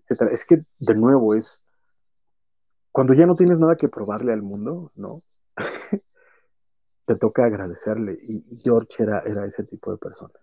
etcétera. 0.03 0.31
Es 0.31 0.43
que, 0.45 0.65
de 0.79 0.93
nuevo, 0.93 1.35
es 1.35 1.63
cuando 2.91 3.13
ya 3.13 3.25
no 3.25 3.35
tienes 3.35 3.59
nada 3.59 3.75
que 3.75 3.89
probarle 3.89 4.33
al 4.33 4.41
mundo, 4.41 4.91
¿no? 4.95 5.23
te 7.05 7.15
toca 7.15 7.45
agradecerle. 7.45 8.17
Y 8.21 8.43
George 8.63 9.03
era, 9.03 9.45
ese 9.45 9.63
tipo 9.63 9.91
de 9.91 9.97
persona. 9.97 10.33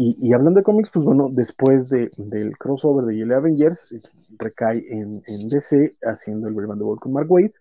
Y, 0.00 0.32
hablando 0.32 0.60
de 0.60 0.64
cómics, 0.64 0.90
pues 0.92 1.04
bueno, 1.04 1.28
después 1.28 1.88
de, 1.88 2.12
del 2.16 2.56
crossover 2.56 3.04
de 3.04 3.16
Yellow 3.16 3.38
Avengers, 3.38 3.88
recae 4.38 4.86
en, 4.90 5.48
DC 5.48 5.96
haciendo 6.02 6.46
el 6.46 6.54
Brave 6.54 6.72
and 6.72 6.80
the 6.80 6.84
Bold 6.84 7.00
con 7.00 7.12
Mark 7.12 7.28
Wade, 7.28 7.54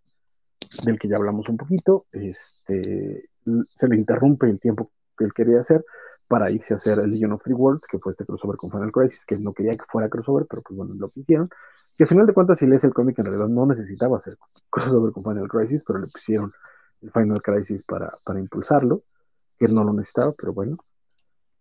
del 0.83 0.99
que 0.99 1.07
ya 1.07 1.15
hablamos 1.15 1.49
un 1.49 1.57
poquito. 1.57 2.05
Este, 2.11 3.29
se 3.75 3.87
le 3.87 3.95
interrumpe 3.95 4.47
el 4.47 4.59
tiempo 4.59 4.91
que 5.17 5.25
él 5.25 5.33
quería 5.33 5.61
hacer 5.61 5.83
para 6.27 6.51
irse 6.51 6.73
a 6.73 6.77
hacer 6.77 6.99
el 6.99 7.09
Legion 7.09 7.31
of 7.31 7.41
Three 7.41 7.55
Worlds, 7.55 7.87
que 7.87 7.97
fue 7.97 8.11
este 8.11 8.25
crossover 8.25 8.57
con 8.57 8.69
Final 8.69 8.91
Crisis, 8.91 9.25
que 9.25 9.33
él 9.33 9.43
no 9.43 9.53
quería 9.53 9.75
que 9.75 9.85
fuera 9.89 10.07
crossover, 10.07 10.45
pero 10.47 10.61
pues 10.61 10.77
bueno, 10.77 10.93
lo 10.93 11.09
hicieron. 11.15 11.49
Que 11.97 12.03
al 12.03 12.09
final 12.09 12.27
de 12.27 12.33
cuentas, 12.33 12.59
si 12.59 12.67
lees 12.67 12.83
el 12.83 12.93
cómic, 12.93 13.17
en 13.17 13.25
realidad 13.25 13.47
no 13.47 13.65
necesitaba 13.65 14.17
hacer 14.17 14.37
crossover 14.69 15.11
con 15.11 15.23
Final 15.23 15.47
Crisis, 15.47 15.83
pero 15.83 15.99
le 15.99 16.07
pusieron 16.07 16.53
el 17.01 17.11
Final 17.11 17.41
Crisis 17.41 17.83
para, 17.83 18.17
para 18.23 18.39
impulsarlo, 18.39 19.03
que 19.57 19.65
él 19.65 19.73
no 19.73 19.83
lo 19.83 19.93
necesitaba, 19.93 20.33
pero 20.33 20.53
bueno. 20.53 20.77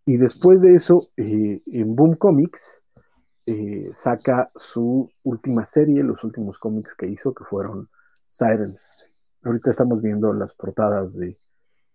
Y 0.05 0.16
después 0.16 0.62
de 0.62 0.74
eso, 0.74 1.10
eh, 1.16 1.62
en 1.66 1.97
Boom 1.97 2.15
Comics, 2.15 2.82
eh, 3.47 3.90
saca 3.92 4.50
su 4.55 5.10
última 5.23 5.65
serie, 5.65 6.02
los 6.02 6.23
últimos 6.24 6.58
cómics 6.58 6.94
que 6.94 7.06
hizo, 7.06 7.34
que 7.34 7.44
fueron 7.44 7.89
Sirens. 8.26 9.06
Ahorita 9.42 9.70
estamos 9.70 10.02
viendo 10.02 10.32
las 10.32 10.52
portadas 10.55 11.15
de, 11.15 11.39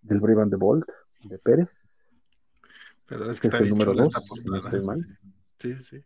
del 0.01 0.19
Brave 0.19 0.43
and 0.43 0.51
the 0.51 0.57
Bold, 0.57 0.85
de 1.23 1.37
Pérez. 1.39 2.09
Pero 3.05 3.29
es 3.29 3.39
que, 3.39 3.49
que 3.49 3.55
está 3.55 3.57
es 3.57 3.63
el 3.63 3.69
número 3.69 3.93
2, 3.93 4.09
no 4.45 4.95
Sí, 5.59 5.77
sí. 5.77 6.03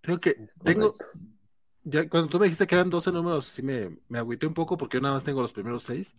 Tengo 0.00 0.18
que, 0.18 0.46
tengo, 0.64 0.96
ya 1.84 2.08
cuando 2.08 2.28
tú 2.28 2.38
me 2.38 2.44
dijiste 2.46 2.66
que 2.66 2.74
eran 2.74 2.90
12 2.90 3.12
números, 3.12 3.46
sí 3.46 3.62
me, 3.62 3.98
me 4.08 4.18
agüité 4.18 4.46
un 4.46 4.54
poco 4.54 4.76
porque 4.76 4.98
yo 4.98 5.00
nada 5.00 5.14
más 5.14 5.24
tengo 5.24 5.40
los 5.40 5.52
primeros 5.52 5.82
6, 5.84 6.14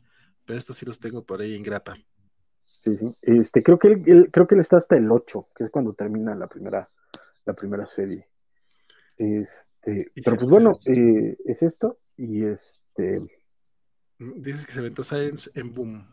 pero 0.45 0.57
estos 0.57 0.77
sí 0.77 0.85
los 0.85 0.99
tengo 0.99 1.23
por 1.23 1.41
ahí 1.41 1.55
en 1.55 1.63
grapa. 1.63 1.95
Sí, 2.83 2.97
sí. 2.97 3.15
Este, 3.21 3.61
creo 3.61 3.77
que 3.77 3.89
él, 3.89 4.03
él, 4.07 4.29
creo 4.31 4.47
que 4.47 4.55
él 4.55 4.61
está 4.61 4.77
hasta 4.77 4.97
el 4.97 5.11
8, 5.11 5.49
que 5.55 5.65
es 5.65 5.69
cuando 5.69 5.93
termina 5.93 6.33
la 6.35 6.47
primera, 6.47 6.89
la 7.45 7.53
primera 7.53 7.85
serie. 7.85 8.27
Este, 9.17 10.11
pero 10.23 10.37
pues 10.37 10.49
bueno, 10.49 10.79
eh, 10.85 11.37
es 11.45 11.61
esto, 11.61 11.99
y 12.17 12.43
este. 12.43 13.19
Mm, 14.17 14.41
dices 14.41 14.65
que 14.65 14.71
se 14.71 14.79
aventó 14.79 15.03
Sirens 15.03 15.51
en 15.53 15.71
Boom. 15.71 16.07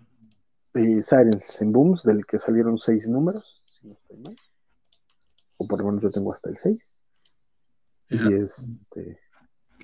Eh, 0.74 1.02
Sirens 1.02 1.60
en 1.62 1.72
Booms, 1.72 2.02
del 2.02 2.26
que 2.26 2.38
salieron 2.38 2.78
6 2.78 3.08
números, 3.08 3.62
si 3.64 3.88
no 3.88 3.94
estoy 3.94 4.18
mal. 4.18 4.36
O 5.56 5.66
por 5.66 5.78
lo 5.80 5.86
menos 5.86 6.02
yo 6.02 6.10
tengo 6.10 6.32
hasta 6.32 6.50
el 6.50 6.58
6. 6.58 6.92
Yeah. 8.10 8.30
Y 8.30 8.34
este. 8.34 9.27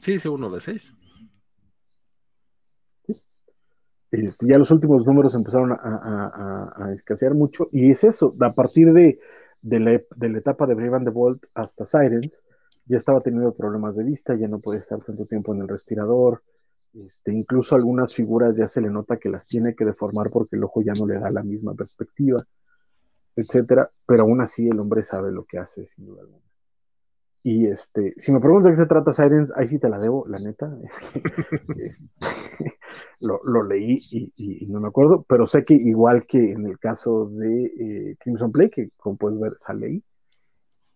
Sí, 0.01 0.19
sí, 0.19 0.29
uno 0.29 0.51
de 0.51 0.61
6. 0.61 0.95
Este, 4.11 4.47
ya 4.47 4.59
los 4.59 4.71
últimos 4.71 5.05
números 5.07 5.35
empezaron 5.35 5.73
a, 5.73 6.93
escasear 6.95 7.35
mucho, 7.35 7.69
y 7.73 7.91
es 7.91 8.05
eso, 8.05 8.37
a 8.41 8.53
partir 8.53 8.93
de, 8.93 9.19
la, 9.63 9.93
etapa 9.93 10.67
de 10.67 10.75
Brave 10.75 10.97
and 10.97 11.07
the 11.07 11.11
Bold 11.11 11.41
hasta 11.55 11.85
Sirens, 11.85 12.45
ya 12.87 12.97
estaba 12.97 13.23
teniendo 13.23 13.55
problemas 13.55 13.97
de 13.97 14.05
vista, 14.05 14.37
ya 14.37 14.47
no 14.47 14.61
podía 14.61 14.81
estar 14.81 15.01
tanto 15.01 15.27
tiempo 15.27 15.53
en 15.53 15.63
el 15.63 15.69
respirador, 15.69 16.43
este, 16.93 17.33
incluso 17.33 17.75
algunas 17.75 18.15
figuras 18.15 18.55
ya 18.57 18.69
se 18.69 18.81
le 18.81 18.89
nota 18.89 19.17
que 19.17 19.29
las 19.29 19.49
tiene 19.49 19.75
que 19.75 19.85
deformar 19.85 20.31
porque 20.31 20.55
el 20.55 20.65
ojo 20.65 20.81
ya 20.83 20.93
no 20.93 21.07
le 21.07 21.19
da 21.19 21.31
la 21.31 21.43
misma 21.43 21.75
perspectiva, 21.75 22.47
etcétera, 23.35 23.91
pero 24.07 24.23
aún 24.23 24.41
así 24.41 24.69
el 24.69 24.79
hombre 24.79 25.03
sabe 25.03 25.33
lo 25.33 25.45
que 25.45 25.59
hace, 25.59 25.87
sin 25.89 26.07
duda 26.07 26.23
alguna. 26.23 26.54
Y 27.47 27.67
este, 27.67 28.15
si 28.17 28.33
me 28.33 28.41
preguntas 28.41 28.65
de 28.65 28.73
qué 28.73 28.77
se 28.77 28.87
trata 28.87 29.13
Sirens, 29.13 29.53
ahí 29.55 29.69
sí 29.69 29.79
te 29.79 29.91
la 29.91 29.99
debo, 29.99 30.27
la 30.27 30.39
neta. 30.39 30.75
Es 31.77 32.01
que, 32.09 32.19
lo, 33.21 33.39
lo, 33.45 33.63
leí 33.63 34.01
y, 34.11 34.67
no 34.67 34.81
me 34.81 34.89
acuerdo, 34.89 35.27
pero 35.29 35.47
sé 35.47 35.63
que 35.63 35.75
igual 35.75 36.25
que 36.27 36.53
en 36.53 36.65
el 36.65 36.79
caso 36.79 37.27
de 37.27 37.65
eh, 37.67 38.17
Crimson 38.19 38.51
Play, 38.51 38.71
que 38.71 38.89
como 38.97 39.19
puedes 39.19 39.39
ver 39.39 39.53
sale 39.59 39.87
ahí, 39.87 40.05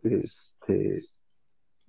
este, 0.05 1.05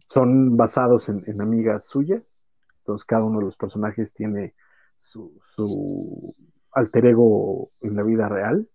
son 0.10 0.58
basados 0.58 1.08
en, 1.08 1.24
en, 1.28 1.40
amigas 1.40 1.86
suyas. 1.88 2.38
Entonces 2.80 3.06
cada 3.06 3.24
uno 3.24 3.40
de 3.40 3.46
los 3.46 3.56
personajes 3.56 4.14
tiene 4.14 4.56
su, 4.98 5.40
su 5.56 6.36
alter 6.74 7.06
ego 7.06 7.72
en 7.80 7.96
la 7.96 8.04
vida 8.04 8.28
real. 8.28 8.68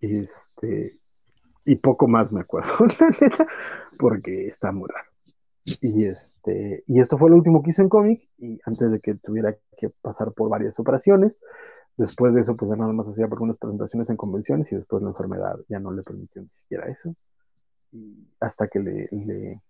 Este, 0.00 0.98
y 1.64 1.76
poco 1.76 2.08
más 2.08 2.32
me 2.32 2.40
acuerdo, 2.40 2.72
la 3.00 3.10
neta, 3.20 3.46
porque 3.98 4.48
está 4.48 4.72
muy 4.72 4.88
raro. 4.88 5.08
Y, 5.64 6.04
este, 6.04 6.84
y 6.86 7.00
esto 7.00 7.16
fue 7.16 7.30
lo 7.30 7.36
último 7.36 7.62
que 7.62 7.70
hizo 7.70 7.82
en 7.82 7.88
cómic, 7.88 8.28
y 8.38 8.60
antes 8.66 8.90
de 8.90 9.00
que 9.00 9.14
tuviera 9.14 9.56
que 9.78 9.88
pasar 9.88 10.32
por 10.32 10.50
varias 10.50 10.78
operaciones, 10.78 11.40
después 11.96 12.34
de 12.34 12.42
eso, 12.42 12.56
pues 12.56 12.70
nada 12.76 12.92
más 12.92 13.08
hacía 13.08 13.24
algunas 13.24 13.56
presentaciones 13.56 14.10
en 14.10 14.16
convenciones 14.16 14.70
y 14.72 14.76
después 14.76 15.02
la 15.02 15.10
enfermedad 15.10 15.58
ya 15.68 15.78
no 15.78 15.90
le 15.92 16.02
permitió 16.02 16.42
ni 16.42 16.48
siquiera 16.48 16.88
eso. 16.88 17.14
Hasta 18.40 18.68
que 18.68 18.80
le, 18.80 19.08
le, 19.12 19.62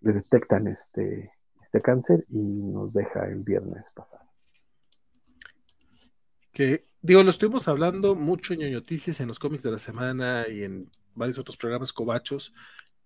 le 0.00 0.12
detectan 0.12 0.66
este, 0.66 1.32
este 1.62 1.80
cáncer 1.80 2.26
y 2.28 2.38
nos 2.38 2.92
deja 2.92 3.26
el 3.26 3.42
viernes 3.42 3.84
pasado. 3.94 4.24
Que 6.52 6.84
digo, 7.04 7.22
lo 7.22 7.28
estuvimos 7.28 7.68
hablando 7.68 8.14
mucho 8.14 8.54
en 8.54 8.60
ñoñoticias, 8.60 9.20
en 9.20 9.28
los 9.28 9.38
cómics 9.38 9.62
de 9.62 9.70
la 9.70 9.78
semana 9.78 10.46
y 10.48 10.62
en 10.62 10.90
varios 11.14 11.38
otros 11.38 11.58
programas 11.58 11.92
cobachos. 11.92 12.54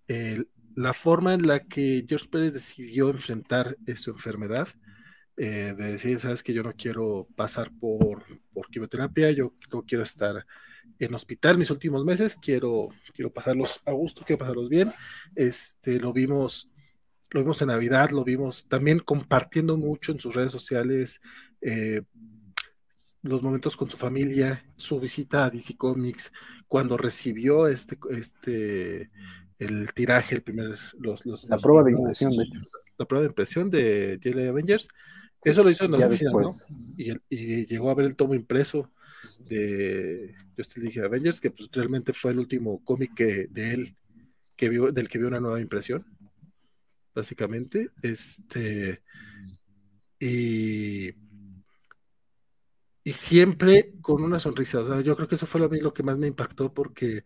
Eh, 0.07 0.45
la 0.73 0.93
forma 0.93 1.33
en 1.33 1.45
la 1.45 1.59
que 1.65 2.05
George 2.07 2.29
Pérez 2.29 2.53
decidió 2.53 3.09
enfrentar 3.09 3.75
su 3.97 4.11
enfermedad, 4.11 4.69
eh, 5.35 5.73
de 5.77 5.91
decir, 5.91 6.17
sabes 6.17 6.43
que 6.43 6.53
yo 6.53 6.63
no 6.63 6.73
quiero 6.73 7.27
pasar 7.35 7.71
por, 7.77 8.23
por 8.53 8.69
quimioterapia, 8.69 9.31
yo 9.31 9.53
no 9.69 9.83
quiero 9.83 10.05
estar 10.05 10.45
en 10.97 11.13
hospital 11.13 11.57
mis 11.57 11.69
últimos 11.69 12.05
meses, 12.05 12.37
quiero, 12.41 12.87
quiero 13.13 13.33
pasarlos 13.33 13.81
a 13.85 13.91
gusto, 13.91 14.23
quiero 14.25 14.39
pasarlos 14.39 14.69
bien. 14.69 14.93
Este, 15.35 15.99
lo 15.99 16.13
vimos, 16.13 16.69
lo 17.31 17.41
vimos 17.41 17.61
en 17.61 17.67
Navidad, 17.67 18.11
lo 18.11 18.23
vimos 18.23 18.65
también 18.69 18.99
compartiendo 18.99 19.75
mucho 19.75 20.13
en 20.13 20.21
sus 20.21 20.33
redes 20.33 20.53
sociales, 20.53 21.19
eh, 21.59 22.03
los 23.21 23.43
momentos 23.43 23.75
con 23.75 23.89
su 23.89 23.97
familia, 23.97 24.65
su 24.77 24.99
visita 24.99 25.45
a 25.45 25.49
DC 25.49 25.75
Comics, 25.75 26.31
cuando 26.67 26.97
recibió 26.97 27.67
este, 27.67 27.97
este, 28.11 29.09
el 29.57 29.93
tiraje, 29.93 30.35
el 30.35 30.41
primer, 30.41 30.77
los, 30.97 31.25
los 31.25 31.49
la 31.49 31.57
prueba 31.57 31.83
de 31.83 31.91
impresión, 31.91 32.31
de 32.31 32.43
hecho. 32.43 32.59
La 32.97 33.05
prueba 33.05 33.23
de 33.23 33.29
impresión 33.29 33.69
de 33.69 34.47
Avengers. 34.49 34.87
Eso 35.43 35.63
lo 35.63 35.69
hizo 35.69 35.85
en 35.85 35.91
las 35.91 36.03
oficinas, 36.03 36.33
¿no? 36.33 36.53
Y, 36.97 37.13
y, 37.29 37.65
llegó 37.65 37.89
a 37.89 37.95
ver 37.95 38.05
el 38.05 38.15
tomo 38.15 38.35
impreso 38.35 38.91
de 39.39 40.35
Justice 40.57 40.81
League 40.81 41.01
Avengers, 41.01 41.39
que 41.39 41.51
pues 41.51 41.69
realmente 41.71 42.11
fue 42.11 42.31
el 42.31 42.39
último 42.39 42.83
cómic 42.83 43.13
que, 43.15 43.47
de 43.47 43.73
él 43.73 43.95
que 44.57 44.67
vio, 44.67 44.91
del 44.91 45.07
que 45.07 45.17
vio 45.17 45.29
una 45.29 45.39
nueva 45.39 45.61
impresión, 45.61 46.05
básicamente. 47.15 47.89
Este 48.01 49.01
y, 50.19 51.13
y 53.09 53.13
siempre 53.13 53.95
con 54.01 54.23
una 54.23 54.39
sonrisa. 54.39 54.81
O 54.81 54.87
sea, 54.87 55.01
yo 55.01 55.15
creo 55.15 55.27
que 55.27 55.33
eso 55.33 55.47
fue 55.47 55.59
lo, 55.61 55.93
que 55.93 56.03
más 56.03 56.19
me 56.19 56.27
impactó 56.27 56.71
porque 56.71 57.23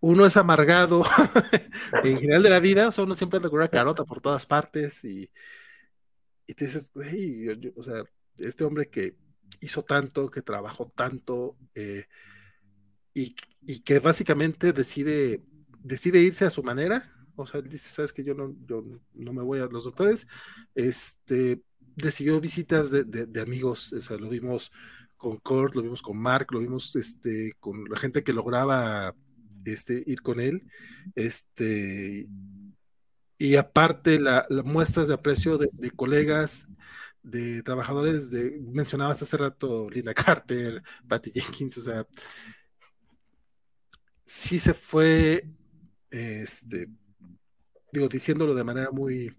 uno 0.00 0.24
es 0.24 0.38
amargado 0.38 1.04
en 2.02 2.18
general 2.18 2.42
de 2.42 2.48
la 2.48 2.58
vida, 2.60 2.88
o 2.88 2.92
sea, 2.92 3.04
uno 3.04 3.14
siempre 3.14 3.36
anda 3.36 3.50
con 3.50 3.58
una 3.58 3.68
carota 3.68 4.04
por 4.04 4.22
todas 4.22 4.46
partes 4.46 5.04
y, 5.04 5.30
y 6.46 6.54
te 6.54 6.64
dices, 6.64 6.90
o 7.76 7.82
sea, 7.82 8.02
este 8.38 8.64
hombre 8.64 8.88
que 8.88 9.14
hizo 9.60 9.84
tanto, 9.84 10.30
que 10.30 10.40
trabajó 10.40 10.90
tanto 10.94 11.58
eh, 11.74 12.06
y, 13.12 13.34
que 13.84 13.98
básicamente 13.98 14.72
decide, 14.72 15.42
decide 15.80 16.20
irse 16.20 16.46
a 16.46 16.50
su 16.50 16.62
manera. 16.62 17.02
O 17.36 17.46
sea, 17.46 17.60
él 17.60 17.68
dice, 17.68 17.90
sabes 17.90 18.14
que 18.14 18.24
yo 18.24 18.32
no, 18.32 18.56
yo 18.64 18.84
no 19.12 19.32
me 19.34 19.42
voy 19.42 19.60
a 19.60 19.66
los 19.66 19.84
doctores. 19.84 20.26
Este, 20.74 21.62
decidió 21.96 22.40
visitas 22.40 22.90
de, 22.90 23.40
amigos, 23.40 23.92
o 23.92 24.00
sea, 24.00 24.16
lo 24.16 24.28
vimos 24.28 24.72
con 25.16 25.36
Kurt, 25.36 25.74
lo 25.74 25.82
vimos 25.82 26.02
con 26.02 26.18
Mark, 26.18 26.48
lo 26.50 26.60
vimos 26.60 26.94
este, 26.96 27.52
con 27.60 27.84
la 27.84 27.98
gente 27.98 28.24
que 28.24 28.32
lograba 28.32 29.14
este, 29.64 30.02
ir 30.06 30.22
con 30.22 30.40
él. 30.40 30.64
Este, 31.14 32.28
y 33.38 33.56
aparte, 33.56 34.18
las 34.20 34.46
muestras 34.64 35.08
de 35.08 35.14
aprecio 35.14 35.58
de, 35.58 35.68
de 35.72 35.90
colegas 35.90 36.66
de 37.22 37.62
trabajadores 37.62 38.30
de, 38.30 38.60
mencionabas 38.60 39.22
hace 39.22 39.36
rato 39.36 39.88
Linda 39.90 40.14
Carter, 40.14 40.82
Patty 41.08 41.30
Jenkins, 41.32 41.78
o 41.78 41.82
sea, 41.82 42.06
sí 44.24 44.58
se 44.58 44.74
fue, 44.74 45.46
este, 46.10 46.88
digo, 47.92 48.08
diciéndolo 48.08 48.54
de 48.54 48.64
manera 48.64 48.90
muy, 48.90 49.34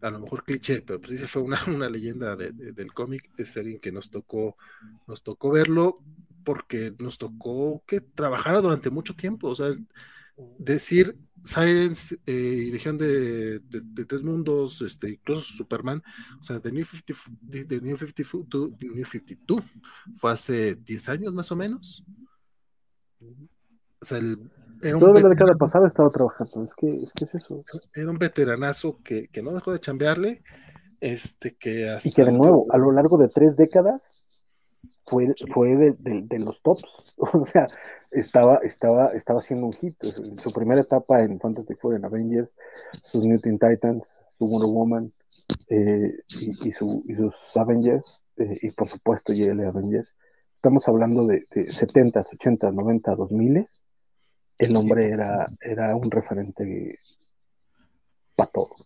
a 0.00 0.10
lo 0.10 0.20
mejor 0.20 0.44
cliché, 0.44 0.82
pero 0.82 1.00
pues 1.00 1.18
sí 1.18 1.26
fue 1.26 1.42
una, 1.42 1.58
una 1.66 1.88
leyenda 1.88 2.36
del 2.36 2.92
cómic, 2.92 3.30
es 3.36 3.56
alguien 3.56 3.80
que 3.80 3.92
nos 3.92 4.10
tocó, 4.10 4.56
nos 5.06 5.22
tocó 5.22 5.50
verlo 5.50 6.02
porque 6.44 6.94
nos 6.98 7.18
tocó 7.18 7.82
que 7.86 8.00
trabajara 8.00 8.60
durante 8.60 8.90
mucho 8.90 9.14
tiempo, 9.14 9.48
o 9.48 9.56
sea, 9.56 9.74
decir 10.58 11.16
Sirens 11.44 12.12
eh, 12.26 12.64
y 12.66 12.70
Legión 12.72 12.98
de, 12.98 13.60
de, 13.60 14.04
Tres 14.04 14.22
Mundos, 14.22 14.82
este, 14.82 15.10
incluso 15.10 15.54
Superman, 15.54 16.02
o 16.40 16.44
sea, 16.44 16.60
The 16.60 16.72
New, 16.72 16.84
50, 16.84 17.68
The 17.68 17.80
New 17.80 17.96
52, 17.96 18.78
The 18.78 18.88
New 18.88 19.04
52 19.04 19.62
fue 20.16 20.32
hace 20.32 20.74
10 20.74 21.08
años 21.08 21.32
más 21.32 21.50
o 21.52 21.56
menos. 21.56 22.04
O 23.20 24.04
sea, 24.04 24.18
el, 24.18 24.38
era 24.82 24.98
Toda 24.98 25.20
la 25.20 25.28
década 25.28 25.54
pasada 25.54 25.86
estaba 25.86 26.10
trabajando, 26.10 26.62
es 26.62 26.74
que, 26.74 27.02
es 27.02 27.12
que 27.12 27.24
es 27.24 27.34
eso. 27.34 27.64
Era 27.94 28.10
un 28.10 28.18
veteranazo 28.18 28.98
que, 29.02 29.28
que 29.28 29.42
no 29.42 29.54
dejó 29.54 29.72
de 29.72 29.80
chambearle, 29.80 30.42
este, 31.00 31.56
que 31.56 31.88
hasta 31.88 32.08
Y 32.08 32.12
que 32.12 32.24
de 32.24 32.32
nuevo, 32.32 32.66
a 32.70 32.78
lo 32.78 32.92
largo 32.92 33.18
de 33.18 33.28
tres 33.28 33.56
décadas, 33.56 34.14
fue, 35.06 35.34
fue 35.52 35.76
de, 35.76 35.94
de, 35.98 36.38
los 36.38 36.60
tops. 36.62 37.14
O 37.16 37.44
sea, 37.44 37.68
estaba, 38.10 38.56
estaba, 38.58 39.08
estaba 39.12 39.38
haciendo 39.38 39.66
un 39.66 39.72
hit. 39.72 39.96
Su 40.42 40.52
primera 40.52 40.80
etapa 40.80 41.22
en 41.22 41.40
Fantastic 41.40 41.78
Four, 41.80 41.96
en 41.96 42.04
Avengers, 42.04 42.56
sus 43.04 43.24
New 43.24 43.40
Teen 43.40 43.58
Titans, 43.58 44.16
su 44.28 44.46
Wonder 44.46 44.68
Woman 44.68 45.12
eh, 45.68 46.12
y, 46.28 46.72
su, 46.72 47.04
y, 47.06 47.14
sus 47.14 47.34
Avengers, 47.56 48.26
eh, 48.36 48.58
y 48.62 48.70
por 48.70 48.88
supuesto 48.88 49.32
JL 49.32 49.60
Avengers. 49.64 50.14
Estamos 50.54 50.86
hablando 50.88 51.26
de, 51.26 51.46
de 51.50 51.66
70s, 51.68 52.30
80s, 52.38 52.74
90 52.74 53.14
2000 53.14 53.68
El 54.58 54.76
hombre 54.76 55.08
era, 55.08 55.48
era 55.60 55.94
un 55.94 56.10
referente 56.10 57.00
para 58.34 58.50
todo. 58.50 58.76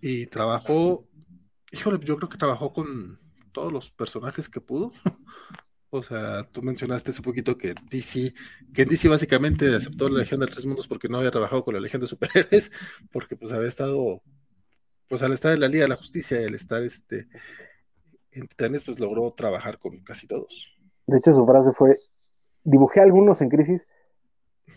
Y 0.00 0.26
trabajó, 0.26 1.08
híjole, 1.72 1.98
yo 2.04 2.16
creo 2.16 2.28
que 2.28 2.36
trabajó 2.36 2.72
con 2.72 3.18
todos 3.52 3.72
los 3.72 3.90
personajes 3.90 4.48
que 4.48 4.60
pudo. 4.60 4.92
o 5.88 6.02
sea, 6.02 6.44
tú 6.50 6.60
mencionaste 6.60 7.12
hace 7.12 7.22
poquito 7.22 7.56
que 7.56 7.74
DC, 7.90 8.34
que 8.74 8.84
DC 8.84 9.08
básicamente 9.08 9.74
aceptó 9.74 10.08
la 10.08 10.18
Legión 10.18 10.40
de 10.40 10.46
Tres 10.46 10.66
Mundos 10.66 10.88
porque 10.88 11.08
no 11.08 11.18
había 11.18 11.30
trabajado 11.30 11.64
con 11.64 11.72
la 11.72 11.80
Legión 11.80 12.02
de 12.02 12.08
Superhéroes, 12.08 12.70
porque 13.12 13.36
pues 13.36 13.52
había 13.52 13.68
estado, 13.68 14.20
pues 15.08 15.22
al 15.22 15.32
estar 15.32 15.54
en 15.54 15.60
la 15.60 15.68
Liga 15.68 15.84
de 15.84 15.88
la 15.88 15.96
Justicia 15.96 16.42
y 16.42 16.44
al 16.44 16.54
estar 16.54 16.82
este, 16.82 17.28
en 18.32 18.48
Titanes, 18.48 18.82
pues 18.82 18.98
logró 18.98 19.32
trabajar 19.32 19.78
con 19.78 19.96
casi 19.98 20.26
todos. 20.26 20.76
De 21.06 21.18
hecho, 21.18 21.32
su 21.32 21.46
frase 21.46 21.72
fue, 21.72 21.96
dibujé 22.64 23.00
algunos 23.00 23.40
en 23.40 23.48
crisis, 23.48 23.86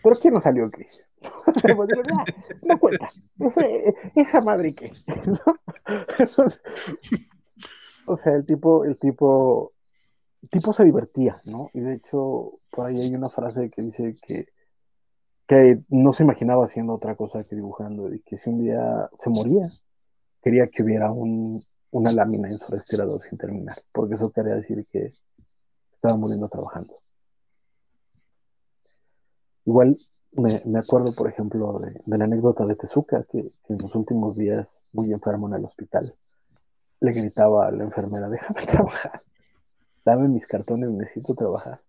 pero 0.02 0.16
¿quién 0.16 0.34
no 0.34 0.40
salió 0.40 0.64
en 0.64 0.70
crisis? 0.70 1.00
Pues, 1.76 1.88
no, 2.62 2.78
cuenta, 2.78 3.10
esa, 4.14 4.40
madre 4.40 4.74
que. 4.74 4.92
O 8.06 8.16
sea, 8.16 8.34
el 8.34 8.46
tipo, 8.46 8.86
el 8.86 8.96
tipo, 8.98 9.72
el 10.42 10.48
tipo 10.48 10.72
se 10.72 10.84
divertía, 10.84 11.42
¿no? 11.44 11.68
Y 11.74 11.80
de 11.80 11.94
hecho, 11.94 12.52
por 12.70 12.86
ahí 12.86 13.02
hay 13.02 13.14
una 13.14 13.28
frase 13.28 13.68
que 13.70 13.82
dice 13.82 14.16
que, 14.26 14.46
que 15.46 15.82
no 15.90 16.14
se 16.14 16.22
imaginaba 16.22 16.64
haciendo 16.64 16.94
otra 16.94 17.16
cosa 17.16 17.44
que 17.44 17.54
dibujando, 17.54 18.14
y 18.14 18.20
que 18.20 18.38
si 18.38 18.48
un 18.48 18.60
día 18.62 19.10
se 19.14 19.28
moría, 19.28 19.70
quería 20.42 20.68
que 20.68 20.82
hubiera 20.82 21.12
un, 21.12 21.62
una 21.90 22.12
lámina 22.12 22.48
en 22.48 22.58
su 22.58 22.72
respirador 22.72 23.22
sin 23.22 23.36
terminar, 23.36 23.82
porque 23.92 24.14
eso 24.14 24.30
quería 24.30 24.54
decir 24.54 24.86
que 24.90 25.12
estaba 25.92 26.16
muriendo 26.16 26.48
trabajando. 26.48 26.97
Igual 29.68 29.98
me, 30.32 30.62
me 30.64 30.78
acuerdo, 30.78 31.14
por 31.14 31.28
ejemplo, 31.28 31.78
de, 31.78 32.00
la 32.16 32.24
anécdota 32.24 32.64
de 32.64 32.74
Tezuka, 32.74 33.26
que, 33.30 33.52
en 33.68 33.76
los 33.76 33.94
últimos 33.94 34.38
días, 34.38 34.88
muy 34.92 35.12
enfermo 35.12 35.46
en 35.46 35.56
el 35.56 35.66
hospital, 35.66 36.14
le 37.00 37.12
gritaba 37.12 37.68
a 37.68 37.70
la 37.70 37.84
enfermera, 37.84 38.30
déjame 38.30 38.64
trabajar, 38.66 39.22
dame 40.06 40.26
mis 40.28 40.46
cartones, 40.46 40.88
necesito 40.88 41.34
trabajar. 41.34 41.82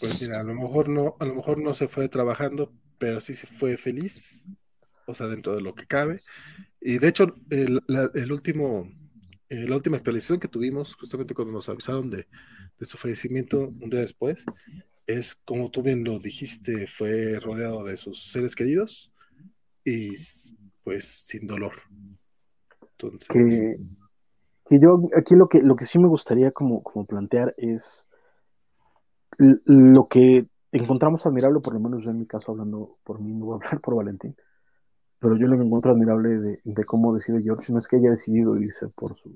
Pues 0.00 0.18
mira, 0.18 0.40
a 0.40 0.42
lo 0.42 0.54
mejor 0.54 0.88
no, 0.88 1.16
a 1.20 1.26
lo 1.26 1.34
mejor 1.34 1.58
no 1.58 1.74
se 1.74 1.88
fue 1.88 2.08
trabajando, 2.08 2.72
pero 2.96 3.20
sí 3.20 3.34
se 3.34 3.46
fue 3.46 3.76
feliz, 3.76 4.48
o 5.06 5.12
sea, 5.12 5.26
dentro 5.26 5.54
de 5.54 5.60
lo 5.60 5.74
que 5.74 5.86
cabe. 5.86 6.22
Y 6.80 6.98
de 6.98 7.08
hecho, 7.08 7.36
el, 7.50 8.32
último, 8.32 8.88
eh, 9.52 9.68
la 9.68 9.76
última 9.76 9.98
actualización 9.98 10.40
que 10.40 10.48
tuvimos, 10.48 10.94
justamente 10.94 11.34
cuando 11.34 11.52
nos 11.52 11.68
avisaron 11.68 12.08
de, 12.08 12.26
de 12.78 12.86
su 12.86 12.96
fallecimiento 12.96 13.68
un 13.68 13.90
día 13.90 14.00
después, 14.00 14.46
es 15.06 15.34
como 15.34 15.70
tú 15.70 15.82
bien 15.82 16.04
lo 16.04 16.18
dijiste, 16.18 16.86
fue 16.86 17.38
rodeado 17.38 17.84
de 17.84 17.98
sus 17.98 18.32
seres 18.32 18.54
queridos 18.56 19.12
y 19.84 20.10
pues 20.82 21.04
sin 21.04 21.46
dolor. 21.46 21.74
Entonces... 22.80 23.28
Que, 23.28 24.78
yo 24.78 25.02
aquí 25.14 25.34
lo 25.34 25.48
que, 25.50 25.60
lo 25.60 25.76
que 25.76 25.84
sí 25.84 25.98
me 25.98 26.08
gustaría 26.08 26.50
como, 26.52 26.82
como 26.82 27.04
plantear 27.04 27.54
es 27.58 28.06
lo 29.36 30.08
que 30.08 30.46
encontramos 30.70 31.26
admirable, 31.26 31.60
por 31.60 31.74
lo 31.74 31.80
menos 31.80 32.02
yo 32.04 32.10
en 32.10 32.20
mi 32.20 32.26
caso 32.26 32.52
hablando 32.52 32.96
por 33.04 33.20
mí, 33.20 33.34
no 33.34 33.44
voy 33.44 33.52
a 33.52 33.56
hablar 33.56 33.82
por 33.82 33.96
Valentín, 33.96 34.34
pero 35.22 35.36
yo 35.36 35.46
lo 35.46 35.56
que 35.56 35.62
encuentro 35.64 35.92
admirable 35.92 36.58
de, 36.64 36.84
cómo 36.84 37.14
decide 37.14 37.42
George 37.42 37.72
no 37.72 37.78
es 37.78 37.86
que 37.86 37.96
haya 37.96 38.10
decidido 38.10 38.56
irse 38.56 38.88
por 38.88 39.16
sus 39.16 39.32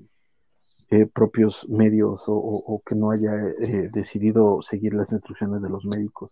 eh, 0.89 1.05
propios 1.05 1.65
medios 1.69 2.23
o, 2.27 2.81
que 2.85 2.93
no 2.93 3.11
haya 3.11 3.33
eh, 3.61 3.89
decidido 3.93 4.61
seguir 4.61 4.93
las 4.93 5.09
instrucciones 5.11 5.61
de 5.61 5.69
los 5.69 5.85
médicos, 5.85 6.31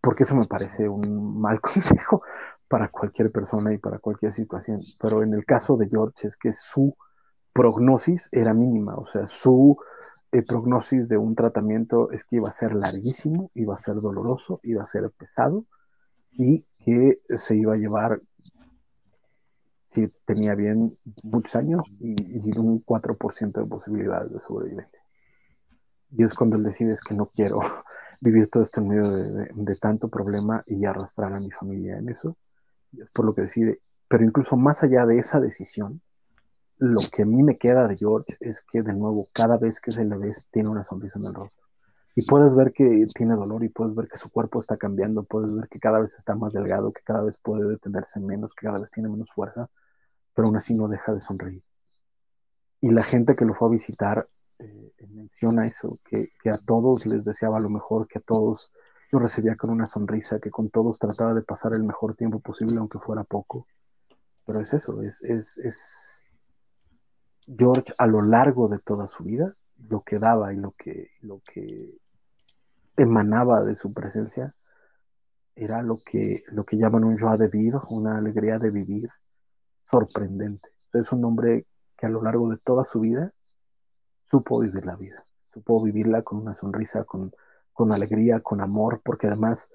porque 0.00 0.22
eso 0.22 0.34
me 0.34 0.46
parece 0.46 0.88
un 0.88 1.38
mal 1.38 1.60
consejo, 1.72 2.22
para 2.66 2.88
cualquier 2.88 3.30
persona 3.30 3.74
y 3.74 3.78
para 3.78 3.98
cualquier 3.98 4.32
situación. 4.32 4.80
Pero 5.00 5.22
en 5.22 5.34
el 5.34 5.44
caso 5.44 5.76
de 5.76 5.88
George 5.88 6.26
es 6.26 6.36
que 6.36 6.52
su 6.52 6.96
prognosis 7.52 8.28
era 8.32 8.54
mínima, 8.54 8.96
o 8.96 9.06
sea, 9.06 9.28
su 9.28 9.76
eh, 10.32 10.42
prognosis 10.42 11.10
de 11.10 11.18
un 11.18 11.34
tratamiento 11.34 12.10
es 12.10 12.24
que 12.24 12.36
iba 12.36 12.48
a 12.48 12.52
ser 12.52 12.74
larguísimo, 12.74 13.50
iba 13.54 13.74
a 13.74 13.78
ser 13.78 13.96
doloroso, 13.96 14.60
iba 14.62 14.82
a 14.82 14.86
ser 14.86 15.10
pesado 15.10 15.66
y 16.32 16.64
que 16.78 17.20
se 17.36 17.54
iba 17.54 17.74
a 17.74 17.78
llevar, 17.78 18.20
si 19.86 20.08
tenía 20.24 20.54
bien, 20.54 20.96
muchos 21.22 21.56
años 21.56 21.82
y, 22.00 22.14
y 22.14 22.58
un 22.58 22.84
4% 22.84 23.52
de 23.52 23.66
posibilidades 23.66 24.32
de 24.32 24.40
sobrevivencia. 24.40 25.02
Y 26.10 26.24
es 26.24 26.34
cuando 26.34 26.56
él 26.56 26.62
decide 26.62 26.92
es 26.92 27.00
que 27.00 27.14
no 27.14 27.26
quiero 27.26 27.60
vivir 28.20 28.48
todo 28.50 28.62
esto 28.62 28.80
en 28.80 28.88
medio 28.88 29.10
de, 29.10 29.76
tanto 29.76 30.08
problema 30.08 30.62
y 30.66 30.84
arrastrar 30.84 31.32
a 31.32 31.40
mi 31.40 31.50
familia 31.50 31.98
en 31.98 32.08
eso. 32.08 32.36
Es 32.96 33.10
por 33.10 33.24
lo 33.24 33.34
que 33.34 33.42
decide. 33.42 33.80
Pero 34.08 34.24
incluso 34.24 34.56
más 34.56 34.82
allá 34.82 35.04
de 35.04 35.18
esa 35.18 35.40
decisión, 35.40 36.00
lo 36.78 37.00
que 37.12 37.22
a 37.22 37.26
mí 37.26 37.42
me 37.42 37.58
queda 37.58 37.88
de 37.88 37.96
George 37.96 38.36
es 38.40 38.62
que 38.70 38.82
de 38.82 38.92
nuevo, 38.92 39.28
cada 39.32 39.56
vez 39.56 39.80
que 39.80 39.92
se 39.92 40.04
le 40.04 40.16
ve, 40.16 40.32
tiene 40.50 40.68
una 40.68 40.84
sonrisa 40.84 41.18
en 41.18 41.26
el 41.26 41.34
rostro. 41.34 41.65
Y 42.18 42.24
puedes 42.24 42.54
ver 42.54 42.72
que 42.72 43.06
tiene 43.14 43.34
dolor 43.34 43.62
y 43.62 43.68
puedes 43.68 43.94
ver 43.94 44.08
que 44.08 44.16
su 44.16 44.30
cuerpo 44.30 44.58
está 44.58 44.78
cambiando, 44.78 45.24
puedes 45.24 45.54
ver 45.54 45.68
que 45.68 45.78
cada 45.78 46.00
vez 46.00 46.14
está 46.14 46.34
más 46.34 46.54
delgado, 46.54 46.90
que 46.90 47.02
cada 47.02 47.22
vez 47.22 47.36
puede 47.36 47.68
detenerse 47.68 48.18
menos, 48.20 48.54
que 48.54 48.66
cada 48.66 48.78
vez 48.78 48.90
tiene 48.90 49.10
menos 49.10 49.30
fuerza, 49.30 49.68
pero 50.34 50.48
aún 50.48 50.56
así 50.56 50.74
no 50.74 50.88
deja 50.88 51.12
de 51.12 51.20
sonreír. 51.20 51.62
Y 52.80 52.88
la 52.88 53.02
gente 53.02 53.36
que 53.36 53.44
lo 53.44 53.52
fue 53.52 53.68
a 53.68 53.72
visitar 53.72 54.28
eh, 54.58 54.92
menciona 55.10 55.66
eso, 55.66 55.98
que, 56.08 56.30
a 56.50 56.56
todos 56.56 57.04
les 57.04 57.22
deseaba 57.22 57.60
lo 57.60 57.68
mejor, 57.68 58.08
que 58.08 58.18
a 58.18 58.22
todos 58.22 58.72
lo 59.12 59.18
recibía 59.18 59.56
con 59.56 59.68
una 59.68 59.84
sonrisa, 59.84 60.40
que 60.40 60.50
con 60.50 60.70
todos 60.70 60.98
trataba 60.98 61.34
de 61.34 61.42
pasar 61.42 61.74
el 61.74 61.82
mejor 61.82 62.16
tiempo 62.16 62.40
posible, 62.40 62.78
aunque 62.78 62.98
fuera 62.98 63.24
poco. 63.24 63.66
Pero 64.46 64.62
es 64.62 64.72
eso, 64.72 65.02
es, 65.02 65.22
es, 65.22 65.58
es 65.58 66.24
George 67.46 67.92
a 67.98 68.06
lo 68.06 68.22
largo 68.22 68.68
de 68.68 68.78
toda 68.78 69.06
su 69.06 69.22
vida, 69.22 69.54
lo 69.90 70.00
que 70.00 70.18
daba 70.18 70.54
y 70.54 70.56
lo 70.56 70.72
que, 70.72 71.10
lo 71.20 71.42
que 71.44 71.98
emanaba 72.96 73.62
de 73.64 73.76
su 73.76 73.92
presencia 73.92 74.54
era 75.54 75.82
lo 75.82 75.98
que, 75.98 76.44
lo 76.48 76.64
que 76.64 76.76
llaman 76.76 77.04
un 77.04 77.18
joie 77.18 77.38
de 77.38 77.48
vivir, 77.48 77.74
una 77.88 78.18
alegría 78.18 78.58
de 78.58 78.70
vivir 78.70 79.10
sorprendente. 79.84 80.68
Es 80.92 81.12
un 81.12 81.24
hombre 81.24 81.66
que 81.96 82.06
a 82.06 82.10
lo 82.10 82.22
largo 82.22 82.50
de 82.50 82.58
toda 82.58 82.84
su 82.84 83.00
vida 83.00 83.32
supo 84.24 84.60
vivir 84.60 84.84
la 84.84 84.96
vida, 84.96 85.24
supo 85.52 85.82
vivirla 85.82 86.22
con 86.22 86.38
una 86.38 86.54
sonrisa, 86.54 87.04
con, 87.04 87.32
con 87.72 87.92
alegría, 87.92 88.40
con 88.40 88.60
amor, 88.60 89.00
porque 89.04 89.28
además 89.28 89.68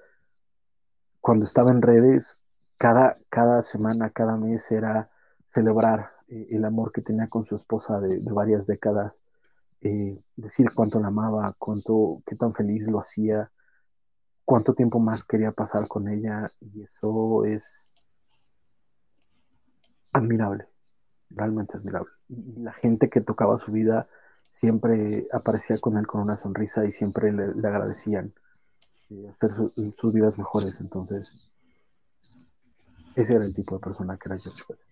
cuando 1.20 1.44
estaba 1.44 1.70
en 1.70 1.82
redes, 1.82 2.42
cada, 2.78 3.16
cada 3.28 3.62
semana, 3.62 4.10
cada 4.10 4.36
mes 4.36 4.70
era 4.72 5.08
celebrar 5.46 6.10
eh, 6.28 6.48
el 6.50 6.64
amor 6.64 6.92
que 6.92 7.00
tenía 7.00 7.28
con 7.28 7.46
su 7.46 7.54
esposa 7.54 8.00
de, 8.00 8.18
varias 8.20 8.66
décadas, 8.66 9.22
eh, 9.82 10.22
decir 10.36 10.72
cuánto 10.74 11.00
la 11.00 11.08
amaba, 11.08 11.54
cuánto, 11.58 12.22
qué 12.26 12.36
tan 12.36 12.54
feliz 12.54 12.86
lo 12.86 13.00
hacía, 13.00 13.50
cuánto 14.44 14.74
tiempo 14.74 15.00
más 15.00 15.24
quería 15.24 15.52
pasar 15.52 15.88
con 15.88 16.08
ella, 16.08 16.50
y 16.60 16.82
eso 16.82 17.44
es 17.44 17.92
admirable, 20.12 20.66
realmente 21.30 21.76
admirable. 21.76 22.10
Y 22.28 22.60
la 22.60 22.72
gente 22.72 23.10
que 23.10 23.20
tocaba 23.20 23.58
su 23.58 23.72
vida 23.72 24.06
siempre 24.50 25.26
aparecía 25.32 25.78
con 25.78 25.96
él 25.96 26.06
con 26.06 26.20
una 26.20 26.36
sonrisa 26.36 26.84
y 26.84 26.92
siempre 26.92 27.32
le, 27.32 27.44
agradecían 27.66 28.32
eh, 29.10 29.28
hacer 29.28 29.50
sus 29.96 30.12
vidas 30.12 30.38
mejores. 30.38 30.80
Entonces, 30.80 31.28
ese 33.16 33.34
era 33.34 33.44
el 33.44 33.54
tipo 33.54 33.74
de 33.74 33.80
persona 33.80 34.16
que 34.16 34.28
era 34.28 34.38
George. 34.38 34.91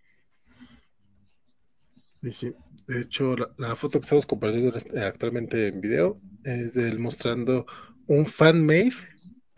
Sí, 2.23 2.55
De 2.87 3.01
hecho, 3.01 3.35
la, 3.57 3.75
foto 3.77 3.99
que 3.99 4.05
estamos 4.05 4.27
compartiendo 4.27 4.77
actualmente 5.03 5.69
en 5.69 5.81
video 5.81 6.21
es 6.45 6.75
de 6.75 6.89
él 6.89 6.99
mostrando 6.99 7.67
un 8.07 8.27
fan 8.27 8.65
made 8.65 8.93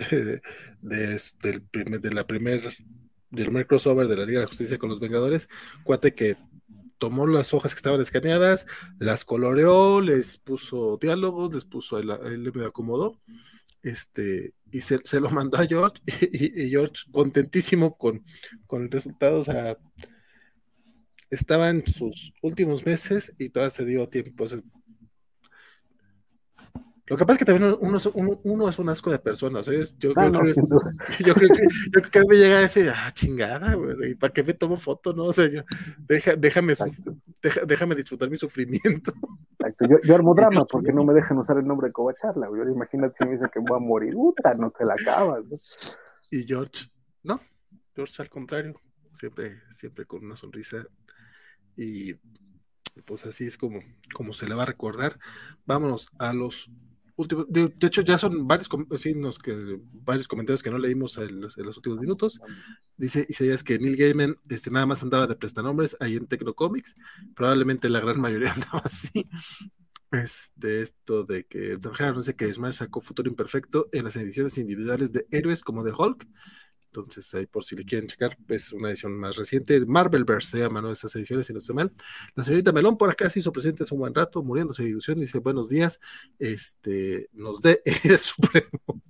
de, 0.09 1.21
del 1.43 1.63
primer, 1.63 2.15
la 2.15 2.27
primer, 2.27 2.63
del 3.31 3.47
primer 3.47 3.67
crossover 3.67 4.07
de 4.07 4.17
la 4.17 4.27
Liga 4.27 4.39
de 4.39 4.45
la 4.45 4.49
Justicia 4.49 4.79
con 4.79 4.91
los 4.91 5.01
Vengadores, 5.01 5.49
cuate 5.85 6.15
que 6.15 6.37
tomó 6.99 7.27
las 7.27 7.53
hojas 7.53 7.75
que 7.75 7.79
estaban 7.79 8.01
escaneadas, 8.01 8.67
las 9.01 9.25
coloreó, 9.25 10.01
les 10.01 10.39
puso 10.39 10.99
diálogos, 11.01 11.53
les 11.53 11.65
puso, 11.65 11.99
él, 11.99 12.11
él 12.25 12.53
me 12.55 12.65
acomodó, 12.65 13.19
este, 13.83 14.55
y 14.71 14.81
se, 14.83 15.01
lo 15.21 15.31
mandó 15.31 15.59
a 15.59 15.67
George, 15.67 16.01
y, 16.33 16.71
George 16.71 17.05
contentísimo 17.11 17.97
con, 17.97 18.25
con 18.67 18.83
el 18.83 18.91
resultado, 18.91 19.41
o 19.41 19.45
sea, 19.45 19.77
estaba 21.35 21.71
en 21.71 21.87
sus 21.87 22.33
últimos 22.43 22.85
meses 22.85 23.35
y 23.39 23.49
todavía 23.49 23.71
se 23.71 23.85
dio 23.85 24.09
tiempo, 24.09 24.47
lo 27.13 27.19
que 27.19 27.27
pasa 27.27 27.33
es 27.33 27.39
que 27.41 27.45
también 27.45 27.77
uno, 27.81 27.99
uno, 28.45 28.69
es 28.69 28.79
un 28.79 28.89
asco 28.89 29.11
de 29.11 29.19
personas. 29.19 29.69
¿eh? 29.69 29.85
Yo, 29.99 30.15
creo 30.15 30.33
que, 30.33 30.55
yo, 31.27 31.35
creo 31.35 31.49
que, 31.49 31.63
yo 31.93 32.01
creo 32.01 32.11
que 32.11 32.25
me 32.27 32.37
llega 32.37 32.57
a 32.57 32.61
decir, 32.61 32.91
ah, 32.95 33.11
chingada, 33.13 33.75
güey, 33.75 34.15
¿para 34.15 34.33
qué 34.33 34.43
me 34.43 34.55
tomo 34.55 34.77
foto? 34.77 35.13
No, 35.13 35.25
o 35.25 35.33
sea, 35.33 35.47
yo, 35.47 35.63
déjame, 36.39 36.75
déjame 37.67 37.95
disfrutar 37.97 38.31
mi 38.31 38.39
sufrimiento. 38.39 39.13
Exacto. 39.59 39.89
Yo, 39.91 39.99
yo 40.03 40.15
armo 40.15 40.35
drama 40.37 40.65
porque 40.65 40.93
no 40.93 41.05
me 41.05 41.13
dejan 41.13 41.37
usar 41.37 41.59
el 41.59 41.67
nombre 41.67 41.89
de 41.89 41.93
Covacharla. 41.93 42.47
Güey. 42.47 42.71
Imagínate 42.71 43.15
si 43.19 43.25
me 43.27 43.33
dice 43.33 43.51
que 43.53 43.59
voy 43.59 43.77
a 43.77 43.81
morir, 43.81 44.15
puta, 44.15 44.55
no 44.55 44.71
te 44.71 44.85
la 44.85 44.95
acabas. 44.95 45.43
Y 46.31 46.45
George, 46.45 46.89
no, 47.25 47.41
George 47.95 48.23
al 48.23 48.31
contrario, 48.31 48.81
siempre, 49.13 49.61
siempre 49.71 50.07
con 50.07 50.25
una 50.25 50.37
sonrisa. 50.37 50.79
Y 51.77 52.15
pues 53.05 53.25
así 53.27 53.47
es 53.47 53.57
como, 53.57 53.81
como 54.15 54.33
se 54.33 54.49
le 54.49 54.55
va 54.55 54.65
a 54.65 54.67
recordar. 54.67 55.19
Vámonos 55.65 56.09
a 56.19 56.33
los 56.33 56.71
de, 57.17 57.73
hecho, 57.87 58.03
ya 58.03 58.19
son 58.19 58.47
varios, 58.49 58.69
que, 59.39 59.81
varios 59.93 60.29
comentarios 60.29 60.63
que 60.63 60.71
no 60.71 60.79
leímos 60.79 61.19
en 61.19 61.41
los, 61.41 61.57
últimos 61.57 62.01
minutos. 62.01 62.41
Dice 62.97 63.27
Isaías 63.29 63.63
que 63.63 63.79
Neil 63.79 63.97
Gaiman 63.97 64.37
este, 64.49 64.71
nada 64.71 64.87
más 64.87 65.03
andaba 65.03 65.27
de 65.27 65.37
prestanombres 65.37 65.97
ahí 66.01 66.17
en 66.17 66.27
Tecnocomics. 66.27 66.95
Probablemente 67.35 67.89
la 67.89 68.01
gran 68.01 68.21
mayoría 68.21 68.53
andaba 68.55 68.83
así. 68.85 69.29
Este, 70.11 70.83
esto 70.83 71.25
de 71.25 71.45
que 71.45 71.79
no 71.79 72.23
sé 72.23 72.37
que 72.37 72.53
Smash 72.53 72.75
sacó 72.75 73.01
Futuro 73.01 73.31
Imperfecto 73.31 73.89
en 73.93 74.05
las 74.05 74.17
ediciones 74.17 74.59
individuales 74.59 75.13
de 75.13 75.27
héroes 75.31 75.63
como 75.63 75.85
de 75.85 75.93
Hulk 75.97 76.27
entonces, 76.95 77.33
ahí 77.35 77.47
por 77.47 77.65
si 77.65 77.75
le 77.75 77.85
quieren 77.85 78.07
checar, 78.07 78.37
es 78.49 78.71
una 78.73 78.91
edición 78.91 79.17
más 79.17 79.37
reciente. 79.37 79.81
Marvelverse 79.87 80.51
se 80.51 80.59
llama, 80.59 80.83
¿no? 80.83 80.93
Esas 80.93 81.17
ediciones, 81.17 81.47
si 81.47 81.55
no 81.55 81.59
estoy 81.59 81.75
mal. 81.75 81.91
La 82.35 82.45
señorita 82.45 82.71
Melón 82.71 82.99
por 82.99 83.09
acá 83.09 83.31
se 83.31 83.39
hizo 83.39 83.51
presente 83.51 83.83
hace 83.83 83.95
un 83.95 84.01
buen 84.01 84.15
rato, 84.15 84.43
muriéndose 84.43 84.83
de 84.83 84.91
ilusión. 84.91 85.19
Dice, 85.19 85.39
buenos 85.39 85.71
días. 85.71 86.01
Este, 86.39 87.31
nos 87.33 87.63
dé 87.63 87.81
el 88.05 88.19
supremo. 88.19 89.03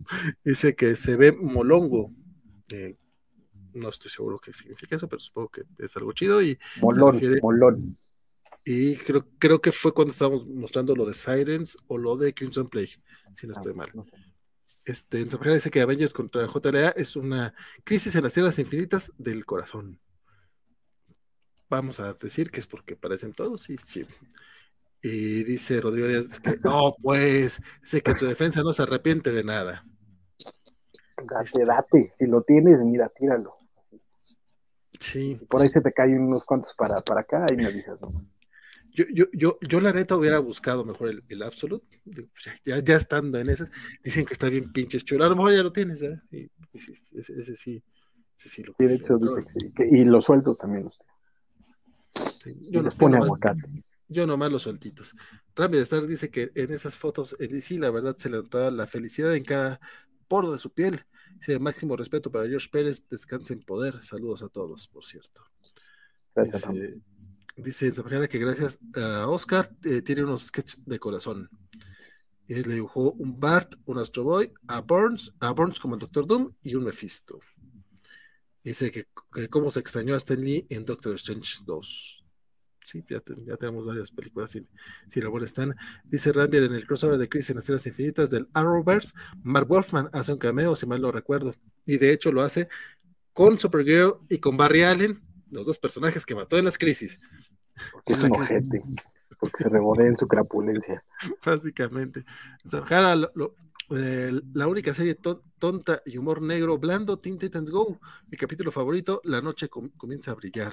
Dice 0.44 0.76
que 0.76 0.94
se 0.94 1.16
ve 1.16 1.32
molongo. 1.32 2.12
Eh, 2.70 2.96
no 3.74 3.88
estoy 3.88 4.10
seguro 4.12 4.38
qué 4.38 4.52
significa 4.52 4.94
eso, 4.94 5.08
pero 5.08 5.18
supongo 5.18 5.48
que 5.48 5.62
es 5.78 5.96
algo 5.96 6.12
chido. 6.12 6.40
Y 6.40 6.56
molón, 6.80 7.20
molón. 7.42 7.98
Y 8.64 8.94
creo, 8.94 9.26
creo 9.40 9.60
que 9.60 9.72
fue 9.72 9.92
cuando 9.92 10.12
estábamos 10.12 10.46
mostrando 10.46 10.94
lo 10.94 11.04
de 11.04 11.14
Sirens 11.14 11.76
o 11.88 11.98
lo 11.98 12.16
de 12.16 12.32
Crimson 12.32 12.68
Plague, 12.68 13.02
si 13.34 13.48
no 13.48 13.54
ah, 13.56 13.58
estoy 13.58 13.74
mal 13.74 13.90
este, 14.84 15.20
en 15.20 15.28
dice 15.28 15.70
que 15.70 15.80
Avengers 15.80 16.12
contra 16.12 16.46
JLA 16.46 16.90
es 16.90 17.16
una 17.16 17.54
crisis 17.84 18.14
en 18.16 18.24
las 18.24 18.32
tierras 18.32 18.58
infinitas 18.58 19.12
del 19.16 19.44
corazón. 19.44 20.00
Vamos 21.68 22.00
a 22.00 22.12
decir 22.14 22.50
que 22.50 22.60
es 22.60 22.66
porque 22.66 22.96
parecen 22.96 23.32
todos, 23.32 23.62
sí, 23.62 23.76
sí. 23.78 24.06
Y 25.00 25.44
dice 25.44 25.80
Rodrigo 25.80 26.06
Díaz 26.06 26.38
que, 26.38 26.58
no, 26.62 26.94
pues, 27.00 27.60
sé 27.82 28.02
que 28.02 28.12
en 28.12 28.16
su 28.16 28.26
defensa 28.26 28.62
no 28.62 28.72
se 28.72 28.82
arrepiente 28.82 29.32
de 29.32 29.42
nada. 29.42 29.84
Date, 31.16 31.44
este 31.44 31.64
date, 31.64 32.12
si 32.16 32.26
lo 32.26 32.42
tienes, 32.42 32.80
mira, 32.80 33.08
tíralo. 33.08 33.56
Sí. 35.00 35.40
por 35.48 35.62
ahí 35.62 35.68
se 35.68 35.80
te 35.80 35.92
caen 35.92 36.20
unos 36.20 36.44
cuantos 36.44 36.74
para, 36.74 37.00
para 37.00 37.22
acá 37.22 37.46
y 37.50 37.56
me 37.56 37.66
avisas, 37.66 38.00
¿no? 38.00 38.24
Yo, 38.92 39.04
yo, 39.12 39.24
yo, 39.32 39.58
yo 39.66 39.80
la 39.80 39.92
neta 39.92 40.16
hubiera 40.16 40.38
buscado 40.38 40.84
mejor 40.84 41.08
el, 41.08 41.24
el 41.28 41.42
Absolute, 41.42 41.86
pues, 42.04 42.60
ya, 42.64 42.78
ya, 42.78 42.96
estando 42.96 43.38
en 43.38 43.48
ese, 43.48 43.64
dicen 44.04 44.26
que 44.26 44.34
está 44.34 44.48
bien 44.48 44.70
pinches 44.70 45.04
chulo, 45.04 45.24
a 45.24 45.28
lo 45.28 45.36
mejor 45.36 45.54
ya 45.54 45.62
lo 45.62 45.72
tienes, 45.72 46.02
¿eh? 46.02 46.20
Y, 46.30 46.50
ese, 46.74 46.92
ese, 47.14 47.56
sí, 47.56 47.82
ese 48.36 48.48
sí 48.48 48.62
lo 48.62 48.74
sí, 48.78 48.86
de 48.86 48.94
hecho, 48.94 49.18
dice 49.18 49.72
que 49.74 49.88
sí, 49.88 49.96
y 49.96 50.04
los 50.04 50.24
sueltos 50.24 50.58
también 50.58 50.86
usted. 50.86 52.54
yo 52.70 52.82
pone 52.98 53.16
aguacate. 53.16 53.84
Yo 54.08 54.26
nomás 54.26 54.52
los 54.52 54.62
sueltitos. 54.62 55.14
Trump 55.54 55.74
Star 55.76 56.06
dice 56.06 56.30
que 56.30 56.52
en 56.54 56.70
esas 56.70 56.98
fotos 56.98 57.34
en 57.38 57.50
DC 57.50 57.78
la 57.78 57.90
verdad 57.90 58.14
se 58.18 58.28
le 58.28 58.36
notaba 58.36 58.70
la 58.70 58.86
felicidad 58.86 59.34
en 59.34 59.44
cada 59.44 59.80
poro 60.28 60.52
de 60.52 60.58
su 60.58 60.70
piel. 60.70 61.00
Dice, 61.36 61.58
máximo 61.58 61.96
respeto 61.96 62.30
para 62.30 62.46
George 62.46 62.68
Pérez, 62.70 63.08
descanse 63.08 63.54
en 63.54 63.62
poder. 63.62 64.04
Saludos 64.04 64.42
a 64.42 64.48
todos, 64.50 64.86
por 64.86 65.06
cierto. 65.06 65.42
Gracias. 66.34 66.68
Dice 66.70 67.00
que 68.28 68.39
gracias 68.39 68.78
a 68.94 69.28
Oscar 69.28 69.70
eh, 69.84 70.02
tiene 70.02 70.24
unos 70.24 70.47
sketches 70.47 70.81
de 70.84 70.98
corazón. 70.98 71.50
Y 72.48 72.55
le 72.55 72.74
dibujó 72.74 73.12
un 73.12 73.39
Bart, 73.39 73.74
un 73.86 73.98
Astro 73.98 74.24
Boy, 74.24 74.52
a 74.66 74.81
Burns, 74.81 75.32
a 75.40 75.52
Burns 75.52 75.78
como 75.78 75.94
el 75.94 76.00
Doctor 76.00 76.26
Doom 76.26 76.52
y 76.62 76.74
un 76.74 76.84
Mephisto. 76.84 77.40
Dice 78.64 78.90
que, 78.90 79.06
cómo 79.48 79.70
se 79.70 79.81
extrañó 79.81 80.14
a 80.14 80.18
Stan 80.18 80.39
Lee 80.39 80.66
en 80.68 80.84
Doctor 80.84 81.14
Strange 81.16 81.58
2. 81.64 82.24
sí, 82.84 83.05
ya, 83.08 83.20
tenemos 83.56 83.84
varias 83.86 84.10
películas 84.10 84.50
sin, 84.50 84.68
sin 85.08 85.24
la 85.24 85.44
están. 85.44 85.76
Dice 86.05 86.32
Rambier 86.32 86.64
en 86.64 86.74
el 86.74 86.86
crossover 86.86 87.18
de 87.18 87.28
Chris 87.28 87.50
en 87.50 87.58
Estrellas 87.58 87.86
Infinitas 87.86 88.31
del 88.31 88.48
Arrowverse, 88.52 89.14
Mark 89.42 89.66
Wolfman 89.68 90.10
hace 90.12 90.32
un 90.32 90.39
cameo, 90.39 90.76
si 90.76 90.86
mal 90.86 91.00
no 91.00 91.10
recuerdo, 91.10 91.55
y 91.84 91.97
de 91.98 92.12
hecho 92.12 92.31
lo 92.31 92.42
hace 92.42 92.68
con 93.32 93.58
Supergirl 93.58 94.18
y 94.28 94.39
con 94.39 94.56
Barry 94.56 94.82
Allen, 94.82 95.22
los 95.50 95.66
dos 95.66 95.78
personajes 95.78 96.24
que 96.24 96.34
mató 96.34 96.58
en 96.58 96.64
las 96.64 96.78
crisis. 96.78 97.20
Porque 97.92 98.12
es 98.12 98.20
un 98.20 98.33
ojete, 98.33 98.83
porque 99.39 99.62
se 99.62 99.68
rebodea 99.68 100.09
en 100.09 100.17
su 100.17 100.26
crapulencia. 100.26 101.05
Básicamente. 101.44 102.25
Eh, 103.94 104.33
la 104.55 104.68
única 104.68 104.94
serie 104.94 105.18
tonta 105.59 106.02
y 106.07 106.17
humor 106.17 106.41
negro 106.41 106.78
blando, 106.78 107.18
Teen 107.18 107.39
Titans 107.39 107.70
Go. 107.70 108.01
Mi 108.28 108.39
capítulo 108.39 108.70
favorito, 108.70 109.20
La 109.25 109.42
noche 109.42 109.68
comienza 109.68 110.31
a 110.31 110.34
brillar. 110.34 110.73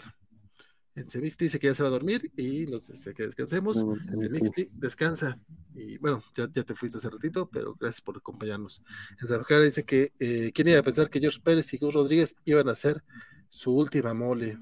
En 0.96 1.08
Semixty 1.08 1.46
dice 1.46 1.60
que 1.60 1.68
ya 1.68 1.74
se 1.74 1.84
va 1.84 1.90
a 1.90 1.92
dormir 1.92 2.32
y 2.36 2.66
nos 2.66 2.88
dice 2.88 3.14
que 3.14 3.24
descansemos. 3.24 3.78
En 4.12 4.18
Semixty 4.18 4.70
descansa. 4.74 5.40
Y 5.74 5.98
bueno, 5.98 6.22
ya, 6.36 6.48
te 6.50 6.76
fuiste 6.76 6.98
hace 6.98 7.10
ratito, 7.10 7.50
pero 7.50 7.76
gracias 7.76 8.02
por 8.02 8.18
acompañarnos. 8.18 8.82
En 9.22 9.28
Zarjara 9.28 9.64
dice 9.64 9.86
que 9.86 10.14
eh, 10.20 10.52
quién 10.54 10.68
iba 10.68 10.80
a 10.80 10.84
pensar 10.84 11.10
que 11.10 11.20
George 11.20 11.40
Pérez 11.42 11.74
y 11.74 11.78
Gus 11.78 11.94
Rodríguez 11.94 12.36
iban 12.44 12.68
a 12.68 12.74
hacer 12.74 13.04
su 13.50 13.74
última 13.74 14.14
mole 14.14 14.58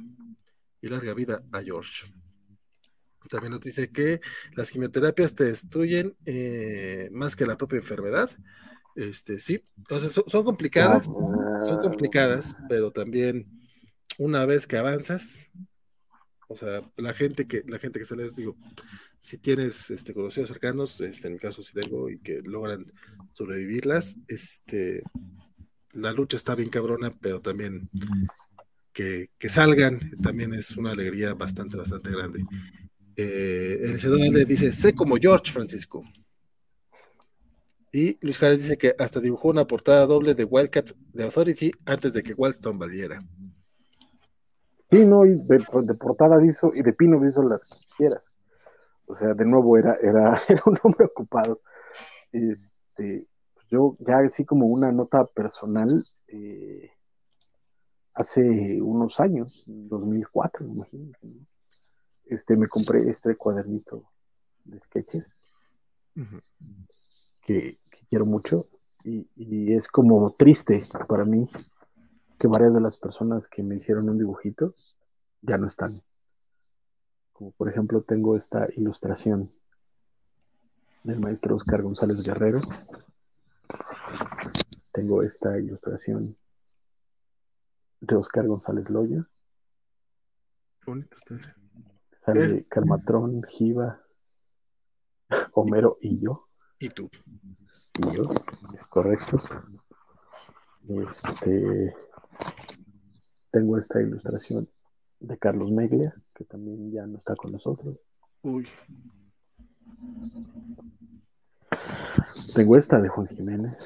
y 0.81 0.87
larga 0.87 1.13
vida 1.13 1.43
a 1.51 1.61
George. 1.61 2.13
También 3.27 3.51
nos 3.51 3.61
dice 3.61 3.91
que 3.91 4.21
las 4.55 4.71
quimioterapias 4.71 5.35
te 5.35 5.45
destruyen 5.45 6.15
eh, 6.25 7.09
más 7.11 7.35
que 7.35 7.45
la 7.45 7.57
propia 7.57 7.77
enfermedad. 7.77 8.29
Este, 8.95 9.37
sí, 9.37 9.61
entonces 9.77 10.11
son, 10.11 10.43
complicadas, 10.43 11.05
son 11.05 11.81
complicadas, 11.81 12.55
pero 12.67 12.91
también 12.91 13.45
una 14.17 14.43
vez 14.45 14.65
que 14.65 14.77
avanzas, 14.77 15.51
o 16.47 16.55
sea, 16.55 16.81
la 16.95 17.13
gente 17.13 17.47
que, 17.47 17.63
la 17.67 17.77
gente 17.77 17.99
que 17.99 18.05
sale, 18.05 18.27
digo, 18.35 18.57
si 19.19 19.37
tienes 19.37 19.91
este, 19.91 20.13
conocidos 20.13 20.49
cercanos, 20.49 20.99
este, 21.01 21.27
en 21.27 21.33
mi 21.33 21.39
caso 21.39 21.61
si 21.61 21.73
tengo 21.73 22.09
y 22.09 22.19
que 22.19 22.41
logran 22.41 22.91
sobrevivirlas, 23.33 24.17
este, 24.27 25.03
la 25.93 26.11
lucha 26.13 26.37
está 26.37 26.55
bien 26.55 26.69
cabrona, 26.69 27.11
pero 27.21 27.41
también 27.41 27.89
que, 28.93 29.29
que 29.37 29.49
salgan 29.49 30.11
también 30.23 30.53
es 30.53 30.75
una 30.77 30.91
alegría 30.91 31.33
bastante, 31.33 31.77
bastante 31.77 32.09
grande. 32.09 32.43
Eh, 33.19 33.97
CW 33.99 34.45
dice, 34.45 34.71
sé 34.71 34.93
como 34.93 35.17
George 35.17 35.51
Francisco. 35.51 36.03
Y 37.91 38.17
Luis 38.21 38.37
Járez 38.37 38.61
dice 38.61 38.77
que 38.77 38.93
hasta 38.99 39.19
dibujó 39.19 39.49
una 39.49 39.65
portada 39.65 40.05
doble 40.05 40.35
de 40.35 40.43
Wildcats 40.43 40.95
de 41.13 41.23
Authority 41.23 41.71
antes 41.85 42.13
de 42.13 42.21
que 42.21 42.35
Wildstone 42.35 42.77
valiera. 42.77 43.25
Sí, 44.91 45.03
no, 45.03 45.25
y 45.25 45.35
de, 45.35 45.59
portada 45.95 46.45
hizo, 46.45 46.71
y 46.75 46.83
de 46.83 46.93
Pino 46.93 47.27
hizo 47.27 47.41
las 47.41 47.65
que 47.65 47.75
quieras. 47.97 48.21
O 49.07 49.15
sea, 49.15 49.33
de 49.33 49.45
nuevo 49.45 49.77
era, 49.77 49.97
era, 50.01 50.39
era 50.47 50.61
un 50.67 50.77
hombre 50.83 51.05
ocupado. 51.05 51.61
Este, 52.31 53.25
yo 53.71 53.95
ya 53.99 54.19
así 54.19 54.45
como 54.45 54.67
una 54.67 54.91
nota 54.91 55.25
personal, 55.25 56.05
eh, 56.27 56.91
hace 58.13 58.79
unos 58.79 59.19
años, 59.19 59.63
2004, 59.65 60.67
imagínate, 60.67 61.27
¿no? 61.27 61.45
Este, 62.29 62.55
me 62.57 62.67
compré 62.67 63.09
este 63.09 63.35
cuadernito 63.35 64.09
de 64.65 64.79
sketches 64.79 65.25
que, 67.41 67.79
quiero 68.09 68.25
mucho 68.25 68.67
y, 69.03 69.73
es 69.73 69.87
como 69.87 70.33
triste 70.33 70.87
para 71.07 71.25
mí 71.25 71.49
que 72.39 72.47
varias 72.47 72.73
de 72.73 72.81
las 72.81 72.97
personas 72.97 73.47
que 73.47 73.63
me 73.63 73.75
hicieron 73.75 74.09
un 74.09 74.17
dibujito 74.17 74.75
ya 75.41 75.57
no 75.57 75.67
están. 75.67 76.03
Como 77.33 77.51
por 77.51 77.69
ejemplo 77.69 78.01
tengo 78.01 78.35
esta 78.35 78.67
ilustración 78.75 79.51
del 81.03 81.19
maestro 81.19 81.55
Oscar 81.55 81.81
González 81.81 82.21
Guerrero. 82.21 82.61
Tengo 84.91 85.21
esta 85.21 85.57
ilustración 85.57 86.35
de 88.01 88.15
Oscar 88.15 88.47
González 88.47 88.89
Loya. 88.89 89.27
Bonito 90.85 91.15
Sale 92.27 92.65
Carmatrón, 92.65 93.41
Giva, 93.43 94.01
Homero 95.53 95.97
y 96.01 96.19
yo. 96.19 96.49
Y 96.77 96.89
tú. 96.89 97.09
Y 97.99 98.15
yo, 98.17 98.23
es 98.75 98.83
correcto. 98.83 99.41
Este 100.89 101.95
tengo 103.49 103.77
esta 103.77 104.01
ilustración 104.01 104.69
de 105.21 105.37
Carlos 105.37 105.71
Meglia, 105.71 106.13
que 106.35 106.43
también 106.43 106.91
ya 106.91 107.07
no 107.07 107.17
está 107.17 107.33
con 107.37 107.53
nosotros. 107.53 107.97
Uy. 108.41 108.67
Tengo 112.53 112.75
esta 112.75 112.99
de 112.99 113.07
Juan 113.07 113.27
Jiménez, 113.27 113.77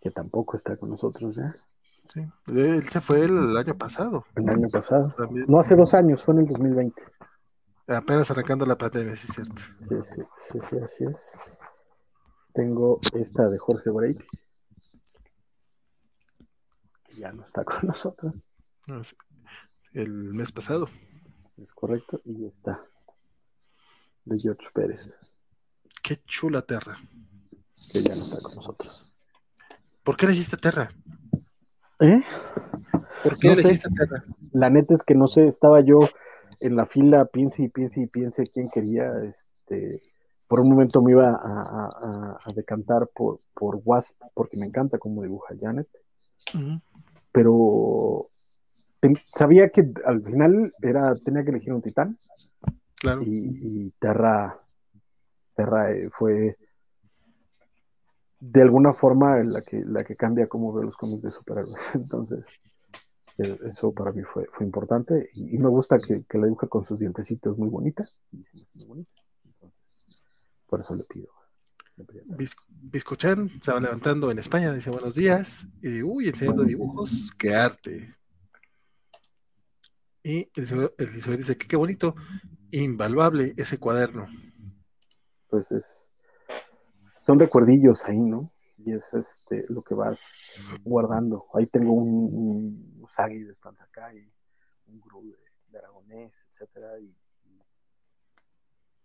que 0.00 0.10
tampoco 0.10 0.56
está 0.56 0.76
con 0.76 0.90
nosotros 0.90 1.36
ya. 1.36 1.54
Sí, 2.12 2.20
él 2.48 2.82
se 2.82 3.00
fue 3.00 3.24
el, 3.24 3.56
año 3.56 3.78
pasado. 3.78 4.26
El 4.34 4.48
año 4.48 4.68
pasado. 4.68 5.14
No 5.46 5.60
hace 5.60 5.76
dos 5.76 5.94
años, 5.94 6.24
fue 6.24 6.34
en 6.34 6.40
el 6.40 6.46
2020. 6.48 7.00
Apenas 7.86 8.30
arrancando 8.30 8.66
la 8.66 8.76
pandemia, 8.76 9.14
sí 9.14 9.28
es 9.28 9.34
cierto. 9.34 9.62
Sí, 9.88 10.14
sí, 10.14 10.22
sí, 10.50 10.58
sí, 10.68 10.76
así 10.78 11.04
es. 11.04 11.58
Tengo 12.52 13.00
esta 13.14 13.48
de 13.48 13.58
Jorge 13.58 13.90
Break, 13.90 14.26
que 17.04 17.14
ya 17.14 17.32
no 17.32 17.44
está 17.44 17.64
con 17.64 17.86
nosotros. 17.86 18.34
El 19.92 20.34
mes 20.34 20.50
pasado. 20.50 20.88
Es 21.58 21.72
correcto, 21.72 22.20
y 22.24 22.46
esta 22.46 22.84
de 24.24 24.38
George 24.40 24.66
Pérez. 24.74 25.08
Qué 26.02 26.16
chula 26.24 26.62
Terra. 26.62 26.98
Que 27.92 28.02
ya 28.02 28.16
no 28.16 28.24
está 28.24 28.40
con 28.40 28.56
nosotros. 28.56 29.06
¿Por 30.02 30.16
qué 30.16 30.26
elegiste 30.26 30.56
Terra? 30.56 30.90
¿Eh? 32.00 32.22
¿Por 33.22 33.38
qué 33.38 33.52
elegiste 33.52 33.88
La 34.52 34.70
neta 34.70 34.94
es 34.94 35.02
que 35.02 35.14
no 35.14 35.28
sé, 35.28 35.46
estaba 35.46 35.80
yo 35.80 36.00
en 36.60 36.76
la 36.76 36.86
fila, 36.86 37.26
piense 37.26 37.64
y 37.64 37.68
piense 37.68 38.02
y 38.02 38.06
piense 38.06 38.46
quién 38.46 38.68
quería. 38.70 39.12
Este, 39.24 40.02
por 40.46 40.60
un 40.60 40.70
momento 40.70 41.02
me 41.02 41.12
iba 41.12 41.30
a, 41.30 42.38
decantar 42.54 43.08
por, 43.14 43.40
por 43.54 43.80
Wasp, 43.84 44.20
porque 44.34 44.56
me 44.56 44.66
encanta 44.66 44.98
cómo 44.98 45.22
dibuja 45.22 45.54
Janet. 45.60 45.88
Pero 47.32 48.30
sabía 49.34 49.68
que 49.68 49.92
al 50.04 50.22
final 50.22 50.74
era, 50.82 51.14
tenía 51.16 51.44
que 51.44 51.50
elegir 51.50 51.72
un 51.72 51.82
titán. 51.82 52.18
Y, 53.24 53.90
Terra, 53.92 54.58
Terra 55.54 55.92
eh, 55.92 56.10
fue 56.10 56.58
de 58.40 58.62
alguna 58.62 58.94
forma 58.94 59.36
la 59.44 59.60
que, 59.60 59.84
la 59.84 60.02
que 60.02 60.16
cambia 60.16 60.48
cómo 60.48 60.72
veo 60.72 60.84
los 60.84 60.96
cómics 60.96 61.22
de 61.22 61.30
superhéroes. 61.30 61.82
Entonces, 61.94 62.44
eh, 63.38 63.58
eso 63.68 63.92
para 63.92 64.12
mí 64.12 64.22
fue, 64.22 64.46
fue 64.52 64.66
importante 64.66 65.30
y, 65.34 65.58
me 65.58 65.68
gusta 65.68 65.98
que, 65.98 66.24
la 66.38 66.46
dibuja 66.46 66.66
con 66.66 66.86
sus 66.86 66.98
dientecitos 66.98 67.58
muy 67.58 67.68
bonitas. 67.68 68.10
por 70.66 70.80
eso 70.80 70.94
le 70.94 71.04
pido. 71.04 71.28
Biscochan 72.68 73.60
se 73.60 73.72
va 73.72 73.80
levantando 73.80 74.30
en 74.30 74.38
España, 74.38 74.72
dice 74.72 74.90
buenos 74.90 75.14
días. 75.14 75.68
Y, 75.82 76.02
uy, 76.02 76.28
enseñando 76.28 76.64
dibujos, 76.64 77.30
qué 77.36 77.54
arte. 77.54 78.14
Y 80.22 80.48
el, 80.54 80.92
el 80.96 81.36
dice 81.36 81.58
que 81.58 81.66
qué 81.66 81.76
bonito, 81.76 82.14
invaluable 82.70 83.52
ese 83.58 83.78
cuaderno. 83.78 84.28
Pues 85.48 85.70
es, 85.72 85.99
son 87.30 87.38
recuerdillos 87.38 88.04
ahí, 88.06 88.18
¿no? 88.18 88.52
Y 88.78 88.92
es 88.92 89.14
este 89.14 89.64
lo 89.68 89.82
que 89.82 89.94
vas 89.94 90.20
guardando. 90.82 91.46
Ahí 91.54 91.68
tengo 91.68 91.92
un, 91.92 92.08
un 92.32 93.02
Usagi 93.04 93.44
de 93.44 93.52
y 93.52 94.32
un 94.90 95.00
Gru 95.00 95.32
de, 95.70 95.78
Aragonés, 95.78 96.44
etcétera, 96.50 96.98
y, 96.98 97.14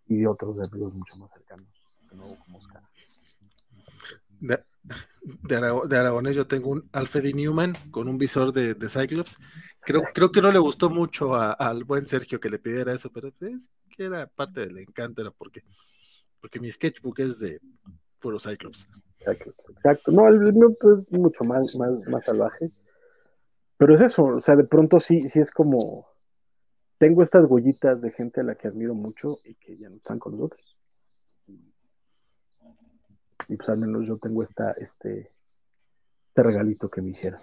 de 0.07 0.27
otros 0.27 0.57
amigos 0.59 0.91
mucho 0.95 1.15
más 1.17 1.29
cercanos, 1.33 1.67
de 2.09 2.17
nuevo 2.17 2.35
como 2.39 2.57
Oscar. 2.57 2.81
De, 4.39 4.59
de, 5.43 5.95
Aragonés 5.95 6.35
yo 6.35 6.47
tengo 6.47 6.71
un 6.71 6.89
Alfred 6.93 7.35
Newman 7.35 7.73
con 7.91 8.07
un 8.07 8.17
visor 8.17 8.51
de, 8.51 8.73
de 8.73 8.89
Cyclops. 8.89 9.37
Creo, 9.81 10.01
creo 10.15 10.31
que 10.31 10.41
no 10.41 10.51
le 10.51 10.57
gustó 10.57 10.89
mucho 10.89 11.35
al 11.35 11.83
buen 11.83 12.07
Sergio 12.07 12.39
que 12.39 12.49
le 12.49 12.57
pidiera 12.57 12.91
eso, 12.91 13.11
pero 13.11 13.31
es 13.41 13.69
que 13.95 14.05
era 14.05 14.25
parte 14.25 14.61
del 14.61 14.79
encanto, 14.79 15.21
era 15.21 15.29
porque, 15.29 15.61
porque 16.41 16.59
mi 16.59 16.71
sketchbook 16.71 17.19
es 17.19 17.37
de 17.37 17.61
puro 18.25 18.39
Cyclops. 18.39 18.89
Exacto. 19.19 20.11
No, 20.11 20.27
el 20.27 20.51
mío 20.51 20.69
es 20.71 21.11
mucho 21.19 21.43
más, 21.43 21.75
más, 21.75 21.91
más 22.07 22.23
salvaje. 22.23 22.71
Pero 23.77 23.93
es 23.93 24.01
eso, 24.01 24.23
o 24.23 24.41
sea, 24.41 24.55
de 24.55 24.63
pronto 24.63 24.99
sí, 24.99 25.29
sí 25.29 25.39
es 25.39 25.51
como. 25.51 26.07
Tengo 26.97 27.21
estas 27.21 27.45
huellitas 27.45 28.01
de 28.01 28.11
gente 28.11 28.41
a 28.41 28.43
la 28.43 28.55
que 28.55 28.67
admiro 28.67 28.95
mucho 28.95 29.37
y 29.43 29.53
que 29.55 29.77
ya 29.77 29.89
no 29.89 29.97
están 29.97 30.17
con 30.17 30.31
nosotros. 30.33 30.77
Y 33.47 33.57
pues 33.57 33.69
al 33.69 33.77
menos 33.77 34.07
yo 34.07 34.17
tengo 34.17 34.41
esta, 34.41 34.71
este, 34.71 35.31
este 36.29 36.43
regalito 36.43 36.89
que 36.89 37.01
me 37.01 37.11
hicieron. 37.11 37.41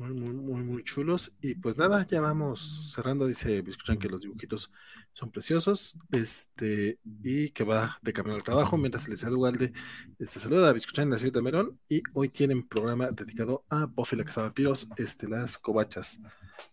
Muy, 0.00 0.14
muy, 0.14 0.32
muy, 0.32 0.62
muy 0.62 0.82
chulos. 0.82 1.30
Y 1.42 1.56
pues 1.56 1.76
nada, 1.76 2.06
ya 2.06 2.22
vamos 2.22 2.90
cerrando. 2.94 3.26
Dice 3.26 3.60
Biscuchan 3.60 3.98
que 3.98 4.08
los 4.08 4.22
dibujitos 4.22 4.72
son 5.12 5.30
preciosos. 5.30 5.94
Este, 6.10 6.98
y 7.22 7.50
que 7.50 7.64
va 7.64 7.98
de 8.00 8.14
camino 8.14 8.34
al 8.34 8.42
trabajo. 8.42 8.78
Mientras 8.78 9.04
el 9.04 9.10
licenciado 9.10 9.38
Ugalde 9.38 9.74
este, 10.18 10.38
saluda 10.38 10.70
a 10.70 10.72
Biscuchan 10.72 11.10
la 11.10 11.18
señorita 11.18 11.42
Merón. 11.42 11.78
Y 11.86 12.02
hoy 12.14 12.30
tienen 12.30 12.66
programa 12.66 13.10
dedicado 13.10 13.66
a 13.68 13.84
Buffy 13.84 14.16
la 14.16 14.24
Casa 14.24 14.40
Vampiros, 14.40 14.88
este, 14.96 15.28
las 15.28 15.58
cobachas. 15.58 16.18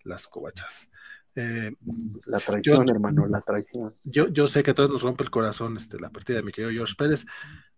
Las 0.05 0.25
cobachas. 0.25 0.89
Eh, 1.35 1.75
la 2.27 2.39
traición, 2.39 2.87
hermano, 2.87 3.27
la 3.27 3.41
traición. 3.41 3.93
Yo, 4.05 4.29
yo 4.29 4.47
sé 4.47 4.63
que 4.63 4.71
a 4.71 4.73
todos 4.73 4.89
nos 4.89 5.01
rompe 5.01 5.25
el 5.25 5.29
corazón 5.29 5.75
este, 5.75 5.99
la 5.99 6.11
partida 6.11 6.37
de 6.37 6.43
mi 6.43 6.53
querido 6.53 6.71
George 6.71 6.95
Pérez. 6.97 7.25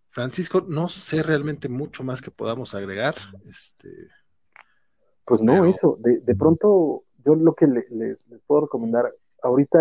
Francisco, 0.10 0.64
no 0.68 0.90
sé 0.90 1.24
realmente 1.24 1.70
mucho 1.70 2.04
más 2.04 2.22
que 2.22 2.30
podamos 2.30 2.76
agregar. 2.76 3.16
Este, 3.48 4.10
pues 5.30 5.42
no, 5.44 5.64
eso. 5.64 5.96
De, 6.00 6.22
de, 6.22 6.36
pronto, 6.36 7.04
yo 7.24 7.36
lo 7.36 7.54
que 7.54 7.68
les, 7.68 7.88
les, 7.92 8.18
puedo 8.48 8.62
recomendar, 8.62 9.14
ahorita 9.44 9.80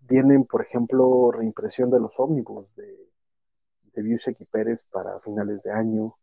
vienen, 0.00 0.44
por 0.44 0.60
ejemplo, 0.60 1.30
reimpresión 1.30 1.88
de 1.92 2.00
los 2.00 2.10
ómnibus 2.18 2.66
de, 2.74 3.08
de 3.94 4.02
Busek 4.02 4.40
y 4.40 4.44
Pérez 4.44 4.84
para 4.90 5.20
finales 5.20 5.62
de 5.62 5.70
año. 5.70 6.16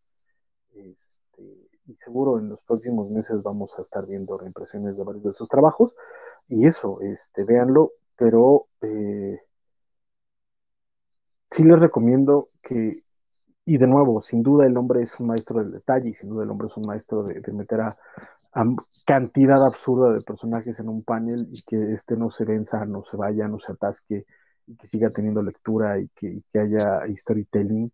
Este, 0.73 1.69
y 1.87 1.95
seguro 2.03 2.37
en 2.37 2.49
los 2.49 2.59
próximos 2.63 3.09
meses 3.09 3.41
vamos 3.43 3.71
a 3.79 3.81
estar 3.81 4.05
viendo 4.05 4.37
reimpresiones 4.37 4.97
de 4.97 5.03
varios 5.03 5.23
de 5.23 5.31
esos 5.31 5.47
trabajos. 5.47 5.95
Y 6.49 6.67
eso, 6.67 6.99
este, 6.99 7.45
véanlo, 7.45 7.93
pero 8.17 8.67
eh, 8.81 9.39
sí 11.49 11.63
les 11.63 11.79
recomiendo 11.79 12.49
que, 12.61 13.05
y 13.63 13.77
de 13.77 13.87
nuevo, 13.87 14.21
sin 14.21 14.43
duda 14.43 14.65
el 14.65 14.75
hombre 14.75 15.01
es 15.01 15.17
un 15.17 15.27
maestro 15.27 15.59
del 15.59 15.71
detalle 15.71 16.09
y 16.09 16.13
sin 16.13 16.29
duda 16.29 16.43
el 16.43 16.51
hombre 16.51 16.67
es 16.67 16.75
un 16.75 16.85
maestro 16.85 17.23
de, 17.23 17.39
de 17.39 17.53
meter 17.53 17.79
a, 17.79 17.97
cantidad 19.05 19.63
absurda 19.65 20.13
de 20.13 20.21
personajes 20.21 20.79
en 20.79 20.89
un 20.89 21.03
panel 21.03 21.47
y 21.51 21.61
que 21.63 21.93
este 21.93 22.15
no 22.15 22.31
se 22.31 22.45
venza, 22.45 22.85
no 22.85 23.03
se 23.09 23.17
vaya, 23.17 23.47
no 23.47 23.59
se 23.59 23.71
atasque 23.73 24.25
y 24.67 24.75
que 24.77 24.87
siga 24.87 25.11
teniendo 25.11 25.43
lectura 25.43 25.99
y 25.99 26.09
que, 26.09 26.41
haya 26.59 27.01
storytelling. 27.15 27.91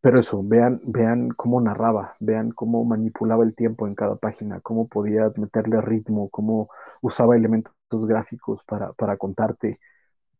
Pero 0.00 0.18
eso, 0.18 0.42
vean, 0.42 0.80
vean 0.84 1.28
cómo 1.30 1.60
narraba, 1.60 2.16
vean 2.20 2.50
cómo 2.50 2.84
manipulaba 2.84 3.44
el 3.44 3.54
tiempo 3.54 3.86
en 3.86 3.94
cada 3.94 4.16
página, 4.16 4.60
cómo 4.60 4.88
podía 4.88 5.30
meterle 5.36 5.80
ritmo, 5.80 6.28
cómo 6.28 6.68
usaba 7.00 7.36
elementos 7.36 7.72
gráficos 7.90 8.62
para, 8.66 8.92
para 8.94 9.16
contarte 9.16 9.78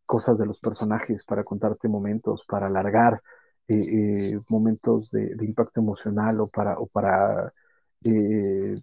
cosas 0.06 0.38
de 0.38 0.46
los 0.46 0.58
personajes, 0.60 1.24
para 1.24 1.44
contarte 1.44 1.88
momentos, 1.88 2.44
para 2.48 2.66
alargar 2.66 3.22
eh, 3.68 4.34
eh, 4.34 4.40
momentos 4.48 5.10
de, 5.10 5.34
de, 5.36 5.44
impacto 5.46 5.80
emocional 5.80 6.40
o 6.40 6.48
para, 6.48 6.78
o 6.78 6.86
para 6.86 7.52
eh, 8.04 8.82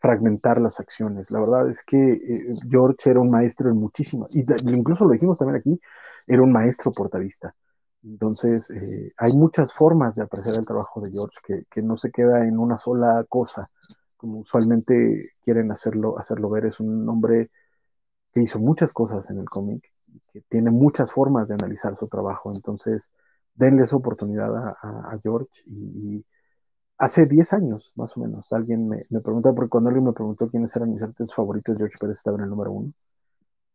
fragmentar 0.00 0.60
las 0.60 0.80
acciones. 0.80 1.30
La 1.30 1.40
verdad 1.40 1.68
es 1.68 1.82
que 1.82 1.96
eh, 1.96 2.54
George 2.68 3.10
era 3.10 3.20
un 3.20 3.30
maestro 3.30 3.70
en 3.70 3.76
muchísimas, 3.76 4.28
y 4.32 4.44
incluso 4.70 5.04
lo 5.04 5.12
dijimos 5.12 5.38
también 5.38 5.60
aquí, 5.60 5.80
era 6.26 6.42
un 6.42 6.52
maestro 6.52 6.92
portadista. 6.92 7.54
Entonces, 8.04 8.70
eh, 8.70 9.12
hay 9.16 9.32
muchas 9.32 9.72
formas 9.72 10.14
de 10.14 10.22
apreciar 10.22 10.54
el 10.56 10.66
trabajo 10.66 11.00
de 11.00 11.10
George 11.10 11.64
que, 11.70 11.82
no 11.82 11.96
se 11.96 12.10
queda 12.10 12.46
en 12.46 12.58
una 12.58 12.78
sola 12.78 13.24
cosa, 13.28 13.70
como 14.16 14.38
usualmente 14.40 15.32
quieren 15.42 15.70
hacerlo, 15.72 16.18
hacerlo 16.18 16.50
ver. 16.50 16.66
Es 16.66 16.80
un 16.80 17.08
hombre 17.08 17.50
que 18.32 18.42
hizo 18.42 18.58
muchas 18.58 18.92
cosas 18.92 19.28
en 19.30 19.38
el 19.38 19.48
cómic 19.48 19.92
que 20.32 20.42
tiene 20.48 20.70
muchas 20.70 21.12
formas 21.12 21.48
de 21.48 21.54
analizar 21.54 21.96
su 21.96 22.08
trabajo. 22.08 22.52
Entonces, 22.54 23.10
denle 23.54 23.84
esa 23.84 23.96
oportunidad 23.96 24.56
a, 24.56 25.18
George 25.22 25.50
y 25.66 26.24
hace 26.98 27.26
10 27.26 27.52
años, 27.52 27.92
más 27.96 28.16
o 28.16 28.20
menos, 28.20 28.52
alguien 28.52 28.88
me, 28.88 29.06
me 29.10 29.20
preguntó, 29.20 29.54
porque 29.54 29.70
cuando 29.70 29.88
alguien 29.90 30.04
me 30.06 30.12
preguntó 30.12 30.48
quiénes 30.50 30.74
eran 30.76 30.92
mis 30.92 31.02
artistas 31.02 31.34
favoritos, 31.34 31.76
George 31.78 31.96
Pérez 31.98 32.18
estaba 32.18 32.36
en 32.38 32.44
el 32.44 32.50
número 32.50 32.72
uno. 32.72 32.92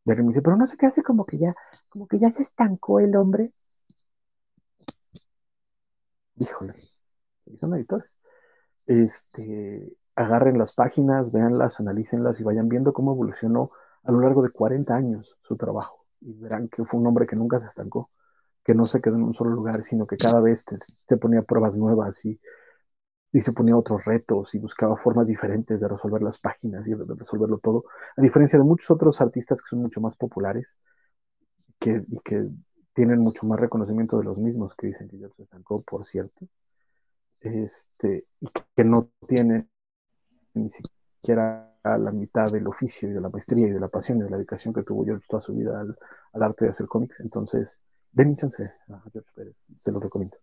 Y 0.06 0.12
alguien 0.12 0.28
me 0.28 0.32
dice, 0.34 0.42
pero 0.42 0.58
no 0.58 0.68
sé 0.68 0.78
qué 0.78 0.88
hace 0.88 1.04
como 1.04 1.26
que 1.26 1.38
ya, 1.38 1.56
como 1.90 2.08
que 2.08 2.20
ya 2.20 2.32
se 2.32 2.44
estancó 2.44 3.00
el 3.00 3.16
hombre. 3.16 3.54
Híjole, 6.38 6.76
son 7.60 7.76
editores. 7.76 8.10
Este, 8.88 9.94
agarren 10.16 10.58
las 10.58 10.74
páginas, 10.74 11.32
véanlas, 11.32 11.80
analícenlas 11.80 12.40
y 12.40 12.44
vayan 12.44 12.70
viendo 12.70 12.94
cómo 12.94 13.14
evolucionó 13.14 13.72
a 14.04 14.12
lo 14.12 14.20
largo 14.22 14.42
de 14.44 14.52
40 14.52 14.96
años 14.96 15.38
su 15.44 15.58
trabajo. 15.58 16.06
Y 16.22 16.34
verán 16.34 16.70
que 16.70 16.86
fue 16.86 17.00
un 17.00 17.08
hombre 17.08 17.28
que 17.28 17.36
nunca 17.36 17.60
se 17.60 17.68
estancó, 17.68 18.12
que 18.64 18.74
no 18.74 18.86
se 18.86 19.02
quedó 19.02 19.16
en 19.16 19.24
un 19.24 19.34
solo 19.34 19.52
lugar, 19.52 19.84
sino 19.84 20.08
que 20.08 20.18
cada 20.18 20.42
vez 20.42 20.66
se 21.08 21.18
ponía 21.18 21.44
pruebas 21.44 21.76
nuevas 21.76 22.24
y 22.26 22.40
y 23.34 23.42
se 23.42 23.52
ponía 23.52 23.76
otros 23.76 24.06
retos 24.06 24.54
y 24.54 24.60
buscaba 24.60 24.96
formas 24.96 25.28
diferentes 25.28 25.82
de 25.82 25.88
resolver 25.88 26.22
las 26.22 26.38
páginas 26.38 26.88
y 26.88 26.92
de 26.94 27.04
resolverlo 27.16 27.58
todo, 27.58 27.86
a 28.16 28.22
diferencia 28.22 28.60
de 28.60 28.64
muchos 28.64 28.92
otros 28.92 29.20
artistas 29.22 29.60
que 29.62 29.70
son 29.70 29.80
mucho 29.80 30.00
más 30.00 30.16
populares 30.16 30.78
que, 31.80 32.04
y 32.08 32.20
que 32.20 32.48
tienen 32.94 33.20
mucho 33.20 33.46
más 33.48 33.60
reconocimiento 33.60 34.18
de 34.20 34.26
los 34.26 34.38
mismos 34.38 34.76
que 34.76 34.88
dicen 34.88 35.10
que 35.10 35.18
George 35.18 35.36
se 35.38 35.44
estancó, 35.44 35.82
por 35.82 36.06
cierto, 36.06 36.48
este, 37.42 38.28
y 38.40 38.48
que 38.76 38.84
no 38.84 39.10
tienen 39.28 39.68
ni 40.54 40.70
siquiera 40.70 41.74
la 41.84 42.12
mitad 42.12 42.52
del 42.52 42.68
oficio 42.68 43.10
y 43.10 43.14
de 43.14 43.22
la 43.22 43.30
maestría 43.30 43.68
y 43.68 43.72
de 43.72 43.80
la 43.80 43.88
pasión 43.88 44.20
y 44.20 44.22
de 44.22 44.30
la 44.30 44.38
dedicación 44.38 44.74
que 44.76 44.84
tuvo 44.84 45.06
George 45.06 45.26
toda 45.28 45.42
su 45.42 45.54
vida 45.54 45.82
al, 45.82 45.98
al 46.34 46.44
arte 46.44 46.66
de 46.66 46.72
hacer 46.72 46.88
cómics. 46.88 47.20
Entonces, 47.20 47.80
den 48.12 48.38
chance 48.38 48.64
a 48.90 49.02
George 49.12 49.30
Pérez, 49.36 49.56
se 49.80 49.92
lo 49.92 50.00
recomiendo. 50.00 50.38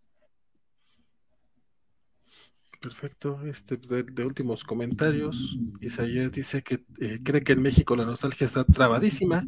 Perfecto. 2.81 3.41
Este, 3.44 3.76
de, 3.76 4.25
últimos 4.25 4.65
comentarios, 4.65 5.59
Isaías 5.83 6.33
dice 6.33 6.62
que 6.62 6.83
eh, 6.99 7.18
cree 7.23 7.42
que 7.42 7.52
en 7.52 7.60
México 7.60 7.94
la 7.94 8.07
nostalgia 8.07 8.47
está 8.47 8.65
trabadísima 8.65 9.44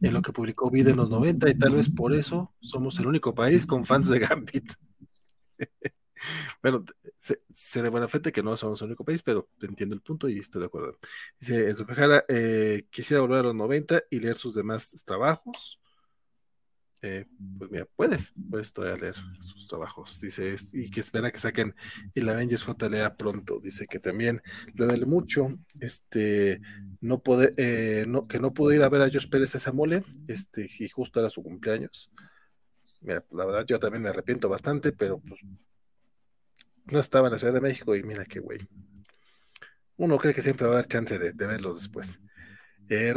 en 0.00 0.14
lo 0.14 0.22
que 0.22 0.32
publicó 0.32 0.70
Vida 0.70 0.90
en 0.90 0.96
los 0.96 1.10
90 1.10 1.50
y 1.50 1.58
tal 1.58 1.74
vez 1.74 1.90
por 1.90 2.14
eso 2.14 2.54
somos 2.60 2.98
el 2.98 3.06
único 3.06 3.34
país 3.34 3.66
con 3.66 3.84
fans 3.84 4.08
de 4.08 4.18
Gambit. 4.20 4.72
bueno, 6.62 6.86
sé, 7.18 7.82
de 7.82 7.88
buena 7.90 8.08
fe 8.08 8.22
que 8.32 8.42
no 8.42 8.56
somos 8.56 8.80
el 8.80 8.88
único 8.88 9.04
país, 9.04 9.22
pero 9.22 9.50
entiendo 9.60 9.94
el 9.94 10.00
punto 10.00 10.26
y 10.30 10.38
estoy 10.38 10.60
de 10.60 10.66
acuerdo. 10.66 10.96
Dice, 11.38 11.68
en 11.68 11.76
su 11.76 11.84
eh, 12.28 12.86
quisiera 12.90 13.20
volver 13.20 13.40
a 13.40 13.42
los 13.42 13.54
90 13.54 14.04
y 14.08 14.20
leer 14.20 14.38
sus 14.38 14.54
demás 14.54 14.90
trabajos. 15.04 15.80
Eh, 17.02 17.24
pues 17.58 17.70
mira, 17.70 17.86
puedes, 17.96 18.34
puedes 18.50 18.72
todavía 18.72 19.00
leer 19.00 19.16
sus 19.40 19.66
trabajos. 19.66 20.20
Dice, 20.20 20.54
y 20.72 20.90
que 20.90 21.00
espera 21.00 21.30
que 21.30 21.38
saquen 21.38 21.74
el 22.14 22.28
Avengers 22.28 22.66
JLA 22.66 23.14
pronto. 23.16 23.58
Dice 23.60 23.86
que 23.86 23.98
también 23.98 24.42
lo 24.74 24.86
duele 24.86 25.06
mucho, 25.06 25.48
este, 25.80 26.60
no 27.00 27.22
puede, 27.22 27.54
eh, 27.56 28.06
que 28.28 28.38
no 28.38 28.52
pudo 28.52 28.72
ir 28.72 28.82
a 28.82 28.88
ver 28.88 29.02
a 29.02 29.10
Josh 29.10 29.28
Pérez 29.28 29.54
esa 29.54 29.72
mole, 29.72 30.04
este, 30.28 30.68
y 30.78 30.88
justo 30.88 31.20
era 31.20 31.30
su 31.30 31.42
cumpleaños. 31.42 32.10
Mira, 33.00 33.24
la 33.30 33.46
verdad 33.46 33.64
yo 33.66 33.78
también 33.78 34.02
me 34.02 34.10
arrepiento 34.10 34.48
bastante, 34.48 34.92
pero 34.92 35.20
pues 35.20 35.40
no 36.84 36.98
estaba 36.98 37.28
en 37.28 37.32
la 37.32 37.38
Ciudad 37.38 37.54
de 37.54 37.62
México 37.62 37.96
y 37.96 38.02
mira 38.02 38.24
qué 38.24 38.40
güey. 38.40 38.68
Uno 39.96 40.18
cree 40.18 40.34
que 40.34 40.42
siempre 40.42 40.66
va 40.66 40.72
a 40.72 40.76
haber 40.76 40.88
chance 40.88 41.18
de 41.18 41.46
verlos 41.46 41.76
después. 41.76 42.20
Eh, 42.92 43.14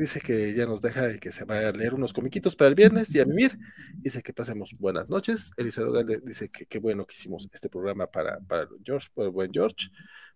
dice 0.00 0.20
que 0.20 0.52
ya 0.52 0.66
nos 0.66 0.82
deja 0.82 1.12
y 1.12 1.20
que 1.20 1.30
se 1.30 1.44
va 1.44 1.68
a 1.68 1.70
leer 1.70 1.94
unos 1.94 2.12
comiquitos 2.12 2.56
para 2.56 2.68
el 2.68 2.74
viernes 2.74 3.14
y 3.14 3.20
a 3.20 3.24
mimir. 3.24 3.56
Dice 3.94 4.20
que 4.20 4.32
pasemos 4.32 4.74
buenas 4.80 5.08
noches. 5.08 5.52
Elizabeth 5.56 6.24
dice 6.24 6.48
que 6.48 6.66
qué 6.66 6.80
bueno 6.80 7.06
que 7.06 7.14
hicimos 7.14 7.48
este 7.52 7.68
programa 7.68 8.08
para, 8.08 8.40
para 8.40 8.66
George, 8.84 9.08
el 9.14 9.30
buen 9.30 9.52
George. 9.52 9.90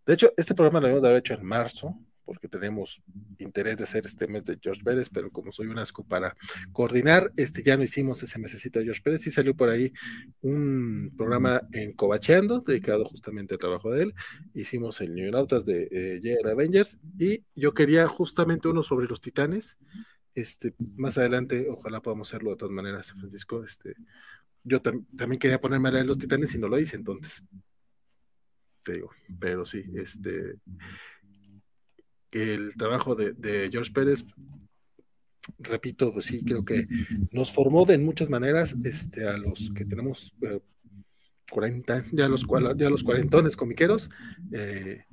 De 0.07 0.15
hecho, 0.15 0.33
este 0.37 0.55
programa 0.55 0.79
lo 0.79 0.87
habíamos 0.87 1.03
de 1.03 1.19
hecho 1.19 1.35
en 1.35 1.45
marzo, 1.45 1.99
porque 2.27 2.49
tenemos 2.49 3.01
interés 3.39 3.79
de 3.79 3.85
hacer 3.85 4.05
este 4.05 4.27
mes 4.27 4.45
de 4.45 4.59
George 4.61 4.83
Pérez, 4.83 5.09
pero 5.09 5.31
como 5.31 5.53
soy 5.53 5.69
un 5.69 5.79
asco 5.79 6.05
para 6.05 6.37
coordinar, 6.73 7.33
este 7.37 7.63
ya 7.63 7.77
no 7.77 7.85
hicimos 7.85 8.23
ese 8.23 8.39
mesecito 8.39 8.79
de 8.79 8.87
George 8.87 9.01
Pérez 9.03 9.27
y 9.27 9.31
salió 9.31 9.55
por 9.55 9.71
ahí 9.71 9.93
un 10.43 11.15
programa 11.17 11.63
en 11.73 11.93
Cobacheando, 11.93 12.61
dedicado 12.61 13.05
justamente 13.05 13.55
al 13.55 13.61
trabajo 13.61 13.91
de 13.91 14.03
él. 14.03 14.15
Hicimos 14.53 15.01
el 15.01 15.15
New 15.15 15.31
Nautas 15.31 15.65
de 15.65 15.89
eh, 15.91 16.37
Avengers 16.51 16.99
y 17.19 17.45
yo 17.55 17.73
quería 17.73 18.09
justamente 18.09 18.69
uno 18.69 18.83
sobre 18.83 19.07
los 19.07 19.21
titanes. 19.21 19.79
Este, 20.35 20.75
más 20.97 21.17
adelante, 21.17 21.69
ojalá 21.71 22.03
podamos 22.03 22.29
hacerlo 22.29 22.51
de 22.51 22.57
todas 22.57 22.75
maneras, 22.75 23.13
Francisco. 23.13 23.65
Este, 23.65 23.95
yo 24.65 24.83
también 24.83 25.39
quería 25.39 25.61
ponerme 25.61 25.89
a 25.89 25.93
leer 25.93 26.07
los 26.07 26.19
titanes 26.19 26.55
y 26.55 26.59
no 26.59 26.69
lo 26.69 26.79
hice, 26.79 26.97
entonces 26.97 27.43
te 28.87 28.95
digo, 28.95 29.11
pero 29.41 29.65
sí, 29.65 29.85
este 29.95 30.55
el 32.37 32.77
trabajo 32.77 33.15
de, 33.15 33.69
George 33.71 33.93
Pérez, 33.93 34.25
repito, 35.59 36.13
pues 36.13 36.27
sí, 36.27 36.43
creo 36.45 36.65
que 36.65 36.87
nos 37.31 37.53
formó 37.53 37.85
de 37.85 37.99
muchas 37.99 38.29
maneras 38.29 38.77
este, 38.85 39.29
a 39.29 39.37
los 39.37 39.71
que 39.75 39.85
tenemos 39.85 40.35
40, 41.51 41.99
eh, 41.99 42.05
ya 42.13 42.29
los, 42.29 42.47
ya 42.77 42.91
los 42.91 43.03
cuarentones 43.03 43.57
comiqueros. 43.57 44.11
Eh, 44.53 45.05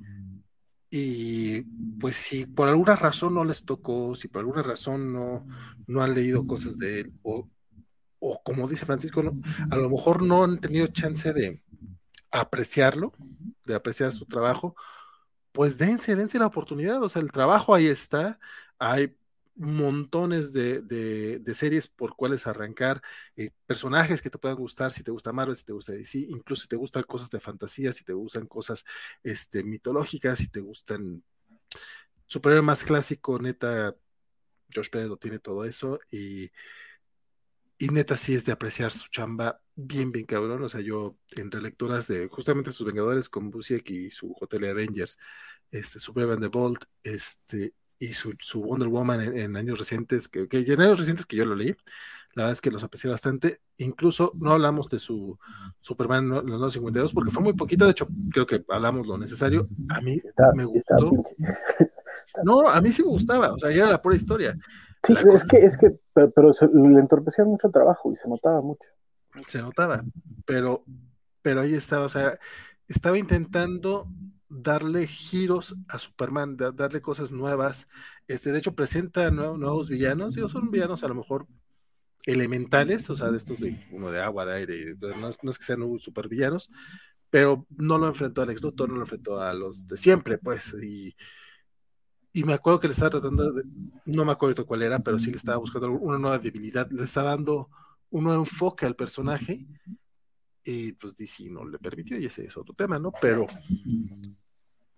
y 0.90 1.62
pues 1.98 2.16
si 2.16 2.46
por 2.46 2.68
alguna 2.68 2.94
razón 2.94 3.34
no 3.34 3.44
les 3.44 3.64
tocó, 3.64 4.14
si 4.14 4.28
por 4.28 4.40
alguna 4.40 4.62
razón 4.62 5.12
no, 5.12 5.46
no 5.86 6.02
han 6.02 6.14
leído 6.14 6.46
cosas 6.46 6.78
de 6.78 7.00
él, 7.00 7.12
o, 7.22 7.48
o 8.20 8.40
como 8.44 8.68
dice 8.68 8.86
Francisco, 8.86 9.20
a 9.70 9.76
lo 9.76 9.90
mejor 9.90 10.22
no 10.22 10.44
han 10.44 10.58
tenido 10.60 10.86
chance 10.86 11.32
de 11.32 11.60
apreciarlo, 12.30 13.12
de 13.64 13.74
apreciar 13.74 14.12
su 14.12 14.26
trabajo, 14.26 14.76
pues 15.54 15.78
dense, 15.78 16.16
dense 16.16 16.36
la 16.40 16.48
oportunidad, 16.48 17.00
o 17.00 17.08
sea, 17.08 17.22
el 17.22 17.30
trabajo 17.30 17.74
ahí 17.76 17.86
está, 17.86 18.40
hay 18.76 19.16
montones 19.54 20.52
de, 20.52 21.40
series 21.54 21.86
por 21.86 22.16
cuales 22.16 22.48
arrancar, 22.48 23.00
eh, 23.36 23.50
personajes 23.64 24.20
que 24.20 24.30
te 24.30 24.38
puedan 24.38 24.58
gustar, 24.58 24.90
si 24.92 25.04
te 25.04 25.12
gusta 25.12 25.32
Marvel, 25.32 25.54
si 25.54 25.64
te 25.64 25.72
gusta 25.72 25.92
DC, 25.92 26.18
incluso 26.18 26.62
si 26.62 26.68
te 26.68 26.74
gustan 26.74 27.04
cosas 27.04 27.30
de 27.30 27.38
fantasía, 27.38 27.92
si 27.92 28.02
te 28.02 28.12
gustan 28.12 28.46
cosas 28.48 28.84
este, 29.22 29.62
mitológicas, 29.62 30.40
si 30.40 30.48
te 30.48 30.58
gustan 30.58 31.22
superhéroe 32.26 32.62
más 32.62 32.82
clásico, 32.82 33.38
neta, 33.38 33.94
Josh 34.74 34.90
Pérez 34.90 35.08
lo 35.08 35.18
tiene 35.18 35.38
todo 35.38 35.64
eso 35.64 36.00
y, 36.10 36.50
y 37.78 37.88
neta 37.90 38.16
sí 38.16 38.34
es 38.34 38.44
de 38.44 38.50
apreciar 38.52 38.90
su 38.90 39.08
chamba 39.08 39.60
bien, 39.76 40.12
bien 40.12 40.26
cabrón. 40.26 40.62
O 40.62 40.68
sea, 40.68 40.80
yo 40.80 41.16
en 41.36 41.50
relecturas 41.50 42.08
de 42.08 42.28
justamente 42.28 42.72
sus 42.72 42.86
Vengadores 42.86 43.28
con 43.28 43.50
Busiek 43.50 43.88
y 43.90 44.10
su 44.10 44.34
Hotel 44.40 44.64
Avengers, 44.64 45.18
este, 45.70 45.98
Superman 45.98 46.40
the 46.40 46.48
Bolt, 46.48 46.84
este, 47.02 47.74
y 47.98 48.12
su, 48.12 48.34
Wonder 48.60 48.88
Woman 48.88 49.36
en, 49.36 49.56
años 49.56 49.78
recientes, 49.78 50.28
que, 50.28 50.46
en 50.50 50.80
años 50.80 50.98
recientes 50.98 51.26
que 51.26 51.36
yo 51.36 51.44
lo 51.44 51.54
leí, 51.54 51.74
la 52.34 52.42
verdad 52.42 52.52
es 52.52 52.60
que 52.60 52.70
los 52.70 52.82
aprecié 52.82 53.08
bastante. 53.10 53.60
Incluso 53.78 54.32
no 54.34 54.52
hablamos 54.52 54.88
de 54.88 54.98
su 54.98 55.38
Superman 55.78 56.28
los 56.28 56.44
952 56.44 57.12
porque 57.12 57.30
fue 57.30 57.42
muy 57.42 57.52
poquito, 57.52 57.84
de 57.84 57.92
hecho 57.92 58.08
creo 58.32 58.46
que 58.46 58.64
hablamos 58.68 59.06
lo 59.06 59.16
necesario. 59.16 59.68
A 59.90 60.00
mí 60.00 60.20
me 60.54 60.64
gustó. 60.64 61.12
No, 62.42 62.68
a 62.68 62.80
mí 62.80 62.90
sí 62.90 63.00
me 63.02 63.10
gustaba, 63.10 63.52
o 63.52 63.58
sea, 63.58 63.70
ya 63.70 63.84
era 63.84 63.92
la 63.92 64.02
pura 64.02 64.16
historia. 64.16 64.58
Sí, 65.04 65.14
es 65.32 65.46
que, 65.46 65.58
es 65.58 65.76
que, 65.76 65.94
pero, 66.12 66.52
le 66.72 66.98
entorpecía 66.98 67.44
mucho 67.44 67.68
el 67.68 67.72
trabajo 67.72 68.12
y 68.12 68.16
se 68.16 68.28
notaba 68.28 68.60
mucho. 68.60 68.88
Se 69.46 69.60
notaba, 69.60 70.04
pero, 70.44 70.84
pero 71.42 71.60
ahí 71.60 71.74
estaba, 71.74 72.06
o 72.06 72.08
sea, 72.08 72.38
estaba 72.88 73.18
intentando 73.18 74.08
darle 74.48 75.06
giros 75.06 75.76
a 75.88 75.98
Superman, 75.98 76.56
darle 76.56 77.00
cosas 77.00 77.32
nuevas. 77.32 77.88
Este, 78.28 78.52
de 78.52 78.58
hecho, 78.58 78.74
presenta 78.74 79.30
nuevos 79.30 79.88
villanos, 79.88 80.34
digo, 80.34 80.48
son 80.48 80.70
villanos 80.70 81.02
a 81.02 81.08
lo 81.08 81.14
mejor 81.16 81.46
elementales, 82.26 83.10
o 83.10 83.16
sea, 83.16 83.30
de 83.30 83.36
estos 83.36 83.60
de 83.60 83.86
uno 83.90 84.10
de 84.10 84.20
agua, 84.20 84.46
de 84.46 84.54
aire, 84.54 84.96
no, 85.20 85.28
es 85.28 85.58
que 85.58 85.64
sean 85.64 85.98
super 85.98 86.28
villanos, 86.28 86.70
pero 87.28 87.66
no 87.76 87.98
lo 87.98 88.06
enfrentó 88.06 88.42
al 88.42 88.50
ex 88.50 88.62
Luthor, 88.62 88.88
no 88.88 88.96
lo 88.96 89.02
enfrentó 89.02 89.40
a 89.40 89.52
los 89.52 89.86
de 89.86 89.96
siempre, 89.96 90.38
pues, 90.38 90.74
y, 90.82 91.14
y 92.32 92.44
me 92.44 92.54
acuerdo 92.54 92.80
que 92.80 92.88
le 92.88 92.92
estaba 92.92 93.10
tratando 93.10 93.52
de, 93.52 93.64
no 94.06 94.24
me 94.24 94.32
acuerdo 94.32 94.64
cuál 94.64 94.82
era, 94.82 95.00
pero 95.00 95.18
sí 95.18 95.30
le 95.30 95.36
estaba 95.36 95.58
buscando 95.58 95.90
una 95.90 96.18
nueva 96.18 96.38
debilidad, 96.38 96.90
le 96.90 97.04
estaba 97.04 97.30
dando 97.30 97.68
un 98.14 98.24
nuevo 98.24 98.42
enfoque 98.42 98.86
al 98.86 98.94
personaje, 98.94 99.66
y 100.62 100.92
pues 100.92 101.16
DC 101.16 101.50
no 101.50 101.66
le 101.66 101.78
permitió, 101.78 102.18
y 102.18 102.26
ese 102.26 102.44
es 102.44 102.56
otro 102.56 102.72
tema, 102.74 102.98
¿no? 102.98 103.12
Pero 103.20 103.46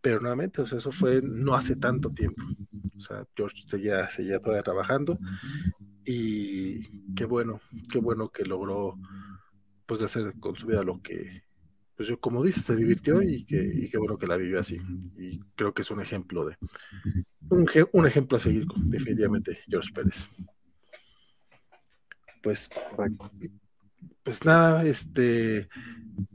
pero 0.02 0.20
nuevamente, 0.20 0.62
o 0.62 0.66
sea, 0.66 0.78
eso 0.78 0.92
fue 0.92 1.20
no 1.20 1.54
hace 1.54 1.74
tanto 1.74 2.12
tiempo. 2.12 2.40
O 2.96 3.00
sea, 3.00 3.26
George 3.34 3.64
seguía, 3.66 4.08
seguía 4.08 4.38
todavía 4.38 4.62
trabajando 4.62 5.18
y 6.04 7.14
qué 7.14 7.24
bueno, 7.24 7.60
qué 7.90 7.98
bueno 7.98 8.30
que 8.30 8.44
logró 8.44 8.96
pues 9.86 10.02
hacer 10.02 10.38
con 10.38 10.54
su 10.54 10.68
vida 10.68 10.84
lo 10.84 11.02
que, 11.02 11.42
pues 11.96 12.08
yo 12.08 12.20
como 12.20 12.44
dices, 12.44 12.62
se 12.62 12.76
divirtió 12.76 13.20
y, 13.20 13.44
que, 13.46 13.88
qué 13.90 13.98
bueno 13.98 14.16
que 14.16 14.28
la 14.28 14.36
vivió 14.36 14.60
así. 14.60 14.78
Y 15.18 15.40
creo 15.56 15.74
que 15.74 15.82
es 15.82 15.90
un 15.90 16.00
ejemplo 16.00 16.44
de, 16.44 16.56
un, 17.48 17.66
un 17.92 18.06
ejemplo 18.06 18.36
a 18.36 18.40
seguir, 18.40 18.66
definitivamente, 18.84 19.58
George 19.66 19.92
Pérez. 19.92 20.30
Pues, 22.47 22.70
pues 24.23 24.44
nada, 24.44 24.84
este, 24.84 25.68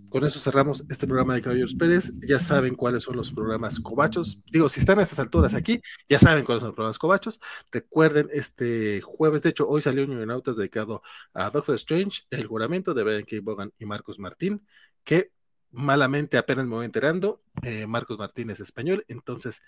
con 0.09 0.25
eso 0.25 0.41
cerramos 0.41 0.83
este 0.89 1.07
programa 1.07 1.35
de 1.35 1.41
Caballeros 1.41 1.73
Pérez. 1.73 2.11
Ya 2.27 2.37
saben 2.37 2.75
cuáles 2.75 3.03
son 3.03 3.15
los 3.15 3.31
programas 3.31 3.79
cobachos. 3.79 4.37
Digo, 4.51 4.67
si 4.67 4.81
están 4.81 4.99
a 4.99 5.03
estas 5.03 5.19
alturas 5.19 5.53
aquí, 5.53 5.81
ya 6.09 6.19
saben 6.19 6.43
cuáles 6.43 6.59
son 6.59 6.71
los 6.71 6.75
programas 6.75 6.99
cobachos. 6.99 7.39
Recuerden, 7.71 8.27
este 8.33 8.99
jueves, 8.99 9.41
de 9.43 9.51
hecho, 9.51 9.69
hoy 9.69 9.81
salió 9.81 10.03
un 10.03 10.27
Nautas 10.27 10.57
dedicado 10.57 11.01
a 11.33 11.49
Doctor 11.49 11.75
Strange, 11.75 12.23
El 12.29 12.45
Juramento 12.45 12.93
de 12.93 13.03
Brian 13.03 13.23
K. 13.23 13.37
Bogan 13.41 13.71
y 13.79 13.85
Marcos 13.85 14.19
Martín, 14.19 14.67
que 15.05 15.31
malamente 15.69 16.37
apenas 16.37 16.65
me 16.65 16.75
voy 16.75 16.85
enterando. 16.87 17.41
Eh, 17.63 17.87
Marcos 17.87 18.19
Martín 18.19 18.49
es 18.49 18.59
español, 18.59 19.05
entonces 19.07 19.61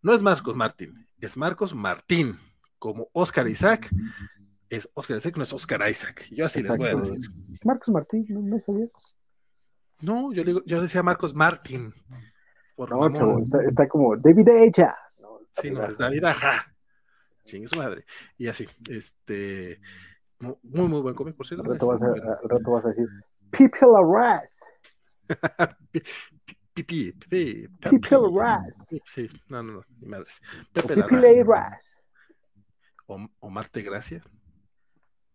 no 0.00 0.14
es 0.14 0.22
Marcos 0.22 0.56
Martín, 0.56 1.06
es 1.20 1.36
Marcos 1.36 1.74
Martín, 1.74 2.38
como 2.78 3.10
Oscar 3.12 3.46
Isaac. 3.46 3.90
Es 4.72 4.88
Oscar 4.94 5.18
Isaac, 5.18 5.36
no 5.36 5.42
es 5.42 5.52
Oscar 5.52 5.86
Isaac. 5.86 6.26
Yo 6.30 6.46
así 6.46 6.62
les 6.62 6.74
voy 6.74 6.88
a 6.88 6.94
decir. 6.94 7.20
Marcos 7.62 7.92
Martín, 7.92 8.24
no 8.30 8.40
me 8.40 8.58
sabía. 8.62 8.86
No, 10.00 10.32
yo, 10.32 10.42
digo, 10.44 10.62
yo 10.64 10.80
decía 10.80 11.02
Marcos 11.02 11.34
Martín. 11.34 11.92
Por 12.74 12.88
no, 12.88 13.38
está, 13.68 13.86
como 13.86 14.16
David 14.16 14.48
Echa. 14.48 14.96
sí, 15.52 15.70
no, 15.70 15.84
es 15.84 15.98
David 15.98 16.24
Aja. 16.24 16.74
Chingue 17.44 17.68
su 17.68 17.76
madre. 17.76 18.06
Y 18.38 18.48
así, 18.48 18.66
este. 18.88 19.78
Muy, 20.38 20.88
muy 20.88 21.02
buen 21.02 21.14
cómic, 21.14 21.36
por 21.36 21.46
cierto. 21.46 21.66
Al 21.66 21.72
rato, 21.72 21.88
vas 21.88 22.02
a, 22.02 22.06
al 22.06 22.48
rato 22.48 22.70
vas 22.70 22.86
a 22.86 22.88
decir, 22.88 23.08
People 23.50 23.90
Arras. 23.94 24.58
Pipi, 26.72 27.12
pipi. 27.12 27.68
People 27.78 28.40
Arras. 28.40 28.74
Sí, 29.04 29.28
no, 29.50 29.62
no, 29.62 29.72
no, 29.74 29.84
mi 30.00 30.08
madre. 30.08 30.24
Pepe 30.72 30.94
Arras. 30.94 31.92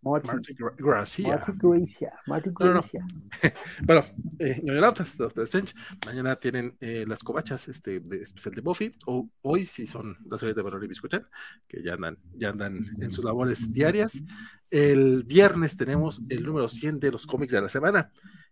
O, 0.03 0.15
o 0.15 0.21
Marte 0.21 0.55
Gracia. 0.77 1.27
Marty, 1.29 1.51
Gracia. 1.57 2.13
Marty 2.27 2.49
Gracia. 2.53 3.05
bueno, 3.83 4.05
eh, 4.39 4.61
Doctor 5.17 5.43
Strange, 5.43 5.73
mañana 6.05 6.35
tienen 6.35 6.77
eh, 6.79 7.05
las 7.07 7.23
covachas 7.23 7.67
este, 7.67 7.99
de, 7.99 8.21
especial 8.21 8.55
de 8.55 8.61
Buffy, 8.61 8.95
o 9.05 9.29
hoy 9.41 9.65
si 9.65 9.85
son 9.85 10.17
las 10.29 10.39
series 10.39 10.55
de 10.55 10.61
Valor 10.61 10.83
y 10.83 10.87
Biscuchan, 10.87 11.27
que 11.67 11.83
ya 11.83 11.93
andan, 11.93 12.17
ya 12.35 12.49
andan 12.49 12.85
en 13.01 13.11
sus 13.11 13.25
labores 13.25 13.71
diarias. 13.71 14.21
El 14.69 15.23
viernes 15.23 15.77
tenemos 15.77 16.21
el 16.29 16.43
número 16.43 16.67
100 16.67 16.99
de 16.99 17.11
los 17.11 17.25
cómics 17.25 17.53
de 17.53 17.61
la 17.61 17.69
semana. 17.69 18.09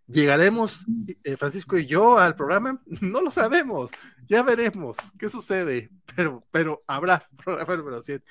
¿Llegaremos, 0.08 0.86
eh, 1.24 1.36
Francisco 1.36 1.76
y 1.76 1.86
yo, 1.86 2.18
al 2.18 2.36
programa? 2.36 2.80
No 3.00 3.20
lo 3.20 3.30
sabemos. 3.30 3.90
Ya 4.28 4.42
veremos 4.42 4.96
qué 5.18 5.28
sucede, 5.28 5.90
pero, 6.14 6.44
pero 6.50 6.82
habrá 6.86 7.22
programa 7.44 7.76
número 7.76 8.02
100. 8.02 8.22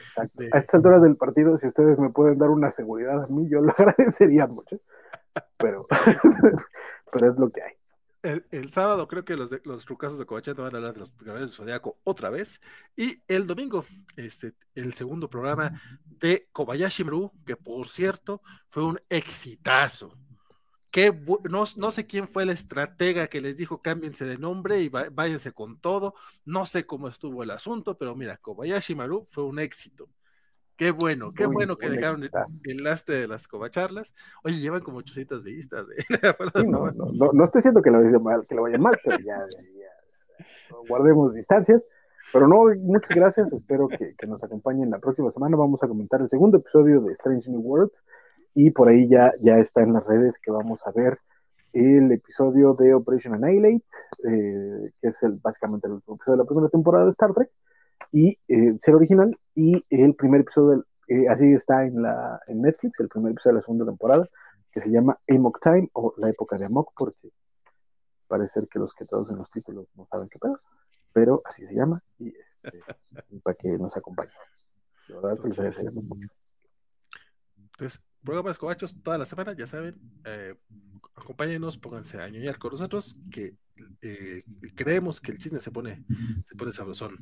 A 0.51 0.57
esta 0.57 0.77
altura 0.77 0.99
del 0.99 1.17
partido, 1.17 1.57
si 1.59 1.67
ustedes 1.67 1.99
me 1.99 2.09
pueden 2.09 2.37
dar 2.37 2.49
una 2.49 2.71
seguridad 2.71 3.23
a 3.23 3.27
mí, 3.27 3.47
yo 3.49 3.61
lo 3.61 3.71
agradecería 3.77 4.47
mucho. 4.47 4.79
Pero, 5.57 5.87
pero 7.11 7.31
es 7.31 7.37
lo 7.37 7.49
que 7.49 7.61
hay. 7.61 7.73
El, 8.49 8.71
sábado 8.71 9.07
creo 9.07 9.23
que 9.23 9.37
los, 9.37 9.51
de, 9.51 9.61
los 9.65 9.85
rucasos 9.85 10.17
de 10.17 10.25
Covacheta 10.25 10.63
van 10.63 10.73
a 10.73 10.77
hablar 10.77 10.93
de 10.93 11.01
los 11.01 11.15
Guerreros 11.15 11.51
de 11.51 11.55
Zodiaco 11.57 11.99
otra 12.03 12.31
vez. 12.31 12.59
Y 12.95 13.21
el 13.27 13.45
domingo, 13.45 13.85
este, 14.15 14.53
el 14.73 14.93
segundo 14.93 15.29
programa 15.29 15.79
de 16.05 16.49
Kobayashi 16.51 17.03
Maru, 17.03 17.31
que 17.45 17.55
por 17.55 17.87
cierto 17.87 18.41
fue 18.67 18.83
un 18.83 18.99
exitazo 19.09 20.17
no, 21.49 21.63
no, 21.75 21.91
sé 21.91 22.07
quién 22.07 22.27
fue 22.27 22.43
el 22.43 22.49
estratega 22.49 23.27
que 23.27 23.41
les 23.41 23.57
dijo 23.57 23.81
cámbiense 23.81 24.25
de 24.25 24.37
nombre 24.37 24.81
y 24.81 24.89
váyanse 24.89 25.51
con 25.51 25.79
todo. 25.79 26.13
No 26.45 26.65
sé 26.65 26.85
cómo 26.85 27.07
estuvo 27.07 27.43
el 27.43 27.51
asunto, 27.51 27.97
pero 27.97 28.15
mira, 28.15 28.37
Kobayashi 28.37 28.95
Maru 28.95 29.25
fue 29.33 29.43
un 29.43 29.59
éxito. 29.59 30.07
Qué 30.77 30.91
bueno, 30.91 31.33
qué 31.33 31.45
bueno 31.45 31.77
que 31.77 31.89
dejaron 31.89 32.23
el, 32.23 32.83
lastre 32.83 33.15
de 33.15 33.27
las 33.27 33.47
covacharlas. 33.47 34.13
Oye, 34.43 34.59
llevan 34.59 34.81
como 34.81 34.97
800 34.97 35.43
vistas. 35.43 35.85
no, 36.65 36.91
no, 36.91 37.31
no, 37.31 37.45
estoy 37.45 37.59
diciendo 37.59 37.81
que 37.81 37.91
lo, 37.91 38.19
mal, 38.19 38.45
que 38.45 38.55
lo 38.55 38.63
vayan 38.63 38.81
mal, 38.81 38.97
pero 39.03 39.17
ya, 39.19 39.41
guardemos 40.89 41.33
distancias. 41.33 41.81
Pero 42.33 42.47
no, 42.47 42.65
muchas 42.79 43.15
gracias. 43.15 43.53
Espero 43.53 43.87
que, 43.87 44.15
que, 44.17 44.27
nos 44.27 44.43
acompañen 44.43 44.89
la 44.89 44.99
próxima 44.99 45.31
semana. 45.31 45.55
Vamos 45.55 45.81
a 45.81 45.87
comentar 45.87 46.21
el 46.21 46.29
segundo 46.29 46.57
episodio 46.57 47.01
de 47.01 47.13
Strange 47.13 47.49
New 47.49 47.61
World 47.61 47.91
y 48.55 48.71
por 48.71 48.87
ahí 48.87 49.07
ya, 49.07 49.33
ya 49.41 49.59
está 49.59 49.83
en 49.83 49.93
las 49.93 50.05
redes 50.05 50.39
que 50.39 50.49
vamos 50.49 50.79
a 50.87 50.91
ver 50.91 51.19
el 51.73 52.09
episodio 52.13 52.73
de 52.73 52.93
Operation 52.93 53.33
Annihilate, 53.33 53.83
eh, 54.23 54.91
que 55.01 55.09
es 55.09 55.21
el, 55.23 55.33
básicamente 55.33 55.87
el 55.87 55.97
episodio 55.97 56.31
de 56.31 56.37
la 56.37 56.45
primera 56.45 56.69
temporada 56.69 57.03
de 57.03 57.11
Star 57.11 57.33
Trek, 57.33 57.51
y 58.13 58.39
eh, 58.47 58.75
ser 58.79 58.95
original, 58.95 59.37
y 59.53 59.83
el 59.89 60.15
primer 60.15 60.41
episodio, 60.41 60.85
eh, 61.09 61.27
así 61.27 61.51
está 61.51 61.83
en, 61.83 62.01
la, 62.01 62.39
en 62.47 62.61
Netflix, 62.61 62.97
el 63.01 63.09
primer 63.09 63.33
episodio 63.33 63.55
de 63.55 63.59
la 63.59 63.65
segunda 63.65 63.85
temporada, 63.85 64.25
que 64.71 64.79
se 64.79 64.89
llama 64.89 65.19
Amok 65.29 65.59
Time, 65.61 65.89
o 65.91 66.13
la 66.15 66.29
época 66.29 66.57
de 66.57 66.65
Amok, 66.65 66.93
porque 66.97 67.31
parece 68.29 68.61
ser 68.61 68.69
que 68.69 68.79
los 68.79 68.93
que 68.93 69.03
todos 69.03 69.29
en 69.29 69.37
los 69.37 69.51
títulos 69.51 69.87
no 69.95 70.07
saben 70.09 70.29
qué 70.29 70.39
pedo, 70.39 70.61
pero 71.11 71.41
así 71.43 71.67
se 71.67 71.75
llama, 71.75 72.01
y 72.19 72.29
este, 72.29 72.79
para 73.43 73.55
que 73.55 73.67
nos 73.77 73.97
acompañen. 73.97 74.31
La 75.09 75.15
verdad, 75.15 75.31
Entonces, 75.33 75.83
les 75.83 75.93
mucho. 75.93 76.29
Entonces, 77.77 78.01
programas 78.23 78.57
cobachos 78.57 78.95
toda 79.03 79.17
la 79.17 79.25
semana, 79.25 79.53
ya 79.53 79.67
saben. 79.67 79.95
Eh, 80.25 80.55
acompáñenos, 81.15 81.77
pónganse 81.77 82.21
a 82.21 82.29
ñoñar 82.29 82.57
con 82.57 82.71
nosotros, 82.71 83.15
que 83.31 83.55
eh, 84.01 84.43
creemos 84.75 85.19
que 85.19 85.31
el 85.31 85.39
chisme 85.39 85.59
se 85.59 85.71
pone, 85.71 86.03
se 86.43 86.55
pone 86.55 86.71
sabrosón. 86.71 87.17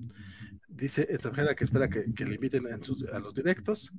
Dice 0.68 1.04
extranjera 1.10 1.56
que 1.56 1.64
espera 1.64 1.90
que, 1.90 2.26
le 2.26 2.36
inviten 2.36 2.66
a 2.68 3.20
los 3.20 3.34
directos. 3.34 3.92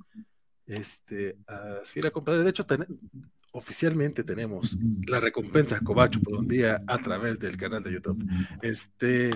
Este, 0.65 1.37
a 1.47 1.79
la 1.95 2.11
compadre. 2.11 2.43
De 2.43 2.49
hecho, 2.49 2.65
oficialmente 3.51 4.23
tenemos 4.23 4.77
la 5.07 5.19
recompensa 5.19 5.79
Cobacho 5.79 6.19
por 6.21 6.35
un 6.35 6.47
día 6.47 6.83
a 6.87 6.97
través 6.97 7.39
del 7.39 7.57
canal 7.57 7.83
de 7.83 7.93
YouTube. 7.93 8.23
Este, 8.61 9.31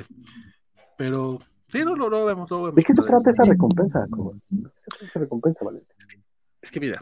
Pero 0.97 1.39
sí, 1.67 1.83
no, 1.83 1.95
lo 1.95 2.25
vemos, 2.25 2.49
lo 2.49 2.63
vemos. 2.63 2.75
¿De 2.75 2.83
qué 2.83 2.93
se 2.93 3.01
trata 3.01 3.29
esa 3.29 3.43
recompensa, 3.43 3.99
¿De 3.99 4.69
qué 4.69 4.81
se 4.81 4.89
trata 4.89 5.05
esa 5.05 5.19
recompensa, 5.19 5.63
Valentín? 5.63 6.18
Es 6.61 6.71
que 6.71 6.79
mira, 6.79 7.01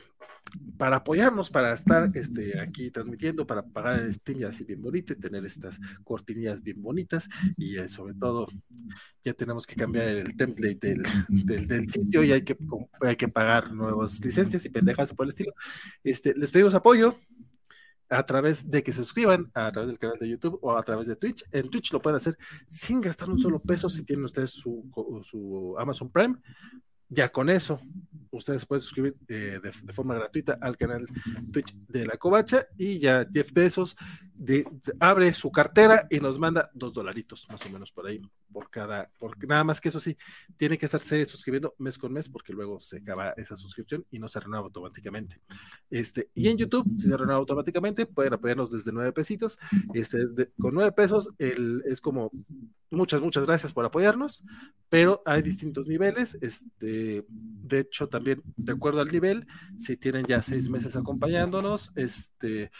para 0.78 0.98
apoyarnos, 0.98 1.50
para 1.50 1.74
estar 1.74 2.10
este, 2.14 2.60
aquí 2.60 2.92
transmitiendo, 2.92 3.46
para 3.48 3.64
pagar 3.64 4.00
el 4.00 4.14
Steam 4.14 4.40
ya 4.40 4.50
así 4.50 4.64
bien 4.64 4.82
bonito 4.82 5.14
y 5.14 5.16
tener 5.16 5.44
estas 5.46 5.80
cortinillas 6.04 6.62
bien 6.62 6.82
bonitas 6.82 7.28
y 7.58 7.78
eh, 7.78 7.88
sobre 7.88 8.14
todo 8.14 8.48
ya 9.24 9.34
tenemos 9.34 9.66
que 9.66 9.76
cambiar 9.76 10.10
el 10.10 10.36
template 10.36 10.96
del, 11.28 11.68
del, 11.68 11.90
sitio 11.90 12.24
y 12.24 12.32
hay 12.32 12.44
que, 12.44 12.58
hay 13.02 13.16
que 13.16 13.28
pagar 13.28 13.74
nuevas 13.74 14.24
licencias 14.24 14.64
y 14.66 14.70
pendejas 14.70 15.14
por 15.14 15.26
el 15.26 15.30
estilo. 15.30 15.54
Este, 16.04 16.34
les 16.36 16.52
pedimos 16.52 16.76
apoyo 16.76 17.18
a 18.10 18.24
través 18.24 18.70
de 18.70 18.84
que 18.84 18.94
se 18.94 19.04
suscriban 19.04 19.52
a 19.54 19.70
través 19.72 19.90
del 19.90 20.00
canal 20.00 20.18
de 20.20 20.30
YouTube 20.30 20.60
o 20.62 20.78
a 20.78 20.84
través 20.84 21.08
de 21.08 21.16
Twitch. 21.16 21.44
En 21.52 21.70
Twitch 21.70 21.92
lo 21.92 22.02
pueden 22.02 22.18
hacer 22.18 22.38
sin 22.68 23.02
gastar 23.02 23.30
un 23.30 23.40
solo 23.40 23.60
peso 23.60 23.90
si 23.90 24.04
tienen 24.04 24.26
ustedes 24.26 24.52
su, 24.52 24.90
su 25.24 25.76
Amazon 25.78 26.10
Prime 26.10 26.36
ya 27.10 27.30
con 27.30 27.50
eso, 27.50 27.80
ustedes 28.32 28.66
pueden 28.66 28.82
suscribir 28.82 29.16
eh, 29.28 29.60
de, 29.62 29.94
forma 29.94 30.16
gratuita 30.16 30.58
al 30.62 30.78
canal 30.78 31.06
Twitch 31.52 31.74
de 31.88 32.06
la 32.06 32.18
Covacha 32.18 32.68
y 32.78 33.00
ya 33.00 33.28
Jeff 33.32 33.52
Bezos 33.52 33.96
de, 34.34 34.66
abre 35.00 35.34
su 35.34 35.52
cartera 35.52 36.08
y 36.10 36.20
nos 36.20 36.38
manda 36.38 36.70
dos 36.74 36.94
dolaritos 36.94 37.48
más 37.50 37.66
o 37.66 37.70
menos 37.70 37.92
por 37.92 38.08
ahí, 38.08 38.22
por 38.52 38.70
cada, 38.70 39.10
porque 39.18 39.48
nada 39.48 39.64
más 39.64 39.82
que 39.82 39.90
eso 39.90 40.00
sí, 40.00 40.16
tiene 40.58 40.78
que 40.78 40.86
estarse 40.86 41.26
suscribiendo 41.26 41.74
mes 41.80 41.98
con 41.98 42.14
mes 42.14 42.30
porque 42.30 42.54
luego 42.54 42.80
se 42.80 42.98
acaba 42.98 43.32
esa 43.38 43.56
suscripción 43.56 44.06
y 44.12 44.20
no 44.20 44.28
se 44.28 44.40
renueva 44.40 44.66
automáticamente. 44.66 45.42
Este, 45.90 46.30
y 46.34 46.50
en 46.50 46.58
YouTube, 46.58 46.88
si 46.98 47.08
se 47.08 47.18
renueva 47.18 47.40
automáticamente, 47.40 48.06
pueden 48.06 48.34
apoyarnos 48.34 48.72
desde 48.72 48.92
nueve 48.92 49.12
pesitos. 49.12 49.58
Este, 49.94 50.20
con 50.60 50.74
nueve 50.74 50.92
pesos 50.92 51.32
el, 51.40 51.82
es 51.86 52.02
como 52.02 52.32
muchas, 52.90 53.22
muchas 53.22 53.46
gracias 53.46 53.74
por 53.74 53.86
apoyarnos, 53.86 54.44
pero 54.90 55.22
hay 55.26 55.42
distintos 55.42 55.88
niveles. 55.88 56.38
Este, 56.42 57.26
de 57.30 57.80
hecho, 57.80 58.08
también 58.08 58.27
de 58.36 58.72
acuerdo 58.72 59.02
al 59.02 59.10
nivel, 59.10 59.48
si 59.78 59.98
tienen 59.98 60.26
ya 60.26 60.42
seis 60.42 60.70
meses 60.70 60.96
acompañándonos, 60.96 61.92
este, 61.96 62.72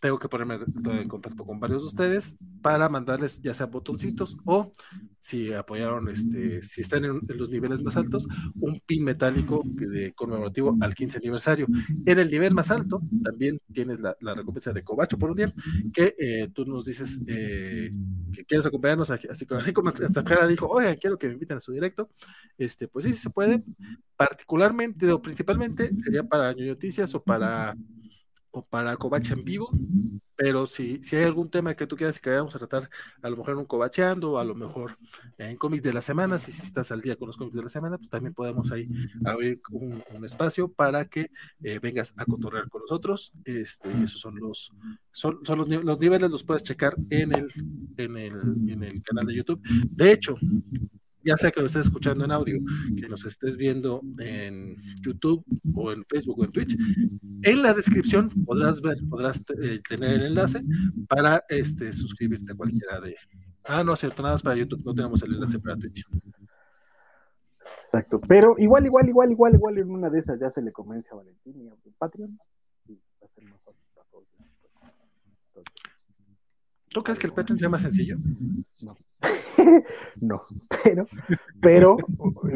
tengo 0.00 0.18
que 0.18 0.28
ponerme 0.28 0.58
en 0.84 1.08
contacto 1.08 1.44
con 1.44 1.60
varios 1.60 1.82
de 1.82 1.88
ustedes 1.88 2.36
para 2.62 2.88
mandarles 2.88 3.40
ya 3.42 3.52
sea 3.52 3.66
botoncitos 3.66 4.36
o 4.44 4.72
si 5.18 5.52
apoyaron, 5.52 6.08
este, 6.08 6.62
si 6.62 6.80
están 6.80 7.04
en, 7.04 7.20
los 7.28 7.50
niveles 7.50 7.82
más 7.82 7.96
altos, 7.98 8.26
un 8.58 8.80
pin 8.80 9.04
metálico 9.04 9.62
de 9.64 10.12
conmemorativo 10.14 10.76
al 10.80 10.94
15 10.94 11.18
aniversario. 11.18 11.66
En 12.06 12.18
el 12.18 12.30
nivel 12.30 12.54
más 12.54 12.70
alto 12.70 13.02
también 13.22 13.60
tienes 13.72 14.00
la, 14.00 14.16
recompensa 14.34 14.72
de 14.72 14.82
Cobacho 14.82 15.18
por 15.18 15.30
un 15.30 15.36
día, 15.36 15.54
que 15.92 16.14
eh, 16.18 16.48
tú 16.54 16.64
nos 16.64 16.86
dices 16.86 17.20
eh, 17.26 17.92
que 18.32 18.44
quieres 18.46 18.64
acompañarnos, 18.64 19.10
así, 19.10 19.28
así 19.28 19.72
como 19.74 19.92
Sanjara 19.92 20.46
dijo, 20.46 20.66
oigan, 20.66 20.96
quiero 20.96 21.18
que 21.18 21.26
me 21.26 21.34
inviten 21.34 21.58
a 21.58 21.60
su 21.60 21.72
directo, 21.72 22.08
este, 22.56 22.88
pues 22.88 23.04
sí, 23.04 23.12
sí 23.12 23.20
se 23.20 23.30
puede, 23.30 23.62
particularmente 24.16 25.10
o 25.12 25.20
principalmente 25.20 25.90
sería 25.98 26.22
para 26.22 26.54
noticias 26.54 27.14
o 27.14 27.22
para 27.22 27.76
o 28.52 28.64
para 28.64 28.96
Covacha 28.96 29.34
en 29.34 29.44
vivo, 29.44 29.70
pero 30.36 30.66
si, 30.66 31.02
si 31.02 31.16
hay 31.16 31.24
algún 31.24 31.50
tema 31.50 31.74
que 31.74 31.86
tú 31.86 31.96
quieras 31.96 32.18
que 32.18 32.30
vayamos 32.30 32.54
a 32.54 32.58
tratar, 32.58 32.88
a 33.20 33.28
lo 33.28 33.36
mejor 33.36 33.52
en 33.52 33.58
un 33.58 33.66
Covacheando, 33.66 34.38
a 34.38 34.44
lo 34.44 34.54
mejor 34.54 34.96
en 35.36 35.56
cómics 35.56 35.82
de 35.82 35.92
la 35.92 36.00
semana, 36.00 36.38
si, 36.38 36.50
si 36.50 36.62
estás 36.62 36.90
al 36.92 37.02
día 37.02 37.16
con 37.16 37.26
los 37.26 37.36
cómics 37.36 37.56
de 37.56 37.62
la 37.62 37.68
semana, 37.68 37.98
pues 37.98 38.08
también 38.08 38.32
podemos 38.32 38.72
ahí 38.72 38.88
abrir 39.24 39.60
un, 39.70 40.02
espacio 40.24 40.70
para 40.70 41.06
que 41.06 41.30
eh, 41.62 41.78
vengas 41.78 42.14
a 42.16 42.24
cotorrear 42.24 42.68
con 42.68 42.82
nosotros. 42.82 43.32
Este, 43.44 43.90
esos 44.02 44.20
son 44.20 44.36
los, 44.36 44.72
son, 45.12 45.40
son 45.44 45.58
los, 45.58 45.68
los, 45.68 45.98
niveles, 45.98 46.30
los 46.30 46.42
puedes 46.42 46.62
checar 46.62 46.94
en 47.10 47.34
el, 47.34 47.48
en 47.96 48.16
el, 48.16 48.34
en 48.70 48.82
el 48.82 49.02
canal 49.02 49.26
de 49.26 49.34
YouTube. 49.34 49.60
De 49.90 50.12
hecho, 50.12 50.36
ya 51.24 51.36
sea 51.36 51.50
que 51.50 51.60
lo 51.60 51.66
estés 51.66 51.86
escuchando 51.86 52.24
en 52.24 52.32
audio, 52.32 52.58
que 52.96 53.08
nos 53.08 53.24
estés 53.24 53.56
viendo 53.56 54.02
en 54.18 54.76
YouTube 55.02 55.44
o 55.74 55.92
en 55.92 56.04
Facebook 56.04 56.40
o 56.40 56.44
en 56.44 56.52
Twitch, 56.52 56.76
en 57.42 57.62
la 57.62 57.74
descripción 57.74 58.30
podrás 58.44 58.80
ver, 58.80 58.98
podrás 59.08 59.42
eh, 59.62 59.80
tener 59.88 60.12
el 60.12 60.26
enlace 60.26 60.62
para 61.08 61.44
este, 61.48 61.92
suscribirte 61.92 62.52
a 62.52 62.56
cualquiera 62.56 63.00
de... 63.00 63.16
Ah, 63.64 63.84
no 63.84 63.94
cierto, 63.96 64.22
nada 64.22 64.34
más 64.34 64.42
para 64.42 64.56
YouTube, 64.56 64.82
no 64.84 64.94
tenemos 64.94 65.22
el 65.22 65.34
enlace 65.34 65.58
para 65.58 65.76
Twitch. 65.76 66.04
Exacto, 67.84 68.20
pero 68.20 68.54
igual, 68.58 68.86
igual, 68.86 69.08
igual, 69.08 69.32
igual, 69.32 69.54
igual 69.54 69.78
en 69.78 69.90
una 69.90 70.08
de 70.08 70.20
esas 70.20 70.38
ya 70.38 70.48
se 70.48 70.62
le 70.62 70.72
convence 70.72 71.10
a 71.12 71.16
Valentín 71.16 71.60
y 71.60 71.68
a 71.68 71.74
Patreon 71.98 72.38
y 72.86 72.94
va 72.94 73.26
a 73.26 73.28
ser 73.28 73.44
más 73.44 73.60
fácil 73.62 73.82
para 73.94 74.06
todos. 74.10 74.28
¿Tú 76.88 77.02
crees 77.02 77.18
que 77.18 77.26
el 77.26 77.32
Patreon 77.32 77.58
sea 77.58 77.68
más 77.68 77.82
sencillo? 77.82 78.16
No. 78.80 78.96
no, 80.20 80.44
pero, 80.82 81.06
pero 81.60 81.96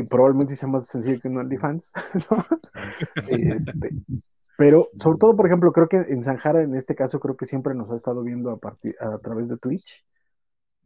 probablemente 0.08 0.56
sea 0.56 0.68
más 0.68 0.86
sencillo 0.86 1.20
que 1.20 1.28
un 1.28 1.38
OnlyFans, 1.38 1.90
¿no? 2.30 2.44
Este, 3.28 3.90
pero 4.56 4.88
sobre 5.00 5.18
todo, 5.18 5.36
por 5.36 5.46
ejemplo, 5.46 5.72
creo 5.72 5.88
que 5.88 5.96
en 5.96 6.22
Sanjara, 6.24 6.62
en 6.62 6.74
este 6.74 6.94
caso, 6.94 7.20
creo 7.20 7.36
que 7.36 7.46
siempre 7.46 7.74
nos 7.74 7.90
ha 7.90 7.96
estado 7.96 8.22
viendo 8.22 8.50
a, 8.50 8.58
partir, 8.58 8.96
a 9.00 9.18
través 9.18 9.48
de 9.48 9.58
Twitch. 9.58 10.04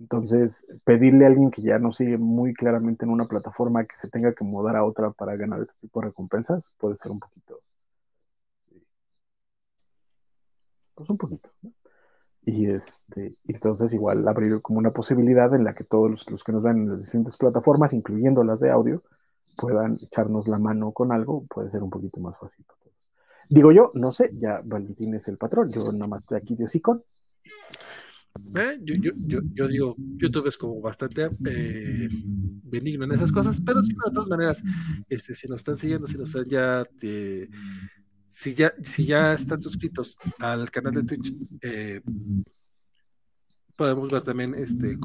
Entonces, 0.01 0.67
pedirle 0.85 1.25
a 1.25 1.29
alguien 1.29 1.51
que 1.51 1.63
ya 1.63 1.79
no 1.79 1.93
sigue 1.93 2.19
muy 2.19 2.55
claramente 2.55 3.05
en 3.05 3.11
una 3.11 3.27
plataforma 3.27 3.85
que 3.85 3.97
se 3.97 4.09
tenga 4.09 4.33
que 4.35 4.45
mudar 4.45 4.77
a 4.77 4.85
otra 4.85 5.11
para 5.11 5.37
ganar 5.37 5.61
este 5.61 5.75
tipo 5.81 6.01
de 6.01 6.09
recompensas 6.09 6.73
puede 6.79 6.97
ser 6.97 7.11
un 7.13 7.21
poquito. 7.21 7.61
Pues 10.95 11.09
un 11.11 11.19
poquito. 11.19 11.51
¿no? 11.63 11.73
Y 12.49 12.65
este, 12.65 13.35
entonces 13.47 13.93
igual 13.93 14.27
abrir 14.27 14.63
como 14.63 14.79
una 14.79 14.91
posibilidad 14.91 15.55
en 15.55 15.65
la 15.65 15.75
que 15.75 15.85
todos 15.85 16.27
los, 16.27 16.43
que 16.43 16.53
nos 16.53 16.63
ven 16.63 16.79
en 16.79 16.89
las 16.89 17.03
distintas 17.03 17.37
plataformas, 17.37 17.93
incluyendo 17.93 18.43
las 18.43 18.61
de 18.61 18.71
audio, 18.71 19.03
puedan 19.55 19.99
echarnos 20.01 20.49
la 20.49 20.59
mano 20.59 20.93
con 20.93 21.13
algo, 21.13 21.45
puede 21.45 21.69
ser 21.69 21.83
un 21.83 21.91
poquito 21.91 22.21
más 22.21 22.39
fácil. 22.39 22.65
Digo 23.51 23.71
yo, 23.71 23.91
no 23.93 24.13
sé, 24.13 24.31
ya 24.41 24.63
Valentín 24.65 25.15
es 25.15 25.29
el 25.29 25.37
patrón, 25.37 25.71
yo 25.71 25.93
nada 25.93 26.07
más 26.07 26.23
estoy 26.23 26.39
aquí 26.39 26.55
de 26.55 26.65
hocicón. 26.65 27.03
Eh, 28.57 28.79
yo, 28.81 28.95
yo, 28.95 29.13
yo, 29.27 29.41
yo, 29.53 29.69
digo, 29.69 29.95
YouTube 30.17 30.47
es 30.47 30.57
como 30.57 30.81
bastante 30.81 31.29
eh, 31.45 32.09
benigno 32.63 33.05
en 33.05 33.13
esas 33.13 33.31
cosas, 33.31 33.61
pero 33.61 33.83
sí, 33.83 33.93
de 33.93 34.11
todas 34.11 34.29
maneras, 34.29 34.63
este, 35.11 35.35
si 35.35 35.49
nos 35.49 35.61
están 35.61 35.77
siguiendo, 35.77 36.07
si 36.07 36.17
nos 36.17 36.35
están 36.35 36.49
ya 36.49 36.83
eh, 37.03 37.47
si 38.29 38.55
ya, 38.55 38.75
si 38.83 39.07
ya 39.07 39.33
están 39.33 39.61
suscritos 39.61 40.17
al 40.39 40.71
canal 40.71 40.95
de 40.95 41.05
Twitch, 41.05 41.35
eh, 41.63 42.01
podemos 43.75 44.11
ver 44.11 44.23
también 44.23 44.55
este 44.57 44.99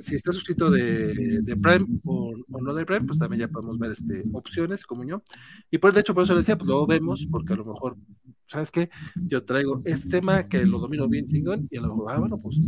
si 0.00 0.14
está 0.14 0.32
suscrito 0.32 0.70
de, 0.70 1.42
Prime 1.62 1.86
o, 2.04 2.34
no 2.48 2.74
de 2.74 2.86
Prime, 2.86 3.06
pues 3.06 3.18
también 3.18 3.40
ya 3.40 3.48
podemos 3.48 3.78
ver 3.78 3.92
este 3.92 4.24
opciones 4.32 4.84
como 4.84 5.04
yo. 5.04 5.22
Y 5.70 5.78
por 5.78 5.92
de 5.92 6.00
hecho, 6.00 6.14
por 6.14 6.22
eso 6.22 6.32
le 6.32 6.40
decía, 6.40 6.56
pues 6.56 6.68
lo 6.68 6.86
vemos, 6.86 7.26
porque 7.30 7.52
a 7.52 7.56
lo 7.56 7.66
mejor, 7.66 7.96
¿sabes 8.46 8.70
qué? 8.70 8.88
Yo 9.14 9.44
traigo 9.44 9.82
este 9.84 10.08
tema 10.08 10.48
que 10.48 10.64
lo 10.64 10.78
domino 10.78 11.08
bien 11.08 11.28
chingón, 11.28 11.68
y 11.70 11.76
a 11.76 11.82
lo 11.82 11.88
mejor, 11.88 12.12
ah, 12.12 12.18
bueno, 12.18 12.40
pues 12.40 12.58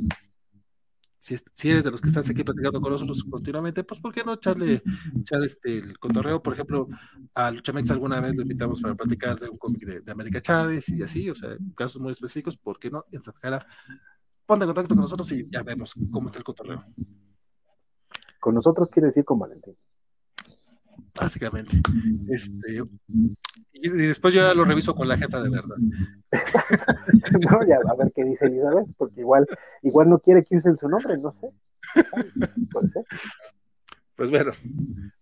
si, 1.18 1.70
eres 1.70 1.84
de 1.84 1.90
los 1.90 2.00
que 2.00 2.08
estás 2.08 2.30
aquí 2.30 2.44
platicando 2.44 2.80
con 2.80 2.92
nosotros 2.92 3.24
continuamente, 3.24 3.84
pues 3.84 4.00
¿por 4.00 4.12
qué 4.12 4.22
no 4.24 4.34
echarle, 4.34 4.82
echar 5.20 5.42
este, 5.42 5.78
el 5.78 5.98
cotorreo? 5.98 6.42
Por 6.42 6.54
ejemplo, 6.54 6.88
a 7.34 7.50
Luchamex 7.50 7.90
alguna 7.90 8.20
vez 8.20 8.36
lo 8.36 8.42
invitamos 8.42 8.80
para 8.80 8.94
platicar 8.94 9.38
de 9.38 9.48
un 9.48 9.58
cómic 9.58 9.84
de, 9.84 10.12
América 10.12 10.40
Chávez 10.40 10.88
y 10.90 11.02
así, 11.02 11.28
o 11.28 11.34
sea, 11.34 11.56
casos 11.74 12.00
muy 12.00 12.12
específicos, 12.12 12.56
¿por 12.56 12.78
qué 12.78 12.90
no? 12.90 13.04
En 13.10 13.22
Zapjara, 13.22 13.66
ponte 14.46 14.64
en 14.64 14.68
contacto 14.68 14.94
con 14.94 15.02
nosotros 15.02 15.30
y 15.32 15.48
ya 15.50 15.62
vemos 15.62 15.94
cómo 16.10 16.28
está 16.28 16.38
el 16.38 16.44
cotorreo. 16.44 16.84
Con 18.40 18.54
nosotros 18.54 18.88
quiere 18.88 19.08
decir 19.08 19.24
con 19.24 19.38
Valentín. 19.38 19.76
Básicamente. 21.14 21.76
Este, 22.28 22.82
y 23.72 23.88
después 23.88 24.34
yo 24.34 24.40
ya 24.40 24.54
lo 24.54 24.64
reviso 24.64 24.94
con 24.94 25.08
la 25.08 25.16
jefa 25.16 25.40
de 25.40 25.50
verdad. 25.50 25.76
no, 27.50 27.66
ya 27.66 27.76
a 27.76 27.94
ver 27.96 28.12
qué 28.14 28.24
dice 28.24 28.46
Elizabeth, 28.46 28.88
porque 28.96 29.20
igual, 29.20 29.46
igual 29.82 30.10
no 30.10 30.18
quiere 30.18 30.44
que 30.44 30.56
usen 30.56 30.76
su 30.76 30.88
nombre, 30.88 31.18
no 31.18 31.34
sé. 31.40 31.52
Pues 34.18 34.30
bueno, 34.30 34.50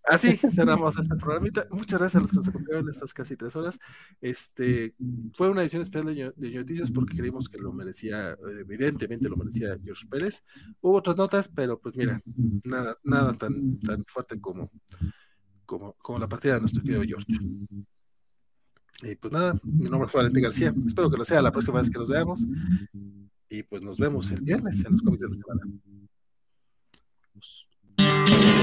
así 0.05 0.39
cerramos 0.39 0.99
este 0.99 1.17
programita. 1.17 1.67
Muchas 1.71 1.99
gracias 1.99 2.17
a 2.17 2.21
los 2.21 2.31
que 2.31 2.37
nos 2.37 2.49
acompañaron 2.49 2.89
estas 2.89 3.13
casi 3.13 3.37
tres 3.37 3.55
horas. 3.55 3.79
Este 4.23 4.95
fue 5.35 5.51
una 5.51 5.61
edición 5.61 5.83
especial 5.83 6.35
de, 6.35 6.51
Noticias 6.53 6.91
porque 6.91 7.15
creímos 7.15 7.51
que 7.51 7.59
lo 7.59 7.75
merecía, 7.75 8.39
evidentemente 8.59 9.29
lo 9.29 9.37
merecía 9.37 9.77
George 9.85 10.07
Pérez. 10.09 10.43
Hubo 10.81 10.97
otras 10.97 11.19
notas, 11.19 11.47
pero 11.47 11.79
pues 11.79 11.95
mira, 11.95 12.23
nada, 12.65 12.97
nada 13.05 13.35
tan, 13.35 13.79
tan 13.81 14.03
fuerte 14.07 14.41
como, 14.41 14.71
como, 15.67 15.95
como 15.95 16.19
la 16.19 16.29
partida 16.29 16.55
de 16.55 16.61
nuestro 16.61 16.83
querido 16.83 17.03
George. 17.03 17.27
Y 19.03 19.15
pues 19.17 19.33
nada, 19.33 19.59
mi 19.65 19.91
nombre 19.91 20.07
es 20.07 20.13
Valente 20.15 20.41
García. 20.41 20.73
Espero 20.87 21.11
que 21.11 21.19
lo 21.19 21.25
sea 21.25 21.43
la 21.43 21.53
próxima 21.53 21.81
vez 21.81 21.91
que 21.91 21.99
nos 21.99 22.09
veamos. 22.09 22.47
Y 23.49 23.63
pues 23.63 23.83
nos 23.83 23.99
vemos 23.99 24.31
el 24.31 24.41
viernes 24.41 24.85
en 24.85 24.93
los 24.93 25.03
comités 25.03 25.31
de 25.31 25.39
semana. 25.39 25.63
Pues... 27.33 28.56